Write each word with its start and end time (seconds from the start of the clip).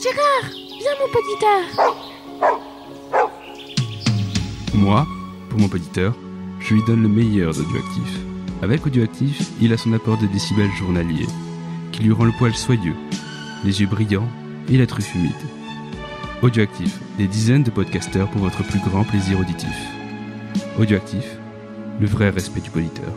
Gérard, 0.00 0.50
viens 0.78 0.96
mon 1.00 1.08
petit 1.12 1.38
Moi, 4.74 5.04
pour 5.50 5.58
mon 5.58 5.68
poditeur, 5.68 6.14
je 6.60 6.74
lui 6.74 6.82
donne 6.86 7.02
le 7.02 7.08
meilleur 7.08 7.52
d'Audioactif. 7.52 8.20
Avec 8.62 8.86
Audioactif, 8.86 9.50
il 9.60 9.72
a 9.72 9.76
son 9.76 9.92
apport 9.92 10.16
de 10.16 10.26
décibels 10.26 10.70
journalier, 10.78 11.26
qui 11.90 12.04
lui 12.04 12.12
rend 12.12 12.26
le 12.26 12.32
poil 12.38 12.54
soyeux, 12.54 12.94
les 13.64 13.80
yeux 13.80 13.88
brillants 13.88 14.28
et 14.70 14.76
la 14.76 14.86
truffe 14.86 15.16
humide. 15.16 15.32
Audioactif, 16.42 17.00
des 17.16 17.26
dizaines 17.26 17.64
de 17.64 17.70
podcasteurs 17.70 18.30
pour 18.30 18.42
votre 18.42 18.62
plus 18.62 18.78
grand 18.78 19.02
plaisir 19.02 19.40
auditif. 19.40 19.76
Audioactif, 20.78 21.24
le 21.98 22.06
vrai 22.06 22.30
respect 22.30 22.60
du 22.60 22.70
poditeur. 22.70 23.12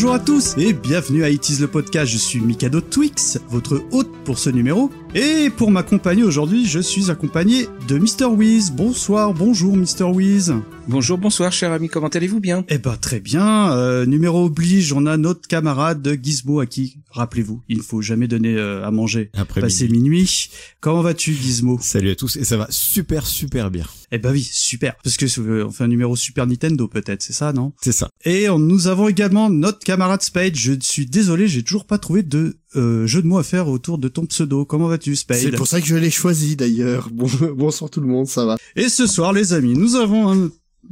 Bonjour 0.00 0.14
à 0.14 0.20
tous 0.20 0.54
et 0.56 0.74
bienvenue 0.74 1.24
à 1.24 1.28
It 1.28 1.48
is 1.48 1.60
le 1.60 1.66
podcast. 1.66 2.12
Je 2.12 2.18
suis 2.18 2.38
Mikado 2.40 2.80
Twix, 2.80 3.36
votre 3.48 3.82
hôte 3.90 4.08
pour 4.24 4.38
ce 4.38 4.48
numéro. 4.48 4.92
Et 5.16 5.50
pour 5.50 5.72
m'accompagner 5.72 6.22
aujourd'hui, 6.22 6.66
je 6.66 6.78
suis 6.78 7.10
accompagné 7.10 7.66
de 7.88 7.98
Mr. 7.98 8.26
Wiz. 8.26 8.70
Bonsoir, 8.70 9.34
bonjour 9.34 9.76
Mr. 9.76 10.04
Wiz. 10.04 10.54
Bonjour, 10.86 11.18
bonsoir, 11.18 11.50
cher 11.50 11.72
ami, 11.72 11.88
comment 11.88 12.06
allez-vous 12.06 12.38
bien? 12.38 12.64
Eh 12.68 12.78
ben 12.78 12.96
très 12.96 13.18
bien. 13.18 13.72
Euh, 13.72 14.06
numéro 14.06 14.44
oblige, 14.44 14.92
on 14.92 15.04
a 15.04 15.16
notre 15.16 15.48
camarade 15.48 16.16
Gizmo 16.22 16.60
à 16.60 16.66
qui, 16.66 16.98
rappelez-vous, 17.10 17.60
il 17.68 17.78
ne 17.78 17.82
faut 17.82 18.00
jamais 18.00 18.28
donner 18.28 18.54
euh, 18.54 18.86
à 18.86 18.92
manger 18.92 19.32
Après 19.36 19.60
passer 19.60 19.88
minuit. 19.88 20.48
Comment 20.78 21.02
vas-tu 21.02 21.34
Gizmo? 21.34 21.76
Salut 21.82 22.10
à 22.10 22.14
tous 22.14 22.36
et 22.36 22.44
ça 22.44 22.56
va 22.56 22.68
super 22.70 23.26
super 23.26 23.68
bien. 23.72 23.84
Eh 24.10 24.18
ben 24.18 24.32
oui, 24.32 24.42
super. 24.50 24.94
Parce 25.04 25.16
que 25.16 25.26
euh, 25.40 25.66
on 25.66 25.70
fait 25.70 25.84
un 25.84 25.88
numéro 25.88 26.16
Super 26.16 26.46
Nintendo 26.46 26.88
peut-être, 26.88 27.22
c'est 27.22 27.32
ça, 27.32 27.52
non? 27.52 27.72
C'est 27.82 27.92
ça. 27.92 28.08
Et 28.24 28.48
on- 28.48 28.58
nous 28.58 28.86
avons 28.86 29.08
également 29.08 29.50
notre 29.50 29.80
camarade 29.80 30.22
Spade. 30.22 30.56
Je 30.56 30.72
suis 30.80 31.06
désolé, 31.06 31.46
j'ai 31.48 31.62
toujours 31.62 31.84
pas 31.84 31.98
trouvé 31.98 32.22
de 32.22 32.56
euh, 32.76 33.06
jeu 33.06 33.20
de 33.22 33.26
mots 33.26 33.38
à 33.38 33.42
faire 33.42 33.68
autour 33.68 33.98
de 33.98 34.08
ton 34.08 34.24
pseudo. 34.26 34.64
Comment 34.64 34.88
vas-tu 34.88 35.14
Spade? 35.16 35.38
C'est 35.38 35.50
pour 35.52 35.66
ça 35.66 35.80
que 35.80 35.86
je 35.86 35.96
l'ai 35.96 36.10
choisi 36.10 36.56
d'ailleurs. 36.56 37.08
Bon, 37.12 37.28
bonsoir 37.56 37.90
tout 37.90 38.00
le 38.00 38.06
monde, 38.06 38.26
ça 38.28 38.44
va. 38.46 38.56
Et 38.76 38.88
ce 38.88 39.06
soir, 39.06 39.32
les 39.32 39.52
amis, 39.52 39.74
nous 39.74 39.96
avons 39.96 40.32
un... 40.32 40.50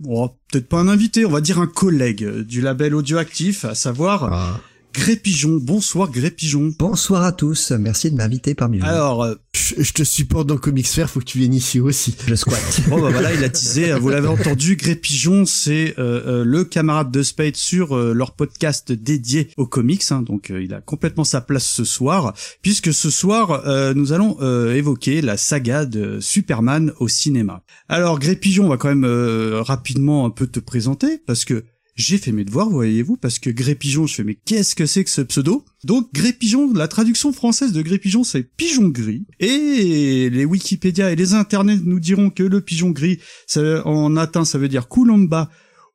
oh, 0.08 0.30
peut-être 0.52 0.68
pas 0.68 0.78
un 0.80 0.88
invité, 0.88 1.24
on 1.24 1.30
va 1.30 1.40
dire 1.40 1.58
un 1.60 1.66
collègue 1.66 2.24
euh, 2.24 2.44
du 2.44 2.60
label 2.60 2.94
audioactif, 2.94 3.64
à 3.64 3.74
savoir 3.74 4.24
Ah. 4.32 4.60
Gré 4.96 5.16
Pigeon. 5.16 5.58
Bonsoir 5.60 6.10
Gré 6.10 6.30
Pigeon. 6.30 6.72
Bonsoir 6.78 7.22
à 7.22 7.32
tous, 7.32 7.70
merci 7.72 8.10
de 8.10 8.16
m'inviter 8.16 8.54
parmi 8.54 8.78
vous. 8.78 8.86
Alors, 8.86 9.24
euh, 9.24 9.34
Je, 9.52 9.92
te 9.92 10.02
supporte 10.04 10.46
dans 10.46 10.56
Comics 10.56 10.86
Fair, 10.86 11.10
faut 11.10 11.20
que 11.20 11.26
tu 11.26 11.36
viennes 11.38 11.52
ici 11.52 11.80
aussi. 11.80 12.16
je 12.26 12.34
squatte. 12.34 12.80
bon 12.88 13.00
bah 13.02 13.10
voilà, 13.10 13.34
il 13.34 13.44
a 13.44 13.50
teasé, 13.50 13.92
vous 13.92 14.08
l'avez 14.08 14.26
entendu, 14.26 14.76
Gré 14.76 14.94
Pigeon, 14.96 15.44
c'est 15.44 15.94
euh, 15.98 16.40
euh, 16.40 16.44
le 16.44 16.64
camarade 16.64 17.10
de 17.10 17.22
Spade 17.22 17.56
sur 17.56 17.94
euh, 17.94 18.14
leur 18.14 18.32
podcast 18.32 18.90
dédié 18.90 19.50
aux 19.58 19.66
comics, 19.66 20.02
hein, 20.10 20.22
donc 20.22 20.50
euh, 20.50 20.62
il 20.62 20.72
a 20.72 20.80
complètement 20.80 21.24
sa 21.24 21.42
place 21.42 21.66
ce 21.66 21.84
soir, 21.84 22.32
puisque 22.62 22.94
ce 22.94 23.10
soir, 23.10 23.66
euh, 23.66 23.92
nous 23.92 24.14
allons 24.14 24.38
euh, 24.40 24.74
évoquer 24.74 25.20
la 25.20 25.36
saga 25.36 25.84
de 25.84 26.20
Superman 26.20 26.92
au 27.00 27.08
cinéma. 27.08 27.62
Alors 27.90 28.18
Gré 28.18 28.34
Pigeon, 28.34 28.64
on 28.64 28.70
va 28.70 28.78
quand 28.78 28.88
même 28.88 29.04
euh, 29.04 29.60
rapidement 29.62 30.24
un 30.24 30.30
peu 30.30 30.46
te 30.46 30.58
présenter, 30.58 31.18
parce 31.26 31.44
que 31.44 31.64
j'ai 31.96 32.18
fait 32.18 32.32
mes 32.32 32.44
devoirs, 32.44 32.68
voyez-vous, 32.68 33.16
parce 33.16 33.38
que 33.38 33.48
Gré 33.48 33.74
Pigeon, 33.74 34.06
je 34.06 34.14
fais 34.14 34.24
mais 34.24 34.34
qu'est-ce 34.34 34.74
que 34.74 34.84
c'est 34.84 35.02
que 35.02 35.10
ce 35.10 35.22
pseudo? 35.22 35.64
Donc 35.82 36.12
Gré 36.12 36.34
Pigeon, 36.34 36.72
la 36.74 36.88
traduction 36.88 37.32
française 37.32 37.72
de 37.72 37.80
Gré 37.80 37.98
Pigeon, 37.98 38.22
c'est 38.22 38.42
pigeon 38.42 38.88
gris. 38.88 39.26
Et 39.40 40.28
les 40.30 40.44
Wikipédia 40.44 41.10
et 41.10 41.16
les 41.16 41.32
internets 41.32 41.80
nous 41.82 41.98
diront 41.98 42.28
que 42.28 42.42
le 42.42 42.60
pigeon 42.60 42.90
gris, 42.90 43.18
en 43.56 44.10
latin, 44.10 44.44
ça 44.44 44.58
veut 44.58 44.68
dire 44.68 44.88
Columba 44.88 45.50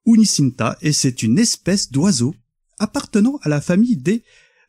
unicinta, 0.05 0.77
et 0.81 0.91
c'est 0.91 1.21
une 1.21 1.37
espèce 1.37 1.91
d'oiseau 1.91 2.33
appartenant 2.79 3.39
à 3.43 3.49
la 3.49 3.61
famille 3.61 3.97
des 3.97 4.23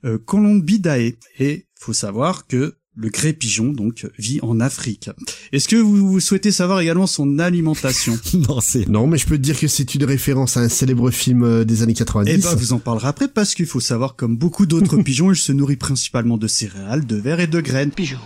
euh, 0.04 0.18
Columbidae. 0.18 1.14
Et 1.38 1.66
faut 1.74 1.94
savoir 1.94 2.46
que 2.46 2.76
le 2.94 3.08
grès 3.08 3.32
pigeon 3.32 3.72
donc 3.72 4.06
vit 4.18 4.38
en 4.42 4.60
Afrique. 4.60 5.10
Est-ce 5.52 5.66
que 5.66 5.76
vous, 5.76 6.06
vous 6.06 6.20
souhaitez 6.20 6.52
savoir 6.52 6.80
également 6.80 7.06
son 7.06 7.38
alimentation 7.38 8.18
non 8.48 8.60
c'est 8.60 8.88
Non, 8.88 9.06
mais 9.06 9.16
je 9.16 9.26
peux 9.26 9.36
te 9.36 9.42
dire 9.42 9.58
que 9.58 9.66
c'est 9.66 9.94
une 9.94 10.04
référence 10.04 10.56
à 10.56 10.60
un 10.60 10.68
célèbre 10.68 11.10
film 11.10 11.42
euh, 11.42 11.64
des 11.64 11.82
années 11.82 11.94
90. 11.94 12.30
Eh 12.30 12.38
ben, 12.38 12.54
vous 12.54 12.72
en 12.72 12.78
parlerez 12.78 13.08
après 13.08 13.28
parce 13.28 13.54
qu'il 13.54 13.66
faut 13.66 13.80
savoir, 13.80 14.14
comme 14.14 14.36
beaucoup 14.36 14.66
d'autres 14.66 14.96
pigeons, 15.02 15.30
il 15.30 15.36
se 15.36 15.52
nourrit 15.52 15.76
principalement 15.76 16.36
de 16.36 16.46
céréales, 16.46 17.06
de 17.06 17.16
vers 17.16 17.40
et 17.40 17.46
de 17.46 17.60
graines. 17.60 17.92
Pigeon, 17.92 18.18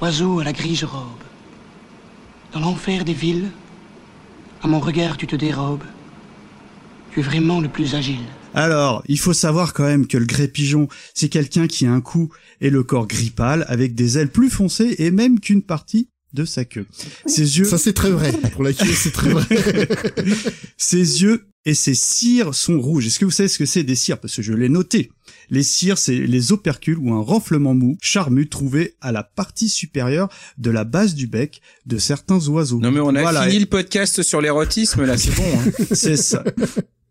oiseau 0.00 0.38
à 0.38 0.44
la 0.44 0.52
grise 0.52 0.84
robe, 0.84 1.02
dans 2.52 2.60
l'enfer 2.60 3.04
des 3.04 3.14
villes, 3.14 3.50
à 4.62 4.68
mon 4.68 4.78
regard 4.78 5.16
tu 5.16 5.26
te 5.26 5.36
dérobes. 5.36 5.82
Tu 7.12 7.20
es 7.20 7.22
vraiment 7.22 7.60
le 7.60 7.68
plus 7.68 7.94
agile. 7.94 8.24
Alors, 8.54 9.02
il 9.08 9.18
faut 9.18 9.32
savoir 9.32 9.72
quand 9.72 9.84
même 9.84 10.06
que 10.06 10.16
le 10.16 10.26
grès 10.26 10.46
pigeon, 10.46 10.88
c'est 11.12 11.28
quelqu'un 11.28 11.66
qui 11.66 11.86
a 11.86 11.92
un 11.92 12.00
cou 12.00 12.30
et 12.60 12.70
le 12.70 12.82
corps 12.82 13.06
gris 13.06 13.30
pâle, 13.30 13.64
avec 13.68 13.94
des 13.94 14.18
ailes 14.18 14.30
plus 14.30 14.50
foncées 14.50 14.94
et 14.98 15.10
même 15.10 15.40
qu'une 15.40 15.62
partie 15.62 16.08
de 16.32 16.44
sa 16.44 16.64
queue. 16.64 16.86
Ses 17.26 17.58
yeux, 17.58 17.64
Ça 17.64 17.78
c'est 17.78 17.92
très 17.92 18.10
vrai. 18.10 18.32
Pour 18.52 18.64
la 18.64 18.72
queue, 18.72 18.92
c'est 18.92 19.12
très 19.12 19.30
vrai. 19.30 19.46
ses 20.76 21.22
yeux 21.22 21.46
et 21.64 21.74
ses 21.74 21.94
cires 21.94 22.54
sont 22.54 22.80
rouges. 22.80 23.06
Est-ce 23.06 23.18
que 23.18 23.24
vous 23.24 23.30
savez 23.30 23.48
ce 23.48 23.56
que 23.58 23.66
c'est 23.66 23.84
des 23.84 23.94
cires? 23.94 24.18
Parce 24.18 24.36
que 24.36 24.42
je 24.42 24.52
l'ai 24.52 24.68
noté. 24.68 25.10
Les 25.48 25.62
cires, 25.62 25.96
c'est 25.96 26.16
les 26.16 26.52
opercules 26.52 26.98
ou 26.98 27.12
un 27.14 27.20
renflement 27.22 27.74
mou, 27.74 27.96
charmu, 28.02 28.48
trouvé 28.48 28.96
à 29.00 29.12
la 29.12 29.22
partie 29.22 29.68
supérieure 29.68 30.28
de 30.58 30.70
la 30.70 30.84
base 30.84 31.14
du 31.14 31.26
bec 31.26 31.60
de 31.86 31.98
certains 31.98 32.44
oiseaux. 32.48 32.80
Non 32.80 32.90
mais 32.90 33.00
on 33.00 33.14
a 33.14 33.20
Voilà, 33.22 33.46
fini 33.46 33.60
le 33.60 33.66
podcast 33.66 34.22
sur 34.22 34.40
l'érotisme 34.40 35.04
là, 35.04 35.16
c'est 35.16 35.34
bon. 35.34 35.44
Hein. 35.44 35.84
C'est 35.94 36.16
ça. 36.16 36.42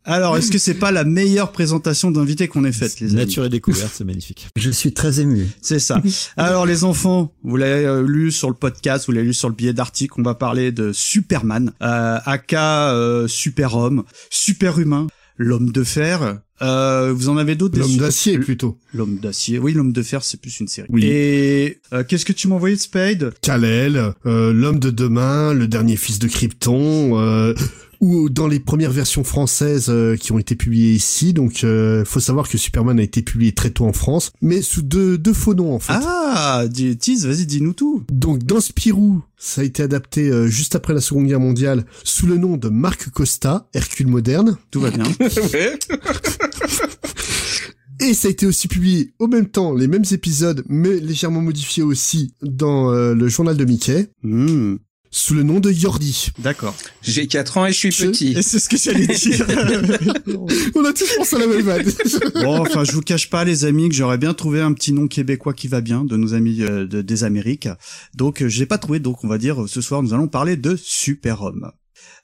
Alors, 0.05 0.35
est-ce 0.37 0.51
que 0.51 0.57
c'est 0.57 0.73
pas 0.73 0.91
la 0.91 1.05
meilleure 1.05 1.51
présentation 1.51 2.11
d'invité 2.11 2.47
qu'on 2.47 2.65
ait 2.65 2.73
faite, 2.73 2.99
les 2.99 3.11
amis 3.11 3.15
nature 3.15 3.45
et 3.45 3.49
découverte, 3.49 3.91
c'est 3.93 4.03
magnifique. 4.03 4.47
Je 4.57 4.69
suis 4.69 4.93
très 4.93 5.21
ému. 5.21 5.47
C'est 5.61 5.79
ça. 5.79 6.01
Alors 6.37 6.65
les 6.65 6.83
enfants, 6.83 7.33
vous 7.43 7.55
l'avez 7.55 7.85
euh, 7.85 8.05
lu 8.05 8.31
sur 8.31 8.49
le 8.49 8.55
podcast, 8.55 9.05
vous 9.05 9.13
l'avez 9.13 9.27
lu 9.27 9.33
sur 9.33 9.49
le 9.49 9.55
billet 9.55 9.73
d'article, 9.73 10.15
on 10.17 10.23
va 10.23 10.35
parler 10.35 10.71
de 10.71 10.91
Superman, 10.91 11.71
euh, 11.81 12.17
aka 12.25 12.91
euh, 12.91 13.27
super-homme, 13.27 14.03
super-humain, 14.29 15.07
l'homme 15.37 15.71
de 15.71 15.83
fer. 15.83 16.39
Euh, 16.61 17.11
vous 17.13 17.29
en 17.29 17.37
avez 17.37 17.55
d'autres 17.55 17.77
L'homme 17.77 17.97
d'acier 17.97 18.37
plutôt. 18.37 18.77
L'homme 18.93 19.17
d'acier. 19.17 19.59
Oui, 19.59 19.73
l'homme 19.73 19.91
de 19.91 20.01
fer, 20.01 20.23
c'est 20.23 20.39
plus 20.39 20.59
une 20.59 20.67
série. 20.67 20.87
Oui. 20.89 21.03
Et 21.05 21.79
euh, 21.91 22.03
qu'est-ce 22.07 22.25
que 22.25 22.31
tu 22.31 22.47
m'as 22.47 22.55
envoyé 22.55 22.75
de 22.75 22.81
Spade? 22.81 23.33
Kal-El, 23.41 24.13
euh, 24.25 24.53
l'homme 24.53 24.79
de 24.79 24.89
demain, 24.89 25.53
le 25.53 25.67
dernier 25.67 25.97
fils 25.97 26.19
de 26.19 26.27
Krypton, 26.27 27.19
euh, 27.19 27.53
ou 28.03 28.29
dans 28.29 28.47
les 28.47 28.59
premières 28.59 28.91
versions 28.91 29.23
françaises 29.23 29.87
euh, 29.89 30.17
qui 30.17 30.33
ont 30.33 30.39
été 30.39 30.55
publiées 30.55 30.91
ici. 30.93 31.33
Donc, 31.33 31.63
euh, 31.63 32.03
faut 32.03 32.19
savoir 32.19 32.49
que 32.49 32.57
Superman 32.57 32.99
a 32.99 33.03
été 33.03 33.21
publié 33.21 33.53
très 33.53 33.69
tôt 33.69 33.85
en 33.85 33.93
France, 33.93 34.33
mais 34.41 34.61
sous 34.61 34.81
deux, 34.81 35.17
deux 35.17 35.33
faux 35.33 35.53
noms 35.53 35.73
en 35.73 35.79
fait. 35.79 35.93
Ah, 35.95 36.65
tease, 36.99 37.25
vas-y, 37.25 37.45
dis-nous 37.45 37.73
tout. 37.73 38.03
Donc 38.11 38.43
dans 38.43 38.59
Spirou, 38.59 39.21
ça 39.37 39.61
a 39.61 39.63
été 39.63 39.81
adapté 39.83 40.29
euh, 40.29 40.47
juste 40.47 40.75
après 40.75 40.93
la 40.93 40.99
Seconde 40.99 41.27
Guerre 41.27 41.39
mondiale 41.39 41.85
sous 42.03 42.27
le 42.27 42.37
nom 42.37 42.57
de 42.57 42.67
Marc 42.67 43.09
Costa, 43.09 43.69
Hercule 43.73 44.07
moderne, 44.07 44.57
Tout 44.69 44.81
va 44.81 44.91
bien. 44.91 45.05
Et 47.99 48.13
ça 48.13 48.27
a 48.27 48.31
été 48.31 48.45
aussi 48.45 48.67
publié 48.67 49.13
au 49.19 49.27
même 49.27 49.47
temps, 49.47 49.73
les 49.73 49.87
mêmes 49.87 50.03
épisodes, 50.11 50.65
mais 50.67 50.99
légèrement 50.99 51.39
modifiés 51.39 51.83
aussi 51.83 52.33
dans 52.41 52.91
euh, 52.91 53.13
le 53.13 53.29
journal 53.29 53.55
de 53.55 53.63
Mickey, 53.63 54.09
Hmm, 54.23 54.75
sous 55.15 55.35
le 55.35 55.43
nom 55.43 55.59
de 55.59 55.71
Yordi. 55.71 56.31
D'accord. 56.39 56.75
J'ai 57.03 57.27
4 57.27 57.57
ans 57.57 57.65
et 57.67 57.71
je 57.71 57.77
suis 57.77 57.91
Je- 57.91 58.07
petit. 58.07 58.33
Et 58.35 58.41
c'est 58.41 58.57
ce 58.57 58.67
que 58.67 58.77
j'allais 58.77 59.05
dire. 59.05 59.45
On 60.75 60.83
a 60.85 60.91
tous 60.91 61.15
pensé 61.15 61.35
à 61.35 61.39
la 61.39 61.47
même 61.47 61.61
vanne. 61.61 61.85
Bon, 62.35 62.59
enfin, 62.59 62.83
je 62.83 62.91
vous 62.93 63.01
cache 63.01 63.29
pas, 63.29 63.43
les 63.45 63.63
amis, 63.63 63.89
que 63.89 63.95
j'aurais 63.95 64.17
bien 64.17 64.33
trouvé 64.33 64.59
un 64.59 64.73
petit 64.73 64.91
nom 64.91 65.07
québécois 65.07 65.53
qui 65.53 65.67
va 65.67 65.81
bien 65.81 66.03
de 66.03 66.17
nos 66.17 66.33
amis 66.33 66.63
euh, 66.63 66.87
de- 66.87 67.03
des 67.03 67.23
Amériques. 67.23 67.69
Donc, 68.15 68.41
euh, 68.41 68.49
je 68.49 68.59
l'ai 68.59 68.65
pas 68.65 68.79
trouvé. 68.79 68.97
Donc, 68.99 69.23
on 69.23 69.27
va 69.27 69.37
dire, 69.37 69.65
ce 69.67 69.81
soir, 69.81 70.01
nous 70.01 70.13
allons 70.15 70.27
parler 70.27 70.57
de 70.57 70.75
super-homme. 70.75 71.71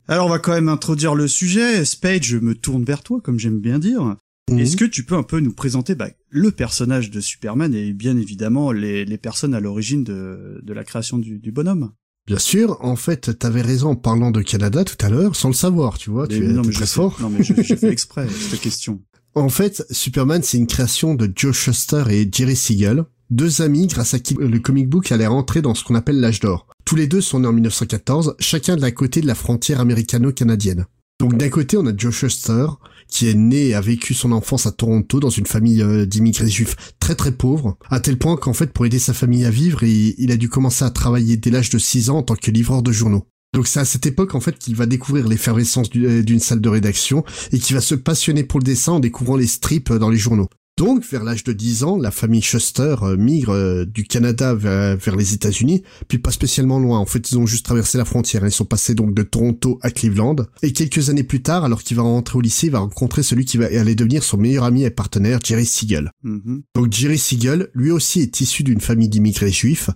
Alors, 0.07 0.25
on 0.25 0.29
va 0.29 0.39
quand 0.39 0.53
même 0.53 0.69
introduire 0.69 1.13
le 1.13 1.27
sujet. 1.27 1.85
Spade, 1.85 2.23
je 2.23 2.37
me 2.37 2.55
tourne 2.55 2.83
vers 2.83 3.03
toi, 3.03 3.21
comme 3.23 3.37
j'aime 3.39 3.59
bien 3.59 3.77
dire. 3.77 4.15
Est-ce 4.57 4.75
que 4.77 4.85
tu 4.85 5.03
peux 5.03 5.13
un 5.13 5.21
peu 5.21 5.39
nous 5.41 5.53
présenter 5.53 5.93
bah, 5.93 6.09
le 6.29 6.49
personnage 6.49 7.11
de 7.11 7.21
Superman 7.21 7.75
et 7.75 7.93
bien 7.93 8.17
évidemment 8.17 8.71
les, 8.71 9.05
les 9.05 9.17
personnes 9.19 9.53
à 9.53 9.59
l'origine 9.59 10.03
de, 10.03 10.59
de 10.63 10.73
la 10.73 10.83
création 10.83 11.19
du, 11.19 11.37
du 11.37 11.51
bonhomme? 11.51 11.91
Bien 12.29 12.37
sûr, 12.37 12.77
en 12.81 12.95
fait, 12.95 13.37
t'avais 13.39 13.61
raison 13.63 13.89
en 13.89 13.95
parlant 13.95 14.29
de 14.29 14.41
Canada 14.43 14.83
tout 14.83 15.03
à 15.03 15.09
l'heure, 15.09 15.35
sans 15.35 15.47
le 15.49 15.55
savoir, 15.55 15.97
tu 15.97 16.11
vois, 16.11 16.27
tu 16.27 16.39
Mais 16.39 16.45
es 16.45 16.53
non, 16.53 16.61
mais 16.63 16.71
très 16.71 16.85
sais- 16.85 16.93
fort. 16.93 17.17
Non, 17.19 17.29
mais 17.29 17.43
je- 17.43 17.55
j'ai 17.61 17.75
fait 17.75 17.89
exprès 17.89 18.27
cette 18.51 18.61
question. 18.61 19.01
En 19.33 19.49
fait, 19.49 19.83
Superman, 19.89 20.41
c'est 20.43 20.57
une 20.59 20.67
création 20.67 21.15
de 21.15 21.27
Joe 21.35 21.55
Shuster 21.55 22.03
et 22.11 22.29
Jerry 22.31 22.55
Siegel, 22.55 23.03
deux 23.31 23.63
amis 23.63 23.87
grâce 23.87 24.13
à 24.13 24.19
qui 24.19 24.35
le 24.35 24.59
comic 24.59 24.87
book 24.87 25.11
allait 25.11 25.25
rentrer 25.25 25.63
dans 25.63 25.73
ce 25.73 25.83
qu'on 25.83 25.95
appelle 25.95 26.19
l'âge 26.19 26.39
d'or. 26.39 26.67
Tous 26.85 26.95
les 26.95 27.07
deux 27.07 27.21
sont 27.21 27.39
nés 27.39 27.47
en 27.47 27.53
1914, 27.53 28.35
chacun 28.39 28.75
de 28.75 28.81
la 28.81 28.91
côté 28.91 29.21
de 29.21 29.27
la 29.27 29.35
frontière 29.35 29.79
américano-canadienne. 29.79 30.85
Donc 31.19 31.35
d'un 31.35 31.49
côté, 31.49 31.77
on 31.77 31.85
a 31.87 31.93
Joe 31.97 32.13
Shuster, 32.13 32.67
qui 33.09 33.27
est 33.27 33.33
né 33.33 33.69
et 33.69 33.75
a 33.75 33.81
vécu 33.81 34.13
son 34.13 34.31
enfance 34.31 34.65
à 34.65 34.71
Toronto 34.71 35.19
dans 35.19 35.29
une 35.29 35.45
famille 35.45 35.81
euh, 35.81 36.05
d'immigrés 36.05 36.49
juifs 36.49 36.75
très 36.99 37.15
très 37.15 37.31
pauvres, 37.31 37.77
à 37.89 37.99
tel 37.99 38.17
point 38.17 38.37
qu'en 38.37 38.53
fait 38.53 38.71
pour 38.71 38.85
aider 38.85 38.99
sa 38.99 39.13
famille 39.13 39.45
à 39.45 39.49
vivre, 39.49 39.83
il, 39.83 40.31
a 40.31 40.37
dû 40.37 40.49
commencer 40.49 40.85
à 40.85 40.89
travailler 40.89 41.37
dès 41.37 41.49
l'âge 41.49 41.69
de 41.69 41.77
6 41.77 42.09
ans 42.09 42.17
en 42.19 42.23
tant 42.23 42.35
que 42.35 42.51
livreur 42.51 42.83
de 42.83 42.91
journaux. 42.91 43.25
Donc 43.53 43.67
c'est 43.67 43.79
à 43.79 43.85
cette 43.85 44.05
époque 44.05 44.35
en 44.35 44.39
fait 44.39 44.57
qu'il 44.59 44.75
va 44.75 44.85
découvrir 44.85 45.27
l'effervescence 45.27 45.89
euh, 45.95 46.21
d'une 46.21 46.39
salle 46.39 46.61
de 46.61 46.69
rédaction 46.69 47.23
et 47.51 47.59
qui 47.59 47.73
va 47.73 47.81
se 47.81 47.95
passionner 47.95 48.43
pour 48.43 48.59
le 48.59 48.65
dessin 48.65 48.93
en 48.93 48.99
découvrant 48.99 49.37
les 49.37 49.47
strips 49.47 49.91
dans 49.91 50.09
les 50.09 50.17
journaux. 50.17 50.49
Donc, 50.79 51.03
vers 51.11 51.25
l'âge 51.25 51.43
de 51.43 51.51
10 51.51 51.83
ans, 51.83 51.97
la 51.97 52.09
famille 52.09 52.41
Schuster 52.41 52.95
euh, 53.01 53.17
migre 53.17 53.51
euh, 53.51 53.83
du 53.83 54.05
Canada 54.05 54.53
vers, 54.53 55.17
les 55.17 55.33
États-Unis, 55.33 55.83
puis 56.07 56.19
pas 56.19 56.31
spécialement 56.31 56.79
loin. 56.79 56.99
En 56.99 57.05
fait, 57.05 57.29
ils 57.31 57.37
ont 57.37 57.45
juste 57.45 57.65
traversé 57.65 57.97
la 57.97 58.05
frontière. 58.05 58.45
Ils 58.45 58.51
sont 58.53 58.63
passés 58.63 58.95
donc 58.95 59.13
de 59.13 59.23
Toronto 59.23 59.77
à 59.81 59.91
Cleveland. 59.91 60.37
Et 60.63 60.71
quelques 60.71 61.09
années 61.09 61.23
plus 61.23 61.41
tard, 61.41 61.65
alors 61.65 61.83
qu'il 61.83 61.97
va 61.97 62.03
rentrer 62.03 62.37
au 62.37 62.41
lycée, 62.41 62.67
il 62.67 62.71
va 62.71 62.79
rencontrer 62.79 63.23
celui 63.23 63.43
qui 63.43 63.57
va 63.57 63.65
aller 63.65 63.93
devenir 63.93 64.23
son 64.23 64.37
meilleur 64.37 64.63
ami 64.63 64.83
et 64.83 64.89
partenaire, 64.89 65.39
Jerry 65.43 65.65
Siegel. 65.65 66.11
Mhm. 66.23 66.61
Donc 66.73 66.93
Jerry 66.93 67.17
Siegel, 67.17 67.67
lui 67.73 67.91
aussi 67.91 68.21
est 68.21 68.39
issu 68.39 68.63
d'une 68.63 68.79
famille 68.79 69.09
d'immigrés 69.09 69.51
juifs, 69.51 69.89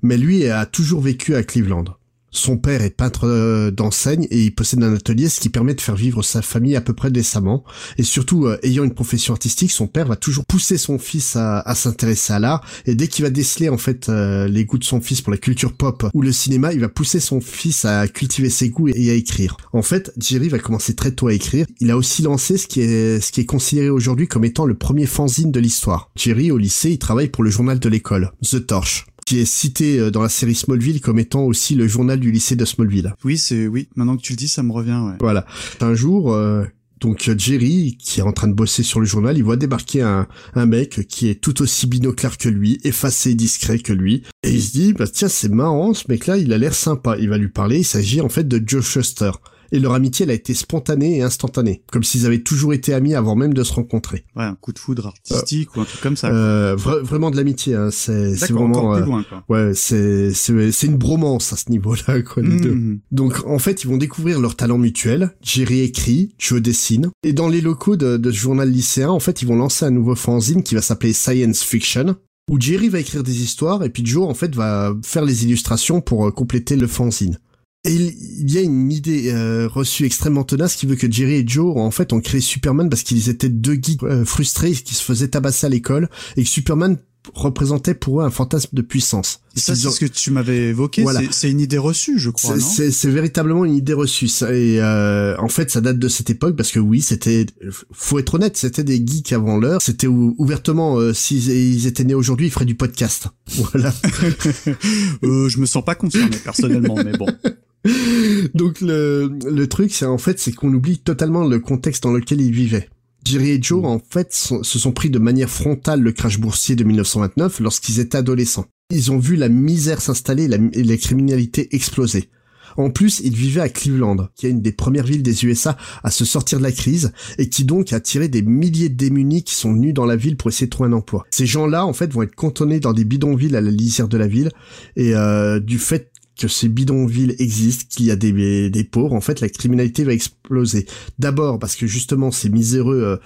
mais 0.00 0.16
lui 0.16 0.46
a 0.46 0.64
toujours 0.64 1.02
vécu 1.02 1.34
à 1.34 1.42
Cleveland. 1.42 1.84
Son 2.34 2.56
père 2.56 2.82
est 2.82 2.90
peintre 2.90 3.28
euh, 3.28 3.70
d'enseigne 3.70 4.26
et 4.28 4.42
il 4.42 4.54
possède 4.54 4.82
un 4.82 4.92
atelier, 4.92 5.28
ce 5.28 5.38
qui 5.38 5.50
permet 5.50 5.72
de 5.72 5.80
faire 5.80 5.94
vivre 5.94 6.22
sa 6.24 6.42
famille 6.42 6.74
à 6.74 6.80
peu 6.80 6.92
près 6.92 7.12
décemment. 7.12 7.62
Et 7.96 8.02
surtout, 8.02 8.46
euh, 8.46 8.58
ayant 8.64 8.82
une 8.82 8.92
profession 8.92 9.32
artistique, 9.32 9.70
son 9.70 9.86
père 9.86 10.08
va 10.08 10.16
toujours 10.16 10.44
pousser 10.44 10.76
son 10.76 10.98
fils 10.98 11.36
à, 11.36 11.62
s'intéresser 11.76 12.32
à 12.32 12.40
l'art. 12.40 12.66
Et 12.86 12.96
dès 12.96 13.06
qu'il 13.06 13.24
va 13.24 13.30
déceler 13.30 13.68
en 13.68 13.78
fait 13.78 14.08
euh, 14.08 14.48
les 14.48 14.64
goûts 14.64 14.78
de 14.78 14.84
son 14.84 15.00
fils 15.00 15.20
pour 15.20 15.30
la 15.30 15.38
culture 15.38 15.74
pop 15.74 16.06
ou 16.12 16.22
le 16.22 16.32
cinéma, 16.32 16.72
il 16.72 16.80
va 16.80 16.88
pousser 16.88 17.20
son 17.20 17.40
fils 17.40 17.84
à 17.84 18.08
cultiver 18.08 18.50
ses 18.50 18.68
goûts 18.68 18.88
et 18.88 19.10
à 19.10 19.14
écrire. 19.14 19.56
En 19.72 19.82
fait, 19.82 20.12
Jerry 20.18 20.48
va 20.48 20.58
commencer 20.58 20.96
très 20.96 21.12
tôt 21.12 21.28
à 21.28 21.34
écrire. 21.34 21.66
Il 21.78 21.92
a 21.92 21.96
aussi 21.96 22.22
lancé 22.22 22.58
ce 22.58 22.66
qui 22.66 22.80
est 22.80 23.20
ce 23.20 23.30
qui 23.30 23.42
est 23.42 23.46
considéré 23.46 23.90
aujourd'hui 23.90 24.26
comme 24.26 24.44
étant 24.44 24.66
le 24.66 24.74
premier 24.74 25.06
fanzine 25.06 25.52
de 25.52 25.60
l'histoire. 25.60 26.10
Jerry 26.16 26.50
au 26.50 26.58
lycée, 26.58 26.90
il 26.90 26.98
travaille 26.98 27.28
pour 27.28 27.44
le 27.44 27.50
journal 27.50 27.78
de 27.78 27.88
l'école, 27.88 28.32
The 28.42 28.66
Torch 28.66 29.06
qui 29.24 29.38
est 29.38 29.44
cité 29.44 29.98
euh, 29.98 30.10
dans 30.10 30.22
la 30.22 30.28
série 30.28 30.54
Smallville 30.54 31.00
comme 31.00 31.18
étant 31.18 31.44
aussi 31.44 31.74
le 31.74 31.88
journal 31.88 32.20
du 32.20 32.30
lycée 32.30 32.56
de 32.56 32.64
Smallville. 32.64 33.14
Oui, 33.24 33.38
c'est 33.38 33.66
oui. 33.66 33.88
Maintenant 33.96 34.16
que 34.16 34.22
tu 34.22 34.32
le 34.32 34.36
dis, 34.36 34.48
ça 34.48 34.62
me 34.62 34.72
revient. 34.72 35.00
Ouais. 35.04 35.16
Voilà. 35.20 35.46
Un 35.80 35.94
jour, 35.94 36.32
euh, 36.32 36.64
donc 37.00 37.30
Jerry, 37.36 37.96
qui 37.98 38.20
est 38.20 38.22
en 38.22 38.32
train 38.32 38.48
de 38.48 38.54
bosser 38.54 38.82
sur 38.82 39.00
le 39.00 39.06
journal, 39.06 39.36
il 39.36 39.44
voit 39.44 39.56
débarquer 39.56 40.02
un, 40.02 40.26
un 40.54 40.66
mec 40.66 41.06
qui 41.08 41.28
est 41.28 41.34
tout 41.34 41.60
aussi 41.60 41.86
binoclard 41.86 42.38
que 42.38 42.48
lui, 42.48 42.80
effacé 42.84 43.30
et 43.30 43.34
discret 43.34 43.78
que 43.78 43.92
lui, 43.92 44.22
et 44.42 44.50
il 44.50 44.62
se 44.62 44.72
dit, 44.72 44.92
bah 44.92 45.06
tiens, 45.06 45.28
c'est 45.28 45.50
marrant, 45.50 45.92
ce 45.94 46.04
mec-là, 46.08 46.38
il 46.38 46.52
a 46.52 46.58
l'air 46.58 46.74
sympa. 46.74 47.16
Il 47.18 47.28
va 47.28 47.38
lui 47.38 47.48
parler, 47.48 47.78
il 47.78 47.84
s'agit 47.84 48.20
en 48.20 48.28
fait 48.28 48.48
de 48.48 48.62
Joe 48.66 48.84
Shuster. 48.84 49.32
Et 49.74 49.80
leur 49.80 49.92
amitié, 49.92 50.22
elle 50.22 50.30
a 50.30 50.34
été 50.34 50.54
spontanée 50.54 51.16
et 51.18 51.22
instantanée, 51.22 51.82
comme 51.90 52.04
s'ils 52.04 52.26
avaient 52.26 52.42
toujours 52.42 52.74
été 52.74 52.94
amis 52.94 53.14
avant 53.16 53.34
même 53.34 53.52
de 53.52 53.64
se 53.64 53.72
rencontrer. 53.72 54.24
Ouais, 54.36 54.44
un 54.44 54.54
coup 54.54 54.72
de 54.72 54.78
foudre 54.78 55.08
artistique 55.08 55.74
ou 55.74 55.80
un 55.80 55.84
truc 55.84 56.00
comme 56.00 56.16
ça. 56.16 56.28
Euh, 56.28 56.76
vra- 56.76 57.02
vraiment 57.02 57.32
de 57.32 57.36
l'amitié, 57.36 57.74
hein. 57.74 57.88
c'est 57.90 58.36
vraiment... 58.52 58.66
encore 58.66 58.92
plus 58.94 59.02
euh, 59.02 59.06
loin, 59.06 59.24
quoi. 59.28 59.44
Ouais, 59.48 59.72
c'est 59.74 60.32
c'est 60.32 60.86
une 60.86 60.96
bromance 60.96 61.52
à 61.52 61.56
ce 61.56 61.70
niveau-là, 61.70 62.22
quoi, 62.22 62.44
les 62.44 62.60
deux. 62.60 62.72
Mhm. 62.72 63.00
Donc 63.10 63.44
en 63.46 63.58
fait, 63.58 63.82
ils 63.82 63.88
vont 63.88 63.96
découvrir 63.96 64.40
leur 64.40 64.54
talent 64.54 64.78
mutuel. 64.78 65.32
Jerry 65.42 65.80
écrit, 65.80 66.36
Joe 66.38 66.62
dessine. 66.62 67.10
Et 67.24 67.32
dans 67.32 67.48
les 67.48 67.60
locaux 67.60 67.96
de, 67.96 68.16
de 68.16 68.30
ce 68.30 68.36
journal 68.36 68.70
lycéen, 68.70 69.10
en 69.10 69.18
fait, 69.18 69.42
ils 69.42 69.48
vont 69.48 69.56
lancer 69.56 69.84
un 69.84 69.90
nouveau 69.90 70.14
fanzine 70.14 70.62
qui 70.62 70.76
va 70.76 70.82
s'appeler 70.82 71.12
Science 71.12 71.64
Fiction, 71.64 72.14
où 72.48 72.60
Jerry 72.60 72.88
va 72.90 73.00
écrire 73.00 73.24
des 73.24 73.42
histoires 73.42 73.82
et 73.82 73.90
puis 73.90 74.06
Joe, 74.06 74.28
en 74.28 74.34
fait, 74.34 74.54
va 74.54 74.94
faire 75.02 75.24
les 75.24 75.44
illustrations 75.44 76.00
pour 76.00 76.28
euh, 76.28 76.30
compléter 76.30 76.76
le 76.76 76.86
fanzine. 76.86 77.40
Et 77.86 77.92
il, 77.94 78.50
y 78.50 78.56
a 78.58 78.62
une 78.62 78.90
idée 78.90 79.30
euh, 79.32 79.68
reçue 79.68 80.04
extrêmement 80.06 80.44
tenace 80.44 80.74
qui 80.74 80.86
veut 80.86 80.96
que 80.96 81.10
Jerry 81.10 81.34
et 81.34 81.44
Joe, 81.46 81.76
en 81.76 81.90
fait, 81.90 82.12
ont 82.14 82.20
créé 82.20 82.40
Superman 82.40 82.88
parce 82.88 83.02
qu'ils 83.02 83.28
étaient 83.28 83.50
deux 83.50 83.74
geeks 83.74 84.02
euh, 84.04 84.24
frustrés 84.24 84.72
qui 84.72 84.94
se 84.94 85.02
faisaient 85.02 85.28
tabasser 85.28 85.66
à 85.66 85.68
l'école 85.68 86.08
et 86.38 86.44
que 86.44 86.48
Superman 86.48 86.96
représentait 87.34 87.94
pour 87.94 88.20
eux 88.20 88.24
un 88.24 88.30
fantasme 88.30 88.68
de 88.74 88.82
puissance. 88.82 89.40
Et 89.56 89.60
ça, 89.60 89.74
c'est 89.74 89.86
ont- 89.86 89.90
ce 89.90 90.00
que 90.00 90.04
tu 90.06 90.30
m'avais 90.30 90.68
évoqué. 90.68 91.02
Voilà. 91.02 91.20
C'est- 91.30 91.50
une 91.50 91.60
idée 91.60 91.78
reçue, 91.78 92.18
je 92.18 92.28
crois, 92.30 92.58
c'est- 92.60 93.08
véritablement 93.08 93.64
une 93.64 93.74
idée 93.74 93.94
reçue. 93.94 94.28
Ça, 94.28 94.52
et 94.54 94.78
euh, 94.80 95.34
en 95.38 95.48
fait, 95.48 95.70
ça 95.70 95.80
date 95.80 95.98
de 95.98 96.08
cette 96.08 96.28
époque 96.28 96.54
parce 96.56 96.70
que 96.70 96.80
oui, 96.80 97.00
c'était, 97.00 97.46
faut 97.92 98.18
être 98.18 98.34
honnête, 98.34 98.56
c'était 98.58 98.84
des 98.84 98.96
geeks 99.06 99.32
avant 99.32 99.56
l'heure. 99.58 99.80
C'était 99.80 100.06
ou- 100.06 100.34
ouvertement, 100.38 100.98
euh, 100.98 101.14
s'ils 101.14 101.48
ils 101.50 101.86
étaient 101.86 102.04
nés 102.04 102.14
aujourd'hui, 102.14 102.46
ils 102.48 102.50
feraient 102.52 102.64
du 102.66 102.74
podcast. 102.76 103.28
Voilà. 103.56 103.94
euh, 105.22 105.48
Je 105.48 105.58
me 105.58 105.66
sens 105.66 105.84
pas 105.84 105.94
concerné 105.94 106.36
personnellement, 106.42 106.96
mais 106.96 107.12
bon. 107.12 107.26
Donc 108.54 108.80
le, 108.80 109.30
le 109.50 109.66
truc, 109.66 109.92
c'est 109.92 110.06
en 110.06 110.18
fait, 110.18 110.38
c'est 110.38 110.52
qu'on 110.52 110.72
oublie 110.72 110.98
totalement 110.98 111.44
le 111.44 111.58
contexte 111.58 112.02
dans 112.02 112.12
lequel 112.12 112.40
ils 112.40 112.52
vivaient. 112.52 112.88
Jerry 113.24 113.50
et 113.50 113.62
Joe, 113.62 113.84
en 113.84 113.98
fait, 114.10 114.34
sont- 114.34 114.62
se 114.62 114.78
sont 114.78 114.92
pris 114.92 115.08
de 115.10 115.18
manière 115.18 115.48
frontale 115.50 116.00
le 116.02 116.12
crash 116.12 116.38
boursier 116.38 116.76
de 116.76 116.84
1929 116.84 117.60
lorsqu'ils 117.60 118.00
étaient 118.00 118.18
adolescents. 118.18 118.66
Ils 118.90 119.12
ont 119.12 119.18
vu 119.18 119.36
la 119.36 119.48
misère 119.48 120.02
s'installer 120.02 120.44
et 120.44 120.48
la, 120.48 120.58
et 120.72 120.82
la 120.84 120.96
criminalité 120.98 121.74
exploser. 121.74 122.28
En 122.76 122.90
plus, 122.90 123.20
ils 123.24 123.34
vivaient 123.36 123.60
à 123.60 123.68
Cleveland, 123.68 124.28
qui 124.34 124.46
est 124.46 124.50
une 124.50 124.60
des 124.60 124.72
premières 124.72 125.04
villes 125.04 125.22
des 125.22 125.44
USA 125.44 125.76
à 126.02 126.10
se 126.10 126.24
sortir 126.24 126.58
de 126.58 126.64
la 126.64 126.72
crise 126.72 127.12
et 127.38 127.48
qui 127.48 127.64
donc 127.64 127.92
a 127.92 127.96
attiré 127.96 128.26
des 128.28 128.42
milliers 128.42 128.88
de 128.88 128.96
démunis 128.96 129.44
qui 129.44 129.54
sont 129.54 129.72
venus 129.72 129.94
dans 129.94 130.06
la 130.06 130.16
ville 130.16 130.36
pour 130.36 130.48
essayer 130.50 130.66
de 130.66 130.70
trouver 130.70 130.88
un 130.88 130.92
emploi. 130.94 131.24
Ces 131.30 131.46
gens-là, 131.46 131.86
en 131.86 131.92
fait, 131.92 132.12
vont 132.12 132.22
être 132.22 132.34
cantonnés 132.34 132.80
dans 132.80 132.92
des 132.92 133.04
bidonvilles 133.04 133.54
à 133.56 133.60
la 133.60 133.70
lisière 133.70 134.08
de 134.08 134.18
la 134.18 134.26
ville 134.26 134.50
et 134.96 135.14
euh, 135.14 135.60
du 135.60 135.78
fait 135.78 136.10
que 136.38 136.48
ces 136.48 136.68
bidonvilles 136.68 137.36
existent, 137.38 137.86
qu'il 137.88 138.06
y 138.06 138.10
a 138.10 138.16
des, 138.16 138.70
des 138.70 138.84
pauvres, 138.84 139.14
en 139.14 139.20
fait, 139.20 139.40
la 139.40 139.48
criminalité 139.48 140.04
va 140.04 140.12
exploser. 140.12 140.86
D'abord 141.18 141.58
parce 141.58 141.76
que 141.76 141.86
justement, 141.86 142.30
ces 142.30 142.48
miséreux, 142.48 143.02
euh, 143.02 143.16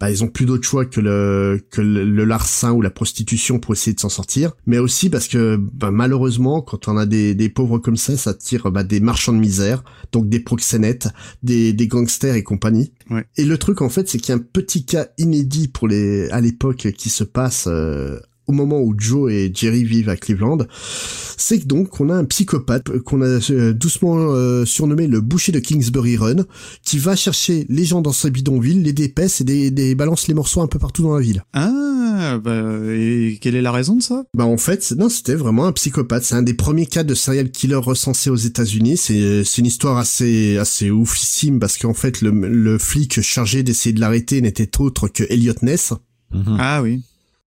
bah, 0.00 0.10
ils 0.10 0.24
ont 0.24 0.28
plus 0.28 0.44
d'autre 0.44 0.64
choix 0.64 0.84
que 0.84 1.00
le 1.00 1.64
que 1.70 1.80
le, 1.80 2.04
le 2.04 2.24
larcin 2.24 2.72
ou 2.72 2.82
la 2.82 2.90
prostitution 2.90 3.60
pour 3.60 3.74
essayer 3.74 3.94
de 3.94 4.00
s'en 4.00 4.08
sortir, 4.08 4.52
mais 4.66 4.78
aussi 4.78 5.08
parce 5.08 5.28
que 5.28 5.56
bah, 5.56 5.90
malheureusement, 5.92 6.62
quand 6.62 6.88
on 6.88 6.96
a 6.96 7.06
des, 7.06 7.34
des 7.34 7.48
pauvres 7.48 7.78
comme 7.78 7.96
ça, 7.96 8.16
ça 8.16 8.30
attire 8.30 8.70
bah, 8.70 8.82
des 8.82 9.00
marchands 9.00 9.32
de 9.32 9.38
misère, 9.38 9.84
donc 10.12 10.28
des 10.28 10.40
proxénètes, 10.40 11.08
des, 11.42 11.72
des 11.72 11.86
gangsters 11.86 12.34
et 12.34 12.42
compagnie. 12.42 12.92
Ouais. 13.08 13.24
Et 13.36 13.44
le 13.44 13.56
truc 13.56 13.82
en 13.82 13.88
fait, 13.88 14.08
c'est 14.08 14.18
qu'il 14.18 14.30
y 14.30 14.32
a 14.32 14.36
un 14.36 14.44
petit 14.52 14.84
cas 14.84 15.06
inédit 15.16 15.68
pour 15.68 15.86
les 15.86 16.28
à 16.30 16.40
l'époque 16.40 16.88
qui 16.96 17.08
se 17.08 17.24
passe 17.24 17.66
euh, 17.68 18.18
au 18.46 18.52
moment 18.52 18.80
où 18.80 18.94
Joe 18.96 19.32
et 19.32 19.50
Jerry 19.54 19.84
vivent 19.84 20.08
à 20.08 20.16
Cleveland, 20.16 20.58
c'est 21.36 21.60
que 21.60 21.66
donc 21.66 22.00
on 22.00 22.10
a 22.10 22.14
un 22.14 22.24
psychopathe 22.24 22.98
qu'on 23.00 23.22
a 23.22 23.40
euh, 23.50 23.72
doucement 23.72 24.16
euh, 24.18 24.64
surnommé 24.64 25.06
le 25.06 25.20
boucher 25.20 25.52
de 25.52 25.58
Kingsbury 25.60 26.16
Run, 26.16 26.44
qui 26.84 26.98
va 26.98 27.16
chercher 27.16 27.66
les 27.68 27.84
gens 27.84 28.02
dans 28.02 28.12
ce 28.12 28.28
bidonville, 28.28 28.82
les 28.82 28.92
dépaisse 28.92 29.40
et 29.40 29.44
des, 29.44 29.70
des 29.70 29.94
balance 29.94 30.28
les 30.28 30.34
morceaux 30.34 30.60
un 30.60 30.66
peu 30.66 30.78
partout 30.78 31.02
dans 31.02 31.14
la 31.14 31.20
ville. 31.20 31.44
Ah, 31.52 32.38
bah, 32.42 32.62
et 32.88 33.38
quelle 33.40 33.56
est 33.56 33.62
la 33.62 33.72
raison 33.72 33.96
de 33.96 34.02
ça? 34.02 34.24
Bah 34.34 34.44
en 34.44 34.56
fait, 34.56 34.92
non, 34.96 35.08
c'était 35.08 35.34
vraiment 35.34 35.66
un 35.66 35.72
psychopathe. 35.72 36.24
C'est 36.24 36.34
un 36.34 36.42
des 36.42 36.54
premiers 36.54 36.86
cas 36.86 37.02
de 37.04 37.14
serial 37.14 37.50
killer 37.50 37.74
recensés 37.76 38.30
aux 38.30 38.36
États-Unis. 38.36 38.96
C'est 38.96 39.44
c'est 39.44 39.58
une 39.58 39.66
histoire 39.66 39.98
assez 39.98 40.58
assez 40.58 40.90
oufissime 40.90 41.58
parce 41.58 41.78
qu'en 41.78 41.94
fait 41.94 42.20
le, 42.20 42.30
le 42.30 42.78
flic 42.78 43.20
chargé 43.20 43.62
d'essayer 43.62 43.92
de 43.92 44.00
l'arrêter 44.00 44.40
n'était 44.40 44.80
autre 44.80 45.08
que 45.08 45.24
Elliot 45.28 45.54
Ness. 45.62 45.92
Mhm. 46.32 46.56
Ah 46.58 46.82
oui. 46.82 47.02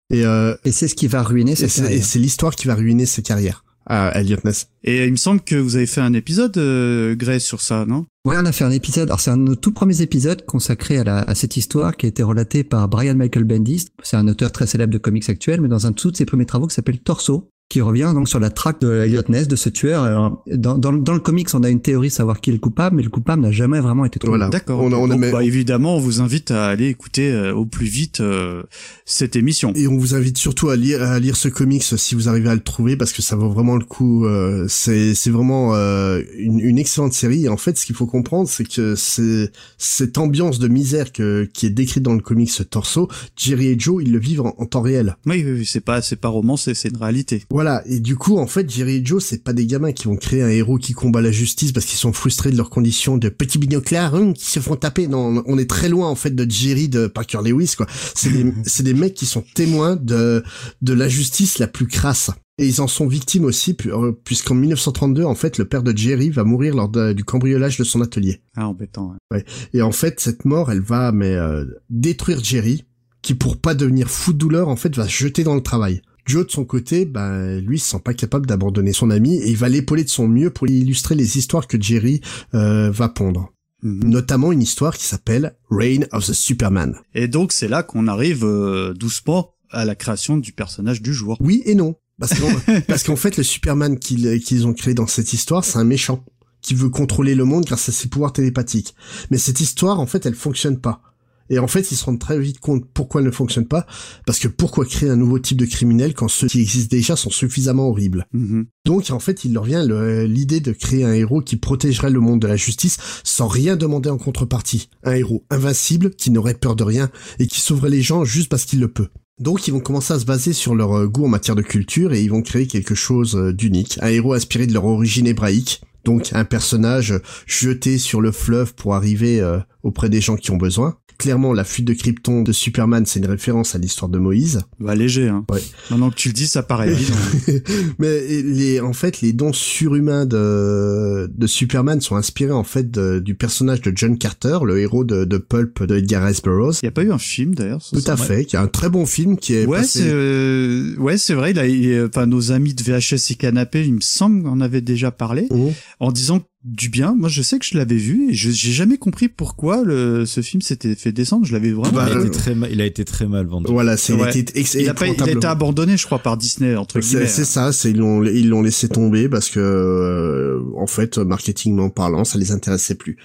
Et, 0.09 0.25
euh, 0.25 0.55
Et 0.65 0.71
c'est 0.71 0.87
ce 0.87 0.95
qui 0.95 1.07
va 1.07 1.23
ruiner 1.23 1.55
sa 1.55 1.67
c'est 1.67 1.81
et 1.81 1.83
carrière. 1.85 2.05
c'est 2.05 2.19
l'histoire 2.19 2.55
qui 2.55 2.67
va 2.67 2.75
ruiner 2.75 3.05
sa 3.05 3.21
carrière. 3.21 3.63
Ah, 3.87 4.11
Elliot 4.15 4.37
Ness. 4.43 4.67
Et 4.83 5.05
il 5.05 5.11
me 5.11 5.15
semble 5.15 5.41
que 5.41 5.55
vous 5.55 5.75
avez 5.75 5.85
fait 5.85 6.01
un 6.01 6.13
épisode, 6.13 6.57
euh, 6.57 7.15
Grey, 7.15 7.37
sur 7.39 7.61
ça, 7.61 7.85
non? 7.87 8.07
Ouais, 8.25 8.35
on 8.39 8.45
a 8.45 8.51
fait 8.51 8.63
un 8.63 8.71
épisode. 8.71 9.09
Alors 9.09 9.19
c'est 9.19 9.29
un 9.29 9.37
de 9.37 9.43
nos 9.43 9.55
tout 9.55 9.71
premiers 9.71 10.01
épisodes 10.01 10.43
consacré 10.45 10.97
à, 10.97 11.03
la, 11.03 11.19
à 11.19 11.35
cette 11.35 11.55
histoire 11.55 11.95
qui 11.95 12.07
a 12.07 12.09
été 12.09 12.23
relatée 12.23 12.63
par 12.63 12.87
Brian 12.87 13.13
Michael 13.13 13.43
Bendis. 13.43 13.89
C'est 14.01 14.17
un 14.17 14.27
auteur 14.27 14.51
très 14.51 14.65
célèbre 14.65 14.91
de 14.91 14.97
comics 14.97 15.29
actuel, 15.29 15.61
mais 15.61 15.67
dans 15.67 15.85
un 15.85 15.91
de 15.91 15.95
tous 15.95 16.15
ses 16.15 16.25
premiers 16.25 16.47
travaux 16.47 16.65
qui 16.65 16.73
s'appelle 16.73 16.97
Torso, 16.99 17.47
qui 17.67 17.81
revient 17.81 18.11
donc 18.13 18.29
sur 18.29 18.39
la 18.39 18.51
traque 18.51 18.79
de 18.81 19.01
Elliot 19.03 19.23
Ness, 19.27 19.47
de 19.47 19.55
ce 19.55 19.69
tueur. 19.69 20.03
Alors, 20.03 20.43
dans, 20.53 20.77
dans, 20.77 20.93
dans 20.93 21.13
le 21.13 21.19
comics, 21.19 21.47
on 21.55 21.63
a 21.63 21.69
une 21.69 21.81
théorie 21.81 22.11
savoir 22.11 22.39
qui 22.39 22.51
est 22.51 22.53
le 22.53 22.59
coupable, 22.59 22.95
mais 22.95 23.01
le 23.03 23.09
coupable 23.09 23.41
n'a 23.41 23.51
jamais 23.51 23.79
vraiment 23.79 24.05
été 24.05 24.19
trouvé. 24.19 24.37
Voilà. 24.37 24.49
D'accord. 24.49 24.81
On 24.81 24.93
on 24.93 25.05
a 25.05 25.07
Donc, 25.09 25.19
même- 25.19 25.31
bah, 25.31 25.43
évidemment, 25.43 25.95
on 25.97 25.99
vous 25.99 26.21
invite 26.21 26.51
à 26.51 26.67
aller 26.67 26.87
écouter 26.89 27.31
euh, 27.31 27.53
au 27.55 27.65
plus 27.65 27.87
vite 27.87 28.21
euh, 28.21 28.61
cette 29.05 29.35
émission. 29.35 29.73
Et 29.75 29.87
on 29.87 29.97
vous 29.97 30.13
invite 30.13 30.37
surtout 30.37 30.69
à 30.69 30.75
lire 30.75 31.01
à 31.01 31.19
lire 31.19 31.35
ce 31.35 31.47
comics 31.49 31.81
si 31.83 32.13
vous 32.13 32.29
arrivez 32.29 32.49
à 32.49 32.53
le 32.55 32.61
trouver 32.61 32.95
parce 32.97 33.11
que 33.13 33.23
ça 33.23 33.35
vaut 33.35 33.49
vraiment 33.49 33.77
le 33.77 33.83
coup. 33.85 34.25
euh, 34.25 34.67
c'est 34.69 35.15
c'est 35.15 35.31
vraiment 35.31 35.73
euh, 35.73 36.21
une, 36.37 36.59
une 36.59 36.77
excellente 36.77 37.13
série. 37.13 37.45
Et 37.45 37.49
en 37.49 37.57
fait, 37.57 37.77
ce 37.79 37.85
qu'il 37.87 37.95
faut 37.95 38.05
comprendre, 38.05 38.47
c'est 38.47 38.65
que 38.67 38.93
c'est 38.95 39.51
cette 39.79 40.19
ambiance 40.19 40.59
de 40.59 40.67
misère 40.67 41.11
que 41.11 41.49
qui 41.51 41.65
est 41.65 41.71
décrite 41.71 42.03
dans 42.03 42.13
le 42.13 42.21
comics 42.21 42.51
Torso, 42.69 43.09
Jerry 43.35 43.67
et 43.69 43.75
Joe, 43.79 44.03
ils 44.05 44.11
le 44.11 44.19
vivent 44.19 44.41
en, 44.41 44.53
en 44.59 44.65
temps 44.67 44.81
réel. 44.81 45.17
Oui, 45.25 45.43
oui, 45.43 45.51
oui, 45.59 45.65
c'est 45.65 45.81
pas, 45.81 46.01
c'est 46.03 46.15
pas 46.15 46.27
romancé, 46.29 46.73
c'est 46.75 46.89
une 46.89 46.97
réalité. 46.97 47.43
Voilà. 47.55 47.81
Et 47.87 48.01
du 48.01 48.17
coup, 48.17 48.37
en 48.37 48.47
fait, 48.47 48.69
Jerry 48.69 48.95
et 48.97 49.05
Joe, 49.05 49.23
c'est 49.23 49.41
pas 49.41 49.53
des 49.53 49.65
gamins 49.65 49.93
qui 49.93 50.05
vont 50.09 50.17
créer 50.17 50.41
un 50.43 50.49
héros 50.49 50.77
qui 50.77 50.91
combat 50.91 51.21
la 51.21 51.31
justice 51.31 51.71
parce 51.71 51.85
qu'ils 51.85 51.97
sont 51.97 52.11
frustrés 52.11 52.51
de 52.51 52.57
leurs 52.57 52.69
conditions 52.69 53.17
de 53.17 53.29
petits 53.29 53.57
binoclars 53.59 54.13
hum, 54.13 54.33
qui 54.33 54.45
se 54.45 54.59
font 54.59 54.75
taper. 54.75 55.07
Non, 55.07 55.41
on 55.45 55.57
est 55.57 55.69
très 55.69 55.87
loin 55.87 56.09
en 56.09 56.15
fait 56.15 56.35
de 56.35 56.45
Jerry 56.51 56.89
de 56.89 57.07
Parker 57.07 57.39
Lewis 57.45 57.75
quoi. 57.77 57.87
C'est 58.13 58.29
des 58.29 58.53
c'est 58.65 58.83
des 58.83 58.93
mecs 58.93 59.13
qui 59.13 59.25
sont 59.25 59.41
témoins 59.55 59.95
de 59.95 60.43
de 60.81 60.93
la 60.93 61.07
justice 61.07 61.57
la 61.59 61.67
plus 61.67 61.87
crasse. 61.87 62.29
Et 62.57 62.67
ils 62.67 62.81
en 62.81 62.87
sont 62.87 63.07
victimes 63.07 63.45
aussi, 63.45 63.75
euh, 63.85 64.11
puisqu'en 64.25 64.55
1932, 64.55 65.23
en 65.23 65.35
fait, 65.35 65.57
le 65.57 65.65
père 65.65 65.81
de 65.83 65.95
Jerry 65.97 66.29
va 66.31 66.43
mourir 66.43 66.75
lors 66.75 66.89
de- 66.89 67.13
du 67.13 67.23
cambriolage 67.25 67.77
de 67.77 67.83
son 67.85 68.01
atelier. 68.01 68.41
Ah, 68.57 68.67
embêtant. 68.67 69.13
ouais. 69.31 69.43
Et 69.73 69.81
en 69.81 69.91
fait, 69.91 70.19
cette 70.19 70.43
mort, 70.45 70.71
elle 70.71 70.81
va 70.81 71.11
mais 71.13 71.35
euh, 71.35 71.65
détruire 71.89 72.41
Jerry, 72.43 72.83
qui 73.21 73.33
pour 73.33 73.57
pas 73.57 73.75
devenir 73.75 74.09
fou 74.09 74.33
de 74.33 74.37
douleur, 74.37 74.67
en 74.67 74.75
fait, 74.75 74.95
va 74.95 75.05
se 75.05 75.11
jeter 75.23 75.43
dans 75.43 75.55
le 75.55 75.61
travail. 75.61 76.01
Joe, 76.25 76.45
de 76.45 76.51
son 76.51 76.65
côté, 76.65 77.05
ben, 77.05 77.59
lui, 77.59 77.79
se 77.79 77.91
sent 77.91 78.01
pas 78.03 78.13
capable 78.13 78.47
d'abandonner 78.47 78.93
son 78.93 79.09
ami 79.11 79.35
et 79.35 79.49
il 79.49 79.57
va 79.57 79.69
l'épauler 79.69 80.03
de 80.03 80.09
son 80.09 80.27
mieux 80.27 80.49
pour 80.49 80.67
illustrer 80.67 81.15
les 81.15 81.37
histoires 81.37 81.67
que 81.67 81.79
Jerry 81.79 82.21
euh, 82.53 82.89
va 82.91 83.09
pondre. 83.09 83.53
Mhm. 83.83 84.03
Notamment 84.05 84.51
une 84.51 84.63
histoire 84.63 84.97
qui 84.97 85.05
s'appelle 85.05 85.55
Reign 85.69 86.07
of 86.11 86.25
the 86.25 86.33
Superman. 86.33 86.95
Et 87.13 87.27
donc, 87.27 87.51
c'est 87.51 87.67
là 87.67 87.83
qu'on 87.83 88.07
arrive 88.07 88.43
euh, 88.43 88.93
doucement 88.93 89.51
à 89.69 89.85
la 89.85 89.95
création 89.95 90.37
du 90.37 90.51
personnage 90.51 91.01
du 91.01 91.13
jour. 91.13 91.37
Oui 91.39 91.61
et 91.65 91.75
non. 91.75 91.95
Parce 92.19 93.03
qu'en 93.03 93.15
fait, 93.15 93.37
le 93.37 93.43
Superman 93.43 93.99
qu'ils 93.99 94.39
qu'ils 94.39 94.65
ont 94.67 94.73
créé 94.73 94.93
dans 94.93 95.07
cette 95.07 95.33
histoire, 95.33 95.65
c'est 95.65 95.77
un 95.77 95.83
méchant 95.83 96.23
qui 96.61 96.73
veut 96.73 96.89
contrôler 96.89 97.35
le 97.35 97.45
monde 97.45 97.65
grâce 97.65 97.89
à 97.89 97.91
ses 97.91 98.07
pouvoirs 98.07 98.33
télépathiques. 98.33 98.95
Mais 99.29 99.37
cette 99.37 99.59
histoire, 99.59 99.99
en 99.99 100.07
fait, 100.07 100.25
elle 100.25 100.33
fonctionne 100.33 100.79
pas. 100.79 101.01
Et 101.49 101.59
en 101.59 101.67
fait, 101.67 101.91
ils 101.91 101.95
se 101.95 102.05
rendent 102.05 102.19
très 102.19 102.39
vite 102.39 102.59
compte 102.59 102.85
pourquoi 102.93 103.21
elle 103.21 103.27
ne 103.27 103.31
fonctionne 103.31 103.67
pas. 103.67 103.85
Parce 104.25 104.39
que 104.39 104.47
pourquoi 104.47 104.85
créer 104.85 105.09
un 105.09 105.15
nouveau 105.15 105.39
type 105.39 105.57
de 105.57 105.65
criminel 105.65 106.13
quand 106.13 106.27
ceux 106.27 106.47
qui 106.47 106.61
existent 106.61 106.95
déjà 106.95 107.15
sont 107.15 107.29
suffisamment 107.29 107.89
horribles 107.89 108.25
Mhm. 108.33 108.65
Donc, 108.85 109.09
en 109.09 109.19
fait, 109.19 109.45
il 109.45 109.53
leur 109.53 109.63
vient 109.63 109.83
l'idée 110.25 110.59
de 110.59 110.71
créer 110.71 111.03
un 111.03 111.13
héros 111.13 111.41
qui 111.41 111.55
protégerait 111.55 112.09
le 112.09 112.19
monde 112.19 112.41
de 112.41 112.47
la 112.47 112.55
justice 112.55 112.97
sans 113.23 113.47
rien 113.47 113.75
demander 113.75 114.09
en 114.09 114.17
contrepartie. 114.17 114.89
Un 115.03 115.13
héros 115.13 115.43
invincible 115.49 116.11
qui 116.11 116.31
n'aurait 116.31 116.53
peur 116.53 116.75
de 116.75 116.83
rien 116.83 117.09
et 117.39 117.47
qui 117.47 117.61
sauverait 117.61 117.89
les 117.89 118.01
gens 118.01 118.25
juste 118.25 118.49
parce 118.49 118.65
qu'il 118.65 118.79
le 118.79 118.87
peut. 118.87 119.07
Donc 119.39 119.67
ils 119.67 119.71
vont 119.71 119.81
commencer 119.81 120.13
à 120.13 120.19
se 120.19 120.25
baser 120.25 120.53
sur 120.53 120.75
leur 120.75 120.93
euh, 120.93 121.07
goût 121.07 121.25
en 121.25 121.29
matière 121.29 121.55
de 121.55 121.61
culture 121.61 122.13
et 122.13 122.23
ils 122.23 122.29
vont 122.29 122.41
créer 122.41 122.67
quelque 122.67 122.95
chose 122.95 123.35
euh, 123.35 123.51
d'unique. 123.51 123.99
Un 124.01 124.07
héros 124.07 124.33
inspiré 124.33 124.65
de 124.65 124.73
leur 124.73 124.85
origine 124.85 125.27
hébraïque. 125.27 125.81
Donc 126.05 126.29
un 126.33 126.45
personnage 126.45 127.19
jeté 127.45 127.97
sur 127.97 128.21
le 128.21 128.31
fleuve 128.31 128.75
pour 128.75 128.95
arriver 128.95 129.41
euh, 129.41 129.59
auprès 129.83 130.07
des 130.07 130.21
gens 130.21 130.37
qui 130.37 130.51
ont 130.51 130.57
besoin. 130.57 130.97
Clairement, 131.17 131.53
la 131.53 131.63
fuite 131.63 131.85
de 131.85 131.93
Krypton 131.93 132.41
de 132.41 132.51
Superman, 132.51 133.05
c'est 133.05 133.19
une 133.19 133.25
référence 133.27 133.75
à 133.75 133.77
l'histoire 133.77 134.09
de 134.09 134.17
Moïse. 134.19 134.61
Bah, 134.79 134.95
léger, 134.95 135.27
hein. 135.29 135.45
Ouais. 135.49 135.61
Maintenant 135.89 136.09
que 136.09 136.15
tu 136.15 136.27
le 136.29 136.33
dis, 136.33 136.47
ça 136.47 136.61
paraît 136.63 136.91
évident. 136.91 137.15
Mais 137.99 138.21
les, 138.43 138.79
en 138.81 138.93
fait, 138.93 139.21
les 139.21 139.33
dons 139.33 139.53
surhumains 139.53 140.25
de, 140.25 141.29
de 141.33 141.47
Superman 141.47 142.01
sont 142.01 142.15
inspirés 142.15 142.51
en 142.51 142.63
fait 142.63 142.89
de- 142.91 143.19
du 143.19 143.35
personnage 143.35 143.81
de 143.81 143.91
John 143.95 144.17
Carter, 144.17 144.59
le 144.65 144.79
héros 144.79 145.03
de, 145.03 145.25
de 145.25 145.37
Pulp 145.37 145.83
de 145.83 145.97
Edgar 145.97 146.25
Rice 146.27 146.41
Burroughs. 146.41 146.79
Il 146.81 146.85
y 146.85 146.89
a 146.89 146.91
pas 146.91 147.03
eu 147.03 147.11
un 147.11 147.17
film, 147.17 147.55
d'ailleurs 147.55 147.83
Tout 147.91 148.03
à 148.07 148.17
fait, 148.17 148.45
qui 148.45 148.55
est 148.55 148.59
un 148.59 148.67
très 148.67 148.89
bon 148.89 149.05
film 149.05 149.37
qui 149.37 149.53
est 149.55 149.65
Ouais, 149.65 149.79
passé- 149.79 149.99
c'est 149.99 150.09
euh, 150.09 150.95
ouais, 150.97 151.17
c'est 151.17 151.33
vrai. 151.33 151.51
Il 151.51 151.59
a, 151.59 151.67
il- 151.67 152.05
enfin, 152.09 152.25
nos 152.25 152.51
amis 152.51 152.73
de 152.73 152.83
VHS 152.83 153.31
et 153.31 153.35
Canapé, 153.35 153.85
il 153.85 153.93
me 153.93 154.01
semble 154.01 154.43
qu'on 154.43 154.61
avait 154.61 154.81
déjà 154.81 155.11
parlé 155.11 155.47
Mhm. 155.51 155.71
en 155.99 156.11
disant 156.11 156.41
du 156.65 156.89
bien. 156.89 157.13
Moi, 157.15 157.29
je 157.29 157.43
sais 157.43 157.59
que 157.59 157.65
je 157.65 157.77
l'avais 157.77 157.95
vu 157.95 158.31
et 158.31 158.33
je 158.33 158.49
j'ai 158.49 158.71
jamais 158.71 158.97
compris 158.97 159.29
pourquoi 159.29 159.83
le 159.83 160.25
ce 160.25 160.41
film 160.41 160.61
s'était 160.63 160.95
fait 160.95 161.11
descendre. 161.11 161.45
Je 161.45 161.53
l'avais 161.53 161.71
vraiment. 161.71 161.93
Bah, 161.93 162.07
il, 162.11 162.17
a 162.17 162.21
été 162.21 162.31
très 162.31 162.55
mal, 162.55 162.69
il 162.71 162.81
a 162.81 162.85
été 162.85 163.05
très 163.05 163.27
mal 163.27 163.45
vendu. 163.45 163.71
Voilà, 163.71 163.97
c'est 163.97 164.13
Ouais. 164.13 164.31
il 164.33 164.39
était 164.39 164.59
ex- 164.59 164.73
il 164.73 164.89
a 164.89 164.93
pas, 164.95 165.05
il 165.07 165.21
a 165.21 165.29
été 165.29 165.45
abandonné, 165.45 165.95
je 165.95 166.05
crois, 166.05 166.19
par 166.19 166.37
Disney 166.37 166.75
entre 166.75 166.99
C'est 167.01 167.09
guillemets. 167.09 167.27
c'est 167.27 167.45
ça, 167.45 167.71
c'est 167.71 167.91
ils 167.91 167.97
l'ont 167.97 168.23
ils 168.23 168.49
l'ont 168.49 168.63
laissé 168.63 168.89
tomber 168.89 169.29
parce 169.29 169.49
que 169.49 169.59
euh, 169.59 170.59
en 170.77 170.87
fait 170.87 171.17
marketingment 171.19 171.89
parlant, 171.89 172.23
ça 172.23 172.37
les 172.39 172.51
intéressait 172.51 172.95
plus. 172.95 173.17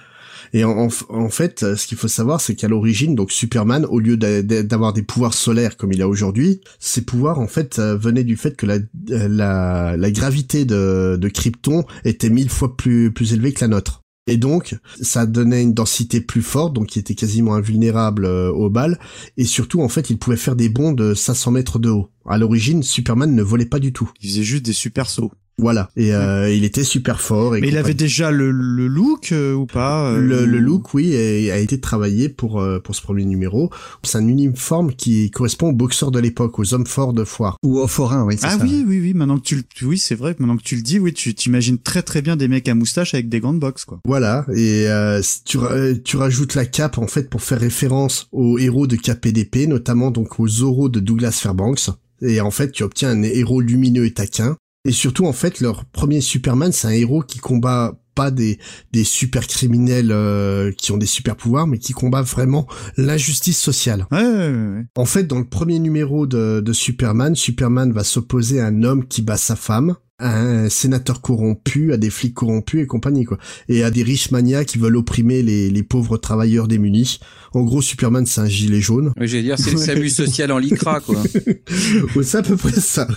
Et 0.53 0.63
en, 0.63 0.89
fait, 1.29 1.75
ce 1.75 1.87
qu'il 1.87 1.97
faut 1.97 2.07
savoir, 2.07 2.41
c'est 2.41 2.55
qu'à 2.55 2.67
l'origine, 2.67 3.15
donc 3.15 3.31
Superman, 3.31 3.85
au 3.85 3.99
lieu 3.99 4.17
d'a- 4.17 4.41
d'a- 4.41 4.63
d'avoir 4.63 4.93
des 4.93 5.01
pouvoirs 5.03 5.33
solaires 5.33 5.77
comme 5.77 5.93
il 5.93 6.01
a 6.01 6.07
aujourd'hui, 6.07 6.61
ses 6.79 7.01
pouvoirs 7.01 7.39
en 7.39 7.47
fait 7.47 7.79
euh, 7.79 7.95
venaient 7.97 8.23
du 8.23 8.35
fait 8.35 8.57
que 8.57 8.65
la 8.65 8.79
euh, 9.11 10.11
gravité 10.11 10.65
de, 10.65 11.17
de 11.19 11.29
Krypton 11.29 11.85
était 12.03 12.29
mille 12.29 12.49
fois 12.49 12.75
plus 12.75 13.11
plus 13.13 13.33
élevée 13.33 13.53
que 13.53 13.61
la 13.61 13.69
nôtre. 13.69 14.01
Et 14.27 14.37
donc, 14.37 14.75
ça 15.01 15.25
donnait 15.25 15.63
une 15.63 15.73
densité 15.73 16.21
plus 16.21 16.43
forte, 16.43 16.73
donc 16.73 16.95
il 16.95 16.99
était 16.99 17.15
quasiment 17.15 17.55
invulnérable 17.55 18.25
euh, 18.25 18.51
aux 18.51 18.69
balles. 18.69 18.99
Et 19.37 19.45
surtout, 19.45 19.81
en 19.81 19.89
fait, 19.89 20.09
il 20.11 20.19
pouvait 20.19 20.37
faire 20.37 20.55
des 20.55 20.69
bonds 20.69 20.91
de 20.91 21.15
500 21.15 21.51
mètres 21.51 21.79
de 21.79 21.89
haut. 21.89 22.09
À 22.27 22.37
l'origine, 22.37 22.83
Superman 22.83 23.33
ne 23.33 23.41
volait 23.41 23.65
pas 23.65 23.79
du 23.79 23.93
tout. 23.93 24.11
Il 24.21 24.29
faisait 24.29 24.43
juste 24.43 24.63
des 24.65 24.73
super 24.73 25.09
sauts. 25.09 25.31
Voilà. 25.57 25.89
Et 25.95 26.13
euh, 26.13 26.51
il 26.51 26.63
était 26.63 26.83
super 26.83 27.21
fort. 27.21 27.55
Et 27.55 27.61
Mais 27.61 27.67
il 27.67 27.77
avait 27.77 27.93
déjà 27.93 28.31
le, 28.31 28.49
le 28.51 28.87
look 28.87 29.31
euh, 29.31 29.53
ou 29.53 29.65
pas 29.67 30.07
euh, 30.11 30.19
le, 30.19 30.45
le 30.45 30.59
look, 30.59 30.93
oui, 30.95 31.15
a, 31.15 31.53
a 31.53 31.57
été 31.57 31.79
travaillé 31.79 32.29
pour 32.29 32.59
euh, 32.59 32.79
pour 32.79 32.95
ce 32.95 33.01
premier 33.01 33.25
numéro. 33.25 33.69
C'est 34.03 34.17
un 34.17 34.27
uniforme 34.27 34.93
qui 34.93 35.29
correspond 35.29 35.69
aux 35.69 35.73
boxeurs 35.73 36.09
de 36.09 36.19
l'époque, 36.19 36.57
aux 36.57 36.73
hommes 36.73 36.87
forts 36.87 37.13
de 37.13 37.23
foire. 37.23 37.57
Ou 37.63 37.79
au 37.79 37.87
forain, 37.87 38.23
oui, 38.25 38.37
Ah 38.41 38.57
ça. 38.57 38.63
oui, 38.63 38.83
oui, 38.87 38.99
oui. 39.01 39.13
Maintenant 39.13 39.37
que 39.37 39.43
tu, 39.43 39.55
le- 39.57 39.87
oui, 39.87 39.97
c'est 39.99 40.15
vrai. 40.15 40.35
Maintenant 40.39 40.57
que 40.57 40.63
tu 40.63 40.75
le 40.75 40.81
dis, 40.81 40.97
oui, 40.99 41.13
tu 41.13 41.35
t'imagines 41.35 41.77
très 41.77 42.01
très 42.01 42.21
bien 42.23 42.35
des 42.35 42.47
mecs 42.47 42.67
à 42.67 42.73
moustache 42.73 43.13
avec 43.13 43.29
des 43.29 43.39
grandes 43.39 43.59
box, 43.59 43.85
quoi. 43.85 43.99
Voilà. 44.05 44.45
Et 44.55 44.87
euh, 44.87 45.21
tu 45.45 45.59
tu 46.03 46.17
rajoutes 46.17 46.55
la 46.55 46.65
cape 46.65 46.97
en 46.97 47.07
fait 47.07 47.29
pour 47.29 47.43
faire 47.43 47.59
référence 47.59 48.27
aux 48.31 48.57
héros 48.57 48.87
de 48.87 48.95
KPDP, 48.95 49.67
notamment 49.67 50.09
donc 50.09 50.39
aux 50.39 50.47
Zorro 50.47 50.89
de 50.89 50.99
Douglas 50.99 51.31
Fairbanks. 51.33 51.89
Et 52.23 52.41
en 52.41 52.51
fait, 52.51 52.71
tu 52.71 52.83
obtiens 52.83 53.09
un 53.11 53.23
héros 53.23 53.61
lumineux 53.61 54.05
et 54.05 54.13
taquin. 54.13 54.55
Et 54.83 54.91
surtout, 54.91 55.25
en 55.25 55.33
fait, 55.33 55.59
leur 55.59 55.85
premier 55.85 56.21
Superman, 56.21 56.71
c'est 56.71 56.87
un 56.87 56.91
héros 56.91 57.21
qui 57.21 57.39
combat 57.39 57.97
pas 58.15 58.31
des 58.31 58.59
des 58.91 59.03
super 59.03 59.47
criminels 59.47 60.11
euh, 60.11 60.71
qui 60.73 60.91
ont 60.91 60.97
des 60.97 61.05
super 61.05 61.35
pouvoirs, 61.35 61.67
mais 61.67 61.77
qui 61.77 61.93
combat 61.93 62.21
vraiment 62.21 62.67
l'injustice 62.97 63.59
sociale. 63.59 64.05
Ouais, 64.11 64.21
ouais, 64.21 64.49
ouais, 64.49 64.67
ouais. 64.75 64.85
En 64.95 65.05
fait, 65.05 65.23
dans 65.23 65.39
le 65.39 65.47
premier 65.47 65.79
numéro 65.79 66.27
de, 66.27 66.61
de 66.61 66.73
Superman, 66.73 67.35
Superman 67.35 67.91
va 67.91 68.03
s'opposer 68.03 68.59
à 68.59 68.67
un 68.67 68.83
homme 68.83 69.07
qui 69.07 69.21
bat 69.21 69.37
sa 69.37 69.55
femme, 69.55 69.95
à 70.21 70.39
un 70.39 70.69
sénateur 70.69 71.21
corrompu, 71.21 71.91
à 71.93 71.97
des 71.97 72.09
flics 72.09 72.33
corrompus 72.35 72.83
et 72.83 72.87
compagnie, 72.87 73.25
quoi. 73.25 73.37
Et 73.67 73.83
à 73.83 73.91
des 73.91 74.03
riches 74.03 74.31
manias 74.31 74.63
qui 74.63 74.77
veulent 74.77 74.95
opprimer 74.95 75.41
les, 75.43 75.69
les 75.69 75.83
pauvres 75.83 76.17
travailleurs 76.17 76.67
démunis. 76.67 77.19
En 77.53 77.63
gros, 77.63 77.81
Superman, 77.81 78.25
c'est 78.25 78.39
un 78.39 78.47
gilet 78.47 78.79
jaune. 78.79 79.11
Oui, 79.19 79.27
J'allais 79.27 79.43
dire, 79.43 79.59
c'est 79.59 79.71
le 79.71 79.77
salut 79.91 80.09
social 80.09 80.51
en 80.51 80.57
lycra, 80.57 80.99
quoi. 81.01 81.21
Ouais, 82.15 82.23
c'est 82.23 82.37
à 82.37 82.41
peu 82.43 82.55
près 82.55 82.71
ça. 82.79 83.07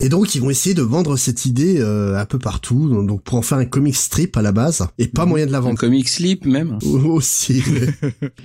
Et 0.00 0.08
donc, 0.08 0.34
ils 0.34 0.40
vont 0.40 0.50
essayer 0.50 0.74
de 0.74 0.82
vendre 0.82 1.16
cette 1.16 1.46
idée 1.46 1.76
euh, 1.78 2.18
un 2.18 2.26
peu 2.26 2.38
partout, 2.38 2.88
donc 3.04 3.22
pour 3.22 3.38
en 3.38 3.42
faire 3.42 3.58
un 3.58 3.64
comic 3.64 3.94
strip 3.96 4.36
à 4.36 4.42
la 4.42 4.52
base, 4.52 4.86
et 4.98 5.06
pas 5.06 5.26
moyen 5.26 5.46
de 5.46 5.52
la 5.52 5.58
Un 5.58 5.62
vendre. 5.62 5.78
comic 5.78 6.08
slip, 6.08 6.44
même. 6.44 6.78
aussi. 6.84 7.62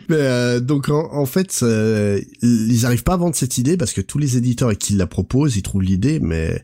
Mais 0.10 0.16
euh, 0.16 0.60
donc 0.60 0.90
en, 0.90 1.14
en 1.14 1.26
fait, 1.26 1.60
euh, 1.64 2.20
ils 2.42 2.86
arrivent 2.86 3.04
pas 3.04 3.14
à 3.14 3.18
vendre 3.18 3.36
cette 3.36 3.58
idée 3.58 3.78
parce 3.78 3.94
que 3.94 4.02
tous 4.02 4.18
les 4.20 4.38
éditeurs 4.38 4.70
à 4.70 4.76
qui 4.76 4.94
ils 4.94 4.98
la 4.98 5.08
proposent, 5.08 5.56
ils 5.56 5.62
trouvent 5.64 5.82
l'idée, 5.82 6.20
mais 6.22 6.64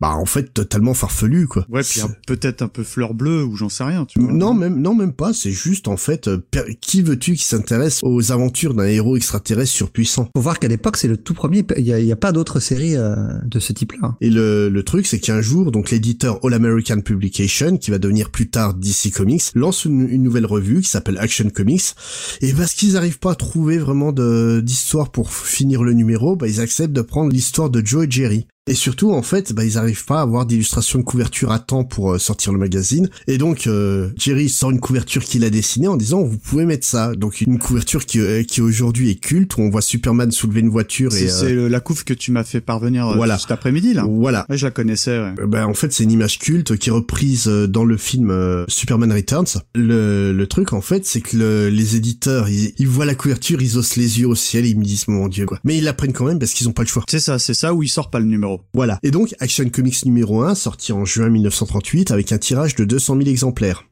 bah 0.00 0.14
en 0.14 0.26
fait 0.26 0.54
totalement 0.54 0.94
farfelu 0.94 1.46
quoi. 1.46 1.66
Ouais, 1.68 1.82
puis 1.82 2.00
peut-être 2.26 2.62
un 2.62 2.68
peu 2.68 2.84
fleur 2.84 3.14
bleue 3.14 3.44
ou 3.44 3.56
j'en 3.56 3.68
sais 3.68 3.84
rien, 3.84 4.04
tu 4.04 4.20
vois. 4.20 4.32
Non 4.32 4.54
même 4.54 4.80
non 4.80 4.94
même 4.94 5.12
pas, 5.12 5.32
c'est 5.32 5.50
juste 5.50 5.88
en 5.88 5.96
fait 5.96 6.28
euh, 6.28 6.38
qui 6.80 7.02
veux-tu 7.02 7.34
qui 7.34 7.44
s'intéresse 7.44 8.00
aux 8.02 8.32
aventures 8.32 8.74
d'un 8.74 8.86
héros 8.86 9.16
extraterrestre 9.16 9.72
surpuissant? 9.72 10.28
Faut 10.36 10.42
voir 10.42 10.58
qu'à 10.58 10.68
l'époque, 10.68 10.96
c'est 10.96 11.08
le 11.08 11.16
tout 11.16 11.34
premier. 11.34 11.64
Il 11.76 11.84
y 11.84 11.92
a, 11.92 11.98
il 11.98 12.06
y 12.06 12.12
a 12.12 12.16
pas 12.16 12.32
d'autres 12.32 12.60
séries 12.60 12.96
euh, 12.96 13.16
de 13.44 13.58
ce 13.58 13.72
type-là. 13.72 14.16
Et 14.20 14.30
le, 14.30 14.68
le 14.68 14.82
truc, 14.82 15.06
c'est 15.06 15.18
qu'un 15.18 15.40
jour, 15.40 15.72
donc 15.72 15.90
l'éditeur 15.90 16.38
All 16.44 16.54
American 16.54 17.00
Publication, 17.00 17.76
qui 17.76 17.90
va 17.90 17.98
devenir 17.98 18.30
plus 18.30 18.50
tard 18.50 18.74
DC 18.74 19.12
Comics, 19.14 19.44
lance 19.54 19.84
une, 19.84 20.08
une 20.08 20.22
nouvelle 20.22 20.46
revue 20.46 20.80
qui 20.80 20.88
s'appelle 20.88 21.18
Action 21.18 21.48
Comics. 21.50 21.94
Et 22.40 22.52
parce 22.52 22.74
qu'ils 22.74 22.92
n'arrivent 22.92 23.18
pas 23.18 23.32
à 23.32 23.34
trouver 23.34 23.78
vraiment 23.78 24.12
de 24.12 24.60
d'histoire 24.64 25.10
pour 25.10 25.32
finir 25.32 25.82
le 25.82 25.92
numéro, 25.92 26.36
bah, 26.36 26.48
ils 26.48 26.60
acceptent 26.60 26.92
de 26.92 27.02
prendre 27.02 27.32
l'histoire 27.32 27.70
de 27.70 27.84
Joe 27.84 28.06
et 28.06 28.10
Jerry. 28.10 28.46
Et 28.68 28.74
surtout, 28.74 29.12
en 29.12 29.22
fait, 29.22 29.52
bah, 29.52 29.64
ils 29.64 29.74
n'arrivent 29.74 30.04
pas 30.04 30.18
à 30.18 30.22
avoir 30.22 30.46
d'illustration 30.46 30.98
de 30.98 31.04
couverture 31.04 31.50
à 31.52 31.58
temps 31.58 31.84
pour 31.84 32.12
euh, 32.12 32.18
sortir 32.18 32.52
le 32.52 32.58
magazine. 32.58 33.08
Et 33.26 33.38
donc, 33.38 33.66
euh, 33.66 34.10
Jerry 34.16 34.48
sort 34.48 34.70
une 34.70 34.80
couverture 34.80 35.24
qu'il 35.24 35.44
a 35.44 35.50
dessinée 35.50 35.88
en 35.88 35.96
disant, 35.96 36.22
vous 36.22 36.38
pouvez 36.38 36.64
mettre 36.66 36.86
ça. 36.86 37.14
Donc, 37.14 37.40
une 37.40 37.58
couverture 37.58 38.04
qui, 38.04 38.20
euh, 38.20 38.42
qui 38.42 38.60
aujourd'hui 38.60 39.10
est 39.10 39.14
culte, 39.20 39.56
où 39.56 39.60
on 39.62 39.70
voit 39.70 39.80
Superman 39.82 40.30
soulever 40.30 40.60
une 40.60 40.68
voiture 40.68 41.14
et... 41.14 41.28
c'est 41.28 41.52
le- 41.54 41.68
la 41.68 41.80
couve 41.80 42.04
que 42.04 42.14
tu 42.14 42.30
m'as 42.32 42.44
fait 42.44 42.60
parvenir 42.60 43.08
euh, 43.08 43.16
Voilà. 43.16 43.38
cet 43.38 43.50
après-midi 43.50 43.94
là. 43.94 44.04
Voilà. 44.08 44.46
Ouais, 44.48 44.56
je 44.58 44.66
la 44.66 44.70
connaissais. 44.70 45.18
Ouais. 45.18 45.32
Euh, 45.40 45.46
Ben, 45.46 45.64
en 45.66 45.74
fait, 45.74 45.92
c'est 45.92 46.04
une 46.04 46.12
image 46.12 46.38
culte 46.38 46.76
qui 46.76 46.88
est 46.90 46.92
reprise 46.92 47.46
euh, 47.48 47.66
dans 47.66 47.84
le 47.84 47.96
film 47.96 48.30
euh, 48.30 48.64
Superman 48.68 49.12
Returns. 49.12 49.46
Le, 49.74 50.32
le 50.32 50.46
truc, 50.46 50.72
en 50.72 50.80
fait, 50.80 51.06
c'est 51.06 51.20
que 51.20 51.36
le- 51.36 51.68
les 51.70 51.96
éditeurs, 51.96 52.48
ils, 52.48 52.72
ils 52.78 52.88
voient 52.88 53.06
la 53.06 53.14
couverture, 53.14 53.62
ils 53.62 53.78
osent 53.78 53.96
les 53.96 54.20
yeux 54.20 54.26
au 54.28 54.34
ciel 54.34 54.64
et 54.66 54.70
ils 54.70 54.78
me 54.78 54.84
disent, 54.84 55.08
mon 55.08 55.28
dieu, 55.28 55.46
quoi. 55.46 55.58
Mais 55.64 55.78
ils 55.78 55.84
la 55.84 55.92
prennent 55.94 56.12
quand 56.12 56.24
même 56.26 56.38
parce 56.38 56.52
qu'ils 56.52 56.68
ont 56.68 56.72
pas 56.72 56.82
le 56.82 56.88
choix. 56.88 57.02
C'est 57.08 57.20
ça, 57.20 57.38
c'est 57.38 57.54
ça 57.54 57.72
où 57.74 57.82
il 57.82 57.88
sort 57.88 58.10
pas 58.10 58.18
le 58.20 58.26
numéro. 58.26 58.57
Voilà. 58.74 58.98
Et 59.02 59.10
donc, 59.10 59.34
Action 59.40 59.68
Comics 59.68 60.04
numéro 60.04 60.42
1, 60.42 60.54
sorti 60.54 60.92
en 60.92 61.04
juin 61.04 61.28
1938 61.28 62.10
avec 62.10 62.32
un 62.32 62.38
tirage 62.38 62.74
de 62.74 62.84
200 62.84 63.16
000 63.16 63.28
exemplaires. 63.28 63.84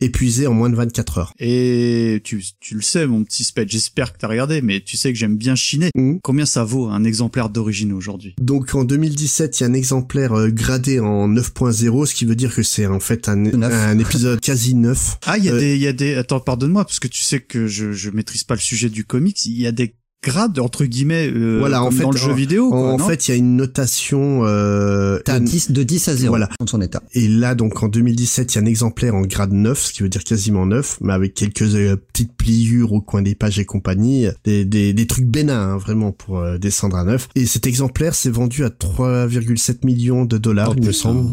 Épuisé 0.00 0.48
en 0.48 0.52
moins 0.54 0.68
de 0.68 0.74
24 0.74 1.18
heures. 1.18 1.32
Et 1.38 2.20
tu, 2.24 2.42
tu 2.58 2.74
le 2.74 2.82
sais, 2.82 3.06
mon 3.06 3.22
petit 3.22 3.44
Spade, 3.44 3.68
j'espère 3.70 4.12
que 4.12 4.18
t'as 4.18 4.26
regardé, 4.26 4.60
mais 4.60 4.80
tu 4.80 4.96
sais 4.96 5.12
que 5.12 5.18
j'aime 5.18 5.36
bien 5.36 5.54
chiner. 5.54 5.90
Mhm. 5.94 6.18
Combien 6.24 6.44
ça 6.44 6.64
vaut 6.64 6.88
un 6.88 7.04
exemplaire 7.04 7.50
d'origine 7.50 7.92
aujourd'hui? 7.92 8.34
Donc 8.40 8.74
en 8.74 8.82
2017, 8.82 9.60
il 9.60 9.62
y 9.62 9.66
a 9.66 9.68
un 9.68 9.74
exemplaire 9.74 10.32
euh, 10.32 10.50
gradé 10.50 10.98
en 10.98 11.28
9.0, 11.28 12.06
ce 12.06 12.14
qui 12.16 12.24
veut 12.24 12.34
dire 12.34 12.52
que 12.52 12.64
c'est 12.64 12.86
en 12.86 12.98
fait 12.98 13.28
un, 13.28 13.44
un 13.62 13.98
épisode 14.00 14.40
quasi 14.40 14.74
neuf. 14.74 15.18
Ah, 15.24 15.38
il 15.38 15.44
y 15.44 15.48
a 15.50 15.52
Euh, 15.52 15.60
des, 15.60 15.76
il 15.76 15.82
y 15.82 15.86
a 15.86 15.92
des. 15.92 16.14
Attends, 16.16 16.40
pardonne-moi, 16.40 16.84
parce 16.84 16.98
que 16.98 17.06
tu 17.06 17.22
sais 17.22 17.38
que 17.38 17.68
je, 17.68 17.92
je 17.92 18.10
maîtrise 18.10 18.42
pas 18.42 18.54
le 18.54 18.60
sujet 18.60 18.88
du 18.88 19.04
comics. 19.04 19.44
Il 19.46 19.60
y 19.60 19.68
a 19.68 19.72
des 19.72 19.94
grade 20.22 20.58
entre 20.60 20.84
guillemets 20.84 21.28
euh, 21.34 21.58
Voilà, 21.58 21.82
en 21.82 21.90
fait, 21.90 22.02
dans 22.02 22.10
le 22.12 22.16
jeu 22.16 22.30
en- 22.30 22.34
vidéo. 22.34 22.70
quoi, 22.70 22.92
en 22.92 22.98
fait, 22.98 23.26
il 23.26 23.30
y 23.32 23.34
a 23.34 23.36
une 23.36 23.56
notation. 23.56 24.42
Euh, 24.44 25.18
De 25.18 25.22
t'as- 25.24 25.40
10, 25.40 25.72
de 25.72 25.82
10 25.82 26.06
à 26.08 26.14
0 26.16 26.30
Voilà. 26.30 26.48
dans 26.60 26.66
son 26.66 26.80
état. 26.80 27.02
Et 27.14 27.26
là, 27.28 27.54
donc 27.54 27.82
en 27.82 27.88
2017, 27.88 28.54
il 28.54 28.56
y 28.56 28.58
a 28.58 28.62
un 28.62 28.66
exemplaire 28.66 29.14
en 29.14 29.22
grade 29.22 29.52
9, 29.52 29.78
ce 29.82 29.92
qui 29.92 30.02
veut 30.02 30.08
dire 30.08 30.22
quasiment 30.24 30.64
9, 30.64 30.98
mais 31.00 31.12
avec 31.12 31.34
quelques 31.34 31.62
euh, 31.74 31.96
petites 31.96 32.32
pliures 32.36 32.92
au 32.92 33.00
coin 33.00 33.22
des 33.22 33.34
pages 33.34 33.58
et 33.58 33.64
compagnie, 33.64 34.26
des, 34.44 34.64
des, 34.64 34.92
des 34.92 35.06
trucs 35.06 35.26
bénins, 35.26 35.72
hein, 35.72 35.76
vraiment, 35.76 36.12
pour 36.12 36.38
euh, 36.38 36.56
descendre 36.58 36.96
à 36.96 37.04
9. 37.04 37.28
Et 37.34 37.44
cet 37.46 37.66
exemplaire 37.66 38.14
s'est 38.14 38.30
vendu 38.30 38.64
à 38.64 38.68
3,7 38.70 39.84
millions 39.84 40.24
de 40.24 40.38
dollars, 40.38 40.70
Oh, 40.70 40.74
il 40.78 40.86
me 40.86 40.92
semble. 40.92 41.28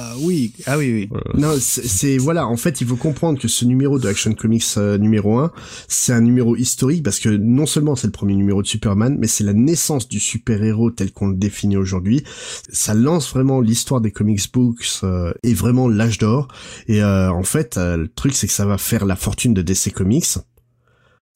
Oula, 0.00 0.14
oui. 0.20 0.52
Ah 0.66 0.78
oui, 0.78 0.92
oui. 0.92 1.18
Non, 1.34 1.54
c'est 1.60 1.86
c'est- 1.86 2.18
voilà. 2.18 2.46
En 2.46 2.56
fait, 2.56 2.80
il 2.80 2.86
faut 2.86 2.96
comprendre 2.96 3.38
que 3.38 3.48
ce 3.48 3.64
numéro 3.64 3.98
de 3.98 4.08
Action 4.08 4.32
Comics 4.34 4.64
euh, 4.76 4.98
numéro 4.98 5.38
1, 5.38 5.52
c'est 5.88 6.12
un 6.12 6.20
numéro 6.20 6.56
historique 6.56 7.02
parce 7.02 7.18
que 7.18 7.28
non 7.28 7.66
seulement 7.66 7.96
c'est 7.96 8.06
le 8.06 8.12
premier 8.12 8.34
numéro 8.34 8.62
de 8.62 8.66
Superman, 8.66 9.16
mais 9.18 9.26
c'est 9.26 9.44
la 9.44 9.52
naissance 9.54 10.08
du 10.08 10.20
super-héros 10.20 10.90
tel 10.90 11.12
qu'on 11.12 11.28
le 11.28 11.36
définit 11.36 11.76
aujourd'hui. 11.76 12.22
Ça 12.70 12.94
lance 12.94 13.30
vraiment 13.32 13.60
l'histoire 13.60 14.00
des 14.00 14.10
comics 14.12 14.52
books 14.52 15.00
euh, 15.02 15.32
et 15.42 15.54
vraiment 15.54 15.88
l'âge 15.88 16.18
d'or. 16.18 16.48
Et 16.88 17.02
euh, 17.02 17.30
en 17.30 17.42
fait, 17.42 17.76
euh, 17.76 17.96
le 17.96 18.08
truc 18.08 18.34
c'est 18.34 18.46
que 18.46 18.52
ça 18.52 18.66
va 18.66 18.78
faire 18.78 19.04
la 19.06 19.16
fortune 19.16 19.54
de 19.54 19.62
DC 19.62 19.92
Comics. 19.92 20.26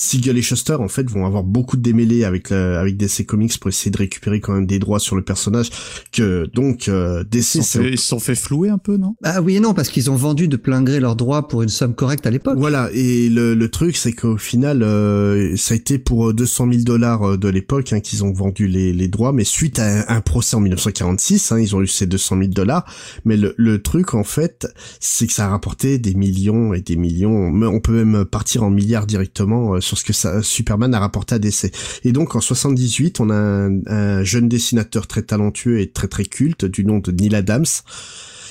Siegel 0.04 0.36
et 0.38 0.42
Shuster 0.42 0.74
en 0.74 0.88
fait 0.88 1.08
vont 1.10 1.26
avoir 1.26 1.42
beaucoup 1.44 1.76
de 1.76 1.82
démêlés 1.82 2.24
avec 2.24 2.50
la- 2.50 2.80
avec 2.80 2.96
DC 2.96 3.24
Comics 3.26 3.58
pour 3.58 3.68
essayer 3.68 3.90
de 3.90 3.96
récupérer 3.98 4.40
quand 4.40 4.52
même 4.54 4.66
des 4.66 4.78
droits 4.78 5.00
sur 5.00 5.16
le 5.16 5.22
personnage 5.22 5.70
que 6.12 6.46
donc 6.54 6.88
euh, 6.88 7.22
Ils 7.24 7.28
DC 7.30 7.62
sont 7.62 7.82
ils 7.82 7.98
se 7.98 8.06
sont 8.06 8.18
fait 8.20 8.34
flouer 8.34 8.68
un 8.68 8.78
peu, 8.78 8.96
non? 8.96 9.16
Ah 9.24 9.40
oui 9.42 9.56
et 9.56 9.60
non, 9.60 9.74
parce 9.74 9.88
qu'ils 9.88 10.10
ont 10.10 10.16
vendu 10.16 10.48
de 10.48 10.56
plein 10.56 10.82
gré 10.82 11.00
leurs 11.00 11.16
droits 11.16 11.48
pour 11.48 11.62
une 11.62 11.68
somme 11.68 11.94
correcte 11.94 12.26
à 12.26 12.30
l'époque. 12.30 12.56
Voilà, 12.58 12.90
et 12.92 13.28
le, 13.28 13.54
le 13.54 13.68
truc, 13.70 13.96
c'est 13.96 14.12
qu'au 14.12 14.36
final, 14.36 14.82
euh, 14.82 15.56
ça 15.56 15.74
a 15.74 15.76
été 15.76 15.98
pour 15.98 16.32
200 16.34 16.68
000 16.70 16.82
dollars 16.84 17.38
de 17.38 17.48
l'époque 17.48 17.92
hein, 17.92 18.00
qu'ils 18.00 18.24
ont 18.24 18.32
vendu 18.32 18.66
les, 18.68 18.92
les 18.92 19.08
droits, 19.08 19.32
mais 19.32 19.44
suite 19.44 19.78
à 19.78 19.86
un, 19.86 20.16
un 20.16 20.20
procès 20.20 20.56
en 20.56 20.60
1946, 20.60 21.52
hein, 21.52 21.58
ils 21.60 21.74
ont 21.76 21.82
eu 21.82 21.86
ces 21.86 22.06
200 22.06 22.36
000 22.38 22.48
dollars. 22.48 22.84
Mais 23.24 23.36
le, 23.36 23.54
le 23.56 23.82
truc, 23.82 24.14
en 24.14 24.24
fait, 24.24 24.66
c'est 25.00 25.26
que 25.26 25.32
ça 25.32 25.46
a 25.46 25.48
rapporté 25.48 25.98
des 25.98 26.14
millions 26.14 26.74
et 26.74 26.80
des 26.80 26.96
millions. 26.96 27.50
Mais 27.50 27.66
On 27.66 27.80
peut 27.80 28.04
même 28.04 28.24
partir 28.24 28.62
en 28.62 28.70
milliards 28.70 29.06
directement 29.06 29.74
euh, 29.74 29.80
ce 29.94 30.04
que 30.04 30.42
Superman 30.42 30.94
a 30.94 31.00
rapporté 31.00 31.34
à 31.34 31.38
DC. 31.38 31.72
Et 32.04 32.12
donc, 32.12 32.34
en 32.34 32.40
78, 32.40 33.20
on 33.20 33.30
a 33.30 33.34
un, 33.34 33.80
un 33.86 34.24
jeune 34.24 34.48
dessinateur 34.48 35.06
très 35.06 35.22
talentueux 35.22 35.80
et 35.80 35.90
très 35.90 36.08
très 36.08 36.24
culte 36.24 36.64
du 36.64 36.84
nom 36.84 36.98
de 36.98 37.10
Neil 37.10 37.34
Adams 37.34 37.64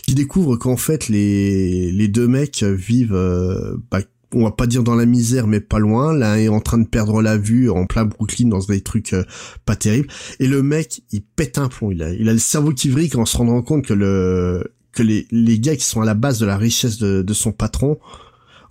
qui 0.05 0.15
découvre 0.15 0.57
qu'en 0.57 0.77
fait 0.77 1.07
les 1.07 1.91
les 1.91 2.07
deux 2.07 2.27
mecs 2.27 2.63
vivent 2.63 3.15
euh, 3.15 3.77
bah, 3.89 4.01
on 4.33 4.43
va 4.43 4.51
pas 4.51 4.67
dire 4.67 4.83
dans 4.83 4.95
la 4.95 5.05
misère 5.05 5.47
mais 5.47 5.59
pas 5.59 5.79
loin. 5.79 6.13
L'un 6.13 6.35
est 6.37 6.47
en 6.47 6.59
train 6.59 6.79
de 6.79 6.87
perdre 6.87 7.21
la 7.21 7.37
vue 7.37 7.69
en 7.69 7.85
plein 7.85 8.05
Brooklyn 8.05 8.49
dans 8.49 8.59
des 8.59 8.81
trucs 8.81 9.13
euh, 9.13 9.23
pas 9.65 9.75
terribles. 9.75 10.07
Et 10.39 10.47
le 10.47 10.63
mec 10.63 11.01
il 11.11 11.23
pète 11.23 11.57
un 11.57 11.69
plomb. 11.69 11.91
Il 11.91 12.01
a 12.01 12.33
le 12.33 12.39
cerveau 12.39 12.71
qui 12.71 12.89
vrille 12.89 13.15
en 13.15 13.25
se 13.25 13.37
rendant 13.37 13.61
compte 13.61 13.85
que 13.85 13.93
le 13.93 14.73
que 14.91 15.03
les 15.03 15.27
les 15.31 15.59
gars 15.59 15.75
qui 15.75 15.85
sont 15.85 16.01
à 16.01 16.05
la 16.05 16.15
base 16.15 16.39
de 16.39 16.45
la 16.45 16.57
richesse 16.57 16.97
de 16.97 17.33
son 17.33 17.51
patron 17.51 17.97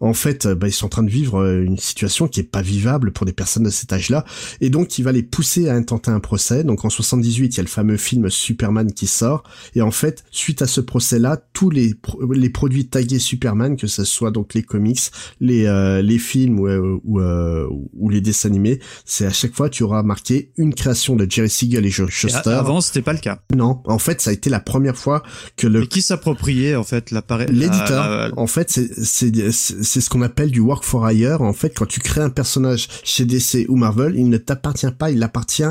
en 0.08 0.14
fait, 0.14 0.46
euh, 0.46 0.54
bah, 0.54 0.68
ils 0.68 0.72
sont 0.72 0.86
en 0.86 0.88
train 0.90 1.02
de 1.02 1.10
vivre 1.10 1.38
euh, 1.40 1.62
une 1.64 1.78
situation 1.78 2.28
qui 2.28 2.40
est 2.40 2.44
pas 2.44 2.62
vivable 2.62 3.12
pour 3.12 3.24
des 3.26 3.32
personnes 3.32 3.62
de 3.62 3.70
cet 3.70 3.92
âge-là, 3.92 4.24
et 4.60 4.68
donc 4.70 4.98
il 4.98 5.02
va 5.02 5.12
les 5.12 5.22
pousser 5.22 5.68
à 5.68 5.74
intenter 5.74 6.10
un 6.10 6.20
procès. 6.20 6.64
Donc 6.64 6.84
en 6.84 6.90
78, 6.90 7.54
il 7.54 7.56
y 7.56 7.60
a 7.60 7.62
le 7.62 7.68
fameux 7.68 7.96
film 7.96 8.28
Superman 8.30 8.92
qui 8.92 9.06
sort, 9.06 9.42
et 9.74 9.82
en 9.82 9.90
fait, 9.90 10.24
suite 10.30 10.62
à 10.62 10.66
ce 10.66 10.80
procès-là, 10.80 11.38
tous 11.52 11.70
les 11.70 11.94
pro- 11.94 12.32
les 12.32 12.50
produits 12.50 12.86
tagués 12.88 13.18
Superman, 13.18 13.76
que 13.76 13.86
ce 13.86 14.04
soit 14.04 14.30
donc 14.30 14.54
les 14.54 14.62
comics, 14.62 15.00
les 15.40 15.66
euh, 15.66 16.02
les 16.02 16.18
films 16.18 16.58
ou 16.60 16.66
euh, 16.68 16.98
ou, 17.04 17.20
euh, 17.20 17.66
ou 17.94 18.08
les 18.08 18.20
dessins 18.20 18.48
animés, 18.48 18.80
c'est 19.04 19.26
à 19.26 19.30
chaque 19.32 19.54
fois 19.54 19.68
tu 19.70 19.82
auras 19.82 20.02
marqué 20.02 20.50
une 20.56 20.74
création 20.74 21.16
de 21.16 21.26
Jerry 21.30 21.48
Siegel 21.50 21.86
et 21.86 21.90
Joe 21.90 22.08
Et 22.08 22.12
Shuster. 22.12 22.50
a- 22.50 22.58
Avant, 22.58 22.80
c'était 22.80 23.02
pas 23.02 23.12
le 23.12 23.18
cas. 23.18 23.40
Non, 23.54 23.80
en 23.86 23.98
fait, 23.98 24.20
ça 24.20 24.30
a 24.30 24.32
été 24.32 24.50
la 24.50 24.60
première 24.60 24.96
fois 24.96 25.22
que 25.56 25.66
le 25.66 25.82
Et 25.84 25.86
qui 25.86 26.02
s'appropriait 26.02 26.74
en 26.76 26.84
fait 26.84 27.10
l'appareil 27.10 27.48
L'éditeur, 27.50 28.08
la- 28.08 28.30
en 28.36 28.46
fait, 28.46 28.70
c'est 28.70 29.91
c'est 29.92 30.00
ce 30.00 30.08
qu'on 30.08 30.22
appelle 30.22 30.50
du 30.50 30.60
work 30.60 30.84
for 30.84 31.10
hire. 31.10 31.42
En 31.42 31.52
fait, 31.52 31.76
quand 31.76 31.84
tu 31.84 32.00
crées 32.00 32.22
un 32.22 32.30
personnage 32.30 32.88
chez 33.04 33.26
DC 33.26 33.66
ou 33.68 33.76
Marvel, 33.76 34.14
il 34.16 34.30
ne 34.30 34.38
t'appartient 34.38 34.90
pas, 34.90 35.10
il 35.10 35.22
appartient 35.22 35.64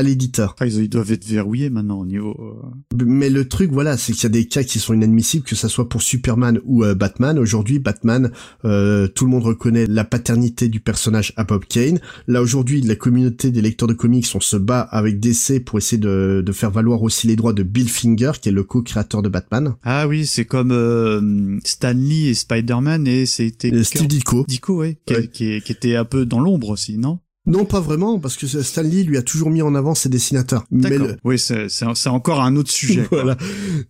à 0.00 0.02
l'éditeur. 0.02 0.56
Ah, 0.60 0.66
ils, 0.66 0.88
doivent 0.88 1.12
être 1.12 1.24
verrouillés 1.26 1.70
maintenant 1.70 2.00
au 2.00 2.06
niveau. 2.06 2.34
euh, 2.40 2.96
Mais 3.06 3.30
le 3.30 3.46
truc, 3.48 3.70
voilà, 3.70 3.96
c'est 3.96 4.12
qu'il 4.12 4.24
y 4.24 4.26
a 4.26 4.30
des 4.30 4.46
cas 4.46 4.62
qui 4.62 4.78
sont 4.78 4.94
inadmissibles, 4.94 5.44
que 5.44 5.54
ça 5.56 5.68
soit 5.68 5.88
pour 5.88 6.02
Superman 6.02 6.58
ou 6.64 6.84
euh, 6.84 6.94
Batman. 6.94 7.38
Aujourd'hui, 7.38 7.78
Batman, 7.78 8.32
euh, 8.64 9.06
tout 9.08 9.24
le 9.24 9.30
monde 9.30 9.44
reconnaît 9.44 9.86
la 9.86 10.04
paternité 10.04 10.68
du 10.68 10.80
personnage 10.80 11.32
à 11.36 11.44
Bob 11.44 11.64
Kane. 11.66 12.00
Là, 12.26 12.42
aujourd'hui, 12.42 12.80
la 12.82 12.96
communauté 12.96 13.50
des 13.50 13.60
lecteurs 13.62 13.88
de 13.88 13.94
comics, 13.94 14.26
on 14.34 14.40
se 14.40 14.56
bat 14.56 14.80
avec 14.80 15.20
DC 15.20 15.64
pour 15.64 15.78
essayer 15.78 15.98
de, 16.00 16.42
de 16.44 16.52
faire 16.52 16.70
valoir 16.70 17.02
aussi 17.02 17.26
les 17.26 17.36
droits 17.36 17.52
de 17.52 17.62
Bill 17.62 17.88
Finger, 17.88 18.32
qui 18.40 18.48
est 18.48 18.52
le 18.52 18.64
co-créateur 18.64 19.22
de 19.22 19.28
Batman. 19.28 19.74
Ah 19.82 20.08
oui, 20.08 20.26
c'est 20.26 20.44
comme 20.44 20.72
euh, 20.72 21.58
Stan 21.64 21.92
Lee 21.94 22.28
et 22.28 22.34
Spider-Man 22.34 23.06
et 23.06 23.26
c'était 23.26 23.84
Steve 23.84 24.06
Ditko. 24.08 24.44
Dico, 24.48 24.78
ouais, 24.78 24.98
qui, 25.06 25.14
Ouais. 25.14 25.28
qui, 25.28 25.60
qui 25.60 25.72
était 25.72 25.96
un 25.96 26.04
peu 26.04 26.24
dans 26.26 26.40
l'ombre 26.40 26.70
aussi, 26.70 26.98
non? 26.98 27.18
Non, 27.46 27.64
pas 27.64 27.80
vraiment, 27.80 28.18
parce 28.18 28.36
que 28.36 28.46
Stan 28.46 28.82
Lee 28.82 29.02
lui 29.02 29.16
a 29.16 29.22
toujours 29.22 29.48
mis 29.50 29.62
en 29.62 29.74
avant 29.74 29.94
ses 29.94 30.10
dessinateurs. 30.10 30.64
Mais 30.70 30.90
le- 30.90 31.16
Oui, 31.24 31.38
c'est 31.38 32.08
encore 32.08 32.42
un 32.42 32.54
autre 32.56 32.70
sujet. 32.70 33.04
quoi. 33.08 33.22
voilà. 33.22 33.38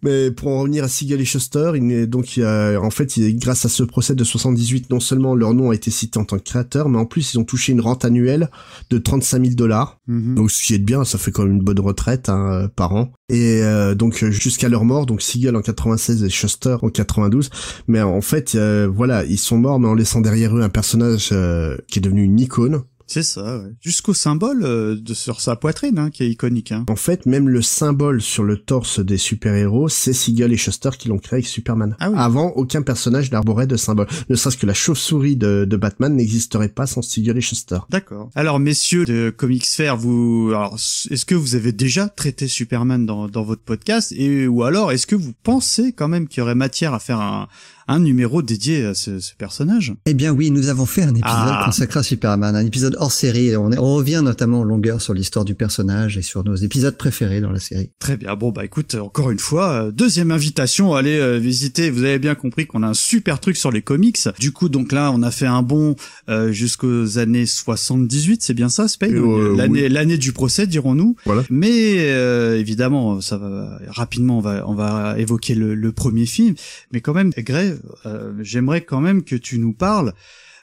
Mais 0.03 0.31
pour 0.31 0.49
en 0.53 0.61
revenir 0.61 0.85
à 0.85 0.89
Siegel 0.89 1.21
et 1.21 1.25
Shuster, 1.25 1.73
il 1.75 1.91
est 1.91 2.07
donc 2.07 2.37
il 2.37 2.41
y 2.41 2.45
a, 2.45 2.79
en 2.81 2.91
fait, 2.91 3.17
il 3.17 3.37
grâce 3.39 3.65
à 3.65 3.69
ce 3.69 3.83
procès 3.83 4.15
de 4.15 4.23
78, 4.23 4.91
non 4.91 5.01
seulement 5.01 5.35
leur 5.35 5.53
nom 5.53 5.71
a 5.71 5.75
été 5.75 5.91
cité 5.91 6.19
en 6.21 6.25
tant 6.25 6.39
que 6.39 6.45
créateur, 6.45 6.89
mais 6.89 6.99
en 6.99 7.07
plus 7.07 7.35
ils 7.35 7.39
ont 7.39 7.45
touché 7.45 7.73
une 7.73 7.81
rente 7.81 8.05
annuelle 8.05 8.51
de 8.91 8.99
35 8.99 9.43
000 9.43 9.55
dollars. 9.57 9.99
Mhm. 10.07 10.37
Donc 10.37 10.51
ce 10.53 10.63
qui 10.63 10.75
est 10.75 10.79
bien, 10.79 11.05
ça 11.05 11.19
fait 11.19 11.33
quand 11.33 11.43
même 11.43 11.55
une 11.57 11.63
bonne 11.65 11.81
retraite 11.81 12.29
hein, 12.29 12.53
euh, 12.53 12.69
par 12.69 12.95
an. 12.95 13.13
Et 13.31 13.63
euh, 13.65 13.97
donc 13.97 14.23
euh, 14.23 14.31
jusqu'à 14.31 14.69
leur 14.69 14.85
mort, 14.85 15.07
donc 15.07 15.23
Siegel 15.23 15.57
en 15.57 15.61
96 15.63 16.23
et 16.23 16.31
Shuster 16.31 16.77
en 16.83 16.89
92. 16.89 17.51
Mais 17.89 18.01
en 18.01 18.21
fait, 18.21 18.55
euh, 18.55 18.89
voilà, 18.93 19.25
ils 19.25 19.39
sont 19.39 19.59
morts, 19.59 19.81
mais 19.81 19.89
en 19.89 19.95
laissant 19.95 20.21
derrière 20.21 20.57
eux 20.57 20.63
un 20.63 20.69
personnage 20.69 21.31
euh, 21.33 21.77
qui 21.89 21.99
est 21.99 22.03
devenu 22.03 22.23
une 22.23 22.39
icône. 22.39 22.83
C'est 23.11 23.25
ça, 23.25 23.59
ouais. 23.59 23.71
Jusqu'au 23.81 24.15
symbole 24.15 24.63
euh, 24.63 24.95
de 24.95 25.15
sur 25.15 25.41
sa 25.41 25.57
poitrine, 25.57 25.99
hein, 25.99 26.11
qui 26.11 26.23
est 26.23 26.31
iconique. 26.31 26.71
Hein. 26.71 26.85
En 26.89 26.95
fait, 26.95 27.27
même 27.27 27.49
le 27.49 27.61
symbole 27.61 28.23
sur 28.23 28.45
le 28.45 28.57
torse 28.57 29.01
des 29.01 29.17
super-héros, 29.17 29.89
c'est 29.89 30.13
Siegel 30.13 30.53
et 30.53 30.57
Shuster 30.57 30.91
qui 30.97 31.09
l'ont 31.09 31.19
créé 31.19 31.39
avec 31.39 31.47
Superman. 31.47 31.97
Ah 31.99 32.11
oui. 32.11 32.17
Avant, 32.17 32.51
aucun 32.51 32.83
personnage 32.83 33.33
n'arborait 33.33 33.67
de 33.67 33.77
symbole. 33.77 34.07
Ne 34.29 34.37
serait-ce 34.37 34.57
que 34.57 34.67
la 34.67 34.75
chauve-souris 34.75 35.35
de, 35.35 35.67
de 35.69 35.77
Batman 35.77 36.15
n'existerait 36.15 36.69
pas 36.69 36.87
sans 36.87 37.03
Siegel 37.03 37.37
et 37.37 37.41
Shuster. 37.41 37.81
D'accord. 37.91 38.31
Alors, 38.37 38.61
messieurs 38.61 39.05
de 39.05 39.35
Comics 39.37 39.67
Fair, 39.67 39.97
vous, 39.97 40.51
alors, 40.51 40.77
est-ce 40.77 41.25
que 41.25 41.35
vous 41.35 41.57
avez 41.57 41.73
déjà 41.73 42.09
traité 42.09 42.47
Superman 42.47 43.07
dans, 43.07 43.27
dans 43.27 43.43
votre 43.43 43.63
podcast? 43.63 44.13
Et 44.13 44.47
ou 44.47 44.63
alors 44.63 44.93
est-ce 44.93 45.09
que 45.09 45.17
vous 45.17 45.33
pensez 45.43 45.93
quand 45.93 46.07
même 46.07 46.29
qu'il 46.29 46.39
y 46.39 46.43
aurait 46.43 46.55
matière 46.55 46.95
à 46.95 47.01
faire 47.01 47.21
un, 47.21 47.49
un 47.89 47.99
numéro 47.99 48.43
dédié 48.43 48.85
à 48.85 48.95
ce, 48.95 49.19
ce 49.21 49.35
personnage 49.35 49.93
Eh 50.07 50.15
bien 50.15 50.33
oui, 50.33 50.51
nous 50.51 50.69
avons 50.69 50.87
fait 50.87 51.03
un 51.03 51.11
épisode 51.11 51.23
Ah. 51.27 51.63
consacré 51.67 52.01
à 52.01 52.03
Superman, 52.03 52.55
un 52.57 52.65
épisode 52.67 52.97
hors 52.99 53.13
série. 53.13 53.49
Et 53.49 53.57
on, 53.57 53.73
est- 53.73 53.79
on 53.79 53.95
revient 53.95 54.21
notamment 54.25 54.61
en 54.61 54.65
longueur 54.65 55.01
sur 55.01 55.15
l'histoire 55.15 55.45
du 55.45 55.55
personnage 55.55 56.17
et 56.19 56.23
sur 56.23 56.45
nos 56.45 56.55
épisodes 56.57 56.97
préférés 56.97 57.41
dans 57.41 57.51
la 57.53 57.61
série. 57.61 57.91
Très 57.99 58.17
bien. 58.17 58.35
Bon 58.37 58.51
bah 58.51 58.65
écoute, 58.65 58.95
encore 58.95 59.31
une 59.31 59.39
fois, 59.39 59.71
euh, 59.71 59.91
deuxième 59.91 60.31
invitation, 60.31 60.95
allez 60.95 61.19
euh, 61.19 61.39
visiter. 61.39 61.91
Vous 61.91 62.05
avez 62.05 62.19
bien 62.19 62.35
compris 62.35 62.67
qu'on 62.67 62.83
a 62.83 62.89
un 62.89 62.95
super 62.95 63.41
truc 63.41 63.57
sur 63.57 63.71
les 63.71 63.83
comics. 63.83 64.19
Du 64.39 64.53
coup, 64.53 64.69
donc 64.69 64.93
là, 64.93 65.11
on 65.13 65.23
a 65.23 65.31
fait 65.31 65.47
un 65.47 65.63
bond 65.63 65.97
euh, 66.29 66.53
jusqu'aux 66.53 67.19
années 67.19 67.47
78, 67.47 68.43
c'est 68.43 68.55
bien 68.55 68.69
ça, 68.69 68.89
Spain 68.89 69.11
Euh, 69.13 69.57
L'année 69.57 69.89
l'année 69.89 70.19
du 70.19 70.33
procès, 70.33 70.67
dirons-nous. 70.67 71.17
Voilà. 71.25 71.43
Mais 71.51 71.97
euh, 72.11 72.59
évidemment, 72.59 73.21
ça 73.21 73.37
va 73.39 73.79
rapidement, 73.89 74.39
on 74.39 74.41
va 74.41 74.65
on 74.67 74.75
va 74.75 75.17
évoquer 75.19 75.55
le, 75.55 75.75
le 75.75 75.93
premier 75.93 76.27
film. 76.27 76.55
Mais 76.93 77.01
quand 77.01 77.15
même, 77.15 77.31
Gray, 77.39 77.75
euh, 78.07 78.33
j'aimerais 78.41 78.83
quand 78.83 79.01
même 79.01 79.23
que 79.23 79.37
tu 79.37 79.59
nous 79.59 79.73
parles 79.73 80.15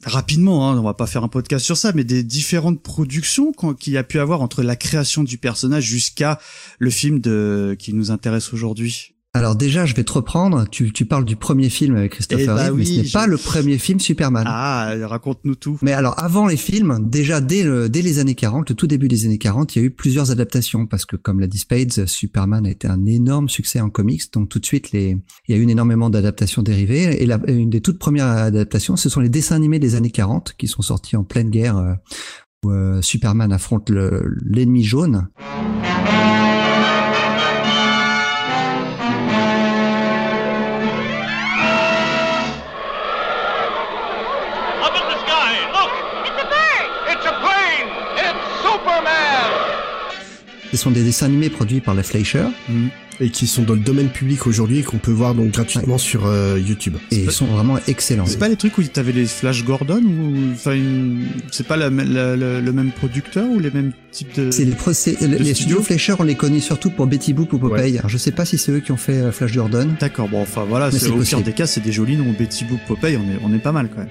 rapidement, 0.04 0.70
hein, 0.70 0.78
on 0.78 0.84
va 0.84 0.94
pas 0.94 1.08
faire 1.08 1.24
un 1.24 1.28
podcast 1.28 1.66
sur 1.66 1.78
ça, 1.78 1.92
mais 1.94 2.04
des 2.04 2.24
différentes 2.24 2.82
productions 2.82 3.52
qu'il 3.52 3.94
y 3.94 3.98
a 3.98 4.04
pu 4.04 4.20
avoir 4.20 4.42
entre 4.42 4.62
la 4.64 4.76
création 4.76 5.24
du 5.24 5.38
personnage 5.38 5.84
jusqu'à 5.84 6.40
le 6.80 6.90
film 6.90 7.20
de 7.20 7.76
qui 7.78 7.94
nous 7.94 8.12
intéresse 8.12 8.54
aujourd'hui. 8.54 9.17
Alors 9.38 9.56
déjà, 9.56 9.86
je 9.86 9.94
vais 9.96 10.04
te 10.04 10.12
reprendre. 10.12 10.66
Tu, 10.70 10.92
tu 10.92 11.06
parles 11.06 11.26
du 11.26 11.36
premier 11.36 11.70
film 11.70 11.96
avec 11.96 12.14
Christopher 12.14 12.44
Eh 12.44 12.48
bah 12.48 12.56
Reeve, 12.66 12.76
mais 12.76 12.86
ce 12.86 12.92
n'est 12.98 13.04
je- 13.06 13.14
pas 13.14 13.28
le 13.28 13.38
premier 13.38 13.78
film 13.78 14.00
Superman. 14.00 14.44
Ah, 14.48 14.94
raconte-nous 15.04 15.56
tout. 15.56 15.78
Mais 15.82 15.94
alors, 15.94 16.16
avant 16.22 16.48
les 16.48 16.58
films, 16.58 17.00
déjà 17.10 17.40
dès, 17.42 17.64
le, 17.64 17.90
dès 17.90 18.02
les 18.02 18.20
années 18.20 18.36
40, 18.36 18.70
le 18.70 18.76
tout 18.76 18.88
début 18.88 19.08
des 19.08 19.26
années 19.26 19.38
40, 19.38 19.76
il 19.76 19.80
y 19.80 19.82
a 19.82 19.86
eu 19.86 19.92
plusieurs 19.92 20.32
adaptations 20.32 20.86
parce 20.88 21.06
que, 21.06 21.16
comme 21.16 21.40
l'a 21.40 21.48
dit 21.48 21.60
Spades, 21.60 22.06
Superman 22.08 22.66
a 22.66 22.70
été 22.70 22.88
un 22.88 23.06
énorme 23.06 23.50
succès 23.50 23.80
en 23.80 23.90
comics. 23.90 24.24
Donc 24.34 24.50
tout 24.50 24.60
de 24.60 24.66
suite, 24.66 24.92
les, 24.92 25.18
il 25.48 25.56
y 25.56 25.58
a 25.58 25.62
eu 25.62 25.68
énormément 25.70 26.10
d'adaptations 26.10 26.64
dérivées. 26.64 27.22
Et 27.22 27.26
la, 27.26 27.40
une 27.48 27.70
des 27.70 27.82
toutes 27.82 28.00
premières 28.00 28.28
adaptations, 28.28 28.96
ce 28.96 29.10
sont 29.10 29.20
les 29.22 29.30
dessins 29.30 29.56
animés 29.56 29.80
des 29.80 29.96
années 29.96 30.12
40 30.12 30.54
qui 30.58 30.68
sont 30.68 30.82
sortis 30.82 31.16
en 31.16 31.24
pleine 31.24 31.50
guerre 31.50 31.78
euh, 31.78 31.94
où 32.66 32.72
euh, 32.72 33.02
Superman 33.02 33.52
affronte 33.54 33.90
le- 33.90 34.36
l'ennemi 34.46 34.84
jaune. 34.84 35.28
Ce 50.72 50.78
sont 50.78 50.92
des 50.92 51.04
dessins 51.04 51.26
animés 51.28 51.50
produits 51.50 51.80
par 51.82 51.96
la 51.96 52.04
Fleischer 52.04 52.46
Et 53.20 53.30
qui 53.32 53.48
sont 53.48 53.64
dans 53.64 53.74
le 53.74 53.80
domaine 53.80 54.10
public 54.10 54.46
aujourd'hui 54.46 54.80
et 54.80 54.84
qu'on 54.84 54.98
peut 55.00 55.12
voir 55.12 55.34
donc 55.34 55.52
gratuitement 55.52 55.98
sur 55.98 56.26
euh, 56.28 56.60
YouTube. 56.60 56.98
et 57.12 57.24
ils 57.24 57.32
sont 57.32 57.46
vraiment 57.48 57.80
excellents. 57.88 58.26
C'est 58.28 58.38
pas 58.38 58.48
les 58.50 58.58
trucs 58.58 58.78
où 58.78 58.84
t'avais 58.84 59.12
les 59.12 59.26
Flash 59.26 59.64
Gordon 59.64 60.04
ou 60.04 60.36
enfin 60.54 60.74
une... 60.74 61.26
c'est 61.52 61.66
pas 61.66 61.78
la, 61.78 61.90
la- 61.90 62.36
la- 62.36 62.60
le 62.62 62.72
même 62.72 62.92
producteur 62.92 63.50
ou 63.50 63.60
les 63.60 63.72
mêmes 63.72 63.92
de 64.36 64.50
C'est 64.52 64.66
les, 64.66 64.74
c'est- 64.94 65.22
les 65.22 65.36
studio 65.38 65.54
studios 65.54 65.82
Fleischer, 65.84 66.16
on 66.20 66.24
les 66.24 66.36
connaît 66.36 66.60
surtout 66.60 66.90
pour 66.90 67.06
Betty 67.08 67.34
Boop 67.34 67.54
ou 67.54 67.58
Popeye. 67.60 67.98
Alors, 68.00 68.10
je 68.10 68.18
sais 68.18 68.32
pas 68.32 68.46
si 68.46 68.58
c'est 68.58 68.72
eux 68.72 68.80
qui 68.80 68.92
ont 68.92 68.98
fait 68.98 69.14
euh, 69.18 69.32
Flash 69.32 69.52
Jordan. 69.54 69.96
D'accord, 70.00 70.28
bon 70.30 70.42
enfin 70.42 70.66
voilà, 70.68 70.90
c'est 70.92 71.00
c'est 71.00 71.10
au 71.10 71.22
pire 71.22 71.42
des 71.42 71.52
cas, 71.54 71.68
c'est 71.68 71.82
des 71.82 71.92
jolis 71.92 72.18
noms, 72.18 72.34
Betty 72.38 72.66
Boop, 72.66 72.80
Popeye, 72.88 73.18
on 73.18 73.24
est 73.32 73.40
on 73.44 73.54
est 73.54 73.60
pas 73.60 73.72
mal 73.72 73.90
quand 73.90 74.00
même. 74.00 74.10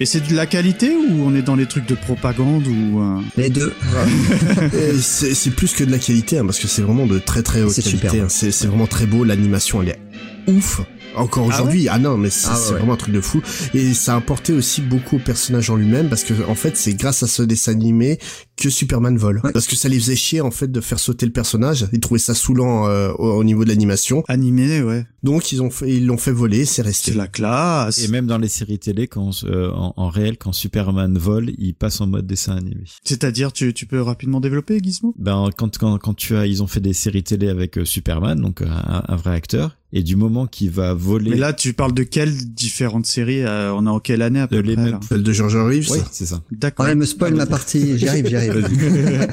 Et 0.00 0.06
c'est 0.06 0.26
de 0.28 0.34
la 0.34 0.46
qualité 0.46 0.90
ou 0.94 1.22
on 1.24 1.34
est 1.34 1.42
dans 1.42 1.56
les 1.56 1.66
trucs 1.66 1.86
de 1.86 1.94
propagande 1.94 2.66
ou 2.68 3.00
euh, 3.00 3.20
Les 3.36 3.50
deux. 3.50 3.72
C'est 5.00 5.34
c'est 5.34 5.50
plus 5.50 5.72
que 5.74 5.84
de 5.84 5.90
la 5.90 5.98
qualité, 5.98 6.38
hein, 6.38 6.44
parce 6.44 6.58
que 6.58 6.68
c'est 6.68 6.82
vraiment 6.82 7.06
de 7.06 7.18
très 7.18 7.42
très 7.42 7.62
haute 7.62 7.72
C'est 7.72 7.82
qualité. 7.82 8.06
superbe. 8.08 8.24
hein. 8.26 8.28
C'est 8.28 8.50
c'est 8.50 8.66
vraiment 8.66 8.86
très 8.86 9.06
beau, 9.06 9.24
l'animation 9.24 9.82
elle 9.82 9.88
est 9.90 9.98
ouf. 10.46 10.80
Encore 11.16 11.48
Ah 11.50 11.54
aujourd'hui, 11.54 11.88
ah, 11.88 11.98
non, 11.98 12.16
mais 12.16 12.30
c'est 12.30 12.48
Ah 12.50 12.58
ouais, 12.58 12.76
vraiment 12.78 12.92
un 12.92 12.96
truc 12.96 13.12
de 13.14 13.20
fou. 13.20 13.42
Et 13.74 13.92
ça 13.94 14.14
a 14.14 14.16
apporté 14.18 14.52
aussi 14.52 14.80
beaucoup 14.82 15.16
au 15.16 15.18
personnage 15.18 15.68
en 15.70 15.76
lui-même, 15.76 16.08
parce 16.08 16.22
que 16.22 16.32
en 16.48 16.54
fait, 16.54 16.76
c'est 16.76 16.94
grâce 16.94 17.22
à 17.22 17.26
ce 17.26 17.42
dessin 17.42 17.72
animé 17.72 18.18
que 18.56 18.70
Superman 18.70 19.16
vole. 19.16 19.40
Ouais. 19.42 19.52
Parce 19.52 19.66
que 19.66 19.76
ça 19.76 19.88
les 19.88 19.98
faisait 19.98 20.16
chier 20.16 20.40
en 20.40 20.50
fait 20.50 20.70
de 20.70 20.80
faire 20.80 20.98
sauter 20.98 21.26
le 21.26 21.32
personnage. 21.32 21.86
Ils 21.92 22.00
trouvaient 22.00 22.18
ça 22.18 22.34
saoulant 22.34 22.86
euh, 22.88 23.10
au, 23.18 23.32
au 23.32 23.44
niveau 23.44 23.64
de 23.64 23.68
l'animation. 23.68 24.22
animé, 24.28 24.82
ouais. 24.82 25.06
Donc 25.22 25.50
ils 25.52 25.60
ont 25.62 25.70
fait, 25.70 25.92
ils 25.92 26.06
l'ont 26.06 26.18
fait 26.18 26.30
voler, 26.32 26.64
c'est 26.64 26.82
resté. 26.82 27.12
C'est 27.12 27.16
la 27.16 27.26
classe. 27.26 27.98
Et 27.98 28.08
même 28.08 28.26
dans 28.26 28.38
les 28.38 28.48
séries 28.48 28.78
télé, 28.78 29.08
quand 29.08 29.30
euh, 29.44 29.70
en, 29.72 29.94
en 29.96 30.08
réel, 30.08 30.36
quand 30.38 30.52
Superman 30.52 31.16
vole, 31.18 31.50
il 31.58 31.74
passe 31.74 32.00
en 32.00 32.06
mode 32.06 32.26
dessin 32.26 32.56
animé. 32.56 32.84
C'est-à-dire, 33.04 33.52
tu, 33.52 33.72
tu 33.74 33.86
peux 33.86 34.00
rapidement 34.02 34.40
développer, 34.40 34.78
Gizmo? 34.82 35.14
Ben 35.18 35.50
quand 35.56 35.76
quand 35.78 35.98
quand 35.98 36.14
tu 36.14 36.36
as, 36.36 36.46
ils 36.46 36.62
ont 36.62 36.66
fait 36.68 36.80
des 36.80 36.92
séries 36.92 37.22
télé 37.24 37.48
avec 37.48 37.78
euh, 37.78 37.84
Superman, 37.84 38.40
donc 38.40 38.62
un, 38.62 39.02
un 39.08 39.16
vrai 39.16 39.34
acteur, 39.34 39.77
et 39.92 40.02
du 40.02 40.16
moment 40.16 40.46
qu'il 40.46 40.70
va 40.70 40.92
voler, 40.94 41.30
Mais 41.30 41.36
là, 41.36 41.52
tu 41.52 41.72
parles 41.72 41.94
de 41.94 42.02
quelles 42.02 42.34
différentes 42.52 43.06
séries 43.06 43.42
euh, 43.42 43.72
On 43.74 43.86
est 43.86 43.90
en 43.90 44.00
quelle 44.00 44.22
année 44.22 44.40
à 44.40 44.46
peu 44.46 44.56
De 44.56 44.60
les 44.60 44.74
près 44.76 44.92
Celle 45.08 45.22
de 45.22 45.32
George 45.32 45.56
Reeves. 45.56 45.90
oui, 45.90 45.98
c'est 46.12 46.26
ça. 46.26 46.42
D'accord. 46.52 46.86
Elle 46.86 46.98
me 46.98 47.06
spoil 47.06 47.34
ma 47.34 47.46
partie. 47.46 47.96
J'y 47.98 48.08
arrive, 48.08 48.26
j'y 48.26 48.36
arrive. 48.36 48.52
Vas-y, 48.52 49.26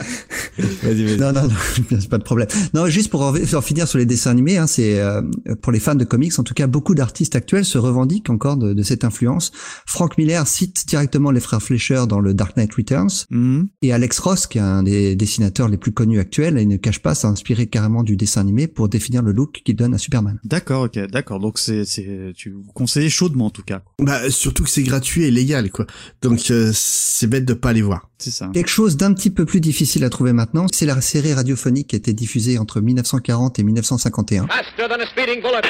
vas-y. 0.84 1.18
Non, 1.18 1.34
non, 1.34 1.44
non, 1.44 1.50
c'est 2.00 2.10
pas 2.10 2.18
de 2.18 2.24
problème. 2.24 2.48
Non, 2.74 2.88
juste 2.88 3.10
pour 3.10 3.22
en, 3.22 3.34
finir 3.62 3.88
sur 3.88 3.98
les 3.98 4.06
dessins 4.06 4.32
animés, 4.32 4.58
hein, 4.58 4.68
c'est 4.68 5.00
euh, 5.00 5.22
pour 5.62 5.72
les 5.72 5.80
fans 5.80 5.96
de 5.96 6.06
comics, 6.06 6.38
en 6.40 6.44
tout 6.44 6.54
cas, 6.54 6.68
beaucoup 6.68 6.96
d'artistes 6.96 7.36
actuels 7.36 7.66
se 7.66 7.78
revendiquent 7.78 8.30
encore 8.30 8.58
de, 8.58 8.74
de 8.74 8.84
cette 8.84 9.04
influence. 9.04 9.52
Frank 9.86 10.18
Miller 10.18 10.48
cite 10.48 10.88
directement 10.88 11.32
les 11.32 11.40
frères 11.40 11.62
Fleischer 11.62 12.04
dans 12.08 12.20
le 12.20 12.34
Dark 12.34 12.56
Knight 12.58 12.74
Returns, 12.74 13.26
Mhm. 13.30 13.68
et 13.82 13.92
Alex 13.94 14.20
Ross, 14.20 14.48
qui 14.48 14.58
est 14.58 14.62
un 14.62 14.84
des 14.84 15.16
dessinateurs 15.16 15.68
les 15.68 15.78
plus 15.78 15.92
connus 15.92 16.20
actuels, 16.20 16.58
il 16.60 16.68
ne 16.68 16.78
cache 16.78 17.00
pas, 17.02 17.16
s'est 17.16 17.28
inspiré 17.28 17.68
carrément 17.68 18.04
du 18.04 18.16
dessin 18.18 18.42
animé 18.42 18.68
pour 18.68 18.90
définir 18.90 19.22
le 19.22 19.32
look 19.32 19.62
qu'il 19.66 19.76
donne 19.76 19.94
à 19.94 19.98
Superman. 19.98 20.40
D'accord, 20.46 20.84
ok, 20.84 21.00
d'accord. 21.08 21.40
Donc 21.40 21.58
c'est, 21.58 21.86
c'est, 21.86 22.32
tu 22.36 22.52
vous 22.52 22.72
conseillez 22.74 23.10
chaudement 23.10 23.48
en 23.48 23.50
tout 23.50 23.64
cas. 23.64 23.82
Bah 23.98 24.30
surtout 24.30 24.64
que 24.64 24.70
c'est 24.70 24.84
gratuit 24.84 25.24
et 25.24 25.32
légal 25.32 25.72
quoi. 25.72 25.88
Donc 26.22 26.52
euh, 26.52 26.70
c'est 26.72 27.26
bête 27.26 27.46
de 27.46 27.56
pas 27.56 27.70
aller 27.70 27.82
voir. 27.82 28.10
C'est 28.20 28.30
ça. 28.30 28.52
Quelque 28.54 28.70
chose 28.70 28.96
d'un 28.96 29.14
petit 29.16 29.32
peu 29.32 29.46
plus 29.46 29.60
difficile 29.60 30.04
à 30.04 30.10
trouver 30.12 30.34
maintenant, 30.34 30.68
c'est 30.72 30.86
la 30.86 31.02
série 31.02 31.34
radiophonique 31.34 31.88
qui 31.88 31.96
a 31.96 31.98
été 31.98 32.14
diffusée 32.14 32.60
entre 32.60 32.80
1940 32.80 33.58
et 33.58 33.64
1951. 33.64 34.46
Faster 34.46 34.88
than 34.88 35.02
a 35.02 35.08
speeding 35.08 35.42
bullet. 35.42 35.64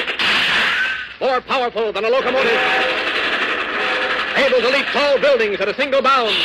More 1.22 1.40
powerful 1.48 1.94
than 1.94 2.04
a 2.04 2.10
locomotive. 2.10 2.60
Able 4.36 4.60
to 4.60 4.68
leap 4.76 4.84
tall 4.92 5.18
buildings 5.18 5.58
at 5.58 5.68
a 5.68 5.74
single 5.74 6.02
bound. 6.02 6.36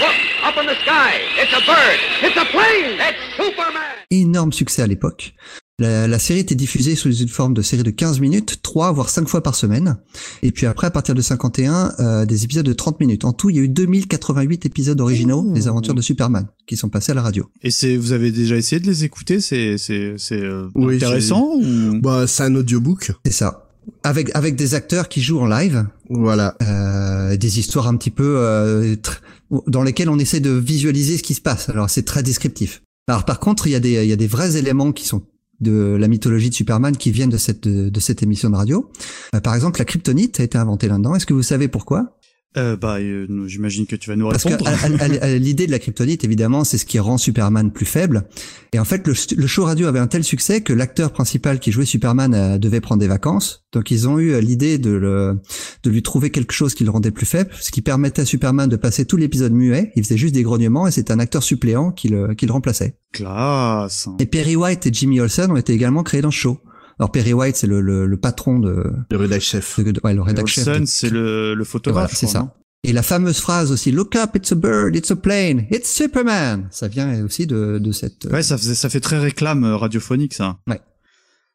Look, 0.00 0.16
up 0.44 0.56
in 0.60 0.66
the 0.66 0.74
sky. 0.82 1.20
It's 1.38 1.52
a 1.52 1.60
bird. 1.64 1.98
It's 2.20 2.36
a 2.36 2.44
plane. 2.46 2.98
It's 2.98 3.36
Superman. 3.36 3.94
énorme 4.10 4.52
succès 4.52 4.82
à 4.82 4.86
l'époque. 4.88 5.34
La, 5.80 6.08
la 6.08 6.18
série 6.18 6.40
était 6.40 6.56
diffusée 6.56 6.96
sous 6.96 7.12
une 7.14 7.28
forme 7.28 7.54
de 7.54 7.62
série 7.62 7.84
de 7.84 7.90
15 7.90 8.18
minutes, 8.18 8.58
3 8.62 8.90
voire 8.92 9.08
5 9.10 9.28
fois 9.28 9.44
par 9.44 9.54
semaine. 9.54 9.96
Et 10.42 10.50
puis 10.50 10.66
après, 10.66 10.88
à 10.88 10.90
partir 10.90 11.14
de 11.14 11.20
51, 11.22 11.92
euh, 12.00 12.26
des 12.26 12.42
épisodes 12.42 12.66
de 12.66 12.72
30 12.72 12.98
minutes. 12.98 13.24
En 13.24 13.32
tout, 13.32 13.48
il 13.48 13.56
y 13.56 13.58
a 13.60 13.62
eu 13.62 13.68
2088 13.68 14.66
épisodes 14.66 15.00
originaux 15.00 15.52
des 15.52 15.68
aventures 15.68 15.94
de 15.94 16.00
Superman 16.02 16.48
qui 16.66 16.76
sont 16.76 16.88
passés 16.88 17.12
à 17.12 17.14
la 17.14 17.22
radio. 17.22 17.48
Et 17.62 17.70
c'est, 17.70 17.96
vous 17.96 18.10
avez 18.10 18.32
déjà 18.32 18.56
essayé 18.56 18.80
de 18.80 18.86
les 18.88 19.04
écouter? 19.04 19.40
C'est, 19.40 19.78
c'est, 19.78 20.14
c'est 20.18 20.40
euh, 20.42 20.66
Oui, 20.74 20.96
intéressant 20.96 21.48
ou? 21.54 22.00
Bah 22.00 22.26
c'est 22.26 22.42
un 22.42 22.54
audiobook. 22.56 23.12
C'est 23.24 23.32
ça. 23.32 23.68
Avec, 24.02 24.34
avec 24.34 24.56
des 24.56 24.74
acteurs 24.74 25.08
qui 25.08 25.22
jouent 25.22 25.38
en 25.40 25.46
live, 25.46 25.86
Voilà. 26.10 26.56
euh, 26.60 27.36
des 27.36 27.60
histoires 27.60 27.86
un 27.86 27.96
petit 27.96 28.10
peu 28.10 28.34
euh, 28.38 28.96
tr- 28.96 29.20
dans 29.68 29.84
lesquelles 29.84 30.10
on 30.10 30.18
essaie 30.18 30.40
de 30.40 30.50
visualiser 30.50 31.18
ce 31.18 31.22
qui 31.22 31.34
se 31.34 31.40
passe. 31.40 31.68
Alors 31.68 31.88
c'est 31.88 32.02
très 32.04 32.24
descriptif. 32.24 32.82
Alors 33.06 33.24
par 33.24 33.38
contre, 33.38 33.68
il 33.68 33.70
y 33.70 33.76
a 33.76 33.80
des 33.80 34.02
il 34.02 34.08
y 34.08 34.12
a 34.12 34.16
des 34.16 34.26
vrais 34.26 34.56
éléments 34.56 34.90
qui 34.92 35.06
sont 35.06 35.22
de 35.60 35.96
la 35.98 36.08
mythologie 36.08 36.50
de 36.50 36.54
Superman 36.54 36.96
qui 36.96 37.10
viennent 37.10 37.30
de 37.30 37.36
cette 37.36 37.66
de, 37.66 38.00
cette 38.00 38.22
émission 38.22 38.50
de 38.50 38.56
radio. 38.56 38.90
Euh, 39.34 39.40
par 39.40 39.54
exemple, 39.54 39.78
la 39.78 39.84
kryptonite 39.84 40.40
a 40.40 40.44
été 40.44 40.58
inventée 40.58 40.88
là-dedans. 40.88 41.14
Est-ce 41.14 41.26
que 41.26 41.34
vous 41.34 41.42
savez 41.42 41.68
pourquoi? 41.68 42.17
Euh, 42.58 42.76
Bah, 42.76 42.98
euh, 42.98 43.26
j'imagine 43.46 43.86
que 43.86 43.96
tu 43.96 44.10
vas 44.10 44.16
nous 44.16 44.28
Parce 44.28 44.44
que 44.44 44.48
répondre. 44.50 44.70
à- 44.70 45.24
à- 45.24 45.36
l'idée 45.38 45.66
de 45.66 45.70
la 45.70 45.78
kryptonite, 45.78 46.24
évidemment, 46.24 46.64
c'est 46.64 46.78
ce 46.78 46.84
qui 46.84 46.98
rend 46.98 47.16
Superman 47.18 47.70
plus 47.72 47.86
faible. 47.86 48.24
Et 48.72 48.78
en 48.78 48.84
fait, 48.84 49.06
le, 49.06 49.14
le 49.36 49.46
show 49.46 49.64
radio 49.64 49.86
avait 49.86 49.98
un 49.98 50.06
tel 50.06 50.24
succès 50.24 50.60
que 50.60 50.72
l'acteur 50.72 51.12
principal 51.12 51.58
qui 51.60 51.72
jouait 51.72 51.84
Superman 51.86 52.34
euh, 52.34 52.58
devait 52.58 52.80
prendre 52.80 53.00
des 53.00 53.08
vacances. 53.08 53.64
Donc, 53.72 53.90
ils 53.90 54.08
ont 54.08 54.18
eu 54.18 54.40
l'idée 54.40 54.78
de, 54.78 54.90
le, 54.90 55.40
de 55.82 55.90
lui 55.90 56.02
trouver 56.02 56.30
quelque 56.30 56.52
chose 56.52 56.74
qui 56.74 56.84
le 56.84 56.90
rendait 56.90 57.10
plus 57.10 57.26
faible, 57.26 57.50
ce 57.60 57.70
qui 57.70 57.80
permettait 57.82 58.22
à 58.22 58.24
Superman 58.24 58.68
de 58.68 58.76
passer 58.76 59.04
tout 59.04 59.16
l'épisode 59.16 59.52
muet. 59.52 59.92
Il 59.96 60.02
faisait 60.04 60.16
juste 60.18 60.34
des 60.34 60.42
grognements 60.42 60.86
et 60.86 60.90
c'est 60.90 61.10
un 61.10 61.18
acteur 61.18 61.42
suppléant 61.42 61.92
qui 61.92 62.08
le, 62.08 62.34
qui 62.34 62.46
le 62.46 62.52
remplaçait. 62.52 62.96
Classe. 63.12 64.08
Et 64.18 64.26
Perry 64.26 64.56
White 64.56 64.86
et 64.86 64.90
Jimmy 64.92 65.20
Olsen 65.20 65.50
ont 65.50 65.56
été 65.56 65.72
également 65.72 66.02
créés 66.02 66.20
dans 66.22 66.30
ce 66.30 66.36
show. 66.38 66.58
Alors 66.98 67.12
Perry 67.12 67.32
White, 67.32 67.56
c'est 67.56 67.66
le, 67.66 67.80
le, 67.80 68.06
le 68.06 68.16
patron 68.16 68.58
de, 68.58 68.84
Le 69.10 69.16
rédac 69.16 69.40
chef. 69.40 69.78
de, 69.80 69.92
de- 69.92 70.00
ouais, 70.02 70.14
le 70.14 70.22
rédacteur 70.22 70.48
chef. 70.64 70.84
C'est 70.86 71.10
le, 71.10 71.54
le 71.54 71.64
photographe. 71.64 72.10
voilà, 72.10 72.14
c'est 72.14 72.26
ça. 72.26 72.54
Et 72.84 72.92
la 72.92 73.02
fameuse 73.02 73.38
phrase 73.40 73.72
aussi, 73.72 73.90
Look 73.90 74.14
up, 74.16 74.30
it's 74.36 74.52
a 74.52 74.54
bird, 74.54 74.94
it's 74.94 75.10
a 75.10 75.16
plane, 75.16 75.66
it's 75.70 75.92
Superman. 75.92 76.68
Ça 76.70 76.86
vient 76.88 77.24
aussi 77.24 77.46
de, 77.46 77.78
de 77.78 77.92
cette. 77.92 78.24
non 78.26 78.32
Ouais, 78.32 78.42
ça, 78.42 78.56
faisait, 78.58 78.74
ça 78.74 78.88
fait 78.88 79.00
très 79.00 79.18
réclame 79.18 79.64
euh, 79.64 79.76
radiophonique, 79.76 80.34
ça. 80.34 80.58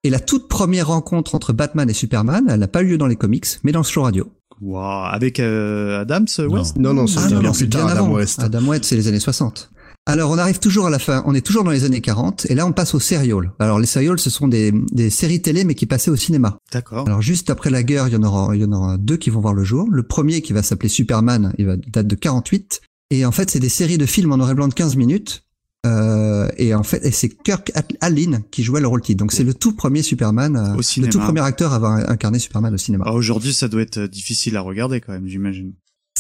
Et 0.06 0.10
la 0.10 0.20
toute 0.20 0.50
première 0.50 0.88
rencontre 0.88 1.34
entre 1.36 1.54
Batman 1.54 1.90
et 1.90 1.94
Superman, 1.94 2.46
elle 2.50 2.60
n'a 2.60 2.68
pas 2.68 2.82
eu 2.82 2.88
lieu 2.88 2.98
dans 2.98 3.08
les 3.08 3.16
comics, 3.16 3.46
mais 3.64 3.72
dans 3.72 3.84
ce 3.84 3.92
show 3.94 4.02
radio. 4.04 4.32
Waouh. 4.62 5.06
Avec 5.12 5.40
euh, 5.40 6.02
Adams 6.02 6.28
West? 6.40 6.76
Non 6.78 6.94
non, 6.94 7.08
c'est 7.08 7.20
Ah 7.20 7.30
non, 7.30 7.40
bien 7.40 7.50
non, 7.50 7.54
plus 7.56 7.70
tard 7.70 7.88
Adam 7.88 8.06
avant. 8.06 8.14
West. 8.16 8.40
Adam 8.44 8.66
West, 8.68 8.84
c'est 8.86 8.96
les 8.98 9.08
années 9.08 9.20
60. 9.22 9.72
Alors, 10.06 10.32
on 10.32 10.38
arrive 10.38 10.60
toujours 10.60 10.88
à 10.88 10.90
la 10.90 11.00
fin. 11.00 11.24
On 11.26 11.34
est 11.34 11.46
toujours 11.46 11.64
dans 11.64 11.72
les 11.72 11.86
années 11.86 12.02
40, 12.02 12.48
et 12.50 12.56
là, 12.56 12.66
on 12.68 12.74
passe 12.74 12.94
aux 12.94 13.00
serials. 13.00 13.54
Alors, 13.60 13.80
les 13.80 13.86
serials, 13.86 14.20
ce 14.20 14.30
sont 14.30 14.50
des, 14.50 14.74
des 14.92 15.10
séries 15.10 15.42
télé, 15.42 15.64
mais 15.64 15.76
qui 15.76 15.86
passaient 15.86 16.12
au 16.12 16.18
cinéma. 16.18 16.58
D'accord. 16.74 17.08
Alors, 17.08 17.22
juste 17.22 17.50
après 17.50 17.70
la 17.70 17.84
guerre, 17.84 18.10
il 18.10 18.14
y 18.14 18.18
en 18.18 18.24
aura, 18.24 18.54
il 18.54 18.62
y 18.62 18.66
en 18.66 18.72
aura 18.74 18.98
deux 18.98 19.16
qui 19.16 19.30
vont 19.30 19.40
voir 19.40 19.54
le 19.54 19.64
jour. 19.64 19.88
Le 19.90 20.04
premier, 20.04 20.42
qui 20.42 20.52
va 20.52 20.62
s'appeler 20.62 20.90
Superman, 20.90 21.54
il 21.58 21.68
va 21.68 21.78
date 21.78 22.08
de 22.08 22.16
48. 22.16 22.82
Et 23.12 23.26
en 23.26 23.32
fait, 23.32 23.50
c'est 23.50 23.60
des 23.60 23.70
séries 23.70 23.98
de 23.98 24.06
films 24.06 24.34
en 24.34 24.38
noir 24.38 24.52
et 24.52 24.56
blanc 24.56 24.68
de 24.68 24.74
15 24.74 24.98
minutes. 24.98 25.46
Euh, 25.86 26.50
et 26.58 26.74
en 26.74 26.84
fait, 26.84 27.06
et 27.06 27.12
c'est 27.12 27.30
Kirk 27.30 27.72
Allen 28.00 28.44
qui 28.52 28.64
jouait 28.64 28.82
le 28.82 28.88
rôle 28.88 29.02
titre. 29.02 29.20
Donc, 29.20 29.32
c'est 29.34 29.44
le 29.44 29.54
tout 29.54 29.74
premier 29.74 30.02
Superman, 30.02 30.56
euh, 30.56 30.76
Au 30.76 31.02
le 31.02 31.10
tout 31.10 31.20
premier 31.20 31.42
acteur 31.42 31.74
à 31.74 31.76
avoir 31.76 32.10
incarné 32.10 32.40
Superman 32.40 32.74
au 32.74 32.78
cinéma. 32.78 33.04
Ah, 33.08 33.14
Aujourd'hui, 33.14 33.54
ça 33.54 33.68
doit 33.68 33.82
être 33.82 33.98
euh, 33.98 34.08
difficile 34.08 34.56
à 34.56 34.62
regarder 34.62 35.02
quand 35.02 35.12
même, 35.12 35.28
j'imagine. 35.28 35.74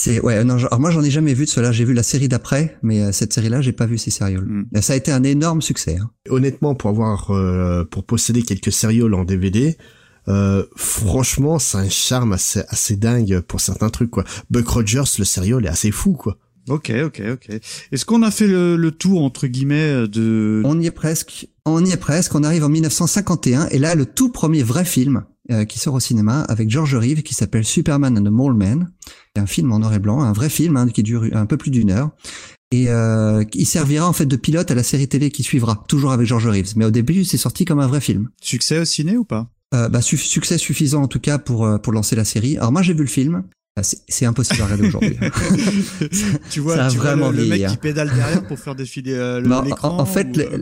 C'est 0.03 0.19
ouais 0.19 0.43
non 0.43 0.55
alors 0.55 0.79
moi 0.79 0.91
j'en 0.91 1.01
ai 1.01 1.09
jamais 1.09 1.33
vu 1.33 1.45
de 1.45 1.49
cela 1.49 1.71
j'ai 1.71 1.85
vu 1.85 1.93
la 1.93 2.03
série 2.03 2.27
d'après 2.27 2.77
mais 2.83 3.01
euh, 3.01 3.11
cette 3.11 3.31
série 3.31 3.49
là 3.49 3.61
j'ai 3.61 3.71
pas 3.71 3.85
vu 3.85 3.97
ces 3.97 4.11
serials 4.11 4.43
Mm. 4.53 4.65
Et 4.75 4.81
ça 4.81 4.93
a 4.93 4.95
été 4.95 5.11
un 5.11 5.23
énorme 5.23 5.61
succès 5.61 5.97
hein. 5.99 6.09
Honnêtement, 6.29 6.75
pour 6.75 6.89
avoir, 6.89 7.31
euh, 7.31 7.83
pour 7.85 8.05
posséder 8.05 8.43
quelques 8.43 8.71
sérioles 8.71 9.13
en 9.13 9.23
DVD, 9.25 9.77
euh, 10.27 10.63
franchement, 10.75 11.59
c'est 11.59 11.77
un 11.77 11.89
charme 11.89 12.33
assez, 12.33 12.61
assez 12.69 12.95
dingue 12.95 13.41
pour 13.41 13.59
certains 13.59 13.89
trucs 13.89 14.09
quoi. 14.09 14.23
Buck 14.49 14.67
Rogers, 14.67 15.03
le 15.19 15.25
sériol 15.25 15.65
est 15.65 15.69
assez 15.69 15.91
fou 15.91 16.13
quoi. 16.13 16.37
Ok, 16.69 16.91
ok, 17.05 17.21
ok. 17.33 17.59
Est-ce 17.91 18.05
qu'on 18.05 18.21
a 18.23 18.31
fait 18.31 18.47
le, 18.47 18.77
le 18.77 18.91
tour 18.91 19.23
entre 19.23 19.47
guillemets 19.47 20.07
de 20.07 20.61
on 20.63 20.79
y 20.79 20.85
est 20.85 20.91
presque 20.91 21.47
on 21.65 21.83
y 21.85 21.91
est 21.91 21.97
presque 21.97 22.35
on 22.35 22.43
arrive 22.43 22.63
en 22.65 22.69
1951 22.69 23.67
et 23.69 23.79
là 23.79 23.95
le 23.95 24.05
tout 24.05 24.29
premier 24.29 24.63
vrai 24.63 24.85
film 24.85 25.23
euh, 25.51 25.65
qui 25.65 25.79
sort 25.79 25.93
au 25.95 25.99
cinéma 25.99 26.41
avec 26.43 26.69
George 26.69 26.95
Reeves 26.95 27.23
qui 27.23 27.33
s'appelle 27.33 27.65
Superman 27.65 28.17
and 28.17 28.23
the 28.23 28.31
Mole 28.31 28.55
Man. 28.55 28.91
C'est 29.35 29.41
un 29.41 29.45
film 29.45 29.71
en 29.71 29.79
noir 29.79 29.93
et 29.93 29.99
blanc 29.99 30.21
un 30.21 30.33
vrai 30.33 30.49
film 30.49 30.77
hein, 30.77 30.87
qui 30.87 31.03
dure 31.03 31.25
un 31.33 31.45
peu 31.45 31.57
plus 31.57 31.71
d'une 31.71 31.91
heure. 31.91 32.11
Et 32.71 32.89
euh, 32.89 33.43
il 33.53 33.65
servira 33.65 34.07
en 34.07 34.13
fait 34.13 34.25
de 34.25 34.35
pilote 34.35 34.71
à 34.71 34.75
la 34.75 34.83
série 34.83 35.07
télé 35.07 35.29
qui 35.31 35.43
suivra 35.43 35.83
toujours 35.87 36.11
avec 36.11 36.25
George 36.27 36.47
Reeves. 36.47 36.73
Mais 36.75 36.85
au 36.85 36.91
début 36.91 37.23
c'est 37.25 37.37
sorti 37.37 37.65
comme 37.65 37.79
un 37.79 37.87
vrai 37.87 38.01
film. 38.01 38.29
Succès 38.41 38.79
au 38.79 38.85
ciné 38.85 39.17
ou 39.17 39.25
pas? 39.25 39.49
Euh, 39.75 39.89
bah, 39.89 40.01
su- 40.01 40.17
succès 40.17 40.57
suffisant 40.57 41.01
en 41.03 41.07
tout 41.07 41.19
cas 41.19 41.37
pour 41.39 41.65
euh, 41.65 41.77
pour 41.77 41.93
lancer 41.93 42.15
la 42.15 42.25
série. 42.25 42.57
Alors 42.57 42.71
moi 42.71 42.81
j'ai 42.81 42.93
vu 42.93 43.01
le 43.01 43.07
film 43.07 43.43
c'est- 43.81 44.01
C'est 44.07 44.25
impossible 44.25 44.61
à 44.61 44.65
regarder 44.65 44.87
aujourd'hui. 44.87 45.17
tu 46.51 46.59
vois, 46.59 46.75
Ça 46.75 46.85
a 46.85 46.89
tu 46.91 46.97
vois 46.97 47.05
vraiment 47.07 47.31
le, 47.31 47.37
le 47.37 47.45
mec 47.45 47.59
qui 47.59 47.65
hein. 47.65 47.75
pédale 47.81 48.11
derrière 48.13 48.43
pour 48.45 48.59
faire 48.59 48.75
défiler 48.75 49.13
euh, 49.15 49.43
en- 49.49 49.61
l'écran. 49.63 49.97
en, 49.97 50.01
en 50.01 50.05
fait, 50.05 50.27
ou, 50.27 50.37
les, 50.39 50.45
euh, 50.45 50.57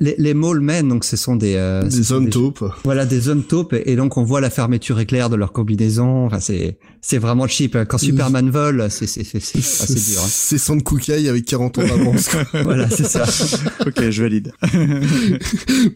les, 0.00 0.14
les 0.16 0.34
men, 0.34 0.88
donc 0.88 1.04
ce 1.04 1.16
sont 1.16 1.34
des, 1.34 1.56
euh, 1.56 1.82
Des 1.82 1.90
zones 2.02 2.26
des- 2.26 2.30
taupes. 2.30 2.64
Voilà, 2.84 3.04
des 3.04 3.18
zones 3.20 3.42
taupes, 3.42 3.74
et 3.84 3.96
donc 3.96 4.16
on 4.16 4.22
voit 4.22 4.40
la 4.40 4.50
fermeture 4.50 5.00
éclair 5.00 5.28
de 5.28 5.34
leur 5.34 5.52
combinaison. 5.52 6.26
Enfin, 6.26 6.38
c'est, 6.38 6.78
c'est 7.00 7.18
vraiment 7.18 7.48
cheap. 7.48 7.76
Quand 7.88 7.98
Superman 7.98 8.48
vole, 8.48 8.86
c'est, 8.90 9.08
c'est, 9.08 9.24
c'est, 9.24 9.40
c'est 9.40 9.58
assez 9.58 9.94
dur. 9.94 10.20
hein. 10.22 10.28
C'est 10.28 10.58
Son 10.58 10.78
Kukai 10.78 11.28
avec 11.28 11.44
40 11.46 11.78
ans 11.78 11.82
d'avance. 11.82 12.28
Voilà, 12.62 12.88
c'est 12.88 13.04
ça. 13.08 13.24
ok, 13.86 14.08
je 14.10 14.22
valide. 14.22 14.52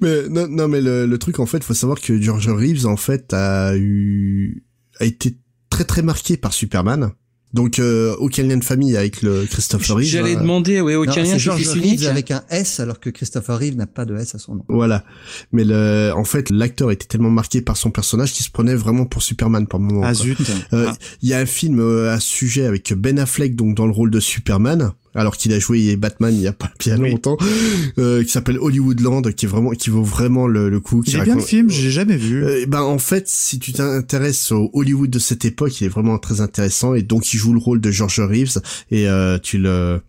mais 0.00 0.28
non, 0.28 0.48
non, 0.48 0.66
mais 0.68 0.80
le, 0.80 1.06
le 1.06 1.18
truc 1.18 1.38
en 1.38 1.46
fait, 1.46 1.62
faut 1.62 1.74
savoir 1.74 2.00
que 2.00 2.20
George 2.20 2.48
Reeves 2.48 2.86
en 2.86 2.96
fait 2.96 3.32
a 3.32 3.76
eu 3.76 4.64
a 4.98 5.04
été 5.04 5.36
très 5.76 5.84
très 5.84 6.00
marqué 6.00 6.38
par 6.38 6.54
Superman. 6.54 7.10
Donc 7.52 7.78
euh, 7.78 8.16
aucun 8.18 8.44
lien 8.44 8.56
de 8.56 8.64
famille 8.64 8.96
avec 8.96 9.20
le 9.20 9.44
Christopher 9.44 9.96
Reeves. 9.96 10.06
J'allais 10.08 10.34
hein. 10.34 10.40
demander, 10.40 10.80
ouais, 10.80 10.94
aucun 10.94 11.22
lien. 11.22 11.36
Reeves 11.36 12.06
avec 12.06 12.30
un 12.30 12.42
S, 12.48 12.80
alors 12.80 12.98
que 12.98 13.10
Christopher 13.10 13.58
Reeve 13.58 13.76
n'a 13.76 13.86
pas 13.86 14.06
de 14.06 14.16
S 14.16 14.34
à 14.34 14.38
son 14.38 14.54
nom. 14.54 14.64
Voilà. 14.68 15.04
Mais 15.52 15.64
le, 15.64 16.12
en 16.16 16.24
fait, 16.24 16.48
l'acteur 16.48 16.90
était 16.90 17.04
tellement 17.06 17.30
marqué 17.30 17.60
par 17.60 17.76
son 17.76 17.90
personnage 17.90 18.32
qu'il 18.32 18.44
se 18.44 18.50
prenait 18.50 18.74
vraiment 18.74 19.04
pour 19.04 19.22
Superman 19.22 19.66
par 19.66 19.78
moment. 19.78 20.00
Ah 20.02 20.12
quoi. 20.12 20.24
zut. 20.24 20.38
Euh, 20.72 20.86
Ah. 20.88 20.96
Il 21.20 21.28
y 21.28 21.34
a 21.34 21.38
un 21.38 21.46
film 21.46 21.78
euh, 21.78 22.10
à 22.10 22.20
ce 22.20 22.28
sujet 22.28 22.64
avec 22.64 22.94
Ben 22.94 23.18
Affleck 23.18 23.54
donc 23.54 23.76
dans 23.76 23.86
le 23.86 23.92
rôle 23.92 24.10
de 24.10 24.20
Superman, 24.20 24.92
alors 25.16 25.36
qu'il 25.36 25.52
a 25.52 25.58
joué 25.58 25.96
Batman 25.96 26.34
il 26.34 26.42
y 26.42 26.46
a 26.46 26.52
pas 26.52 26.70
bien 26.78 26.98
Oui. 27.00 27.10
longtemps, 27.10 27.36
euh, 27.98 28.22
qui 28.22 28.30
s'appelle 28.30 28.58
Hollywoodland, 28.58 29.32
qui 29.34 29.46
est 29.46 29.48
vraiment 29.48 29.70
qui 29.70 29.90
vaut 29.90 30.02
vraiment 30.02 30.46
le, 30.46 30.68
le 30.68 30.80
coup. 30.80 31.00
qui 31.02 31.12
Il 31.12 31.18
est 31.20 31.24
bien 31.24 31.34
le 31.36 31.40
film, 31.40 31.70
j'ai 31.70 31.90
jamais 31.90 32.16
vu. 32.16 32.44
Euh, 32.44 32.66
ben 32.66 32.82
en 32.82 32.98
fait, 32.98 33.28
si 33.28 33.58
tu 33.58 33.72
t'intéresses 33.72 34.52
au 34.52 34.70
Hollywood 34.72 35.10
de 35.10 35.18
cette 35.18 35.44
époque, 35.44 35.80
il 35.80 35.84
est 35.84 35.88
vraiment 35.88 36.18
très 36.18 36.40
intéressant 36.40 36.94
et 36.94 37.02
donc 37.02 37.32
il 37.32 37.38
joue 37.38 37.52
le 37.52 37.58
rôle 37.58 37.80
de 37.80 37.90
George 37.90 38.20
Reeves 38.20 38.58
et 38.90 39.08
euh, 39.08 39.38
tu 39.42 39.58
le 39.58 40.00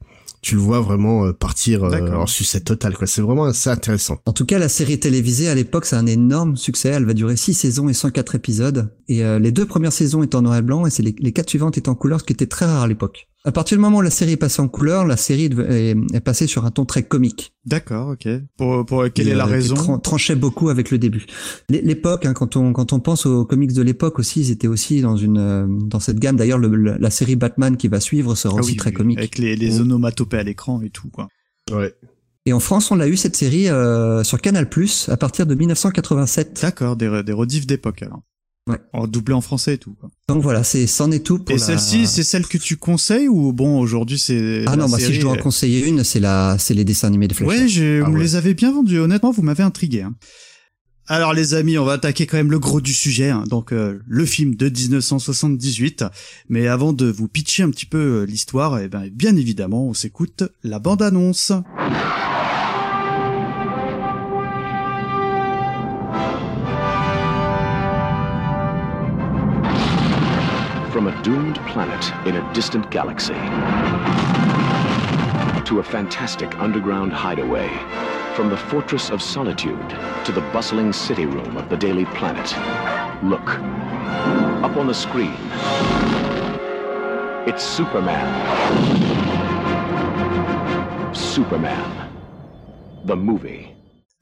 tu 0.43 0.53
le 0.55 0.61
vois 0.61 0.79
vraiment 0.79 1.25
euh, 1.25 1.33
partir 1.33 1.83
euh, 1.83 2.13
en 2.13 2.27
sucette 2.27 2.63
totale 2.65 2.95
quoi. 2.95 3.07
C'est 3.07 3.21
vraiment 3.21 3.45
assez 3.45 3.69
intéressant. 3.69 4.19
En 4.25 4.33
tout 4.33 4.45
cas, 4.45 4.59
la 4.59 4.69
série 4.69 4.99
télévisée 4.99 5.49
à 5.49 5.55
l'époque, 5.55 5.85
c'est 5.85 5.95
un 5.95 6.05
énorme 6.05 6.55
succès. 6.55 6.89
Elle 6.89 7.05
va 7.05 7.13
durer 7.13 7.35
6 7.35 7.53
saisons 7.55 7.89
et 7.89 7.93
104 7.93 8.35
épisodes. 8.35 8.93
Et 9.09 9.25
euh, 9.25 9.39
les 9.39 9.51
deux 9.51 9.65
premières 9.65 9.91
saisons 9.91 10.23
étaient 10.23 10.35
en 10.35 10.43
noir 10.43 10.55
et 10.57 10.61
blanc, 10.61 10.85
et 10.85 10.89
c'est 10.89 11.03
les, 11.03 11.15
les 11.17 11.31
quatre 11.33 11.49
suivantes 11.49 11.77
étaient 11.77 11.89
en 11.89 11.95
couleur, 11.95 12.19
ce 12.21 12.25
qui 12.25 12.33
était 12.33 12.45
très 12.45 12.65
rare 12.65 12.83
à 12.83 12.87
l'époque. 12.87 13.27
À 13.47 13.51
partir 13.53 13.77
du 13.77 13.81
moment 13.81 13.99
où 13.99 14.01
la 14.01 14.09
série 14.09 14.33
est 14.33 14.37
passée 14.37 14.61
en 14.61 14.67
couleur, 14.67 15.05
la 15.05 15.15
série 15.15 15.45
est, 15.45 15.95
est 16.13 16.19
passée 16.19 16.47
sur 16.47 16.65
un 16.65 16.71
ton 16.71 16.83
très 16.83 17.03
comique. 17.03 17.53
D'accord, 17.65 18.09
ok. 18.09 18.27
Pour, 18.57 18.85
pour 18.85 19.05
quelle 19.13 19.29
Et, 19.29 19.31
est 19.31 19.35
la 19.35 19.45
euh, 19.45 19.47
raison 19.47 19.75
tran- 19.75 19.99
tranchait 19.99 20.35
beaucoup 20.35 20.67
avec 20.69 20.91
le 20.91 20.97
début. 20.97 21.25
L'é- 21.69 21.81
L'époque, 21.81 22.25
hein, 22.25 22.33
quand 22.33 22.57
on 22.57 22.73
quand 22.73 22.91
on 22.91 22.99
pense 22.99 23.25
aux 23.25 23.45
comics 23.45 23.71
de 23.71 23.81
l'époque 23.81 24.19
aussi, 24.19 24.41
ils 24.41 24.51
étaient 24.51 24.67
aussi 24.67 24.99
dans 25.01 25.15
une 25.15 25.37
euh, 25.37 25.65
dans 25.65 26.01
cette 26.01 26.19
gamme. 26.19 26.35
D'ailleurs, 26.35 26.57
le- 26.59 26.75
le- 26.75 26.97
la 26.99 27.09
série 27.09 27.37
Batman 27.37 27.77
qui 27.77 27.87
va 27.87 28.01
suivre 28.01 28.35
sera 28.35 28.55
Ah 28.57 28.59
aussi 28.59 28.71
oui, 28.71 28.77
très 28.77 28.89
oui, 28.89 28.95
comique. 28.97 29.17
Avec 29.17 29.37
les, 29.37 29.55
les 29.55 29.79
onomatopées 29.79 30.39
à 30.39 30.43
l'écran 30.43 30.81
et 30.81 30.89
tout, 30.89 31.07
quoi. 31.09 31.29
Ouais. 31.71 31.95
Et 32.45 32.51
en 32.53 32.59
France, 32.59 32.91
on 32.91 32.95
l'a 32.95 33.07
eu 33.07 33.15
cette 33.17 33.35
série 33.37 33.69
euh, 33.69 34.23
sur 34.25 34.41
Canal+ 34.41 34.69
à 35.07 35.17
partir 35.17 35.45
de 35.45 35.55
1987. 35.55 36.59
D'accord, 36.61 36.95
des, 36.95 37.23
des 37.23 37.33
rediffs 37.33 37.65
d'époque 37.67 38.01
alors. 38.03 38.21
Ouais. 38.67 38.77
En 38.93 39.07
doublé 39.07 39.33
en 39.33 39.41
français 39.41 39.75
et 39.75 39.77
tout, 39.77 39.95
quoi. 39.99 40.09
Donc 40.27 40.43
voilà, 40.43 40.63
c'est 40.63 40.87
c'en 40.87 41.09
est 41.11 41.25
tout 41.25 41.39
pour 41.39 41.55
Et 41.55 41.57
la- 41.59 41.65
celle-ci, 41.65 42.05
c'est 42.05 42.23
celle 42.23 42.45
que 42.45 42.57
tu 42.57 42.75
conseilles 42.77 43.27
ou 43.29 43.53
bon, 43.53 43.79
aujourd'hui 43.79 44.19
c'est. 44.19 44.63
Ah 44.67 44.75
non, 44.75 44.89
bah 44.89 44.99
si 44.99 45.13
je 45.13 45.21
dois 45.21 45.31
en 45.31 45.37
conseiller 45.37 45.87
une, 45.87 46.03
c'est 46.03 46.19
la, 46.19 46.57
c'est 46.59 46.73
les 46.73 46.83
dessins 46.83 47.07
animés 47.07 47.27
de 47.29 47.33
Fleischer. 47.33 47.61
Ouais, 47.61 47.67
je, 47.69 48.01
Ah 48.03 48.09
vous 48.09 48.15
ouais. 48.15 48.21
les 48.21 48.35
avez 48.35 48.53
bien 48.53 48.71
vendus. 48.73 48.99
Honnêtement, 48.99 49.31
vous 49.31 49.41
m'avez 49.41 49.63
intrigué. 49.63 50.01
hein. 50.01 50.13
Alors 51.09 51.33
les 51.33 51.53
amis, 51.53 51.77
on 51.77 51.85
va 51.85 51.93
attaquer 51.93 52.25
quand 52.27 52.35
même 52.35 52.51
le 52.51 52.59
gros 52.59 52.81
du 52.81 52.91
sujet. 52.93 53.29
hein. 53.29 53.45
Donc 53.49 53.71
euh, 53.71 53.99
le 54.05 54.25
film 54.25 54.55
de 54.55 54.67
1978. 54.67 56.03
Mais 56.49 56.67
avant 56.67 56.91
de 56.91 57.05
vous 57.09 57.29
pitcher 57.29 57.63
un 57.63 57.69
petit 57.69 57.85
peu 57.85 57.97
euh, 57.97 58.25
l'histoire, 58.25 58.77
eh 58.79 58.89
ben, 58.89 59.07
bien 59.13 59.37
évidemment, 59.37 59.87
on 59.87 59.93
s'écoute 59.93 60.43
la 60.63 60.79
bande-annonce. 60.79 61.53
Doomed 71.27 71.59
planet 71.67 72.03
in 72.25 72.37
a 72.37 72.53
distant 72.53 72.89
galaxy 72.89 73.33
to 75.65 75.79
a 75.79 75.83
fantastic 75.83 76.57
underground 76.57 77.11
hideaway. 77.11 77.69
From 78.33 78.49
the 78.49 78.55
Fortress 78.55 79.09
of 79.09 79.21
Solitude 79.21 79.89
to 80.23 80.31
the 80.31 80.39
bustling 80.53 80.93
city 80.93 81.25
room 81.25 81.57
of 81.57 81.67
the 81.67 81.75
Daily 81.75 82.05
Planet. 82.17 82.47
Look. 83.21 83.45
Up 84.63 84.77
on 84.77 84.87
the 84.87 84.93
screen. 84.93 85.35
It's 87.45 87.61
Superman. 87.61 88.27
Superman. 91.13 92.09
The 93.05 93.17
movie. 93.17 93.73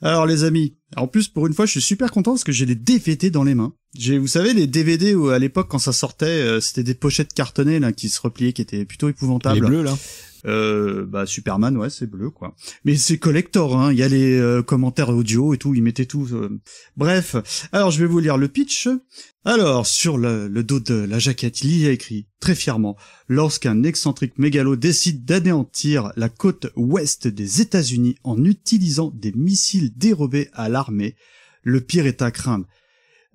Alors 0.01 0.25
les 0.25 0.43
amis, 0.43 0.75
en 0.97 1.07
plus 1.07 1.27
pour 1.27 1.45
une 1.45 1.53
fois 1.53 1.67
je 1.67 1.73
suis 1.73 1.81
super 1.81 2.09
content 2.09 2.31
parce 2.31 2.43
que 2.43 2.51
j'ai 2.51 2.65
les 2.65 2.73
DVD 2.73 3.29
dans 3.29 3.43
les 3.43 3.53
mains. 3.53 3.73
J'ai, 3.97 4.17
vous 4.17 4.27
savez 4.27 4.53
les 4.53 4.67
DVD 4.67 5.15
où 5.15 5.29
à 5.29 5.39
l'époque 5.39 5.67
quand 5.69 5.79
ça 5.79 5.93
sortait, 5.93 6.25
euh, 6.25 6.59
c'était 6.59 6.83
des 6.83 6.95
pochettes 6.95 7.33
cartonnées 7.33 7.79
là 7.79 7.91
qui 7.91 8.09
se 8.09 8.19
repliaient, 8.21 8.53
qui 8.53 8.61
étaient 8.61 8.85
plutôt 8.85 9.09
épouvantables. 9.09 9.55
Les 9.55 9.61
bleus 9.67 9.83
là. 9.83 9.97
Euh, 10.47 11.07
bah 11.07 11.25
Superman 11.25 11.75
ouais 11.75 11.89
c'est 11.89 12.05
bleu 12.05 12.29
quoi. 12.29 12.55
Mais 12.83 12.95
c'est 12.97 13.17
collector 13.17 13.79
hein, 13.79 13.91
il 13.91 13.97
y 13.97 14.03
a 14.03 14.07
les 14.07 14.37
euh, 14.37 14.61
commentaires 14.61 15.09
audio 15.09 15.55
et 15.55 15.57
tout, 15.57 15.73
ils 15.73 15.81
mettaient 15.81 16.05
tout. 16.05 16.27
euh. 16.33 16.59
Bref, 16.97 17.35
alors 17.71 17.89
je 17.89 17.99
vais 17.99 18.05
vous 18.05 18.19
lire 18.19 18.37
le 18.37 18.47
pitch. 18.47 18.87
Alors 19.43 19.87
sur 19.87 20.19
le, 20.19 20.47
le 20.47 20.63
dos 20.63 20.79
de 20.79 20.93
la 20.93 21.17
jaquette 21.17 21.63
il 21.63 21.77
y 21.77 21.87
a 21.87 21.91
écrit 21.91 22.27
très 22.39 22.53
fièrement 22.53 22.95
lorsqu'un 23.27 23.81
excentrique 23.81 24.37
mégalo 24.37 24.75
décide 24.75 25.25
d'anéantir 25.25 26.11
la 26.15 26.29
côte 26.29 26.67
ouest 26.75 27.27
des 27.27 27.61
États-Unis 27.61 28.15
en 28.23 28.43
utilisant 28.43 29.11
des 29.15 29.31
missiles 29.31 29.97
dérobés 29.97 30.49
à 30.53 30.69
l'armée, 30.69 31.15
le 31.63 31.81
pire 31.81 32.05
est 32.05 32.21
à 32.21 32.29
craindre. 32.29 32.67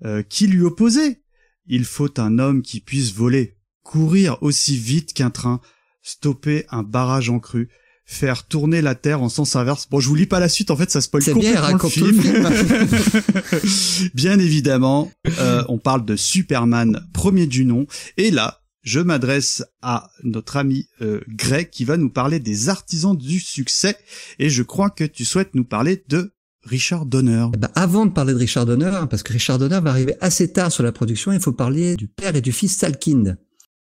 Euh, 0.03 0.23
qui 0.23 0.47
lui 0.47 0.63
opposait 0.63 1.21
Il 1.67 1.85
faut 1.85 2.19
un 2.19 2.39
homme 2.39 2.63
qui 2.63 2.79
puisse 2.79 3.13
voler, 3.13 3.57
courir 3.83 4.37
aussi 4.41 4.75
vite 4.77 5.13
qu'un 5.13 5.29
train, 5.29 5.61
stopper 6.01 6.65
un 6.71 6.81
barrage 6.81 7.29
en 7.29 7.39
crue, 7.39 7.69
faire 8.05 8.45
tourner 8.47 8.81
la 8.81 8.95
Terre 8.95 9.21
en 9.21 9.29
sens 9.29 9.55
inverse. 9.55 9.87
Bon, 9.89 9.99
je 9.99 10.07
vous 10.09 10.15
lis 10.15 10.25
pas 10.25 10.39
la 10.39 10.49
suite, 10.49 10.71
en 10.71 10.75
fait, 10.75 10.89
ça 10.89 11.01
spoil 11.01 11.23
bien, 11.23 11.77
complètement 11.77 12.49
le 12.49 12.55
film. 12.55 14.09
bien 14.15 14.39
évidemment, 14.39 15.11
euh, 15.39 15.63
on 15.69 15.77
parle 15.77 16.03
de 16.03 16.15
Superman, 16.15 17.07
premier 17.13 17.45
du 17.45 17.63
nom, 17.63 17.85
et 18.17 18.31
là, 18.31 18.61
je 18.83 18.99
m'adresse 18.99 19.63
à 19.83 20.09
notre 20.23 20.57
ami 20.57 20.87
euh, 21.01 21.21
Greg 21.27 21.69
qui 21.69 21.85
va 21.85 21.97
nous 21.97 22.09
parler 22.09 22.39
des 22.39 22.69
artisans 22.69 23.15
du 23.15 23.39
succès, 23.39 23.95
et 24.39 24.49
je 24.49 24.63
crois 24.63 24.89
que 24.89 25.03
tu 25.03 25.25
souhaites 25.25 25.53
nous 25.53 25.65
parler 25.65 26.03
de 26.07 26.33
Richard 26.63 27.05
Donner. 27.05 27.47
Eh 27.53 27.57
ben, 27.57 27.69
avant 27.75 28.05
de 28.05 28.11
parler 28.11 28.33
de 28.33 28.37
Richard 28.39 28.65
Donner, 28.65 28.91
parce 29.09 29.23
que 29.23 29.33
Richard 29.33 29.57
Donner 29.59 29.79
va 29.81 29.89
arriver 29.89 30.15
assez 30.21 30.51
tard 30.51 30.71
sur 30.71 30.83
la 30.83 30.91
production, 30.91 31.31
il 31.31 31.39
faut 31.39 31.53
parler 31.53 31.95
du 31.95 32.07
père 32.07 32.35
et 32.35 32.41
du 32.41 32.51
fils 32.51 32.77
Salkind. 32.77 33.37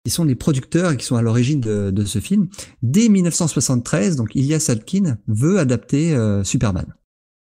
Ils 0.05 0.13
sont 0.13 0.25
les 0.25 0.35
producteurs 0.37 0.93
et 0.93 0.97
qui 0.97 1.05
sont 1.05 1.17
à 1.17 1.23
l'origine 1.23 1.61
de, 1.61 1.91
de 1.91 2.05
ce 2.05 2.21
film. 2.21 2.49
Dès 2.83 3.09
1973, 3.09 4.17
donc 4.17 4.35
Ilya 4.35 4.61
Salkind 4.61 5.19
veut 5.27 5.59
adapter 5.59 6.15
euh, 6.15 6.45
Superman. 6.45 6.87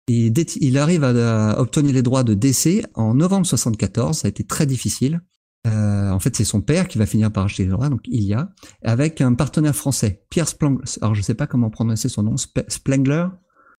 Et 0.07 0.31
il 0.59 0.77
arrive 0.77 1.03
à, 1.03 1.51
à 1.51 1.59
obtenir 1.59 1.93
les 1.93 2.01
droits 2.01 2.23
de 2.23 2.33
DC 2.33 2.85
en 2.95 3.13
novembre 3.15 3.45
74. 3.47 4.17
Ça 4.19 4.27
a 4.27 4.29
été 4.29 4.43
très 4.43 4.65
difficile. 4.65 5.21
Euh, 5.67 6.09
en 6.11 6.19
fait, 6.19 6.35
c'est 6.35 6.43
son 6.43 6.61
père 6.61 6.87
qui 6.87 6.97
va 6.97 7.05
finir 7.05 7.31
par 7.31 7.45
acheter 7.45 7.63
les 7.63 7.69
droits, 7.69 7.87
donc 7.89 8.01
Ilya, 8.07 8.49
avec 8.83 9.21
un 9.21 9.33
partenaire 9.35 9.75
français, 9.75 10.23
Pierre 10.29 10.47
Splang. 10.47 10.79
Alors, 11.01 11.13
je 11.15 11.21
sais 11.21 11.35
pas 11.35 11.45
comment 11.47 11.69
prononcer 11.69 12.09
son 12.09 12.23
nom, 12.23 12.35
Sp- 12.35 12.65
Splengler? 12.67 13.27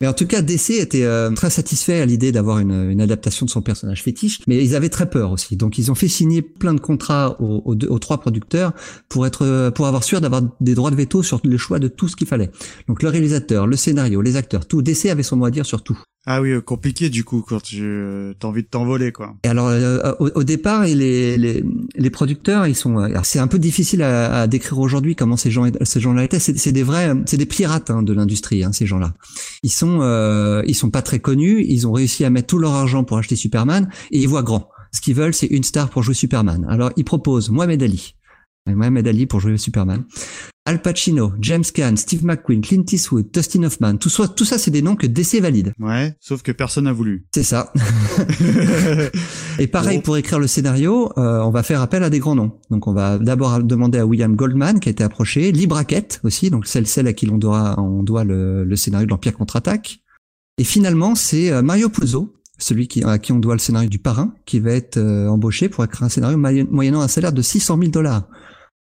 Mais 0.02 0.08
en 0.08 0.12
tout 0.14 0.26
cas, 0.26 0.42
DC 0.42 0.70
était 0.70 1.04
euh, 1.04 1.30
très 1.30 1.48
satisfait 1.48 2.00
à 2.00 2.06
l'idée 2.06 2.32
d'avoir 2.32 2.58
une, 2.58 3.00
adaptation 3.00 3.46
de 3.46 3.50
son 3.50 3.62
personnage 3.62 4.02
fétiche, 4.02 4.40
mais 4.48 4.62
ils 4.62 4.74
avaient 4.74 4.88
très 4.88 5.08
peur 5.08 5.30
aussi. 5.30 5.56
Donc 5.56 5.78
ils 5.78 5.92
ont 5.92 5.94
fait 5.94 6.08
signer 6.08 6.42
plein 6.42 6.74
de 6.74 6.80
contrats 6.80 7.40
aux 7.40 7.98
trois 8.00 8.18
producteurs 8.18 8.72
pour 9.08 9.28
être, 9.28 9.46
euh, 9.46 9.70
pour 9.70 9.86
avoir 9.86 10.02
sûr 10.02 10.20
d'avoir 10.20 10.42
des 10.60 10.74
droits 10.74 10.90
de 10.90 10.96
veto 10.96 11.22
sur 11.22 11.40
le 11.44 11.56
choix 11.56 11.78
de 11.78 11.86
tout 11.86 12.08
ce 12.08 12.16
qu'il 12.16 12.26
fallait. 12.26 12.50
Donc 12.88 13.04
le 13.04 13.10
réalisateur, 13.10 13.68
le 13.68 13.76
scénario, 13.76 14.22
les 14.22 14.34
acteurs, 14.34 14.66
tout. 14.66 14.82
DC 14.82 15.06
avait 15.06 15.22
son 15.22 15.36
mot 15.36 15.44
à 15.44 15.52
dire 15.52 15.66
sur 15.66 15.84
tout. 15.84 16.02
Ah 16.24 16.40
oui, 16.40 16.50
euh, 16.52 16.60
compliqué 16.60 17.10
du 17.10 17.24
coup 17.24 17.42
quand 17.46 17.60
tu 17.60 17.80
euh, 17.82 18.32
t'as 18.38 18.46
envie 18.46 18.62
de 18.62 18.68
t'envoler 18.68 19.10
quoi. 19.10 19.34
Et 19.42 19.48
alors 19.48 19.66
euh, 19.68 20.12
au, 20.20 20.30
au 20.36 20.44
départ, 20.44 20.84
les, 20.84 21.36
les, 21.36 21.64
les 21.96 22.10
producteurs, 22.10 22.68
ils 22.68 22.76
sont. 22.76 23.00
euh, 23.00 23.08
c'est 23.24 23.40
un 23.40 23.48
peu 23.48 23.58
difficile 23.58 24.02
à, 24.02 24.42
à 24.42 24.46
décrire 24.46 24.78
aujourd'hui 24.78 25.16
comment 25.16 25.36
ces 25.36 25.50
gens 25.50 25.66
ces 25.82 25.98
gens-là 25.98 26.22
étaient. 26.22 26.38
C'est 26.38 26.56
c'est 26.56 26.70
des 26.70 26.84
vrais, 26.84 27.12
c'est 27.26 27.38
des 27.38 27.46
pirates 27.46 27.90
hein, 27.90 28.04
de 28.04 28.12
l'industrie, 28.12 28.62
hein, 28.62 28.70
ces 28.72 28.86
gens-là. 28.86 29.14
Ils 29.64 29.72
sont 29.72 29.98
euh, 30.02 30.62
ils 30.66 30.74
sont 30.76 30.90
pas 30.90 31.02
très 31.02 31.18
connus. 31.18 31.64
Ils 31.68 31.88
ont 31.88 31.92
réussi 31.92 32.24
à 32.24 32.30
mettre 32.30 32.46
tout 32.46 32.58
leur 32.58 32.72
argent 32.74 33.02
pour 33.02 33.18
acheter 33.18 33.34
Superman 33.34 33.88
et 34.12 34.18
ils 34.20 34.28
voient 34.28 34.44
grand. 34.44 34.68
Ce 34.94 35.00
qu'ils 35.00 35.14
veulent, 35.14 35.34
c'est 35.34 35.46
une 35.46 35.64
star 35.64 35.88
pour 35.90 36.04
jouer 36.04 36.14
Superman. 36.14 36.66
Alors 36.68 36.92
ils 36.96 37.04
proposent 37.04 37.50
Mohamed 37.50 37.82
Ali, 37.82 38.14
Et 38.70 38.74
Mohamed 38.74 39.06
Ali 39.08 39.26
pour 39.26 39.40
jouer 39.40 39.58
Superman. 39.58 40.04
Al 40.64 40.80
Pacino, 40.80 41.32
James 41.40 41.64
Caan, 41.74 41.96
Steve 41.96 42.24
McQueen, 42.24 42.60
Clint 42.60 42.84
Eastwood, 42.92 43.26
Dustin 43.32 43.64
Hoffman, 43.64 43.96
tout 43.96 44.08
ça, 44.08 44.28
tout 44.28 44.44
ça 44.44 44.58
c'est 44.58 44.70
des 44.70 44.80
noms 44.82 44.94
que 44.94 45.08
DC 45.08 45.40
valide. 45.40 45.72
Ouais, 45.80 46.14
sauf 46.20 46.42
que 46.42 46.52
personne 46.52 46.84
n'a 46.84 46.92
voulu. 46.92 47.26
C'est 47.34 47.42
ça. 47.42 47.72
Et 49.58 49.66
pareil 49.66 49.98
Bon. 49.98 50.02
pour 50.02 50.16
écrire 50.16 50.38
le 50.38 50.46
scénario, 50.46 51.12
euh, 51.18 51.40
on 51.40 51.50
va 51.50 51.64
faire 51.64 51.80
appel 51.80 52.04
à 52.04 52.10
des 52.10 52.20
grands 52.20 52.36
noms. 52.36 52.52
Donc 52.70 52.86
on 52.86 52.92
va 52.92 53.18
d'abord 53.18 53.60
demander 53.62 53.98
à 53.98 54.06
William 54.06 54.36
Goldman 54.36 54.78
qui 54.78 54.88
a 54.88 54.92
été 54.92 55.02
approché, 55.02 55.50
Lee 55.50 55.66
Brackett 55.66 56.20
aussi, 56.22 56.48
donc 56.50 56.66
celle 56.68 56.86
celle 56.86 57.08
à 57.08 57.12
qui 57.12 57.26
l'on 57.26 57.38
doit 57.38 57.74
on 57.80 58.04
doit 58.04 58.22
le, 58.22 58.64
le 58.64 58.76
scénario 58.76 59.06
de 59.06 59.10
l'Empire 59.10 59.36
contre-attaque. 59.36 59.98
Et 60.58 60.64
finalement 60.64 61.16
c'est 61.16 61.50
euh, 61.50 61.62
Mario 61.62 61.88
Puzo, 61.88 62.34
celui 62.58 62.86
qui 62.86 63.02
à 63.02 63.18
qui 63.18 63.32
on 63.32 63.38
doit 63.40 63.54
le 63.54 63.60
scénario 63.60 63.88
du 63.88 63.98
Parrain, 63.98 64.32
qui 64.46 64.60
va 64.60 64.70
être 64.70 64.96
euh, 64.98 65.26
embauché 65.28 65.68
pour 65.68 65.82
écrire 65.84 66.04
un 66.04 66.08
scénario 66.08 66.38
moyen- 66.38 66.66
moyennant 66.70 67.00
un 67.00 67.08
salaire 67.08 67.32
de 67.32 67.42
600 67.42 67.78
000 67.78 67.90
dollars. 67.90 68.28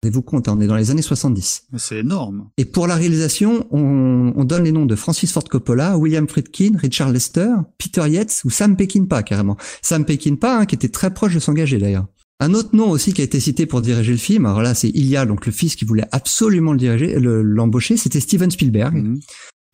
Rendez-vous 0.03 0.21
compte, 0.21 0.47
on 0.47 0.62
est 0.62 0.67
dans 0.67 0.75
les 0.75 0.91
années 0.91 1.01
70. 1.01 1.63
Mais 1.71 1.79
C'est 1.79 1.97
énorme. 1.99 2.49
Et 2.57 2.65
pour 2.65 2.86
la 2.86 2.95
réalisation, 2.95 3.65
on, 3.71 4.31
on 4.36 4.43
donne 4.43 4.63
les 4.63 4.71
noms 4.71 4.86
de 4.86 4.95
Francis 4.95 5.31
Ford 5.31 5.43
Coppola, 5.45 5.97
William 5.97 6.27
Friedkin, 6.27 6.73
Richard 6.77 7.12
Lester, 7.12 7.49
Peter 7.79 8.07
Yates 8.07 8.41
ou 8.45 8.51
Sam 8.51 8.75
Peckinpah 8.77 9.23
carrément. 9.23 9.57
Sam 9.81 10.05
Peckinpah, 10.05 10.60
hein, 10.60 10.65
qui 10.67 10.75
était 10.75 10.89
très 10.89 11.12
proche 11.13 11.33
de 11.33 11.39
s'engager 11.39 11.79
d'ailleurs. 11.79 12.05
Un 12.39 12.53
autre 12.53 12.75
nom 12.75 12.91
aussi 12.91 13.12
qui 13.13 13.21
a 13.21 13.23
été 13.23 13.39
cité 13.39 13.65
pour 13.65 13.81
diriger 13.81 14.12
le 14.12 14.19
film, 14.19 14.45
alors 14.45 14.62
là 14.62 14.75
c'est 14.75 14.89
Ilya, 14.89 15.25
donc 15.25 15.47
le 15.47 15.51
fils 15.51 15.75
qui 15.75 15.86
voulait 15.86 16.05
absolument 16.12 16.73
le 16.73 16.77
diriger, 16.77 17.17
le- 17.19 17.41
l'embaucher, 17.41 17.97
c'était 17.97 18.19
Steven 18.19 18.51
Spielberg. 18.51 18.93
Mhm. 18.93 19.19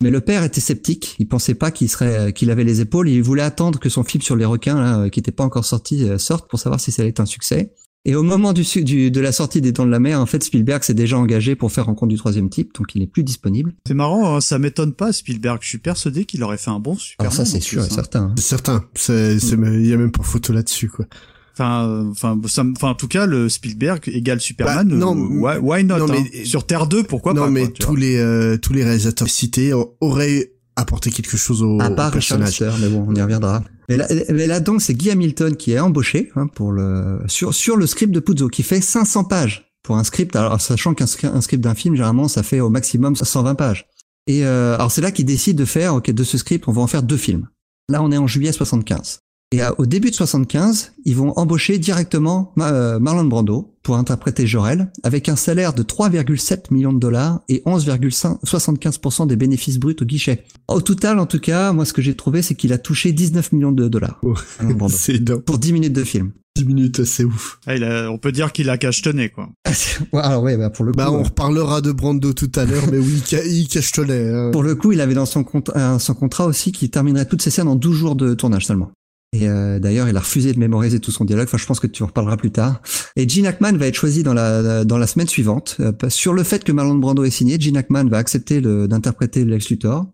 Mais 0.02 0.08
le 0.10 0.22
père 0.22 0.42
était 0.42 0.62
sceptique, 0.62 1.14
il 1.18 1.28
pensait 1.28 1.54
pas 1.54 1.70
qu'il 1.70 1.90
serait, 1.90 2.32
qu'il 2.32 2.50
avait 2.50 2.64
les 2.64 2.80
épaules, 2.80 3.10
il 3.10 3.22
voulait 3.22 3.42
attendre 3.42 3.78
que 3.78 3.90
son 3.90 4.02
film 4.02 4.22
sur 4.22 4.34
les 4.36 4.46
requins, 4.46 4.80
là, 4.80 5.10
qui 5.10 5.20
n'était 5.20 5.30
pas 5.32 5.44
encore 5.44 5.66
sorti, 5.66 6.08
euh, 6.08 6.16
sorte 6.16 6.48
pour 6.48 6.58
savoir 6.58 6.80
si 6.80 6.90
ça 6.90 7.02
allait 7.02 7.10
être 7.10 7.20
un 7.20 7.26
succès. 7.26 7.74
Et 8.06 8.14
au 8.16 8.22
moment 8.22 8.52
du, 8.52 8.64
du- 8.84 9.10
de 9.10 9.20
la 9.20 9.32
sortie 9.32 9.60
des 9.62 9.72
Dents 9.72 9.86
de 9.86 9.90
la 9.90 9.98
Mer, 10.00 10.20
en 10.20 10.26
fait, 10.26 10.42
Spielberg 10.44 10.82
s'est 10.82 10.92
déjà 10.94 11.16
engagé 11.18 11.54
pour 11.56 11.72
faire 11.72 11.86
Rencontre 11.86 12.10
du 12.10 12.18
troisième 12.18 12.50
type, 12.50 12.74
donc 12.74 12.94
il 12.94 13.02
est 13.02 13.06
plus 13.06 13.22
disponible. 13.24 13.72
C'est 13.86 13.94
marrant, 13.94 14.36
hein, 14.36 14.40
ça 14.42 14.58
m'étonne 14.58 14.92
pas 14.92 15.12
Spielberg. 15.12 15.58
Je 15.62 15.68
suis 15.68 15.78
persuadé 15.78 16.24
qu'il 16.26 16.42
aurait 16.42 16.58
fait 16.58 16.70
un 16.70 16.80
bon 16.80 16.96
Superman. 16.96 17.32
Alors 17.32 17.46
ça, 17.46 17.50
c'est 17.50 17.60
sûr 17.62 17.82
et 17.82 17.86
hein. 17.86 17.88
certain. 17.90 18.20
hein. 18.24 18.34
C'est 18.36 18.44
certain. 18.44 18.84
C'est, 18.94 19.38
c'est, 19.38 19.56
il 19.56 19.86
y 19.86 19.92
a 19.92 19.96
même 19.96 20.12
pas 20.12 20.22
photo 20.22 20.52
là-dessus, 20.52 20.88
quoi. 20.90 21.06
Enfin, 21.54 21.86
euh, 21.88 22.10
enfin, 22.10 22.38
ça 22.48 22.64
me- 22.64 22.72
enfin, 22.72 22.88
en 22.90 22.94
tout 22.94 23.06
cas, 23.08 23.26
le 23.26 23.48
Spielberg 23.48 24.02
égale 24.08 24.40
Superman. 24.40 24.88
Bah, 24.88 24.94
non, 24.96 25.16
euh, 25.16 25.38
why, 25.38 25.58
why 25.62 25.84
not 25.84 25.98
non, 25.98 26.10
hein. 26.12 26.24
mais- 26.32 26.44
Sur 26.44 26.66
Terre 26.66 26.86
2, 26.88 27.04
pourquoi 27.04 27.32
non, 27.32 27.42
pas 27.42 27.50
mais 27.50 27.60
quoi, 27.62 27.70
tu 27.70 27.78
tous 27.80 27.86
vois. 27.92 28.00
les, 28.00 28.16
euh, 28.16 28.56
tous 28.58 28.72
les 28.72 28.82
réalisateurs 28.84 29.28
cités 29.30 29.72
auraient 30.00 30.50
apporté 30.76 31.10
quelque 31.10 31.36
chose 31.36 31.62
au, 31.62 31.80
À 31.80 31.90
au 31.90 31.94
part 31.94 32.12
Richard 32.12 32.38
personnage. 32.38 32.60
Lester, 32.60 32.70
mais 32.80 32.88
bon, 32.88 33.06
on 33.08 33.14
y 33.14 33.22
reviendra. 33.22 33.62
Mais 33.88 33.96
là, 33.96 34.06
mais 34.30 34.46
là 34.46 34.60
donc, 34.60 34.80
c'est 34.82 34.94
Guy 34.94 35.10
Hamilton 35.10 35.56
qui 35.56 35.72
est 35.72 35.78
embauché 35.78 36.30
hein, 36.36 36.46
pour 36.46 36.72
le 36.72 37.20
sur 37.26 37.54
sur 37.54 37.76
le 37.76 37.86
script 37.86 38.12
de 38.12 38.20
Puzo, 38.20 38.48
qui 38.48 38.62
fait 38.62 38.80
500 38.80 39.24
pages 39.24 39.70
pour 39.82 39.96
un 39.98 40.04
script. 40.04 40.34
Alors, 40.36 40.60
sachant 40.60 40.94
qu'un 40.94 41.04
scri- 41.04 41.26
un 41.32 41.40
script 41.40 41.62
d'un 41.62 41.74
film, 41.74 41.94
généralement, 41.94 42.28
ça 42.28 42.42
fait 42.42 42.60
au 42.60 42.70
maximum 42.70 43.14
120 43.16 43.54
pages. 43.54 43.86
Et 44.26 44.44
euh, 44.46 44.74
alors, 44.76 44.90
c'est 44.90 45.02
là 45.02 45.10
qu'il 45.10 45.26
décide 45.26 45.56
de 45.58 45.64
faire, 45.66 45.94
ok, 45.94 46.10
de 46.10 46.24
ce 46.24 46.38
script, 46.38 46.66
on 46.66 46.72
va 46.72 46.80
en 46.80 46.86
faire 46.86 47.02
deux 47.02 47.18
films. 47.18 47.46
Là, 47.90 48.02
on 48.02 48.10
est 48.10 48.16
en 48.16 48.26
juillet 48.26 48.52
75. 48.52 49.20
Et 49.54 49.60
à- 49.62 49.78
au 49.78 49.86
début 49.86 50.10
de 50.10 50.16
75, 50.16 50.94
ils 51.04 51.14
vont 51.14 51.32
embaucher 51.38 51.78
directement 51.78 52.50
Ma- 52.56 52.72
euh, 52.72 52.98
Marlon 52.98 53.24
Brando 53.26 53.72
pour 53.84 53.96
interpréter 53.96 54.48
Jorel, 54.48 54.90
avec 55.04 55.28
un 55.28 55.36
salaire 55.36 55.74
de 55.74 55.84
3,7 55.84 56.72
millions 56.72 56.92
de 56.92 56.98
dollars 56.98 57.42
et 57.48 57.62
11,75% 57.64 59.26
des 59.26 59.36
bénéfices 59.36 59.78
bruts 59.78 59.94
au 60.00 60.04
guichet. 60.04 60.42
Au 60.66 60.80
total, 60.80 61.20
en 61.20 61.26
tout 61.26 61.38
cas, 61.38 61.72
moi, 61.72 61.84
ce 61.84 61.92
que 61.92 62.02
j'ai 62.02 62.16
trouvé, 62.16 62.42
c'est 62.42 62.56
qu'il 62.56 62.72
a 62.72 62.78
touché 62.78 63.12
19 63.12 63.52
millions 63.52 63.70
de 63.70 63.86
dollars. 63.86 64.18
Oh. 64.24 64.34
Marlon 64.60 64.74
Brando. 64.76 64.94
C'est 64.98 65.22
pour 65.44 65.58
10 65.58 65.72
minutes 65.72 65.92
de 65.92 66.02
film. 66.02 66.32
10 66.56 66.64
minutes, 66.66 67.04
c'est 67.04 67.24
ouf. 67.24 67.58
Ah, 67.66 67.74
il 67.76 67.82
a- 67.84 68.10
on 68.10 68.18
peut 68.18 68.30
dire 68.32 68.52
qu'il 68.52 68.70
a 68.70 68.78
cachetonné, 68.78 69.28
quoi. 69.28 69.48
Alors 70.12 70.42
ouais, 70.42 70.56
bah 70.56 70.70
pour 70.70 70.84
le 70.84 70.92
coup, 70.92 70.96
Bah, 70.98 71.10
on 71.12 71.18
euh, 71.18 71.22
reparlera 71.24 71.80
de 71.80 71.90
Brando 71.92 72.32
tout 72.32 72.50
à 72.54 72.64
l'heure, 72.64 72.84
mais 72.92 72.98
oui, 72.98 73.14
il 73.16 73.24
ca- 73.26 73.44
il 73.44 73.66
cachetonnait. 73.68 74.30
Hein. 74.30 74.50
pour 74.52 74.62
le 74.62 74.74
coup, 74.76 74.92
il 74.92 75.00
avait 75.00 75.14
dans 75.14 75.26
son, 75.26 75.42
contrat, 75.44 75.98
son 75.98 76.14
contrat 76.14 76.46
aussi 76.46 76.70
qu'il 76.72 76.90
terminerait 76.90 77.26
toutes 77.26 77.42
ses 77.42 77.50
scènes 77.50 77.66
en 77.68 77.74
12 77.76 77.96
jours 77.96 78.14
de 78.16 78.34
tournage 78.34 78.66
seulement. 78.66 78.90
Et 79.34 79.48
euh, 79.48 79.80
d'ailleurs, 79.80 80.08
il 80.08 80.16
a 80.16 80.20
refusé 80.20 80.52
de 80.52 80.60
mémoriser 80.60 81.00
tout 81.00 81.10
son 81.10 81.24
dialogue. 81.24 81.46
Enfin, 81.48 81.58
je 81.58 81.66
pense 81.66 81.80
que 81.80 81.88
tu 81.88 82.04
en 82.04 82.06
reparleras 82.06 82.36
plus 82.36 82.52
tard. 82.52 82.80
Et 83.16 83.28
Gene 83.28 83.46
Hackman 83.46 83.72
va 83.76 83.88
être 83.88 83.96
choisi 83.96 84.22
dans 84.22 84.32
la 84.32 84.84
dans 84.84 84.96
la 84.96 85.06
semaine 85.08 85.26
suivante 85.28 85.76
Euh, 85.80 85.92
sur 86.08 86.32
le 86.34 86.44
fait 86.44 86.62
que 86.62 86.70
Marlon 86.70 86.94
Brando 86.94 87.24
est 87.24 87.30
signé. 87.30 87.58
Gene 87.58 87.76
Hackman 87.76 88.04
va 88.04 88.18
accepter 88.18 88.60
d'interpréter 88.60 89.44
Lex 89.44 89.68
Luthor. 89.70 90.06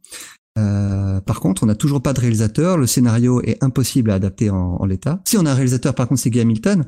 Euh, 0.58 1.20
par 1.20 1.38
contre, 1.40 1.62
on 1.62 1.66
n'a 1.66 1.74
toujours 1.74 2.02
pas 2.02 2.12
de 2.14 2.20
réalisateur. 2.20 2.78
Le 2.78 2.86
scénario 2.86 3.42
est 3.42 3.62
impossible 3.62 4.10
à 4.10 4.14
adapter 4.14 4.48
en, 4.50 4.76
en 4.80 4.86
l'état. 4.86 5.20
Si 5.26 5.36
on 5.36 5.44
a 5.44 5.50
un 5.50 5.54
réalisateur, 5.54 5.94
par 5.94 6.08
contre, 6.08 6.20
c'est 6.22 6.30
Guy 6.30 6.40
Hamilton. 6.40 6.86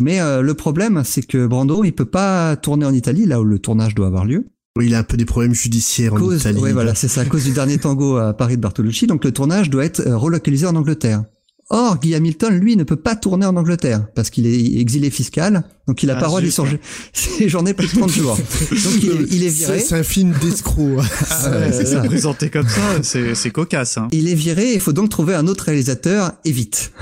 Mais 0.00 0.20
euh, 0.20 0.40
le 0.40 0.54
problème, 0.54 1.02
c'est 1.04 1.22
que 1.22 1.46
Brando, 1.46 1.84
il 1.84 1.92
peut 1.92 2.04
pas 2.06 2.56
tourner 2.56 2.86
en 2.86 2.94
Italie, 2.94 3.26
là 3.26 3.40
où 3.40 3.44
le 3.44 3.58
tournage 3.58 3.94
doit 3.94 4.06
avoir 4.06 4.24
lieu. 4.24 4.46
Oui, 4.76 4.86
il 4.86 4.94
a 4.94 4.98
un 4.98 5.04
peu 5.04 5.16
des 5.16 5.24
problèmes 5.24 5.54
judiciaires 5.54 6.14
en 6.14 6.32
Italie. 6.32 6.58
ouais, 6.60 6.72
voilà, 6.72 6.96
c'est 6.96 7.06
ça, 7.08 7.20
à 7.20 7.24
cause 7.26 7.44
du 7.44 7.52
dernier 7.52 7.78
tango 7.78 8.16
à 8.16 8.32
Paris 8.32 8.56
de 8.56 8.62
Bartolucci. 8.62 9.06
Donc 9.06 9.24
le 9.24 9.30
tournage 9.30 9.70
doit 9.70 9.84
être 9.84 10.00
euh, 10.00 10.16
relocalisé 10.16 10.66
en 10.66 10.74
Angleterre. 10.74 11.22
Or, 11.70 11.98
Guy 11.98 12.14
Hamilton, 12.14 12.54
lui, 12.58 12.76
ne 12.76 12.84
peut 12.84 12.96
pas 12.96 13.16
tourner 13.16 13.46
en 13.46 13.56
Angleterre 13.56 14.06
parce 14.14 14.28
qu'il 14.30 14.46
est 14.46 14.78
exilé 14.78 15.08
fiscal, 15.10 15.64
donc 15.88 16.02
il 16.02 16.10
a 16.10 16.16
Ah, 16.16 16.20
pas 16.20 16.26
droit 16.26 16.40
zut. 16.42 16.50
songer- 16.52 16.78
séjourner 17.12 17.72
plus 17.74 17.86
de 17.86 17.92
30 17.98 18.10
jours. 18.10 18.36
Donc 18.36 19.02
il 19.02 19.10
est, 19.10 19.32
il 19.32 19.44
est 19.44 19.48
viré. 19.48 19.80
C'est 19.80 19.94
un 19.96 20.02
film 20.02 20.34
d'escroc. 20.42 21.00
Ah 21.30 21.50
ouais, 21.58 21.72
c'est 21.72 21.86
ça. 21.86 22.00
Présenté 22.02 22.50
comme 22.50 22.68
ça, 22.68 23.02
c'est 23.02 23.50
cocasse. 23.50 23.96
Hein. 23.98 24.08
Il 24.12 24.28
est 24.28 24.34
viré 24.34 24.74
il 24.74 24.80
faut 24.80 24.92
donc 24.92 25.08
trouver 25.08 25.34
un 25.34 25.46
autre 25.46 25.64
réalisateur 25.64 26.32
et 26.44 26.52
vite. 26.52 26.92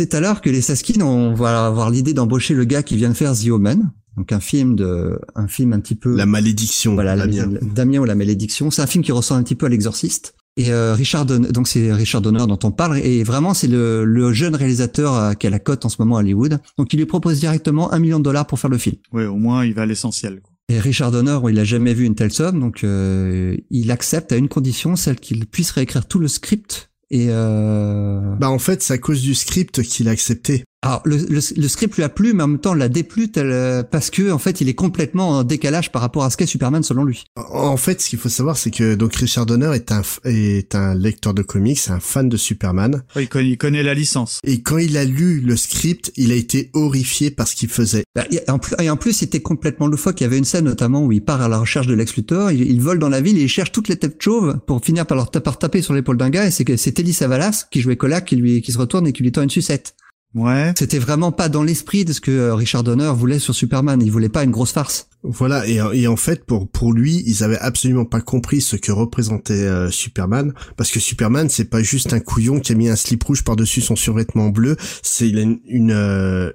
C'est 0.00 0.14
alors 0.14 0.40
que 0.40 0.50
les 0.50 0.60
Saskin 0.60 1.00
on 1.00 1.34
va 1.34 1.66
avoir 1.66 1.90
l'idée 1.90 2.14
d'embaucher 2.14 2.54
le 2.54 2.64
gars 2.64 2.82
qui 2.82 2.96
vient 2.96 3.08
de 3.10 3.14
faire 3.14 3.34
The 3.36 3.48
Omen, 3.48 3.90
donc 4.16 4.32
un 4.32 4.40
film 4.40 4.76
de, 4.76 5.18
un 5.34 5.48
film 5.48 5.72
un 5.72 5.80
petit 5.80 5.94
peu 5.96 6.14
La 6.16 6.26
malédiction. 6.26 6.94
Voilà. 6.94 7.16
Damien 7.26 7.98
ou 8.00 8.04
la 8.04 8.14
malédiction. 8.14 8.70
C'est 8.70 8.82
un 8.82 8.86
film 8.86 9.02
qui 9.04 9.12
ressemble 9.12 9.40
un 9.40 9.44
petit 9.44 9.54
peu 9.56 9.66
à 9.66 9.68
l'exorciste. 9.68 10.34
Et 10.58 10.72
euh, 10.72 10.92
Richard 10.92 11.24
Donner, 11.24 11.52
donc 11.52 11.68
c'est 11.68 11.92
Richard 11.92 12.20
Donner 12.20 12.44
dont 12.48 12.58
on 12.64 12.72
parle, 12.72 12.98
et 12.98 13.22
vraiment 13.22 13.54
c'est 13.54 13.68
le, 13.68 14.04
le 14.04 14.32
jeune 14.32 14.56
réalisateur 14.56 15.14
euh, 15.14 15.32
qui 15.34 15.46
a 15.46 15.50
la 15.50 15.60
cote 15.60 15.84
en 15.84 15.88
ce 15.88 15.96
moment 16.00 16.16
à 16.16 16.20
Hollywood. 16.20 16.58
Donc 16.76 16.92
il 16.92 16.96
lui 16.96 17.06
propose 17.06 17.38
directement 17.38 17.92
un 17.92 18.00
million 18.00 18.18
de 18.18 18.24
dollars 18.24 18.44
pour 18.44 18.58
faire 18.58 18.68
le 18.68 18.76
film. 18.76 18.96
Ouais, 19.12 19.24
au 19.24 19.36
moins, 19.36 19.64
il 19.64 19.72
va 19.72 19.82
à 19.82 19.86
l'essentiel. 19.86 20.40
quoi. 20.40 20.52
Et 20.68 20.80
Richard 20.80 21.12
Donner, 21.12 21.38
il 21.48 21.60
a 21.60 21.64
jamais 21.64 21.94
vu 21.94 22.04
une 22.06 22.16
telle 22.16 22.32
somme, 22.32 22.58
donc 22.58 22.82
euh, 22.82 23.56
il 23.70 23.92
accepte 23.92 24.32
à 24.32 24.36
une 24.36 24.48
condition, 24.48 24.96
celle 24.96 25.20
qu'il 25.20 25.46
puisse 25.46 25.70
réécrire 25.70 26.06
tout 26.06 26.18
le 26.18 26.26
script. 26.26 26.90
Et 27.10 27.28
euh... 27.30 28.34
Bah 28.40 28.50
en 28.50 28.58
fait, 28.58 28.82
c'est 28.82 28.94
à 28.94 28.98
cause 28.98 29.22
du 29.22 29.36
script 29.36 29.82
qu'il 29.82 30.08
a 30.08 30.10
accepté. 30.10 30.64
Alors 30.82 31.02
le, 31.04 31.16
le, 31.16 31.40
le 31.56 31.68
script 31.68 31.96
lui 31.96 32.04
a 32.04 32.08
plu, 32.08 32.32
mais 32.34 32.42
en 32.44 32.48
même 32.48 32.60
temps 32.60 32.72
l'a 32.74 32.88
déplu 32.88 33.30
tel, 33.32 33.50
euh, 33.50 33.82
parce 33.82 34.10
que 34.10 34.30
en 34.30 34.38
fait 34.38 34.60
il 34.60 34.68
est 34.68 34.74
complètement 34.74 35.30
en 35.30 35.42
décalage 35.44 35.90
par 35.90 36.00
rapport 36.02 36.22
à 36.22 36.30
ce 36.30 36.36
qu'est 36.36 36.46
Superman 36.46 36.82
selon 36.84 37.04
lui. 37.04 37.24
En 37.36 37.76
fait, 37.76 38.00
ce 38.00 38.08
qu'il 38.08 38.18
faut 38.18 38.28
savoir, 38.28 38.56
c'est 38.56 38.70
que 38.70 38.94
donc 38.94 39.14
Richard 39.16 39.44
Donner 39.46 39.72
est 39.74 39.90
un 39.90 40.02
f- 40.02 40.20
est 40.24 40.74
un 40.76 40.94
lecteur 40.94 41.34
de 41.34 41.42
comics, 41.42 41.80
un 41.88 41.98
fan 41.98 42.28
de 42.28 42.36
Superman, 42.36 43.02
il, 43.16 43.28
connaît, 43.28 43.48
il 43.50 43.58
connaît 43.58 43.82
la 43.82 43.94
licence. 43.94 44.38
et 44.44 44.62
quand 44.62 44.78
il 44.78 44.96
a 44.96 45.04
lu 45.04 45.40
le 45.40 45.56
script, 45.56 46.12
il 46.16 46.30
a 46.30 46.36
été 46.36 46.70
horrifié 46.74 47.30
par 47.32 47.48
ce 47.48 47.56
qu'il 47.56 47.68
faisait. 47.68 48.04
Bah, 48.14 48.24
et 48.30 48.48
en 48.48 48.58
plus, 48.60 48.76
et 48.80 48.88
en 48.88 48.96
plus, 48.96 49.12
c'était 49.14 49.40
complètement 49.40 49.88
loufoque. 49.88 50.20
Il 50.20 50.24
y 50.24 50.26
avait 50.26 50.38
une 50.38 50.44
scène 50.44 50.66
notamment 50.66 51.04
où 51.04 51.10
il 51.10 51.24
part 51.24 51.42
à 51.42 51.48
la 51.48 51.58
recherche 51.58 51.88
de 51.88 51.94
Lex 51.94 52.14
Luthor. 52.14 52.52
Il, 52.52 52.62
il 52.62 52.80
vole 52.80 53.00
dans 53.00 53.08
la 53.08 53.20
ville 53.20 53.36
et 53.38 53.42
il 53.42 53.48
cherche 53.48 53.72
toutes 53.72 53.88
les 53.88 53.96
têtes 53.96 54.22
chauves 54.22 54.58
pour 54.66 54.84
finir 54.84 55.06
par 55.06 55.16
leur 55.16 55.30
par 55.30 55.58
taper 55.58 55.82
sur 55.82 55.92
l'épaule 55.94 56.16
d'un 56.18 56.30
gars. 56.30 56.46
Et 56.46 56.50
c'est 56.52 56.64
que 56.64 56.76
c'est 56.76 56.92
Telly 56.92 57.12
Savalas 57.12 57.66
qui 57.70 57.80
jouait 57.80 57.96
Colac 57.96 58.24
qui 58.26 58.36
lui 58.36 58.62
qui 58.62 58.70
se 58.72 58.78
retourne 58.78 59.06
et 59.08 59.12
qui 59.12 59.22
lui 59.24 59.32
tend 59.32 59.42
une 59.42 59.50
sucette. 59.50 59.94
Ouais. 60.38 60.72
C'était 60.78 60.98
vraiment 60.98 61.32
pas 61.32 61.48
dans 61.48 61.62
l'esprit 61.62 62.04
de 62.04 62.12
ce 62.12 62.20
que 62.20 62.30
euh, 62.30 62.54
Richard 62.54 62.82
Donner 62.84 63.10
voulait 63.14 63.38
sur 63.38 63.54
Superman. 63.54 64.00
Il 64.02 64.10
voulait 64.10 64.28
pas 64.28 64.44
une 64.44 64.50
grosse 64.50 64.72
farce. 64.72 65.08
Voilà, 65.24 65.66
et, 65.66 65.80
et 65.94 66.06
en 66.06 66.16
fait, 66.16 66.44
pour 66.44 66.70
pour 66.70 66.92
lui, 66.92 67.24
ils 67.26 67.42
avaient 67.42 67.58
absolument 67.58 68.04
pas 68.04 68.20
compris 68.20 68.60
ce 68.60 68.76
que 68.76 68.92
représentait 68.92 69.52
euh, 69.64 69.90
Superman, 69.90 70.52
parce 70.76 70.92
que 70.92 71.00
Superman, 71.00 71.48
c'est 71.48 71.64
pas 71.64 71.82
juste 71.82 72.12
un 72.12 72.20
couillon 72.20 72.60
qui 72.60 72.70
a 72.70 72.74
mis 72.76 72.88
un 72.88 72.94
slip 72.94 73.24
rouge 73.24 73.42
par-dessus 73.42 73.80
son 73.80 73.96
survêtement 73.96 74.50
bleu, 74.50 74.76
c'est 75.02 75.28
il 75.28 75.38
a 75.38 75.42
une, 75.42 75.58
une, 75.66 75.90
euh, 75.90 76.52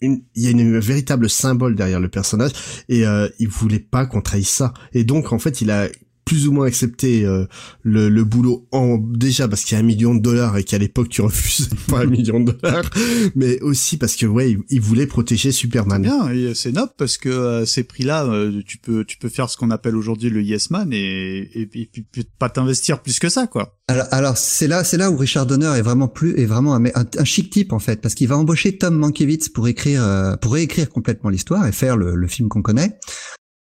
une- 0.00 0.22
il 0.36 0.42
y 0.44 0.46
a 0.46 0.50
une 0.50 0.78
véritable 0.78 1.28
symbole 1.28 1.74
derrière 1.74 1.98
le 1.98 2.08
personnage, 2.08 2.52
et 2.88 3.04
euh, 3.04 3.28
il 3.40 3.48
voulait 3.48 3.80
pas 3.80 4.06
qu'on 4.06 4.20
trahisse 4.20 4.50
ça. 4.50 4.72
Et 4.92 5.02
donc, 5.02 5.32
en 5.32 5.40
fait, 5.40 5.60
il 5.60 5.72
a 5.72 5.88
plus 6.26 6.46
ou 6.46 6.52
moins 6.52 6.66
accepté 6.66 7.24
euh, 7.24 7.46
le, 7.82 8.10
le 8.10 8.24
boulot 8.24 8.68
en 8.72 8.98
déjà 8.98 9.48
parce 9.48 9.64
qu'il 9.64 9.76
y 9.76 9.80
a 9.80 9.82
un 9.82 9.86
million 9.86 10.14
de 10.14 10.20
dollars 10.20 10.58
et 10.58 10.64
qu'à 10.64 10.76
l'époque 10.76 11.08
tu 11.08 11.22
refusais 11.22 11.70
pas 11.88 12.00
un 12.00 12.06
million 12.06 12.40
de 12.40 12.52
dollars 12.52 12.90
mais 13.34 13.58
aussi 13.62 13.96
parce 13.96 14.16
que 14.16 14.26
ouais 14.26 14.50
il, 14.50 14.58
il 14.68 14.80
voulait 14.80 15.06
protéger 15.06 15.52
Superman 15.52 16.02
Bien, 16.02 16.30
et 16.30 16.54
c'est 16.54 16.72
noble 16.72 16.92
parce 16.98 17.16
que 17.16 17.28
euh, 17.28 17.64
ces 17.64 17.84
prix-là, 17.84 18.24
euh, 18.24 18.62
tu 18.66 18.78
peux 18.78 19.04
tu 19.04 19.18
peux 19.18 19.28
faire 19.28 19.48
ce 19.48 19.56
qu'on 19.56 19.70
appelle 19.70 19.96
aujourd'hui 19.96 20.30
le 20.30 20.42
yes 20.42 20.70
man 20.70 20.88
et, 20.92 21.48
et, 21.54 21.66
puis 21.66 21.90
pas 22.38 22.48
t'investir 22.48 23.02
plus 23.02 23.18
que 23.18 23.28
ça, 23.28 23.46
quoi. 23.46 23.78
Alors, 23.88 24.06
alors 24.10 24.36
c'est 24.36 24.66
là, 24.66 24.84
c'est 24.84 24.96
là 24.96 25.10
où 25.10 25.16
Richard 25.16 25.46
Donner 25.46 25.72
est 25.76 25.82
vraiment 25.82 26.08
plus, 26.08 26.38
est 26.38 26.46
vraiment 26.46 26.74
un, 26.74 26.84
un, 26.86 27.04
un 27.18 27.24
chic 27.24 27.50
type 27.50 27.72
en 27.72 27.78
fait, 27.78 28.00
parce 28.00 28.14
qu'il 28.14 28.28
va 28.28 28.36
embaucher 28.36 28.76
Tom 28.76 28.96
Mankiewicz 28.96 29.48
pour 29.50 29.68
écrire, 29.68 30.02
euh, 30.02 30.36
pour 30.36 30.54
réécrire 30.54 30.88
complètement 30.90 31.30
l'histoire 31.30 31.66
et 31.66 31.72
faire 31.72 31.96
le, 31.96 32.14
le 32.14 32.26
film 32.26 32.48
qu'on 32.48 32.62
connaît. 32.62 32.98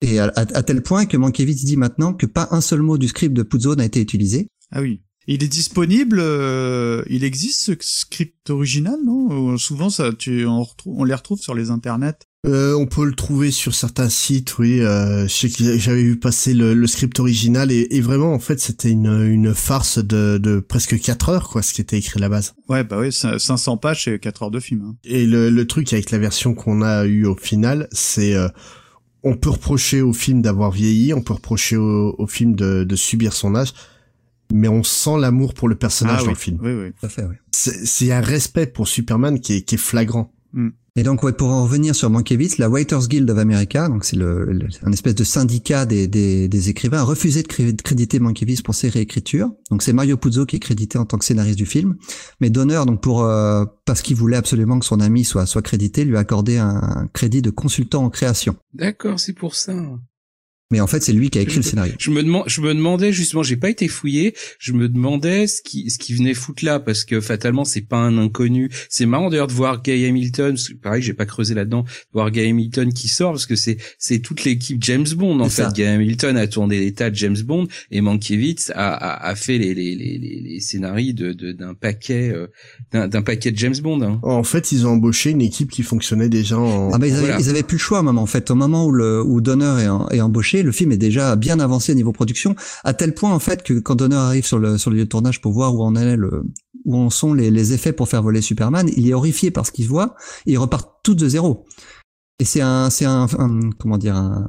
Et 0.00 0.18
à, 0.18 0.26
à- 0.36 0.40
à 0.56 0.62
tel 0.62 0.82
point 0.82 1.06
que 1.06 1.16
Mankiewicz 1.16 1.64
dit 1.64 1.76
maintenant 1.76 2.12
que 2.12 2.26
pas 2.26 2.48
un 2.52 2.60
seul 2.60 2.82
mot 2.82 2.98
du 2.98 3.08
script 3.08 3.34
de 3.34 3.42
Puzo 3.42 3.74
n'a 3.74 3.84
été 3.84 4.00
utilisé. 4.00 4.48
Ah 4.70 4.80
oui. 4.80 5.00
Il 5.30 5.42
est 5.44 5.48
disponible, 5.48 6.20
euh, 6.20 7.02
il 7.10 7.22
existe 7.22 7.60
ce 7.60 7.72
script 7.80 8.48
original, 8.48 8.96
non? 9.04 9.58
Souvent, 9.58 9.90
ça, 9.90 10.10
tu, 10.18 10.46
on, 10.46 10.62
retrouve, 10.62 10.94
on 10.98 11.04
les 11.04 11.12
retrouve 11.14 11.38
sur 11.40 11.54
les 11.54 11.68
internets? 11.68 12.14
Euh, 12.46 12.72
on 12.74 12.86
peut 12.86 13.04
le 13.04 13.14
trouver 13.14 13.50
sur 13.50 13.74
certains 13.74 14.08
sites, 14.08 14.56
oui. 14.58 14.80
Euh, 14.80 15.24
je 15.28 15.32
sais 15.34 15.50
que 15.50 15.76
j'avais 15.78 16.02
vu 16.02 16.18
passer 16.18 16.54
le, 16.54 16.72
le 16.72 16.86
script 16.86 17.20
original 17.20 17.70
et, 17.70 17.88
et 17.90 18.00
vraiment, 18.00 18.32
en 18.32 18.38
fait, 18.38 18.58
c'était 18.58 18.90
une, 18.90 19.06
une 19.26 19.52
farce 19.54 19.98
de, 19.98 20.38
de 20.38 20.60
presque 20.60 20.98
4 20.98 21.28
heures, 21.28 21.48
quoi, 21.50 21.60
ce 21.60 21.74
qui 21.74 21.82
était 21.82 21.98
écrit 21.98 22.16
à 22.18 22.20
la 22.20 22.30
base. 22.30 22.54
Ouais, 22.70 22.84
bah 22.84 22.98
oui, 22.98 23.08
cin- 23.08 23.38
500 23.38 23.76
pages 23.76 24.08
et 24.08 24.18
4 24.18 24.44
heures 24.44 24.50
de 24.50 24.60
film. 24.60 24.82
hein. 24.82 24.96
Et 25.04 25.26
le, 25.26 25.50
le 25.50 25.66
truc 25.66 25.92
avec 25.92 26.10
la 26.10 26.16
version 26.18 26.54
qu'on 26.54 26.80
a 26.80 27.04
eu 27.04 27.26
au 27.26 27.34
final, 27.36 27.86
c'est 27.92 28.34
euh, 28.34 28.48
on 29.24 29.36
peut 29.36 29.50
reprocher 29.50 30.00
au 30.02 30.12
film 30.12 30.42
d'avoir 30.42 30.70
vieilli, 30.70 31.12
on 31.14 31.22
peut 31.22 31.34
reprocher 31.34 31.76
au, 31.76 32.14
au 32.18 32.26
film 32.26 32.54
de, 32.54 32.84
de 32.84 32.96
subir 32.96 33.32
son 33.32 33.54
âge, 33.54 33.72
mais 34.52 34.68
on 34.68 34.82
sent 34.82 35.18
l'amour 35.18 35.54
pour 35.54 35.68
le 35.68 35.74
personnage 35.74 36.18
Ah 36.18 36.22
dans 36.22 36.26
oui, 36.28 36.32
le 36.34 36.38
film. 36.38 36.58
oui, 36.62 36.72
oui. 36.72 36.92
Tout 36.98 37.06
à 37.06 37.08
fait, 37.08 37.24
oui. 37.24 37.34
C'est 37.52 37.84
c'est 37.86 38.12
un 38.12 38.20
respect 38.20 38.66
pour 38.66 38.88
Superman 38.88 39.40
qui 39.40 39.54
est, 39.54 39.62
qui 39.62 39.74
est 39.74 39.78
flagrant. 39.78 40.32
Et 40.98 41.04
donc, 41.04 41.30
pour 41.36 41.50
en 41.50 41.62
revenir 41.62 41.94
sur 41.94 42.10
Mankiewicz, 42.10 42.58
la 42.58 42.68
Writers 42.68 43.06
Guild 43.06 43.30
of 43.30 43.38
America, 43.38 43.88
donc 43.88 44.04
c'est 44.04 44.16
un 44.20 44.90
espèce 44.92 45.14
de 45.14 45.22
syndicat 45.22 45.86
des, 45.86 46.68
écrivains, 46.70 46.98
a 46.98 47.02
refusé 47.04 47.44
de 47.44 47.46
cré- 47.46 47.72
de 47.72 47.80
créditer 47.80 48.18
Mankiewicz 48.18 48.62
pour 48.62 48.74
ses 48.74 48.88
réécritures. 48.88 49.48
Donc 49.70 49.84
c'est 49.84 49.92
Mario 49.92 50.16
Puzo 50.16 50.44
qui 50.44 50.56
est 50.56 50.58
crédité 50.58 50.98
en 50.98 51.04
tant 51.04 51.16
que 51.16 51.24
scénariste 51.24 51.56
du 51.56 51.66
film, 51.66 51.94
mais 52.40 52.50
Donner, 52.50 52.82
donc 52.84 53.00
pour 53.00 53.22
euh, 53.22 53.64
parce 53.84 54.02
qu'il 54.02 54.16
voulait 54.16 54.36
absolument 54.38 54.80
que 54.80 54.86
son 54.86 54.98
ami 54.98 55.22
soit 55.22 55.46
soit 55.46 55.62
crédité, 55.62 56.04
lui 56.04 56.16
a 56.16 56.20
accordé 56.20 56.58
un 56.58 57.08
crédit 57.12 57.42
de 57.42 57.50
consultant 57.50 58.02
en 58.04 58.10
création. 58.10 58.56
D'accord, 58.74 59.20
c'est 59.20 59.34
pour 59.34 59.54
ça. 59.54 59.74
Mais 60.70 60.80
en 60.80 60.86
fait, 60.86 61.02
c'est 61.02 61.14
lui 61.14 61.30
qui 61.30 61.38
a 61.38 61.40
écrit 61.42 61.56
le 61.56 61.62
scénario. 61.62 61.94
Je 61.98 62.10
me 62.10 62.22
demande, 62.22 62.44
je 62.46 62.60
me 62.60 62.74
demandais 62.74 63.10
justement, 63.10 63.42
j'ai 63.42 63.56
pas 63.56 63.70
été 63.70 63.88
fouillé. 63.88 64.34
Je 64.58 64.74
me 64.74 64.86
demandais 64.90 65.46
ce 65.46 65.62
qui, 65.62 65.88
ce 65.88 65.96
qui 65.96 66.12
venait 66.12 66.34
foutre 66.34 66.62
là, 66.62 66.78
parce 66.78 67.04
que 67.04 67.22
fatalement, 67.22 67.64
c'est 67.64 67.80
pas 67.80 67.96
un 67.96 68.18
inconnu. 68.18 68.68
C'est 68.90 69.06
marrant 69.06 69.30
d'ailleurs 69.30 69.46
de 69.46 69.54
voir 69.54 69.82
Guy 69.82 70.04
Hamilton. 70.04 70.52
parce 70.52 70.68
que 70.68 70.74
Pareil, 70.74 71.02
j'ai 71.02 71.14
pas 71.14 71.24
creusé 71.24 71.54
là-dedans. 71.54 71.84
de 71.84 71.88
Voir 72.12 72.30
Guy 72.30 72.40
Hamilton 72.42 72.92
qui 72.92 73.08
sort, 73.08 73.32
parce 73.32 73.46
que 73.46 73.56
c'est, 73.56 73.78
c'est 73.98 74.18
toute 74.18 74.44
l'équipe 74.44 74.76
James 74.84 75.06
Bond 75.16 75.40
en 75.40 75.48
fait. 75.48 75.62
ça. 75.62 75.72
Guy 75.74 75.84
Hamilton 75.84 76.36
a 76.36 76.46
tourné 76.46 76.78
des 76.80 76.92
tas 76.92 77.08
de 77.08 77.14
James 77.14 77.38
Bond 77.42 77.66
et 77.90 78.02
Mankiewicz 78.02 78.70
a, 78.74 78.92
a, 78.92 79.26
a 79.30 79.34
fait 79.36 79.56
les, 79.56 79.72
les, 79.74 79.94
les, 79.94 80.18
les, 80.18 80.40
les 80.44 80.60
scénarios 80.60 81.14
de, 81.14 81.32
de- 81.32 81.52
d'un 81.52 81.72
paquet, 81.72 82.30
euh, 82.34 82.46
d'un, 82.92 83.08
d'un 83.08 83.22
paquet 83.22 83.52
de 83.52 83.56
James 83.58 83.76
Bond. 83.82 84.02
hein. 84.02 84.20
En 84.22 84.42
fait, 84.42 84.70
ils 84.72 84.86
ont 84.86 84.90
embauché 84.90 85.30
une 85.30 85.40
équipe 85.40 85.70
qui 85.70 85.82
fonctionnait 85.82 86.28
déjà 86.28 86.58
en... 86.58 86.90
Ah 86.92 86.98
bah 86.98 87.06
ils 87.06 87.12
avaient, 87.14 87.20
Voilà. 87.20 87.40
ils 87.40 87.48
avaient 87.48 87.62
plus 87.62 87.76
le 87.76 87.82
choix, 87.82 88.02
même 88.02 88.18
en 88.18 88.26
fait. 88.26 88.50
Au 88.50 88.54
moment 88.54 88.84
où 88.84 88.90
le 88.92 89.22
où 89.24 89.40
Donner 89.40 89.82
est, 89.84 89.88
en- 89.88 90.08
est 90.10 90.20
embauché, 90.20 90.57
le 90.62 90.72
film 90.72 90.92
est 90.92 90.96
déjà 90.98 91.36
bien 91.36 91.60
avancé 91.60 91.94
niveau 91.94 92.12
production, 92.12 92.54
à 92.84 92.94
tel 92.94 93.14
point 93.14 93.32
en 93.32 93.38
fait 93.38 93.62
que 93.62 93.74
quand 93.78 93.94
Donner 93.96 94.16
arrive 94.16 94.44
sur 94.46 94.58
le 94.58 94.78
sur 94.78 94.90
le 94.90 94.96
lieu 94.98 95.04
de 95.04 95.08
tournage 95.08 95.40
pour 95.40 95.52
voir 95.52 95.74
où 95.74 95.82
en 95.82 95.94
est 95.96 96.16
le 96.16 96.44
où 96.84 96.96
en 96.96 97.10
sont 97.10 97.34
les, 97.34 97.50
les 97.50 97.72
effets 97.72 97.92
pour 97.92 98.08
faire 98.08 98.22
voler 98.22 98.40
Superman, 98.42 98.88
il 98.96 99.08
est 99.08 99.14
horrifié 99.14 99.50
par 99.50 99.66
ce 99.66 99.72
qu'il 99.72 99.86
voit 99.88 100.14
et 100.46 100.52
ils 100.52 100.58
repartent 100.58 100.90
tous 101.02 101.14
de 101.14 101.28
zéro. 101.28 101.66
Et 102.38 102.44
c'est 102.44 102.60
un 102.60 102.90
c'est 102.90 103.04
un, 103.04 103.26
un- 103.38 103.70
comment 103.78 103.98
dire 103.98 104.16
un 104.16 104.48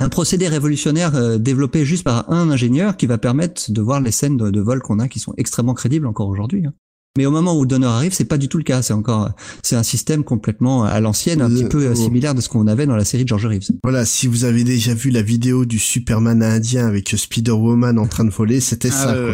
un 0.00 0.08
procédé 0.08 0.48
révolutionnaire 0.48 1.14
euh, 1.14 1.38
développé 1.38 1.84
juste 1.84 2.02
par 2.04 2.30
un 2.30 2.50
ingénieur 2.50 2.96
qui 2.96 3.06
va 3.06 3.16
permettre 3.16 3.70
de 3.70 3.80
voir 3.80 4.00
les 4.00 4.10
scènes 4.10 4.36
de, 4.36 4.50
de 4.50 4.60
vol 4.60 4.82
qu'on 4.82 4.98
a 4.98 5.08
qui 5.08 5.20
sont 5.20 5.34
extrêmement 5.36 5.74
crédibles 5.74 6.06
encore 6.06 6.28
aujourd'hui. 6.28 6.66
hein. 6.66 6.74
Mais 7.16 7.26
au 7.26 7.30
moment 7.30 7.56
où 7.56 7.64
Donner 7.64 7.86
arrive, 7.86 8.12
c'est 8.12 8.24
pas 8.24 8.38
du 8.38 8.48
tout 8.48 8.58
le 8.58 8.64
cas. 8.64 8.82
C'est 8.82 8.92
encore, 8.92 9.30
c'est 9.62 9.76
un 9.76 9.84
système 9.84 10.24
complètement 10.24 10.82
à 10.82 10.98
l'ancienne, 10.98 11.42
un 11.42 11.50
Euh, 11.50 11.54
petit 11.54 11.68
peu 11.68 11.84
euh, 11.86 11.92
oh. 11.92 11.94
similaire 11.94 12.34
de 12.34 12.40
ce 12.40 12.48
qu'on 12.48 12.66
avait 12.66 12.86
dans 12.86 12.96
la 12.96 13.04
série 13.04 13.22
de 13.22 13.28
George 13.28 13.46
Reeves. 13.46 13.68
Voilà, 13.84 14.04
si 14.04 14.26
vous 14.26 14.42
avez 14.44 14.64
déjà 14.64 14.94
vu 14.94 15.10
la 15.10 15.22
vidéo 15.22 15.64
du 15.64 15.78
Superman 15.78 16.42
indien 16.42 16.88
avec 16.88 17.08
Spider-Woman 17.10 18.00
en 18.00 18.08
train 18.08 18.24
de 18.24 18.30
voler, 18.30 18.58
c'était 18.60 18.88
Ah, 18.92 19.04
ça, 19.04 19.22
ouais, 19.24 19.32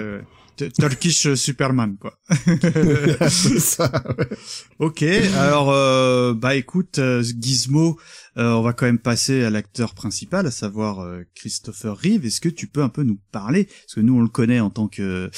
quoi. 0.58 0.68
Turkish 0.78 1.24
euh, 1.24 1.36
Superman, 1.36 1.96
quoi. 1.98 2.18
C'est 3.30 3.58
ça, 3.60 3.90
ouais. 4.18 4.26
Ok, 4.78 5.02
alors 5.38 5.70
euh, 5.70 6.34
bah 6.34 6.56
écoute, 6.56 6.98
euh, 6.98 7.22
Gizmo, 7.22 7.98
euh, 8.36 8.52
on 8.52 8.60
va 8.60 8.74
quand 8.74 8.84
même 8.84 8.98
passer 8.98 9.42
à 9.42 9.48
l'acteur 9.48 9.94
principal, 9.94 10.46
à 10.46 10.50
savoir 10.50 11.00
euh, 11.00 11.22
Christopher 11.34 11.96
Reeve. 11.96 12.26
Est-ce 12.26 12.42
que 12.42 12.50
tu 12.50 12.66
peux 12.66 12.82
un 12.82 12.90
peu 12.90 13.04
nous 13.04 13.18
parler? 13.32 13.64
Parce 13.64 13.94
que 13.94 14.00
nous 14.00 14.18
on 14.18 14.20
le 14.20 14.28
connaît 14.28 14.60
en 14.60 14.68
tant 14.68 14.86
que 14.86 15.00
euh, 15.00 15.30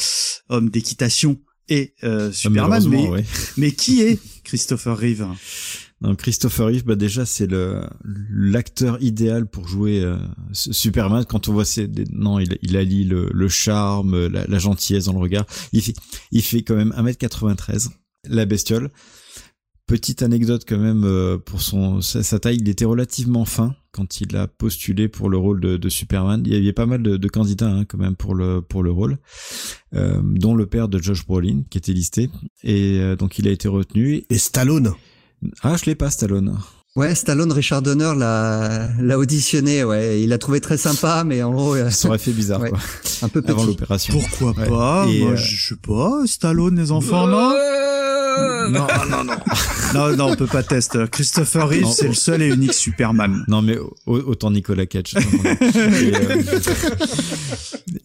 homme 0.49 0.70
d'équitation 0.70 1.38
et 1.68 1.94
euh, 2.04 2.32
Superman, 2.32 2.86
mais, 2.88 3.08
ouais. 3.08 3.24
mais 3.56 3.72
qui 3.72 4.02
est 4.02 4.18
Christopher 4.44 4.96
Reeve? 4.96 5.26
Non, 6.00 6.16
Christopher 6.16 6.66
Reeve, 6.66 6.84
bah 6.84 6.96
déjà 6.96 7.24
c'est 7.24 7.46
le 7.46 7.82
l'acteur 8.30 9.00
idéal 9.00 9.46
pour 9.46 9.68
jouer 9.68 10.02
euh, 10.02 10.16
Superman. 10.52 11.24
Quand 11.24 11.48
on 11.48 11.52
voit 11.52 11.64
ses, 11.64 11.88
non, 12.10 12.40
il, 12.40 12.58
il 12.62 12.76
allie 12.76 13.04
le, 13.04 13.30
le 13.32 13.48
charme, 13.48 14.26
la, 14.26 14.44
la 14.46 14.58
gentillesse 14.58 15.04
dans 15.04 15.12
le 15.12 15.20
regard. 15.20 15.46
Il 15.72 15.80
fait, 15.80 15.94
il 16.32 16.42
fait 16.42 16.62
quand 16.62 16.74
même 16.74 16.92
1m93, 16.96 17.90
la 18.28 18.44
bestiole. 18.44 18.90
Petite 19.86 20.22
anecdote 20.22 20.64
quand 20.68 20.78
même 20.78 21.04
euh, 21.04 21.38
pour 21.38 21.62
son 21.62 22.00
sa, 22.00 22.22
sa 22.22 22.40
taille, 22.40 22.58
il 22.60 22.68
était 22.68 22.84
relativement 22.84 23.44
fin 23.44 23.76
quand 23.93 24.20
il 24.20 24.34
a 24.36 24.47
postulé 24.47 25.09
pour 25.09 25.28
le 25.28 25.36
rôle 25.36 25.61
de, 25.61 25.76
de 25.76 25.88
Superman. 25.88 26.43
Il 26.47 26.53
y 26.53 26.57
avait 26.57 26.72
pas 26.72 26.86
mal 26.86 27.03
de, 27.03 27.16
de 27.16 27.28
candidats 27.28 27.68
hein, 27.70 27.84
quand 27.84 27.99
même 27.99 28.16
pour 28.16 28.34
le 28.34 28.61
pour 28.62 28.82
le 28.82 28.90
rôle, 28.90 29.18
euh, 29.95 30.20
dont 30.22 30.55
le 30.55 30.66
père 30.66 30.88
de 30.88 31.01
Josh 31.01 31.26
Brolin 31.26 31.62
qui 31.70 31.78
était 31.78 31.93
listé 31.93 32.30
et 32.64 32.99
euh, 33.01 33.16
donc 33.16 33.38
il 33.38 33.47
a 33.47 33.51
été 33.51 33.68
retenu. 33.68 34.24
Et 34.30 34.38
Stallone. 34.38 34.95
Ah, 35.62 35.76
je 35.76 35.84
l'ai 35.86 35.95
pas 35.95 36.11
Stallone. 36.11 36.57
Ouais, 36.95 37.14
Stallone, 37.14 37.51
Richard 37.53 37.80
Donner 37.80 38.12
l'a 38.18 38.90
l'a 39.01 39.18
auditionné. 39.18 39.82
Ouais, 39.82 40.20
il 40.22 40.28
l'a 40.28 40.36
trouvé 40.36 40.61
très 40.61 40.76
sympa, 40.76 41.24
mais 41.24 41.43
en 41.43 41.51
gros, 41.53 41.74
euh, 41.74 41.88
Ça 41.88 42.09
aurait 42.09 42.18
fait 42.18 42.32
bizarre 42.32 42.61
Ouais. 42.61 42.68
quoi. 42.68 42.78
un 43.22 43.28
peu 43.30 43.43
Avant 43.47 43.61
petit. 43.62 43.66
l'opération. 43.68 44.14
Pourquoi 44.18 44.53
Ouais. 44.62 44.68
pas? 44.68 45.07
Et, 45.11 45.20
Moi, 45.20 45.30
euh, 45.30 45.36
je 45.36 45.68
sais 45.70 45.80
pas. 45.80 46.20
Stallone, 46.26 46.76
les 46.78 46.93
enfants, 46.93 47.26
non? 47.26 47.55
Non, 48.70 48.86
non, 49.10 49.24
non. 49.24 49.34
non, 49.94 50.16
non, 50.16 50.32
on 50.32 50.36
peut 50.36 50.46
pas 50.46 50.62
tester. 50.62 51.04
Christopher 51.10 51.68
Reeve, 51.68 51.86
c'est 51.86 52.08
le 52.08 52.14
seul 52.14 52.42
et 52.42 52.48
unique 52.48 52.74
Superman. 52.74 53.44
Non 53.48 53.62
mais 53.62 53.76
au- 53.78 53.90
autant 54.06 54.50
Nicolas 54.50 54.86
Cage. 54.86 55.14
et 55.74 56.14
euh, 56.14 56.42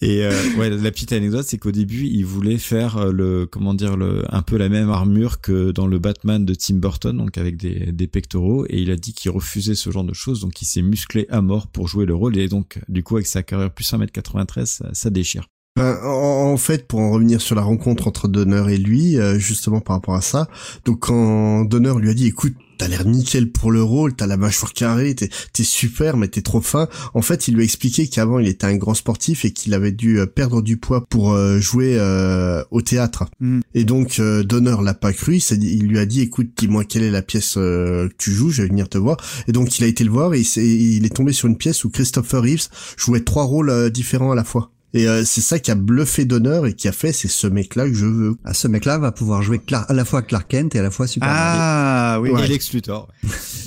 et, 0.01 0.23
euh, 0.23 0.31
ouais, 0.57 0.69
la 0.69 0.91
petite 0.91 1.11
anecdote, 1.13 1.45
c'est 1.47 1.57
qu'au 1.57 1.71
début, 1.71 2.05
il 2.05 2.25
voulait 2.25 2.57
faire 2.57 2.97
euh, 2.97 3.11
le, 3.11 3.45
comment 3.45 3.73
dire, 3.73 3.97
le, 3.97 4.23
un 4.33 4.41
peu 4.41 4.57
la 4.57 4.69
même 4.69 4.89
armure 4.89 5.41
que 5.41 5.71
dans 5.71 5.87
le 5.87 5.99
Batman 5.99 6.45
de 6.45 6.53
Tim 6.53 6.75
Burton, 6.75 7.15
donc 7.17 7.37
avec 7.37 7.57
des, 7.57 7.91
des 7.91 8.07
pectoraux, 8.07 8.65
et 8.69 8.79
il 8.81 8.91
a 8.91 8.95
dit 8.95 9.13
qu'il 9.13 9.31
refusait 9.31 9.75
ce 9.75 9.89
genre 9.91 10.03
de 10.03 10.13
choses, 10.13 10.41
donc 10.41 10.61
il 10.61 10.65
s'est 10.65 10.81
musclé 10.81 11.25
à 11.29 11.41
mort 11.41 11.67
pour 11.67 11.87
jouer 11.87 12.05
le 12.05 12.15
rôle, 12.15 12.37
et 12.37 12.47
donc 12.47 12.79
du 12.89 13.03
coup 13.03 13.15
avec 13.15 13.27
sa 13.27 13.43
carrière 13.43 13.71
plus 13.71 13.91
1m93, 13.91 14.65
ça, 14.65 14.89
ça 14.93 15.09
déchire. 15.09 15.47
Ben, 15.77 15.95
en, 16.03 16.51
en 16.53 16.57
fait, 16.57 16.87
pour 16.87 16.99
en 16.99 17.11
revenir 17.11 17.39
sur 17.39 17.55
la 17.55 17.61
rencontre 17.61 18.07
entre 18.07 18.27
Donner 18.27 18.73
et 18.73 18.77
lui, 18.77 19.17
euh, 19.19 19.37
justement 19.37 19.79
par 19.79 19.95
rapport 19.97 20.15
à 20.15 20.21
ça, 20.21 20.47
donc 20.85 21.01
quand 21.01 21.65
Donner 21.65 21.93
lui 21.99 22.09
a 22.09 22.13
dit, 22.15 22.25
écoute, 22.25 22.55
t'as 22.79 22.87
l'air 22.87 23.05
nickel 23.05 23.51
pour 23.51 23.71
le 23.71 23.83
rôle, 23.83 24.15
t'as 24.15 24.25
la 24.25 24.37
mâchoire 24.37 24.73
carrée, 24.73 25.13
t'es, 25.13 25.29
t'es 25.53 25.63
super, 25.63 26.17
mais 26.17 26.27
t'es 26.29 26.41
trop 26.41 26.61
fin. 26.61 26.87
En 27.13 27.21
fait, 27.21 27.47
il 27.47 27.53
lui 27.53 27.61
a 27.61 27.63
expliqué 27.63 28.07
qu'avant, 28.07 28.39
il 28.39 28.47
était 28.47 28.65
un 28.65 28.75
grand 28.75 28.95
sportif 28.95 29.45
et 29.45 29.51
qu'il 29.51 29.75
avait 29.75 29.91
dû 29.91 30.19
euh, 30.19 30.25
perdre 30.25 30.63
du 30.63 30.77
poids 30.77 31.05
pour 31.09 31.31
euh, 31.33 31.59
jouer 31.59 31.95
euh, 31.99 32.63
au 32.71 32.81
théâtre. 32.81 33.25
Mm. 33.39 33.59
Et 33.75 33.83
donc, 33.83 34.17
euh, 34.19 34.43
Donner 34.43 34.77
l'a 34.83 34.95
pas 34.95 35.13
cru, 35.13 35.37
il, 35.37 35.87
lui 35.87 35.99
a 35.99 36.07
dit, 36.07 36.21
écoute, 36.21 36.49
dis-moi 36.57 36.85
quelle 36.85 37.03
est 37.03 37.11
la 37.11 37.21
pièce 37.21 37.55
euh, 37.57 38.07
que 38.09 38.13
tu 38.17 38.31
joues, 38.31 38.49
je 38.49 38.63
vais 38.63 38.67
venir 38.69 38.89
te 38.89 38.97
voir. 38.97 39.17
Et 39.47 39.51
donc, 39.51 39.77
il 39.77 39.83
a 39.83 39.87
été 39.87 40.03
le 40.03 40.11
voir 40.11 40.33
et 40.33 40.39
il, 40.39 40.45
s'est- 40.45 40.65
il 40.65 41.05
est 41.05 41.15
tombé 41.15 41.33
sur 41.33 41.47
une 41.47 41.57
pièce 41.57 41.83
où 41.83 41.89
Christopher 41.91 42.41
Reeves 42.41 42.67
jouait 42.97 43.21
trois 43.21 43.43
rôles 43.43 43.69
euh, 43.69 43.89
différents 43.91 44.31
à 44.31 44.35
la 44.35 44.43
fois. 44.43 44.71
Et 44.97 45.07
euh, 45.07 45.23
c'est 45.25 45.41
ça 45.41 45.59
qui 45.59 45.71
a 45.71 45.75
bluffé 45.75 46.25
Donner 46.25 46.61
et 46.67 46.73
qui 46.73 46.87
a 46.87 46.91
fait 46.91 47.11
c'est 47.13 47.27
ce 47.27 47.47
mec-là 47.47 47.87
que 47.87 47.93
je 47.93 48.05
veux. 48.05 48.35
Ah, 48.43 48.53
ce 48.53 48.67
mec-là 48.67 48.97
va 48.97 49.11
pouvoir 49.11 49.41
jouer 49.41 49.61
à 49.71 49.93
la 49.93 50.05
fois 50.05 50.21
Clark 50.21 50.47
Kent 50.49 50.75
et 50.75 50.79
à 50.79 50.83
la 50.83 50.91
fois 50.91 51.07
Superman. 51.07 51.35
Ah 51.39 52.19
oui, 52.21 52.31
Et 52.43 52.47
Lex 52.47 52.73
Luthor. 52.73 53.07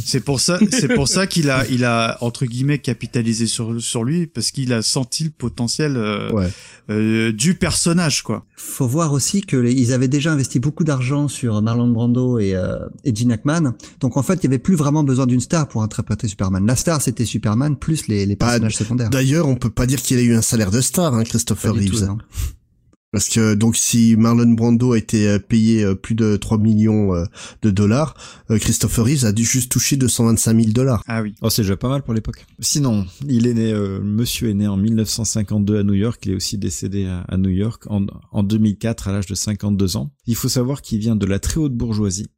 c'est 0.05 0.21
pour 0.21 0.41
ça, 0.41 0.59
c'est 0.71 0.89
pour 0.95 1.09
ça 1.09 1.27
qu'il 1.27 1.51
a, 1.51 1.67
il 1.69 1.85
a 1.85 2.19
entre 2.21 2.47
guillemets 2.47 2.79
capitalisé 2.79 3.47
sur 3.47 3.81
sur 3.81 4.05
lui 4.05 4.27
parce 4.27 4.51
qu'il 4.51 4.73
a 4.73 4.83
senti 4.83 5.25
le 5.25 5.31
potentiel 5.31 5.97
euh, 5.97 6.31
Ouais. 6.33 6.49
euh, 6.91 7.33
du 7.33 7.55
personnage 7.55 8.23
quoi. 8.23 8.45
Faut 8.57 8.87
voir 8.87 9.13
aussi 9.13 9.41
que 9.43 9.57
les- 9.57 9.73
ils 9.73 9.93
avaient 9.93 10.09
déjà 10.09 10.33
investi 10.33 10.59
beaucoup 10.59 10.85
d'argent 10.85 11.29
sur 11.29 11.61
Marlon 11.63 11.89
Brando 11.89 12.39
et, 12.39 12.55
euh, 12.55 12.79
et 13.05 13.15
Gene 13.15 13.33
Hackman. 13.33 13.73
Donc 14.01 14.17
en 14.17 14.23
fait, 14.23 14.35
il 14.35 14.45
y 14.45 14.47
avait 14.47 14.59
plus 14.59 14.75
vraiment 14.75 15.03
besoin 15.05 15.27
d'une 15.27 15.41
star 15.41 15.67
pour 15.69 15.83
interpréter 15.83 16.29
Superman. 16.29 16.67
La 16.67 16.77
star, 16.77 17.01
c'était 17.01 17.25
Superman 17.25 17.77
plus 17.77 18.07
les, 18.09 18.27
les 18.27 18.37
personnages 18.37 18.77
secondaires. 18.77 19.11
D'ailleurs, 19.11 19.47
on 19.49 19.57
peut 19.57 19.71
pas 19.71 19.87
dire 19.87 20.01
qu'il 20.03 20.19
a 20.19 20.23
eu 20.23 20.35
un 20.35 20.43
salaire 20.43 20.71
de 20.71 20.81
star, 20.81 21.15
hein, 21.15 21.20
Pas 21.25 21.31
Christopher 21.31 21.73
tout, 21.73 21.79
Reeves. 21.79 22.09
Parce 23.13 23.29
que 23.29 23.55
donc 23.55 23.77
si 23.77 24.15
Marlon 24.17 24.53
Brando 24.53 24.93
a 24.93 24.99
été 24.99 25.29
euh, 25.29 25.39
payé 25.41 25.83
euh, 25.83 25.95
plus 25.97 26.15
de 26.15 26.37
3 26.37 26.59
millions 26.59 27.15
euh, 27.15 27.25
de 27.63 27.71
dollars, 27.71 28.15
Christopher 28.49 29.05
Reeves 29.05 29.25
a 29.25 29.33
dû 29.33 29.45
juste 29.45 29.73
toucher 29.73 29.97
225 29.97 30.57
000 30.57 30.73
dollars. 30.73 31.03
Ah 31.09 31.23
oui. 31.23 31.35
Oh, 31.43 31.51
c'est 31.51 31.63
déjà 31.63 31.77
pas 31.77 31.89
mal 31.89 32.03
pour 32.03 32.15
l'époque. 32.15 32.47
Sinon, 32.61 33.07
il 33.29 33.49
est 33.49 33.55
né, 33.55 33.73
euh, 33.73 34.01
monsieur 34.01 34.51
est 34.51 34.55
né 34.55 34.69
en 34.69 34.77
1952 34.77 35.81
à 35.81 35.83
New 35.83 35.95
York. 35.95 36.21
Il 36.25 36.33
est 36.33 36.37
aussi 36.37 36.57
décédé 36.57 37.07
à, 37.07 37.23
à 37.23 37.37
New 37.37 37.51
York 37.51 37.85
en, 37.89 38.07
en 38.31 38.43
2004 38.45 39.09
à 39.09 39.13
l'âge 39.13 39.27
de 39.27 39.35
52 39.35 39.97
ans. 39.97 40.13
Il 40.27 40.37
faut 40.37 40.49
savoir 40.49 40.81
qu'il 40.81 41.01
vient 41.01 41.17
de 41.17 41.27
la 41.27 41.41
très 41.41 41.59
haute 41.59 41.75
bourgeoisie. 41.75 42.29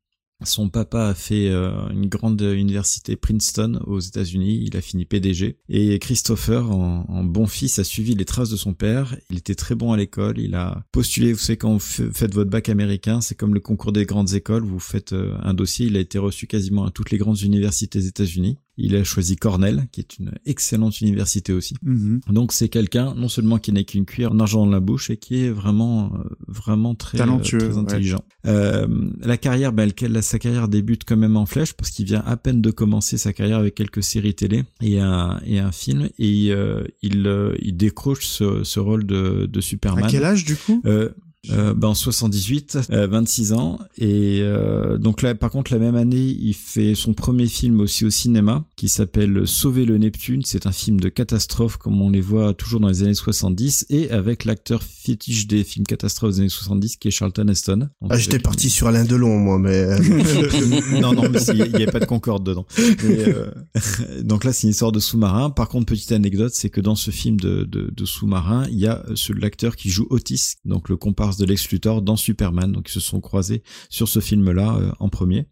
Son 0.44 0.68
papa 0.68 1.08
a 1.08 1.14
fait 1.14 1.48
euh, 1.48 1.88
une 1.90 2.06
grande 2.06 2.40
université 2.40 3.16
Princeton 3.16 3.80
aux 3.86 4.00
États-Unis. 4.00 4.62
Il 4.66 4.76
a 4.76 4.80
fini 4.80 5.04
PDG. 5.04 5.58
Et 5.68 5.98
Christopher, 5.98 6.70
en, 6.70 7.24
bon 7.24 7.46
fils, 7.46 7.78
a 7.78 7.84
suivi 7.84 8.14
les 8.14 8.24
traces 8.24 8.50
de 8.50 8.56
son 8.56 8.74
père. 8.74 9.16
Il 9.30 9.38
était 9.38 9.54
très 9.54 9.74
bon 9.74 9.92
à 9.92 9.96
l'école. 9.96 10.38
Il 10.38 10.54
a 10.54 10.84
postulé. 10.92 11.32
Vous 11.32 11.38
savez, 11.38 11.56
quand 11.56 11.72
vous 11.72 11.78
faites 11.78 12.34
votre 12.34 12.50
bac 12.50 12.68
américain, 12.68 13.20
c'est 13.20 13.34
comme 13.34 13.54
le 13.54 13.60
concours 13.60 13.92
des 13.92 14.04
grandes 14.04 14.34
écoles. 14.34 14.64
Vous 14.64 14.80
faites 14.80 15.12
euh, 15.12 15.36
un 15.42 15.54
dossier. 15.54 15.86
Il 15.86 15.96
a 15.96 16.00
été 16.00 16.18
reçu 16.18 16.46
quasiment 16.46 16.84
à 16.84 16.90
toutes 16.90 17.10
les 17.10 17.18
grandes 17.18 17.40
universités 17.40 17.98
des 17.98 18.08
États-Unis. 18.08 18.58
Il 18.78 18.96
a 18.96 19.04
choisi 19.04 19.36
Cornell, 19.36 19.86
qui 19.92 20.00
est 20.00 20.18
une 20.18 20.32
excellente 20.46 21.00
université 21.00 21.52
aussi. 21.52 21.74
Mhm. 21.82 22.20
Donc 22.30 22.52
c'est 22.52 22.68
quelqu'un 22.68 23.14
non 23.14 23.28
seulement 23.28 23.58
qui 23.58 23.72
n'est 23.72 23.84
qu'une 23.84 24.06
cuillère 24.06 24.32
en 24.32 24.40
argent 24.40 24.64
dans 24.64 24.72
la 24.72 24.80
bouche 24.80 25.10
et 25.10 25.16
qui 25.16 25.44
est 25.44 25.50
vraiment 25.50 26.12
euh, 26.14 26.24
vraiment 26.48 26.94
très 26.94 27.18
Talentueux, 27.18 27.58
très 27.58 27.68
ouais. 27.68 27.78
intelligent. 27.78 28.24
Euh, 28.46 28.86
la 29.20 29.36
carrière, 29.36 29.72
ben, 29.72 29.90
elle, 30.00 30.22
sa 30.22 30.38
carrière 30.38 30.68
débute 30.68 31.04
quand 31.04 31.16
même 31.16 31.36
en 31.36 31.46
flèche 31.46 31.74
parce 31.74 31.90
qu'il 31.90 32.06
vient 32.06 32.22
à 32.26 32.36
peine 32.36 32.62
de 32.62 32.70
commencer 32.70 33.18
sa 33.18 33.32
carrière 33.32 33.58
avec 33.58 33.74
quelques 33.74 34.02
séries 34.02 34.34
télé 34.34 34.64
et 34.80 35.00
un 35.00 35.40
et 35.44 35.58
un 35.58 35.72
film 35.72 36.08
et 36.18 36.50
euh, 36.50 36.84
il 37.02 37.26
euh, 37.26 37.54
il 37.60 37.76
décroche 37.76 38.26
ce, 38.26 38.64
ce 38.64 38.80
rôle 38.80 39.04
de, 39.04 39.46
de 39.46 39.60
Superman. 39.60 40.04
À 40.04 40.08
quel 40.08 40.24
âge 40.24 40.44
du 40.44 40.56
coup? 40.56 40.82
Euh, 40.86 41.10
euh, 41.50 41.74
ben 41.74 41.88
en 41.88 41.94
78, 41.94 42.78
euh, 42.90 43.06
26 43.08 43.52
ans 43.52 43.78
et 43.98 44.38
euh, 44.42 44.96
donc 44.96 45.22
là 45.22 45.34
par 45.34 45.50
contre 45.50 45.72
la 45.72 45.80
même 45.80 45.96
année 45.96 46.36
il 46.38 46.54
fait 46.54 46.94
son 46.94 47.14
premier 47.14 47.46
film 47.46 47.80
aussi 47.80 48.04
au 48.04 48.10
cinéma 48.10 48.64
qui 48.76 48.88
s'appelle 48.88 49.46
Sauver 49.46 49.84
le 49.84 49.98
Neptune, 49.98 50.42
c'est 50.44 50.66
un 50.66 50.72
film 50.72 51.00
de 51.00 51.08
catastrophe 51.08 51.78
comme 51.78 52.00
on 52.00 52.10
les 52.10 52.20
voit 52.20 52.54
toujours 52.54 52.80
dans 52.80 52.88
les 52.88 53.02
années 53.02 53.14
70 53.14 53.86
et 53.90 54.10
avec 54.10 54.44
l'acteur 54.44 54.82
fétiche 55.02 55.46
des 55.46 55.64
films 55.64 55.86
catastrophes 55.86 56.34
des 56.34 56.40
années 56.40 56.48
70 56.48 56.96
qui 56.96 57.08
est 57.08 57.10
Charlton 57.10 57.48
Heston. 57.48 57.88
Ah, 58.08 58.16
j'étais 58.16 58.34
avec 58.34 58.44
parti 58.44 58.70
sur 58.70 58.86
Alain 58.86 59.04
Delon, 59.04 59.38
moi, 59.38 59.58
mais... 59.58 59.74
euh, 59.74 59.98
non, 61.00 61.12
non, 61.12 61.28
mais 61.28 61.40
il 61.48 61.54
n'y 61.54 61.82
avait 61.82 61.86
pas 61.86 62.00
de 62.00 62.04
Concorde 62.04 62.44
dedans. 62.44 62.66
Euh, 62.78 63.50
donc 64.22 64.44
là, 64.44 64.52
c'est 64.52 64.64
une 64.64 64.70
histoire 64.70 64.92
de 64.92 65.00
sous-marin. 65.00 65.50
Par 65.50 65.68
contre, 65.68 65.86
petite 65.86 66.12
anecdote, 66.12 66.52
c'est 66.54 66.70
que 66.70 66.80
dans 66.80 66.94
ce 66.94 67.10
film 67.10 67.38
de, 67.40 67.64
de, 67.64 67.92
de 67.94 68.04
sous-marin, 68.04 68.66
il 68.70 68.78
y 68.78 68.86
a 68.86 69.04
ce 69.14 69.32
l'acteur 69.32 69.76
qui 69.76 69.90
joue 69.90 70.06
Otis, 70.10 70.54
donc 70.64 70.88
le 70.88 70.96
de 71.36 71.44
Lex 71.44 71.68
dans 72.02 72.16
Superman. 72.16 72.72
Donc 72.72 72.88
ils 72.88 72.92
se 72.92 73.00
sont 73.00 73.20
croisés 73.20 73.62
sur 73.88 74.08
ce 74.08 74.20
film-là 74.20 74.76
euh, 74.76 74.92
en 74.98 75.08
premier. 75.08 75.46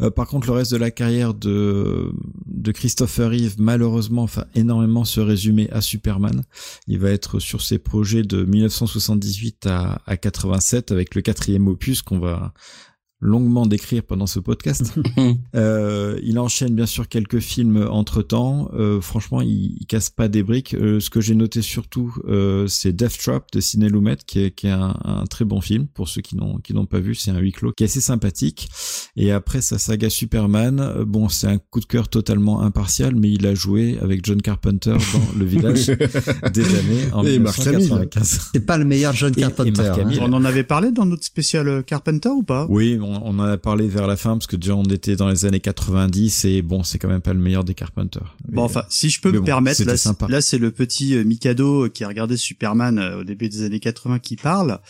Euh, 0.00 0.10
par 0.10 0.28
contre, 0.28 0.46
le 0.46 0.52
reste 0.52 0.72
de 0.72 0.76
la 0.76 0.90
carrière 0.90 1.34
de, 1.34 2.12
de 2.46 2.72
Christopher 2.72 3.30
Reeve, 3.30 3.56
malheureusement, 3.58 4.22
enfin 4.22 4.44
énormément 4.54 5.04
se 5.04 5.20
résumer 5.20 5.68
à 5.70 5.80
Superman. 5.80 6.44
Il 6.86 7.00
va 7.00 7.10
être 7.10 7.40
sur 7.40 7.62
ses 7.62 7.78
projets 7.78 8.22
de 8.22 8.44
1978 8.44 9.66
à, 9.66 10.00
à 10.06 10.16
87 10.16 10.92
avec 10.92 11.14
le 11.14 11.22
quatrième 11.22 11.66
opus 11.66 12.02
qu'on 12.02 12.20
va 12.20 12.52
longuement 13.20 13.66
décrire 13.66 14.02
pendant 14.04 14.26
ce 14.26 14.38
podcast. 14.40 14.94
euh, 15.54 16.18
il 16.22 16.38
enchaîne 16.38 16.74
bien 16.74 16.86
sûr 16.86 17.08
quelques 17.08 17.40
films 17.40 17.86
entre 17.90 18.22
temps. 18.22 18.70
Euh, 18.74 19.00
franchement, 19.00 19.40
il, 19.40 19.76
il 19.80 19.86
casse 19.86 20.10
pas 20.10 20.28
des 20.28 20.42
briques. 20.42 20.74
Euh, 20.74 21.00
ce 21.00 21.10
que 21.10 21.20
j'ai 21.20 21.34
noté 21.34 21.62
surtout, 21.62 22.14
euh, 22.28 22.66
c'est 22.68 22.92
Death 22.92 23.18
Trap 23.18 23.46
de 23.52 23.60
Sidney 23.60 23.88
Lumet, 23.88 24.16
qui 24.26 24.40
est, 24.40 24.50
qui 24.52 24.66
est 24.68 24.70
un, 24.70 24.96
un 25.04 25.24
très 25.26 25.44
bon 25.44 25.60
film 25.60 25.86
pour 25.88 26.08
ceux 26.08 26.20
qui 26.20 26.36
n'ont 26.36 26.58
qui 26.58 26.74
n'ont 26.74 26.86
pas 26.86 27.00
vu. 27.00 27.14
C'est 27.14 27.30
un 27.30 27.38
huis 27.38 27.52
clos 27.52 27.72
qui 27.72 27.82
est 27.84 27.86
assez 27.86 28.00
sympathique. 28.00 28.68
Et 29.16 29.32
après 29.32 29.60
sa 29.60 29.78
saga 29.78 30.10
Superman, 30.10 30.80
euh, 30.80 31.04
bon, 31.04 31.28
c'est 31.28 31.48
un 31.48 31.58
coup 31.58 31.80
de 31.80 31.86
cœur 31.86 32.08
totalement 32.08 32.62
impartial, 32.62 33.14
mais 33.16 33.30
il 33.32 33.46
a 33.46 33.54
joué 33.54 33.98
avec 34.00 34.24
John 34.24 34.40
Carpenter 34.40 34.92
dans 34.92 35.38
Le 35.38 35.44
Village 35.44 35.86
des 36.54 36.64
années 36.64 37.12
en 37.12 37.24
Et 37.24 37.38
Mark 37.38 37.58
Hamill. 37.66 37.78
1995. 37.80 38.50
C'est 38.52 38.64
pas 38.66 38.78
le 38.78 38.84
meilleur 38.84 39.12
John 39.12 39.32
Et- 39.36 39.38
et 39.40 39.42
Carpenter. 39.42 39.72
Mark 39.82 39.98
hein. 39.98 40.10
On 40.20 40.32
en 40.32 40.44
avait 40.44 40.64
parlé 40.64 40.92
dans 40.92 41.04
notre 41.04 41.24
spécial 41.24 41.82
Carpenter 41.84 42.28
ou 42.28 42.42
pas? 42.42 42.66
Oui, 42.68 42.98
on, 43.00 43.07
on 43.08 43.38
en 43.38 43.40
a 43.40 43.58
parlé 43.58 43.88
vers 43.88 44.06
la 44.06 44.16
fin 44.16 44.32
parce 44.32 44.46
que 44.46 44.56
déjà 44.56 44.74
on 44.76 44.84
était 44.84 45.16
dans 45.16 45.28
les 45.28 45.44
années 45.44 45.60
90 45.60 46.44
et 46.44 46.62
bon, 46.62 46.82
c'est 46.82 46.98
quand 46.98 47.08
même 47.08 47.20
pas 47.20 47.32
le 47.32 47.40
meilleur 47.40 47.64
des 47.64 47.74
Carpenter. 47.74 48.20
Bon, 48.48 48.62
enfin, 48.62 48.84
si 48.88 49.10
je 49.10 49.20
peux 49.20 49.32
me 49.32 49.40
bon, 49.40 49.44
permettre, 49.44 49.82
là, 49.84 49.94
là, 50.28 50.40
c'est 50.40 50.58
le 50.58 50.70
petit 50.70 51.14
euh, 51.14 51.24
Mikado 51.24 51.84
euh, 51.84 51.88
qui 51.88 52.04
a 52.04 52.08
regardé 52.08 52.36
Superman 52.36 52.98
euh, 52.98 53.20
au 53.20 53.24
début 53.24 53.48
des 53.48 53.62
années 53.62 53.80
80 53.80 54.18
qui 54.18 54.36
parle. 54.36 54.80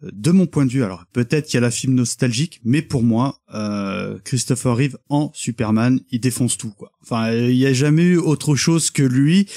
De 0.00 0.30
mon 0.30 0.46
point 0.46 0.64
de 0.64 0.70
vue, 0.70 0.84
alors 0.84 1.04
peut-être 1.12 1.46
qu'il 1.46 1.54
y 1.54 1.58
a 1.58 1.60
la 1.60 1.72
film 1.72 1.94
nostalgique, 1.94 2.60
mais 2.62 2.82
pour 2.82 3.02
moi, 3.02 3.40
euh, 3.52 4.16
Christopher 4.22 4.76
Reeve 4.76 4.96
en 5.08 5.32
Superman, 5.34 5.98
il 6.12 6.20
défonce 6.20 6.56
tout, 6.56 6.70
quoi. 6.70 6.92
Enfin, 7.02 7.32
il 7.32 7.56
y 7.56 7.66
a 7.66 7.72
jamais 7.72 8.04
eu 8.04 8.16
autre 8.16 8.54
chose 8.54 8.92
que 8.92 9.02
lui. 9.02 9.48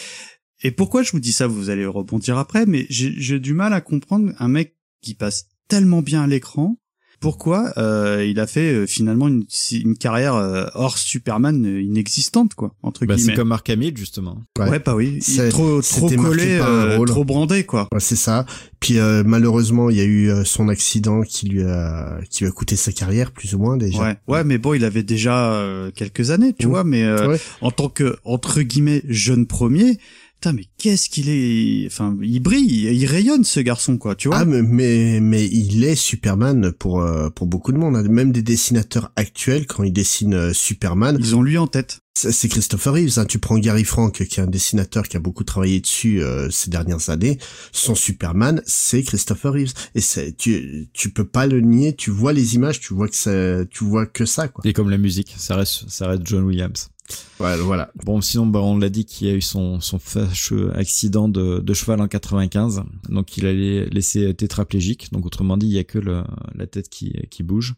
Et 0.64 0.72
pourquoi 0.72 1.04
je 1.04 1.12
vous 1.12 1.20
dis 1.20 1.32
ça 1.32 1.46
Vous 1.46 1.70
allez 1.70 1.86
rebondir 1.86 2.40
après, 2.40 2.66
mais 2.66 2.88
j'ai 2.90 3.40
du 3.40 3.54
mal 3.54 3.72
à 3.74 3.82
comprendre 3.82 4.34
un 4.40 4.48
mec 4.48 4.76
qui 5.04 5.14
passe 5.14 5.46
tellement 5.68 6.02
bien 6.02 6.24
à 6.24 6.28
l'écran. 6.28 6.78
Pourquoi 7.22 7.72
euh, 7.78 8.26
il 8.28 8.40
a 8.40 8.48
fait 8.48 8.74
euh, 8.74 8.86
finalement 8.88 9.28
une, 9.28 9.46
une 9.72 9.96
carrière 9.96 10.34
euh, 10.36 10.66
hors 10.74 10.98
Superman 10.98 11.66
euh, 11.66 11.82
inexistante, 11.82 12.56
quoi, 12.56 12.74
entre 12.84 13.06
Bah, 13.06 13.16
guillemets. 13.16 13.32
c'est 13.34 13.38
comme 13.38 13.50
Mark 13.50 13.70
Hamill 13.70 13.96
justement. 13.96 14.42
Ouais, 14.60 14.80
pas 14.80 14.96
oui. 14.96 15.20
Il 15.28 15.40
est 15.40 15.50
trop, 15.50 15.82
trop 15.82 16.10
collé, 16.10 16.58
euh, 16.60 17.06
trop 17.06 17.24
brandé, 17.24 17.64
quoi. 17.64 17.88
Ouais, 17.94 18.00
c'est 18.00 18.16
ça. 18.16 18.46
Puis 18.80 18.98
euh, 18.98 19.22
malheureusement, 19.26 19.92
il 19.92 19.98
y 19.98 20.02
a 20.02 20.06
eu 20.06 20.30
euh, 20.32 20.44
son 20.44 20.68
accident 20.68 21.22
qui 21.22 21.48
lui 21.48 21.64
a 21.64 22.18
qui 22.32 22.44
lui 22.44 22.50
a 22.50 22.52
coûté 22.52 22.76
sa 22.76 22.92
carrière 22.92 23.32
plus 23.32 23.54
ou 23.54 23.60
moins 23.60 23.78
déjà. 23.78 24.02
Ouais, 24.02 24.18
ouais, 24.28 24.44
mais 24.44 24.58
bon, 24.58 24.74
il 24.74 24.84
avait 24.84 25.04
déjà 25.04 25.54
euh, 25.54 25.92
quelques 25.92 26.32
années, 26.32 26.54
tu 26.58 26.66
Mmh. 26.66 26.70
vois, 26.72 26.84
mais 26.84 27.04
euh, 27.04 27.28
Ouais. 27.30 27.40
en 27.62 27.70
tant 27.70 27.88
que 27.90 28.18
entre 28.26 28.62
guillemets 28.64 29.04
jeune 29.08 29.46
premier, 29.46 30.00
putain, 30.42 30.54
mais 30.54 30.66
qu'est-ce 30.80 31.08
qu'il 31.08 31.30
est, 31.30 31.86
enfin, 31.86 32.18
il 32.20 32.40
brille, 32.40 32.90
il 32.92 33.06
rayonne 33.06 33.44
ce 33.44 33.60
garçon, 33.60 33.98
quoi, 34.00 34.16
tu 34.16 34.28
vois. 34.28 34.40
Ah 34.40 34.46
mais, 34.46 34.64
mais 34.64 35.20
mais 35.22 35.46
il 35.46 35.84
est 35.84 35.96
Superman 35.96 36.72
pour 36.72 37.02
euh, 37.02 37.30
pour 37.30 37.46
beaucoup 37.46 37.72
de 37.72 37.78
monde, 37.78 37.96
hein. 37.96 38.04
même 38.10 38.32
des 38.32 38.42
dessinateurs 38.42 39.12
actuels 39.16 39.68
quand 39.68 39.84
ils 39.84 39.94
dessinent 39.94 40.34
euh, 40.34 40.54
Superman, 40.54 41.16
Ils 41.20 41.36
ont 41.36 41.44
lui 41.44 41.60
en 41.60 41.68
tête. 41.68 42.00
c'est 42.16 42.32
c'est 42.32 42.48
Christopher 42.48 42.94
Reeves. 42.94 43.20
Hein. 43.20 43.26
Tu 43.26 43.38
prends 43.38 43.60
Gary 43.60 43.84
Frank 43.84 44.14
qui 44.14 44.24
est 44.24 44.44
un 44.44 44.48
dessinateur 44.48 45.08
qui 45.08 45.16
a 45.16 45.20
beaucoup 45.20 45.44
travaillé 45.44 45.80
dessus 45.80 46.24
euh, 46.24 46.50
ces 46.50 46.72
dernières 46.72 47.12
années, 47.12 47.38
son 47.72 47.94
Superman 47.94 48.64
c'est 48.66 49.04
Christopher 49.04 49.54
Reeves 49.54 49.74
et 49.94 50.02
c'est 50.02 50.36
tu 50.36 50.90
tu 50.92 51.12
peux 51.12 51.28
pas 51.28 51.46
le 51.46 51.62
nier. 51.62 51.96
Tu 51.96 52.10
vois 52.10 52.34
les 52.34 52.56
images, 52.56 52.80
tu 52.80 52.96
vois 52.96 53.08
que 53.08 53.16
ça, 53.16 53.64
tu 53.70 53.84
vois 53.84 54.08
que 54.08 54.26
ça 54.26 54.48
quoi. 54.48 54.64
Et 54.66 54.74
comme 54.74 54.90
la 54.90 54.98
musique, 54.98 55.36
ça 55.38 55.56
reste, 55.56 55.88
ça 55.88 56.08
reste 56.08 56.24
John 56.26 56.46
Williams. 56.46 56.90
Voilà. 57.38 57.92
Bon, 58.06 58.22
sinon, 58.22 58.46
bah, 58.46 58.60
on 58.60 58.78
l'a 58.78 58.90
dit 58.90 59.06
qu'il 59.06 59.28
a 59.28 59.34
eu 59.34 59.42
son, 59.42 59.80
son 59.80 60.00
fâcheux 60.00 60.72
accident 60.76 61.28
de, 61.28 61.74
cheval 61.74 62.02
en 62.02 62.08
95. 62.08 62.84
Donc, 63.10 63.38
il 63.38 63.46
allait 63.46 63.86
laisser 63.86 64.34
tétraplégique. 64.34 65.12
Donc, 65.12 65.26
autrement 65.26 65.58
dit, 65.58 65.68
il 65.68 65.74
y 65.74 65.80
a 65.80 65.84
que 65.84 66.00
la 66.00 66.68
tête 66.68 66.90
qui, 66.90 67.44
bouge. 67.44 67.74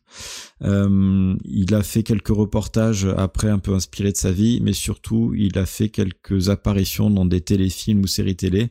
Euh, 0.63 1.35
il 1.45 1.73
a 1.73 1.83
fait 1.83 2.03
quelques 2.03 2.27
reportages 2.29 3.07
après 3.17 3.49
un 3.49 3.59
peu 3.59 3.73
inspirés 3.73 4.11
de 4.11 4.17
sa 4.17 4.31
vie, 4.31 4.59
mais 4.61 4.73
surtout, 4.73 5.33
il 5.35 5.57
a 5.57 5.65
fait 5.65 5.89
quelques 5.89 6.49
apparitions 6.49 7.09
dans 7.09 7.25
des 7.25 7.41
téléfilms 7.41 8.01
ou 8.01 8.07
séries 8.07 8.35
télé 8.35 8.69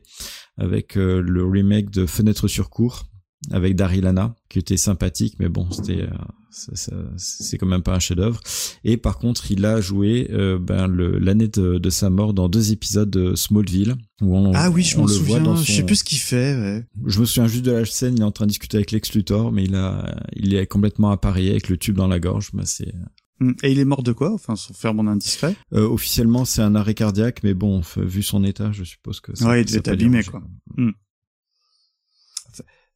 avec 0.58 0.96
euh, 0.96 1.22
le 1.22 1.44
remake 1.44 1.90
de 1.90 2.06
Fenêtre 2.06 2.48
sur 2.48 2.68
cour 2.68 3.04
avec 3.51 3.74
Daryl 3.76 4.07
Hannah, 4.07 4.34
qui 4.49 4.59
était 4.59 4.76
sympathique, 4.76 5.34
mais 5.40 5.49
bon, 5.49 5.68
c'était, 5.70 6.03
euh, 6.03 7.05
c'est 7.16 7.59
quand 7.59 7.66
même 7.66 7.82
pas 7.82 7.95
un 7.95 7.99
chef-d'œuvre. 7.99 8.40
Et 8.84 8.97
par 8.97 9.18
contre, 9.18 9.51
il 9.51 9.64
a 9.64 9.80
joué 9.80 10.28
euh, 10.32 10.59
ben, 10.59 10.86
l'année 10.86 11.49
de, 11.49 11.78
de 11.78 11.90
sa 11.90 12.09
mort 12.11 12.34
dans 12.34 12.49
deux 12.49 12.72
épisodes 12.72 13.11
de 13.11 13.34
Smallville. 13.34 13.97
Où 14.20 14.36
on, 14.36 14.53
ah 14.55 14.70
oui, 14.70 14.82
je 14.84 14.97
on 14.97 15.03
m'en 15.03 15.09
souviens. 15.09 15.40
dans 15.40 15.57
Je 15.57 15.64
sais 15.72 15.80
son- 15.80 15.86
plus 15.86 15.97
ce 15.97 16.05
qu'il 16.05 16.18
fait. 16.18 16.55
Ouais. 16.55 16.84
Je 17.07 17.20
me 17.20 17.24
souviens 17.24 17.49
juste 17.49 17.64
de 17.64 17.72
la 17.72 17.84
scène, 17.84 18.14
il 18.16 18.20
est 18.20 18.24
en 18.24 18.30
train 18.30 18.45
de 18.47 18.51
discuter 18.51 18.76
avec 18.76 18.93
Lex 18.93 19.12
Luthor, 19.14 19.51
mais 19.51 19.64
il 19.64 19.74
a, 19.74 20.22
il 20.36 20.55
est 20.55 20.66
complètement 20.66 21.11
appareillé 21.11 21.51
avec 21.51 21.68
le 21.68 21.76
tube 21.76 21.97
dans 21.97 22.09
la 22.09 22.20
gorge. 22.20 22.51
Ben, 22.53 22.64
c'est, 22.64 22.93
Hum, 23.40 23.57
Et 23.64 23.72
il 23.72 23.78
est 23.80 23.84
mort 23.84 24.05
de 24.05 24.12
quoi? 24.12 24.32
Enfin, 24.32 24.55
sans 24.55 24.72
faire 24.72 24.95
mon 24.95 25.09
indiscret. 25.09 25.57
euh, 25.72 25.88
officiellement, 25.88 26.45
c'est 26.45 26.62
un 26.62 26.76
arrêt 26.76 26.95
cardiaque, 26.95 27.40
mais 27.43 27.55
bon, 27.55 27.80
vu 27.97 28.22
son 28.22 28.45
état, 28.45 28.70
je 28.70 28.84
suppose 28.84 29.18
que 29.18 29.34
ça, 29.36 29.49
Ouais, 29.49 29.62
il 29.62 29.74
être 29.74 29.88
abîmé, 29.88 30.22
quoi. 30.22 30.43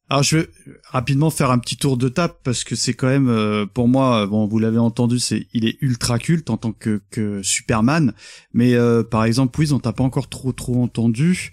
Alors 0.09 0.23
je 0.23 0.37
vais 0.37 0.49
rapidement 0.85 1.29
faire 1.29 1.51
un 1.51 1.59
petit 1.59 1.75
tour 1.75 1.97
de 1.97 2.07
table 2.07 2.35
parce 2.43 2.63
que 2.63 2.75
c'est 2.75 2.93
quand 2.93 3.07
même 3.07 3.27
euh, 3.27 3.65
pour 3.65 3.89
moi 3.89 4.25
bon 4.25 4.47
vous 4.47 4.57
l'avez 4.57 4.77
entendu 4.77 5.19
c'est 5.19 5.47
il 5.53 5.65
est 5.67 5.77
ultra 5.81 6.17
culte 6.17 6.49
en 6.49 6.55
tant 6.55 6.71
que, 6.71 7.01
que 7.11 7.41
Superman. 7.43 8.13
Mais 8.53 8.73
euh, 8.75 9.03
par 9.03 9.25
exemple 9.25 9.59
oui 9.59 9.73
on 9.73 9.79
t'a 9.79 9.91
pas 9.91 10.05
encore 10.05 10.29
trop 10.29 10.53
trop 10.53 10.81
entendu. 10.81 11.51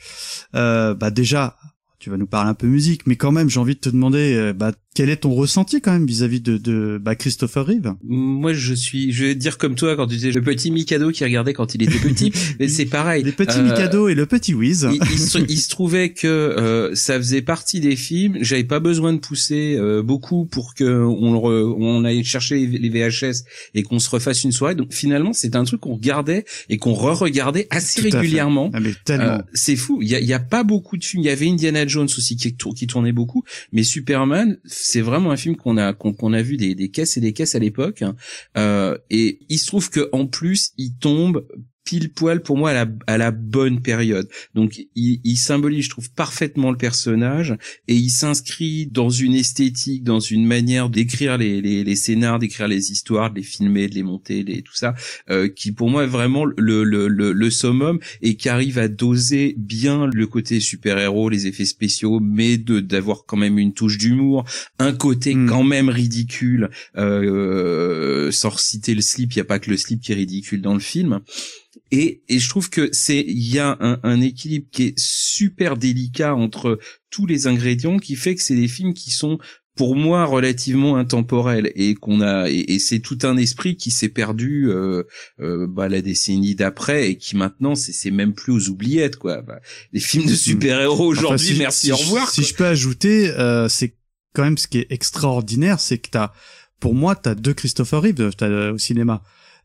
Euh, 0.55 0.95
bah 0.95 1.11
déjà 1.11 1.57
tu 1.99 2.11
vas 2.11 2.17
nous 2.17 2.27
parler 2.27 2.51
un 2.51 2.55
peu 2.55 2.69
musique 2.69 3.07
mais 3.07 3.17
quand 3.17 3.33
même 3.33 3.51
j'ai 3.51 3.59
envie 3.59 3.75
de 3.75 3.81
te 3.81 3.89
demander 3.89 4.35
euh, 4.37 4.53
bah 4.53 4.73
quel 4.95 5.11
est 5.11 5.17
ton 5.17 5.33
ressenti 5.35 5.81
quand 5.81 5.93
même 5.93 6.07
vis-à-vis 6.07 6.41
de, 6.41 6.57
de 6.57 7.01
bah, 7.03 7.17
Christopher 7.17 7.67
Reeve? 7.67 7.95
Moi, 8.05 8.53
je 8.53 8.73
suis, 8.75 9.13
je 9.13 9.25
vais 9.27 9.35
dire 9.35 9.59
comme 9.59 9.75
toi 9.75 9.97
quand 9.97 10.07
tu 10.07 10.15
disais 10.15 10.31
le 10.31 10.41
petit 10.41 10.71
Mikado 10.71 11.11
qui 11.11 11.25
regardait 11.25 11.53
quand 11.53 11.75
il 11.75 11.83
était 11.83 11.99
petit, 11.99 12.33
mais 12.61 12.69
c'est 12.69 12.85
pareil. 12.87 13.25
les 13.25 13.33
petits 13.33 13.59
Euh, 13.59 13.65
Mikado 13.65 14.09
et 14.09 14.15
le 14.15 14.27
petit 14.27 14.55
Wiz 14.55 14.89
il, 14.93 15.01
il 15.13 15.19
se, 15.19 15.39
il 15.39 15.59
se 15.59 15.69
trouvait 15.69 16.11
que 16.11 16.27
euh, 16.29 16.95
ça 16.95 17.17
faisait 17.19 17.43
partie 17.43 17.81
des 17.81 17.97
films. 17.97 18.39
J'avais 18.41 18.65
pas 18.65 18.79
besoin 18.81 19.13
de 19.13 19.19
pousser 19.19 19.77
euh, 19.77 20.03
beaucoup 20.03 20.45
pour 20.47 20.75
que 20.75 20.85
on, 20.85 21.33
le 21.33 21.39
re- 21.39 21.75
on 21.77 22.05
aille 22.05 22.23
chercher 22.25 22.65
les, 22.67 22.89
VHS 22.89 23.43
et 23.75 23.83
qu'on 23.83 23.99
se 23.99 24.09
refasse 24.09 24.45
une 24.45 24.53
soirée. 24.53 24.77
Donc 24.77 24.93
finalement, 24.93 25.33
c'est 25.33 25.57
un 25.57 25.65
truc 25.65 25.81
qu'on 25.81 25.95
regardait 25.95 26.45
et 26.69 26.77
qu'on 26.77 26.93
re-regardait 26.95 27.67
assez 27.71 28.01
Tout 28.01 28.17
régulièrement. 28.17 28.71
ah, 28.73 28.79
mais 28.81 28.93
tellement 29.05 29.25
Euh, 29.25 29.39
c'est 29.55 29.75
fou. 29.77 29.99
Il 30.03 30.09
y 30.09 30.15
a, 30.15 30.21
y 30.21 30.33
a 30.33 30.39
pas 30.39 30.63
beaucoup 30.63 30.97
de 30.97 31.03
films. 31.05 31.23
Il 31.25 31.27
y 31.27 31.31
avait 31.31 31.49
Indiana 31.49 31.85
Jones 31.85 32.05
aussi 32.17 32.37
qui, 32.37 32.55
qui 32.55 32.87
tournait 32.87 33.13
beaucoup, 33.13 33.43
mais 33.73 33.83
Superman 33.83 34.57
c'est 34.85 35.01
vraiment 35.01 35.31
un 35.31 35.37
film 35.39 35.57
qu'on 35.57 35.79
a 35.79 35.95
qu'on 35.95 36.33
a 36.35 36.43
vu 36.43 36.59
des, 36.59 36.91
caisses 36.91 37.17
et 37.17 37.21
des 37.23 37.33
caisses 37.33 37.55
à 37.55 37.59
l'époque. 37.59 38.05
Euh, 38.59 38.99
et 39.09 39.39
il 39.49 39.59
se 39.59 39.67
trouve 39.67 39.89
que 39.89 40.11
en 40.13 40.27
plus, 40.27 40.73
il 40.77 40.99
tombe 40.99 41.47
pile 41.85 42.11
poil 42.11 42.43
pour 42.43 42.57
moi 42.57 42.71
à 42.71 42.73
la, 42.73 42.87
à 43.07 43.19
la 43.19 43.31
bonne 43.31 43.83
période. 43.83 44.29
Donc 44.55 44.79
il, 44.95 45.21
il, 45.23 45.37
symbolise, 45.37 45.85
je 45.85 45.91
trouve, 45.91 46.11
parfaitement 46.11 46.71
le 46.71 46.77
personnage 46.77 47.55
et 47.89 47.95
il 47.95 48.11
s'inscrit 48.11 48.87
dans 48.87 49.11
une 49.11 49.35
esthétique, 49.35 50.03
dans 50.05 50.21
une 50.21 50.47
manière 50.47 50.89
d'écrire 50.89 51.37
les, 51.37 51.61
les, 51.61 51.85
les 51.85 51.97
scénars, 51.97 52.39
d'écrire 52.39 52.69
les 52.69 52.91
histoires, 52.91 53.31
de 53.31 53.37
les 53.37 53.43
filmer, 53.43 53.89
de 53.89 53.95
les 53.95 54.03
monter, 54.03 54.43
les, 54.43 54.63
tout 54.63 54.75
ça, 54.75 54.95
euh, 55.31 55.49
qui 55.49 55.73
pour 55.73 55.91
moi 55.91 56.05
est 56.05 56.09
vraiment 56.09 56.45
le, 56.45 56.85
le, 56.85 57.09
le, 57.09 57.33
le 57.33 57.51
summum 57.51 57.99
et 58.23 58.37
qui 58.37 58.49
arrive 58.49 58.79
à 58.79 58.89
doser 58.89 59.55
bien 59.59 60.09
le 60.13 60.27
côté 60.27 60.61
super-héros, 60.61 61.29
les 61.29 61.47
effets 61.47 61.65
spéciaux, 61.65 62.21
mais 62.21 62.57
de 62.57 62.81
d'avoir 62.81 63.25
quand 63.27 63.37
même 63.37 63.59
une 63.59 63.73
touche 63.75 63.99
d'humour, 63.99 64.45
un 64.79 64.93
côté 64.93 65.35
Mm. 65.35 65.49
quand 65.49 65.63
même 65.65 65.89
ridicule, 65.89 66.71
euh, 66.97 68.31
sans 68.31 68.57
citer 68.57 68.95
le 68.95 69.01
slip, 69.03 69.33
il 69.33 69.39
y 69.39 69.41
a 69.41 69.45
pas 69.45 69.59
que 69.59 69.71
le 69.71 69.77
slip 69.77 70.01
qui 70.01 70.13
est 70.13 70.17
ridicule 70.17 70.61
dans 70.61 70.75
le 70.75 70.81
film. 70.81 71.21
Et, 71.91 72.23
et 72.29 72.39
je 72.39 72.49
trouve 72.49 72.71
que 72.71 72.89
c'est 72.93 73.21
il 73.27 73.53
y 73.53 73.59
a 73.59 73.77
un, 73.81 73.99
un 74.03 74.21
équilibre 74.21 74.67
qui 74.71 74.85
est 74.85 74.99
super 74.99 75.77
délicat 75.77 76.35
entre 76.35 76.79
tous 77.11 77.27
les 77.27 77.47
ingrédients 77.47 77.99
qui 77.99 78.17
fait 78.17 78.35
que 78.35 78.43
c'est 78.43 78.55
des 78.57 78.69
films 78.69 78.95
qui 78.95 79.11
sont 79.11 79.39
pour 79.77 79.97
moi 79.97 80.25
relativement 80.25 80.97
intemporels 80.97 81.73
et 81.75 81.95
qu'on 81.97 82.21
a 82.21 82.49
et, 82.49 82.75
et 82.75 82.79
c'est 82.79 83.01
tout 83.01 83.19
un 83.25 83.37
esprit 83.37 83.77
qui 83.77 83.91
s'est 83.91 84.09
perdu 84.09 84.69
euh, 84.71 85.03
euh, 85.41 85.67
bah, 85.69 85.89
la 85.89 86.01
décennie 86.01 86.55
d'après 86.55 87.11
et 87.11 87.17
qui 87.19 87.37
maintenant 87.37 87.75
c'est 87.75 87.93
c'est 87.93 88.13
même 88.13 88.35
plus 88.35 88.53
aux 88.53 88.69
oubliettes 88.71 89.17
quoi 89.17 89.43
bah, 89.43 89.59
les 89.93 89.99
films 89.99 90.27
de 90.27 90.35
super 90.35 90.81
héros 90.81 91.07
aujourd'hui 91.07 91.35
Enfin, 91.35 91.55
si- 91.55 91.59
merci 91.59 91.91
au 91.93 91.97
revoir 91.97 92.31
Si 92.31 92.43
quoi. 92.43 92.49
je 92.51 92.55
peux 92.55 92.67
ajouter, 92.67 93.31
euh, 93.31 93.69
c'est 93.69 93.97
quand 94.33 94.45
même 94.45 94.59
ce 94.59 94.69
qui 94.69 94.79
est 94.79 94.87
extraordinaire, 94.91 95.81
c'est 95.81 95.99
que 95.99 96.09
t'as, 96.11 96.33
pour 96.81 96.95
moi, 96.95 97.15
t'as 97.17 97.35
deux 97.35 97.55
Christopher 97.55 98.03
Reeve 98.03 98.31
t'as, 98.37 98.47
euh, 98.49 98.75
au 98.75 98.79
cinéma. 98.79 99.23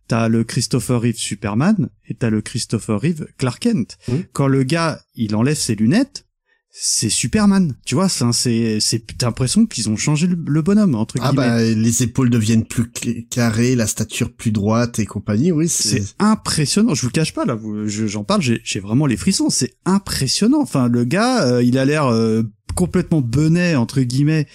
T'as 0.10 0.28
le 0.28 0.43
Christopher 0.43 0.99
Reeve 1.01 1.18
Superman 1.18 1.88
et 2.07 2.16
t'as 2.16 2.30
le 2.30 2.41
Christopher 2.41 2.99
Reeve 2.99 3.28
Clark 3.38 3.62
Kent. 3.62 3.97
Quand 4.34 4.47
le 4.47 4.64
gars, 4.64 4.99
il 5.16 5.36
enlève 5.36 5.55
ses 5.55 5.76
lunettes, 5.76 6.26
c'est 6.72 7.10
Superman. 7.10 7.76
Tu 7.86 7.95
vois, 7.95 8.10
c'est, 8.10 8.26
c'est, 8.32 8.80
c'est, 8.80 9.05
t'as 9.18 9.28
l'impression 9.28 9.66
qu'ils 9.66 9.88
ont 9.89 9.95
changé 9.95 10.28
le, 10.28 10.36
le 10.47 10.62
bonhomme, 10.62 10.95
entre 10.95 11.16
Ah 11.22 11.30
guillemets. 11.30 11.47
bah 11.47 11.62
les 11.64 12.03
épaules 12.03 12.30
deviennent 12.30 12.66
plus 12.66 12.89
carrées, 13.30 13.76
la 13.76 13.86
stature 13.88 14.32
plus 14.32 14.51
droite 14.51 14.97
et 14.99 15.05
compagnie, 15.05 15.51
oui. 15.51 15.68
C'est 15.70 16.01
C'est 16.01 16.16
impressionnant. 16.20 16.93
Je 16.95 17.01
vous 17.01 17.07
le 17.07 17.12
cache 17.14 17.34
pas 17.34 17.45
là. 17.45 17.57
J'en 17.86 18.24
parle. 18.24 18.41
J'ai 18.41 18.62
j'ai 18.64 18.80
vraiment 18.80 19.05
les 19.05 19.18
frissons. 19.18 19.49
C'est 19.49 19.76
impressionnant. 19.86 20.62
Enfin, 20.62 20.88
le 20.89 21.05
gars, 21.05 21.45
euh, 21.47 21.64
il 21.64 21.78
a 21.78 21.86
l'air 21.86 22.05
euh, 22.07 22.43
complètement 22.74 23.22
benet 23.22 23.76
entre 23.76 24.02
guillemets 24.02 24.48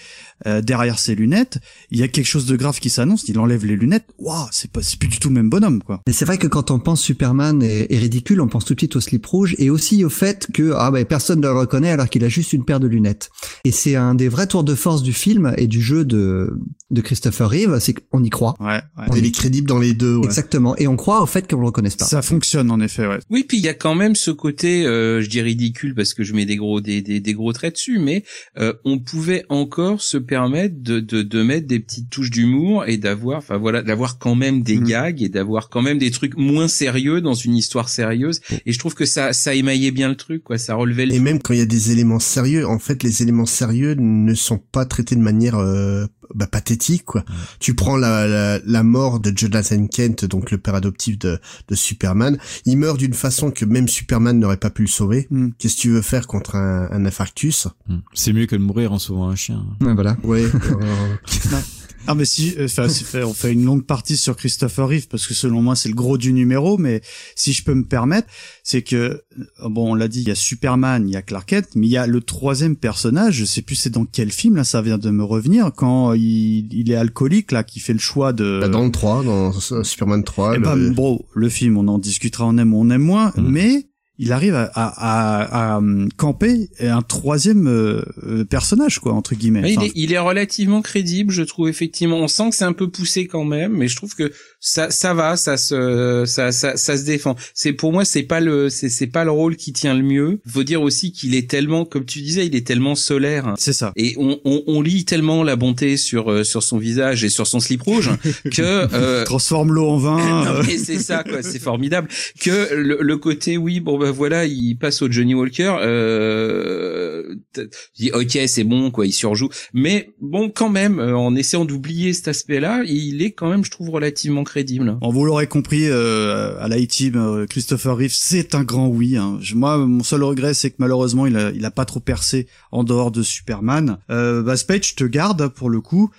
euh, 0.45 0.61
derrière 0.61 0.99
ses 0.99 1.15
lunettes. 1.15 1.59
Il 1.91 1.99
y 1.99 2.03
a 2.03 2.07
quelque 2.07 2.25
chose 2.25 2.45
de 2.45 2.55
grave 2.55 2.79
qui 2.79 2.89
s'annonce. 2.89 3.27
Il 3.29 3.39
enlève 3.39 3.65
les 3.65 3.75
lunettes. 3.75 4.05
Waouh, 4.19 4.47
c'est 4.51 4.69
pas, 4.71 4.81
c'est 4.83 4.99
plus 4.99 5.07
du 5.09 5.19
tout 5.19 5.29
le 5.29 5.35
même 5.35 5.49
bonhomme 5.49 5.81
quoi. 5.83 6.01
Mais 6.07 6.13
c'est 6.13 6.25
vrai 6.25 6.37
que 6.37 6.47
quand 6.47 6.71
on 6.71 6.79
pense 6.79 7.01
Superman 7.01 7.61
est, 7.63 7.91
est 7.93 7.97
ridicule, 7.97 8.41
on 8.41 8.47
pense 8.47 8.65
tout 8.65 8.73
de 8.73 8.79
suite 8.79 8.95
au 8.95 9.01
slip 9.01 9.25
rouge 9.25 9.55
et 9.57 9.69
aussi 9.69 10.03
au 10.03 10.09
fait 10.09 10.47
que 10.53 10.73
ah 10.75 10.91
bah, 10.91 11.03
personne 11.05 11.39
ne 11.39 11.47
le 11.47 11.53
reconnaît 11.53 11.91
alors 11.91 12.09
qu'il 12.09 12.23
a 12.23 12.29
juste 12.29 12.53
une 12.53 12.65
paire 12.65 12.79
de 12.79 12.87
lunettes. 12.87 13.29
Et 13.63 13.71
c'est 13.71 13.95
un 13.95 14.15
des 14.15 14.27
vrais 14.27 14.47
tours 14.47 14.63
de 14.63 14.75
force 14.75 15.03
du 15.03 15.13
film 15.13 15.53
et 15.57 15.67
du 15.67 15.81
jeu 15.81 16.03
de, 16.05 16.53
de 16.91 17.01
Christopher 17.01 17.49
Reeve, 17.49 17.79
c'est 17.79 17.93
qu'on 17.93 18.23
y 18.23 18.29
croit. 18.29 18.55
Ouais. 18.59 18.81
ouais. 18.97 19.05
On 19.09 19.15
il 19.15 19.25
y- 19.25 19.27
est 19.27 19.31
crédible 19.31 19.67
dans 19.67 19.79
les 19.79 19.93
deux. 19.93 20.15
Ouais. 20.17 20.25
Exactement. 20.25 20.75
Et 20.77 20.87
on 20.87 20.95
croit 20.95 21.21
au 21.21 21.25
fait 21.25 21.49
qu'on 21.49 21.59
le 21.59 21.65
reconnaisse 21.65 21.95
pas. 21.95 22.05
Ça 22.05 22.21
fonctionne 22.21 22.71
en 22.71 22.79
effet. 22.79 23.07
Ouais. 23.07 23.19
Oui, 23.29 23.45
puis 23.47 23.57
il 23.57 23.63
y 23.63 23.69
a 23.69 23.73
quand 23.73 23.95
même 23.95 24.15
ce 24.15 24.31
côté, 24.31 24.85
euh, 24.85 25.21
je 25.21 25.29
dis 25.29 25.41
ridicule 25.41 25.95
parce 25.95 26.13
que 26.13 26.23
je 26.23 26.33
mets 26.33 26.45
des 26.45 26.55
gros 26.57 26.81
des, 26.81 27.01
des, 27.01 27.19
des 27.19 27.33
gros 27.33 27.53
traits 27.53 27.73
dessus, 27.75 27.99
mais 28.05 28.23
euh, 28.57 28.73
on 28.85 28.99
pouvait 28.99 29.43
encore 29.49 30.01
se 30.01 30.17
permettre 30.17 30.75
de, 30.81 30.99
de, 30.99 31.21
de 31.23 31.43
mettre 31.43 31.67
des 31.67 31.79
petites 31.79 32.09
touches 32.09 32.29
d'humour 32.31 32.85
et 32.87 32.97
d'avoir, 32.97 33.39
enfin 33.39 33.57
voilà, 33.57 33.81
d'avoir 33.81 34.17
quand 34.19 34.35
même 34.35 34.61
des 34.63 34.77
Mhm. 34.77 34.87
gags 34.87 35.21
et 35.21 35.29
d'avoir 35.29 35.69
quand 35.69 35.81
même 35.81 35.97
des 35.97 36.11
trucs 36.11 36.37
moins 36.37 36.67
sérieux 36.67 37.19
dans 37.21 37.33
une 37.33 37.55
histoire 37.55 37.89
sérieuse. 37.89 38.39
Et 38.65 38.71
je 38.71 38.79
trouve 38.79 38.93
que 38.95 39.05
ça 39.05 39.33
ça 39.33 39.53
émaillait 39.53 39.91
bien 39.91 40.09
le 40.09 40.15
truc, 40.15 40.43
quoi. 40.43 40.57
Ça 40.57 40.75
relevait 40.75 41.05
le. 41.05 41.13
Et 41.13 41.19
même 41.19 41.41
quand 41.41 41.53
il 41.53 41.59
y 41.59 41.63
a 41.63 41.65
des 41.65 41.91
éléments 41.91 42.19
sérieux, 42.19 42.65
en 42.67 42.79
fait, 42.79 43.03
les 43.03 43.21
éléments 43.21 43.45
sérieux 43.47 43.95
ne 43.97 44.33
sont 44.35 44.57
pas 44.57 44.85
traités 44.85 45.15
de 45.15 45.21
manière 45.21 45.55
euh, 45.57 46.05
bah, 46.33 46.47
pathétique, 46.47 47.05
quoi. 47.05 47.23
Tu 47.59 47.75
prends 47.75 47.97
la, 47.97 48.27
la, 48.27 48.59
la 48.65 48.83
mort 48.83 49.19
de 49.19 49.31
Jonathan 49.35 49.87
Kent, 49.87 50.25
donc 50.25 50.51
le 50.51 50.57
père 50.57 50.75
adoptif 50.75 51.17
de, 51.19 51.39
de 51.67 51.75
Superman. 51.75 52.37
Il 52.65 52.77
meurt 52.77 52.97
d'une 52.97 53.13
façon 53.13 53.51
que 53.51 53.65
même 53.65 53.87
Superman 53.87 54.39
n'aurait 54.39 54.57
pas 54.57 54.69
pu 54.69 54.83
le 54.83 54.87
sauver. 54.87 55.27
Mm. 55.29 55.49
Qu'est-ce 55.57 55.75
que 55.75 55.81
tu 55.81 55.89
veux 55.89 56.01
faire 56.01 56.27
contre 56.27 56.55
un, 56.55 56.87
un 56.91 57.05
infarctus? 57.05 57.67
Hmm. 57.87 57.97
C'est 58.13 58.33
mieux 58.33 58.45
que 58.45 58.55
de 58.55 58.61
mourir 58.61 58.91
en 58.91 58.99
sauvant 58.99 59.29
un 59.29 59.35
chien. 59.35 59.65
Ouais, 59.81 59.93
voilà. 59.93 60.17
Ouais. 60.23 60.45
Ah 62.07 62.13
mais 62.15 62.25
si, 62.25 62.53
euh, 62.59 62.65
enfin, 62.65 62.87
c'est 62.87 63.03
fait- 63.03 63.23
on 63.23 63.33
fait 63.33 63.51
une 63.51 63.65
longue 63.65 63.83
partie 63.83 64.15
sur 64.17 64.35
Christopher 64.35 64.87
Reeve 64.87 65.07
parce 65.07 65.25
que 65.25 65.33
selon 65.33 65.61
moi 65.61 65.75
c'est 65.75 65.89
le 65.89 65.95
gros 65.95 66.17
du 66.17 66.33
numéro, 66.33 66.77
mais 66.77 67.01
si 67.35 67.51
je 67.51 67.63
peux 67.63 67.73
me 67.73 67.83
permettre, 67.85 68.27
c'est 68.63 68.83
que 68.83 68.95
euh, 68.95 69.69
bon, 69.69 69.91
on 69.91 69.95
l'a 69.95 70.07
dit, 70.07 70.21
il 70.21 70.27
y 70.27 70.31
a 70.31 70.35
Superman, 70.35 71.07
il 71.07 71.13
y 71.13 71.15
a 71.15 71.21
Clark 71.21 71.49
Kent, 71.49 71.69
mais 71.75 71.87
il 71.87 71.91
y 71.91 71.97
a 71.97 72.05
le 72.07 72.21
troisième 72.21 72.75
personnage, 72.75 73.35
je 73.35 73.45
sais 73.45 73.61
plus 73.63 73.75
c'est 73.75 73.89
dans 73.89 74.05
quel 74.05 74.31
film 74.31 74.55
là, 74.55 74.63
ça 74.63 74.81
vient 74.81 74.97
de 74.99 75.09
me 75.09 75.23
revenir 75.23 75.71
quand 75.75 76.13
il, 76.13 76.71
il 76.73 76.91
est 76.91 76.95
alcoolique 76.95 77.51
là, 77.51 77.63
qui 77.63 77.79
fait 77.79 77.93
le 77.93 77.99
choix 77.99 78.33
de. 78.33 78.59
Bah, 78.61 78.67
dans 78.69 78.83
le 78.85 78.91
3, 78.91 79.23
dans 79.23 79.53
euh, 79.71 79.83
Superman 79.83 80.23
3. 80.23 80.53
Eh 80.55 80.57
le- 80.59 80.63
ben, 80.63 80.91
bro, 80.93 81.25
le 81.33 81.49
film, 81.49 81.77
on 81.77 81.87
en 81.87 81.97
discutera, 81.97 82.45
on 82.45 82.57
aime 82.57 82.73
ou 82.73 82.81
on 82.81 82.89
aime 82.91 83.01
moins, 83.01 83.31
Mm. 83.35 83.41
mais 83.49 83.87
il 84.17 84.31
arrive 84.31 84.55
à, 84.55 84.63
à, 84.73 84.87
à, 84.95 85.73
à, 85.73 85.77
hum, 85.77 86.09
camper 86.15 86.69
un 86.79 87.01
troisième 87.01 87.67
euh, 87.67 88.01
euh, 88.23 88.45
personnage 88.45 88.99
quoi 88.99 89.13
entre 89.13 89.35
guillemets. 89.35 89.73
Est, 89.73 89.91
il 89.95 90.13
est 90.13 90.19
relativement 90.19 90.81
crédible, 90.81 91.31
je 91.31 91.43
trouve 91.43 91.67
effectivement. 91.67 92.17
On 92.17 92.27
sent 92.27 92.49
que 92.49 92.55
c'est 92.55 92.65
un 92.65 92.73
peu 92.73 92.89
poussé 92.89 93.27
quand 93.27 93.43
même, 93.43 93.73
mais 93.73 93.87
je 93.87 93.95
trouve 93.95 94.15
que 94.15 94.31
ça, 94.67 94.89
ça 94.89 95.13
va, 95.13 95.37
ça 95.37 95.57
se, 95.57 96.23
ça, 96.25 96.51
ça, 96.51 96.75
ça 96.75 96.97
se 96.97 97.03
défend. 97.03 97.35
C'est 97.53 97.71
pour 97.71 97.93
moi, 97.93 98.03
c'est 98.03 98.23
pas 98.23 98.39
le, 98.39 98.69
c'est, 98.71 98.89
c'est 98.89 99.05
pas 99.05 99.23
le 99.23 99.29
rôle 99.29 99.57
qui 99.57 99.73
tient 99.73 99.93
le 99.93 100.01
mieux. 100.01 100.39
Faut 100.47 100.63
dire 100.63 100.81
aussi 100.81 101.11
qu'il 101.11 101.35
est 101.35 101.47
tellement, 101.47 101.85
comme 101.85 102.03
tu 102.03 102.19
disais, 102.21 102.47
il 102.47 102.55
est 102.55 102.65
tellement 102.65 102.95
solaire. 102.95 103.53
c'est 103.59 103.73
ça. 103.73 103.93
Et 103.95 104.15
on, 104.17 104.39
on, 104.43 104.63
on 104.65 104.81
lit 104.81 105.05
tellement 105.05 105.43
la 105.43 105.55
bonté 105.55 105.97
sur 105.97 106.31
euh, 106.31 106.43
sur 106.43 106.63
son 106.63 106.79
visage 106.79 107.23
et 107.23 107.29
sur 107.29 107.45
son 107.45 107.59
slip 107.59 107.83
rouge 107.83 108.09
que 108.51 108.61
euh, 108.93 109.23
Transforme 109.23 109.71
l'eau 109.71 109.87
en 109.87 109.97
vin. 109.97 110.17
non, 110.45 110.51
euh, 110.61 110.63
c'est 110.83 110.97
ça 110.99 111.23
quoi, 111.23 111.43
c'est 111.43 111.59
formidable 111.59 112.07
que 112.41 112.73
le, 112.73 112.97
le 113.01 113.17
côté 113.17 113.57
oui 113.57 113.79
bon 113.81 113.99
ben 113.99 114.09
voilà 114.09 114.45
il 114.45 114.75
passe 114.77 115.03
au 115.03 115.11
Johnny 115.11 115.35
Walker 115.35 115.75
euh, 115.81 117.35
t- 117.53 117.67
je 117.97 118.03
dis 118.03 118.11
ok 118.11 118.39
c'est 118.47 118.63
bon 118.63 118.89
quoi 118.91 119.05
il 119.05 119.11
surjoue 119.13 119.49
mais 119.73 120.09
bon 120.21 120.49
quand 120.49 120.69
même 120.69 120.99
euh, 120.99 121.15
en 121.15 121.35
essayant 121.35 121.65
d'oublier 121.65 122.13
cet 122.13 122.27
aspect 122.29 122.59
là 122.59 122.81
il 122.85 123.21
est 123.21 123.31
quand 123.31 123.49
même 123.49 123.63
je 123.63 123.71
trouve 123.71 123.89
relativement 123.89 124.43
crédible 124.43 124.54
Bon, 125.01 125.09
vous 125.11 125.25
l'aurez 125.25 125.47
compris, 125.47 125.85
euh, 125.89 126.55
à 126.61 126.67
l'I-Team, 126.67 127.13
euh, 127.15 127.45
Christopher 127.45 127.97
Reeve, 127.97 128.13
c'est 128.13 128.55
un 128.55 128.63
grand 128.63 128.87
oui. 128.87 129.17
Hein. 129.17 129.37
Je- 129.41 129.55
Moi, 129.55 129.77
mon 129.77 130.03
seul 130.03 130.23
regret, 130.23 130.53
c'est 130.53 130.69
que 130.71 130.75
malheureusement, 130.79 131.25
il 131.25 131.35
a, 131.37 131.51
il 131.51 131.65
a 131.65 131.71
pas 131.71 131.85
trop 131.85 131.99
percé 131.99 132.47
en 132.71 132.83
dehors 132.83 133.11
de 133.11 133.23
Superman. 133.23 133.97
Euh, 134.09 134.41
bah, 134.41 134.57
Spade, 134.57 134.83
je 134.85 134.95
te 134.95 135.03
garde 135.03 135.47
pour 135.49 135.69
le 135.69 135.81
coup. 135.81 136.09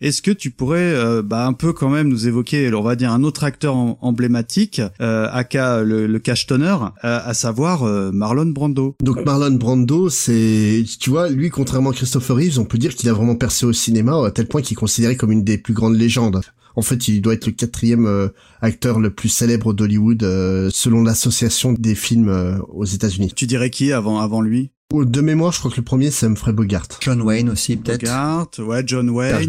Est-ce 0.00 0.22
que 0.22 0.30
tu 0.30 0.52
pourrais, 0.52 0.78
euh, 0.94 1.22
bah, 1.22 1.44
un 1.44 1.52
peu 1.52 1.72
quand 1.72 1.88
même 1.90 2.06
nous 2.06 2.28
évoquer, 2.28 2.72
on 2.72 2.82
va 2.82 2.94
dire 2.94 3.10
un 3.10 3.24
autre 3.24 3.42
acteur 3.42 3.74
em- 3.74 3.96
emblématique, 4.00 4.80
euh, 5.00 5.28
aka 5.32 5.82
le, 5.82 6.06
le 6.06 6.18
cash 6.20 6.46
tonner, 6.46 6.76
euh, 7.04 7.18
à 7.24 7.34
savoir 7.34 7.82
euh, 7.82 8.12
Marlon 8.12 8.46
Brando? 8.46 8.94
Donc 9.02 9.24
Marlon 9.24 9.56
Brando, 9.56 10.08
c'est, 10.08 10.84
tu 11.00 11.10
vois, 11.10 11.28
lui, 11.28 11.50
contrairement 11.50 11.90
à 11.90 11.94
Christopher 11.94 12.36
Reeves, 12.36 12.60
on 12.60 12.64
peut 12.64 12.78
dire 12.78 12.94
qu'il 12.94 13.08
a 13.08 13.12
vraiment 13.12 13.34
percé 13.34 13.66
au 13.66 13.72
cinéma 13.72 14.24
à 14.24 14.30
tel 14.30 14.46
point 14.46 14.62
qu'il 14.62 14.74
est 14.74 14.76
considéré 14.76 15.16
comme 15.16 15.32
une 15.32 15.42
des 15.42 15.58
plus 15.58 15.74
grandes 15.74 15.96
légendes. 15.96 16.42
En 16.78 16.82
fait, 16.82 17.08
il 17.08 17.20
doit 17.20 17.34
être 17.34 17.46
le 17.46 17.52
quatrième 17.52 18.06
euh, 18.06 18.28
acteur 18.60 19.00
le 19.00 19.12
plus 19.12 19.30
célèbre 19.30 19.72
d'Hollywood 19.74 20.22
euh, 20.22 20.70
selon 20.72 21.02
l'association 21.02 21.72
des 21.72 21.96
films 21.96 22.28
euh, 22.28 22.56
aux 22.68 22.84
États-Unis. 22.84 23.32
Tu 23.34 23.48
dirais 23.48 23.70
qui 23.70 23.92
avant, 23.92 24.20
avant 24.20 24.40
lui? 24.40 24.70
De 24.90 25.20
mémoire, 25.20 25.52
je 25.52 25.58
crois 25.58 25.70
que 25.70 25.76
le 25.76 25.82
premier 25.82 26.10
c'est 26.10 26.24
Humphrey 26.24 26.50
Bogart. 26.54 26.88
John 27.00 27.20
Wayne 27.20 27.50
aussi, 27.50 27.76
peut-être. 27.76 28.00
Bogart, 28.00 28.48
ouais, 28.60 28.82
John 28.86 29.10
Wayne, 29.10 29.46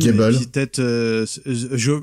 peut-être 0.51 0.79
euh, 0.79 1.25
euh, 1.47 1.55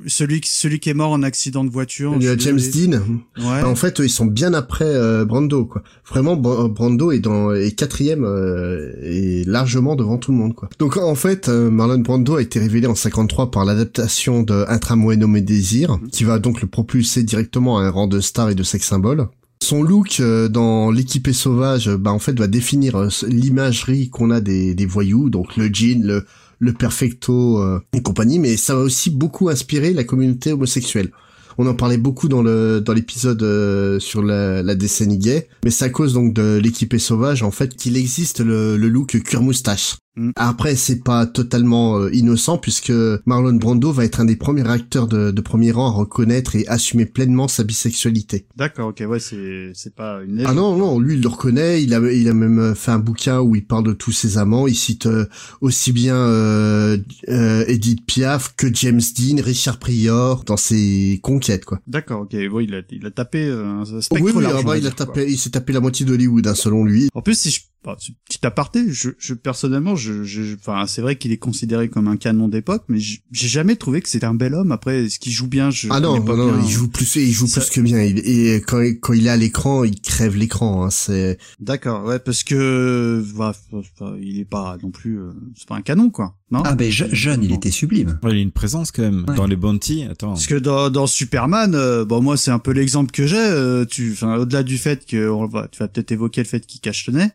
celui, 0.06 0.40
qui- 0.40 0.48
celui 0.48 0.80
qui 0.80 0.88
est 0.88 0.94
mort 0.94 1.10
en 1.12 1.22
accident 1.22 1.62
de 1.62 1.68
voiture. 1.68 2.14
Il 2.16 2.22
y 2.24 2.28
a 2.28 2.32
je 2.34 2.40
suis 2.40 2.72
James. 2.72 2.90
Dean. 3.36 3.44
Ouais. 3.46 3.60
Bah, 3.60 3.68
en 3.68 3.74
fait, 3.74 3.98
ils 3.98 4.08
sont 4.08 4.24
bien 4.24 4.54
après 4.54 4.86
euh, 4.86 5.26
Brando, 5.26 5.66
quoi. 5.66 5.82
Vraiment, 6.08 6.34
Bra- 6.36 6.66
Brando 6.68 7.12
est 7.12 7.18
dans 7.18 7.52
est 7.52 7.72
quatrième 7.72 8.24
euh, 8.24 8.94
et 9.02 9.44
largement 9.44 9.96
devant 9.96 10.16
tout 10.16 10.32
le 10.32 10.38
monde, 10.38 10.54
quoi. 10.54 10.70
Donc 10.78 10.96
en 10.96 11.14
fait, 11.14 11.50
euh, 11.50 11.70
Marlon 11.70 11.98
Brando 11.98 12.36
a 12.36 12.40
été 12.42 12.58
révélé 12.58 12.86
en 12.86 12.94
53 12.94 13.50
par 13.50 13.66
l'adaptation 13.66 14.44
de 14.44 14.64
Un 14.66 14.78
tramway 14.78 15.18
nommé 15.18 15.42
Désir, 15.42 15.98
qui 16.10 16.24
va 16.24 16.38
donc 16.38 16.62
le 16.62 16.68
propulser 16.68 17.22
directement 17.22 17.76
à 17.80 17.82
un 17.82 17.90
rang 17.90 18.06
de 18.06 18.18
star 18.20 18.48
et 18.48 18.54
de 18.54 18.62
sex 18.62 18.86
symbole. 18.86 19.28
Son 19.66 19.82
look 19.82 20.20
euh, 20.20 20.48
dans 20.48 20.92
l'équipé 20.92 21.32
sauvage, 21.32 21.90
bah 21.90 22.12
en 22.12 22.20
fait 22.20 22.38
va 22.38 22.46
définir 22.46 22.94
euh, 22.94 23.08
l'imagerie 23.26 24.10
qu'on 24.10 24.30
a 24.30 24.40
des, 24.40 24.86
voyous, 24.86 25.28
donc 25.28 25.56
le 25.56 25.68
jean, 25.72 26.24
le, 26.60 26.72
perfecto 26.72 27.60
euh, 27.60 27.80
et 27.92 28.00
compagnie, 28.00 28.38
mais 28.38 28.56
ça 28.56 28.76
va 28.76 28.82
aussi 28.82 29.10
beaucoup 29.10 29.48
inspirer 29.48 29.92
la 29.92 30.04
communauté 30.04 30.52
homosexuelle. 30.52 31.10
On 31.58 31.66
en 31.66 31.74
parlait 31.74 31.98
beaucoup 31.98 32.28
dans 32.28 32.42
le 32.42 32.80
dans 32.80 32.92
l'épisode 32.92 33.98
sur 33.98 34.22
la, 34.22 34.62
la 34.62 34.76
décennie 34.76 35.18
gay, 35.18 35.48
mais 35.64 35.72
c'est 35.72 35.86
à 35.86 35.90
cause 35.90 36.14
donc 36.14 36.32
de 36.32 36.60
l'équipé 36.62 37.00
sauvage 37.00 37.42
en 37.42 37.50
fait 37.50 37.74
qu'il 37.74 37.96
existe 37.96 38.38
le, 38.38 38.76
le 38.76 38.88
look 38.88 39.20
cuir 39.20 39.42
moustache. 39.42 39.96
Mm. 40.16 40.30
Après, 40.36 40.76
c'est 40.76 41.02
pas 41.02 41.26
totalement 41.26 41.98
euh, 41.98 42.10
innocent 42.12 42.58
puisque 42.58 42.92
Marlon 43.26 43.54
Brando 43.54 43.92
va 43.92 44.04
être 44.04 44.20
un 44.20 44.24
des 44.24 44.36
premiers 44.36 44.68
acteurs 44.68 45.06
de, 45.06 45.30
de 45.30 45.40
premier 45.40 45.72
rang 45.72 45.88
à 45.88 45.90
reconnaître 45.90 46.56
et 46.56 46.66
assumer 46.68 47.06
pleinement 47.06 47.48
sa 47.48 47.64
bisexualité. 47.64 48.46
D'accord, 48.56 48.88
ok, 48.88 49.02
ouais, 49.08 49.20
c'est 49.20 49.70
c'est 49.74 49.94
pas 49.94 50.20
une. 50.26 50.44
Ah 50.46 50.54
non, 50.54 50.76
non, 50.76 50.98
lui 50.98 51.14
il 51.14 51.22
le 51.22 51.28
reconnaît. 51.28 51.82
Il 51.82 51.94
a, 51.94 51.98
il 52.12 52.28
a 52.28 52.34
même 52.34 52.74
fait 52.74 52.90
un 52.90 52.98
bouquin 52.98 53.40
où 53.40 53.54
il 53.56 53.66
parle 53.66 53.84
de 53.84 53.92
tous 53.92 54.12
ses 54.12 54.38
amants. 54.38 54.66
Il 54.66 54.74
cite 54.74 55.06
euh, 55.06 55.26
aussi 55.60 55.92
bien 55.92 56.16
euh, 56.16 56.96
euh, 57.28 57.64
Edith 57.66 58.04
Piaf 58.06 58.54
que 58.56 58.72
James 58.74 59.00
Dean, 59.16 59.42
Richard 59.42 59.78
Pryor 59.78 60.44
dans 60.44 60.56
ses 60.56 61.20
conquêtes, 61.22 61.64
quoi. 61.64 61.80
D'accord, 61.86 62.22
ok, 62.22 62.32
ouais, 62.32 62.64
il 62.64 62.74
a 62.74 62.82
il 62.90 63.06
a 63.06 63.10
tapé 63.10 63.44
euh, 63.46 63.64
un 63.66 63.84
spectre 63.84 64.24
oui, 64.24 64.32
oui, 64.34 64.42
large, 64.42 64.56
ah 64.60 64.62
bah, 64.66 64.78
il 64.78 64.86
a 64.86 64.90
quoi. 64.90 65.06
tapé, 65.06 65.26
il 65.28 65.38
s'est 65.38 65.50
tapé 65.50 65.72
la 65.72 65.80
moitié 65.80 66.06
d'Hollywood, 66.06 66.46
hein, 66.46 66.54
selon 66.54 66.84
lui. 66.84 67.08
En 67.14 67.22
plus, 67.22 67.38
si 67.38 67.50
je 67.50 67.60
bah, 67.86 67.96
c'est 68.00 68.12
petit 68.28 68.44
aparté, 68.44 68.84
je, 68.92 69.10
je 69.18 69.32
personnellement, 69.32 69.94
je, 69.96 70.24
je, 70.24 70.54
enfin, 70.56 70.86
c'est 70.88 71.00
vrai 71.00 71.16
qu'il 71.16 71.30
est 71.32 71.36
considéré 71.38 71.88
comme 71.88 72.08
un 72.08 72.16
canon 72.16 72.48
d'époque, 72.48 72.82
mais 72.88 72.98
j'ai 72.98 73.20
jamais 73.48 73.76
trouvé 73.76 74.02
que 74.02 74.08
c'était 74.08 74.26
un 74.26 74.34
bel 74.34 74.54
homme. 74.54 74.72
Après, 74.72 75.04
est-ce 75.04 75.18
qu'il 75.20 75.30
joue 75.32 75.46
bien? 75.46 75.70
Je 75.70 75.86
Ah 75.90 76.00
non, 76.00 76.18
non, 76.22 76.34
bien. 76.52 76.60
il 76.64 76.68
joue 76.70 76.88
plus, 76.88 77.14
il 77.16 77.30
joue 77.30 77.46
Ça- 77.46 77.60
plus 77.60 77.70
que 77.70 77.80
bien. 77.80 77.98
Et 78.00 78.60
quand, 78.66 78.82
quand 79.00 79.12
il 79.12 79.26
est 79.28 79.30
à 79.30 79.36
l'écran, 79.36 79.84
il 79.84 80.00
crève 80.00 80.36
l'écran. 80.36 80.84
Hein, 80.84 80.90
c'est 80.90 81.38
D'accord, 81.60 82.04
ouais, 82.04 82.18
parce 82.18 82.42
que, 82.42 83.24
bah, 83.36 83.54
enfin, 83.72 84.16
il 84.20 84.40
est 84.40 84.44
pas 84.44 84.76
non 84.82 84.90
plus, 84.90 85.20
euh, 85.20 85.30
c'est 85.56 85.68
pas 85.68 85.76
un 85.76 85.82
canon, 85.82 86.10
quoi. 86.10 86.34
Non? 86.50 86.62
Ah 86.64 86.74
ben 86.76 86.90
je- 86.92 87.12
jeune, 87.12 87.42
il 87.42 87.52
était 87.52 87.70
sublime. 87.72 88.18
Ouais, 88.22 88.30
il 88.32 88.38
a 88.38 88.40
une 88.40 88.52
présence 88.52 88.92
quand 88.92 89.02
même. 89.02 89.24
Ouais. 89.28 89.34
Dans 89.36 89.46
les 89.46 89.56
Bounty, 89.56 90.04
attends. 90.04 90.28
Parce 90.34 90.46
que 90.46 90.54
dans, 90.54 90.90
dans 90.90 91.06
Superman, 91.08 91.74
euh, 91.74 92.04
bon 92.04 92.22
moi 92.22 92.36
c'est 92.36 92.52
un 92.52 92.60
peu 92.60 92.70
l'exemple 92.70 93.10
que 93.10 93.26
j'ai. 93.26 93.36
euh, 93.36 93.84
tu, 93.84 94.12
enfin 94.12 94.36
au-delà 94.36 94.62
du 94.62 94.78
fait 94.78 95.04
que 95.06 95.28
on 95.28 95.46
va, 95.46 95.66
tu 95.66 95.78
vas 95.80 95.88
peut-être 95.88 96.12
évoquer 96.12 96.42
le 96.42 96.46
fait 96.46 96.64
qu'il 96.64 96.80
cache 96.80 97.08
le 97.08 97.14
nez, 97.18 97.26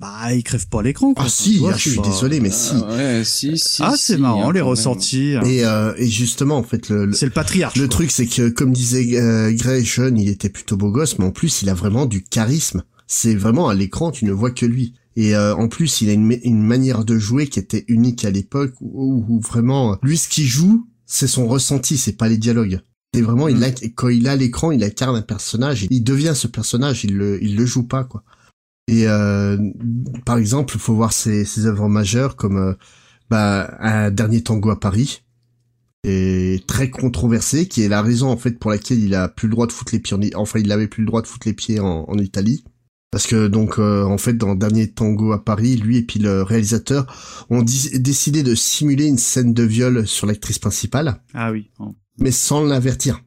bah 0.00 0.34
il 0.34 0.42
crève 0.42 0.66
pas 0.68 0.82
l'écran. 0.82 1.14
quoi. 1.14 1.24
ah 1.26 1.28
si, 1.30 1.58
vois, 1.58 1.72
ah, 1.74 1.76
je 1.76 1.88
suis 1.90 1.98
pas- 2.00 2.08
désolé, 2.08 2.40
mais 2.40 2.50
si. 2.50 2.72
Ah, 2.74 2.96
ouais, 2.96 3.22
si, 3.24 3.56
si. 3.58 3.82
Ah 3.82 3.94
c'est 3.96 4.16
si, 4.16 4.20
marrant 4.20 4.50
hein, 4.50 4.52
les 4.52 4.60
ressentis. 4.60 5.34
Et, 5.46 5.64
euh, 5.64 5.94
et 5.96 6.08
justement, 6.08 6.56
en 6.58 6.62
fait, 6.62 6.88
le, 6.88 7.06
le, 7.06 7.12
C'est 7.12 7.26
le 7.26 7.32
patriarche. 7.32 7.76
le 7.76 7.86
quoi. 7.86 7.96
truc, 7.96 8.10
c'est 8.10 8.26
que 8.26 8.48
comme 8.48 8.72
disait 8.72 9.16
euh, 9.16 9.52
Gray, 9.52 9.82
il 10.16 10.28
était 10.28 10.48
plutôt 10.48 10.76
beau 10.76 10.90
gosse, 10.90 11.18
mais 11.18 11.24
en 11.24 11.30
plus, 11.30 11.62
il 11.62 11.68
a 11.68 11.74
vraiment 11.74 12.06
du 12.06 12.24
charisme. 12.24 12.82
C'est 13.06 13.34
vraiment 13.34 13.68
à 13.68 13.74
l'écran, 13.74 14.10
tu 14.10 14.24
ne 14.24 14.32
vois 14.32 14.50
que 14.50 14.66
lui. 14.66 14.94
Et 15.16 15.36
euh, 15.36 15.54
en 15.54 15.68
plus, 15.68 16.00
il 16.00 16.10
a 16.10 16.12
une, 16.12 16.38
une 16.42 16.62
manière 16.62 17.04
de 17.04 17.16
jouer 17.18 17.46
qui 17.46 17.60
était 17.60 17.84
unique 17.86 18.24
à 18.24 18.30
l'époque, 18.30 18.72
où, 18.80 19.24
où 19.28 19.40
vraiment, 19.40 19.96
lui, 20.02 20.18
ce 20.18 20.28
qu'il 20.28 20.46
joue, 20.46 20.88
c'est 21.06 21.28
son 21.28 21.46
ressenti, 21.46 21.96
c'est 21.98 22.16
pas 22.16 22.28
les 22.28 22.38
dialogues. 22.38 22.80
C'est 23.14 23.22
vraiment, 23.22 23.46
il 23.46 23.62
a, 23.62 23.70
quand 23.94 24.08
il 24.08 24.26
a 24.26 24.34
l'écran, 24.34 24.72
il 24.72 24.82
incarne 24.82 25.14
un 25.14 25.22
personnage, 25.22 25.86
il 25.88 26.02
devient 26.02 26.32
ce 26.34 26.48
personnage, 26.48 27.04
il 27.04 27.14
le, 27.14 27.40
il 27.44 27.54
le 27.54 27.64
joue 27.64 27.84
pas, 27.84 28.02
quoi. 28.02 28.24
Et 28.86 29.08
euh, 29.08 29.56
par 30.26 30.36
exemple, 30.38 30.76
faut 30.78 30.94
voir 30.94 31.12
ses, 31.12 31.44
ses 31.44 31.66
œuvres 31.66 31.88
majeures 31.88 32.36
comme 32.36 32.58
euh, 32.58 32.74
bah, 33.30 33.76
un 33.80 34.10
dernier 34.10 34.42
tango 34.42 34.70
à 34.70 34.78
Paris, 34.78 35.22
et 36.06 36.62
très 36.66 36.90
controversé, 36.90 37.66
qui 37.66 37.82
est 37.82 37.88
la 37.88 38.02
raison 38.02 38.28
en 38.28 38.36
fait 38.36 38.58
pour 38.58 38.70
laquelle 38.70 38.98
il 39.02 39.14
a 39.14 39.28
plus 39.28 39.48
le 39.48 39.52
droit 39.52 39.66
de 39.66 39.72
foutre 39.72 39.92
les 39.94 40.00
pieds, 40.00 40.14
en, 40.16 40.20
enfin 40.40 40.58
il 40.58 40.70
avait 40.70 40.86
plus 40.88 41.00
le 41.00 41.06
droit 41.06 41.22
de 41.22 41.26
foutre 41.26 41.46
les 41.48 41.54
pieds 41.54 41.80
en, 41.80 42.04
en 42.06 42.18
Italie. 42.18 42.62
Parce 43.10 43.26
que 43.26 43.46
donc 43.46 43.78
euh, 43.78 44.02
en 44.04 44.18
fait 44.18 44.34
dans 44.36 44.54
Dernier 44.56 44.90
Tango 44.90 45.32
à 45.32 45.42
Paris, 45.42 45.76
lui 45.76 45.98
et 45.98 46.02
puis 46.02 46.18
le 46.18 46.42
réalisateur 46.42 47.06
ont 47.48 47.62
décidé 47.62 48.42
de 48.42 48.54
simuler 48.54 49.06
une 49.06 49.18
scène 49.18 49.54
de 49.54 49.62
viol 49.62 50.06
sur 50.06 50.26
l'actrice 50.26 50.58
principale, 50.58 51.22
Ah 51.32 51.52
oui. 51.52 51.70
bon. 51.78 51.94
mais 52.18 52.32
sans 52.32 52.64
l'avertir. 52.64 53.22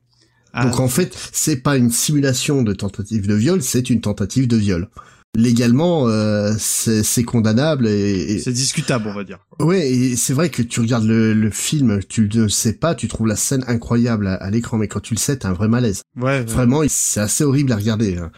Ah, 0.53 0.65
Donc 0.65 0.79
en 0.79 0.87
fait, 0.87 1.17
c'est 1.31 1.57
pas 1.57 1.77
une 1.77 1.89
simulation 1.89 2.63
de 2.63 2.73
tentative 2.73 3.27
de 3.27 3.33
viol, 3.35 3.61
c'est 3.63 3.89
une 3.89 4.01
tentative 4.01 4.47
de 4.47 4.57
viol. 4.57 4.89
Légalement, 5.35 6.07
euh, 6.07 6.53
c'est 6.57 7.03
c'est 7.03 7.23
condamnable 7.23 7.87
et, 7.87 8.33
et- 8.33 8.39
c'est 8.39 8.51
discutable 8.51 9.07
on 9.07 9.13
va 9.13 9.23
dire. 9.23 9.37
Ouais, 9.59 9.87
et 9.91 10.15
c'est 10.15 10.33
vrai 10.33 10.49
que 10.49 10.63
tu 10.63 10.79
regardes 10.79 11.03
le, 11.05 11.33
le 11.33 11.49
film, 11.51 11.99
tu 12.09 12.27
ne 12.33 12.47
sais 12.47 12.73
pas, 12.73 12.95
tu 12.95 13.07
trouves 13.07 13.27
la 13.27 13.35
scène 13.35 13.63
incroyable 13.67 14.25
à, 14.27 14.33
à 14.35 14.49
l'écran, 14.49 14.77
mais 14.77 14.87
quand 14.87 14.99
tu 14.99 15.13
le 15.13 15.19
sais, 15.19 15.37
t'as 15.37 15.49
un 15.49 15.53
vrai 15.53 15.67
malaise. 15.67 16.01
Ouais. 16.15 16.23
ouais. 16.39 16.43
Vraiment, 16.43 16.81
c'est 16.87 17.19
assez 17.19 17.43
horrible 17.43 17.71
à 17.71 17.75
regarder. 17.75 18.17
hein. 18.17 18.31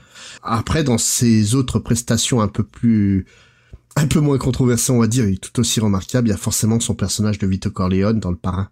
Après, 0.44 0.84
dans 0.84 0.98
ses 0.98 1.56
autres 1.56 1.80
prestations 1.80 2.42
un 2.42 2.48
peu 2.50 2.64
plus, 2.64 3.26
un 3.96 4.08
peu 4.08 4.20
moins 4.20 4.38
controversées, 4.38 4.92
on 4.92 5.00
va 5.00 5.08
dire, 5.08 5.24
et 5.26 5.38
tout 5.38 5.58
aussi 5.60 5.80
remarquable, 5.80 6.28
il 6.28 6.32
y 6.32 6.34
a 6.34 6.38
forcément 6.38 6.80
son 6.82 6.96
personnage 6.96 7.40
de 7.40 7.48
Vito 7.48 7.70
Corleone 7.72 8.20
dans 8.20 8.32
Le 8.32 8.38
Parrain. 8.38 8.70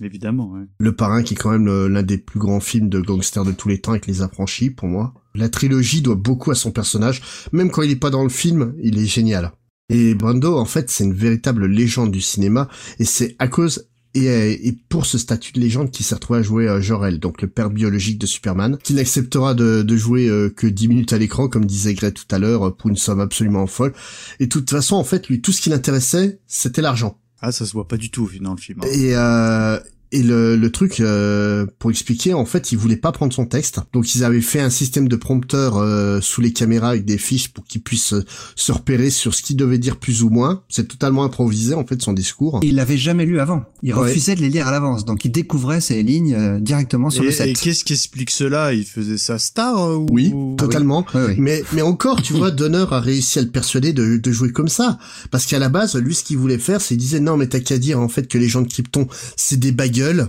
Évidemment. 0.00 0.50
Ouais. 0.52 0.62
Le 0.78 0.94
Parrain 0.94 1.22
qui 1.24 1.34
est 1.34 1.36
quand 1.36 1.50
même 1.50 1.86
l'un 1.88 2.02
des 2.02 2.18
plus 2.18 2.38
grands 2.38 2.60
films 2.60 2.88
de 2.88 3.00
gangsters 3.00 3.44
de 3.44 3.52
tous 3.52 3.68
les 3.68 3.80
temps 3.80 3.92
avec 3.92 4.06
les 4.06 4.22
affranchis, 4.22 4.70
pour 4.70 4.86
moi. 4.88 5.14
La 5.34 5.48
trilogie 5.48 6.00
doit 6.02 6.14
beaucoup 6.14 6.50
à 6.50 6.54
son 6.54 6.70
personnage. 6.70 7.22
Même 7.52 7.70
quand 7.70 7.82
il 7.82 7.90
est 7.90 7.96
pas 7.96 8.10
dans 8.10 8.22
le 8.22 8.28
film, 8.28 8.74
il 8.82 8.98
est 8.98 9.06
génial. 9.06 9.52
Et 9.88 10.14
Brando, 10.14 10.56
en 10.56 10.64
fait, 10.64 10.90
c'est 10.90 11.04
une 11.04 11.12
véritable 11.14 11.66
légende 11.66 12.10
du 12.10 12.20
cinéma, 12.20 12.68
et 12.98 13.04
c'est 13.04 13.36
à 13.38 13.48
cause 13.48 13.88
et, 14.14 14.28
euh, 14.30 14.56
et 14.62 14.76
pour 14.88 15.06
ce 15.06 15.18
statut 15.18 15.52
de 15.52 15.60
légende 15.60 15.90
qu'il 15.90 16.06
s'est 16.06 16.14
retrouvé 16.14 16.38
à 16.38 16.42
jouer 16.42 16.68
euh, 16.68 16.80
Jor-El, 16.80 17.18
donc 17.18 17.42
le 17.42 17.48
père 17.48 17.68
biologique 17.68 18.16
de 18.18 18.26
Superman, 18.26 18.78
qui 18.82 18.94
n'acceptera 18.94 19.54
de, 19.54 19.82
de 19.82 19.96
jouer 19.96 20.28
euh, 20.28 20.50
que 20.50 20.68
10 20.68 20.86
minutes 20.88 21.12
à 21.12 21.18
l'écran, 21.18 21.48
comme 21.48 21.66
disait 21.66 21.94
Greg 21.94 22.14
tout 22.14 22.32
à 22.32 22.38
l'heure, 22.38 22.76
pour 22.76 22.90
une 22.90 22.96
somme 22.96 23.20
absolument 23.20 23.66
folle. 23.66 23.92
Et 24.38 24.44
de 24.46 24.50
toute 24.50 24.70
façon, 24.70 24.94
en 24.94 25.04
fait, 25.04 25.28
lui, 25.28 25.40
tout 25.40 25.50
ce 25.52 25.60
qui 25.60 25.68
l'intéressait, 25.68 26.38
c'était 26.46 26.80
l'argent. 26.80 27.18
Ah 27.40 27.52
ça 27.52 27.66
se 27.66 27.72
voit 27.72 27.88
pas 27.88 27.96
du 27.96 28.10
tout 28.10 28.30
dans 28.40 28.54
le 28.54 28.60
film. 28.60 28.78
hein. 28.82 28.88
Et, 28.90 29.16
euh, 29.16 29.78
et 30.14 30.22
le, 30.22 30.56
le 30.56 30.70
truc, 30.70 31.00
euh, 31.00 31.66
pour 31.78 31.90
expliquer, 31.90 32.32
en 32.34 32.44
fait, 32.46 32.72
ils 32.72 32.78
voulaient 32.78 32.96
pas 32.96 33.12
prendre 33.12 33.32
son 33.32 33.46
texte. 33.46 33.80
Donc, 33.92 34.14
ils 34.14 34.24
avaient 34.24 34.40
fait 34.40 34.60
un 34.60 34.70
système 34.70 35.08
de 35.08 35.16
prompteur 35.16 35.76
euh, 35.76 36.20
sous 36.22 36.40
les 36.40 36.52
caméras 36.52 36.90
avec 36.90 37.04
des 37.04 37.18
fiches 37.18 37.48
pour 37.48 37.64
qu'ils 37.64 37.82
puissent 37.82 38.12
euh, 38.14 38.24
se 38.56 38.72
repérer 38.72 39.10
sur 39.10 39.34
ce 39.34 39.42
qu'il 39.42 39.56
devait 39.56 39.78
dire 39.78 39.96
plus 39.98 40.22
ou 40.22 40.30
moins. 40.30 40.62
C'est 40.68 40.88
totalement 40.88 41.24
improvisé, 41.24 41.74
en 41.74 41.84
fait, 41.84 42.00
son 42.00 42.12
discours. 42.12 42.60
Il 42.62 42.76
l'avait 42.76 42.96
jamais 42.96 43.26
lu 43.26 43.40
avant. 43.40 43.64
Il 43.82 43.92
Ouais. 43.94 44.00
refusait 44.08 44.34
de 44.34 44.40
les 44.40 44.48
lire 44.48 44.66
à 44.68 44.70
l'avance, 44.70 45.04
donc 45.04 45.24
il 45.24 45.30
découvrait 45.32 45.80
ces 45.80 46.02
lignes 46.02 46.34
euh, 46.34 46.58
directement 46.60 47.10
sur 47.10 47.22
Et, 47.22 47.26
le 47.26 47.32
et 47.32 47.36
set. 47.36 47.58
qu'est-ce 47.60 47.84
qui 47.84 47.92
explique 47.92 48.30
cela? 48.30 48.72
Il 48.72 48.84
faisait 48.84 49.18
sa 49.18 49.38
star 49.38 49.76
euh, 49.78 49.96
ou... 49.96 50.06
Oui, 50.10 50.30
ou- 50.34 50.54
totalement. 50.56 51.04
Oui, 51.14 51.20
oui. 51.28 51.34
Mais, 51.38 51.62
mais 51.72 51.82
encore, 51.82 52.22
tu 52.22 52.32
vois, 52.32 52.50
Donner 52.50 52.84
a 52.90 53.00
réussi 53.00 53.38
à 53.40 53.42
le 53.42 53.48
persuader 53.50 53.92
de, 53.92 54.16
de 54.16 54.32
jouer 54.32 54.52
comme 54.52 54.68
ça. 54.68 54.98
Parce 55.30 55.44
qu'à 55.46 55.58
la 55.58 55.68
base, 55.68 55.96
lui, 55.96 56.14
ce 56.14 56.24
qu'il 56.24 56.38
voulait 56.38 56.58
faire, 56.58 56.80
c'est 56.80 56.88
qu'il 56.94 56.98
disait, 56.98 57.20
non, 57.20 57.36
mais 57.36 57.46
t'as 57.48 57.60
qu'à 57.60 57.78
dire, 57.78 57.98
en 58.00 58.08
fait, 58.08 58.26
que 58.28 58.38
les 58.38 58.48
gens 58.48 58.62
de 58.62 58.68
Krypton, 58.68 59.06
c'est 59.36 59.58
des 59.58 59.72
bagueules. 60.04 60.28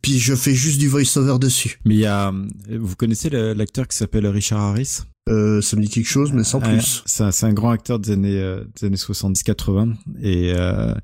Puis 0.00 0.18
je 0.18 0.34
fais 0.34 0.54
juste 0.54 0.78
du 0.80 0.88
voice-over 0.88 1.38
dessus. 1.38 1.78
Mais 1.84 1.94
il 1.94 2.00
y 2.00 2.06
a, 2.06 2.32
vous 2.68 2.96
connaissez 2.96 3.30
l'acteur 3.30 3.86
qui 3.86 3.96
s'appelle 3.96 4.26
Richard 4.26 4.60
Harris? 4.60 5.02
Euh, 5.28 5.60
ça 5.60 5.76
me 5.76 5.82
dit 5.82 5.88
quelque 5.88 6.08
chose, 6.08 6.32
mais 6.32 6.42
sans 6.42 6.60
Euh, 6.62 6.72
plus. 6.78 7.02
C'est 7.06 7.44
un, 7.44 7.52
grand 7.52 7.70
acteur 7.70 8.00
des 8.00 8.10
années, 8.10 8.40
euh, 8.40 8.64
des 8.80 8.88
années 8.88 8.96
70-80 8.96 9.94
et 10.20 10.52
euh, 10.52 10.94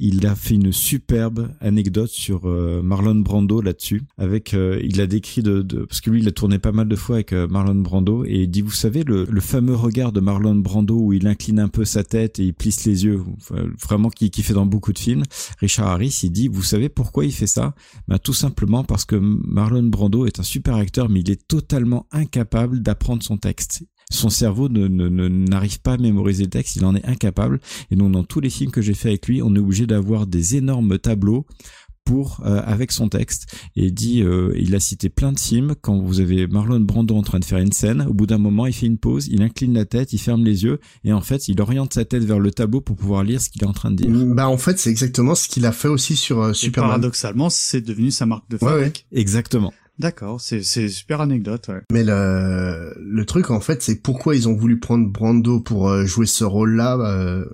il 0.00 0.26
a 0.26 0.34
fait 0.34 0.54
une 0.54 0.72
superbe 0.72 1.48
anecdote 1.60 2.10
sur 2.10 2.48
euh, 2.48 2.82
Marlon 2.82 3.14
Brando 3.14 3.60
là-dessus. 3.60 4.02
Avec, 4.18 4.52
euh, 4.54 4.80
il 4.82 5.00
a 5.00 5.06
décrit 5.06 5.44
de, 5.44 5.62
de, 5.62 5.84
parce 5.84 6.00
que 6.00 6.10
lui 6.10 6.20
il 6.22 6.26
a 6.26 6.32
tourné 6.32 6.58
pas 6.58 6.72
mal 6.72 6.88
de 6.88 6.96
fois 6.96 7.16
avec 7.16 7.32
euh, 7.32 7.46
Marlon 7.46 7.76
Brando 7.76 8.24
et 8.24 8.42
il 8.42 8.50
dit, 8.50 8.62
vous 8.62 8.72
savez 8.72 9.04
le, 9.04 9.26
le 9.30 9.40
fameux 9.40 9.76
regard 9.76 10.10
de 10.10 10.18
Marlon 10.18 10.56
Brando 10.56 10.96
où 10.98 11.12
il 11.12 11.28
incline 11.28 11.60
un 11.60 11.68
peu 11.68 11.84
sa 11.84 12.02
tête 12.02 12.40
et 12.40 12.46
il 12.46 12.54
plisse 12.54 12.84
les 12.84 13.04
yeux, 13.04 13.22
enfin, 13.36 13.62
vraiment 13.80 14.10
qui, 14.10 14.32
qui 14.32 14.42
fait 14.42 14.54
dans 14.54 14.66
beaucoup 14.66 14.92
de 14.92 14.98
films. 14.98 15.22
Richard 15.60 15.86
Harris, 15.86 16.18
il 16.24 16.32
dit, 16.32 16.48
vous 16.48 16.64
savez 16.64 16.88
pourquoi 16.88 17.24
il 17.26 17.32
fait 17.32 17.46
ça? 17.46 17.76
Ben, 18.08 18.18
tout 18.18 18.34
simplement 18.34 18.82
parce 18.82 19.04
que 19.04 19.14
Marlon 19.14 19.84
Brando 19.84 20.26
est 20.26 20.40
un 20.40 20.42
super 20.42 20.74
acteur, 20.74 21.08
mais 21.08 21.20
il 21.20 21.30
est 21.30 21.46
totalement 21.46 22.06
incapable 22.10 22.80
d'apprendre 22.82 23.22
son 23.22 23.36
texte. 23.36 23.51
Son 24.10 24.28
cerveau 24.28 24.68
ne, 24.68 24.88
ne- 24.88 25.08
ne- 25.08 25.28
n'arrive 25.28 25.80
pas 25.80 25.94
à 25.94 25.96
mémoriser 25.98 26.44
le 26.44 26.50
texte, 26.50 26.76
il 26.76 26.84
en 26.84 26.94
est 26.94 27.04
incapable. 27.06 27.60
Et 27.90 27.96
donc 27.96 28.12
dans 28.12 28.24
tous 28.24 28.40
les 28.40 28.50
films 28.50 28.70
que 28.70 28.82
j'ai 28.82 28.94
fait 28.94 29.08
avec 29.10 29.26
lui, 29.26 29.42
on 29.42 29.54
est 29.54 29.58
obligé 29.58 29.86
d'avoir 29.86 30.26
des 30.26 30.56
énormes 30.56 30.98
tableaux 30.98 31.46
pour 32.04 32.40
euh, 32.44 32.60
avec 32.66 32.90
son 32.90 33.08
texte 33.08 33.46
et 33.76 33.84
il 33.84 33.94
dit 33.94 34.24
euh, 34.24 34.52
il 34.58 34.74
a 34.74 34.80
cité 34.80 35.08
plein 35.08 35.30
de 35.30 35.38
films 35.38 35.76
quand 35.80 36.00
vous 36.00 36.18
avez 36.18 36.48
Marlon 36.48 36.80
Brando 36.80 37.14
en 37.14 37.22
train 37.22 37.38
de 37.38 37.44
faire 37.44 37.58
une 37.60 37.70
scène 37.70 38.02
au 38.08 38.12
bout 38.12 38.26
d'un 38.26 38.38
moment 38.38 38.66
il 38.66 38.72
fait 38.72 38.86
une 38.86 38.98
pause 38.98 39.28
il 39.28 39.40
incline 39.40 39.72
la 39.74 39.84
tête 39.84 40.12
il 40.12 40.18
ferme 40.18 40.42
les 40.44 40.64
yeux 40.64 40.80
et 41.04 41.12
en 41.12 41.20
fait 41.20 41.46
il 41.46 41.60
oriente 41.60 41.94
sa 41.94 42.04
tête 42.04 42.24
vers 42.24 42.40
le 42.40 42.50
tableau 42.50 42.80
pour 42.80 42.96
pouvoir 42.96 43.22
lire 43.22 43.40
ce 43.40 43.48
qu'il 43.50 43.62
est 43.62 43.68
en 43.68 43.72
train 43.72 43.92
de 43.92 44.02
dire 44.04 44.10
Bah 44.34 44.48
en 44.48 44.56
fait 44.58 44.80
c'est 44.80 44.90
exactement 44.90 45.36
ce 45.36 45.46
qu'il 45.46 45.64
a 45.64 45.70
fait 45.70 45.86
aussi 45.86 46.16
sur 46.16 46.40
euh, 46.42 46.50
Et 46.50 46.54
Superman. 46.54 46.90
paradoxalement, 46.90 47.48
c'est 47.50 47.82
devenu 47.82 48.10
sa 48.10 48.26
marque 48.26 48.50
de 48.50 48.56
Ouais, 48.56 48.68
fabrique. 48.72 49.06
exactement 49.12 49.72
D'accord, 50.02 50.40
c'est 50.40 50.64
c'est 50.64 50.88
super 50.88 51.20
anecdote. 51.20 51.68
Ouais. 51.68 51.82
Mais 51.92 52.02
le 52.02 52.92
le 52.98 53.24
truc 53.24 53.50
en 53.52 53.60
fait 53.60 53.82
c'est 53.82 54.02
pourquoi 54.02 54.34
ils 54.34 54.48
ont 54.48 54.54
voulu 54.54 54.80
prendre 54.80 55.08
Brando 55.08 55.60
pour 55.60 55.88
euh, 55.88 56.04
jouer 56.06 56.26
ce 56.26 56.42
rôle-là 56.42 56.98
euh, 56.98 57.44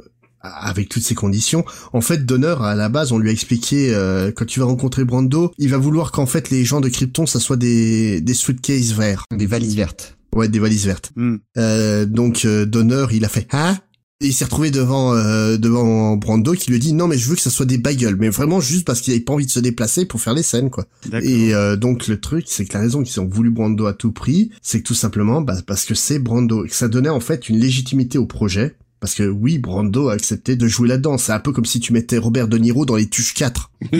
avec 0.41 0.89
toutes 0.89 1.03
ces 1.03 1.15
conditions. 1.15 1.67
En 1.93 2.01
fait 2.01 2.25
Donner 2.25 2.55
à 2.61 2.75
la 2.75 2.89
base 2.89 3.13
on 3.13 3.19
lui 3.19 3.29
a 3.29 3.33
expliqué 3.33 3.95
euh, 3.95 4.33
quand 4.35 4.47
tu 4.47 4.61
vas 4.61 4.67
rencontrer 4.67 5.05
Brando, 5.05 5.53
il 5.59 5.69
va 5.69 5.77
vouloir 5.77 6.11
qu'en 6.11 6.25
fait 6.25 6.49
les 6.49 6.65
gens 6.65 6.81
de 6.81 6.89
Krypton 6.89 7.27
ça 7.27 7.39
soit 7.39 7.59
des 7.59 8.23
des 8.23 8.35
suitcases 8.35 8.95
verts. 8.95 9.25
Des 9.31 9.47
valises 9.47 9.77
vertes. 9.77 10.17
Ouais, 10.35 10.49
des 10.49 10.59
valises 10.59 10.87
vertes. 10.87 11.13
Hmm. 11.17 11.37
Euh, 11.57 12.07
donc 12.07 12.45
euh, 12.45 12.65
Donner, 12.65 13.07
il 13.13 13.25
a 13.25 13.29
fait 13.29 13.47
hein? 13.53 13.77
Il 14.21 14.33
s'est 14.33 14.45
retrouvé 14.45 14.71
devant 14.71 15.15
euh, 15.15 15.59
devant 15.59 16.17
Brando 16.17 16.53
qui 16.53 16.71
lui 16.71 16.79
dit 16.79 16.93
non 16.93 17.07
mais 17.07 17.17
je 17.17 17.29
veux 17.29 17.37
que 17.37 17.41
ça 17.41 17.51
soit 17.51 17.67
des 17.67 17.79
bagels. 17.79 18.17
Mais 18.17 18.31
vraiment 18.31 18.61
juste 18.61 18.85
parce 18.85 19.01
qu'il 19.01 19.13
avait 19.13 19.23
pas 19.23 19.33
envie 19.33 19.47
de 19.47 19.51
se 19.51 19.61
déplacer 19.61 20.07
pour 20.07 20.21
faire 20.21 20.35
les 20.35 20.43
scènes 20.43 20.71
quoi. 20.71 20.87
Et 21.23 21.55
euh, 21.55 21.77
donc 21.77 22.09
le 22.09 22.21
truc 22.21 22.47
c'est 22.49 22.65
que 22.65 22.75
la 22.75 22.81
raison 22.81 23.03
qu'ils 23.03 23.21
ont 23.21 23.29
voulu 23.29 23.51
Brando 23.51 23.87
à 23.87 23.93
tout 23.93 24.13
prix 24.13 24.51
c'est 24.61 24.81
que 24.81 24.87
tout 24.87 24.95
simplement 24.95 25.41
bah, 25.41 25.57
parce 25.67 25.85
que 25.85 25.95
c'est 25.95 26.19
Brando. 26.19 26.65
Et 26.65 26.69
que 26.69 26.75
ça 26.75 26.89
donnait 26.89 27.09
en 27.09 27.21
fait 27.21 27.49
une 27.49 27.59
légitimité 27.59 28.19
au 28.19 28.27
projet 28.27 28.77
Parce 29.01 29.15
que 29.15 29.23
oui, 29.29 29.59
Brando 29.59 30.09
a 30.09 30.15
accepté 30.15 30.57
de 30.57 30.67
jouer 30.67 30.89
là-dedans. 30.89 31.19
C'est 31.19 31.33
un 31.33 31.39
peu 31.41 31.53
comme 31.53 31.65
si 31.65 31.81
tu 31.81 31.93
mettais 31.93 32.19
Robert 32.19 32.49
De 32.49 32.59
Niro 32.59 32.85
dans 32.85 32.97
les 32.97 33.09
Tuches 33.09 33.35
4. 33.35 33.71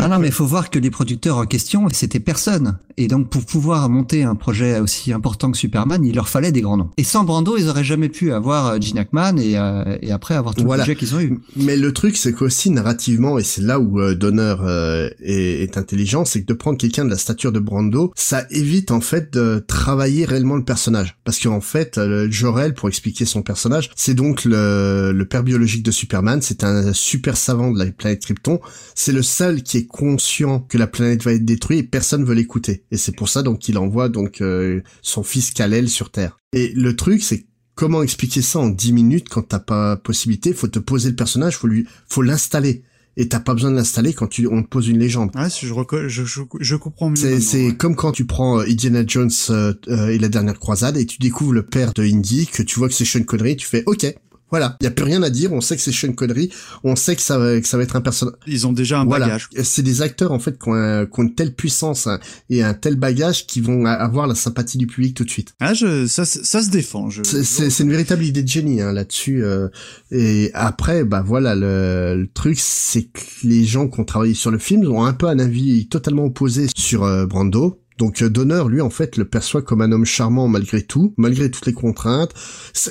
ah 0.00 0.08
non, 0.08 0.18
mais 0.18 0.28
il 0.28 0.32
faut 0.32 0.46
voir 0.46 0.70
que 0.70 0.78
les 0.78 0.90
producteurs 0.90 1.36
en 1.38 1.46
question, 1.46 1.86
c'était 1.92 2.20
personne. 2.20 2.78
Et 2.96 3.08
donc, 3.08 3.30
pour 3.30 3.44
pouvoir 3.44 3.88
monter 3.88 4.22
un 4.22 4.34
projet 4.34 4.78
aussi 4.80 5.12
important 5.12 5.50
que 5.50 5.56
Superman, 5.58 6.04
il 6.04 6.14
leur 6.14 6.28
fallait 6.28 6.52
des 6.52 6.60
grands 6.60 6.76
noms. 6.76 6.90
Et 6.96 7.04
sans 7.04 7.24
Brando, 7.24 7.56
ils 7.56 7.68
auraient 7.68 7.84
jamais 7.84 8.08
pu 8.08 8.32
avoir 8.32 8.66
euh, 8.68 8.80
Gene 8.80 8.98
Hackman 8.98 9.36
et, 9.38 9.56
euh, 9.58 9.96
et 10.02 10.10
après 10.12 10.34
avoir 10.34 10.54
tout 10.54 10.64
Voilà. 10.64 10.84
le 10.84 10.86
budget 10.92 10.98
qu'ils 10.98 11.14
ont 11.14 11.20
eu. 11.20 11.40
Mais 11.56 11.76
le 11.76 11.92
truc, 11.92 12.16
c'est 12.16 12.32
qu'aussi 12.32 12.70
narrativement, 12.70 13.38
et 13.38 13.42
c'est 13.44 13.62
là 13.62 13.78
où 13.80 14.00
euh, 14.00 14.14
Donner 14.14 14.56
euh, 14.60 15.08
est, 15.22 15.62
est 15.62 15.78
intelligent, 15.78 16.24
c'est 16.24 16.42
que 16.42 16.46
de 16.46 16.52
prendre 16.54 16.76
quelqu'un 16.78 17.04
de 17.04 17.10
la 17.10 17.16
stature 17.18 17.52
de 17.52 17.60
Brando, 17.60 18.12
ça 18.14 18.44
évite 18.50 18.90
en 18.90 19.00
fait 19.00 19.32
de 19.32 19.64
travailler 19.66 20.24
réellement 20.24 20.56
le 20.56 20.64
personnage. 20.64 21.16
Parce 21.24 21.38
qu'en 21.38 21.60
fait, 21.62 21.96
euh, 21.98 22.28
Jor-El, 22.30 22.74
pour 22.74 22.88
expliquer 22.88 23.24
son 23.24 23.42
personnage, 23.42 23.81
c'est 23.96 24.14
donc 24.14 24.44
le, 24.44 25.26
père 25.28 25.42
biologique 25.42 25.82
de 25.82 25.90
Superman, 25.90 26.42
c'est 26.42 26.64
un 26.64 26.92
super 26.92 27.36
savant 27.36 27.70
de 27.70 27.78
la 27.78 27.90
planète 27.90 28.22
Krypton, 28.22 28.60
c'est 28.94 29.12
le 29.12 29.22
seul 29.22 29.62
qui 29.62 29.78
est 29.78 29.86
conscient 29.86 30.60
que 30.60 30.78
la 30.78 30.86
planète 30.86 31.22
va 31.22 31.32
être 31.32 31.44
détruite 31.44 31.78
et 31.78 31.82
personne 31.82 32.24
veut 32.24 32.34
l'écouter. 32.34 32.84
Et 32.90 32.96
c'est 32.96 33.12
pour 33.12 33.28
ça 33.28 33.42
donc 33.42 33.60
qu'il 33.60 33.78
envoie 33.78 34.08
donc 34.08 34.40
euh, 34.40 34.80
son 35.00 35.22
fils 35.22 35.50
Kal-El 35.52 35.88
sur 35.88 36.10
Terre. 36.10 36.38
Et 36.52 36.72
le 36.74 36.96
truc, 36.96 37.22
c'est 37.22 37.46
comment 37.74 38.02
expliquer 38.02 38.42
ça 38.42 38.58
en 38.58 38.68
10 38.68 38.92
minutes 38.92 39.28
quand 39.28 39.42
t'as 39.42 39.58
pas 39.58 39.96
possibilité? 39.96 40.52
Faut 40.52 40.68
te 40.68 40.78
poser 40.78 41.10
le 41.10 41.16
personnage, 41.16 41.56
faut 41.56 41.66
lui, 41.66 41.86
faut 42.08 42.22
l'installer. 42.22 42.82
Et 43.16 43.28
t'as 43.28 43.40
pas 43.40 43.52
besoin 43.52 43.70
de 43.70 43.76
l'installer 43.76 44.14
quand 44.14 44.26
tu, 44.26 44.46
on 44.46 44.62
te 44.62 44.68
pose 44.68 44.88
une 44.88 44.98
légende. 44.98 45.30
Ouais, 45.34 45.50
si 45.50 45.66
je, 45.66 45.74
je, 46.08 46.24
je, 46.24 46.42
je 46.60 46.76
comprends 46.76 47.10
mieux. 47.10 47.16
C'est, 47.16 47.30
maintenant, 47.30 47.44
c'est 47.44 47.66
ouais. 47.66 47.76
comme 47.76 47.94
quand 47.94 48.12
tu 48.12 48.24
prends 48.24 48.60
euh, 48.60 48.64
Indiana 48.66 49.02
Jones 49.06 49.30
euh, 49.50 49.74
euh, 49.88 50.08
et 50.08 50.18
la 50.18 50.28
dernière 50.28 50.58
croisade 50.58 50.96
et 50.96 51.04
tu 51.04 51.18
découvres 51.18 51.52
le 51.52 51.62
père 51.62 51.92
de 51.92 52.02
Indy, 52.02 52.46
que 52.46 52.62
tu 52.62 52.78
vois 52.78 52.88
que 52.88 52.94
c'est 52.94 53.04
Sean 53.04 53.22
Connery, 53.24 53.56
tu 53.56 53.66
fais 53.66 53.82
OK. 53.86 54.06
Voilà, 54.52 54.76
il 54.80 54.84
y 54.84 54.86
a 54.86 54.90
plus 54.92 55.04
rien 55.04 55.22
à 55.24 55.30
dire, 55.30 55.52
on 55.52 55.60
sait 55.60 55.74
que 55.74 55.82
c'est 55.82 55.90
Sean 55.90 56.12
Connery, 56.12 56.50
on 56.84 56.94
sait 56.94 57.16
que 57.16 57.22
ça 57.22 57.38
va, 57.38 57.60
que 57.60 57.66
ça 57.66 57.76
va 57.78 57.82
être 57.82 57.96
un 57.96 58.00
personnage. 58.00 58.36
Ils 58.46 58.66
ont 58.68 58.72
déjà 58.72 59.00
un 59.00 59.04
Voilà, 59.06 59.26
bagage. 59.26 59.48
c'est 59.64 59.82
des 59.82 60.02
acteurs 60.02 60.30
en 60.30 60.38
fait 60.38 60.58
qui 60.62 60.68
ont, 60.68 60.74
un- 60.74 61.06
qui 61.06 61.18
ont 61.20 61.22
une 61.24 61.34
telle 61.34 61.54
puissance 61.54 62.06
hein, 62.06 62.20
et 62.50 62.62
un 62.62 62.74
tel 62.74 62.96
bagage 62.96 63.46
qui 63.46 63.60
vont 63.60 63.84
avoir 63.86 64.26
la 64.28 64.34
sympathie 64.34 64.78
du 64.78 64.86
public 64.86 65.16
tout 65.16 65.24
de 65.24 65.30
suite. 65.30 65.54
Ah, 65.58 65.74
je, 65.74 66.06
ça, 66.06 66.24
se- 66.24 66.44
ça 66.44 66.62
se 66.62 66.70
défend. 66.70 67.10
Je, 67.10 67.22
c'est 67.24 67.82
une 67.82 67.90
véritable 67.90 68.22
idée 68.24 68.42
de 68.42 68.48
génie 68.48 68.80
hein, 68.80 68.92
là-dessus. 68.92 69.42
euh, 69.42 69.68
et 70.10 70.50
après, 70.54 71.04
bah 71.04 71.24
voilà, 71.26 71.54
le, 71.54 72.14
le 72.20 72.28
truc, 72.32 72.58
c'est 72.60 73.04
que 73.04 73.20
les 73.44 73.64
gens 73.64 73.88
qui 73.88 73.98
ont 74.00 74.04
travaillé 74.04 74.34
sur 74.34 74.50
le 74.50 74.58
film 74.58 74.86
ont 74.92 75.04
un 75.04 75.14
peu 75.14 75.26
un 75.28 75.38
avis 75.38 75.88
totalement 75.88 76.24
opposé 76.26 76.66
sur 76.76 77.04
euh, 77.04 77.26
Brando. 77.26 77.81
Donc 78.02 78.20
euh, 78.20 78.28
Donner, 78.28 78.64
lui, 78.68 78.80
en 78.80 78.90
fait, 78.90 79.16
le 79.16 79.24
perçoit 79.24 79.62
comme 79.62 79.80
un 79.80 79.92
homme 79.92 80.04
charmant 80.04 80.48
malgré 80.48 80.82
tout, 80.82 81.14
malgré 81.16 81.48
toutes 81.52 81.66
les 81.66 81.72
contraintes. 81.72 82.32